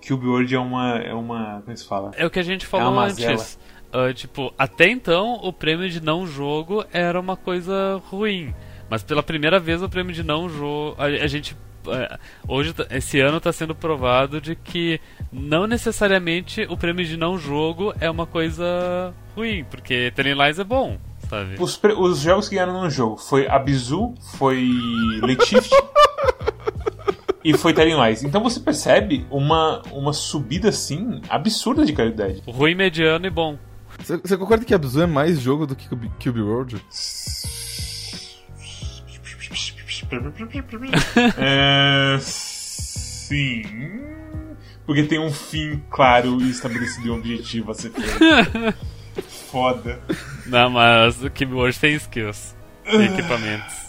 Cube 0.07 0.27
World 0.27 0.53
é 0.55 0.59
uma. 0.59 0.97
é 0.97 1.13
uma. 1.13 1.61
como 1.63 1.77
se 1.77 1.85
fala? 1.87 2.11
É 2.15 2.25
o 2.25 2.29
que 2.29 2.39
a 2.39 2.43
gente 2.43 2.65
É 2.65 2.69
falou 2.69 2.93
mazela. 2.93 3.33
antes. 3.33 3.59
Ah, 3.93 4.13
tipo, 4.13 4.53
até 4.57 4.89
então 4.89 5.33
o 5.43 5.51
prêmio 5.51 5.89
de 5.89 6.01
não 6.01 6.25
jogo 6.25 6.85
era 6.93 7.19
uma 7.19 7.35
coisa 7.35 8.01
ruim. 8.09 8.53
Mas 8.89 9.03
pela 9.03 9.21
primeira 9.23 9.59
vez 9.59 9.81
o 9.81 9.89
prêmio 9.89 10.13
de 10.13 10.23
não 10.23 10.47
jogo. 10.49 10.95
A, 10.97 11.05
a 11.05 11.27
gente. 11.27 11.55
eh, 11.87 12.17
hoje, 12.47 12.73
esse 12.89 13.19
ano 13.19 13.37
está 13.37 13.51
sendo 13.51 13.73
provado 13.75 14.39
de 14.39 14.55
que 14.55 14.99
não 15.31 15.65
necessariamente 15.67 16.65
o 16.69 16.77
prêmio 16.77 17.05
de 17.05 17.17
não 17.17 17.37
jogo 17.37 17.93
é 17.99 18.09
uma 18.09 18.25
coisa 18.25 19.13
ruim, 19.35 19.63
porque 19.69 20.11
Telling 20.15 20.35
Lies 20.41 20.59
é 20.59 20.63
bom, 20.63 20.97
sabe? 21.29 21.55
Os, 21.59 21.79
os 21.97 22.19
jogos 22.19 22.47
que 22.49 22.55
ganharam 22.55 22.81
no 22.81 22.89
jogo 22.89 23.17
foi 23.17 23.47
Abizu, 23.47 24.13
foi 24.37 24.69
Late 25.21 25.45
Shift 25.45 25.69
e 27.43 27.57
foi 27.57 27.73
Telling 27.73 28.01
Lies. 28.01 28.23
Então 28.23 28.41
você 28.41 28.59
percebe 28.59 29.25
uma, 29.29 29.81
uma 29.91 30.13
subida 30.13 30.69
assim 30.69 31.21
absurda 31.29 31.85
de 31.85 31.93
qualidade. 31.93 32.41
Ruim, 32.47 32.75
mediano 32.75 33.25
e 33.25 33.29
bom. 33.29 33.57
Você, 33.99 34.17
você 34.17 34.37
concorda 34.37 34.65
que 34.65 34.73
Abzu 34.73 35.01
é 35.01 35.07
mais 35.07 35.39
jogo 35.39 35.67
do 35.67 35.75
que 35.75 35.87
Cube, 35.87 36.11
Cube 36.21 36.41
World? 36.41 36.81
É, 41.37 42.17
sim. 42.19 43.63
Porque 44.85 45.03
tem 45.03 45.19
um 45.19 45.31
fim 45.31 45.81
claro 45.89 46.41
e 46.41 46.49
estabelecido 46.49 47.07
e 47.07 47.11
um 47.11 47.15
objetivo 47.15 47.71
a 47.71 47.73
ser 47.73 47.91
feito. 47.91 48.75
Foda. 49.49 50.01
Não, 50.45 50.69
mas 50.69 51.23
o 51.23 51.29
Keyboard 51.29 51.79
tem 51.79 51.95
skills. 51.95 52.55
Tem 52.83 53.05
equipamentos. 53.05 53.80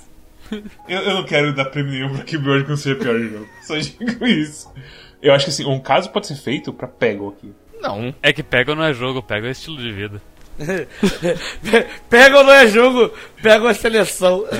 Eu, 0.89 1.01
eu 1.01 1.15
não 1.15 1.24
quero 1.24 1.55
dar 1.55 1.66
prêmio 1.66 1.93
nenhum 1.93 2.15
pra 2.15 2.24
Keyboard 2.24 2.65
que 2.65 2.70
não 2.70 2.77
seja 2.77 2.97
pior 2.97 3.19
jogo. 3.19 3.49
Só 3.62 3.77
digo 3.77 4.27
isso. 4.27 4.73
Eu 5.20 5.33
acho 5.33 5.47
que 5.47 5.51
assim, 5.51 5.65
um 5.65 5.81
caso 5.81 6.11
pode 6.11 6.27
ser 6.27 6.37
feito 6.37 6.73
pra 6.73 6.89
Pego 6.89 7.29
aqui. 7.29 7.53
Não. 7.81 8.15
É 8.23 8.33
que 8.33 8.43
pega 8.43 8.74
não 8.74 8.85
é 8.85 8.93
jogo, 8.93 9.23
pega 9.23 9.49
é 9.49 9.51
estilo 9.51 9.79
de 9.79 9.93
vida. 9.93 10.23
pega 12.09 12.39
ou 12.39 12.45
não 12.45 12.53
é 12.53 12.66
jogo, 12.69 13.12
pega 13.43 13.65
uma 13.65 13.74
seleção. 13.74 14.45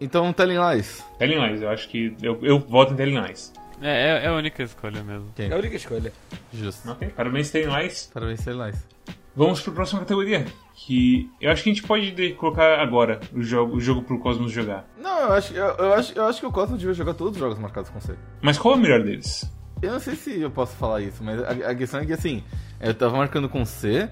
Então, 0.00 0.32
Telling 0.32 0.58
Lies. 0.58 1.04
Telling 1.18 1.44
Lies, 1.44 1.60
eu 1.60 1.68
acho 1.70 1.88
que. 1.88 2.16
Eu, 2.22 2.38
eu 2.42 2.60
voto 2.60 2.92
em 2.92 2.96
Telling 2.96 3.20
Lies. 3.20 3.52
É, 3.82 4.20
é, 4.20 4.24
é 4.24 4.28
a 4.28 4.32
única 4.34 4.62
escolha 4.62 5.02
mesmo. 5.02 5.32
É 5.36 5.52
a 5.52 5.56
única 5.56 5.74
escolha. 5.74 6.12
Justo. 6.52 6.88
Ok, 6.88 7.08
parabéns, 7.08 7.50
Telling 7.50 7.74
Lies. 7.76 8.08
Parabéns, 8.14 8.44
Telling 8.44 8.64
Lies. 8.64 8.86
Vamos 9.34 9.60
pra 9.60 9.72
próxima 9.72 10.00
categoria. 10.00 10.46
Que 10.86 11.28
eu 11.40 11.50
acho 11.50 11.64
que 11.64 11.70
a 11.70 11.74
gente 11.74 11.84
pode 11.86 12.12
de- 12.12 12.34
colocar 12.34 12.78
agora 12.80 13.18
o 13.34 13.42
jogo, 13.42 13.76
o 13.76 13.80
jogo 13.80 14.02
pro 14.02 14.18
Cosmos 14.20 14.52
jogar. 14.52 14.88
Não, 14.96 15.20
eu 15.22 15.32
acho, 15.32 15.52
eu, 15.52 15.64
eu 15.64 15.92
acho, 15.94 16.12
eu 16.16 16.24
acho 16.26 16.38
que 16.40 16.46
o 16.46 16.52
Cosmo 16.52 16.78
devia 16.78 16.94
jogar 16.94 17.14
todos 17.14 17.32
os 17.34 17.38
jogos 17.40 17.58
marcados 17.58 17.90
com 17.90 18.00
C. 18.00 18.14
Mas 18.40 18.56
qual 18.58 18.74
é 18.74 18.76
o 18.76 18.80
melhor 18.80 19.02
deles? 19.02 19.50
Eu 19.82 19.92
não 19.92 19.98
sei 20.00 20.14
se 20.14 20.40
eu 20.40 20.50
posso 20.50 20.76
falar 20.76 21.00
isso, 21.00 21.22
mas 21.22 21.42
a, 21.42 21.70
a 21.70 21.74
questão 21.74 21.98
é 22.00 22.06
que 22.06 22.12
assim, 22.12 22.44
eu 22.80 22.94
tava 22.94 23.16
marcando 23.16 23.48
com 23.48 23.64
C 23.64 24.08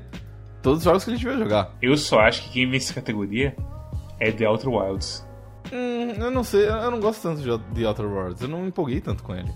todos 0.60 0.78
os 0.80 0.84
jogos 0.84 1.04
que 1.04 1.10
a 1.10 1.14
gente 1.14 1.22
devia 1.24 1.38
jogar. 1.38 1.72
Eu 1.80 1.96
só 1.96 2.18
acho 2.20 2.42
que 2.42 2.50
quem 2.50 2.68
vence 2.68 2.86
essa 2.86 2.94
categoria 2.94 3.56
é 4.18 4.32
The 4.32 4.48
Outer 4.48 4.68
Wilds. 4.68 5.24
Hum, 5.72 6.14
eu 6.18 6.30
não 6.32 6.42
sei, 6.42 6.66
eu 6.68 6.72
eu 6.74 6.90
não 6.90 6.98
gosto 7.00 7.22
tanto 7.22 7.40
de 7.42 7.74
The 7.80 7.86
Outer 7.88 8.06
Worlds, 8.06 8.42
eu 8.42 8.48
não 8.48 8.62
me 8.62 8.68
empolguei 8.68 9.00
tanto 9.00 9.22
com 9.22 9.34
ele. 9.34 9.50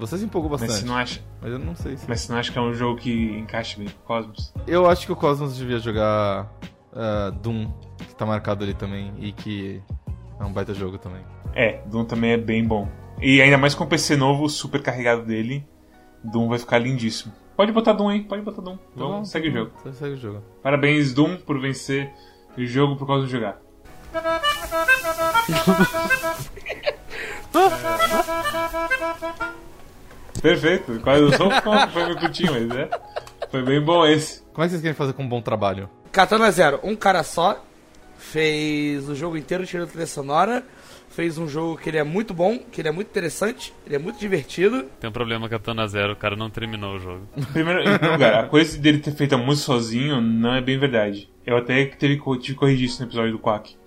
Você 0.00 0.16
se 0.16 0.24
empolgou 0.24 0.50
Mas 0.50 0.62
bastante, 0.62 0.80
você 0.80 0.86
não 0.86 0.96
acha, 0.96 1.20
mas 1.42 1.52
eu 1.52 1.58
não 1.58 1.76
sei 1.76 1.94
se... 1.94 2.08
mas 2.08 2.22
você 2.22 2.32
não 2.32 2.40
acha 2.40 2.50
que 2.50 2.58
é 2.58 2.60
um 2.60 2.72
jogo 2.72 2.98
que 2.98 3.36
encaixa 3.38 3.78
bem 3.78 3.86
com 3.86 4.00
o 4.02 4.06
Cosmos? 4.06 4.54
Eu 4.66 4.88
acho 4.88 5.04
que 5.04 5.12
o 5.12 5.16
Cosmos 5.16 5.58
devia 5.58 5.78
jogar 5.78 6.50
ah, 6.94 7.30
Doom, 7.42 7.70
que 7.98 8.14
tá 8.14 8.24
marcado 8.24 8.64
ali 8.64 8.72
também, 8.72 9.12
e 9.18 9.30
que 9.30 9.82
é 10.38 10.44
um 10.44 10.52
baita 10.52 10.72
jogo 10.72 10.96
também. 10.96 11.22
É, 11.54 11.82
Doom 11.86 12.06
também 12.06 12.30
é 12.32 12.38
bem 12.38 12.64
bom. 12.64 12.88
E 13.20 13.42
ainda 13.42 13.58
mais 13.58 13.74
com 13.74 13.84
o 13.84 13.86
PC 13.86 14.16
novo, 14.16 14.48
super 14.48 14.82
carregado 14.82 15.26
dele, 15.26 15.68
Doom 16.24 16.48
vai 16.48 16.58
ficar 16.58 16.78
lindíssimo. 16.78 17.34
Pode 17.54 17.70
botar 17.70 17.92
Doom 17.92 18.08
aí, 18.08 18.22
pode 18.22 18.40
botar 18.40 18.62
Doom. 18.62 18.78
Vamos, 18.96 19.12
Então, 19.12 19.24
segue 19.26 19.50
o 19.50 19.52
jogo. 19.52 19.70
então 19.80 19.92
Segue 19.92 20.14
o 20.14 20.16
jogo. 20.16 20.42
Parabéns, 20.62 21.12
Doom, 21.12 21.36
por 21.36 21.60
vencer 21.60 22.10
o 22.56 22.64
jogo 22.64 22.96
por 22.96 23.06
causa 23.06 23.26
de 23.26 23.32
jogar. 23.32 23.60
Perfeito, 30.42 31.00
quase 31.00 31.22
não 31.38 31.50
foi, 31.50 31.86
foi 31.92 32.04
meio 32.04 32.18
curtinho, 32.18 32.52
mas 32.52 32.78
é. 32.78 32.90
Foi 33.50 33.62
bem 33.62 33.80
bom 33.80 34.06
esse. 34.06 34.42
Como 34.52 34.64
é 34.64 34.66
que 34.66 34.70
vocês 34.70 34.82
querem 34.82 34.94
fazer 34.94 35.12
com 35.12 35.22
um 35.22 35.28
bom 35.28 35.42
trabalho? 35.42 35.88
Katana 36.12 36.50
Zero, 36.50 36.80
um 36.82 36.96
cara 36.96 37.22
só, 37.22 37.64
fez 38.18 39.08
o 39.08 39.14
jogo 39.14 39.36
inteiro 39.36 39.66
tirando 39.66 39.88
trilha 39.88 40.06
sonora, 40.06 40.64
fez 41.10 41.36
um 41.36 41.48
jogo 41.48 41.76
que 41.76 41.90
ele 41.90 41.98
é 41.98 42.04
muito 42.04 42.32
bom, 42.32 42.58
que 42.58 42.80
ele 42.80 42.88
é 42.88 42.92
muito 42.92 43.08
interessante, 43.08 43.74
ele 43.84 43.96
é 43.96 43.98
muito 43.98 44.18
divertido. 44.18 44.84
Tem 45.00 45.10
um 45.10 45.12
problema 45.12 45.48
com 45.48 45.80
a 45.80 45.86
Zero, 45.86 46.12
o 46.12 46.16
cara 46.16 46.36
não 46.36 46.48
terminou 46.48 46.96
o 46.96 46.98
jogo. 46.98 47.28
Primeiro, 47.52 47.80
em 47.80 47.84
primeiro 47.84 48.12
lugar, 48.12 48.44
a 48.44 48.46
coisa 48.46 48.78
dele 48.78 48.98
ter 48.98 49.12
feito 49.12 49.34
a 49.34 49.38
música 49.38 49.66
sozinho 49.66 50.20
não 50.20 50.54
é 50.54 50.60
bem 50.60 50.78
verdade. 50.78 51.28
Eu 51.44 51.56
até 51.56 51.84
teve, 51.86 52.16
tive 52.16 52.38
que 52.40 52.54
corrigir 52.54 52.86
isso 52.86 53.00
no 53.02 53.08
episódio 53.08 53.32
do 53.32 53.38
Quack. 53.38 53.79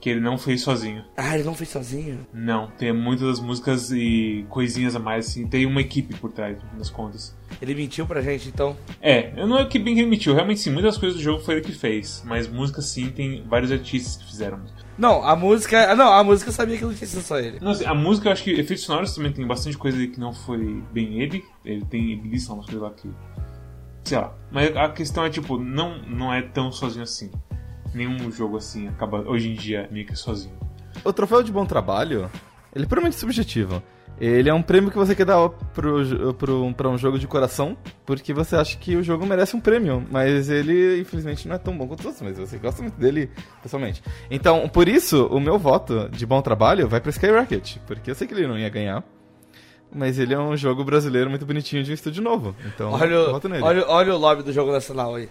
Que 0.00 0.08
ele 0.08 0.20
não 0.20 0.38
fez 0.38 0.62
sozinho. 0.62 1.04
Ah, 1.16 1.34
ele 1.34 1.44
não 1.44 1.54
fez 1.54 1.68
sozinho. 1.68 2.26
Não, 2.32 2.68
tem 2.68 2.90
muitas 2.92 3.26
das 3.28 3.40
músicas 3.40 3.92
e 3.92 4.46
coisinhas 4.48 4.96
a 4.96 4.98
mais, 4.98 5.28
assim. 5.28 5.46
Tem 5.46 5.66
uma 5.66 5.80
equipe 5.80 6.14
por 6.14 6.32
trás, 6.32 6.56
no 6.56 6.70
fim 6.70 6.78
das 6.78 6.88
contas. 6.88 7.36
Ele 7.60 7.74
mentiu 7.74 8.06
pra 8.06 8.22
gente, 8.22 8.48
então. 8.48 8.74
É, 9.02 9.32
eu 9.36 9.46
não 9.46 9.58
é 9.58 9.64
que 9.66 9.78
bem 9.78 9.94
que 9.94 10.00
ele 10.00 10.08
mentiu. 10.08 10.32
Realmente, 10.32 10.60
sim, 10.60 10.70
muitas 10.70 10.96
coisas 10.96 11.18
do 11.18 11.22
jogo 11.22 11.42
foi 11.42 11.56
ele 11.56 11.64
que 11.64 11.72
fez. 11.72 12.22
Mas 12.24 12.48
música, 12.48 12.80
sim, 12.80 13.10
tem 13.10 13.44
vários 13.46 13.70
artistas 13.70 14.16
que 14.16 14.30
fizeram. 14.30 14.60
Não, 14.96 15.22
a 15.22 15.36
música. 15.36 15.94
Não, 15.94 16.12
a 16.12 16.24
música 16.24 16.48
eu 16.48 16.54
sabia 16.54 16.78
que 16.78 16.84
não 16.84 16.94
tinha 16.94 17.06
sido 17.06 17.22
só 17.22 17.38
ele. 17.38 17.58
Não, 17.60 17.72
assim, 17.72 17.84
a 17.84 17.94
música, 17.94 18.28
eu 18.28 18.32
acho 18.32 18.44
que 18.44 18.52
efeitos 18.52 18.84
sonoros 18.84 19.14
também 19.14 19.32
tem 19.32 19.46
bastante 19.46 19.76
coisa 19.76 20.06
que 20.06 20.18
não 20.18 20.32
foi 20.32 20.82
bem 20.92 21.20
ele. 21.20 21.44
Ele 21.64 21.84
tem, 21.84 22.12
ele 22.12 22.28
lista 22.28 22.52
umas 22.52 22.66
coisas 22.66 22.82
lá 22.82 22.90
que. 22.90 23.10
Sei 24.04 24.18
lá. 24.18 24.34
Mas 24.50 24.74
a 24.76 24.88
questão 24.88 25.24
é, 25.24 25.30
tipo, 25.30 25.58
não, 25.58 25.98
não 26.02 26.32
é 26.32 26.40
tão 26.40 26.72
sozinho 26.72 27.02
assim. 27.02 27.30
Nenhum 27.94 28.30
jogo 28.30 28.56
assim 28.56 28.88
acaba 28.88 29.20
hoje 29.28 29.50
em 29.50 29.54
dia 29.54 29.88
meio 29.90 30.06
que 30.06 30.14
sozinho. 30.16 30.54
O 31.04 31.12
troféu 31.12 31.42
de 31.42 31.50
bom 31.52 31.64
trabalho, 31.66 32.30
ele 32.74 32.84
é 32.84 32.88
puramente 32.88 33.16
subjetivo. 33.16 33.82
Ele 34.20 34.50
é 34.50 34.54
um 34.54 34.60
prêmio 34.60 34.90
que 34.90 34.98
você 34.98 35.14
quer 35.14 35.24
dar 35.24 35.48
pro, 35.48 36.34
pro, 36.34 36.74
pra 36.74 36.88
um 36.90 36.98
jogo 36.98 37.18
de 37.18 37.26
coração, 37.26 37.74
porque 38.04 38.34
você 38.34 38.54
acha 38.54 38.76
que 38.76 38.94
o 38.94 39.02
jogo 39.02 39.24
merece 39.24 39.56
um 39.56 39.60
prêmio, 39.60 40.04
mas 40.10 40.50
ele, 40.50 41.00
infelizmente, 41.00 41.48
não 41.48 41.54
é 41.54 41.58
tão 41.58 41.74
bom 41.76 41.88
quanto 41.88 42.00
os 42.00 42.04
outros, 42.06 42.22
mas 42.22 42.36
você 42.38 42.58
gosta 42.58 42.82
muito 42.82 43.00
dele 43.00 43.30
pessoalmente. 43.62 44.02
Então, 44.30 44.68
por 44.68 44.88
isso, 44.88 45.24
o 45.28 45.40
meu 45.40 45.58
voto 45.58 46.06
de 46.10 46.26
bom 46.26 46.42
trabalho 46.42 46.86
vai 46.86 47.00
pra 47.00 47.08
Skyrocket, 47.08 47.78
porque 47.86 48.10
eu 48.10 48.14
sei 48.14 48.26
que 48.26 48.34
ele 48.34 48.46
não 48.46 48.58
ia 48.58 48.68
ganhar, 48.68 49.02
mas 49.90 50.18
ele 50.18 50.34
é 50.34 50.38
um 50.38 50.54
jogo 50.54 50.84
brasileiro 50.84 51.30
muito 51.30 51.46
bonitinho 51.46 51.82
de 51.82 51.90
um 51.90 51.94
estúdio 51.94 52.22
novo, 52.22 52.54
então 52.66 52.92
Olha, 52.92 53.14
eu 53.14 53.28
o- 53.28 53.32
voto 53.32 53.48
nele. 53.48 53.62
olha, 53.64 53.86
olha 53.88 54.14
o 54.14 54.18
lobby 54.18 54.42
do 54.42 54.52
jogo 54.52 54.70
nacional 54.70 55.14
aí. 55.14 55.30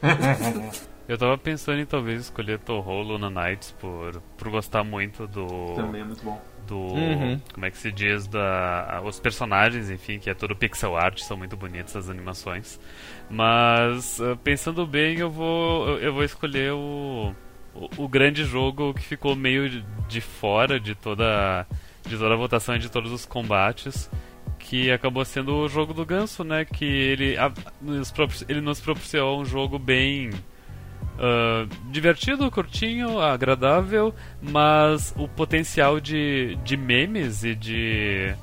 Eu 1.10 1.18
tava 1.18 1.36
pensando 1.36 1.80
em 1.80 1.86
talvez 1.86 2.20
escolher 2.22 2.58
Toho 2.60 3.02
Luna 3.02 3.28
Knights 3.28 3.72
por, 3.80 4.20
por 4.38 4.48
gostar 4.48 4.84
muito 4.84 5.26
do. 5.26 5.74
Também 5.74 6.02
é 6.02 6.04
muito 6.04 6.22
bom. 6.22 6.40
do 6.68 6.76
Uhum. 6.76 7.40
como 7.52 7.66
é 7.66 7.70
que 7.70 7.78
se 7.78 7.90
diz 7.90 8.28
da 8.28 9.02
os 9.04 9.18
personagens 9.18 9.90
enfim 9.90 10.20
que 10.20 10.30
é 10.30 10.34
tudo 10.34 10.54
pixel 10.54 10.96
art 10.96 11.18
são 11.18 11.36
muito 11.36 11.56
bonitas 11.56 11.96
as 11.96 12.08
animações 12.08 12.78
mas 13.28 14.20
eh, 14.20 14.36
pensando 14.44 14.86
bem 14.86 15.18
eu 15.18 15.28
vou 15.30 15.98
eu- 15.98 16.12
vou 16.12 16.22
escolher 16.22 16.72
o, 16.72 17.34
o 17.74 17.88
o 18.04 18.08
grande 18.08 18.44
jogo 18.44 18.94
que 18.94 19.02
ficou 19.02 19.34
meio 19.34 19.68
de, 19.68 19.84
de 20.08 20.20
fora 20.20 20.78
de 20.78 20.94
toda 20.94 21.66
de 22.06 22.16
toda 22.16 22.34
a 22.34 22.36
votação 22.36 22.76
e 22.76 22.78
de 22.78 22.88
todos 22.90 23.10
os 23.10 23.24
combates 23.26 24.08
que 24.58 24.90
acabou 24.92 25.24
sendo 25.24 25.56
o 25.56 25.68
jogo 25.68 25.92
do 25.92 26.04
ganso 26.06 26.44
né 26.44 26.64
que 26.64 26.84
ele 26.84 27.36
a- 27.36 27.52
nos 27.80 28.12
ele 28.48 28.60
nos 28.60 28.80
proporcionou 28.80 29.40
um 29.40 29.44
jogo 29.44 29.76
bem 29.78 30.30
ah, 31.20 31.66
divertido, 31.90 32.50
curtinho, 32.50 33.20
agradável, 33.20 34.14
mas 34.40 35.14
o 35.18 35.28
potencial 35.28 36.00
de, 36.00 36.56
de 36.64 36.78
memes 36.78 37.44
e 37.44 37.54
de, 37.54 38.34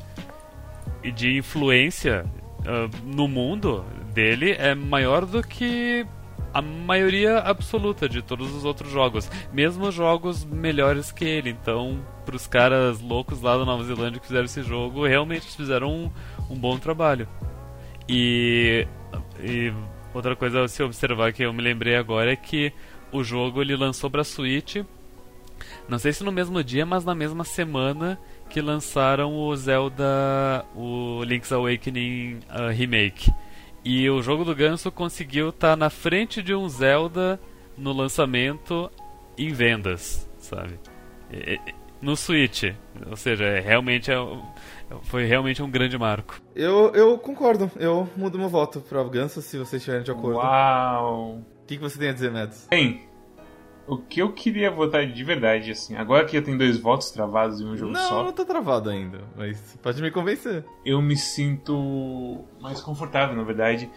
e 1.04 1.12
de 1.12 1.36
influência 1.38 2.24
ah, 2.68 2.88
no 3.04 3.28
mundo 3.28 3.84
dele 4.14 4.52
é 4.52 4.76
maior 4.76 5.26
do 5.26 5.42
que 5.42 6.06
a 6.54 6.62
maioria 6.62 7.40
absoluta 7.40 8.08
de 8.08 8.22
todos 8.22 8.54
os 8.54 8.64
outros 8.64 8.92
jogos, 8.92 9.30
mesmo 9.52 9.92
jogos 9.92 10.46
melhores 10.46 11.12
que 11.12 11.26
ele. 11.26 11.50
Então, 11.50 12.00
para 12.26 12.36
os 12.36 12.46
caras 12.46 13.02
loucos 13.02 13.42
lá 13.42 13.58
da 13.58 13.66
Nova 13.66 13.84
Zelândia 13.84 14.20
que 14.20 14.28
fizeram 14.28 14.46
esse 14.46 14.62
jogo, 14.62 15.06
realmente 15.06 15.56
fizeram 15.56 15.90
um, 15.92 16.12
um 16.50 16.56
bom 16.56 16.78
trabalho. 16.78 17.28
E, 18.08 18.88
e 19.40 19.74
outra 20.18 20.36
coisa 20.36 20.64
a 20.64 20.68
se 20.68 20.82
observar 20.84 21.32
que 21.34 21.44
eu 21.44 21.54
me 21.54 21.62
lembrei 21.62 21.96
agora 21.96 22.32
é 22.32 22.36
que 22.36 22.72
o 23.12 23.24
jogo 23.24 23.62
ele 23.62 23.76
lançou 23.76 24.10
para 24.10 24.24
Switch, 24.24 24.78
não 25.88 25.98
sei 25.98 26.12
se 26.14 26.24
no 26.24 26.32
mesmo 26.32 26.64
dia, 26.64 26.86
mas 26.86 27.04
na 27.06 27.16
mesma 27.16 27.44
semana 27.44 28.20
que 28.50 28.62
lançaram 28.62 29.34
o 29.36 29.56
Zelda, 29.56 30.66
o 30.76 31.24
Link's 31.24 31.52
Awakening 31.52 32.40
uh, 32.50 32.72
remake. 32.72 33.32
E 33.84 34.10
o 34.10 34.22
jogo 34.22 34.44
do 34.44 34.54
Ganso 34.56 34.92
conseguiu 34.92 35.50
estar 35.50 35.76
na 35.78 35.90
frente 35.90 36.42
de 36.44 36.54
um 36.54 36.68
Zelda 36.68 37.40
no 37.78 37.94
lançamento 37.94 38.92
em 39.38 39.52
vendas, 39.54 40.30
sabe? 40.40 40.80
E- 41.32 41.60
No 42.02 42.16
Switch, 42.16 42.64
ou 43.10 43.16
seja, 43.16 43.46
é 43.46 43.60
realmente 43.60 44.12
é, 44.12 44.16
foi 45.04 45.26
realmente 45.26 45.62
um 45.62 45.70
grande 45.70 45.98
marco. 45.98 46.42
Eu, 46.56 46.92
eu 46.94 47.18
concordo, 47.18 47.70
eu 47.78 48.10
mudo 48.16 48.38
meu 48.38 48.50
voto 48.50 48.80
pra 48.82 49.04
Ganso 49.04 49.42
se 49.42 49.58
vocês 49.58 49.82
estiverem 49.82 50.04
de 50.04 50.12
acordo. 50.12 50.38
Uau! 50.38 51.40
O 51.40 51.66
que, 51.68 51.76
que 51.76 51.82
você 51.82 52.00
tem 52.00 52.10
a 52.10 52.14
dizer, 52.14 52.32
Mads? 52.32 52.68
Bem, 52.70 53.02
o 53.88 53.98
que 53.98 54.22
eu 54.22 54.34
queria 54.34 54.70
votar 54.70 55.06
de 55.06 55.24
verdade, 55.24 55.72
assim, 55.72 55.96
agora 55.96 56.26
que 56.26 56.38
eu 56.38 56.44
tenho 56.44 56.58
dois 56.58 56.78
votos 56.78 57.10
travados 57.12 57.62
em 57.62 57.66
um 57.66 57.76
jogo 57.76 57.92
Não, 57.92 58.08
só, 58.10 58.24
não 58.24 58.34
tá 58.34 58.46
travado 58.46 58.90
ainda, 58.90 59.20
mas 59.36 59.78
pode 59.82 60.02
me 60.02 60.12
convencer. 60.12 60.64
eu 60.86 61.02
me 61.02 61.16
sinto 61.16 62.44
mais 62.60 62.82
confortável, 62.82 63.36
na 63.36 63.44
verdade, 63.44 63.90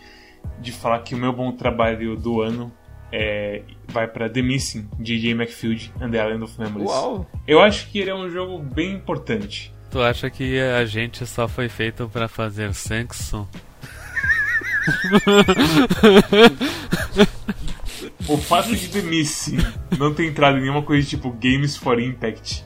de 0.58 0.72
falar 0.72 1.00
que 1.00 1.14
o 1.14 1.18
meu 1.18 1.32
bom 1.32 1.52
trabalho 1.52 2.16
do 2.16 2.40
ano 2.40 2.72
é, 3.12 3.62
vai 3.88 4.06
pra 4.06 4.28
The 4.28 4.42
Missing, 4.42 4.88
de 4.98 5.18
J. 5.18 5.32
McField 5.32 5.92
and 6.00 6.10
the 6.10 6.24
Island 6.24 6.44
of 6.44 6.60
Memories. 6.60 6.88
Uau! 6.88 7.26
Eu 7.46 7.60
acho 7.60 7.90
que 7.90 7.98
ele 7.98 8.10
é 8.10 8.14
um 8.14 8.28
jogo 8.30 8.58
bem 8.58 8.92
importante. 8.92 9.74
Tu 9.90 10.00
acha 10.00 10.30
que 10.30 10.60
a 10.60 10.84
gente 10.84 11.26
só 11.26 11.48
foi 11.48 11.68
feito 11.68 12.08
para 12.08 12.28
fazer 12.28 12.72
sexo? 12.74 13.48
o 18.28 18.36
fato 18.38 18.74
de 18.74 19.02
Missing 19.02 19.58
não 19.98 20.14
ter 20.14 20.26
entrado 20.26 20.56
em 20.56 20.62
nenhuma 20.62 20.82
coisa 20.82 21.06
tipo 21.06 21.30
Games 21.32 21.76
for 21.76 22.00
Impact 22.00 22.64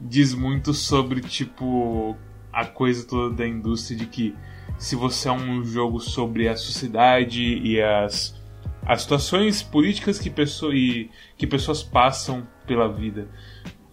diz 0.00 0.34
muito 0.34 0.72
sobre, 0.74 1.20
tipo, 1.20 2.16
a 2.52 2.64
coisa 2.64 3.06
toda 3.06 3.34
da 3.34 3.46
indústria 3.46 3.98
de 3.98 4.06
que 4.06 4.34
se 4.78 4.94
você 4.94 5.28
é 5.28 5.32
um 5.32 5.64
jogo 5.64 6.00
sobre 6.00 6.48
a 6.48 6.56
sociedade 6.56 7.42
e 7.42 7.80
as, 7.80 8.34
as 8.84 9.02
situações 9.02 9.62
políticas 9.62 10.18
que, 10.18 10.28
pessoa, 10.28 10.74
e, 10.74 11.10
que 11.36 11.46
pessoas 11.46 11.82
passam 11.82 12.46
pela 12.66 12.92
vida, 12.92 13.28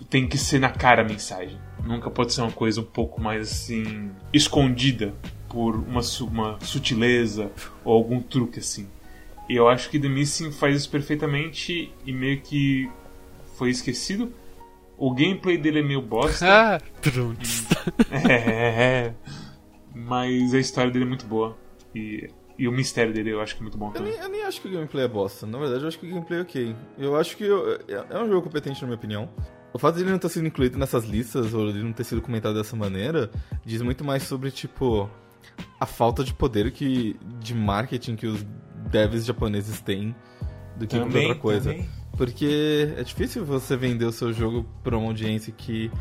tem 0.09 0.27
que 0.27 0.37
ser 0.37 0.59
na 0.59 0.69
cara 0.69 1.01
a 1.01 1.05
mensagem. 1.05 1.59
Nunca 1.83 2.09
pode 2.09 2.33
ser 2.33 2.41
uma 2.41 2.51
coisa 2.51 2.81
um 2.81 2.85
pouco 2.85 3.19
mais 3.21 3.51
assim. 3.51 4.11
escondida 4.31 5.13
por 5.49 5.75
uma, 5.75 6.01
uma 6.21 6.59
sutileza 6.61 7.51
ou 7.83 7.93
algum 7.93 8.21
truque 8.21 8.59
assim. 8.59 8.87
E 9.49 9.55
eu 9.55 9.67
acho 9.67 9.89
que 9.89 9.99
The 9.99 10.07
Missing 10.07 10.51
faz 10.51 10.77
isso 10.77 10.89
perfeitamente 10.89 11.91
e 12.05 12.13
meio 12.13 12.39
que 12.41 12.89
foi 13.57 13.69
esquecido. 13.69 14.31
O 14.97 15.13
gameplay 15.13 15.57
dele 15.57 15.79
é 15.79 15.83
meio 15.83 16.01
bosta. 16.01 16.45
Ah, 16.47 16.79
trunks. 17.01 17.67
é, 18.09 19.13
mas 19.93 20.53
a 20.53 20.59
história 20.59 20.89
dele 20.91 21.05
é 21.05 21.07
muito 21.07 21.25
boa. 21.25 21.57
E, 21.93 22.29
e 22.57 22.67
o 22.67 22.71
mistério 22.71 23.13
dele 23.13 23.31
eu 23.31 23.41
acho 23.41 23.55
que 23.55 23.59
é 23.61 23.63
muito 23.63 23.77
bom 23.77 23.87
Eu 23.87 23.91
também. 23.93 24.13
nem, 24.13 24.21
eu 24.21 24.29
nem 24.29 24.43
acho 24.43 24.61
que 24.61 24.67
o 24.67 24.71
gameplay 24.71 25.03
é 25.05 25.07
bosta. 25.07 25.45
Na 25.45 25.57
verdade, 25.59 25.81
eu 25.83 25.87
acho 25.89 25.99
que 25.99 26.05
o 26.07 26.09
gameplay 26.09 26.39
é 26.39 26.41
ok. 26.43 26.75
Eu 26.97 27.15
acho 27.15 27.35
que 27.37 27.43
eu- 27.43 27.73
é 27.87 28.05
é 28.11 28.19
um 28.23 28.27
jogo 28.27 28.43
competente, 28.43 28.81
na 28.81 28.87
minha 28.87 28.97
opinião. 28.97 29.29
O 29.73 29.79
fato 29.79 29.95
de 29.95 30.03
ele 30.03 30.11
não 30.11 30.19
ter 30.19 30.29
sido 30.29 30.45
incluído 30.45 30.77
nessas 30.77 31.03
listas, 31.03 31.53
ou 31.53 31.71
de 31.73 31.81
não 31.81 31.91
ter 31.91 32.03
sido 32.03 32.21
comentado 32.21 32.53
dessa 32.53 32.75
maneira, 32.75 33.31
diz 33.65 33.81
muito 33.81 34.03
mais 34.03 34.23
sobre, 34.23 34.51
tipo, 34.51 35.09
a 35.79 35.85
falta 35.85 36.23
de 36.23 36.33
poder 36.33 36.71
que, 36.71 37.19
de 37.39 37.55
marketing 37.55 38.15
que 38.15 38.27
os 38.27 38.45
devs 38.91 39.25
japoneses 39.25 39.81
têm 39.81 40.15
do 40.77 40.85
que 40.87 40.97
qualquer 40.97 41.19
outra 41.19 41.35
coisa. 41.35 41.71
também. 41.71 41.89
Porque 42.15 42.93
é 42.95 43.03
difícil 43.03 43.43
você 43.43 43.75
vender 43.75 44.05
o 44.05 44.11
seu 44.11 44.31
jogo 44.31 44.65
pra 44.83 44.95
uma 44.95 45.07
audiência 45.07 45.51
que 45.51 45.91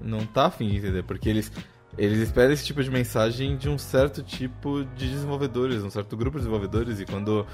não 0.00 0.26
tá 0.26 0.46
afim 0.46 0.68
de 0.68 0.78
entender. 0.78 1.04
Porque 1.04 1.28
eles, 1.28 1.52
eles 1.96 2.18
esperam 2.18 2.52
esse 2.52 2.64
tipo 2.64 2.82
de 2.82 2.90
mensagem 2.90 3.56
de 3.56 3.68
um 3.68 3.78
certo 3.78 4.22
tipo 4.22 4.84
de 4.96 5.08
desenvolvedores, 5.08 5.84
um 5.84 5.90
certo 5.90 6.16
grupo 6.16 6.38
de 6.38 6.44
desenvolvedores. 6.44 6.98
E 6.98 7.06
quando 7.06 7.46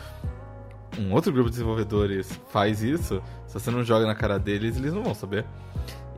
um 0.99 1.13
outro 1.13 1.33
grupo 1.33 1.49
de 1.49 1.57
desenvolvedores 1.57 2.29
faz 2.51 2.83
isso, 2.83 3.23
se 3.47 3.55
você 3.55 3.71
não 3.71 3.85
joga 3.85 4.07
na 4.07 4.15
cara 4.15 4.39
deles, 4.39 4.77
eles 4.77 4.93
não 4.93 5.03
vão 5.03 5.15
saber. 5.15 5.45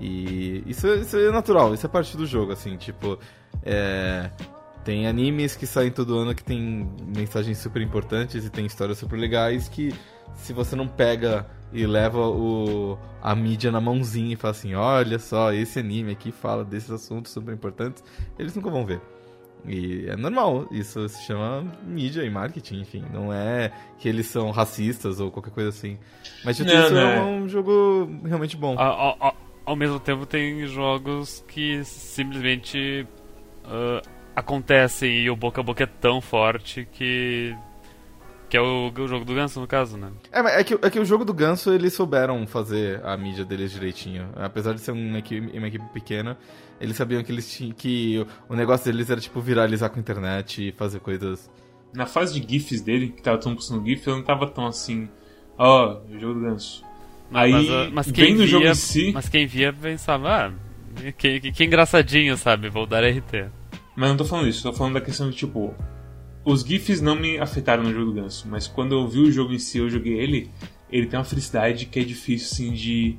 E 0.00 0.62
isso, 0.66 0.86
é- 0.86 0.96
isso 0.96 1.16
é 1.16 1.30
natural, 1.30 1.74
isso 1.74 1.84
é 1.86 1.88
parte 1.88 2.16
do 2.16 2.26
jogo, 2.26 2.52
assim, 2.52 2.76
tipo. 2.76 3.18
É, 3.62 4.30
tem 4.84 5.06
animes 5.06 5.56
que 5.56 5.66
saem 5.66 5.90
todo 5.90 6.16
ano 6.16 6.34
que 6.34 6.42
tem 6.42 6.88
mensagens 7.14 7.58
super 7.58 7.82
importantes 7.82 8.44
e 8.46 8.50
tem 8.50 8.64
histórias 8.64 8.98
super 8.98 9.18
legais 9.18 9.68
que 9.68 9.92
se 10.34 10.52
você 10.52 10.76
não 10.76 10.86
pega 10.86 11.46
e 11.72 11.84
leva 11.86 12.20
o, 12.26 12.96
a 13.20 13.34
mídia 13.34 13.70
na 13.70 13.80
mãozinha 13.80 14.32
e 14.32 14.36
fala 14.36 14.52
assim, 14.52 14.74
olha 14.74 15.18
só, 15.18 15.52
esse 15.52 15.78
anime 15.78 16.12
aqui 16.12 16.32
fala 16.32 16.64
desses 16.64 16.90
assuntos 16.90 17.32
super 17.32 17.52
importantes, 17.52 18.02
eles 18.38 18.54
nunca 18.54 18.70
vão 18.70 18.86
ver. 18.86 19.00
E 19.66 20.06
é 20.08 20.16
normal, 20.16 20.66
isso 20.70 21.08
se 21.08 21.22
chama 21.24 21.64
mídia 21.84 22.22
e 22.22 22.30
marketing, 22.30 22.80
enfim. 22.80 23.04
Não 23.12 23.32
é 23.32 23.72
que 23.98 24.08
eles 24.08 24.26
são 24.26 24.50
racistas 24.50 25.20
ou 25.20 25.30
qualquer 25.30 25.50
coisa 25.50 25.68
assim. 25.70 25.98
Mas 26.44 26.56
dito 26.56 26.72
Não, 26.72 26.84
isso, 26.84 26.96
é 26.96 27.16
é. 27.16 27.20
um 27.20 27.48
jogo 27.48 28.08
realmente 28.24 28.56
bom. 28.56 28.78
Ao, 28.78 29.16
ao- 29.20 29.36
ao- 29.66 29.76
mesmo 29.76 29.98
tempo, 30.00 30.24
tem 30.24 30.66
jogos 30.66 31.44
que 31.48 31.82
simplesmente 31.84 33.06
ah, 33.64 34.00
acontecem 34.36 35.10
e 35.18 35.30
o 35.30 35.36
boca 35.36 35.60
a 35.60 35.64
boca 35.64 35.82
é 35.84 35.86
tão 35.86 36.20
forte 36.20 36.88
que. 36.92 37.54
que 38.48 38.56
é 38.56 38.60
o, 38.60 38.90
o 38.96 39.08
jogo 39.08 39.24
do 39.24 39.34
ganso, 39.34 39.60
no 39.60 39.66
caso, 39.66 39.98
né? 39.98 40.10
É, 40.32 40.40
mas 40.42 40.54
é 40.54 40.64
que, 40.64 40.74
é 40.80 40.90
que 40.90 40.98
o 41.00 41.04
jogo 41.04 41.24
do 41.24 41.34
Ganso, 41.34 41.72
eles 41.72 41.92
souberam 41.92 42.46
fazer 42.46 43.04
a 43.04 43.16
mídia 43.16 43.44
deles 43.44 43.70
direitinho. 43.72 44.28
Apesar 44.36 44.72
de 44.72 44.80
ser 44.80 44.92
uma 44.92 45.18
equipe, 45.18 45.58
uma 45.58 45.68
equipe 45.68 45.84
pequena, 45.92 46.38
eles 46.80 46.96
sabiam 46.96 47.22
que 47.22 47.32
eles 47.32 47.50
tinham 47.52 47.72
que 47.72 48.24
o, 48.48 48.54
negócio 48.54 48.90
deles 48.90 49.10
era 49.10 49.20
tipo 49.20 49.40
viralizar 49.40 49.88
com 49.88 49.96
a 49.96 50.00
internet 50.00 50.68
e 50.68 50.72
fazer 50.72 51.00
coisas. 51.00 51.50
Na 51.92 52.06
fase 52.06 52.38
de 52.38 52.48
GIFs 52.48 52.82
dele, 52.82 53.08
que 53.08 53.22
tava 53.22 53.38
todo 53.38 53.48
mundo 53.48 53.56
postando 53.56 53.84
GIF, 53.84 54.06
eu 54.06 54.16
não 54.16 54.22
tava 54.22 54.46
tão 54.46 54.66
assim. 54.66 55.08
Ó, 55.56 56.00
jogo 56.18 56.34
do 56.34 56.40
ganso. 56.40 56.84
Aí, 57.32 57.52
mas, 57.52 57.92
mas 57.92 58.10
quem 58.10 58.24
vem 58.24 58.32
no 58.34 58.38
via, 58.40 58.46
jogo 58.46 58.66
em 58.66 58.74
si. 58.74 59.12
Mas 59.12 59.28
quem 59.28 59.46
via 59.46 59.72
pensava, 59.72 60.28
ah, 60.28 60.52
que, 61.16 61.40
que, 61.40 61.52
que 61.52 61.64
engraçadinho, 61.64 62.36
sabe? 62.36 62.68
Vou 62.68 62.86
dar 62.86 63.04
RT. 63.04 63.50
Mas 63.96 64.10
não 64.10 64.16
tô 64.16 64.24
falando 64.24 64.48
isso, 64.48 64.62
tô 64.62 64.72
falando 64.72 64.94
da 64.94 65.00
questão 65.00 65.28
de 65.28 65.36
tipo. 65.36 65.74
Os 66.44 66.62
GIFs 66.62 67.00
não 67.00 67.14
me 67.14 67.38
afetaram 67.38 67.82
no 67.82 67.92
jogo 67.92 68.06
do 68.06 68.12
ganso, 68.12 68.46
mas 68.48 68.66
quando 68.66 68.92
eu 68.94 69.06
vi 69.06 69.18
o 69.18 69.30
jogo 69.30 69.52
em 69.52 69.58
si, 69.58 69.78
eu 69.78 69.90
joguei 69.90 70.18
ele, 70.18 70.50
ele 70.90 71.06
tem 71.06 71.18
uma 71.18 71.24
felicidade 71.24 71.84
que 71.86 71.98
é 71.98 72.04
difícil 72.04 72.46
assim 72.46 72.72
de, 72.72 73.18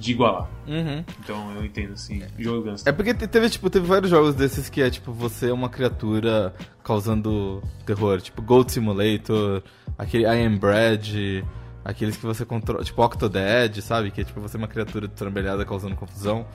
de 0.00 0.12
igualar. 0.12 0.48
Uhum. 0.66 1.04
Então 1.22 1.54
eu 1.54 1.64
entendo 1.64 1.92
assim, 1.92 2.22
jogo 2.38 2.58
do 2.58 2.64
ganso. 2.64 2.88
É 2.88 2.90
porque 2.92 3.12
te- 3.14 3.28
teve, 3.28 3.50
tipo, 3.50 3.68
teve 3.68 3.86
vários 3.86 4.10
jogos 4.10 4.34
desses 4.34 4.68
que 4.70 4.80
é 4.80 4.88
tipo, 4.90 5.12
você 5.12 5.50
é 5.50 5.52
uma 5.52 5.68
criatura 5.68 6.54
causando 6.82 7.62
terror. 7.84 8.20
Tipo, 8.20 8.40
Gold 8.42 8.72
Simulator, 8.72 9.62
aquele 9.98 10.24
I 10.24 10.46
Am 10.46 10.56
Bread, 10.58 11.44
aqueles 11.84 12.16
que 12.16 12.24
você 12.24 12.44
controla. 12.44 12.82
Tipo, 12.82 13.04
Octodad, 13.04 13.78
sabe? 13.82 14.10
Que 14.10 14.22
é 14.22 14.24
tipo, 14.24 14.40
você 14.40 14.56
é 14.56 14.58
uma 14.58 14.68
criatura 14.68 15.06
destrambelhada 15.06 15.64
causando 15.64 15.94
confusão. 15.94 16.46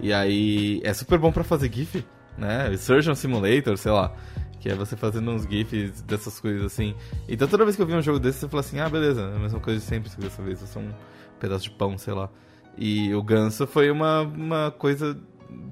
E 0.00 0.12
aí 0.12 0.80
é 0.84 0.94
super 0.94 1.18
bom 1.18 1.30
pra 1.32 1.44
fazer 1.44 1.70
GIF, 1.72 2.04
né? 2.38 2.74
Surgeon 2.76 3.14
Simulator, 3.14 3.76
sei 3.76 3.92
lá. 3.92 4.14
Que 4.60 4.70
é 4.70 4.74
você 4.74 4.96
fazendo 4.96 5.30
uns 5.30 5.42
GIFs 5.42 6.00
dessas 6.02 6.40
coisas 6.40 6.64
assim. 6.64 6.94
Então 7.28 7.46
toda 7.48 7.64
vez 7.64 7.76
que 7.76 7.82
eu 7.82 7.86
vi 7.86 7.92
um 7.92 8.00
jogo 8.00 8.18
desse, 8.20 8.42
eu 8.44 8.48
falo 8.48 8.60
assim, 8.60 8.78
ah, 8.78 8.88
beleza, 8.88 9.20
é 9.20 9.36
a 9.36 9.38
mesma 9.40 9.60
coisa 9.60 9.78
de 9.80 9.84
sempre, 9.84 10.10
dessa 10.16 10.40
vez 10.42 10.60
eu 10.62 10.66
sou 10.66 10.80
um 10.80 10.90
pedaço 11.38 11.64
de 11.64 11.70
pão, 11.72 11.98
sei 11.98 12.14
lá. 12.14 12.30
E 12.76 13.14
o 13.14 13.22
Ganso 13.22 13.66
foi 13.66 13.90
uma, 13.90 14.22
uma 14.22 14.70
coisa 14.70 15.16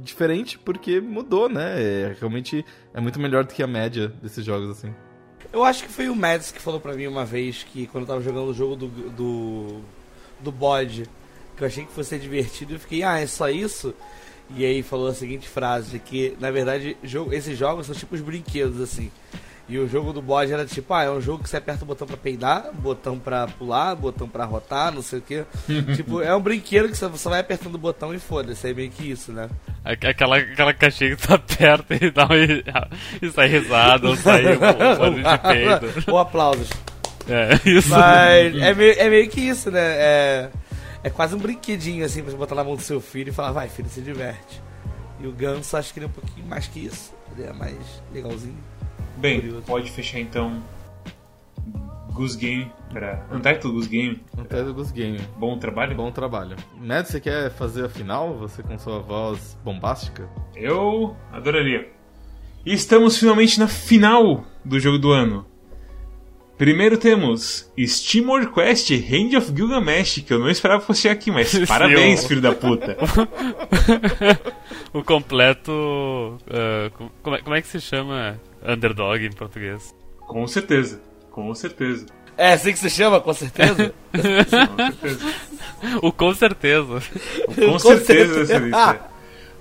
diferente 0.02 0.58
porque 0.58 1.00
mudou, 1.00 1.48
né? 1.48 1.82
É, 1.82 2.16
realmente 2.18 2.64
é 2.94 3.00
muito 3.00 3.18
melhor 3.18 3.44
do 3.44 3.52
que 3.52 3.62
a 3.62 3.66
média 3.66 4.08
desses 4.22 4.44
jogos, 4.44 4.70
assim. 4.70 4.94
Eu 5.52 5.64
acho 5.64 5.84
que 5.84 5.90
foi 5.90 6.08
o 6.08 6.14
Mads 6.14 6.52
que 6.52 6.60
falou 6.60 6.80
pra 6.80 6.94
mim 6.94 7.06
uma 7.06 7.24
vez 7.24 7.62
que 7.62 7.86
quando 7.88 8.04
eu 8.04 8.08
tava 8.08 8.20
jogando 8.20 8.48
o 8.48 8.54
jogo 8.54 8.76
do. 8.76 8.88
do. 8.88 9.80
do 10.40 10.52
bode, 10.52 11.04
que 11.56 11.62
eu 11.62 11.66
achei 11.66 11.84
que 11.84 11.92
fosse 11.92 12.10
ser 12.10 12.18
divertido, 12.18 12.74
eu 12.74 12.78
fiquei, 12.78 13.02
ah, 13.02 13.18
é 13.18 13.26
só 13.26 13.50
isso? 13.50 13.94
E 14.54 14.64
aí 14.64 14.82
falou 14.82 15.08
a 15.08 15.14
seguinte 15.14 15.48
frase, 15.48 15.98
que 15.98 16.36
na 16.38 16.50
verdade 16.50 16.96
jogo, 17.02 17.32
esses 17.32 17.56
jogos 17.56 17.86
são 17.86 17.94
tipo 17.94 18.14
os 18.14 18.20
brinquedos, 18.20 18.80
assim. 18.80 19.10
E 19.68 19.78
o 19.78 19.88
jogo 19.88 20.12
do 20.12 20.20
bode 20.20 20.52
era 20.52 20.66
tipo, 20.66 20.92
ah, 20.92 21.04
é 21.04 21.10
um 21.10 21.20
jogo 21.20 21.42
que 21.44 21.48
você 21.48 21.56
aperta 21.56 21.84
o 21.84 21.86
botão 21.86 22.06
pra 22.06 22.16
peidar, 22.16 22.70
botão 22.74 23.18
pra 23.18 23.46
pular, 23.46 23.94
botão 23.94 24.28
pra 24.28 24.44
rotar, 24.44 24.92
não 24.92 25.00
sei 25.00 25.20
o 25.20 25.22
que. 25.22 25.44
tipo, 25.96 26.20
é 26.20 26.34
um 26.34 26.40
brinquedo 26.40 26.88
que 26.90 26.96
você 26.96 27.28
vai 27.28 27.40
apertando 27.40 27.76
o 27.76 27.78
botão 27.78 28.12
e 28.12 28.18
foda-se, 28.18 28.68
é 28.68 28.74
meio 28.74 28.90
que 28.90 29.10
isso, 29.10 29.32
né? 29.32 29.48
Aqu- 29.84 30.08
Aquela, 30.08 30.36
aquela 30.38 30.74
caixinha 30.74 31.16
que 31.16 31.26
tu 31.26 31.32
aperta 31.34 31.94
e, 31.94 32.10
dá 32.10 32.26
um, 32.26 32.32
e 33.26 33.30
sai 33.30 33.46
risada 33.48 34.08
ou 34.08 34.16
sai 34.16 34.44
um 34.56 35.14
de 35.14 35.38
peido. 35.38 36.04
Ou 36.12 36.18
aplausos. 36.18 36.68
É, 37.28 37.54
isso. 37.68 37.88
Mas 37.88 38.54
é 38.56 38.74
meio, 38.74 38.94
é 38.98 39.08
meio 39.08 39.30
que 39.30 39.40
isso, 39.40 39.70
né? 39.70 39.80
É, 39.80 40.50
é 41.04 41.08
quase 41.08 41.34
um 41.36 41.38
brinquedinho, 41.38 42.04
assim, 42.04 42.20
pra 42.20 42.32
você 42.32 42.36
botar 42.36 42.56
na 42.56 42.64
mão 42.64 42.74
do 42.74 42.82
seu 42.82 43.00
filho 43.00 43.28
e 43.30 43.32
falar, 43.32 43.52
vai, 43.52 43.68
filho, 43.68 43.88
se 43.88 44.00
diverte. 44.00 44.60
E 45.20 45.26
o 45.26 45.32
Ganso, 45.32 45.76
acho 45.76 45.92
que 45.94 46.00
ele 46.00 46.06
é 46.06 46.08
um 46.08 46.12
pouquinho 46.12 46.46
mais 46.46 46.66
que 46.66 46.80
isso. 46.84 47.14
Ele 47.38 47.46
é 47.46 47.52
mais 47.52 47.76
legalzinho. 48.12 48.58
Bem, 49.16 49.40
Curioso. 49.40 49.62
pode 49.66 49.90
fechar 49.90 50.18
então. 50.20 50.62
Goose 52.12 52.36
Game 52.36 52.70
pra. 52.92 53.24
Untitled 53.32 53.72
Goose 53.74 53.88
Game. 53.88 54.20
Do 54.34 54.74
Goose 54.74 54.92
Game. 54.92 55.18
Bom 55.38 55.58
trabalho? 55.58 55.96
Bom 55.96 56.10
trabalho. 56.12 56.56
Mads, 56.76 57.10
você 57.10 57.20
quer 57.20 57.50
fazer 57.50 57.86
a 57.86 57.88
final? 57.88 58.34
Você 58.38 58.62
com 58.62 58.78
sua 58.78 58.98
voz 58.98 59.58
bombástica? 59.64 60.28
Eu 60.54 61.16
adoraria. 61.32 61.88
E 62.66 62.72
estamos 62.74 63.16
finalmente 63.18 63.58
na 63.58 63.66
final 63.66 64.44
do 64.64 64.78
jogo 64.78 64.98
do 64.98 65.10
ano. 65.10 65.46
Primeiro 66.58 66.96
temos 66.98 67.72
Steam 67.86 68.26
Quest 68.52 68.90
Hand 68.90 69.36
of 69.36 69.52
Gilgamesh, 69.56 70.20
que 70.24 70.32
eu 70.32 70.38
não 70.38 70.48
esperava 70.50 70.80
que 70.80 70.86
fosse 70.86 71.08
aqui, 71.08 71.30
mas 71.30 71.58
parabéns, 71.66 72.24
filho 72.26 72.40
da 72.42 72.52
puta. 72.54 72.96
o 74.92 75.02
completo. 75.02 76.38
co- 76.96 77.10
como, 77.22 77.36
é, 77.36 77.42
como 77.42 77.56
é 77.56 77.62
que 77.62 77.66
se 77.68 77.80
chama 77.80 78.38
underdog 78.66 79.24
em 79.24 79.32
português? 79.32 79.94
Com 80.20 80.46
certeza, 80.46 81.00
com 81.30 81.54
certeza. 81.54 82.06
É 82.36 82.54
assim 82.54 82.72
que 82.72 82.78
se 82.78 82.88
chama, 82.90 83.20
com 83.20 83.32
certeza? 83.34 83.92
Com 84.12 84.22
certeza, 84.82 85.34
O 86.02 86.12
com 86.12 86.34
certeza. 86.34 87.02
com 87.46 87.54
Com 87.72 87.78
certeza 87.78 88.34
certeza. 88.34 88.38
dessa 88.40 88.58
lista. 88.58 89.00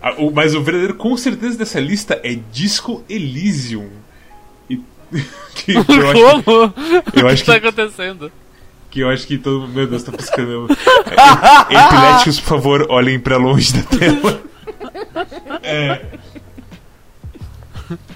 Ah, 0.01 0.13
o- 0.17 0.31
Mas 0.31 0.55
o 0.55 0.61
verdadeiro 0.63 0.95
com 0.95 1.15
certeza 1.17 1.57
dessa 1.57 1.79
lista 1.79 2.19
é 2.23 2.35
Disco 2.51 3.03
Elysium. 3.09 3.89
E- 4.69 4.77
que 5.55 5.73
eu 5.73 5.81
acho, 5.81 6.43
Como? 6.43 6.73
eu 7.13 7.25
o 7.25 7.27
acho 7.27 7.43
que 7.43 7.51
tá 7.51 7.59
que 7.59 7.67
acontecendo? 7.67 8.31
que 8.89 8.99
eu 9.01 9.09
acho 9.09 9.25
que 9.27 9.37
todo 9.37 9.67
Meu 9.67 9.87
Deus, 9.87 10.03
tá 10.03 10.11
piscando. 10.11 10.67
É, 10.71 11.85
Epiléticos, 11.85 12.39
por 12.39 12.47
favor, 12.49 12.85
olhem 12.89 13.19
pra 13.19 13.37
longe 13.37 13.73
da 13.73 13.83
tela. 13.83 14.41
É. 15.63 16.01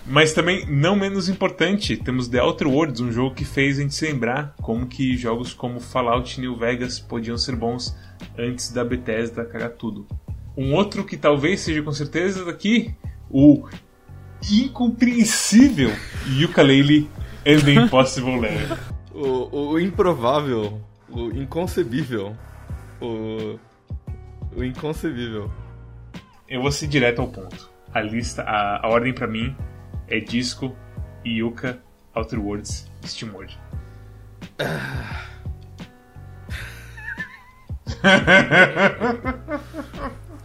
Mas 0.06 0.34
também, 0.34 0.66
não 0.68 0.96
menos 0.96 1.30
importante, 1.30 1.98
temos 1.98 2.28
The 2.28 2.42
Outer 2.42 2.68
Worlds, 2.68 3.02
um 3.02 3.12
jogo 3.12 3.36
que 3.36 3.46
fez 3.46 3.80
a 3.80 3.82
gente 3.82 3.96
se 3.96 4.06
lembrar 4.06 4.56
como 4.62 4.86
que 4.86 5.18
jogos 5.18 5.54
como 5.54 5.80
Fallout 5.80 6.40
New 6.40 6.56
Vegas 6.56 7.00
podiam 7.00 7.38
ser 7.38 7.56
bons 7.56 7.96
antes 8.38 8.72
da 8.72 8.84
Bethesda 8.84 9.46
cagar 9.46 9.72
tudo. 9.72 10.08
Um 10.56 10.74
outro 10.74 11.04
que 11.04 11.18
talvez 11.18 11.62
seja 11.62 11.82
com 11.82 11.92
certeza 11.92 12.46
daqui, 12.46 12.94
o 13.30 13.68
incompreensível 14.52 15.92
Yooka-Laylee 16.28 17.10
and 17.46 17.60
the 17.66 17.74
Impossible 17.74 18.40
Lair. 18.40 18.78
O, 19.18 19.72
o 19.72 19.80
improvável, 19.80 20.82
o 21.10 21.32
inconcebível, 21.32 22.36
o, 23.00 23.58
o 24.54 24.62
inconcebível. 24.62 25.50
Eu 26.50 26.62
vou 26.62 26.70
ser 26.70 26.88
direto 26.88 27.22
ao 27.22 27.30
ponto. 27.30 27.72
A 27.96 28.02
lista, 28.02 28.44
a, 28.44 28.86
a 28.86 28.90
ordem 28.90 29.14
pra 29.14 29.26
mim 29.26 29.56
é 30.08 30.20
Disco, 30.20 30.76
Yuka, 31.26 31.80
Outer 32.14 32.40
Worlds, 32.40 32.92
SteamWorld. 33.04 33.58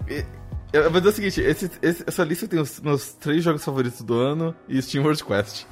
E- 0.09 0.25
Eu 0.73 0.89
vou 0.91 1.01
dizer 1.01 1.09
o 1.11 1.13
seguinte, 1.13 1.41
esse- 1.41 1.71
esse- 1.83 2.05
essa 2.07 2.23
lista 2.23 2.47
tem 2.47 2.61
os 2.61 2.79
meus 2.81 3.13
três 3.15 3.43
jogos 3.43 3.65
favoritos 3.65 4.03
do 4.03 4.15
ano 4.21 4.55
e 4.69 4.81
Steam 4.81 5.03
World 5.03 5.25
Quest. 5.25 5.65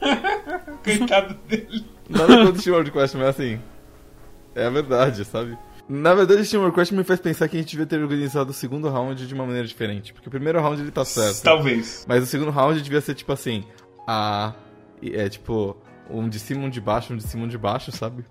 Coitado 0.82 1.34
dele. 1.46 1.86
Nada 2.08 2.38
contra 2.38 2.58
Steam 2.60 2.72
World 2.74 2.90
Quest, 2.90 3.14
mas 3.16 3.26
assim. 3.28 3.60
É 4.54 4.66
a 4.66 4.70
verdade, 4.70 5.24
sabe? 5.26 5.56
Na 5.88 6.14
verdade, 6.14 6.40
o 6.40 6.44
Steam 6.44 6.60
World 6.60 6.74
Quest 6.74 6.92
me 6.92 7.04
faz 7.04 7.20
pensar 7.20 7.48
que 7.48 7.56
a 7.56 7.60
gente 7.60 7.70
devia 7.70 7.86
ter 7.86 8.00
organizado 8.00 8.50
o 8.50 8.54
segundo 8.54 8.88
round 8.88 9.26
de 9.26 9.34
uma 9.34 9.44
maneira 9.44 9.66
diferente. 9.66 10.12
Porque 10.12 10.28
o 10.28 10.30
primeiro 10.30 10.60
round 10.60 10.80
ele 10.80 10.90
tá 10.90 11.04
certo. 11.04 11.42
Talvez. 11.42 12.04
Mas 12.08 12.22
o 12.22 12.26
segundo 12.26 12.50
round 12.50 12.80
devia 12.80 13.00
ser 13.00 13.14
tipo 13.14 13.32
assim. 13.32 13.64
A. 14.06 14.54
É 15.02 15.28
tipo. 15.28 15.76
Um 16.10 16.28
de 16.28 16.38
cima, 16.38 16.64
um 16.64 16.70
de 16.70 16.80
baixo, 16.80 17.12
um 17.12 17.16
de 17.16 17.22
cima, 17.22 17.44
um 17.44 17.48
de 17.48 17.56
baixo, 17.56 17.90
sabe? 17.92 18.24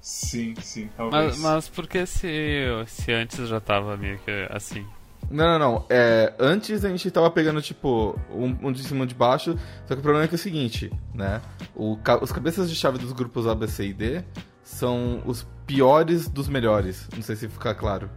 Sim, 0.00 0.54
sim, 0.60 0.88
talvez. 0.96 1.38
Mas, 1.38 1.38
mas 1.38 1.68
por 1.68 1.86
que 1.86 2.04
se, 2.06 2.66
se 2.86 3.12
antes 3.12 3.48
já 3.48 3.60
tava 3.60 3.96
meio 3.96 4.18
que 4.18 4.46
assim? 4.50 4.84
Não, 5.30 5.46
não, 5.46 5.58
não. 5.58 5.86
É, 5.90 6.32
antes 6.38 6.84
a 6.84 6.88
gente 6.88 7.10
tava 7.10 7.30
pegando, 7.30 7.60
tipo, 7.60 8.18
um, 8.30 8.56
um 8.68 8.72
de 8.72 8.82
cima 8.82 9.00
e 9.00 9.02
um 9.02 9.06
de 9.06 9.14
baixo. 9.14 9.56
Só 9.86 9.94
que 9.94 10.00
o 10.00 10.02
problema 10.02 10.24
é 10.24 10.28
que 10.28 10.34
é 10.34 10.36
o 10.36 10.38
seguinte, 10.38 10.90
né? 11.14 11.40
O 11.76 11.98
os 12.22 12.32
cabeças 12.32 12.70
de 12.70 12.76
chave 12.76 12.98
dos 12.98 13.12
grupos 13.12 13.46
A, 13.46 13.54
B, 13.54 13.68
C 13.68 13.88
e 13.88 13.92
D 13.92 14.24
são 14.68 15.22
os 15.24 15.46
piores 15.66 16.28
dos 16.28 16.46
melhores. 16.46 17.08
Não 17.14 17.22
sei 17.22 17.34
se 17.36 17.48
ficar 17.48 17.74
claro. 17.74 18.10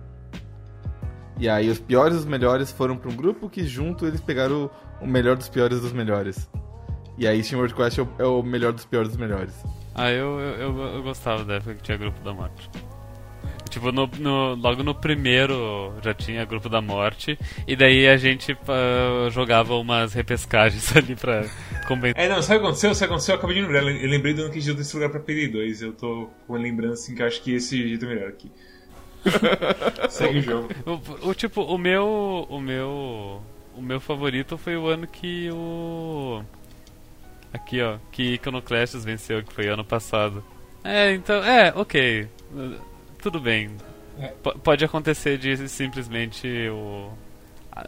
E 1.40 1.48
aí 1.48 1.70
os 1.70 1.80
piores 1.80 2.18
dos 2.18 2.26
melhores 2.26 2.72
foram 2.72 2.98
pra 2.98 3.10
um 3.10 3.16
grupo 3.16 3.50
que 3.50 3.64
junto 3.66 4.06
eles 4.06 4.20
pegaram 4.20 4.70
o, 5.02 5.08
melhor 5.08 5.38
dos 5.38 5.48
piores 5.50 5.80
dos 5.80 5.94
melhores. 5.94 6.50
E 7.18 7.26
aí 7.26 7.42
Steam 7.42 7.58
World 7.60 7.74
Quest 7.74 7.98
é 7.98 8.02
o, 8.02 8.10
é 8.20 8.26
o 8.26 8.44
melhor 8.44 8.74
dos 8.74 8.86
piores 8.86 9.10
dos 9.10 9.18
melhores. 9.18 9.54
Ah, 9.96 10.12
eu, 10.12 10.40
eu, 10.40 10.56
eu, 10.60 10.80
eu 10.96 11.04
gostava 11.04 11.44
da 11.46 11.56
época 11.56 11.76
que 11.76 11.84
tinha 11.84 11.98
grupo 11.98 12.22
da 12.22 12.34
morte. 12.34 12.70
Tipo, 13.70 13.92
no, 13.94 14.06
no- 14.20 14.54
logo 14.56 14.84
no 14.84 14.94
primeiro 14.94 15.94
já 16.04 16.14
tinha 16.14 16.44
grupo 16.44 16.68
da 16.68 16.82
morte, 16.82 17.40
e 17.66 17.74
daí 17.76 18.08
a 18.08 18.18
gente 18.18 18.56
ah, 18.68 19.30
jogava 19.30 19.74
umas 19.76 20.14
repescagens 20.14 20.96
ali 20.98 21.16
pra 21.16 21.46
É, 22.18 22.28
não, 22.30 22.42
sabe 22.42 22.58
o 22.58 22.62
que 22.62 22.66
aconteceu? 22.68 22.94
Sabe 22.96 23.06
o 23.06 23.08
que 23.08 23.14
aconteceu? 23.14 23.34
Eu 23.36 23.38
acabei 23.40 23.56
de 23.56 23.62
lembrar. 23.62 23.82
Eu 23.84 24.10
lembrei 24.10 24.34
do 24.34 24.42
ano 24.44 24.52
que 24.52 24.58
a 24.60 24.62
gente 24.62 24.74
deu 24.74 24.82
esse 24.82 24.96
lugar 24.96 25.10
pra 25.10 25.20
PD2. 25.20 25.82
Eu 25.82 25.94
tô 25.94 26.30
com 26.48 26.54
uma 26.54 26.60
lembrança 26.60 27.04
assim 27.04 27.16
que 27.16 27.24
acho 27.24 27.42
que 27.42 27.54
esse 27.54 27.78
jeito 27.88 28.06
é 28.06 28.08
melhor 28.08 28.30
aqui. 28.30 28.52
Segue 30.10 30.40
o 30.40 30.42
jogo. 30.42 30.70
O, 30.86 31.30
o 31.30 31.34
tipo, 31.34 31.62
o 31.62 31.78
meu. 31.78 32.46
O 32.50 32.60
meu. 32.60 33.42
O 33.76 33.82
meu 33.82 34.00
favorito 34.02 34.58
foi 34.58 34.76
o 34.76 34.88
ano 34.88 35.08
que 35.08 35.50
o. 35.52 36.44
Aqui, 37.54 37.82
ó. 37.82 37.98
Que 38.12 38.34
Iconoclastes 38.34 39.04
venceu, 39.06 39.44
que 39.44 39.54
foi 39.54 39.68
ano 39.68 39.84
passado. 39.84 40.44
É, 40.84 41.14
então. 41.14 41.44
É, 41.44 41.72
ok. 41.76 42.28
Tudo 43.22 43.40
bem. 43.40 43.70
É. 44.20 44.28
P- 44.28 44.58
pode 44.64 44.84
acontecer 44.84 45.38
de 45.38 45.68
simplesmente 45.70 46.48
o. 46.70 47.10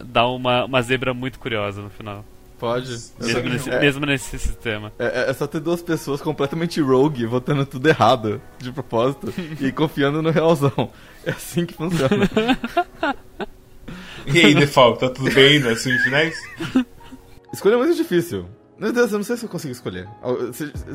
dar 0.06 0.28
uma, 0.28 0.66
uma 0.66 0.82
zebra 0.82 1.14
muito 1.14 1.40
curiosa 1.40 1.82
no 1.82 1.90
final. 1.90 2.24
Pode. 2.64 2.98
Mesmo 3.20 3.50
nesse, 3.50 3.70
é, 3.70 3.80
mesmo 3.82 4.06
nesse 4.06 4.40
sistema. 4.40 4.94
é- 4.98 5.30
é 5.30 5.34
só 5.34 5.46
ter 5.46 5.60
duas 5.60 5.82
pessoas 5.82 6.22
completamente 6.22 6.80
rogue, 6.80 7.26
votando 7.26 7.66
tudo 7.66 7.90
errado, 7.90 8.42
de 8.58 8.72
propósito, 8.72 9.34
e 9.60 9.70
confiando 9.76 10.22
no 10.22 10.30
realzão. 10.30 10.90
É 11.26 11.32
assim 11.32 11.66
que 11.66 11.74
funciona. 11.74 12.30
E 14.26 14.40
aí, 14.40 14.56
Default, 14.56 14.98
tá 15.02 15.10
tudo 15.10 15.30
bem 15.34 15.60
nas 15.60 15.82
semifinais? 15.82 16.38
Escolha 17.54 17.74
é 17.74 17.78
muito 17.78 17.96
difícil. 17.98 18.46
Meu 18.84 18.92
Deus, 18.92 19.14
eu 19.14 19.18
não 19.18 19.24
sei 19.24 19.38
se 19.38 19.46
eu 19.46 19.50
consigo 19.50 19.72
escolher. 19.72 20.10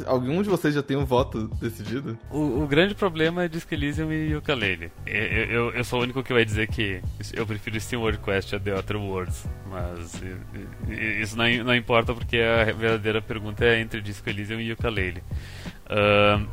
Algum 0.05 0.43
de 0.43 0.48
vocês 0.51 0.74
já 0.74 0.82
tem 0.82 0.94
um 0.94 1.06
voto 1.06 1.48
decidido? 1.59 2.19
O, 2.31 2.62
o 2.62 2.66
grande 2.66 2.94
problema 2.94 3.44
é 3.44 3.48
Disco 3.48 3.73
Elysium 3.73 4.12
e 4.12 4.32
Yooka-Laylee. 4.32 4.93
Eu, 5.06 5.15
eu, 5.16 5.70
eu 5.73 5.82
sou 5.85 5.98
o 5.98 6.02
único 6.02 6.23
que 6.23 6.35
vai 6.35 6.44
dizer 6.44 6.66
que 6.69 7.01
eu 7.32 7.47
prefiro 7.47 7.81
Steam 7.81 8.02
World 8.02 8.19
Quest 8.19 8.52
a 8.52 8.60
The 8.60 8.74
Outer 8.74 8.97
Worlds. 8.98 9.48
Mas 9.70 10.20
isso 11.23 11.35
não, 11.35 11.47
não 11.65 11.74
importa 11.74 12.12
porque 12.12 12.36
a 12.36 12.65
verdadeira 12.74 13.23
pergunta 13.23 13.65
é 13.65 13.81
entre 13.81 14.02
Disco 14.02 14.28
Elysium 14.28 14.60
e 14.60 14.69
Yooka-Laylee. 14.69 15.23
Ahn, 15.89 16.44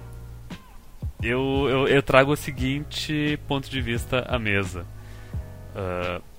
eu, 1.22 1.68
eu, 1.70 1.88
eu 1.90 2.02
trago 2.02 2.32
o 2.32 2.38
seguinte 2.38 3.38
ponto 3.46 3.70
de 3.70 3.82
vista 3.82 4.20
à 4.22 4.40
mesa. 4.40 4.86
Vi- 5.74 6.35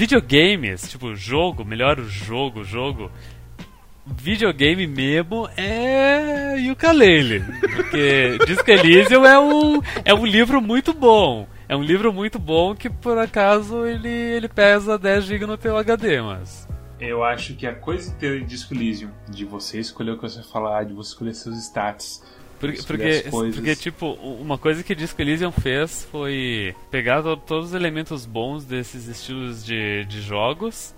videogames, 0.00 0.88
tipo 0.88 1.14
jogo, 1.14 1.62
melhor 1.62 2.00
o 2.00 2.08
jogo, 2.08 2.64
jogo 2.64 3.10
videogame 4.06 4.86
mesmo 4.86 5.46
é 5.58 6.56
Yooka-Laylee. 6.56 7.44
Porque 7.60 8.38
Disco 8.48 8.70
Elysium 8.70 9.26
é 9.26 9.38
um, 9.38 9.82
é 10.02 10.14
um 10.14 10.24
livro 10.24 10.58
muito 10.62 10.94
bom. 10.94 11.46
É 11.68 11.76
um 11.76 11.82
livro 11.82 12.14
muito 12.14 12.38
bom 12.38 12.74
que 12.74 12.88
por 12.88 13.18
acaso 13.18 13.84
ele, 13.84 14.08
ele 14.08 14.48
pesa 14.48 14.98
10 14.98 15.24
GB 15.24 15.44
no 15.44 15.58
teu 15.58 15.76
HD, 15.76 16.22
mas... 16.22 16.66
Eu 16.98 17.22
acho 17.22 17.54
que 17.54 17.66
a 17.66 17.74
coisa 17.74 18.10
inteira 18.10 18.38
de 18.40 18.46
Disco 18.46 18.72
Elysium, 18.72 19.10
de 19.28 19.44
você 19.44 19.78
escolher 19.78 20.12
o 20.12 20.16
que 20.16 20.22
você 20.22 20.36
vai 20.36 20.48
falar, 20.48 20.84
de 20.84 20.94
você 20.94 21.10
escolher 21.10 21.34
seus 21.34 21.58
stats, 21.58 22.22
Porque, 22.60 22.82
porque, 22.82 23.22
coisas. 23.30 23.54
porque, 23.56 23.74
tipo, 23.76 24.12
uma 24.12 24.58
coisa 24.58 24.82
que 24.84 24.94
Disco 24.94 25.20
Elysium 25.20 25.50
fez 25.50 26.06
foi 26.12 26.74
pegar 26.90 27.22
to- 27.22 27.36
todos 27.38 27.68
os 27.70 27.74
elementos 27.74 28.26
bons 28.26 28.64
desses 28.66 29.08
estilos 29.08 29.64
de, 29.64 30.04
de 30.04 30.20
jogos 30.20 30.94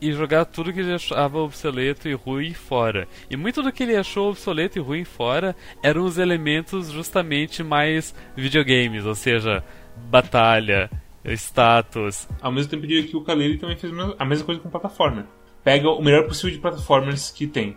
e 0.00 0.12
jogar 0.12 0.44
tudo 0.44 0.72
que 0.72 0.80
ele 0.80 0.92
achava 0.94 1.38
obsoleto 1.38 2.08
e 2.08 2.12
ruim 2.14 2.54
fora. 2.54 3.06
E 3.30 3.36
muito 3.36 3.62
do 3.62 3.72
que 3.72 3.82
ele 3.82 3.96
achou 3.96 4.30
obsoleto 4.30 4.78
e 4.78 4.82
ruim 4.82 5.04
fora 5.04 5.54
eram 5.82 6.04
os 6.04 6.16
elementos 6.18 6.90
justamente 6.90 7.62
mais 7.62 8.14
videogames, 8.36 9.04
ou 9.04 9.14
seja, 9.14 9.62
batalha, 10.10 10.88
status. 11.24 12.28
Ao 12.40 12.50
mesmo 12.52 12.70
tempo, 12.70 12.86
que 12.86 13.16
o 13.16 13.20
Kalele 13.22 13.58
também 13.58 13.76
fez 13.76 13.92
a 14.18 14.24
mesma 14.24 14.44
coisa 14.44 14.60
com 14.60 14.70
plataforma. 14.70 15.26
Pega 15.64 15.88
o 15.88 16.02
melhor 16.02 16.26
possível 16.26 16.50
de 16.50 16.58
plataformas 16.58 17.30
que 17.30 17.46
tem. 17.46 17.76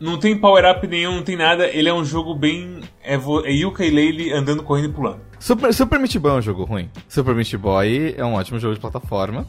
Não 0.00 0.18
tem 0.18 0.36
power-up 0.38 0.86
nenhum, 0.86 1.16
não 1.16 1.22
tem 1.22 1.36
nada. 1.36 1.66
Ele 1.66 1.88
é 1.88 1.94
um 1.94 2.04
jogo 2.04 2.34
bem. 2.34 2.80
É, 3.02 3.16
vo- 3.18 3.44
é 3.44 3.50
Yuka 3.50 3.84
e 3.84 3.90
Leile 3.90 4.32
andando, 4.32 4.62
correndo 4.62 4.90
e 4.90 4.92
pulando. 4.92 5.20
Super, 5.40 5.72
Super 5.74 5.98
Meat 5.98 6.16
Boy 6.18 6.32
é 6.32 6.34
um 6.34 6.42
jogo 6.42 6.64
ruim. 6.64 6.90
Super 7.08 7.34
Meat 7.34 7.56
Boy 7.56 8.14
é 8.16 8.24
um 8.24 8.34
ótimo 8.34 8.58
jogo 8.60 8.74
de 8.74 8.80
plataforma 8.80 9.46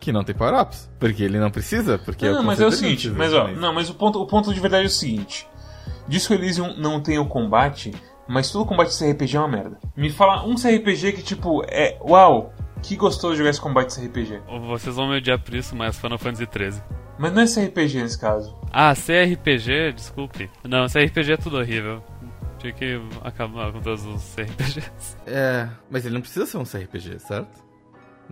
que 0.00 0.10
não 0.12 0.24
tem 0.24 0.34
power-ups. 0.34 0.90
Porque 0.98 1.22
ele 1.22 1.38
não 1.38 1.50
precisa, 1.50 1.98
porque 1.98 2.28
Não, 2.28 2.40
o 2.40 2.44
mas 2.44 2.58
é 2.60 2.66
o 2.66 2.70
dele 2.70 2.80
seguinte, 2.80 3.08
não 3.08 3.16
mas 3.18 3.32
ó, 3.34 3.48
não, 3.48 3.72
mas 3.74 3.88
o 3.90 3.94
ponto, 3.94 4.20
o 4.20 4.26
ponto 4.26 4.52
de 4.52 4.58
verdade 4.60 4.84
é 4.84 4.86
o 4.86 4.90
seguinte. 4.90 5.46
Disco 6.08 6.32
Elysium 6.34 6.74
não 6.76 7.00
tem 7.00 7.18
o 7.18 7.26
combate, 7.26 7.92
mas 8.28 8.50
todo 8.50 8.66
combate 8.66 8.88
de 8.90 8.98
CRPG 8.98 9.36
é 9.36 9.40
uma 9.40 9.48
merda. 9.48 9.78
Me 9.96 10.10
fala 10.10 10.44
um 10.44 10.54
CRPG 10.56 11.12
que, 11.12 11.22
tipo, 11.22 11.62
é. 11.68 11.96
Uau, 12.02 12.52
que 12.82 12.96
gostoso 12.96 13.36
jogar 13.36 13.50
esse 13.50 13.60
combate 13.60 13.88
de 13.90 14.00
CRPG. 14.00 14.40
Vocês 14.68 14.96
vão 14.96 15.08
me 15.08 15.16
odiar 15.18 15.38
por 15.38 15.54
isso, 15.54 15.76
mas 15.76 15.96
Final 15.98 16.18
Fantasy 16.18 16.48
XIII. 16.52 16.82
Mas 17.22 17.32
não 17.32 17.42
é 17.42 17.46
CRPG 17.46 18.02
nesse 18.02 18.18
caso. 18.18 18.52
Ah, 18.72 18.92
CRPG? 18.94 19.92
Desculpe. 19.92 20.50
Não, 20.64 20.86
CRPG 20.88 21.34
é 21.34 21.36
tudo 21.36 21.56
horrível. 21.58 22.02
Tinha 22.58 22.72
que 22.72 23.00
acabar 23.22 23.70
com 23.72 23.80
todos 23.80 24.04
os 24.04 24.34
CRPGs. 24.34 25.16
É, 25.24 25.68
mas 25.88 26.04
ele 26.04 26.14
não 26.14 26.20
precisa 26.20 26.46
ser 26.46 26.58
um 26.58 26.64
CRPG, 26.64 27.20
certo? 27.20 27.62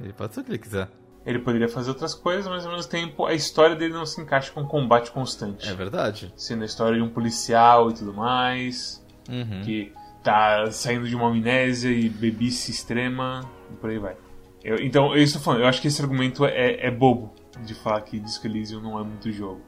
Ele 0.03 0.13
pode 0.13 0.35
ser 0.35 0.41
o 0.41 0.45
que 0.45 0.51
ele 0.51 0.59
quiser. 0.59 0.89
Ele 1.25 1.39
poderia 1.39 1.69
fazer 1.69 1.91
outras 1.91 2.15
coisas, 2.15 2.49
mas 2.49 2.67
ao 2.67 2.73
mesmo 2.75 2.91
tempo 2.91 3.27
a 3.27 3.33
história 3.33 3.77
dele 3.77 3.93
não 3.93 4.05
se 4.05 4.21
encaixa 4.21 4.51
com 4.51 4.63
um 4.63 4.67
combate 4.67 5.13
constante. 5.13 5.69
É 5.69 5.75
verdade. 5.75 6.33
Sendo 6.37 6.63
a 6.63 6.67
história 6.67 6.97
de 6.97 7.03
um 7.03 7.09
policial 7.11 7.91
e 7.91 7.95
tudo 7.95 8.13
mais, 8.13 9.07
Uhum. 9.29 9.61
que 9.63 9.93
tá 10.25 10.69
saindo 10.73 11.07
de 11.09 11.15
uma 11.15 11.29
amnésia 11.29 11.91
e 11.91 12.09
bebice 12.09 12.73
extrema, 12.73 13.49
e 13.71 13.75
por 13.77 13.91
aí 13.91 13.99
vai. 13.99 14.17
Eu- 14.65 14.79
então, 14.81 15.15
eu 15.15 15.23
estou 15.23 15.41
falando, 15.41 15.61
eu 15.61 15.67
acho 15.69 15.81
que 15.81 15.87
esse 15.89 16.03
argumento 16.03 16.45
é, 16.45 16.87
é 16.87 16.91
bobo 16.91 17.35
de 17.65 17.75
falar 17.75 18.01
que 18.03 18.19
Disco 18.19 18.47
Elysium 18.47 18.81
não 18.81 18.99
é 18.99 19.05
muito 19.05 19.31
jogo. 19.31 19.61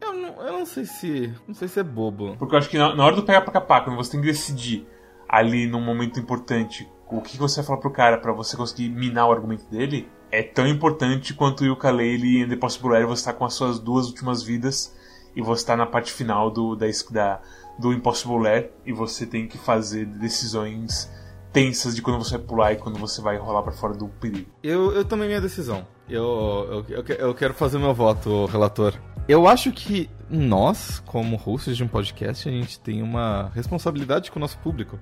Eu, 0.00 0.14
não, 0.14 0.42
eu 0.42 0.52
não 0.52 0.66
sei 0.66 0.84
se. 0.84 1.34
Não 1.46 1.54
sei 1.54 1.68
se 1.68 1.80
é 1.80 1.82
bobo. 1.82 2.36
Porque 2.38 2.54
eu 2.54 2.58
acho 2.58 2.68
que 2.68 2.78
na, 2.78 2.94
na 2.94 3.04
hora 3.04 3.16
do 3.16 3.22
pegar 3.22 3.42
pra 3.42 3.52
capar, 3.52 3.84
quando 3.84 3.96
você 3.96 4.12
tem 4.12 4.20
que 4.20 4.26
decidir 4.26 4.86
ali 5.28 5.66
num 5.66 5.80
momento 5.80 6.18
importante 6.18 6.88
o 7.10 7.20
que 7.20 7.32
que 7.32 7.38
você 7.38 7.56
vai 7.56 7.66
falar 7.66 7.78
pro 7.80 7.90
cara 7.90 8.18
pra 8.18 8.32
você 8.32 8.56
conseguir 8.56 8.88
minar 8.88 9.28
o 9.28 9.32
argumento 9.32 9.64
dele, 9.66 10.08
é 10.30 10.42
tão 10.42 10.66
importante 10.66 11.34
quanto 11.34 11.62
o 11.62 11.66
Yooka-Laylee 11.66 12.42
em 12.42 12.48
The 12.48 12.56
Possible 12.56 12.94
Air 12.94 13.06
você 13.06 13.24
tá 13.24 13.32
com 13.32 13.44
as 13.44 13.54
suas 13.54 13.80
duas 13.80 14.06
últimas 14.06 14.42
vidas 14.42 14.94
e 15.34 15.42
você 15.42 15.66
tá 15.66 15.76
na 15.76 15.86
parte 15.86 16.12
final 16.12 16.50
do, 16.50 16.76
da, 16.76 16.86
da, 17.10 17.40
do 17.78 17.92
Impossible 17.92 18.46
Air 18.46 18.70
e 18.86 18.92
você 18.92 19.26
tem 19.26 19.46
que 19.46 19.58
fazer 19.58 20.06
decisões 20.06 21.10
tensas 21.52 21.94
de 21.94 22.02
quando 22.02 22.18
você 22.18 22.36
vai 22.36 22.46
pular 22.46 22.72
e 22.72 22.76
quando 22.76 22.98
você 22.98 23.20
vai 23.20 23.36
rolar 23.36 23.62
para 23.62 23.72
fora 23.72 23.94
do 23.94 24.08
perigo. 24.08 24.50
Eu, 24.62 24.92
eu 24.92 25.04
tomei 25.04 25.26
minha 25.26 25.40
decisão. 25.40 25.86
Eu, 26.08 26.84
eu, 26.88 26.96
eu, 26.96 27.16
eu 27.16 27.34
quero 27.34 27.54
fazer 27.54 27.78
meu 27.78 27.94
voto, 27.94 28.46
relator. 28.46 28.94
Eu 29.28 29.46
acho 29.46 29.70
que 29.70 30.10
nós, 30.28 31.00
como 31.06 31.36
hosts 31.36 31.76
de 31.76 31.84
um 31.84 31.88
podcast, 31.88 32.48
a 32.48 32.52
gente 32.52 32.80
tem 32.80 33.02
uma 33.02 33.50
responsabilidade 33.54 34.30
com 34.30 34.38
o 34.38 34.40
nosso 34.40 34.58
público. 34.58 34.98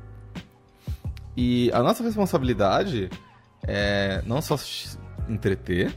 E 1.37 1.71
a 1.73 1.83
nossa 1.83 2.03
responsabilidade 2.03 3.09
é 3.67 4.23
não 4.27 4.43
só 4.43 4.57
entreter 5.29 5.95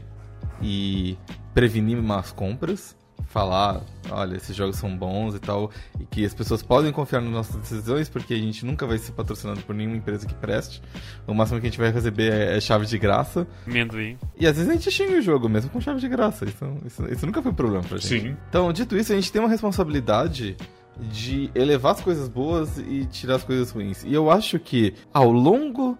e 0.62 1.18
prevenir 1.52 2.00
más 2.00 2.32
compras, 2.32 2.96
falar, 3.32 3.80
olha, 4.10 4.36
esses 4.36 4.54
jogos 4.54 4.76
são 4.76 4.94
bons 4.94 5.34
e 5.34 5.38
tal, 5.38 5.70
e 5.98 6.04
que 6.04 6.24
as 6.24 6.34
pessoas 6.34 6.62
podem 6.62 6.92
confiar 6.92 7.22
nas 7.22 7.32
nossas 7.32 7.56
decisões, 7.56 8.08
porque 8.08 8.34
a 8.34 8.36
gente 8.36 8.66
nunca 8.66 8.86
vai 8.86 8.98
ser 8.98 9.12
patrocinado 9.12 9.62
por 9.62 9.74
nenhuma 9.74 9.96
empresa 9.96 10.26
que 10.26 10.34
preste. 10.34 10.82
O 11.26 11.32
máximo 11.32 11.58
que 11.58 11.66
a 11.66 11.70
gente 11.70 11.78
vai 11.78 11.90
receber 11.90 12.30
é, 12.30 12.56
é 12.56 12.60
chave 12.60 12.84
de 12.84 12.98
graça. 12.98 13.46
Amendoim. 13.66 14.18
E 14.38 14.46
às 14.46 14.56
vezes 14.56 14.68
a 14.68 14.74
gente 14.74 14.90
xinga 14.90 15.18
o 15.18 15.22
jogo 15.22 15.48
mesmo 15.48 15.70
com 15.70 15.80
chave 15.80 15.98
de 15.98 16.08
graça. 16.08 16.44
Isso, 16.44 16.64
isso, 16.84 17.06
isso 17.10 17.26
nunca 17.26 17.40
foi 17.40 17.52
problema 17.54 17.82
pra 17.82 17.96
gente. 17.96 18.22
Sim. 18.22 18.36
Então, 18.50 18.70
dito 18.70 18.96
isso, 18.96 19.12
a 19.12 19.16
gente 19.16 19.32
tem 19.32 19.40
uma 19.40 19.48
responsabilidade 19.48 20.54
de 21.00 21.50
elevar 21.54 21.92
as 21.92 22.02
coisas 22.02 22.28
boas 22.28 22.76
e 22.76 23.06
tirar 23.06 23.36
as 23.36 23.44
coisas 23.44 23.70
ruins. 23.70 24.04
E 24.04 24.12
eu 24.12 24.30
acho 24.30 24.58
que 24.58 24.92
ao 25.12 25.32
longo 25.32 25.96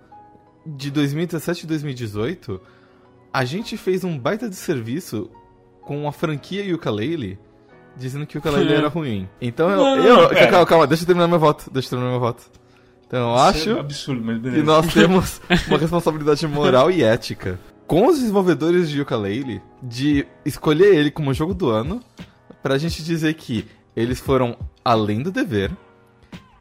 de 0.66 0.90
2017 0.90 1.64
e 1.64 1.66
2018, 1.66 2.60
a 3.32 3.42
gente 3.46 3.78
fez 3.78 4.04
um 4.04 4.18
baita 4.18 4.50
de 4.50 4.54
serviço 4.54 5.30
com 5.82 6.08
a 6.08 6.12
franquia 6.12 6.64
Yooka-Laylee 6.64 7.38
dizendo 7.96 8.26
que 8.26 8.36
o 8.36 8.38
Yooka-Laylee 8.38 8.74
era 8.74 8.88
ruim. 8.88 9.28
Então 9.40 9.68
eu, 9.68 9.76
Não, 9.76 9.96
eu, 9.98 10.28
pera. 10.30 10.50
calma, 10.50 10.66
calma, 10.66 10.86
deixa 10.86 11.02
eu 11.02 11.06
terminar 11.06 11.28
meu 11.28 11.38
voto, 11.38 11.70
deixa 11.70 11.88
eu 11.88 11.90
terminar 11.90 12.10
meu 12.10 12.20
voto. 12.20 12.44
Então 13.06 13.30
eu 13.30 13.36
é 13.36 13.40
acho 13.48 13.78
absurdo, 13.78 14.22
mas 14.24 14.40
que 14.40 14.62
nós 14.62 14.86
temos 14.94 15.40
uma 15.68 15.78
responsabilidade 15.78 16.46
moral 16.46 16.90
e 16.90 17.02
ética 17.02 17.58
com 17.86 18.06
os 18.06 18.18
desenvolvedores 18.18 18.88
de 18.88 18.98
Yooka-Laylee 19.00 19.60
de 19.82 20.26
escolher 20.46 20.94
ele 20.94 21.10
como 21.10 21.34
jogo 21.34 21.52
do 21.52 21.68
ano 21.68 22.00
pra 22.62 22.78
gente 22.78 23.02
dizer 23.02 23.34
que 23.34 23.66
eles 23.94 24.18
foram 24.18 24.56
além 24.82 25.22
do 25.22 25.30
dever, 25.30 25.70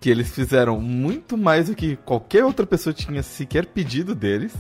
que 0.02 0.10
eles 0.10 0.30
fizeram 0.30 0.82
muito 0.82 1.38
mais 1.38 1.68
do 1.68 1.76
que 1.76 1.96
qualquer 1.96 2.44
outra 2.44 2.66
pessoa 2.66 2.94
tinha 2.94 3.24
sequer 3.24 3.68
pedido 3.68 4.14
deles 4.14 4.54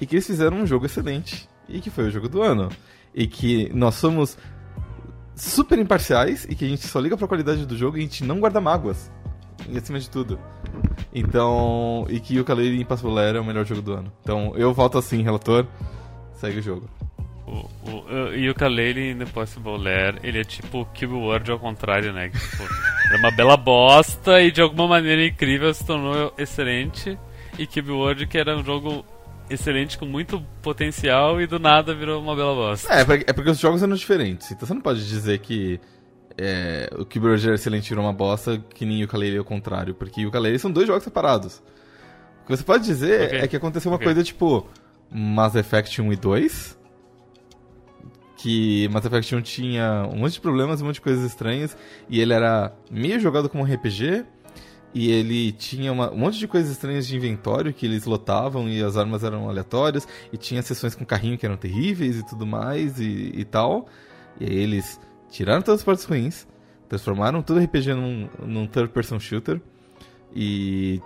e 0.00 0.06
que 0.06 0.16
eles 0.16 0.26
fizeram 0.26 0.56
um 0.56 0.66
jogo 0.66 0.86
excelente 0.86 1.48
e 1.68 1.80
que 1.80 1.90
foi 1.90 2.08
o 2.08 2.10
jogo 2.10 2.28
do 2.28 2.42
ano 2.42 2.68
e 3.14 3.26
que 3.26 3.70
nós 3.74 3.94
somos 3.94 4.38
super 5.34 5.78
imparciais 5.78 6.44
e 6.48 6.54
que 6.54 6.64
a 6.64 6.68
gente 6.68 6.86
só 6.86 7.00
liga 7.00 7.16
pra 7.16 7.26
qualidade 7.26 7.66
do 7.66 7.76
jogo 7.76 7.96
e 7.96 8.00
a 8.00 8.02
gente 8.02 8.24
não 8.24 8.40
guarda 8.40 8.60
mágoas. 8.60 9.10
E 9.68 9.78
acima 9.78 9.98
de 9.98 10.10
tudo. 10.10 10.38
Então, 11.14 12.06
e 12.08 12.18
que 12.18 12.38
o 12.40 12.44
Kalei 12.44 12.80
Impossible 12.80 13.18
Air 13.18 13.36
é 13.36 13.40
o 13.40 13.44
melhor 13.44 13.64
jogo 13.64 13.82
do 13.82 13.92
ano. 13.92 14.12
Então, 14.22 14.52
eu 14.56 14.72
voto 14.72 14.98
assim, 14.98 15.22
relator. 15.22 15.66
Segue 16.34 16.58
o 16.58 16.62
jogo. 16.62 16.90
O, 17.46 17.68
o, 17.90 18.04
o 18.08 18.34
Yooka-Laylee 18.34 19.12
in 19.12 19.18
The 19.18 19.26
Possible 19.26 19.76
Lair, 19.76 20.18
ele 20.22 20.40
é 20.40 20.44
tipo 20.44 20.80
o 20.80 20.86
Cube 20.86 21.12
World 21.12 21.50
ao 21.50 21.58
contrário, 21.58 22.12
né? 22.12 22.30
Que, 22.30 22.38
tipo, 22.38 22.62
era 22.62 23.18
uma 23.20 23.30
bela 23.30 23.56
bosta 23.56 24.40
e 24.40 24.50
de 24.50 24.62
alguma 24.62 24.88
maneira 24.88 25.24
incrível 25.24 25.72
se 25.74 25.84
tornou 25.84 26.32
excelente. 26.38 27.18
E 27.58 27.66
Cube 27.66 27.90
World 27.90 28.26
que 28.26 28.38
era 28.38 28.56
um 28.56 28.64
jogo 28.64 29.04
excelente 29.54 29.98
com 29.98 30.06
muito 30.06 30.40
potencial 30.62 31.40
e 31.40 31.46
do 31.46 31.58
nada 31.58 31.94
virou 31.94 32.20
uma 32.22 32.34
bela 32.36 32.54
bosta. 32.54 32.92
É, 32.92 33.00
é 33.00 33.04
porque- 33.04 33.48
é 33.48 33.50
os 33.50 33.58
jogos 33.58 33.82
eram 33.82 33.94
diferentes. 33.94 34.50
Então 34.50 34.66
você 34.66 34.74
não 34.74 34.80
pode 34.80 35.06
dizer 35.06 35.38
que 35.38 35.80
é, 36.38 36.88
o 36.94 37.04
World 37.20 37.44
era 37.46 37.54
excelente 37.56 37.88
virou 37.90 38.04
uma 38.04 38.12
bosta, 38.12 38.58
que 38.74 38.84
nem 38.86 39.02
o 39.02 39.06
Ukulele 39.06 39.36
é 39.36 39.40
o 39.40 39.44
contrário. 39.44 39.94
Porque 39.94 40.24
o 40.24 40.28
Ukulele 40.28 40.58
são 40.58 40.70
dois 40.70 40.86
jogos 40.86 41.04
separados. 41.04 41.62
O 42.42 42.46
que 42.46 42.56
você 42.56 42.64
pode 42.64 42.84
dizer 42.84 43.26
Ok. 43.28 43.38
é 43.40 43.46
que 43.46 43.56
aconteceu 43.56 43.90
uma 43.90 43.96
Ok. 43.96 44.06
coisa 44.06 44.24
tipo 44.24 44.66
Mass 45.10 45.54
Effect 45.54 46.00
1 46.00 46.12
e 46.12 46.16
2. 46.16 46.78
Que 48.36 48.88
Mass 48.88 49.04
Effect 49.04 49.36
1 49.36 49.42
tinha 49.42 50.08
um 50.12 50.16
monte 50.16 50.32
de 50.32 50.40
problemas, 50.40 50.82
um 50.82 50.86
monte 50.86 50.96
de 50.96 51.00
coisas 51.02 51.24
estranhas. 51.24 51.76
E 52.08 52.20
ele 52.20 52.32
era 52.32 52.72
meio 52.90 53.20
jogado 53.20 53.48
como 53.48 53.62
um 53.62 53.66
RPG. 53.66 54.24
E 54.94 55.10
ele 55.10 55.52
tinha 55.52 55.90
uma- 55.92 56.10
um 56.12 56.16
monte 56.18 56.38
de 56.38 56.46
coisas 56.46 56.70
estranhas 56.70 57.06
de 57.06 57.16
inventório 57.16 57.72
que 57.72 57.86
eles 57.86 58.04
lotavam 58.04 58.68
e 58.68 58.82
as 58.82 58.96
armas 58.96 59.24
eram 59.24 59.48
aleatórias. 59.48 60.06
E 60.32 60.36
tinha 60.36 60.60
sessões 60.62 60.94
com 60.94 61.04
carrinho 61.04 61.38
que 61.38 61.46
eram 61.46 61.56
terríveis 61.56 62.18
e 62.18 62.26
tudo 62.26 62.46
mais 62.46 63.00
e, 63.00 63.32
e 63.34 63.44
tal. 63.44 63.86
E 64.38 64.44
aí 64.44 64.54
eles 64.56 65.00
tiraram 65.30 65.62
todas 65.62 65.80
as 65.80 65.84
partes 65.84 66.04
ruins, 66.04 66.46
transformaram 66.88 67.40
todo 67.42 67.56
o 67.58 67.64
RPG 67.64 67.94
num, 67.94 68.28
num 68.44 68.66
third 68.66 68.92
person 68.92 69.18
shooter. 69.18 69.60
E 70.34 71.00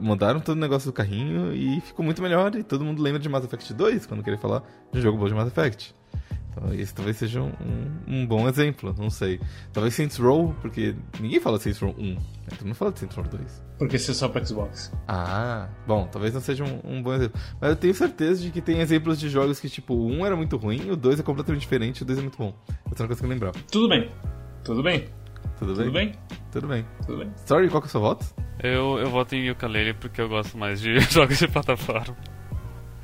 mudaram 0.00 0.40
todo 0.40 0.56
o 0.56 0.60
negócio 0.60 0.90
do 0.90 0.92
carrinho 0.92 1.52
e 1.54 1.80
ficou 1.80 2.04
muito 2.04 2.20
melhor. 2.20 2.54
E 2.56 2.62
todo 2.62 2.84
mundo 2.84 3.00
lembra 3.02 3.20
de 3.20 3.28
Mass 3.28 3.44
Effect 3.44 3.72
2 3.72 4.06
quando 4.06 4.22
querer 4.22 4.38
falar 4.38 4.62
de 4.92 4.98
um 4.98 5.02
jogo 5.02 5.16
bom 5.18 5.26
de 5.28 5.34
Mass 5.34 5.46
Effect. 5.48 5.94
Então 6.56 6.72
esse 6.74 6.94
talvez 6.94 7.16
seja 7.16 7.42
um, 7.42 7.48
um- 7.60 8.00
um 8.06 8.26
bom 8.26 8.48
exemplo, 8.48 8.94
não 8.96 9.10
sei. 9.10 9.40
Talvez 9.72 9.94
Saints 9.94 10.16
Row, 10.18 10.54
porque 10.60 10.94
ninguém 11.20 11.40
fala 11.40 11.56
de 11.58 11.64
Saints 11.64 11.80
Row 11.80 11.94
1, 11.98 12.14
né? 12.14 12.18
todo 12.50 12.64
mundo 12.66 12.74
fala 12.74 12.92
de 12.92 13.00
Saints 13.00 13.16
Row 13.16 13.26
2. 13.26 13.64
Porque 13.78 13.96
isso 13.96 14.10
é 14.12 14.14
só 14.14 14.28
pra 14.28 14.44
Xbox. 14.44 14.92
Ah, 15.08 15.68
bom, 15.86 16.06
talvez 16.06 16.32
não 16.32 16.40
seja 16.40 16.62
um, 16.64 16.80
um 16.84 17.02
bom 17.02 17.12
exemplo. 17.12 17.40
Mas 17.60 17.70
eu 17.70 17.76
tenho 17.76 17.92
certeza 17.94 18.40
de 18.42 18.50
que 18.52 18.60
tem 18.60 18.78
exemplos 18.78 19.18
de 19.18 19.28
jogos 19.28 19.58
que, 19.58 19.68
tipo, 19.68 19.94
o 19.94 20.06
1 20.06 20.26
era 20.26 20.36
muito 20.36 20.56
ruim, 20.56 20.90
o 20.90 20.96
2 20.96 21.18
é 21.18 21.22
completamente 21.24 21.62
diferente, 21.62 22.02
o 22.02 22.04
2 22.04 22.18
é 22.18 22.22
muito 22.22 22.38
bom. 22.38 22.54
Eu 22.88 22.96
só 22.96 23.02
não 23.02 23.08
consigo 23.08 23.26
lembrar. 23.28 23.50
Tudo 23.70 23.88
bem. 23.88 24.10
Tudo 24.62 24.80
bem. 24.82 25.08
Tudo 25.58 25.74
bem? 25.74 25.84
Tudo 25.84 25.92
bem. 25.92 26.12
Tudo 26.52 26.68
bem. 26.68 26.86
Tudo 27.04 27.18
bem. 27.18 27.32
Sorry, 27.46 27.68
qual 27.68 27.80
que 27.82 27.86
é 27.86 27.88
o 27.88 27.90
seu 27.90 28.00
voto? 28.00 28.24
Eu, 28.62 28.98
eu 28.98 29.10
voto 29.10 29.34
em 29.34 29.48
Yooka-Laylee 29.48 29.94
porque 29.94 30.20
eu 30.20 30.28
gosto 30.28 30.56
mais 30.56 30.80
de 30.80 30.98
jogos 31.10 31.36
de 31.38 31.48
plataforma. 31.48 32.16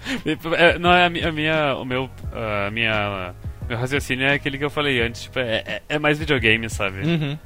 É, 0.57 0.79
Não 0.79 0.93
é 0.93 1.05
a, 1.07 1.11
mi- 1.11 1.23
a 1.23 1.33
minha. 1.33 1.75
O 1.77 1.85
meu. 1.85 2.11
A 2.33 2.71
minha. 2.71 3.35
Meu 3.69 3.79
raciocínio 3.79 4.27
é 4.27 4.35
aquele 4.35 4.59
que 4.59 4.65
eu 4.65 4.71
falei 4.71 5.01
antes, 5.01 5.23
tipo, 5.23 5.39
é, 5.39 5.63
é- 5.67 5.83
é 5.89 5.99
mais 5.99 6.19
videogame, 6.19 6.69
sabe? 6.69 7.01
Uhum. 7.03 7.39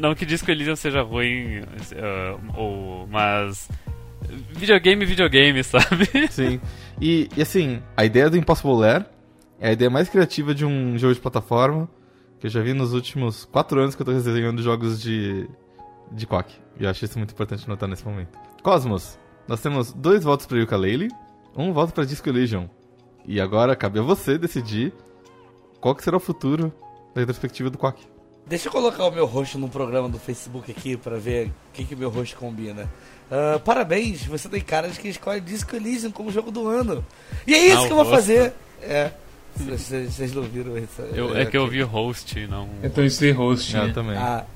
Não 0.00 0.14
que 0.14 0.24
Disco 0.26 0.50
Elysium 0.50 0.74
seja 0.76 1.02
ruim, 1.02 1.62
eh, 1.92 2.36
ou, 2.56 3.06
mas. 3.08 3.68
Videogame, 4.50 5.04
videogame, 5.04 5.62
sabe? 5.62 6.08
Sim. 6.30 6.60
E, 7.00 7.28
e, 7.36 7.42
assim, 7.42 7.80
a 7.96 8.04
ideia 8.04 8.28
do 8.28 8.36
Impossible 8.36 8.74
Lair 8.76 9.04
é 9.60 9.68
a 9.68 9.72
ideia 9.72 9.90
mais 9.90 10.08
criativa 10.08 10.54
de 10.54 10.64
um 10.64 10.98
jogo 10.98 11.14
de 11.14 11.20
plataforma 11.20 11.88
que 12.40 12.46
eu 12.46 12.50
já 12.50 12.60
vi 12.60 12.72
nos 12.72 12.92
últimos 12.92 13.44
4 13.46 13.80
anos 13.80 13.94
que 13.94 14.02
eu 14.02 14.06
tô 14.06 14.12
resenhando 14.12 14.62
jogos 14.62 15.00
de, 15.00 15.48
de 16.12 16.26
Quack. 16.26 16.52
E 16.80 16.84
eu 16.84 16.90
acho 16.90 17.04
isso 17.04 17.18
muito 17.18 17.32
importante 17.32 17.68
notar 17.68 17.88
nesse 17.88 18.04
momento. 18.04 18.36
Cosmos, 18.62 19.18
nós 19.46 19.60
temos 19.60 19.92
dois 19.92 20.24
votos 20.24 20.46
pra 20.46 20.58
Yooka-Laylee, 20.58 21.08
um 21.64 21.72
voto 21.72 21.92
pra 21.92 22.04
Disco 22.04 22.28
Elysium. 22.28 22.68
E 23.26 23.40
agora 23.40 23.76
cabe 23.76 23.98
a 23.98 24.02
você 24.02 24.38
decidir 24.38 24.92
qual 25.80 25.94
que 25.94 26.02
será 26.02 26.16
o 26.16 26.20
futuro 26.20 26.72
da 27.14 27.20
retrospectiva 27.20 27.68
do 27.70 27.76
Quack. 27.78 28.02
Deixa 28.46 28.68
eu 28.68 28.72
colocar 28.72 29.04
o 29.04 29.10
meu 29.10 29.26
rosto 29.26 29.58
no 29.58 29.68
programa 29.68 30.08
do 30.08 30.18
Facebook 30.18 30.70
aqui 30.70 30.96
pra 30.96 31.16
ver 31.18 31.48
o 31.48 31.52
que, 31.74 31.84
que 31.84 31.94
meu 31.94 32.08
rosto 32.08 32.36
combina. 32.36 32.90
Ah, 33.30 33.60
parabéns, 33.62 34.24
você 34.24 34.48
tem 34.48 34.60
cara 34.62 34.88
de 34.88 34.98
que 34.98 35.08
escolhe 35.08 35.40
Disco 35.40 35.76
Elysium 35.76 36.10
como 36.10 36.30
jogo 36.32 36.50
do 36.50 36.66
ano. 36.66 37.04
E 37.46 37.54
é 37.54 37.66
isso 37.66 37.76
Ah, 37.76 37.86
que 37.86 37.88
o 37.88 37.92
eu 37.92 37.96
vou 37.96 38.04
rosto. 38.04 38.14
fazer. 38.14 38.54
É. 38.80 39.10
Vocês 39.54 40.32
não 40.32 40.42
viram 40.44 40.78
isso? 40.78 41.02
Eu- 41.12 41.36
é 41.36 41.44
que 41.44 41.56
eu 41.58 41.66
vi 41.66 41.82
o 41.82 41.86
host, 41.86 42.46
não. 42.46 42.68
Então 42.82 43.04
isso 43.04 43.18
tem 43.20 43.32
host. 43.32 43.74
Eu 43.76 43.88
né? 43.88 43.92
também. 43.92 44.16
Ah, 44.16 44.46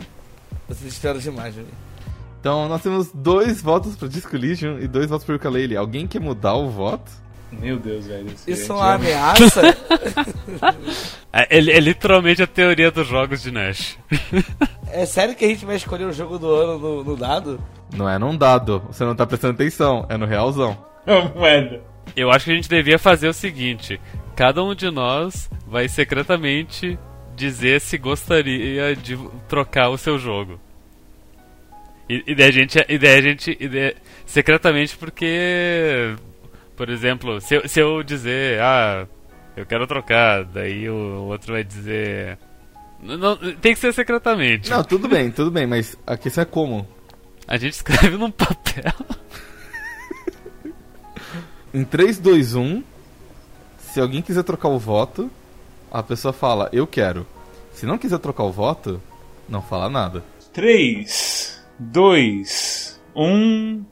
vocês 0.68 0.90
esperam 0.92 1.20
demais, 1.20 1.54
Júlio. 1.54 1.68
Então 2.42 2.68
nós 2.68 2.82
temos 2.82 3.08
dois 3.14 3.62
votos 3.62 3.94
pra 3.94 4.08
Disco 4.08 4.34
Elysium 4.34 4.80
e 4.80 4.88
dois 4.88 5.08
votos 5.08 5.24
pra 5.24 5.36
Yooka-Laylee. 5.36 5.76
Alguém 5.76 6.08
quer 6.08 6.20
mudar 6.20 6.54
o 6.54 6.68
voto? 6.68 7.08
Meu 7.52 7.78
Deus, 7.78 8.04
velho. 8.04 8.26
Isso 8.48 8.72
é 8.72 8.74
é 8.74 8.78
uma 8.78 8.94
ameaça? 8.94 9.62
É, 11.32 11.56
é- 11.56 11.76
é 11.76 11.80
literalmente 11.80 12.42
a 12.42 12.46
teoria 12.46 12.90
dos 12.90 13.06
jogos 13.06 13.40
de 13.42 13.50
Nash. 13.50 13.96
é 14.92 15.06
sério 15.06 15.34
que 15.34 15.44
a 15.44 15.48
gente 15.48 15.64
vai 15.64 15.76
escolher 15.76 16.04
o 16.04 16.12
jogo 16.12 16.38
do 16.38 16.52
ano 16.52 16.78
no, 16.78 17.04
no 17.04 17.16
dado? 17.16 17.58
Não 17.94 18.06
é 18.08 18.18
num 18.18 18.36
dado, 18.36 18.80
você 18.88 19.02
não 19.04 19.14
tá 19.14 19.24
prestando 19.26 19.54
atenção, 19.54 20.04
é 20.10 20.16
no 20.18 20.26
realzão. 20.26 20.76
Moeda. 21.34 21.80
Eu 22.14 22.30
acho 22.30 22.44
que 22.46 22.50
a 22.50 22.54
gente 22.54 22.68
devia 22.68 22.98
fazer 22.98 23.28
o 23.28 23.32
seguinte: 23.32 23.98
cada 24.36 24.62
um 24.62 24.74
de 24.74 24.90
nós 24.90 25.48
vai 25.66 25.88
secretamente 25.88 26.98
dizer 27.34 27.80
se 27.80 27.96
gostaria 27.96 28.94
de 28.94 29.18
trocar 29.48 29.88
o 29.88 29.96
seu 29.96 30.18
jogo. 30.18 30.60
E, 32.08 32.22
e 32.26 32.34
daí 32.34 32.48
a 32.48 32.52
gente, 32.52 32.84
e 32.88 32.98
daí 32.98 33.18
a 33.18 33.22
gente 33.22 33.56
e 33.58 33.68
daí- 33.68 33.96
secretamente 34.26 34.96
porque, 34.96 36.14
por 36.76 36.88
exemplo, 36.90 37.40
se 37.40 37.54
eu, 37.54 37.68
se 37.68 37.80
eu 37.80 38.02
dizer, 38.02 38.60
ah, 38.60 39.06
eu 39.56 39.64
quero 39.64 39.86
trocar, 39.86 40.44
daí 40.44 40.88
o 40.88 41.24
outro 41.24 41.52
vai 41.52 41.64
dizer, 41.64 42.38
não, 43.02 43.16
não, 43.16 43.36
tem 43.36 43.72
que 43.74 43.78
ser 43.80 43.92
secretamente. 43.92 44.70
Não, 44.70 44.82
tudo 44.84 45.08
bem, 45.08 45.30
tudo 45.30 45.50
bem, 45.50 45.66
mas 45.66 45.96
a 46.06 46.16
questão 46.16 46.42
é 46.42 46.44
como? 46.44 46.86
A 47.46 47.56
gente 47.56 47.72
escreve 47.74 48.16
num 48.16 48.30
papel. 48.30 48.92
Em 51.74 51.84
3, 51.84 52.18
2, 52.18 52.54
1, 52.54 52.82
se 53.78 53.98
alguém 54.00 54.20
quiser 54.20 54.42
trocar 54.42 54.68
o 54.68 54.78
voto, 54.78 55.30
a 55.90 56.02
pessoa 56.02 56.32
fala, 56.32 56.68
eu 56.72 56.86
quero. 56.86 57.26
Se 57.72 57.86
não 57.86 57.96
quiser 57.96 58.18
trocar 58.18 58.44
o 58.44 58.52
voto, 58.52 59.00
não 59.48 59.62
fala 59.62 59.88
nada. 59.88 60.22
3, 60.52 61.51
2, 61.90 63.00
1. 63.16 63.84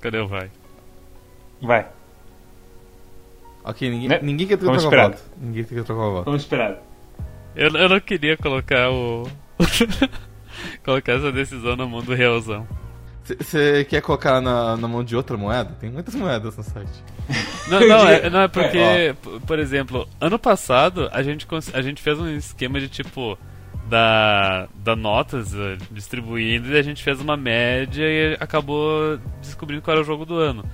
Cadê 0.00 0.18
o 0.18 0.26
vai? 0.28 0.50
Vai, 1.60 1.86
Ok, 3.64 3.88
ninguém, 3.88 4.08
Né? 4.08 4.18
ninguém 4.20 4.46
quer 4.48 4.56
trocar 4.56 4.78
o 4.78 4.90
voto. 4.90 5.22
Ninguém 5.40 5.62
quer 5.64 5.84
trocar 5.84 6.02
o 6.02 6.12
voto. 6.14 6.24
vamos 6.24 6.42
esperar. 6.42 6.82
Eu, 7.54 7.68
eu 7.76 7.88
não 7.88 8.00
queria 8.00 8.36
colocar 8.36 8.90
o. 8.90 9.28
colocar 10.84 11.12
essa 11.12 11.30
decisão 11.30 11.76
na 11.76 11.86
mão 11.86 12.02
do 12.02 12.12
Realzão. 12.14 12.66
Você 13.22 13.84
quer 13.84 14.02
colocar 14.02 14.40
na, 14.40 14.76
na 14.76 14.88
mão 14.88 15.04
de 15.04 15.14
outra 15.14 15.36
moeda? 15.36 15.76
Tem 15.78 15.88
muitas 15.88 16.12
moedas 16.16 16.56
no 16.56 16.64
site. 16.64 16.90
Não, 17.70 17.78
não, 17.78 18.08
é, 18.08 18.28
não, 18.28 18.40
é 18.40 18.48
porque, 18.50 18.76
É, 18.78 19.14
por 19.46 19.56
exemplo, 19.60 20.08
ano 20.20 20.36
passado 20.40 21.08
a 21.12 21.22
gente, 21.22 21.46
a 21.72 21.80
gente 21.80 22.02
fez 22.02 22.18
um 22.18 22.28
esquema 22.34 22.80
de 22.80 22.88
tipo. 22.88 23.38
Da, 23.92 24.68
da 24.74 24.96
notas 24.96 25.52
eh, 25.52 25.76
distribuindo 25.90 26.72
e 26.72 26.78
a 26.78 26.82
gente 26.82 27.02
fez 27.02 27.20
uma 27.20 27.36
média 27.36 28.02
e 28.02 28.38
acabou 28.40 29.18
descobrindo 29.42 29.82
qual 29.82 29.94
era 29.94 30.02
o 30.02 30.06
jogo 30.06 30.24
do 30.24 30.36
ano. 30.38 30.64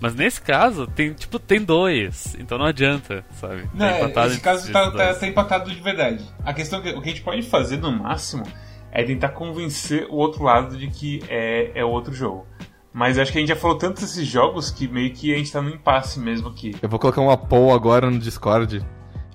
Mas 0.00 0.14
nesse 0.14 0.40
caso, 0.40 0.86
tem 0.86 1.12
tipo, 1.12 1.40
tem 1.40 1.60
dois, 1.60 2.36
então 2.38 2.56
não 2.56 2.66
adianta, 2.66 3.24
sabe? 3.32 3.62
Tá 3.62 3.70
Não, 3.74 3.96
empatado 3.96 4.28
esse 4.28 4.40
caso 4.40 4.70
tá, 4.70 4.92
tá, 4.92 5.12
tá 5.12 5.26
empatado 5.26 5.74
de 5.74 5.80
verdade. 5.80 6.24
A 6.44 6.54
questão 6.54 6.78
é 6.78 6.82
que 6.82 6.90
o 6.90 7.02
que 7.02 7.08
a 7.08 7.12
gente 7.12 7.22
pode 7.22 7.42
fazer 7.42 7.78
no 7.78 7.90
máximo 7.90 8.44
é 8.92 9.02
tentar 9.02 9.30
convencer 9.30 10.06
o 10.08 10.14
outro 10.14 10.44
lado 10.44 10.76
de 10.76 10.86
que 10.86 11.20
é, 11.28 11.72
é 11.80 11.84
outro 11.84 12.14
jogo. 12.14 12.46
Mas 12.92 13.18
acho 13.18 13.32
que 13.32 13.38
a 13.38 13.40
gente 13.40 13.48
já 13.48 13.56
falou 13.56 13.76
tanto 13.76 14.00
desses 14.00 14.24
jogos 14.24 14.70
que 14.70 14.86
meio 14.86 15.12
que 15.12 15.34
a 15.34 15.36
gente 15.36 15.50
tá 15.50 15.60
no 15.60 15.68
impasse 15.68 16.20
mesmo 16.20 16.48
aqui. 16.48 16.76
Eu 16.80 16.88
vou 16.88 17.00
colocar 17.00 17.20
uma 17.20 17.36
poll 17.36 17.74
agora 17.74 18.08
no 18.08 18.20
Discord, 18.20 18.86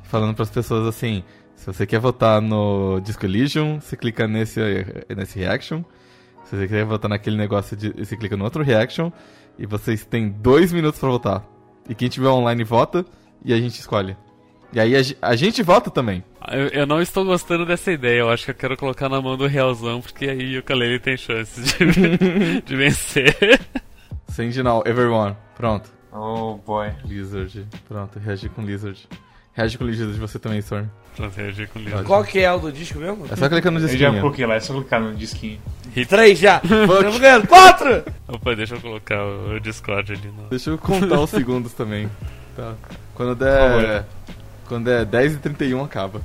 falando 0.03 0.33
pras 0.33 0.49
pessoas 0.49 0.87
assim: 0.87 1.25
se 1.63 1.67
você 1.67 1.87
quer 1.87 1.99
votar 1.99 2.41
no 2.41 2.99
Disco 2.99 3.25
Elysium, 3.25 3.79
você 3.79 3.95
clica 3.95 4.27
nesse, 4.27 4.59
nesse 5.15 5.39
reaction. 5.39 5.81
Se 6.43 6.57
você 6.57 6.67
quer 6.67 6.83
votar 6.83 7.07
naquele 7.07 7.37
negócio, 7.37 7.77
de, 7.77 7.89
você 7.91 8.17
clica 8.17 8.35
no 8.35 8.43
outro 8.43 8.61
reaction. 8.61 9.09
E 9.57 9.65
vocês 9.65 10.03
têm 10.03 10.27
dois 10.27 10.73
minutos 10.73 10.99
pra 10.99 11.07
votar. 11.07 11.45
E 11.87 11.95
quem 11.95 12.09
tiver 12.09 12.27
online 12.27 12.65
vota 12.65 13.05
e 13.45 13.53
a 13.53 13.57
gente 13.57 13.79
escolhe. 13.79 14.17
E 14.73 14.79
aí 14.79 14.93
a, 14.93 14.99
a 15.21 15.37
gente 15.37 15.63
vota 15.63 15.89
também. 15.89 16.21
Eu, 16.51 16.67
eu 16.67 16.85
não 16.85 17.01
estou 17.01 17.23
gostando 17.23 17.65
dessa 17.65 17.93
ideia, 17.93 18.19
eu 18.19 18.29
acho 18.29 18.43
que 18.43 18.51
eu 18.51 18.55
quero 18.55 18.75
colocar 18.75 19.07
na 19.07 19.21
mão 19.21 19.37
do 19.37 19.47
Realzão, 19.47 20.01
porque 20.01 20.25
aí 20.25 20.57
o 20.57 20.63
Kalele 20.63 20.99
tem 20.99 21.15
chances 21.15 21.77
de, 21.77 22.59
de 22.59 22.75
vencer. 22.75 23.37
Sentinel, 24.27 24.83
everyone. 24.85 25.37
Pronto. 25.55 25.89
Oh 26.11 26.55
boy. 26.55 26.91
Lizard. 27.05 27.65
Pronto, 27.87 28.19
reagir 28.19 28.49
com 28.49 28.63
Lizard. 28.63 29.07
Reage 29.53 29.77
com 29.77 29.85
Lizard 29.85 30.17
você 30.19 30.39
também, 30.39 30.59
Storm. 30.59 30.87
Reagir 31.35 31.69
com 31.69 31.77
o 31.77 31.81
livro. 31.83 32.03
Qual 32.03 32.23
que 32.23 32.39
é 32.39 32.51
o 32.51 32.57
do 32.57 32.71
disco 32.71 32.97
mesmo? 32.97 33.25
É 33.29 33.35
só 33.35 33.47
clicar 33.47 33.71
no 33.71 33.77
Eu 33.79 33.87
já 33.87 33.93
disquinho. 33.93 34.21
coloquei 34.21 34.45
lá, 34.47 34.55
é 34.55 34.59
só 34.59 34.73
clicar 34.73 34.99
no 34.99 35.15
disquinho. 35.15 35.59
Três 36.09 36.39
já. 36.39 36.59
Estamos 36.63 37.19
ganhando. 37.19 37.47
Quatro! 37.47 38.03
Opa, 38.27 38.55
deixa 38.55 38.73
eu 38.75 38.81
colocar 38.81 39.23
o, 39.23 39.59
Discord 39.59 40.11
ali 40.11 40.27
no. 40.27 40.49
Deixa 40.49 40.71
eu 40.71 40.77
contar 40.77 41.19
os 41.19 41.29
segundos 41.29 41.73
também. 41.73 42.09
Tá. 42.55 42.75
Quando 43.15 43.33
der. 43.33 44.05
Quando 44.67 44.85
der 44.85 45.05
10 45.05 45.33
e 45.33 45.37
31 45.37 45.83
acaba. 45.83 46.21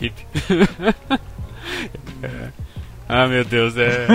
Hip. 0.00 0.14
É. 2.22 2.50
Ah, 3.08 3.26
meu 3.26 3.44
Deus, 3.44 3.76
é. 3.76 4.06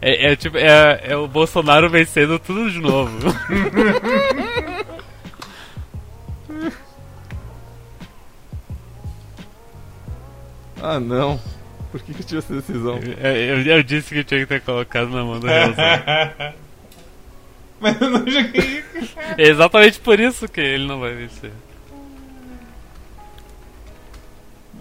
é, 0.00 0.32
é 0.32 0.34
tipo, 0.36 0.56
é, 0.56 1.02
é 1.04 1.16
o 1.16 1.28
Bolsonaro 1.28 1.88
vencendo 1.88 2.36
tudo 2.36 2.68
de 2.68 2.80
novo. 2.80 3.12
Ah 10.82 10.98
não. 10.98 11.40
Por 11.92 12.00
que, 12.02 12.12
que 12.12 12.22
eu 12.22 12.26
tive 12.26 12.38
essa 12.38 12.54
decisão? 12.54 12.98
É, 13.20 13.36
eu, 13.50 13.62
eu 13.62 13.82
disse 13.82 14.14
que 14.14 14.24
tinha 14.24 14.40
que 14.40 14.46
ter 14.46 14.60
colocado 14.62 15.10
na 15.10 15.22
mão 15.22 15.38
do 15.38 15.46
Realzão. 15.46 15.76
Mas 17.80 18.00
eu 18.00 18.10
não 18.10 18.26
joguei. 18.26 18.82
É 19.36 19.42
exatamente 19.48 20.00
por 20.00 20.18
isso 20.18 20.48
que 20.48 20.60
ele 20.60 20.86
não 20.86 21.00
vai 21.00 21.14
vencer. 21.14 21.52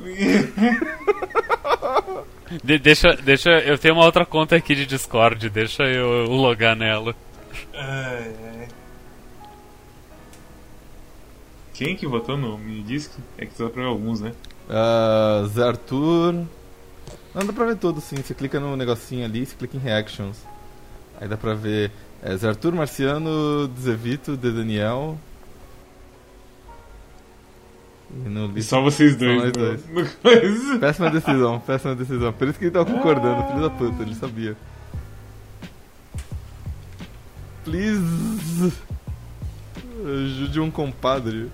De- 2.63 2.79
deixa, 2.79 3.13
deixa, 3.15 3.49
eu 3.59 3.77
tenho 3.77 3.93
uma 3.95 4.05
outra 4.05 4.25
conta 4.25 4.55
aqui 4.55 4.75
de 4.75 4.85
Discord, 4.85 5.49
deixa 5.49 5.83
eu 5.83 6.25
logar 6.25 6.75
nela. 6.75 7.15
Ai, 7.73 8.33
ai. 8.43 8.67
Quem 11.73 11.95
que 11.95 12.05
votou 12.05 12.37
no 12.37 12.57
minidisc? 12.57 13.11
É 13.37 13.45
que 13.45 13.55
só 13.55 13.69
pra 13.69 13.85
alguns, 13.85 14.19
né? 14.19 14.33
Ah, 14.71 15.43
Zé 15.53 15.63
Arthur. 15.67 16.33
Não 17.35 17.45
dá 17.45 17.53
pra 17.53 17.65
ver 17.65 17.75
tudo 17.77 17.99
sim. 18.01 18.15
Você 18.17 18.33
clica 18.33 18.59
no 18.59 18.75
negocinho 18.77 19.25
ali, 19.25 19.45
você 19.45 19.55
clica 19.55 19.75
em 19.77 19.79
Reactions. 19.79 20.37
Aí 21.19 21.27
dá 21.27 21.35
pra 21.37 21.53
ver 21.53 21.91
é, 22.23 22.35
Zé 22.37 22.47
Arthur, 22.49 22.73
Marciano, 22.73 23.69
Zevito, 23.79 24.35
De 24.37 24.51
Daniel. 24.51 25.17
E 28.55 28.59
E 28.59 28.63
só 28.63 28.81
vocês 28.81 29.15
dois. 29.15 29.41
no- 29.43 29.51
dois. 29.51 29.81
coisa. 30.21 30.79
Péssima 30.79 31.09
decisão, 31.09 31.59
péssima 31.61 31.95
decisão. 31.95 32.33
Por 32.33 32.47
isso 32.49 32.59
que 32.59 32.65
ele 32.65 32.71
tava 32.71 32.85
concordando, 32.85 33.47
filho 33.47 33.61
da 33.61 33.69
puta, 33.69 34.03
ele 34.03 34.15
sabia. 34.15 34.57
Please. 37.63 38.73
Ajude 40.03 40.59
um 40.59 40.71
compadre. 40.71 41.49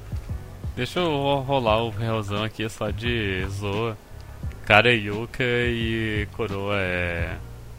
Deixa 0.78 1.00
eu 1.00 1.10
ro- 1.10 1.42
rolar 1.42 1.84
o 1.84 1.90
realzão 1.90 2.44
aqui 2.44 2.70
só 2.70 2.90
de 2.92 3.44
Zoa. 3.50 3.98
Cara 4.66 4.90
é 4.92 4.96
Yuka 4.96 5.44
e 5.44 6.28
Coroa 6.38 6.76
é. 6.78 7.36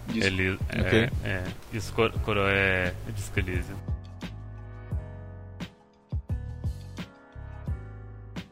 Disco. 0.09 0.27
Eli, 0.27 0.59
é, 0.70 0.81
Ok. 0.81 1.11
é, 1.25 1.43
isso, 1.73 1.93
Cor- 1.93 2.12
Coroa 2.25 2.51
é 2.51 2.93
Disco 3.15 3.39
Elysium. 3.39 3.77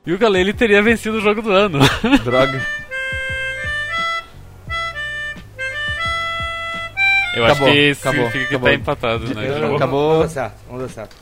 E 0.06 0.12
o 0.12 0.18
Galele 0.18 0.52
teria 0.52 0.81
vencido 0.82 1.16
o 1.16 1.20
jogo 1.20 1.43
do 1.43 1.51
ano. 1.51 1.81
Droga. 2.23 2.62
Eu 7.35 7.44
Acabou, 7.44 7.66
acho 7.68 7.74
que 7.77 7.90
isso 7.90 8.09
acabou, 8.09 8.27
significa 8.31 8.48
que 8.48 8.55
acabou. 8.55 8.68
tá 8.70 8.74
empatado, 8.74 9.35
né? 9.35 9.74
Acabou. 9.77 10.09
Vamos 10.18 10.35
dar 10.35 10.40
certo, 10.43 10.56
vamos 10.68 10.82
dar 10.82 10.89
certo. 10.89 11.16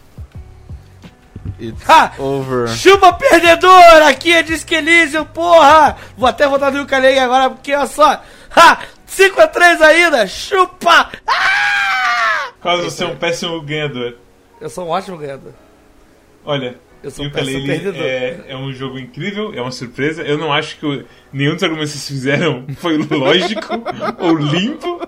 It's 1.61 1.83
Ha! 1.85 2.15
over. 2.19 2.69
Chupa 2.69 3.13
perdedor! 3.13 4.03
Aqui 4.09 4.33
é 4.33 4.43
Disque 4.43 4.75
Elysium, 4.75 5.25
porra! 5.27 5.97
Vou 6.17 6.29
até 6.29 6.47
votar 6.49 6.73
no 6.73 6.83
Ukulele 6.83 7.19
agora, 7.19 7.51
porque 7.51 7.75
olha 7.75 7.87
só. 7.87 8.23
Ha! 8.57 8.79
5x3 9.09 9.81
ainda! 9.83 10.27
Chupa! 10.27 11.11
Ah! 11.27 12.51
Caso 12.63 12.85
você 12.85 13.05
é 13.05 13.07
um 13.07 13.17
péssimo 13.17 13.61
ganhador. 13.63 14.17
Eu 14.61 14.71
sou 14.71 14.87
um 14.87 14.91
ótimo 14.91 15.19
ganhador. 15.19 15.53
Olha, 16.45 16.77
Eu 17.03 17.11
sou 17.11 17.27
um 17.27 17.31
péssimo 17.31 17.67
perdedor. 17.67 18.03
é, 18.03 18.41
é 18.49 18.57
um 18.57 18.73
jogo 18.73 18.99
incrível, 18.99 19.53
é 19.55 19.61
uma 19.61 19.71
surpresa. 19.71 20.23
Eu 20.23 20.39
não 20.39 20.51
acho 20.53 20.79
que 20.79 21.05
nenhum 21.33 21.55
dos 21.55 21.63
argumentos 21.63 21.93
que 21.93 21.99
vocês 21.99 22.09
fizeram 22.09 22.67
foi 22.79 22.97
lógico 22.97 23.83
ou 24.19 24.35
limpo. 24.37 25.01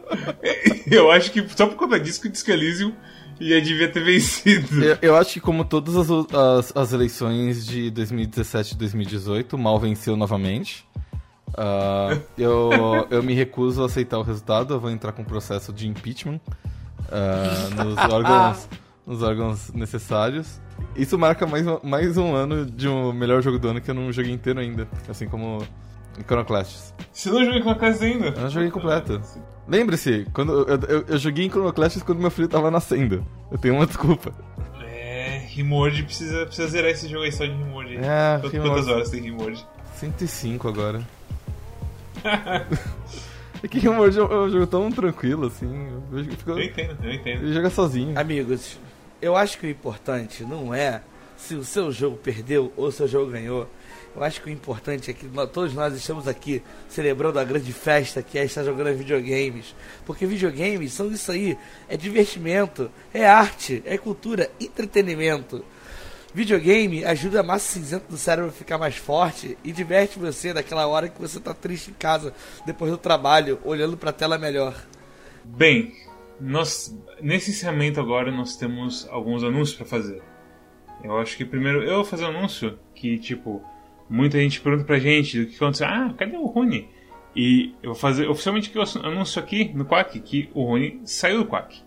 Eu 0.91 1.11
acho 1.11 1.31
que 1.33 1.45
só 1.57 1.67
por 1.67 1.77
conta 1.77 1.99
disso 1.99 2.21
que 2.21 2.29
o 2.29 2.31
Disco 2.31 2.51
Elysium 2.51 2.93
já 3.41 3.61
devia 3.61 3.89
ter 3.91 4.03
vencido. 4.03 4.83
Eu, 4.85 4.99
eu 5.03 5.17
acho 5.17 5.35
que 5.35 5.41
como 5.41 5.65
todas 5.65 5.97
as, 5.97 6.09
as, 6.11 6.77
as 6.77 6.93
eleições 6.93 7.67
de 7.67 7.91
2017 7.91 8.75
e 8.75 8.77
2018, 8.77 9.57
mal 9.59 9.79
venceu 9.79 10.17
novamente. 10.17 10.87
Ah, 11.57 12.17
eu, 12.37 12.71
eu 13.11 13.23
me 13.23 13.35
recuso 13.35 13.83
a 13.83 13.87
aceitar 13.87 14.19
o 14.19 14.23
resultado, 14.23 14.75
eu 14.75 14.81
vou 14.81 14.91
entrar 14.91 15.13
com 15.13 15.23
um 15.23 15.25
processo 15.25 15.73
de 15.73 15.87
impeachment 15.89 16.41
ah, 17.11 17.69
nos, 17.85 17.97
órgãos, 18.13 18.69
nos 19.07 19.23
órgãos 19.23 19.73
necessários. 19.73 20.61
Isso 20.95 21.19
marca 21.19 21.47
mais, 21.47 21.67
um- 21.67 21.79
mais 21.83 22.17
um 22.19 22.35
ano 22.35 22.67
de 22.67 22.87
um 22.89 23.13
melhor 23.13 23.43
jogo 23.43 23.59
do 23.59 23.69
ano 23.69 23.81
que 23.81 23.91
eu 23.91 23.95
não 23.95 24.13
joguei 24.13 24.33
inteiro 24.33 24.61
ainda, 24.61 24.87
assim 25.09 25.27
como 25.29 25.63
Iconoclasts. 26.19 26.95
Você 27.13 27.31
não 27.31 27.45
jogou 27.45 27.63
com 27.63 27.71
a 27.71 27.75
casa 27.75 28.05
ainda? 28.05 28.27
Eu 28.29 28.41
não 28.43 28.51
joguei 28.51 28.71
completo. 28.71 29.21
Lembre-se, 29.69 30.27
quando 30.33 30.53
eu, 30.69 30.79
eu, 30.89 31.05
eu 31.09 31.19
joguei 31.19 31.47
Iconoclasts 31.47 32.03
quando 32.03 32.21
meu 32.21 32.31
filho 32.31 32.49
tava 32.49 32.71
nascendo. 32.71 33.27
Eu 33.51 33.59
tenho 33.59 33.75
uma 33.75 33.87
desculpa. 33.87 34.33
É, 34.83 35.43
Rimord 35.49 36.03
precisa, 36.05 36.47
precisa 36.47 36.69
zerar 36.69 36.91
esse 36.91 37.09
jogo 37.09 37.25
aí 37.25 37.33
só 37.33 37.45
de 37.45 37.53
Rimord. 37.53 37.97
É, 37.97 38.39
Quantas, 38.41 38.53
Rimord. 38.53 38.71
quantas 38.71 38.89
horas 38.89 39.11
tem 39.11 39.21
Rimord? 39.23 39.67
105 39.97 40.69
agora. 40.69 41.03
é 43.63 43.69
que 43.69 43.79
Rimord 43.79 44.19
é 44.19 44.23
um 44.23 44.51
jogo 44.51 44.67
tão 44.67 44.91
tranquilo, 44.91 45.47
assim. 45.47 45.89
Eu 46.13 46.25
fico- 46.25 46.51
Eu 46.53 46.63
entendo, 46.63 46.97
eu 47.03 47.13
entendo. 47.13 47.43
Ele 47.45 47.53
joga 47.55 47.71
sozinho. 47.71 48.19
Amigos, 48.19 48.79
eu 49.21 49.37
acho 49.37 49.59
que 49.59 49.67
o 49.67 49.71
importante 49.71 50.45
não 50.45 50.73
é 50.75 51.01
se 51.37 51.55
o 51.55 51.65
seu 51.65 51.91
jogo 51.93 52.17
perdeu 52.17 52.73
ou 52.77 52.87
o 52.89 52.93
seu 52.93 53.07
jogo 53.09 53.31
ganhou. 53.31 53.69
Eu 54.17 54.25
acho 54.25 54.41
que 54.41 54.49
o 54.49 54.53
importante 54.53 55.11
é 55.11 55.15
que 55.15 55.27
nós, 55.27 55.51
todos 55.51 55.75
nós 55.75 55.95
estamos 55.95 56.27
aqui 56.27 56.63
celebrando 56.89 57.39
a 57.39 57.45
grande 57.45 57.71
festa 57.71 58.23
que 58.23 58.39
é 58.39 58.47
estar 58.47 58.65
jogando 58.65 58.97
videogames. 58.97 59.77
Porque 60.07 60.25
videogames 60.25 60.95
são 60.95 61.13
isso 61.13 61.31
aí: 61.31 61.59
é 61.87 61.99
divertimento, 61.99 62.91
é 63.13 63.27
arte, 63.27 63.83
é 63.85 63.99
cultura, 63.99 64.51
entretenimento. 64.59 65.63
Videogame 66.33 67.05
ajuda 67.05 67.41
a 67.41 67.43
massa 67.43 67.75
cinzenta 67.75 68.07
do 68.09 68.17
cérebro 68.17 68.49
a 68.49 68.53
ficar 68.53 68.79
mais 68.79 68.97
forte 68.97 69.57
e 69.63 69.71
diverte 69.71 70.19
você 70.19 70.55
naquela 70.55 70.87
hora 70.87 71.11
que 71.11 71.21
você 71.21 71.37
está 71.37 71.53
triste 71.53 71.91
em 71.91 71.95
casa, 71.95 72.33
depois 72.65 72.91
do 72.91 72.99
trabalho, 72.99 73.59
olhando 73.65 73.99
para 73.99 74.11
a 74.11 74.15
tela 74.15 74.39
melhor. 74.39 74.75
Bem, 75.45 75.95
nós 76.41 76.99
nesse 77.21 77.51
encerramento 77.51 78.01
agora 78.01 78.31
nós 78.33 78.57
temos 78.57 79.07
alguns 79.11 79.45
anúncios 79.45 79.77
para 79.77 79.87
fazer. 79.87 80.23
Eu 81.05 81.19
acho 81.19 81.37
que 81.37 81.45
primeiro 81.45 81.83
eu 81.83 81.97
vou 81.97 82.05
fazer 82.05 82.25
um 82.25 82.29
anúncio 82.29 82.79
que 82.95 83.19
tipo 83.19 83.63
muita 84.09 84.39
gente 84.39 84.61
pergunta 84.61 84.85
pra 84.85 84.99
gente 84.99 85.41
o 85.41 85.47
que 85.47 85.57
aconteceu. 85.57 85.87
Ah, 85.87 86.13
cadê 86.17 86.37
o 86.37 86.47
Rony? 86.47 86.89
E 87.35 87.75
eu 87.83 87.91
vou 87.91 87.95
fazer 87.95 88.29
oficialmente 88.29 88.71
que 88.71 88.79
eu 88.79 88.85
anúncio 89.03 89.41
aqui 89.41 89.71
no 89.75 89.85
Quack 89.85 90.19
que 90.21 90.49
o 90.55 90.65
Rony 90.65 91.01
saiu 91.05 91.39
do 91.39 91.47
Quack. 91.47 91.85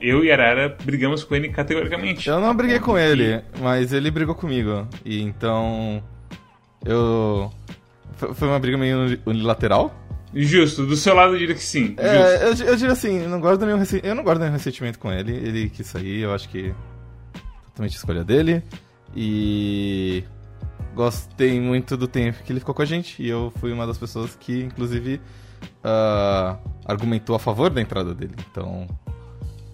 Eu 0.00 0.24
e 0.24 0.30
Arara 0.30 0.76
brigamos 0.84 1.24
com 1.24 1.34
ele 1.34 1.48
categoricamente. 1.48 2.28
Eu 2.28 2.40
não 2.40 2.54
briguei 2.54 2.78
com 2.78 2.96
ele, 2.96 3.42
mas 3.60 3.92
ele 3.92 4.10
brigou 4.10 4.34
comigo. 4.34 4.86
E 5.04 5.20
então. 5.20 6.02
Eu. 6.84 7.50
Foi 8.14 8.48
uma 8.48 8.58
briga 8.60 8.78
meio 8.78 9.18
unilateral? 9.26 9.92
Justo, 10.32 10.86
do 10.86 10.96
seu 10.96 11.14
lado 11.14 11.34
eu 11.34 11.38
diria 11.38 11.54
que 11.54 11.62
sim. 11.62 11.94
É, 11.98 12.44
eu, 12.44 12.66
eu 12.66 12.76
diria 12.76 12.92
assim, 12.92 13.22
eu 13.22 13.28
não 13.28 13.40
guardo 13.40 13.64
nenhum, 13.66 13.82
eu 14.02 14.14
não 14.14 14.22
guardo 14.22 14.40
nenhum 14.40 14.52
ressentimento 14.52 14.98
com 14.98 15.12
ele. 15.12 15.32
Ele 15.32 15.68
quis 15.68 15.86
sair, 15.86 16.20
eu 16.20 16.32
acho 16.32 16.48
que. 16.48 16.72
Totalmente 17.64 17.94
a 17.94 17.96
escolha 17.96 18.24
dele. 18.24 18.62
E 19.14 20.24
gostei 20.96 21.60
muito 21.60 21.94
do 21.94 22.08
tempo 22.08 22.42
que 22.42 22.50
ele 22.50 22.58
ficou 22.58 22.74
com 22.74 22.80
a 22.80 22.86
gente 22.86 23.22
e 23.22 23.28
eu 23.28 23.52
fui 23.60 23.70
uma 23.70 23.86
das 23.86 23.98
pessoas 23.98 24.34
que, 24.34 24.62
inclusive, 24.62 25.20
uh, 25.84 26.58
argumentou 26.86 27.36
a 27.36 27.38
favor 27.38 27.68
da 27.68 27.82
entrada 27.82 28.14
dele. 28.14 28.34
Então, 28.50 28.88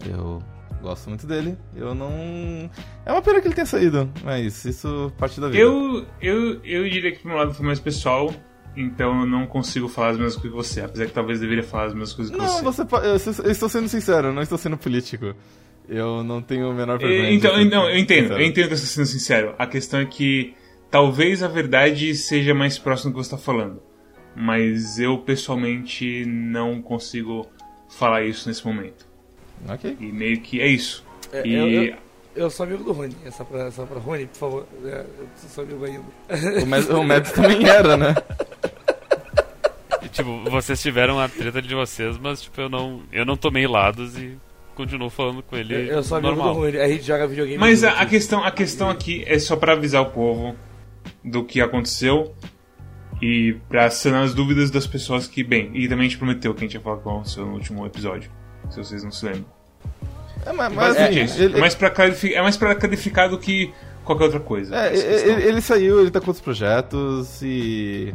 eu 0.05 0.43
gosto 0.83 1.09
muito 1.09 1.25
dele. 1.25 1.57
Eu 1.77 1.95
não. 1.95 2.69
É 3.07 3.13
uma 3.13 3.23
pena 3.23 3.41
que 3.41 3.47
ele 3.47 3.55
tenha 3.55 3.67
saído, 3.67 4.11
mas 4.25 4.65
isso 4.65 5.13
parte 5.17 5.41
da 5.41 5.49
vida. 5.49 5.63
Eu, 5.63 6.05
eu, 6.21 6.61
eu 6.65 6.91
diria 6.91 7.13
que, 7.13 7.27
um 7.27 7.35
lado, 7.35 7.55
foi 7.55 7.65
mais 7.65 7.79
pessoal. 7.79 8.35
Então 8.75 9.21
eu 9.21 9.27
não 9.27 9.47
consigo 9.47 9.87
falar 9.87 10.11
as 10.11 10.17
mesmas 10.17 10.35
coisas 10.35 10.51
que 10.51 10.57
você, 10.57 10.81
apesar 10.81 11.05
que 11.05 11.13
talvez 11.13 11.39
deveria 11.39 11.63
falar 11.63 11.85
as 11.85 11.93
mesmas 11.93 12.15
coisas 12.15 12.33
que 12.35 12.39
não, 12.41 12.63
você. 12.63 12.83
Não, 12.83 12.89
você, 12.89 13.43
eu 13.47 13.51
estou 13.51 13.69
sendo 13.69 13.87
sincero, 13.87 14.33
não 14.33 14.41
estou 14.41 14.57
sendo 14.57 14.79
político. 14.79 15.35
Eu 15.87 16.25
não 16.25 16.41
tenho 16.41 16.71
o 16.71 16.75
menor 16.75 16.99
problema. 16.99 17.29
Então, 17.29 17.61
então 17.61 17.91
eu 17.91 17.99
entendo, 17.99 18.23
sincero. 18.23 18.41
eu 18.41 18.47
entendo 18.47 18.69
que 18.69 18.77
você 18.77 18.85
está 18.85 18.95
sendo 18.95 19.07
sincero. 19.07 19.55
A 19.59 19.67
questão 19.67 20.01
é 20.01 20.07
que 20.07 20.55
talvez 20.93 21.43
a 21.43 21.49
verdade 21.49 22.15
seja 22.15 22.55
mais 22.55 22.79
próxima 22.79 23.11
do 23.11 23.15
que 23.15 23.25
você 23.25 23.35
está 23.35 23.39
falando. 23.39 23.83
Mas 24.37 24.99
eu 24.99 25.19
pessoalmente 25.19 26.25
não 26.27 26.81
consigo 26.81 27.49
falar 27.89 28.25
isso 28.25 28.49
nesse 28.49 28.65
momento. 28.65 29.07
Ok. 29.69 29.97
E 29.99 30.05
meio 30.13 30.41
que 30.41 30.61
é 30.61 30.67
isso. 30.67 31.05
É, 31.33 31.47
e... 31.47 31.55
eu, 31.55 31.69
eu, 31.69 31.95
eu, 32.37 32.51
sou 32.51 32.65
amigo 32.65 32.85
do 32.85 32.93
Rony. 32.93 33.17
É 33.25 33.31
só 33.31 33.43
pra, 33.45 33.71
só 33.71 33.85
pra 33.87 33.99
Rony, 33.99 34.27
por 34.27 34.39
favor. 34.39 34.67
É, 34.85 35.05
eu 35.19 35.29
sou 35.49 35.65
amigo 35.65 35.85
ainda. 35.85 36.03
O 36.99 37.05
Mads 37.05 37.33
também 37.33 37.67
era, 37.67 37.97
né? 37.97 38.15
E, 40.03 40.09
tipo, 40.09 40.45
vocês 40.51 40.81
tiveram 40.81 41.19
a 41.19 41.29
treta 41.29 41.63
de 41.63 41.75
vocês, 41.75 42.19
mas 42.19 42.43
tipo, 42.43 42.61
eu 42.61 42.69
não, 42.69 43.03
eu 43.13 43.25
não 43.25 43.37
tomei 43.37 43.67
lados 43.67 44.17
e 44.19 44.37
continuo 44.75 45.11
falando 45.11 45.43
com 45.43 45.57
ele. 45.57 45.75
Eu, 45.75 45.97
eu 45.97 46.03
sou 46.03 46.19
amigo 46.19 46.35
normal. 46.35 46.55
do 46.55 46.61
Rony. 46.61 46.79
A 46.79 46.89
gente 46.89 47.05
joga 47.05 47.27
videogame. 47.27 47.59
Mas 47.59 47.85
a, 47.85 47.93
a, 47.93 48.07
questão, 48.07 48.45
a 48.45 48.51
questão 48.51 48.91
aqui 48.91 49.25
é 49.27 49.39
só 49.39 49.57
para 49.57 49.73
avisar 49.73 50.03
o 50.03 50.11
povo 50.11 50.57
do 51.25 51.45
que 51.45 51.61
aconteceu 51.61 52.35
e 53.21 53.57
para 53.69 53.89
sanar 53.91 54.25
as 54.25 54.35
dúvidas 54.35 54.71
das 54.71 54.87
pessoas 54.87 55.29
que, 55.29 55.45
bem, 55.45 55.71
e 55.75 55.89
também 55.89 56.07
a 56.07 56.09
gente 56.09 56.19
prometeu 56.19 56.53
que 56.53 56.61
a 56.61 56.63
gente 56.67 56.75
ia 56.75 56.81
falar 56.81 56.97
com 56.99 57.11
aconteceu 57.11 57.47
no 57.47 57.53
último 57.53 57.87
episódio, 57.87 58.31
se 58.69 58.77
vocês 58.79 59.05
não 59.05 59.13
se 59.13 59.25
lembram. 59.25 59.47
É, 60.45 60.53
mas, 60.53 60.73
mas 60.73 60.97
é, 60.97 61.05
é, 61.05 61.13
ele, 61.45 61.57
é, 61.57 61.61
mais 61.61 61.75
pra 61.75 61.89
clarificar, 61.89 62.39
é 62.39 62.43
mais 62.43 62.57
pra 62.57 62.75
clarificar 62.75 63.29
do 63.29 63.39
que 63.39 63.73
qualquer 64.05 64.25
outra 64.25 64.41
coisa. 64.41 64.75
É, 64.75 64.97
ele, 64.97 65.43
ele, 65.45 65.61
saiu, 65.61 66.01
ele 66.01 66.11
tá 66.11 66.21
com 66.21 66.27
outros 66.27 66.43
projetos 66.43 67.41
e. 67.43 68.15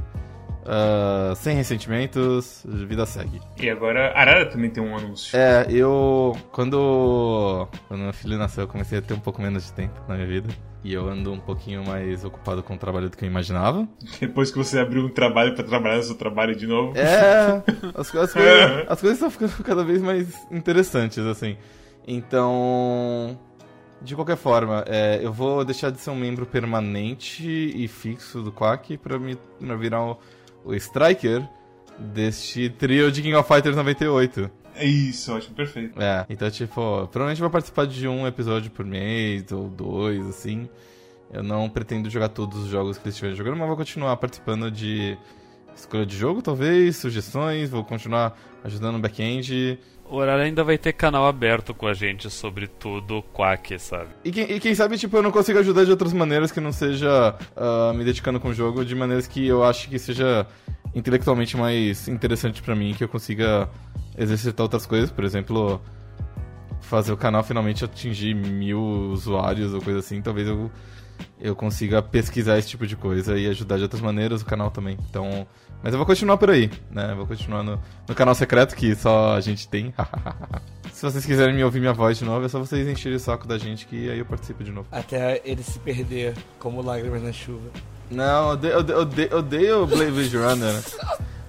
Uh, 0.64 1.34
sem 1.38 1.56
ressentimentos, 1.56 2.66
vida 2.66 3.06
segue. 3.06 3.40
E 3.58 3.70
agora 3.70 4.12
Arara 4.14 4.46
também 4.48 4.70
tem 4.70 4.84
um 4.84 4.98
anúncio. 4.98 5.38
É, 5.38 5.66
eu. 5.70 6.36
Quando. 6.52 7.70
Quando 7.88 8.02
meu 8.02 8.14
filho 8.14 8.38
nasceu, 8.38 8.66
eu 8.66 8.68
comecei 8.68 8.98
a 9.00 9.02
ter 9.02 9.14
um 9.14 9.20
pouco 9.20 9.42
menos 9.42 9.68
de 9.68 9.72
tempo 9.72 10.02
na 10.10 10.16
minha 10.16 10.28
vida. 10.28 10.50
E 10.88 10.94
eu 10.94 11.10
ando 11.10 11.34
um 11.34 11.40
pouquinho 11.40 11.86
mais 11.86 12.24
ocupado 12.24 12.64
com 12.64 12.76
o 12.76 12.78
trabalho 12.78 13.10
do 13.10 13.18
que 13.18 13.26
eu 13.26 13.28
imaginava. 13.28 13.86
Depois 14.22 14.50
que 14.50 14.58
você 14.58 14.80
abriu 14.80 15.04
um 15.04 15.10
trabalho 15.10 15.54
para 15.54 15.66
trabalhar 15.66 15.98
no 15.98 16.04
seu 16.04 16.16
trabalho 16.16 16.56
de 16.56 16.66
novo. 16.66 16.98
É, 16.98 17.62
as, 17.94 18.16
as, 18.16 18.32
coisas, 18.32 18.86
as 18.88 19.02
coisas 19.02 19.18
estão 19.18 19.30
ficando 19.30 19.62
cada 19.66 19.84
vez 19.84 20.02
mais 20.02 20.34
interessantes, 20.50 21.20
assim. 21.20 21.58
Então, 22.08 23.38
de 24.02 24.16
qualquer 24.16 24.38
forma, 24.38 24.86
é, 24.88 25.20
eu 25.22 25.34
vou 25.34 25.66
deixar 25.66 25.92
de 25.92 26.00
ser 26.00 26.10
um 26.10 26.16
membro 26.16 26.46
permanente 26.46 27.44
e 27.46 27.86
fixo 27.90 28.42
do 28.42 28.50
Quack 28.50 28.98
para 28.98 29.20
me 29.20 29.38
pra 29.60 29.76
virar 29.76 30.02
o, 30.02 30.18
o 30.64 30.74
Striker 30.74 31.46
deste 32.00 32.70
trio 32.70 33.12
de 33.12 33.22
King 33.22 33.36
of 33.36 33.46
Fighters 33.46 33.76
98. 33.76 34.50
É 34.78 34.86
isso, 34.86 35.34
ótimo, 35.34 35.56
perfeito. 35.56 36.00
É, 36.02 36.26
então, 36.30 36.50
tipo, 36.52 37.08
provavelmente 37.08 37.42
vou 37.42 37.50
participar 37.50 37.88
de 37.88 38.08
um 38.08 38.28
episódio 38.28 38.70
por 38.70 38.86
mês, 38.86 39.52
ou 39.52 39.68
dois, 39.68 40.26
assim. 40.28 40.70
Eu 41.32 41.44
não 41.44 41.70
pretendo 41.70 42.10
jogar 42.10 42.30
todos 42.30 42.64
os 42.64 42.70
jogos 42.70 42.98
que 42.98 43.04
eles 43.06 43.16
estiverem 43.16 43.36
jogando, 43.36 43.58
mas 43.58 43.68
vou 43.68 43.76
continuar 43.76 44.16
participando 44.18 44.72
de 44.72 45.18
escolha 45.76 46.06
de 46.06 46.16
jogo, 46.16 46.42
talvez, 46.42 46.96
sugestões, 46.98 47.70
vou 47.70 47.84
continuar 47.84 48.38
ajudando 48.64 48.94
no 48.94 49.00
back-end. 49.00 49.80
O 50.10 50.16
horário 50.16 50.44
ainda 50.44 50.64
vai 50.64 50.78
ter 50.78 50.94
canal 50.94 51.26
aberto 51.26 51.74
com 51.74 51.86
a 51.86 51.94
gente 51.94 52.30
sobre 52.30 52.68
tudo 52.68 53.22
Quack, 53.34 53.78
sabe? 53.78 54.10
E 54.24 54.32
quem, 54.32 54.52
e 54.52 54.60
quem, 54.60 54.74
sabe, 54.74 54.98
tipo, 54.98 55.18
eu 55.18 55.24
não 55.24 55.32
consigo 55.32 55.60
ajudar 55.60 55.84
de 55.84 55.92
outras 55.92 56.14
maneiras 56.14 56.52
que 56.52 56.62
não 56.62 56.72
seja 56.72 57.36
uh, 57.56 57.94
me 57.94 58.06
dedicando 58.06 58.40
com 58.40 58.50
o 58.50 58.54
jogo, 58.54 58.86
de 58.86 58.96
maneiras 58.96 59.28
que 59.28 59.46
eu 59.46 59.64
acho 59.64 59.90
que 59.90 60.00
seja 60.00 60.48
intelectualmente 60.96 61.58
mais 61.58 62.08
interessante 62.08 62.62
para 62.62 62.74
mim, 62.74 62.94
que 62.94 63.04
eu 63.04 63.10
consiga 63.10 63.70
exercitar 64.18 64.64
outras 64.64 64.86
coisas, 64.86 65.12
por 65.12 65.26
exemplo, 65.26 65.82
fazer 66.82 67.12
o 67.12 67.18
canal 67.18 67.44
finalmente 67.44 67.84
atingir 67.84 68.34
mil 68.34 68.80
usuários 69.12 69.74
ou 69.74 69.82
coisa 69.82 70.00
assim, 70.00 70.22
talvez 70.22 70.48
eu, 70.48 70.72
eu 71.40 71.56
consiga 71.56 72.02
pesquisar 72.02 72.58
esse 72.58 72.68
tipo 72.68 72.86
de 72.86 72.96
coisa 72.96 73.38
e 73.38 73.48
ajudar 73.48 73.78
de 73.78 73.84
outras 73.84 74.02
maneiras 74.02 74.42
o 74.42 74.46
canal 74.46 74.72
também. 74.72 74.98
Então, 75.10 75.48
mas 75.84 75.94
eu 75.94 75.98
vou 75.98 76.06
continuar 76.06 76.38
por 76.38 76.50
aí, 76.50 76.72
né? 76.92 77.14
vou 77.16 77.28
continuar 77.28 77.64
no, 77.64 77.80
no 78.08 78.16
canal 78.16 78.34
secreto 78.34 78.76
que 78.76 78.96
só 78.96 79.36
a 79.36 79.42
gente 79.42 79.68
tem. 79.68 79.94
Se 80.92 81.04
vocês 81.04 81.26
quiserem 81.26 81.54
me 81.54 81.64
ouvir 81.64 81.80
minha 81.80 81.94
voz 81.94 82.18
de 82.18 82.26
novo, 82.26 82.46
é 82.46 82.50
só 82.50 82.58
vocês 82.60 82.88
encherem 82.88 83.18
o 83.18 83.20
saco 83.20 83.48
da 83.48 83.58
gente 83.58 83.86
que 83.86 84.10
aí 84.10 84.18
eu 84.18 84.26
participo 84.26 84.64
de 84.64 84.72
novo. 84.72 84.88
Até 84.92 85.42
ele 85.46 85.62
se 85.62 85.78
perder 85.80 86.34
como 86.58 86.82
lágrimas 86.82 87.22
na 87.22 87.32
chuva. 87.32 87.70
Não, 88.10 88.52
eu 88.52 88.80
odeio, 88.80 89.00
odeio, 89.00 89.38
odeio 89.38 89.88
Blade 89.88 90.38
Runner. 90.38 90.84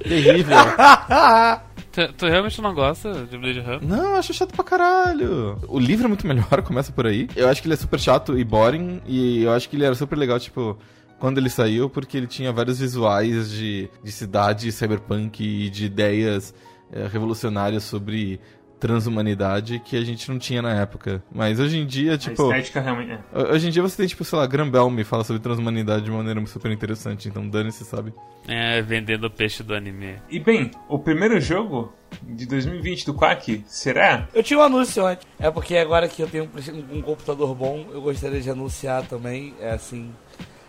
Terrível. 0.00 0.56
Tu, 1.92 2.12
tu, 2.12 2.26
realmente 2.26 2.60
não 2.60 2.74
gosta 2.74 3.26
de 3.26 3.38
Blade 3.38 3.60
Runner? 3.60 3.84
Não, 3.84 4.16
acho 4.16 4.34
chato 4.34 4.52
pra 4.54 4.64
caralho. 4.64 5.58
O 5.68 5.78
livro 5.78 6.04
é 6.04 6.08
muito 6.08 6.26
melhor, 6.26 6.60
começa 6.62 6.92
por 6.92 7.06
aí. 7.06 7.28
Eu 7.34 7.48
acho 7.48 7.60
que 7.62 7.68
ele 7.68 7.74
é 7.74 7.78
super 7.78 7.98
chato 7.98 8.38
e 8.38 8.44
boring, 8.44 9.00
e 9.06 9.42
eu 9.42 9.52
acho 9.52 9.68
que 9.68 9.76
ele 9.76 9.84
era 9.84 9.94
super 9.94 10.16
legal, 10.16 10.38
tipo, 10.38 10.78
quando 11.18 11.38
ele 11.38 11.50
saiu, 11.50 11.88
porque 11.90 12.16
ele 12.16 12.26
tinha 12.26 12.52
vários 12.52 12.78
visuais 12.78 13.50
de, 13.50 13.88
de 14.02 14.12
cidade 14.12 14.70
cyberpunk 14.70 15.42
e 15.42 15.68
de 15.70 15.86
ideias 15.86 16.54
é, 16.92 17.06
revolucionárias 17.06 17.84
sobre 17.84 18.40
transhumanidade 18.78 19.80
que 19.80 19.96
a 19.96 20.04
gente 20.04 20.30
não 20.30 20.38
tinha 20.38 20.62
na 20.62 20.74
época. 20.74 21.22
Mas 21.32 21.58
hoje 21.58 21.78
em 21.78 21.86
dia, 21.86 22.16
tipo. 22.16 22.50
A 22.50 22.58
estética 22.58 22.80
realmente 22.80 23.12
é. 23.12 23.52
Hoje 23.52 23.68
em 23.68 23.70
dia 23.70 23.82
você 23.82 23.96
tem, 23.96 24.06
tipo, 24.06 24.24
sei 24.24 24.38
lá, 24.38 24.46
Grambel 24.46 24.90
me 24.90 25.04
fala 25.04 25.24
sobre 25.24 25.42
transhumanidade 25.42 26.04
de 26.04 26.10
maneira 26.10 26.44
super 26.46 26.70
interessante, 26.70 27.28
então 27.28 27.48
dane-se, 27.48 27.84
sabe? 27.84 28.12
É, 28.46 28.80
vendendo 28.80 29.24
o 29.24 29.30
peixe 29.30 29.62
do 29.62 29.74
anime. 29.74 30.16
E 30.30 30.38
bem, 30.38 30.70
o 30.88 30.98
primeiro 30.98 31.40
jogo 31.40 31.92
de 32.22 32.46
2020 32.46 33.06
do 33.06 33.14
Quack 33.14 33.64
será? 33.66 34.26
Eu 34.32 34.42
tinha 34.42 34.58
um 34.58 34.62
anúncio 34.62 35.04
antes. 35.04 35.26
É 35.38 35.50
porque 35.50 35.76
agora 35.76 36.08
que 36.08 36.22
eu 36.22 36.28
tenho 36.28 36.48
um, 36.92 36.98
um 36.98 37.02
computador 37.02 37.54
bom, 37.54 37.86
eu 37.92 38.00
gostaria 38.00 38.40
de 38.40 38.50
anunciar 38.50 39.02
também. 39.06 39.54
É 39.60 39.72
assim. 39.72 40.10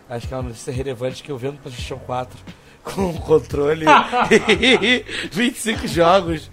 Acho 0.08 0.26
que 0.26 0.34
é 0.34 0.36
uma 0.36 0.48
notícia 0.48 0.72
relevante 0.72 1.22
que 1.22 1.30
eu 1.30 1.38
vendo 1.38 1.54
para 1.54 1.70
PlayStation 1.70 1.98
4 1.98 2.38
com 2.82 3.12
controle 3.14 3.84
e 4.60 5.04
25 5.30 5.86
jogos. 5.86 6.50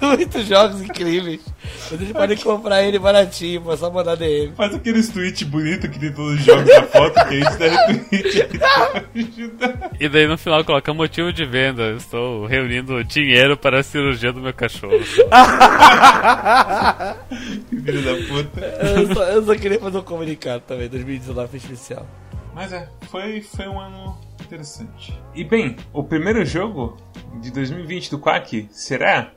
Muitos 0.00 0.46
jogos 0.46 0.82
incríveis. 0.82 1.40
Vocês 1.88 2.12
podem 2.12 2.36
comprar 2.36 2.82
ele 2.82 2.98
baratinho, 2.98 3.70
é 3.70 3.76
só 3.76 3.90
mandar 3.90 4.16
DM. 4.16 4.52
Faz 4.56 4.74
aqueles 4.74 5.08
tweets 5.08 5.42
bonitos 5.44 5.88
que 5.90 5.98
tem 5.98 6.12
todos 6.12 6.34
os 6.34 6.44
jogos 6.44 6.66
na 6.66 6.82
foto 6.82 7.14
que 7.14 7.20
a 7.20 7.30
gente 7.30 7.56
dá 7.58 7.66
retweet. 7.86 8.48
e 10.00 10.08
daí 10.08 10.26
no 10.26 10.38
final 10.38 10.64
coloca 10.64 10.92
motivo 10.94 11.32
de 11.32 11.44
venda. 11.44 11.92
Estou 11.92 12.46
reunindo 12.46 13.04
dinheiro 13.04 13.56
para 13.56 13.80
a 13.80 13.82
cirurgia 13.82 14.32
do 14.32 14.40
meu 14.40 14.54
cachorro. 14.54 14.98
Filho 17.68 18.02
da 18.02 18.14
puta. 18.26 18.60
Eu 18.60 19.14
só, 19.14 19.24
eu 19.24 19.44
só 19.44 19.54
queria 19.54 19.78
fazer 19.78 19.98
um 19.98 20.02
comunicado 20.02 20.62
também, 20.66 20.88
2019 20.88 21.48
foi 21.48 21.58
especial. 21.58 22.06
Mas 22.54 22.72
é, 22.72 22.88
foi, 23.10 23.42
foi 23.42 23.68
um 23.68 23.78
ano 23.78 24.18
interessante. 24.44 25.18
E 25.34 25.44
bem, 25.44 25.76
o 25.92 26.02
primeiro 26.04 26.44
jogo 26.44 26.96
de 27.40 27.50
2020 27.50 28.10
do 28.10 28.18
Quack 28.18 28.68
será 28.70 29.32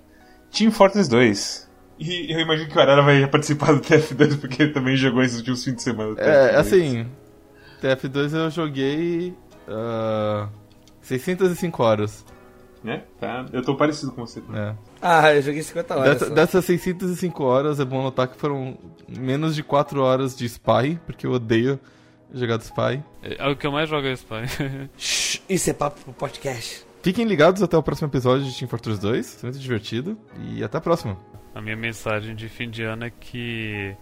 Team 0.51 0.71
Fortress 0.71 1.09
2. 1.09 1.69
E 1.99 2.33
eu 2.33 2.39
imagino 2.39 2.69
que 2.69 2.77
o 2.77 2.81
Arara 2.81 3.01
vai 3.01 3.27
participar 3.27 3.73
do 3.73 3.81
TF2 3.81 4.39
porque 4.39 4.63
ele 4.63 4.71
também 4.73 4.95
jogou 4.95 5.21
esses 5.21 5.37
últimos 5.39 5.63
fins 5.63 5.75
de 5.75 5.81
semana. 5.83 6.15
do 6.15 6.21
É, 6.21 6.53
TF2. 6.53 6.55
assim, 6.55 7.07
TF2 7.81 8.33
eu 8.33 8.49
joguei 8.49 9.35
ah, 9.67 10.47
605 11.01 11.83
horas. 11.83 12.25
Né? 12.81 13.03
Tá, 13.19 13.45
eu 13.51 13.61
tô 13.61 13.75
parecido 13.75 14.13
com 14.13 14.25
você. 14.25 14.41
né? 14.47 14.73
Ah, 15.01 15.33
eu 15.35 15.41
joguei 15.41 15.61
50 15.61 15.95
horas. 15.97 16.13
Dessa- 16.13 16.27
só. 16.27 16.33
dessas 16.33 16.65
605 16.65 17.43
horas, 17.43 17.79
é 17.81 17.83
bom 17.85 18.01
notar 18.01 18.29
que 18.29 18.37
foram 18.37 18.77
menos 19.05 19.53
de 19.53 19.61
4 19.63 20.01
horas 20.01 20.37
de 20.37 20.45
Spy, 20.47 20.97
porque 21.05 21.27
eu 21.27 21.31
odeio 21.33 21.77
jogar 22.33 22.58
de 22.58 22.64
Spy. 22.64 23.03
É, 23.24 23.48
o 23.48 23.56
que 23.56 23.66
eu 23.66 23.72
mais 23.72 23.90
jogo 23.90 24.08
é 24.08 24.14
Spy. 24.14 24.43
Shhh, 24.98 25.41
Isso 25.49 25.69
é 25.69 25.74
papo 25.74 26.01
pro 26.01 26.14
podcast. 26.14 26.85
Fiquem 27.01 27.25
ligados 27.25 27.64
até 27.64 27.77
o 27.77 27.83
próximo 27.83 28.09
episódio 28.09 28.45
de 28.45 28.58
Team 28.58 28.67
Fortress 28.67 28.99
2, 28.99 29.43
muito 29.43 29.59
divertido, 29.59 30.17
e 30.51 30.64
até 30.64 30.77
a 30.77 30.82
próxima. 30.82 31.17
A 31.56 31.61
minha 31.61 31.75
mensagem 31.75 32.35
de 32.35 32.49
fim 32.49 32.69
de 32.69 32.83
ano 32.83 33.06
é 33.06 33.09
que 33.09 33.95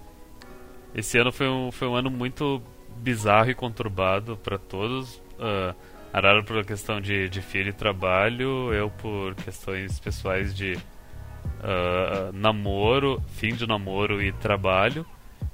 esse 0.95 1.17
ano 1.17 1.31
foi 1.31 1.47
um, 1.47 1.71
foi 1.71 1.87
um 1.87 1.95
ano 1.95 2.09
muito 2.09 2.61
bizarro 2.97 3.51
e 3.51 3.55
conturbado 3.55 4.35
para 4.37 4.57
todos. 4.57 5.21
Uh, 5.37 5.75
Arara 6.11 6.41
por 6.43 6.65
questão 6.65 6.99
de, 6.99 7.29
de 7.29 7.41
filho 7.41 7.69
e 7.69 7.73
trabalho, 7.73 8.73
eu 8.73 8.89
por 8.89 9.35
questões 9.35 9.99
pessoais 9.99 10.55
de 10.55 10.75
ah, 11.63 12.31
namoro, 12.33 13.21
fim 13.35 13.53
de 13.53 13.67
namoro 13.67 14.21
e 14.21 14.31
trabalho. 14.31 15.05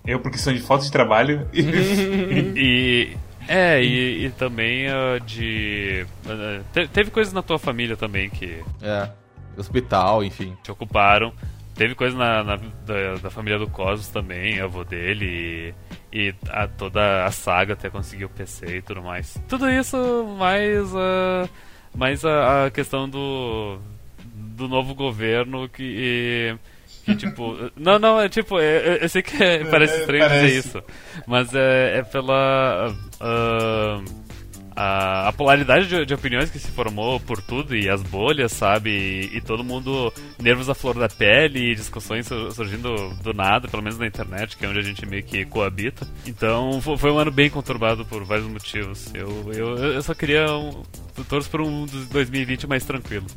Eu 0.06 0.20
por 0.20 0.32
questão 0.32 0.54
de 0.54 0.60
falta 0.62 0.84
de 0.86 0.92
trabalho. 0.92 1.48
E. 1.54 3.16
É, 3.48 3.84
e, 3.84 4.26
e 4.26 4.30
também 4.32 4.88
ah, 4.88 5.20
de. 5.20 6.06
ah, 6.26 6.62
te- 6.72 6.88
teve 6.88 7.12
coisas 7.12 7.34
na 7.34 7.42
tua 7.42 7.60
família 7.60 7.98
também 7.98 8.30
que 8.30 8.64
É, 8.82 9.10
hospital, 9.58 10.24
enfim. 10.24 10.56
te 10.64 10.72
ocuparam. 10.72 11.34
Teve 11.76 11.94
coisa 11.96 12.16
na, 12.18 12.44
na- 12.44 12.56
da, 12.86 13.16
da 13.22 13.30
família 13.30 13.60
do 13.60 13.68
Cosmos 13.68 14.08
também, 14.08 14.60
avô 14.62 14.84
dele, 14.86 15.74
e, 16.14 16.30
e 16.30 16.36
a, 16.50 16.68
toda 16.68 17.26
a 17.26 17.32
saga 17.32 17.74
até 17.74 17.90
conseguir 17.90 18.26
o 18.26 18.30
PC 18.30 18.78
e 18.78 18.82
tudo 18.82 19.02
mais. 19.02 19.38
Tudo 19.50 19.70
isso, 19.70 19.98
mais, 20.38 20.96
a 20.96 21.50
mais 21.96 22.24
a, 22.24 22.66
a 22.68 22.72
questão 22.72 23.10
do, 23.10 23.78
do 24.34 24.68
novo 24.70 24.94
governo 24.96 25.68
que. 25.68 26.56
Que 27.06 27.16
tipo. 27.16 27.56
não, 27.76 28.00
não, 28.00 28.20
é 28.20 28.30
tipo, 28.30 28.60
é- 28.60 28.98
é- 28.98 29.04
eu 29.04 29.10
sei 29.10 29.22
que 29.22 29.42
é- 29.44 29.64
parece 29.66 29.94
É, 29.96 30.00
estranho 30.00 30.24
dizer 30.24 30.40
parece. 30.40 30.58
isso, 30.70 30.84
mas 31.28 31.54
é, 31.54 32.00
é 32.00 32.04
pela. 32.04 32.94
ah, 33.20 34.02
a, 34.76 35.28
a 35.28 35.34
polaridade 35.34 35.86
de, 35.88 36.04
de 36.04 36.14
opiniões 36.16 36.50
que 36.50 36.58
se 36.58 36.72
formou 36.72 37.20
por 37.20 37.40
tudo 37.40 37.76
e 37.76 37.88
as 37.88 38.02
bolhas, 38.02 38.52
sabe? 38.54 38.90
E, 38.90 39.38
e 39.38 39.42
todo 39.42 39.64
mundo, 39.64 40.12
nervos 40.42 40.68
à 40.68 40.74
flor 40.74 40.96
da 40.98 41.08
pele 41.08 41.72
e 41.72 41.76
discussões 41.76 42.26
sur- 42.26 42.52
surgindo 42.52 43.10
do 43.22 43.34
nada, 43.36 43.68
pelo 43.68 43.84
menos 43.84 44.00
na 44.00 44.08
internet, 44.08 44.58
que 44.58 44.66
é 44.66 44.70
onde 44.70 44.80
a 44.80 44.82
gente 44.82 45.06
meio 45.06 45.22
que 45.24 45.46
coabita. 45.46 46.08
Então 46.26 46.82
fo- 46.82 46.98
foi 46.98 47.12
um 47.12 47.20
ano 47.20 47.30
bem 47.30 47.52
conturbado 47.52 48.04
por 48.06 48.24
vários 48.24 48.48
motivos. 48.48 49.12
Eu, 49.14 49.52
eu, 49.54 49.78
eu 49.78 50.02
só 50.02 50.16
queria 50.16 50.52
um. 50.52 50.82
Torço 51.30 51.52
por 51.52 51.62
um 51.62 51.86
dos 51.86 52.08
2020 52.08 52.66
mais 52.66 52.84
tranquilo. 52.84 53.28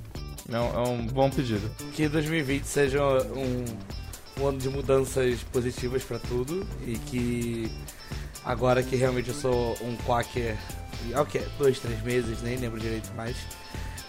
É 0.53 0.59
um, 0.59 0.75
é 0.75 0.89
um 0.89 1.07
bom 1.07 1.31
pedido. 1.31 1.71
Que 1.93 2.09
2020 2.09 2.65
seja 2.65 3.03
um, 3.03 3.65
um 4.41 4.47
ano 4.47 4.59
de 4.59 4.69
mudanças 4.69 5.43
positivas 5.53 6.05
pra 6.05 6.19
tudo 6.19 6.67
e 6.87 6.99
que 6.99 7.71
agora 8.45 8.83
que 8.83 8.95
realmente 8.97 9.29
eu 9.29 9.35
sou 9.35 9.77
um 9.83 9.97
quacker, 10.07 10.57
e, 11.09 11.15
ok, 11.15 11.43
dois, 11.59 11.79
três 11.79 12.01
meses, 12.03 12.43
nem 12.43 12.57
lembro 12.57 12.79
direito 12.79 13.13
mais, 13.15 13.37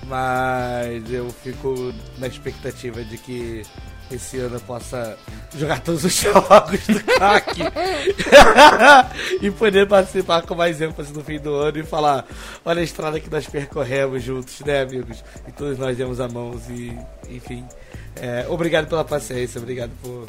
mas 0.06 1.12
eu 1.12 1.30
fico 1.30 1.94
na 2.20 2.28
expectativa 2.28 3.04
de 3.04 3.18
que 3.18 3.64
esse 4.12 4.38
ano 4.40 4.56
eu 4.56 4.62
possa 4.62 5.18
jogar 5.56 5.82
todos 5.82 6.04
os 6.04 6.14
jogos 6.22 6.88
do 6.88 7.04
quack 7.04 7.62
e 9.42 9.52
poder 9.52 9.88
participar 9.88 10.42
com 10.44 10.56
mais 10.56 10.82
ênfase 10.82 11.14
no 11.14 11.24
fim 11.24 11.40
do 11.40 11.54
ano 11.56 11.80
e 11.80 11.84
falar, 11.84 12.26
olha 12.64 12.82
a 12.82 12.84
estrada 12.84 13.20
que 13.20 13.30
nós 13.30 13.46
percorremos 13.48 14.24
juntos, 14.24 14.60
né 14.62 14.82
amigos? 14.82 15.24
E 15.48 15.52
todos 15.52 15.78
nós 15.78 15.98
demos 15.98 16.20
a 16.20 16.28
mãos 16.28 16.62
e, 16.70 16.98
enfim, 17.30 17.66
é, 18.16 18.46
obrigado 18.50 18.88
pela 18.88 19.04
paciência, 19.04 19.60
obrigado 19.60 19.92
por 20.02 20.28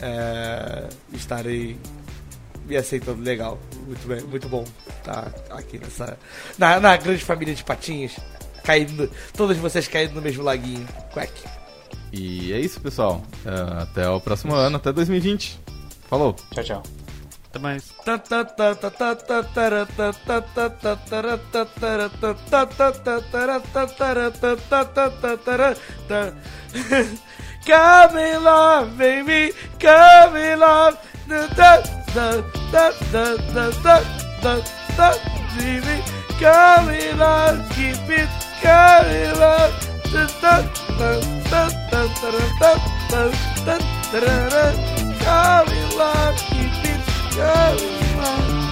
é, 0.00 0.88
estarem 1.12 1.78
me 2.66 2.76
aceitando 2.76 3.22
legal. 3.22 3.58
Muito 3.86 4.06
bem, 4.06 4.20
muito 4.22 4.48
bom 4.48 4.64
estar 4.98 5.32
aqui 5.50 5.78
nessa. 5.78 6.18
Na, 6.58 6.80
na 6.80 6.96
grande 6.96 7.24
família 7.24 7.54
de 7.54 7.64
patinhas. 7.64 8.16
Caindo, 8.64 9.08
todos 9.36 9.56
vocês 9.58 9.86
caindo 9.86 10.14
no 10.14 10.22
mesmo 10.22 10.42
laguinho. 10.42 10.86
Quack. 11.12 11.55
E 12.16 12.52
é 12.52 12.58
isso, 12.58 12.80
pessoal. 12.80 13.22
É, 13.44 13.82
até 13.82 14.08
o 14.08 14.18
próximo 14.18 14.54
ano, 14.54 14.76
até 14.76 14.90
2020. 14.90 15.60
Falou! 16.08 16.34
tchau, 16.52 16.64
tchau. 16.64 16.82
Até 17.50 17.58
mais. 17.58 17.92
Come 27.66 28.18
in 28.18 28.44
love, 28.44 28.96
baby, 28.96 29.52
come 29.80 30.38
in 30.38 30.60
love. 30.60 30.96
Da, 31.26 31.48
da, 31.48 31.80
da, 32.14 32.40
da, 32.70 32.92
da, 33.10 33.36
da, 33.52 33.70
da, 33.82 34.00
da, 34.40 34.60
da, 34.96 35.10
baby, 35.56 36.00
come 36.38 36.90
in 36.94 37.18
love, 37.18 37.58
keep 37.74 38.08
it, 38.08 38.28
come 38.62 39.10
in 39.10 39.40
love. 39.40 39.95
Going 47.36 47.98
lucky. 48.06 48.65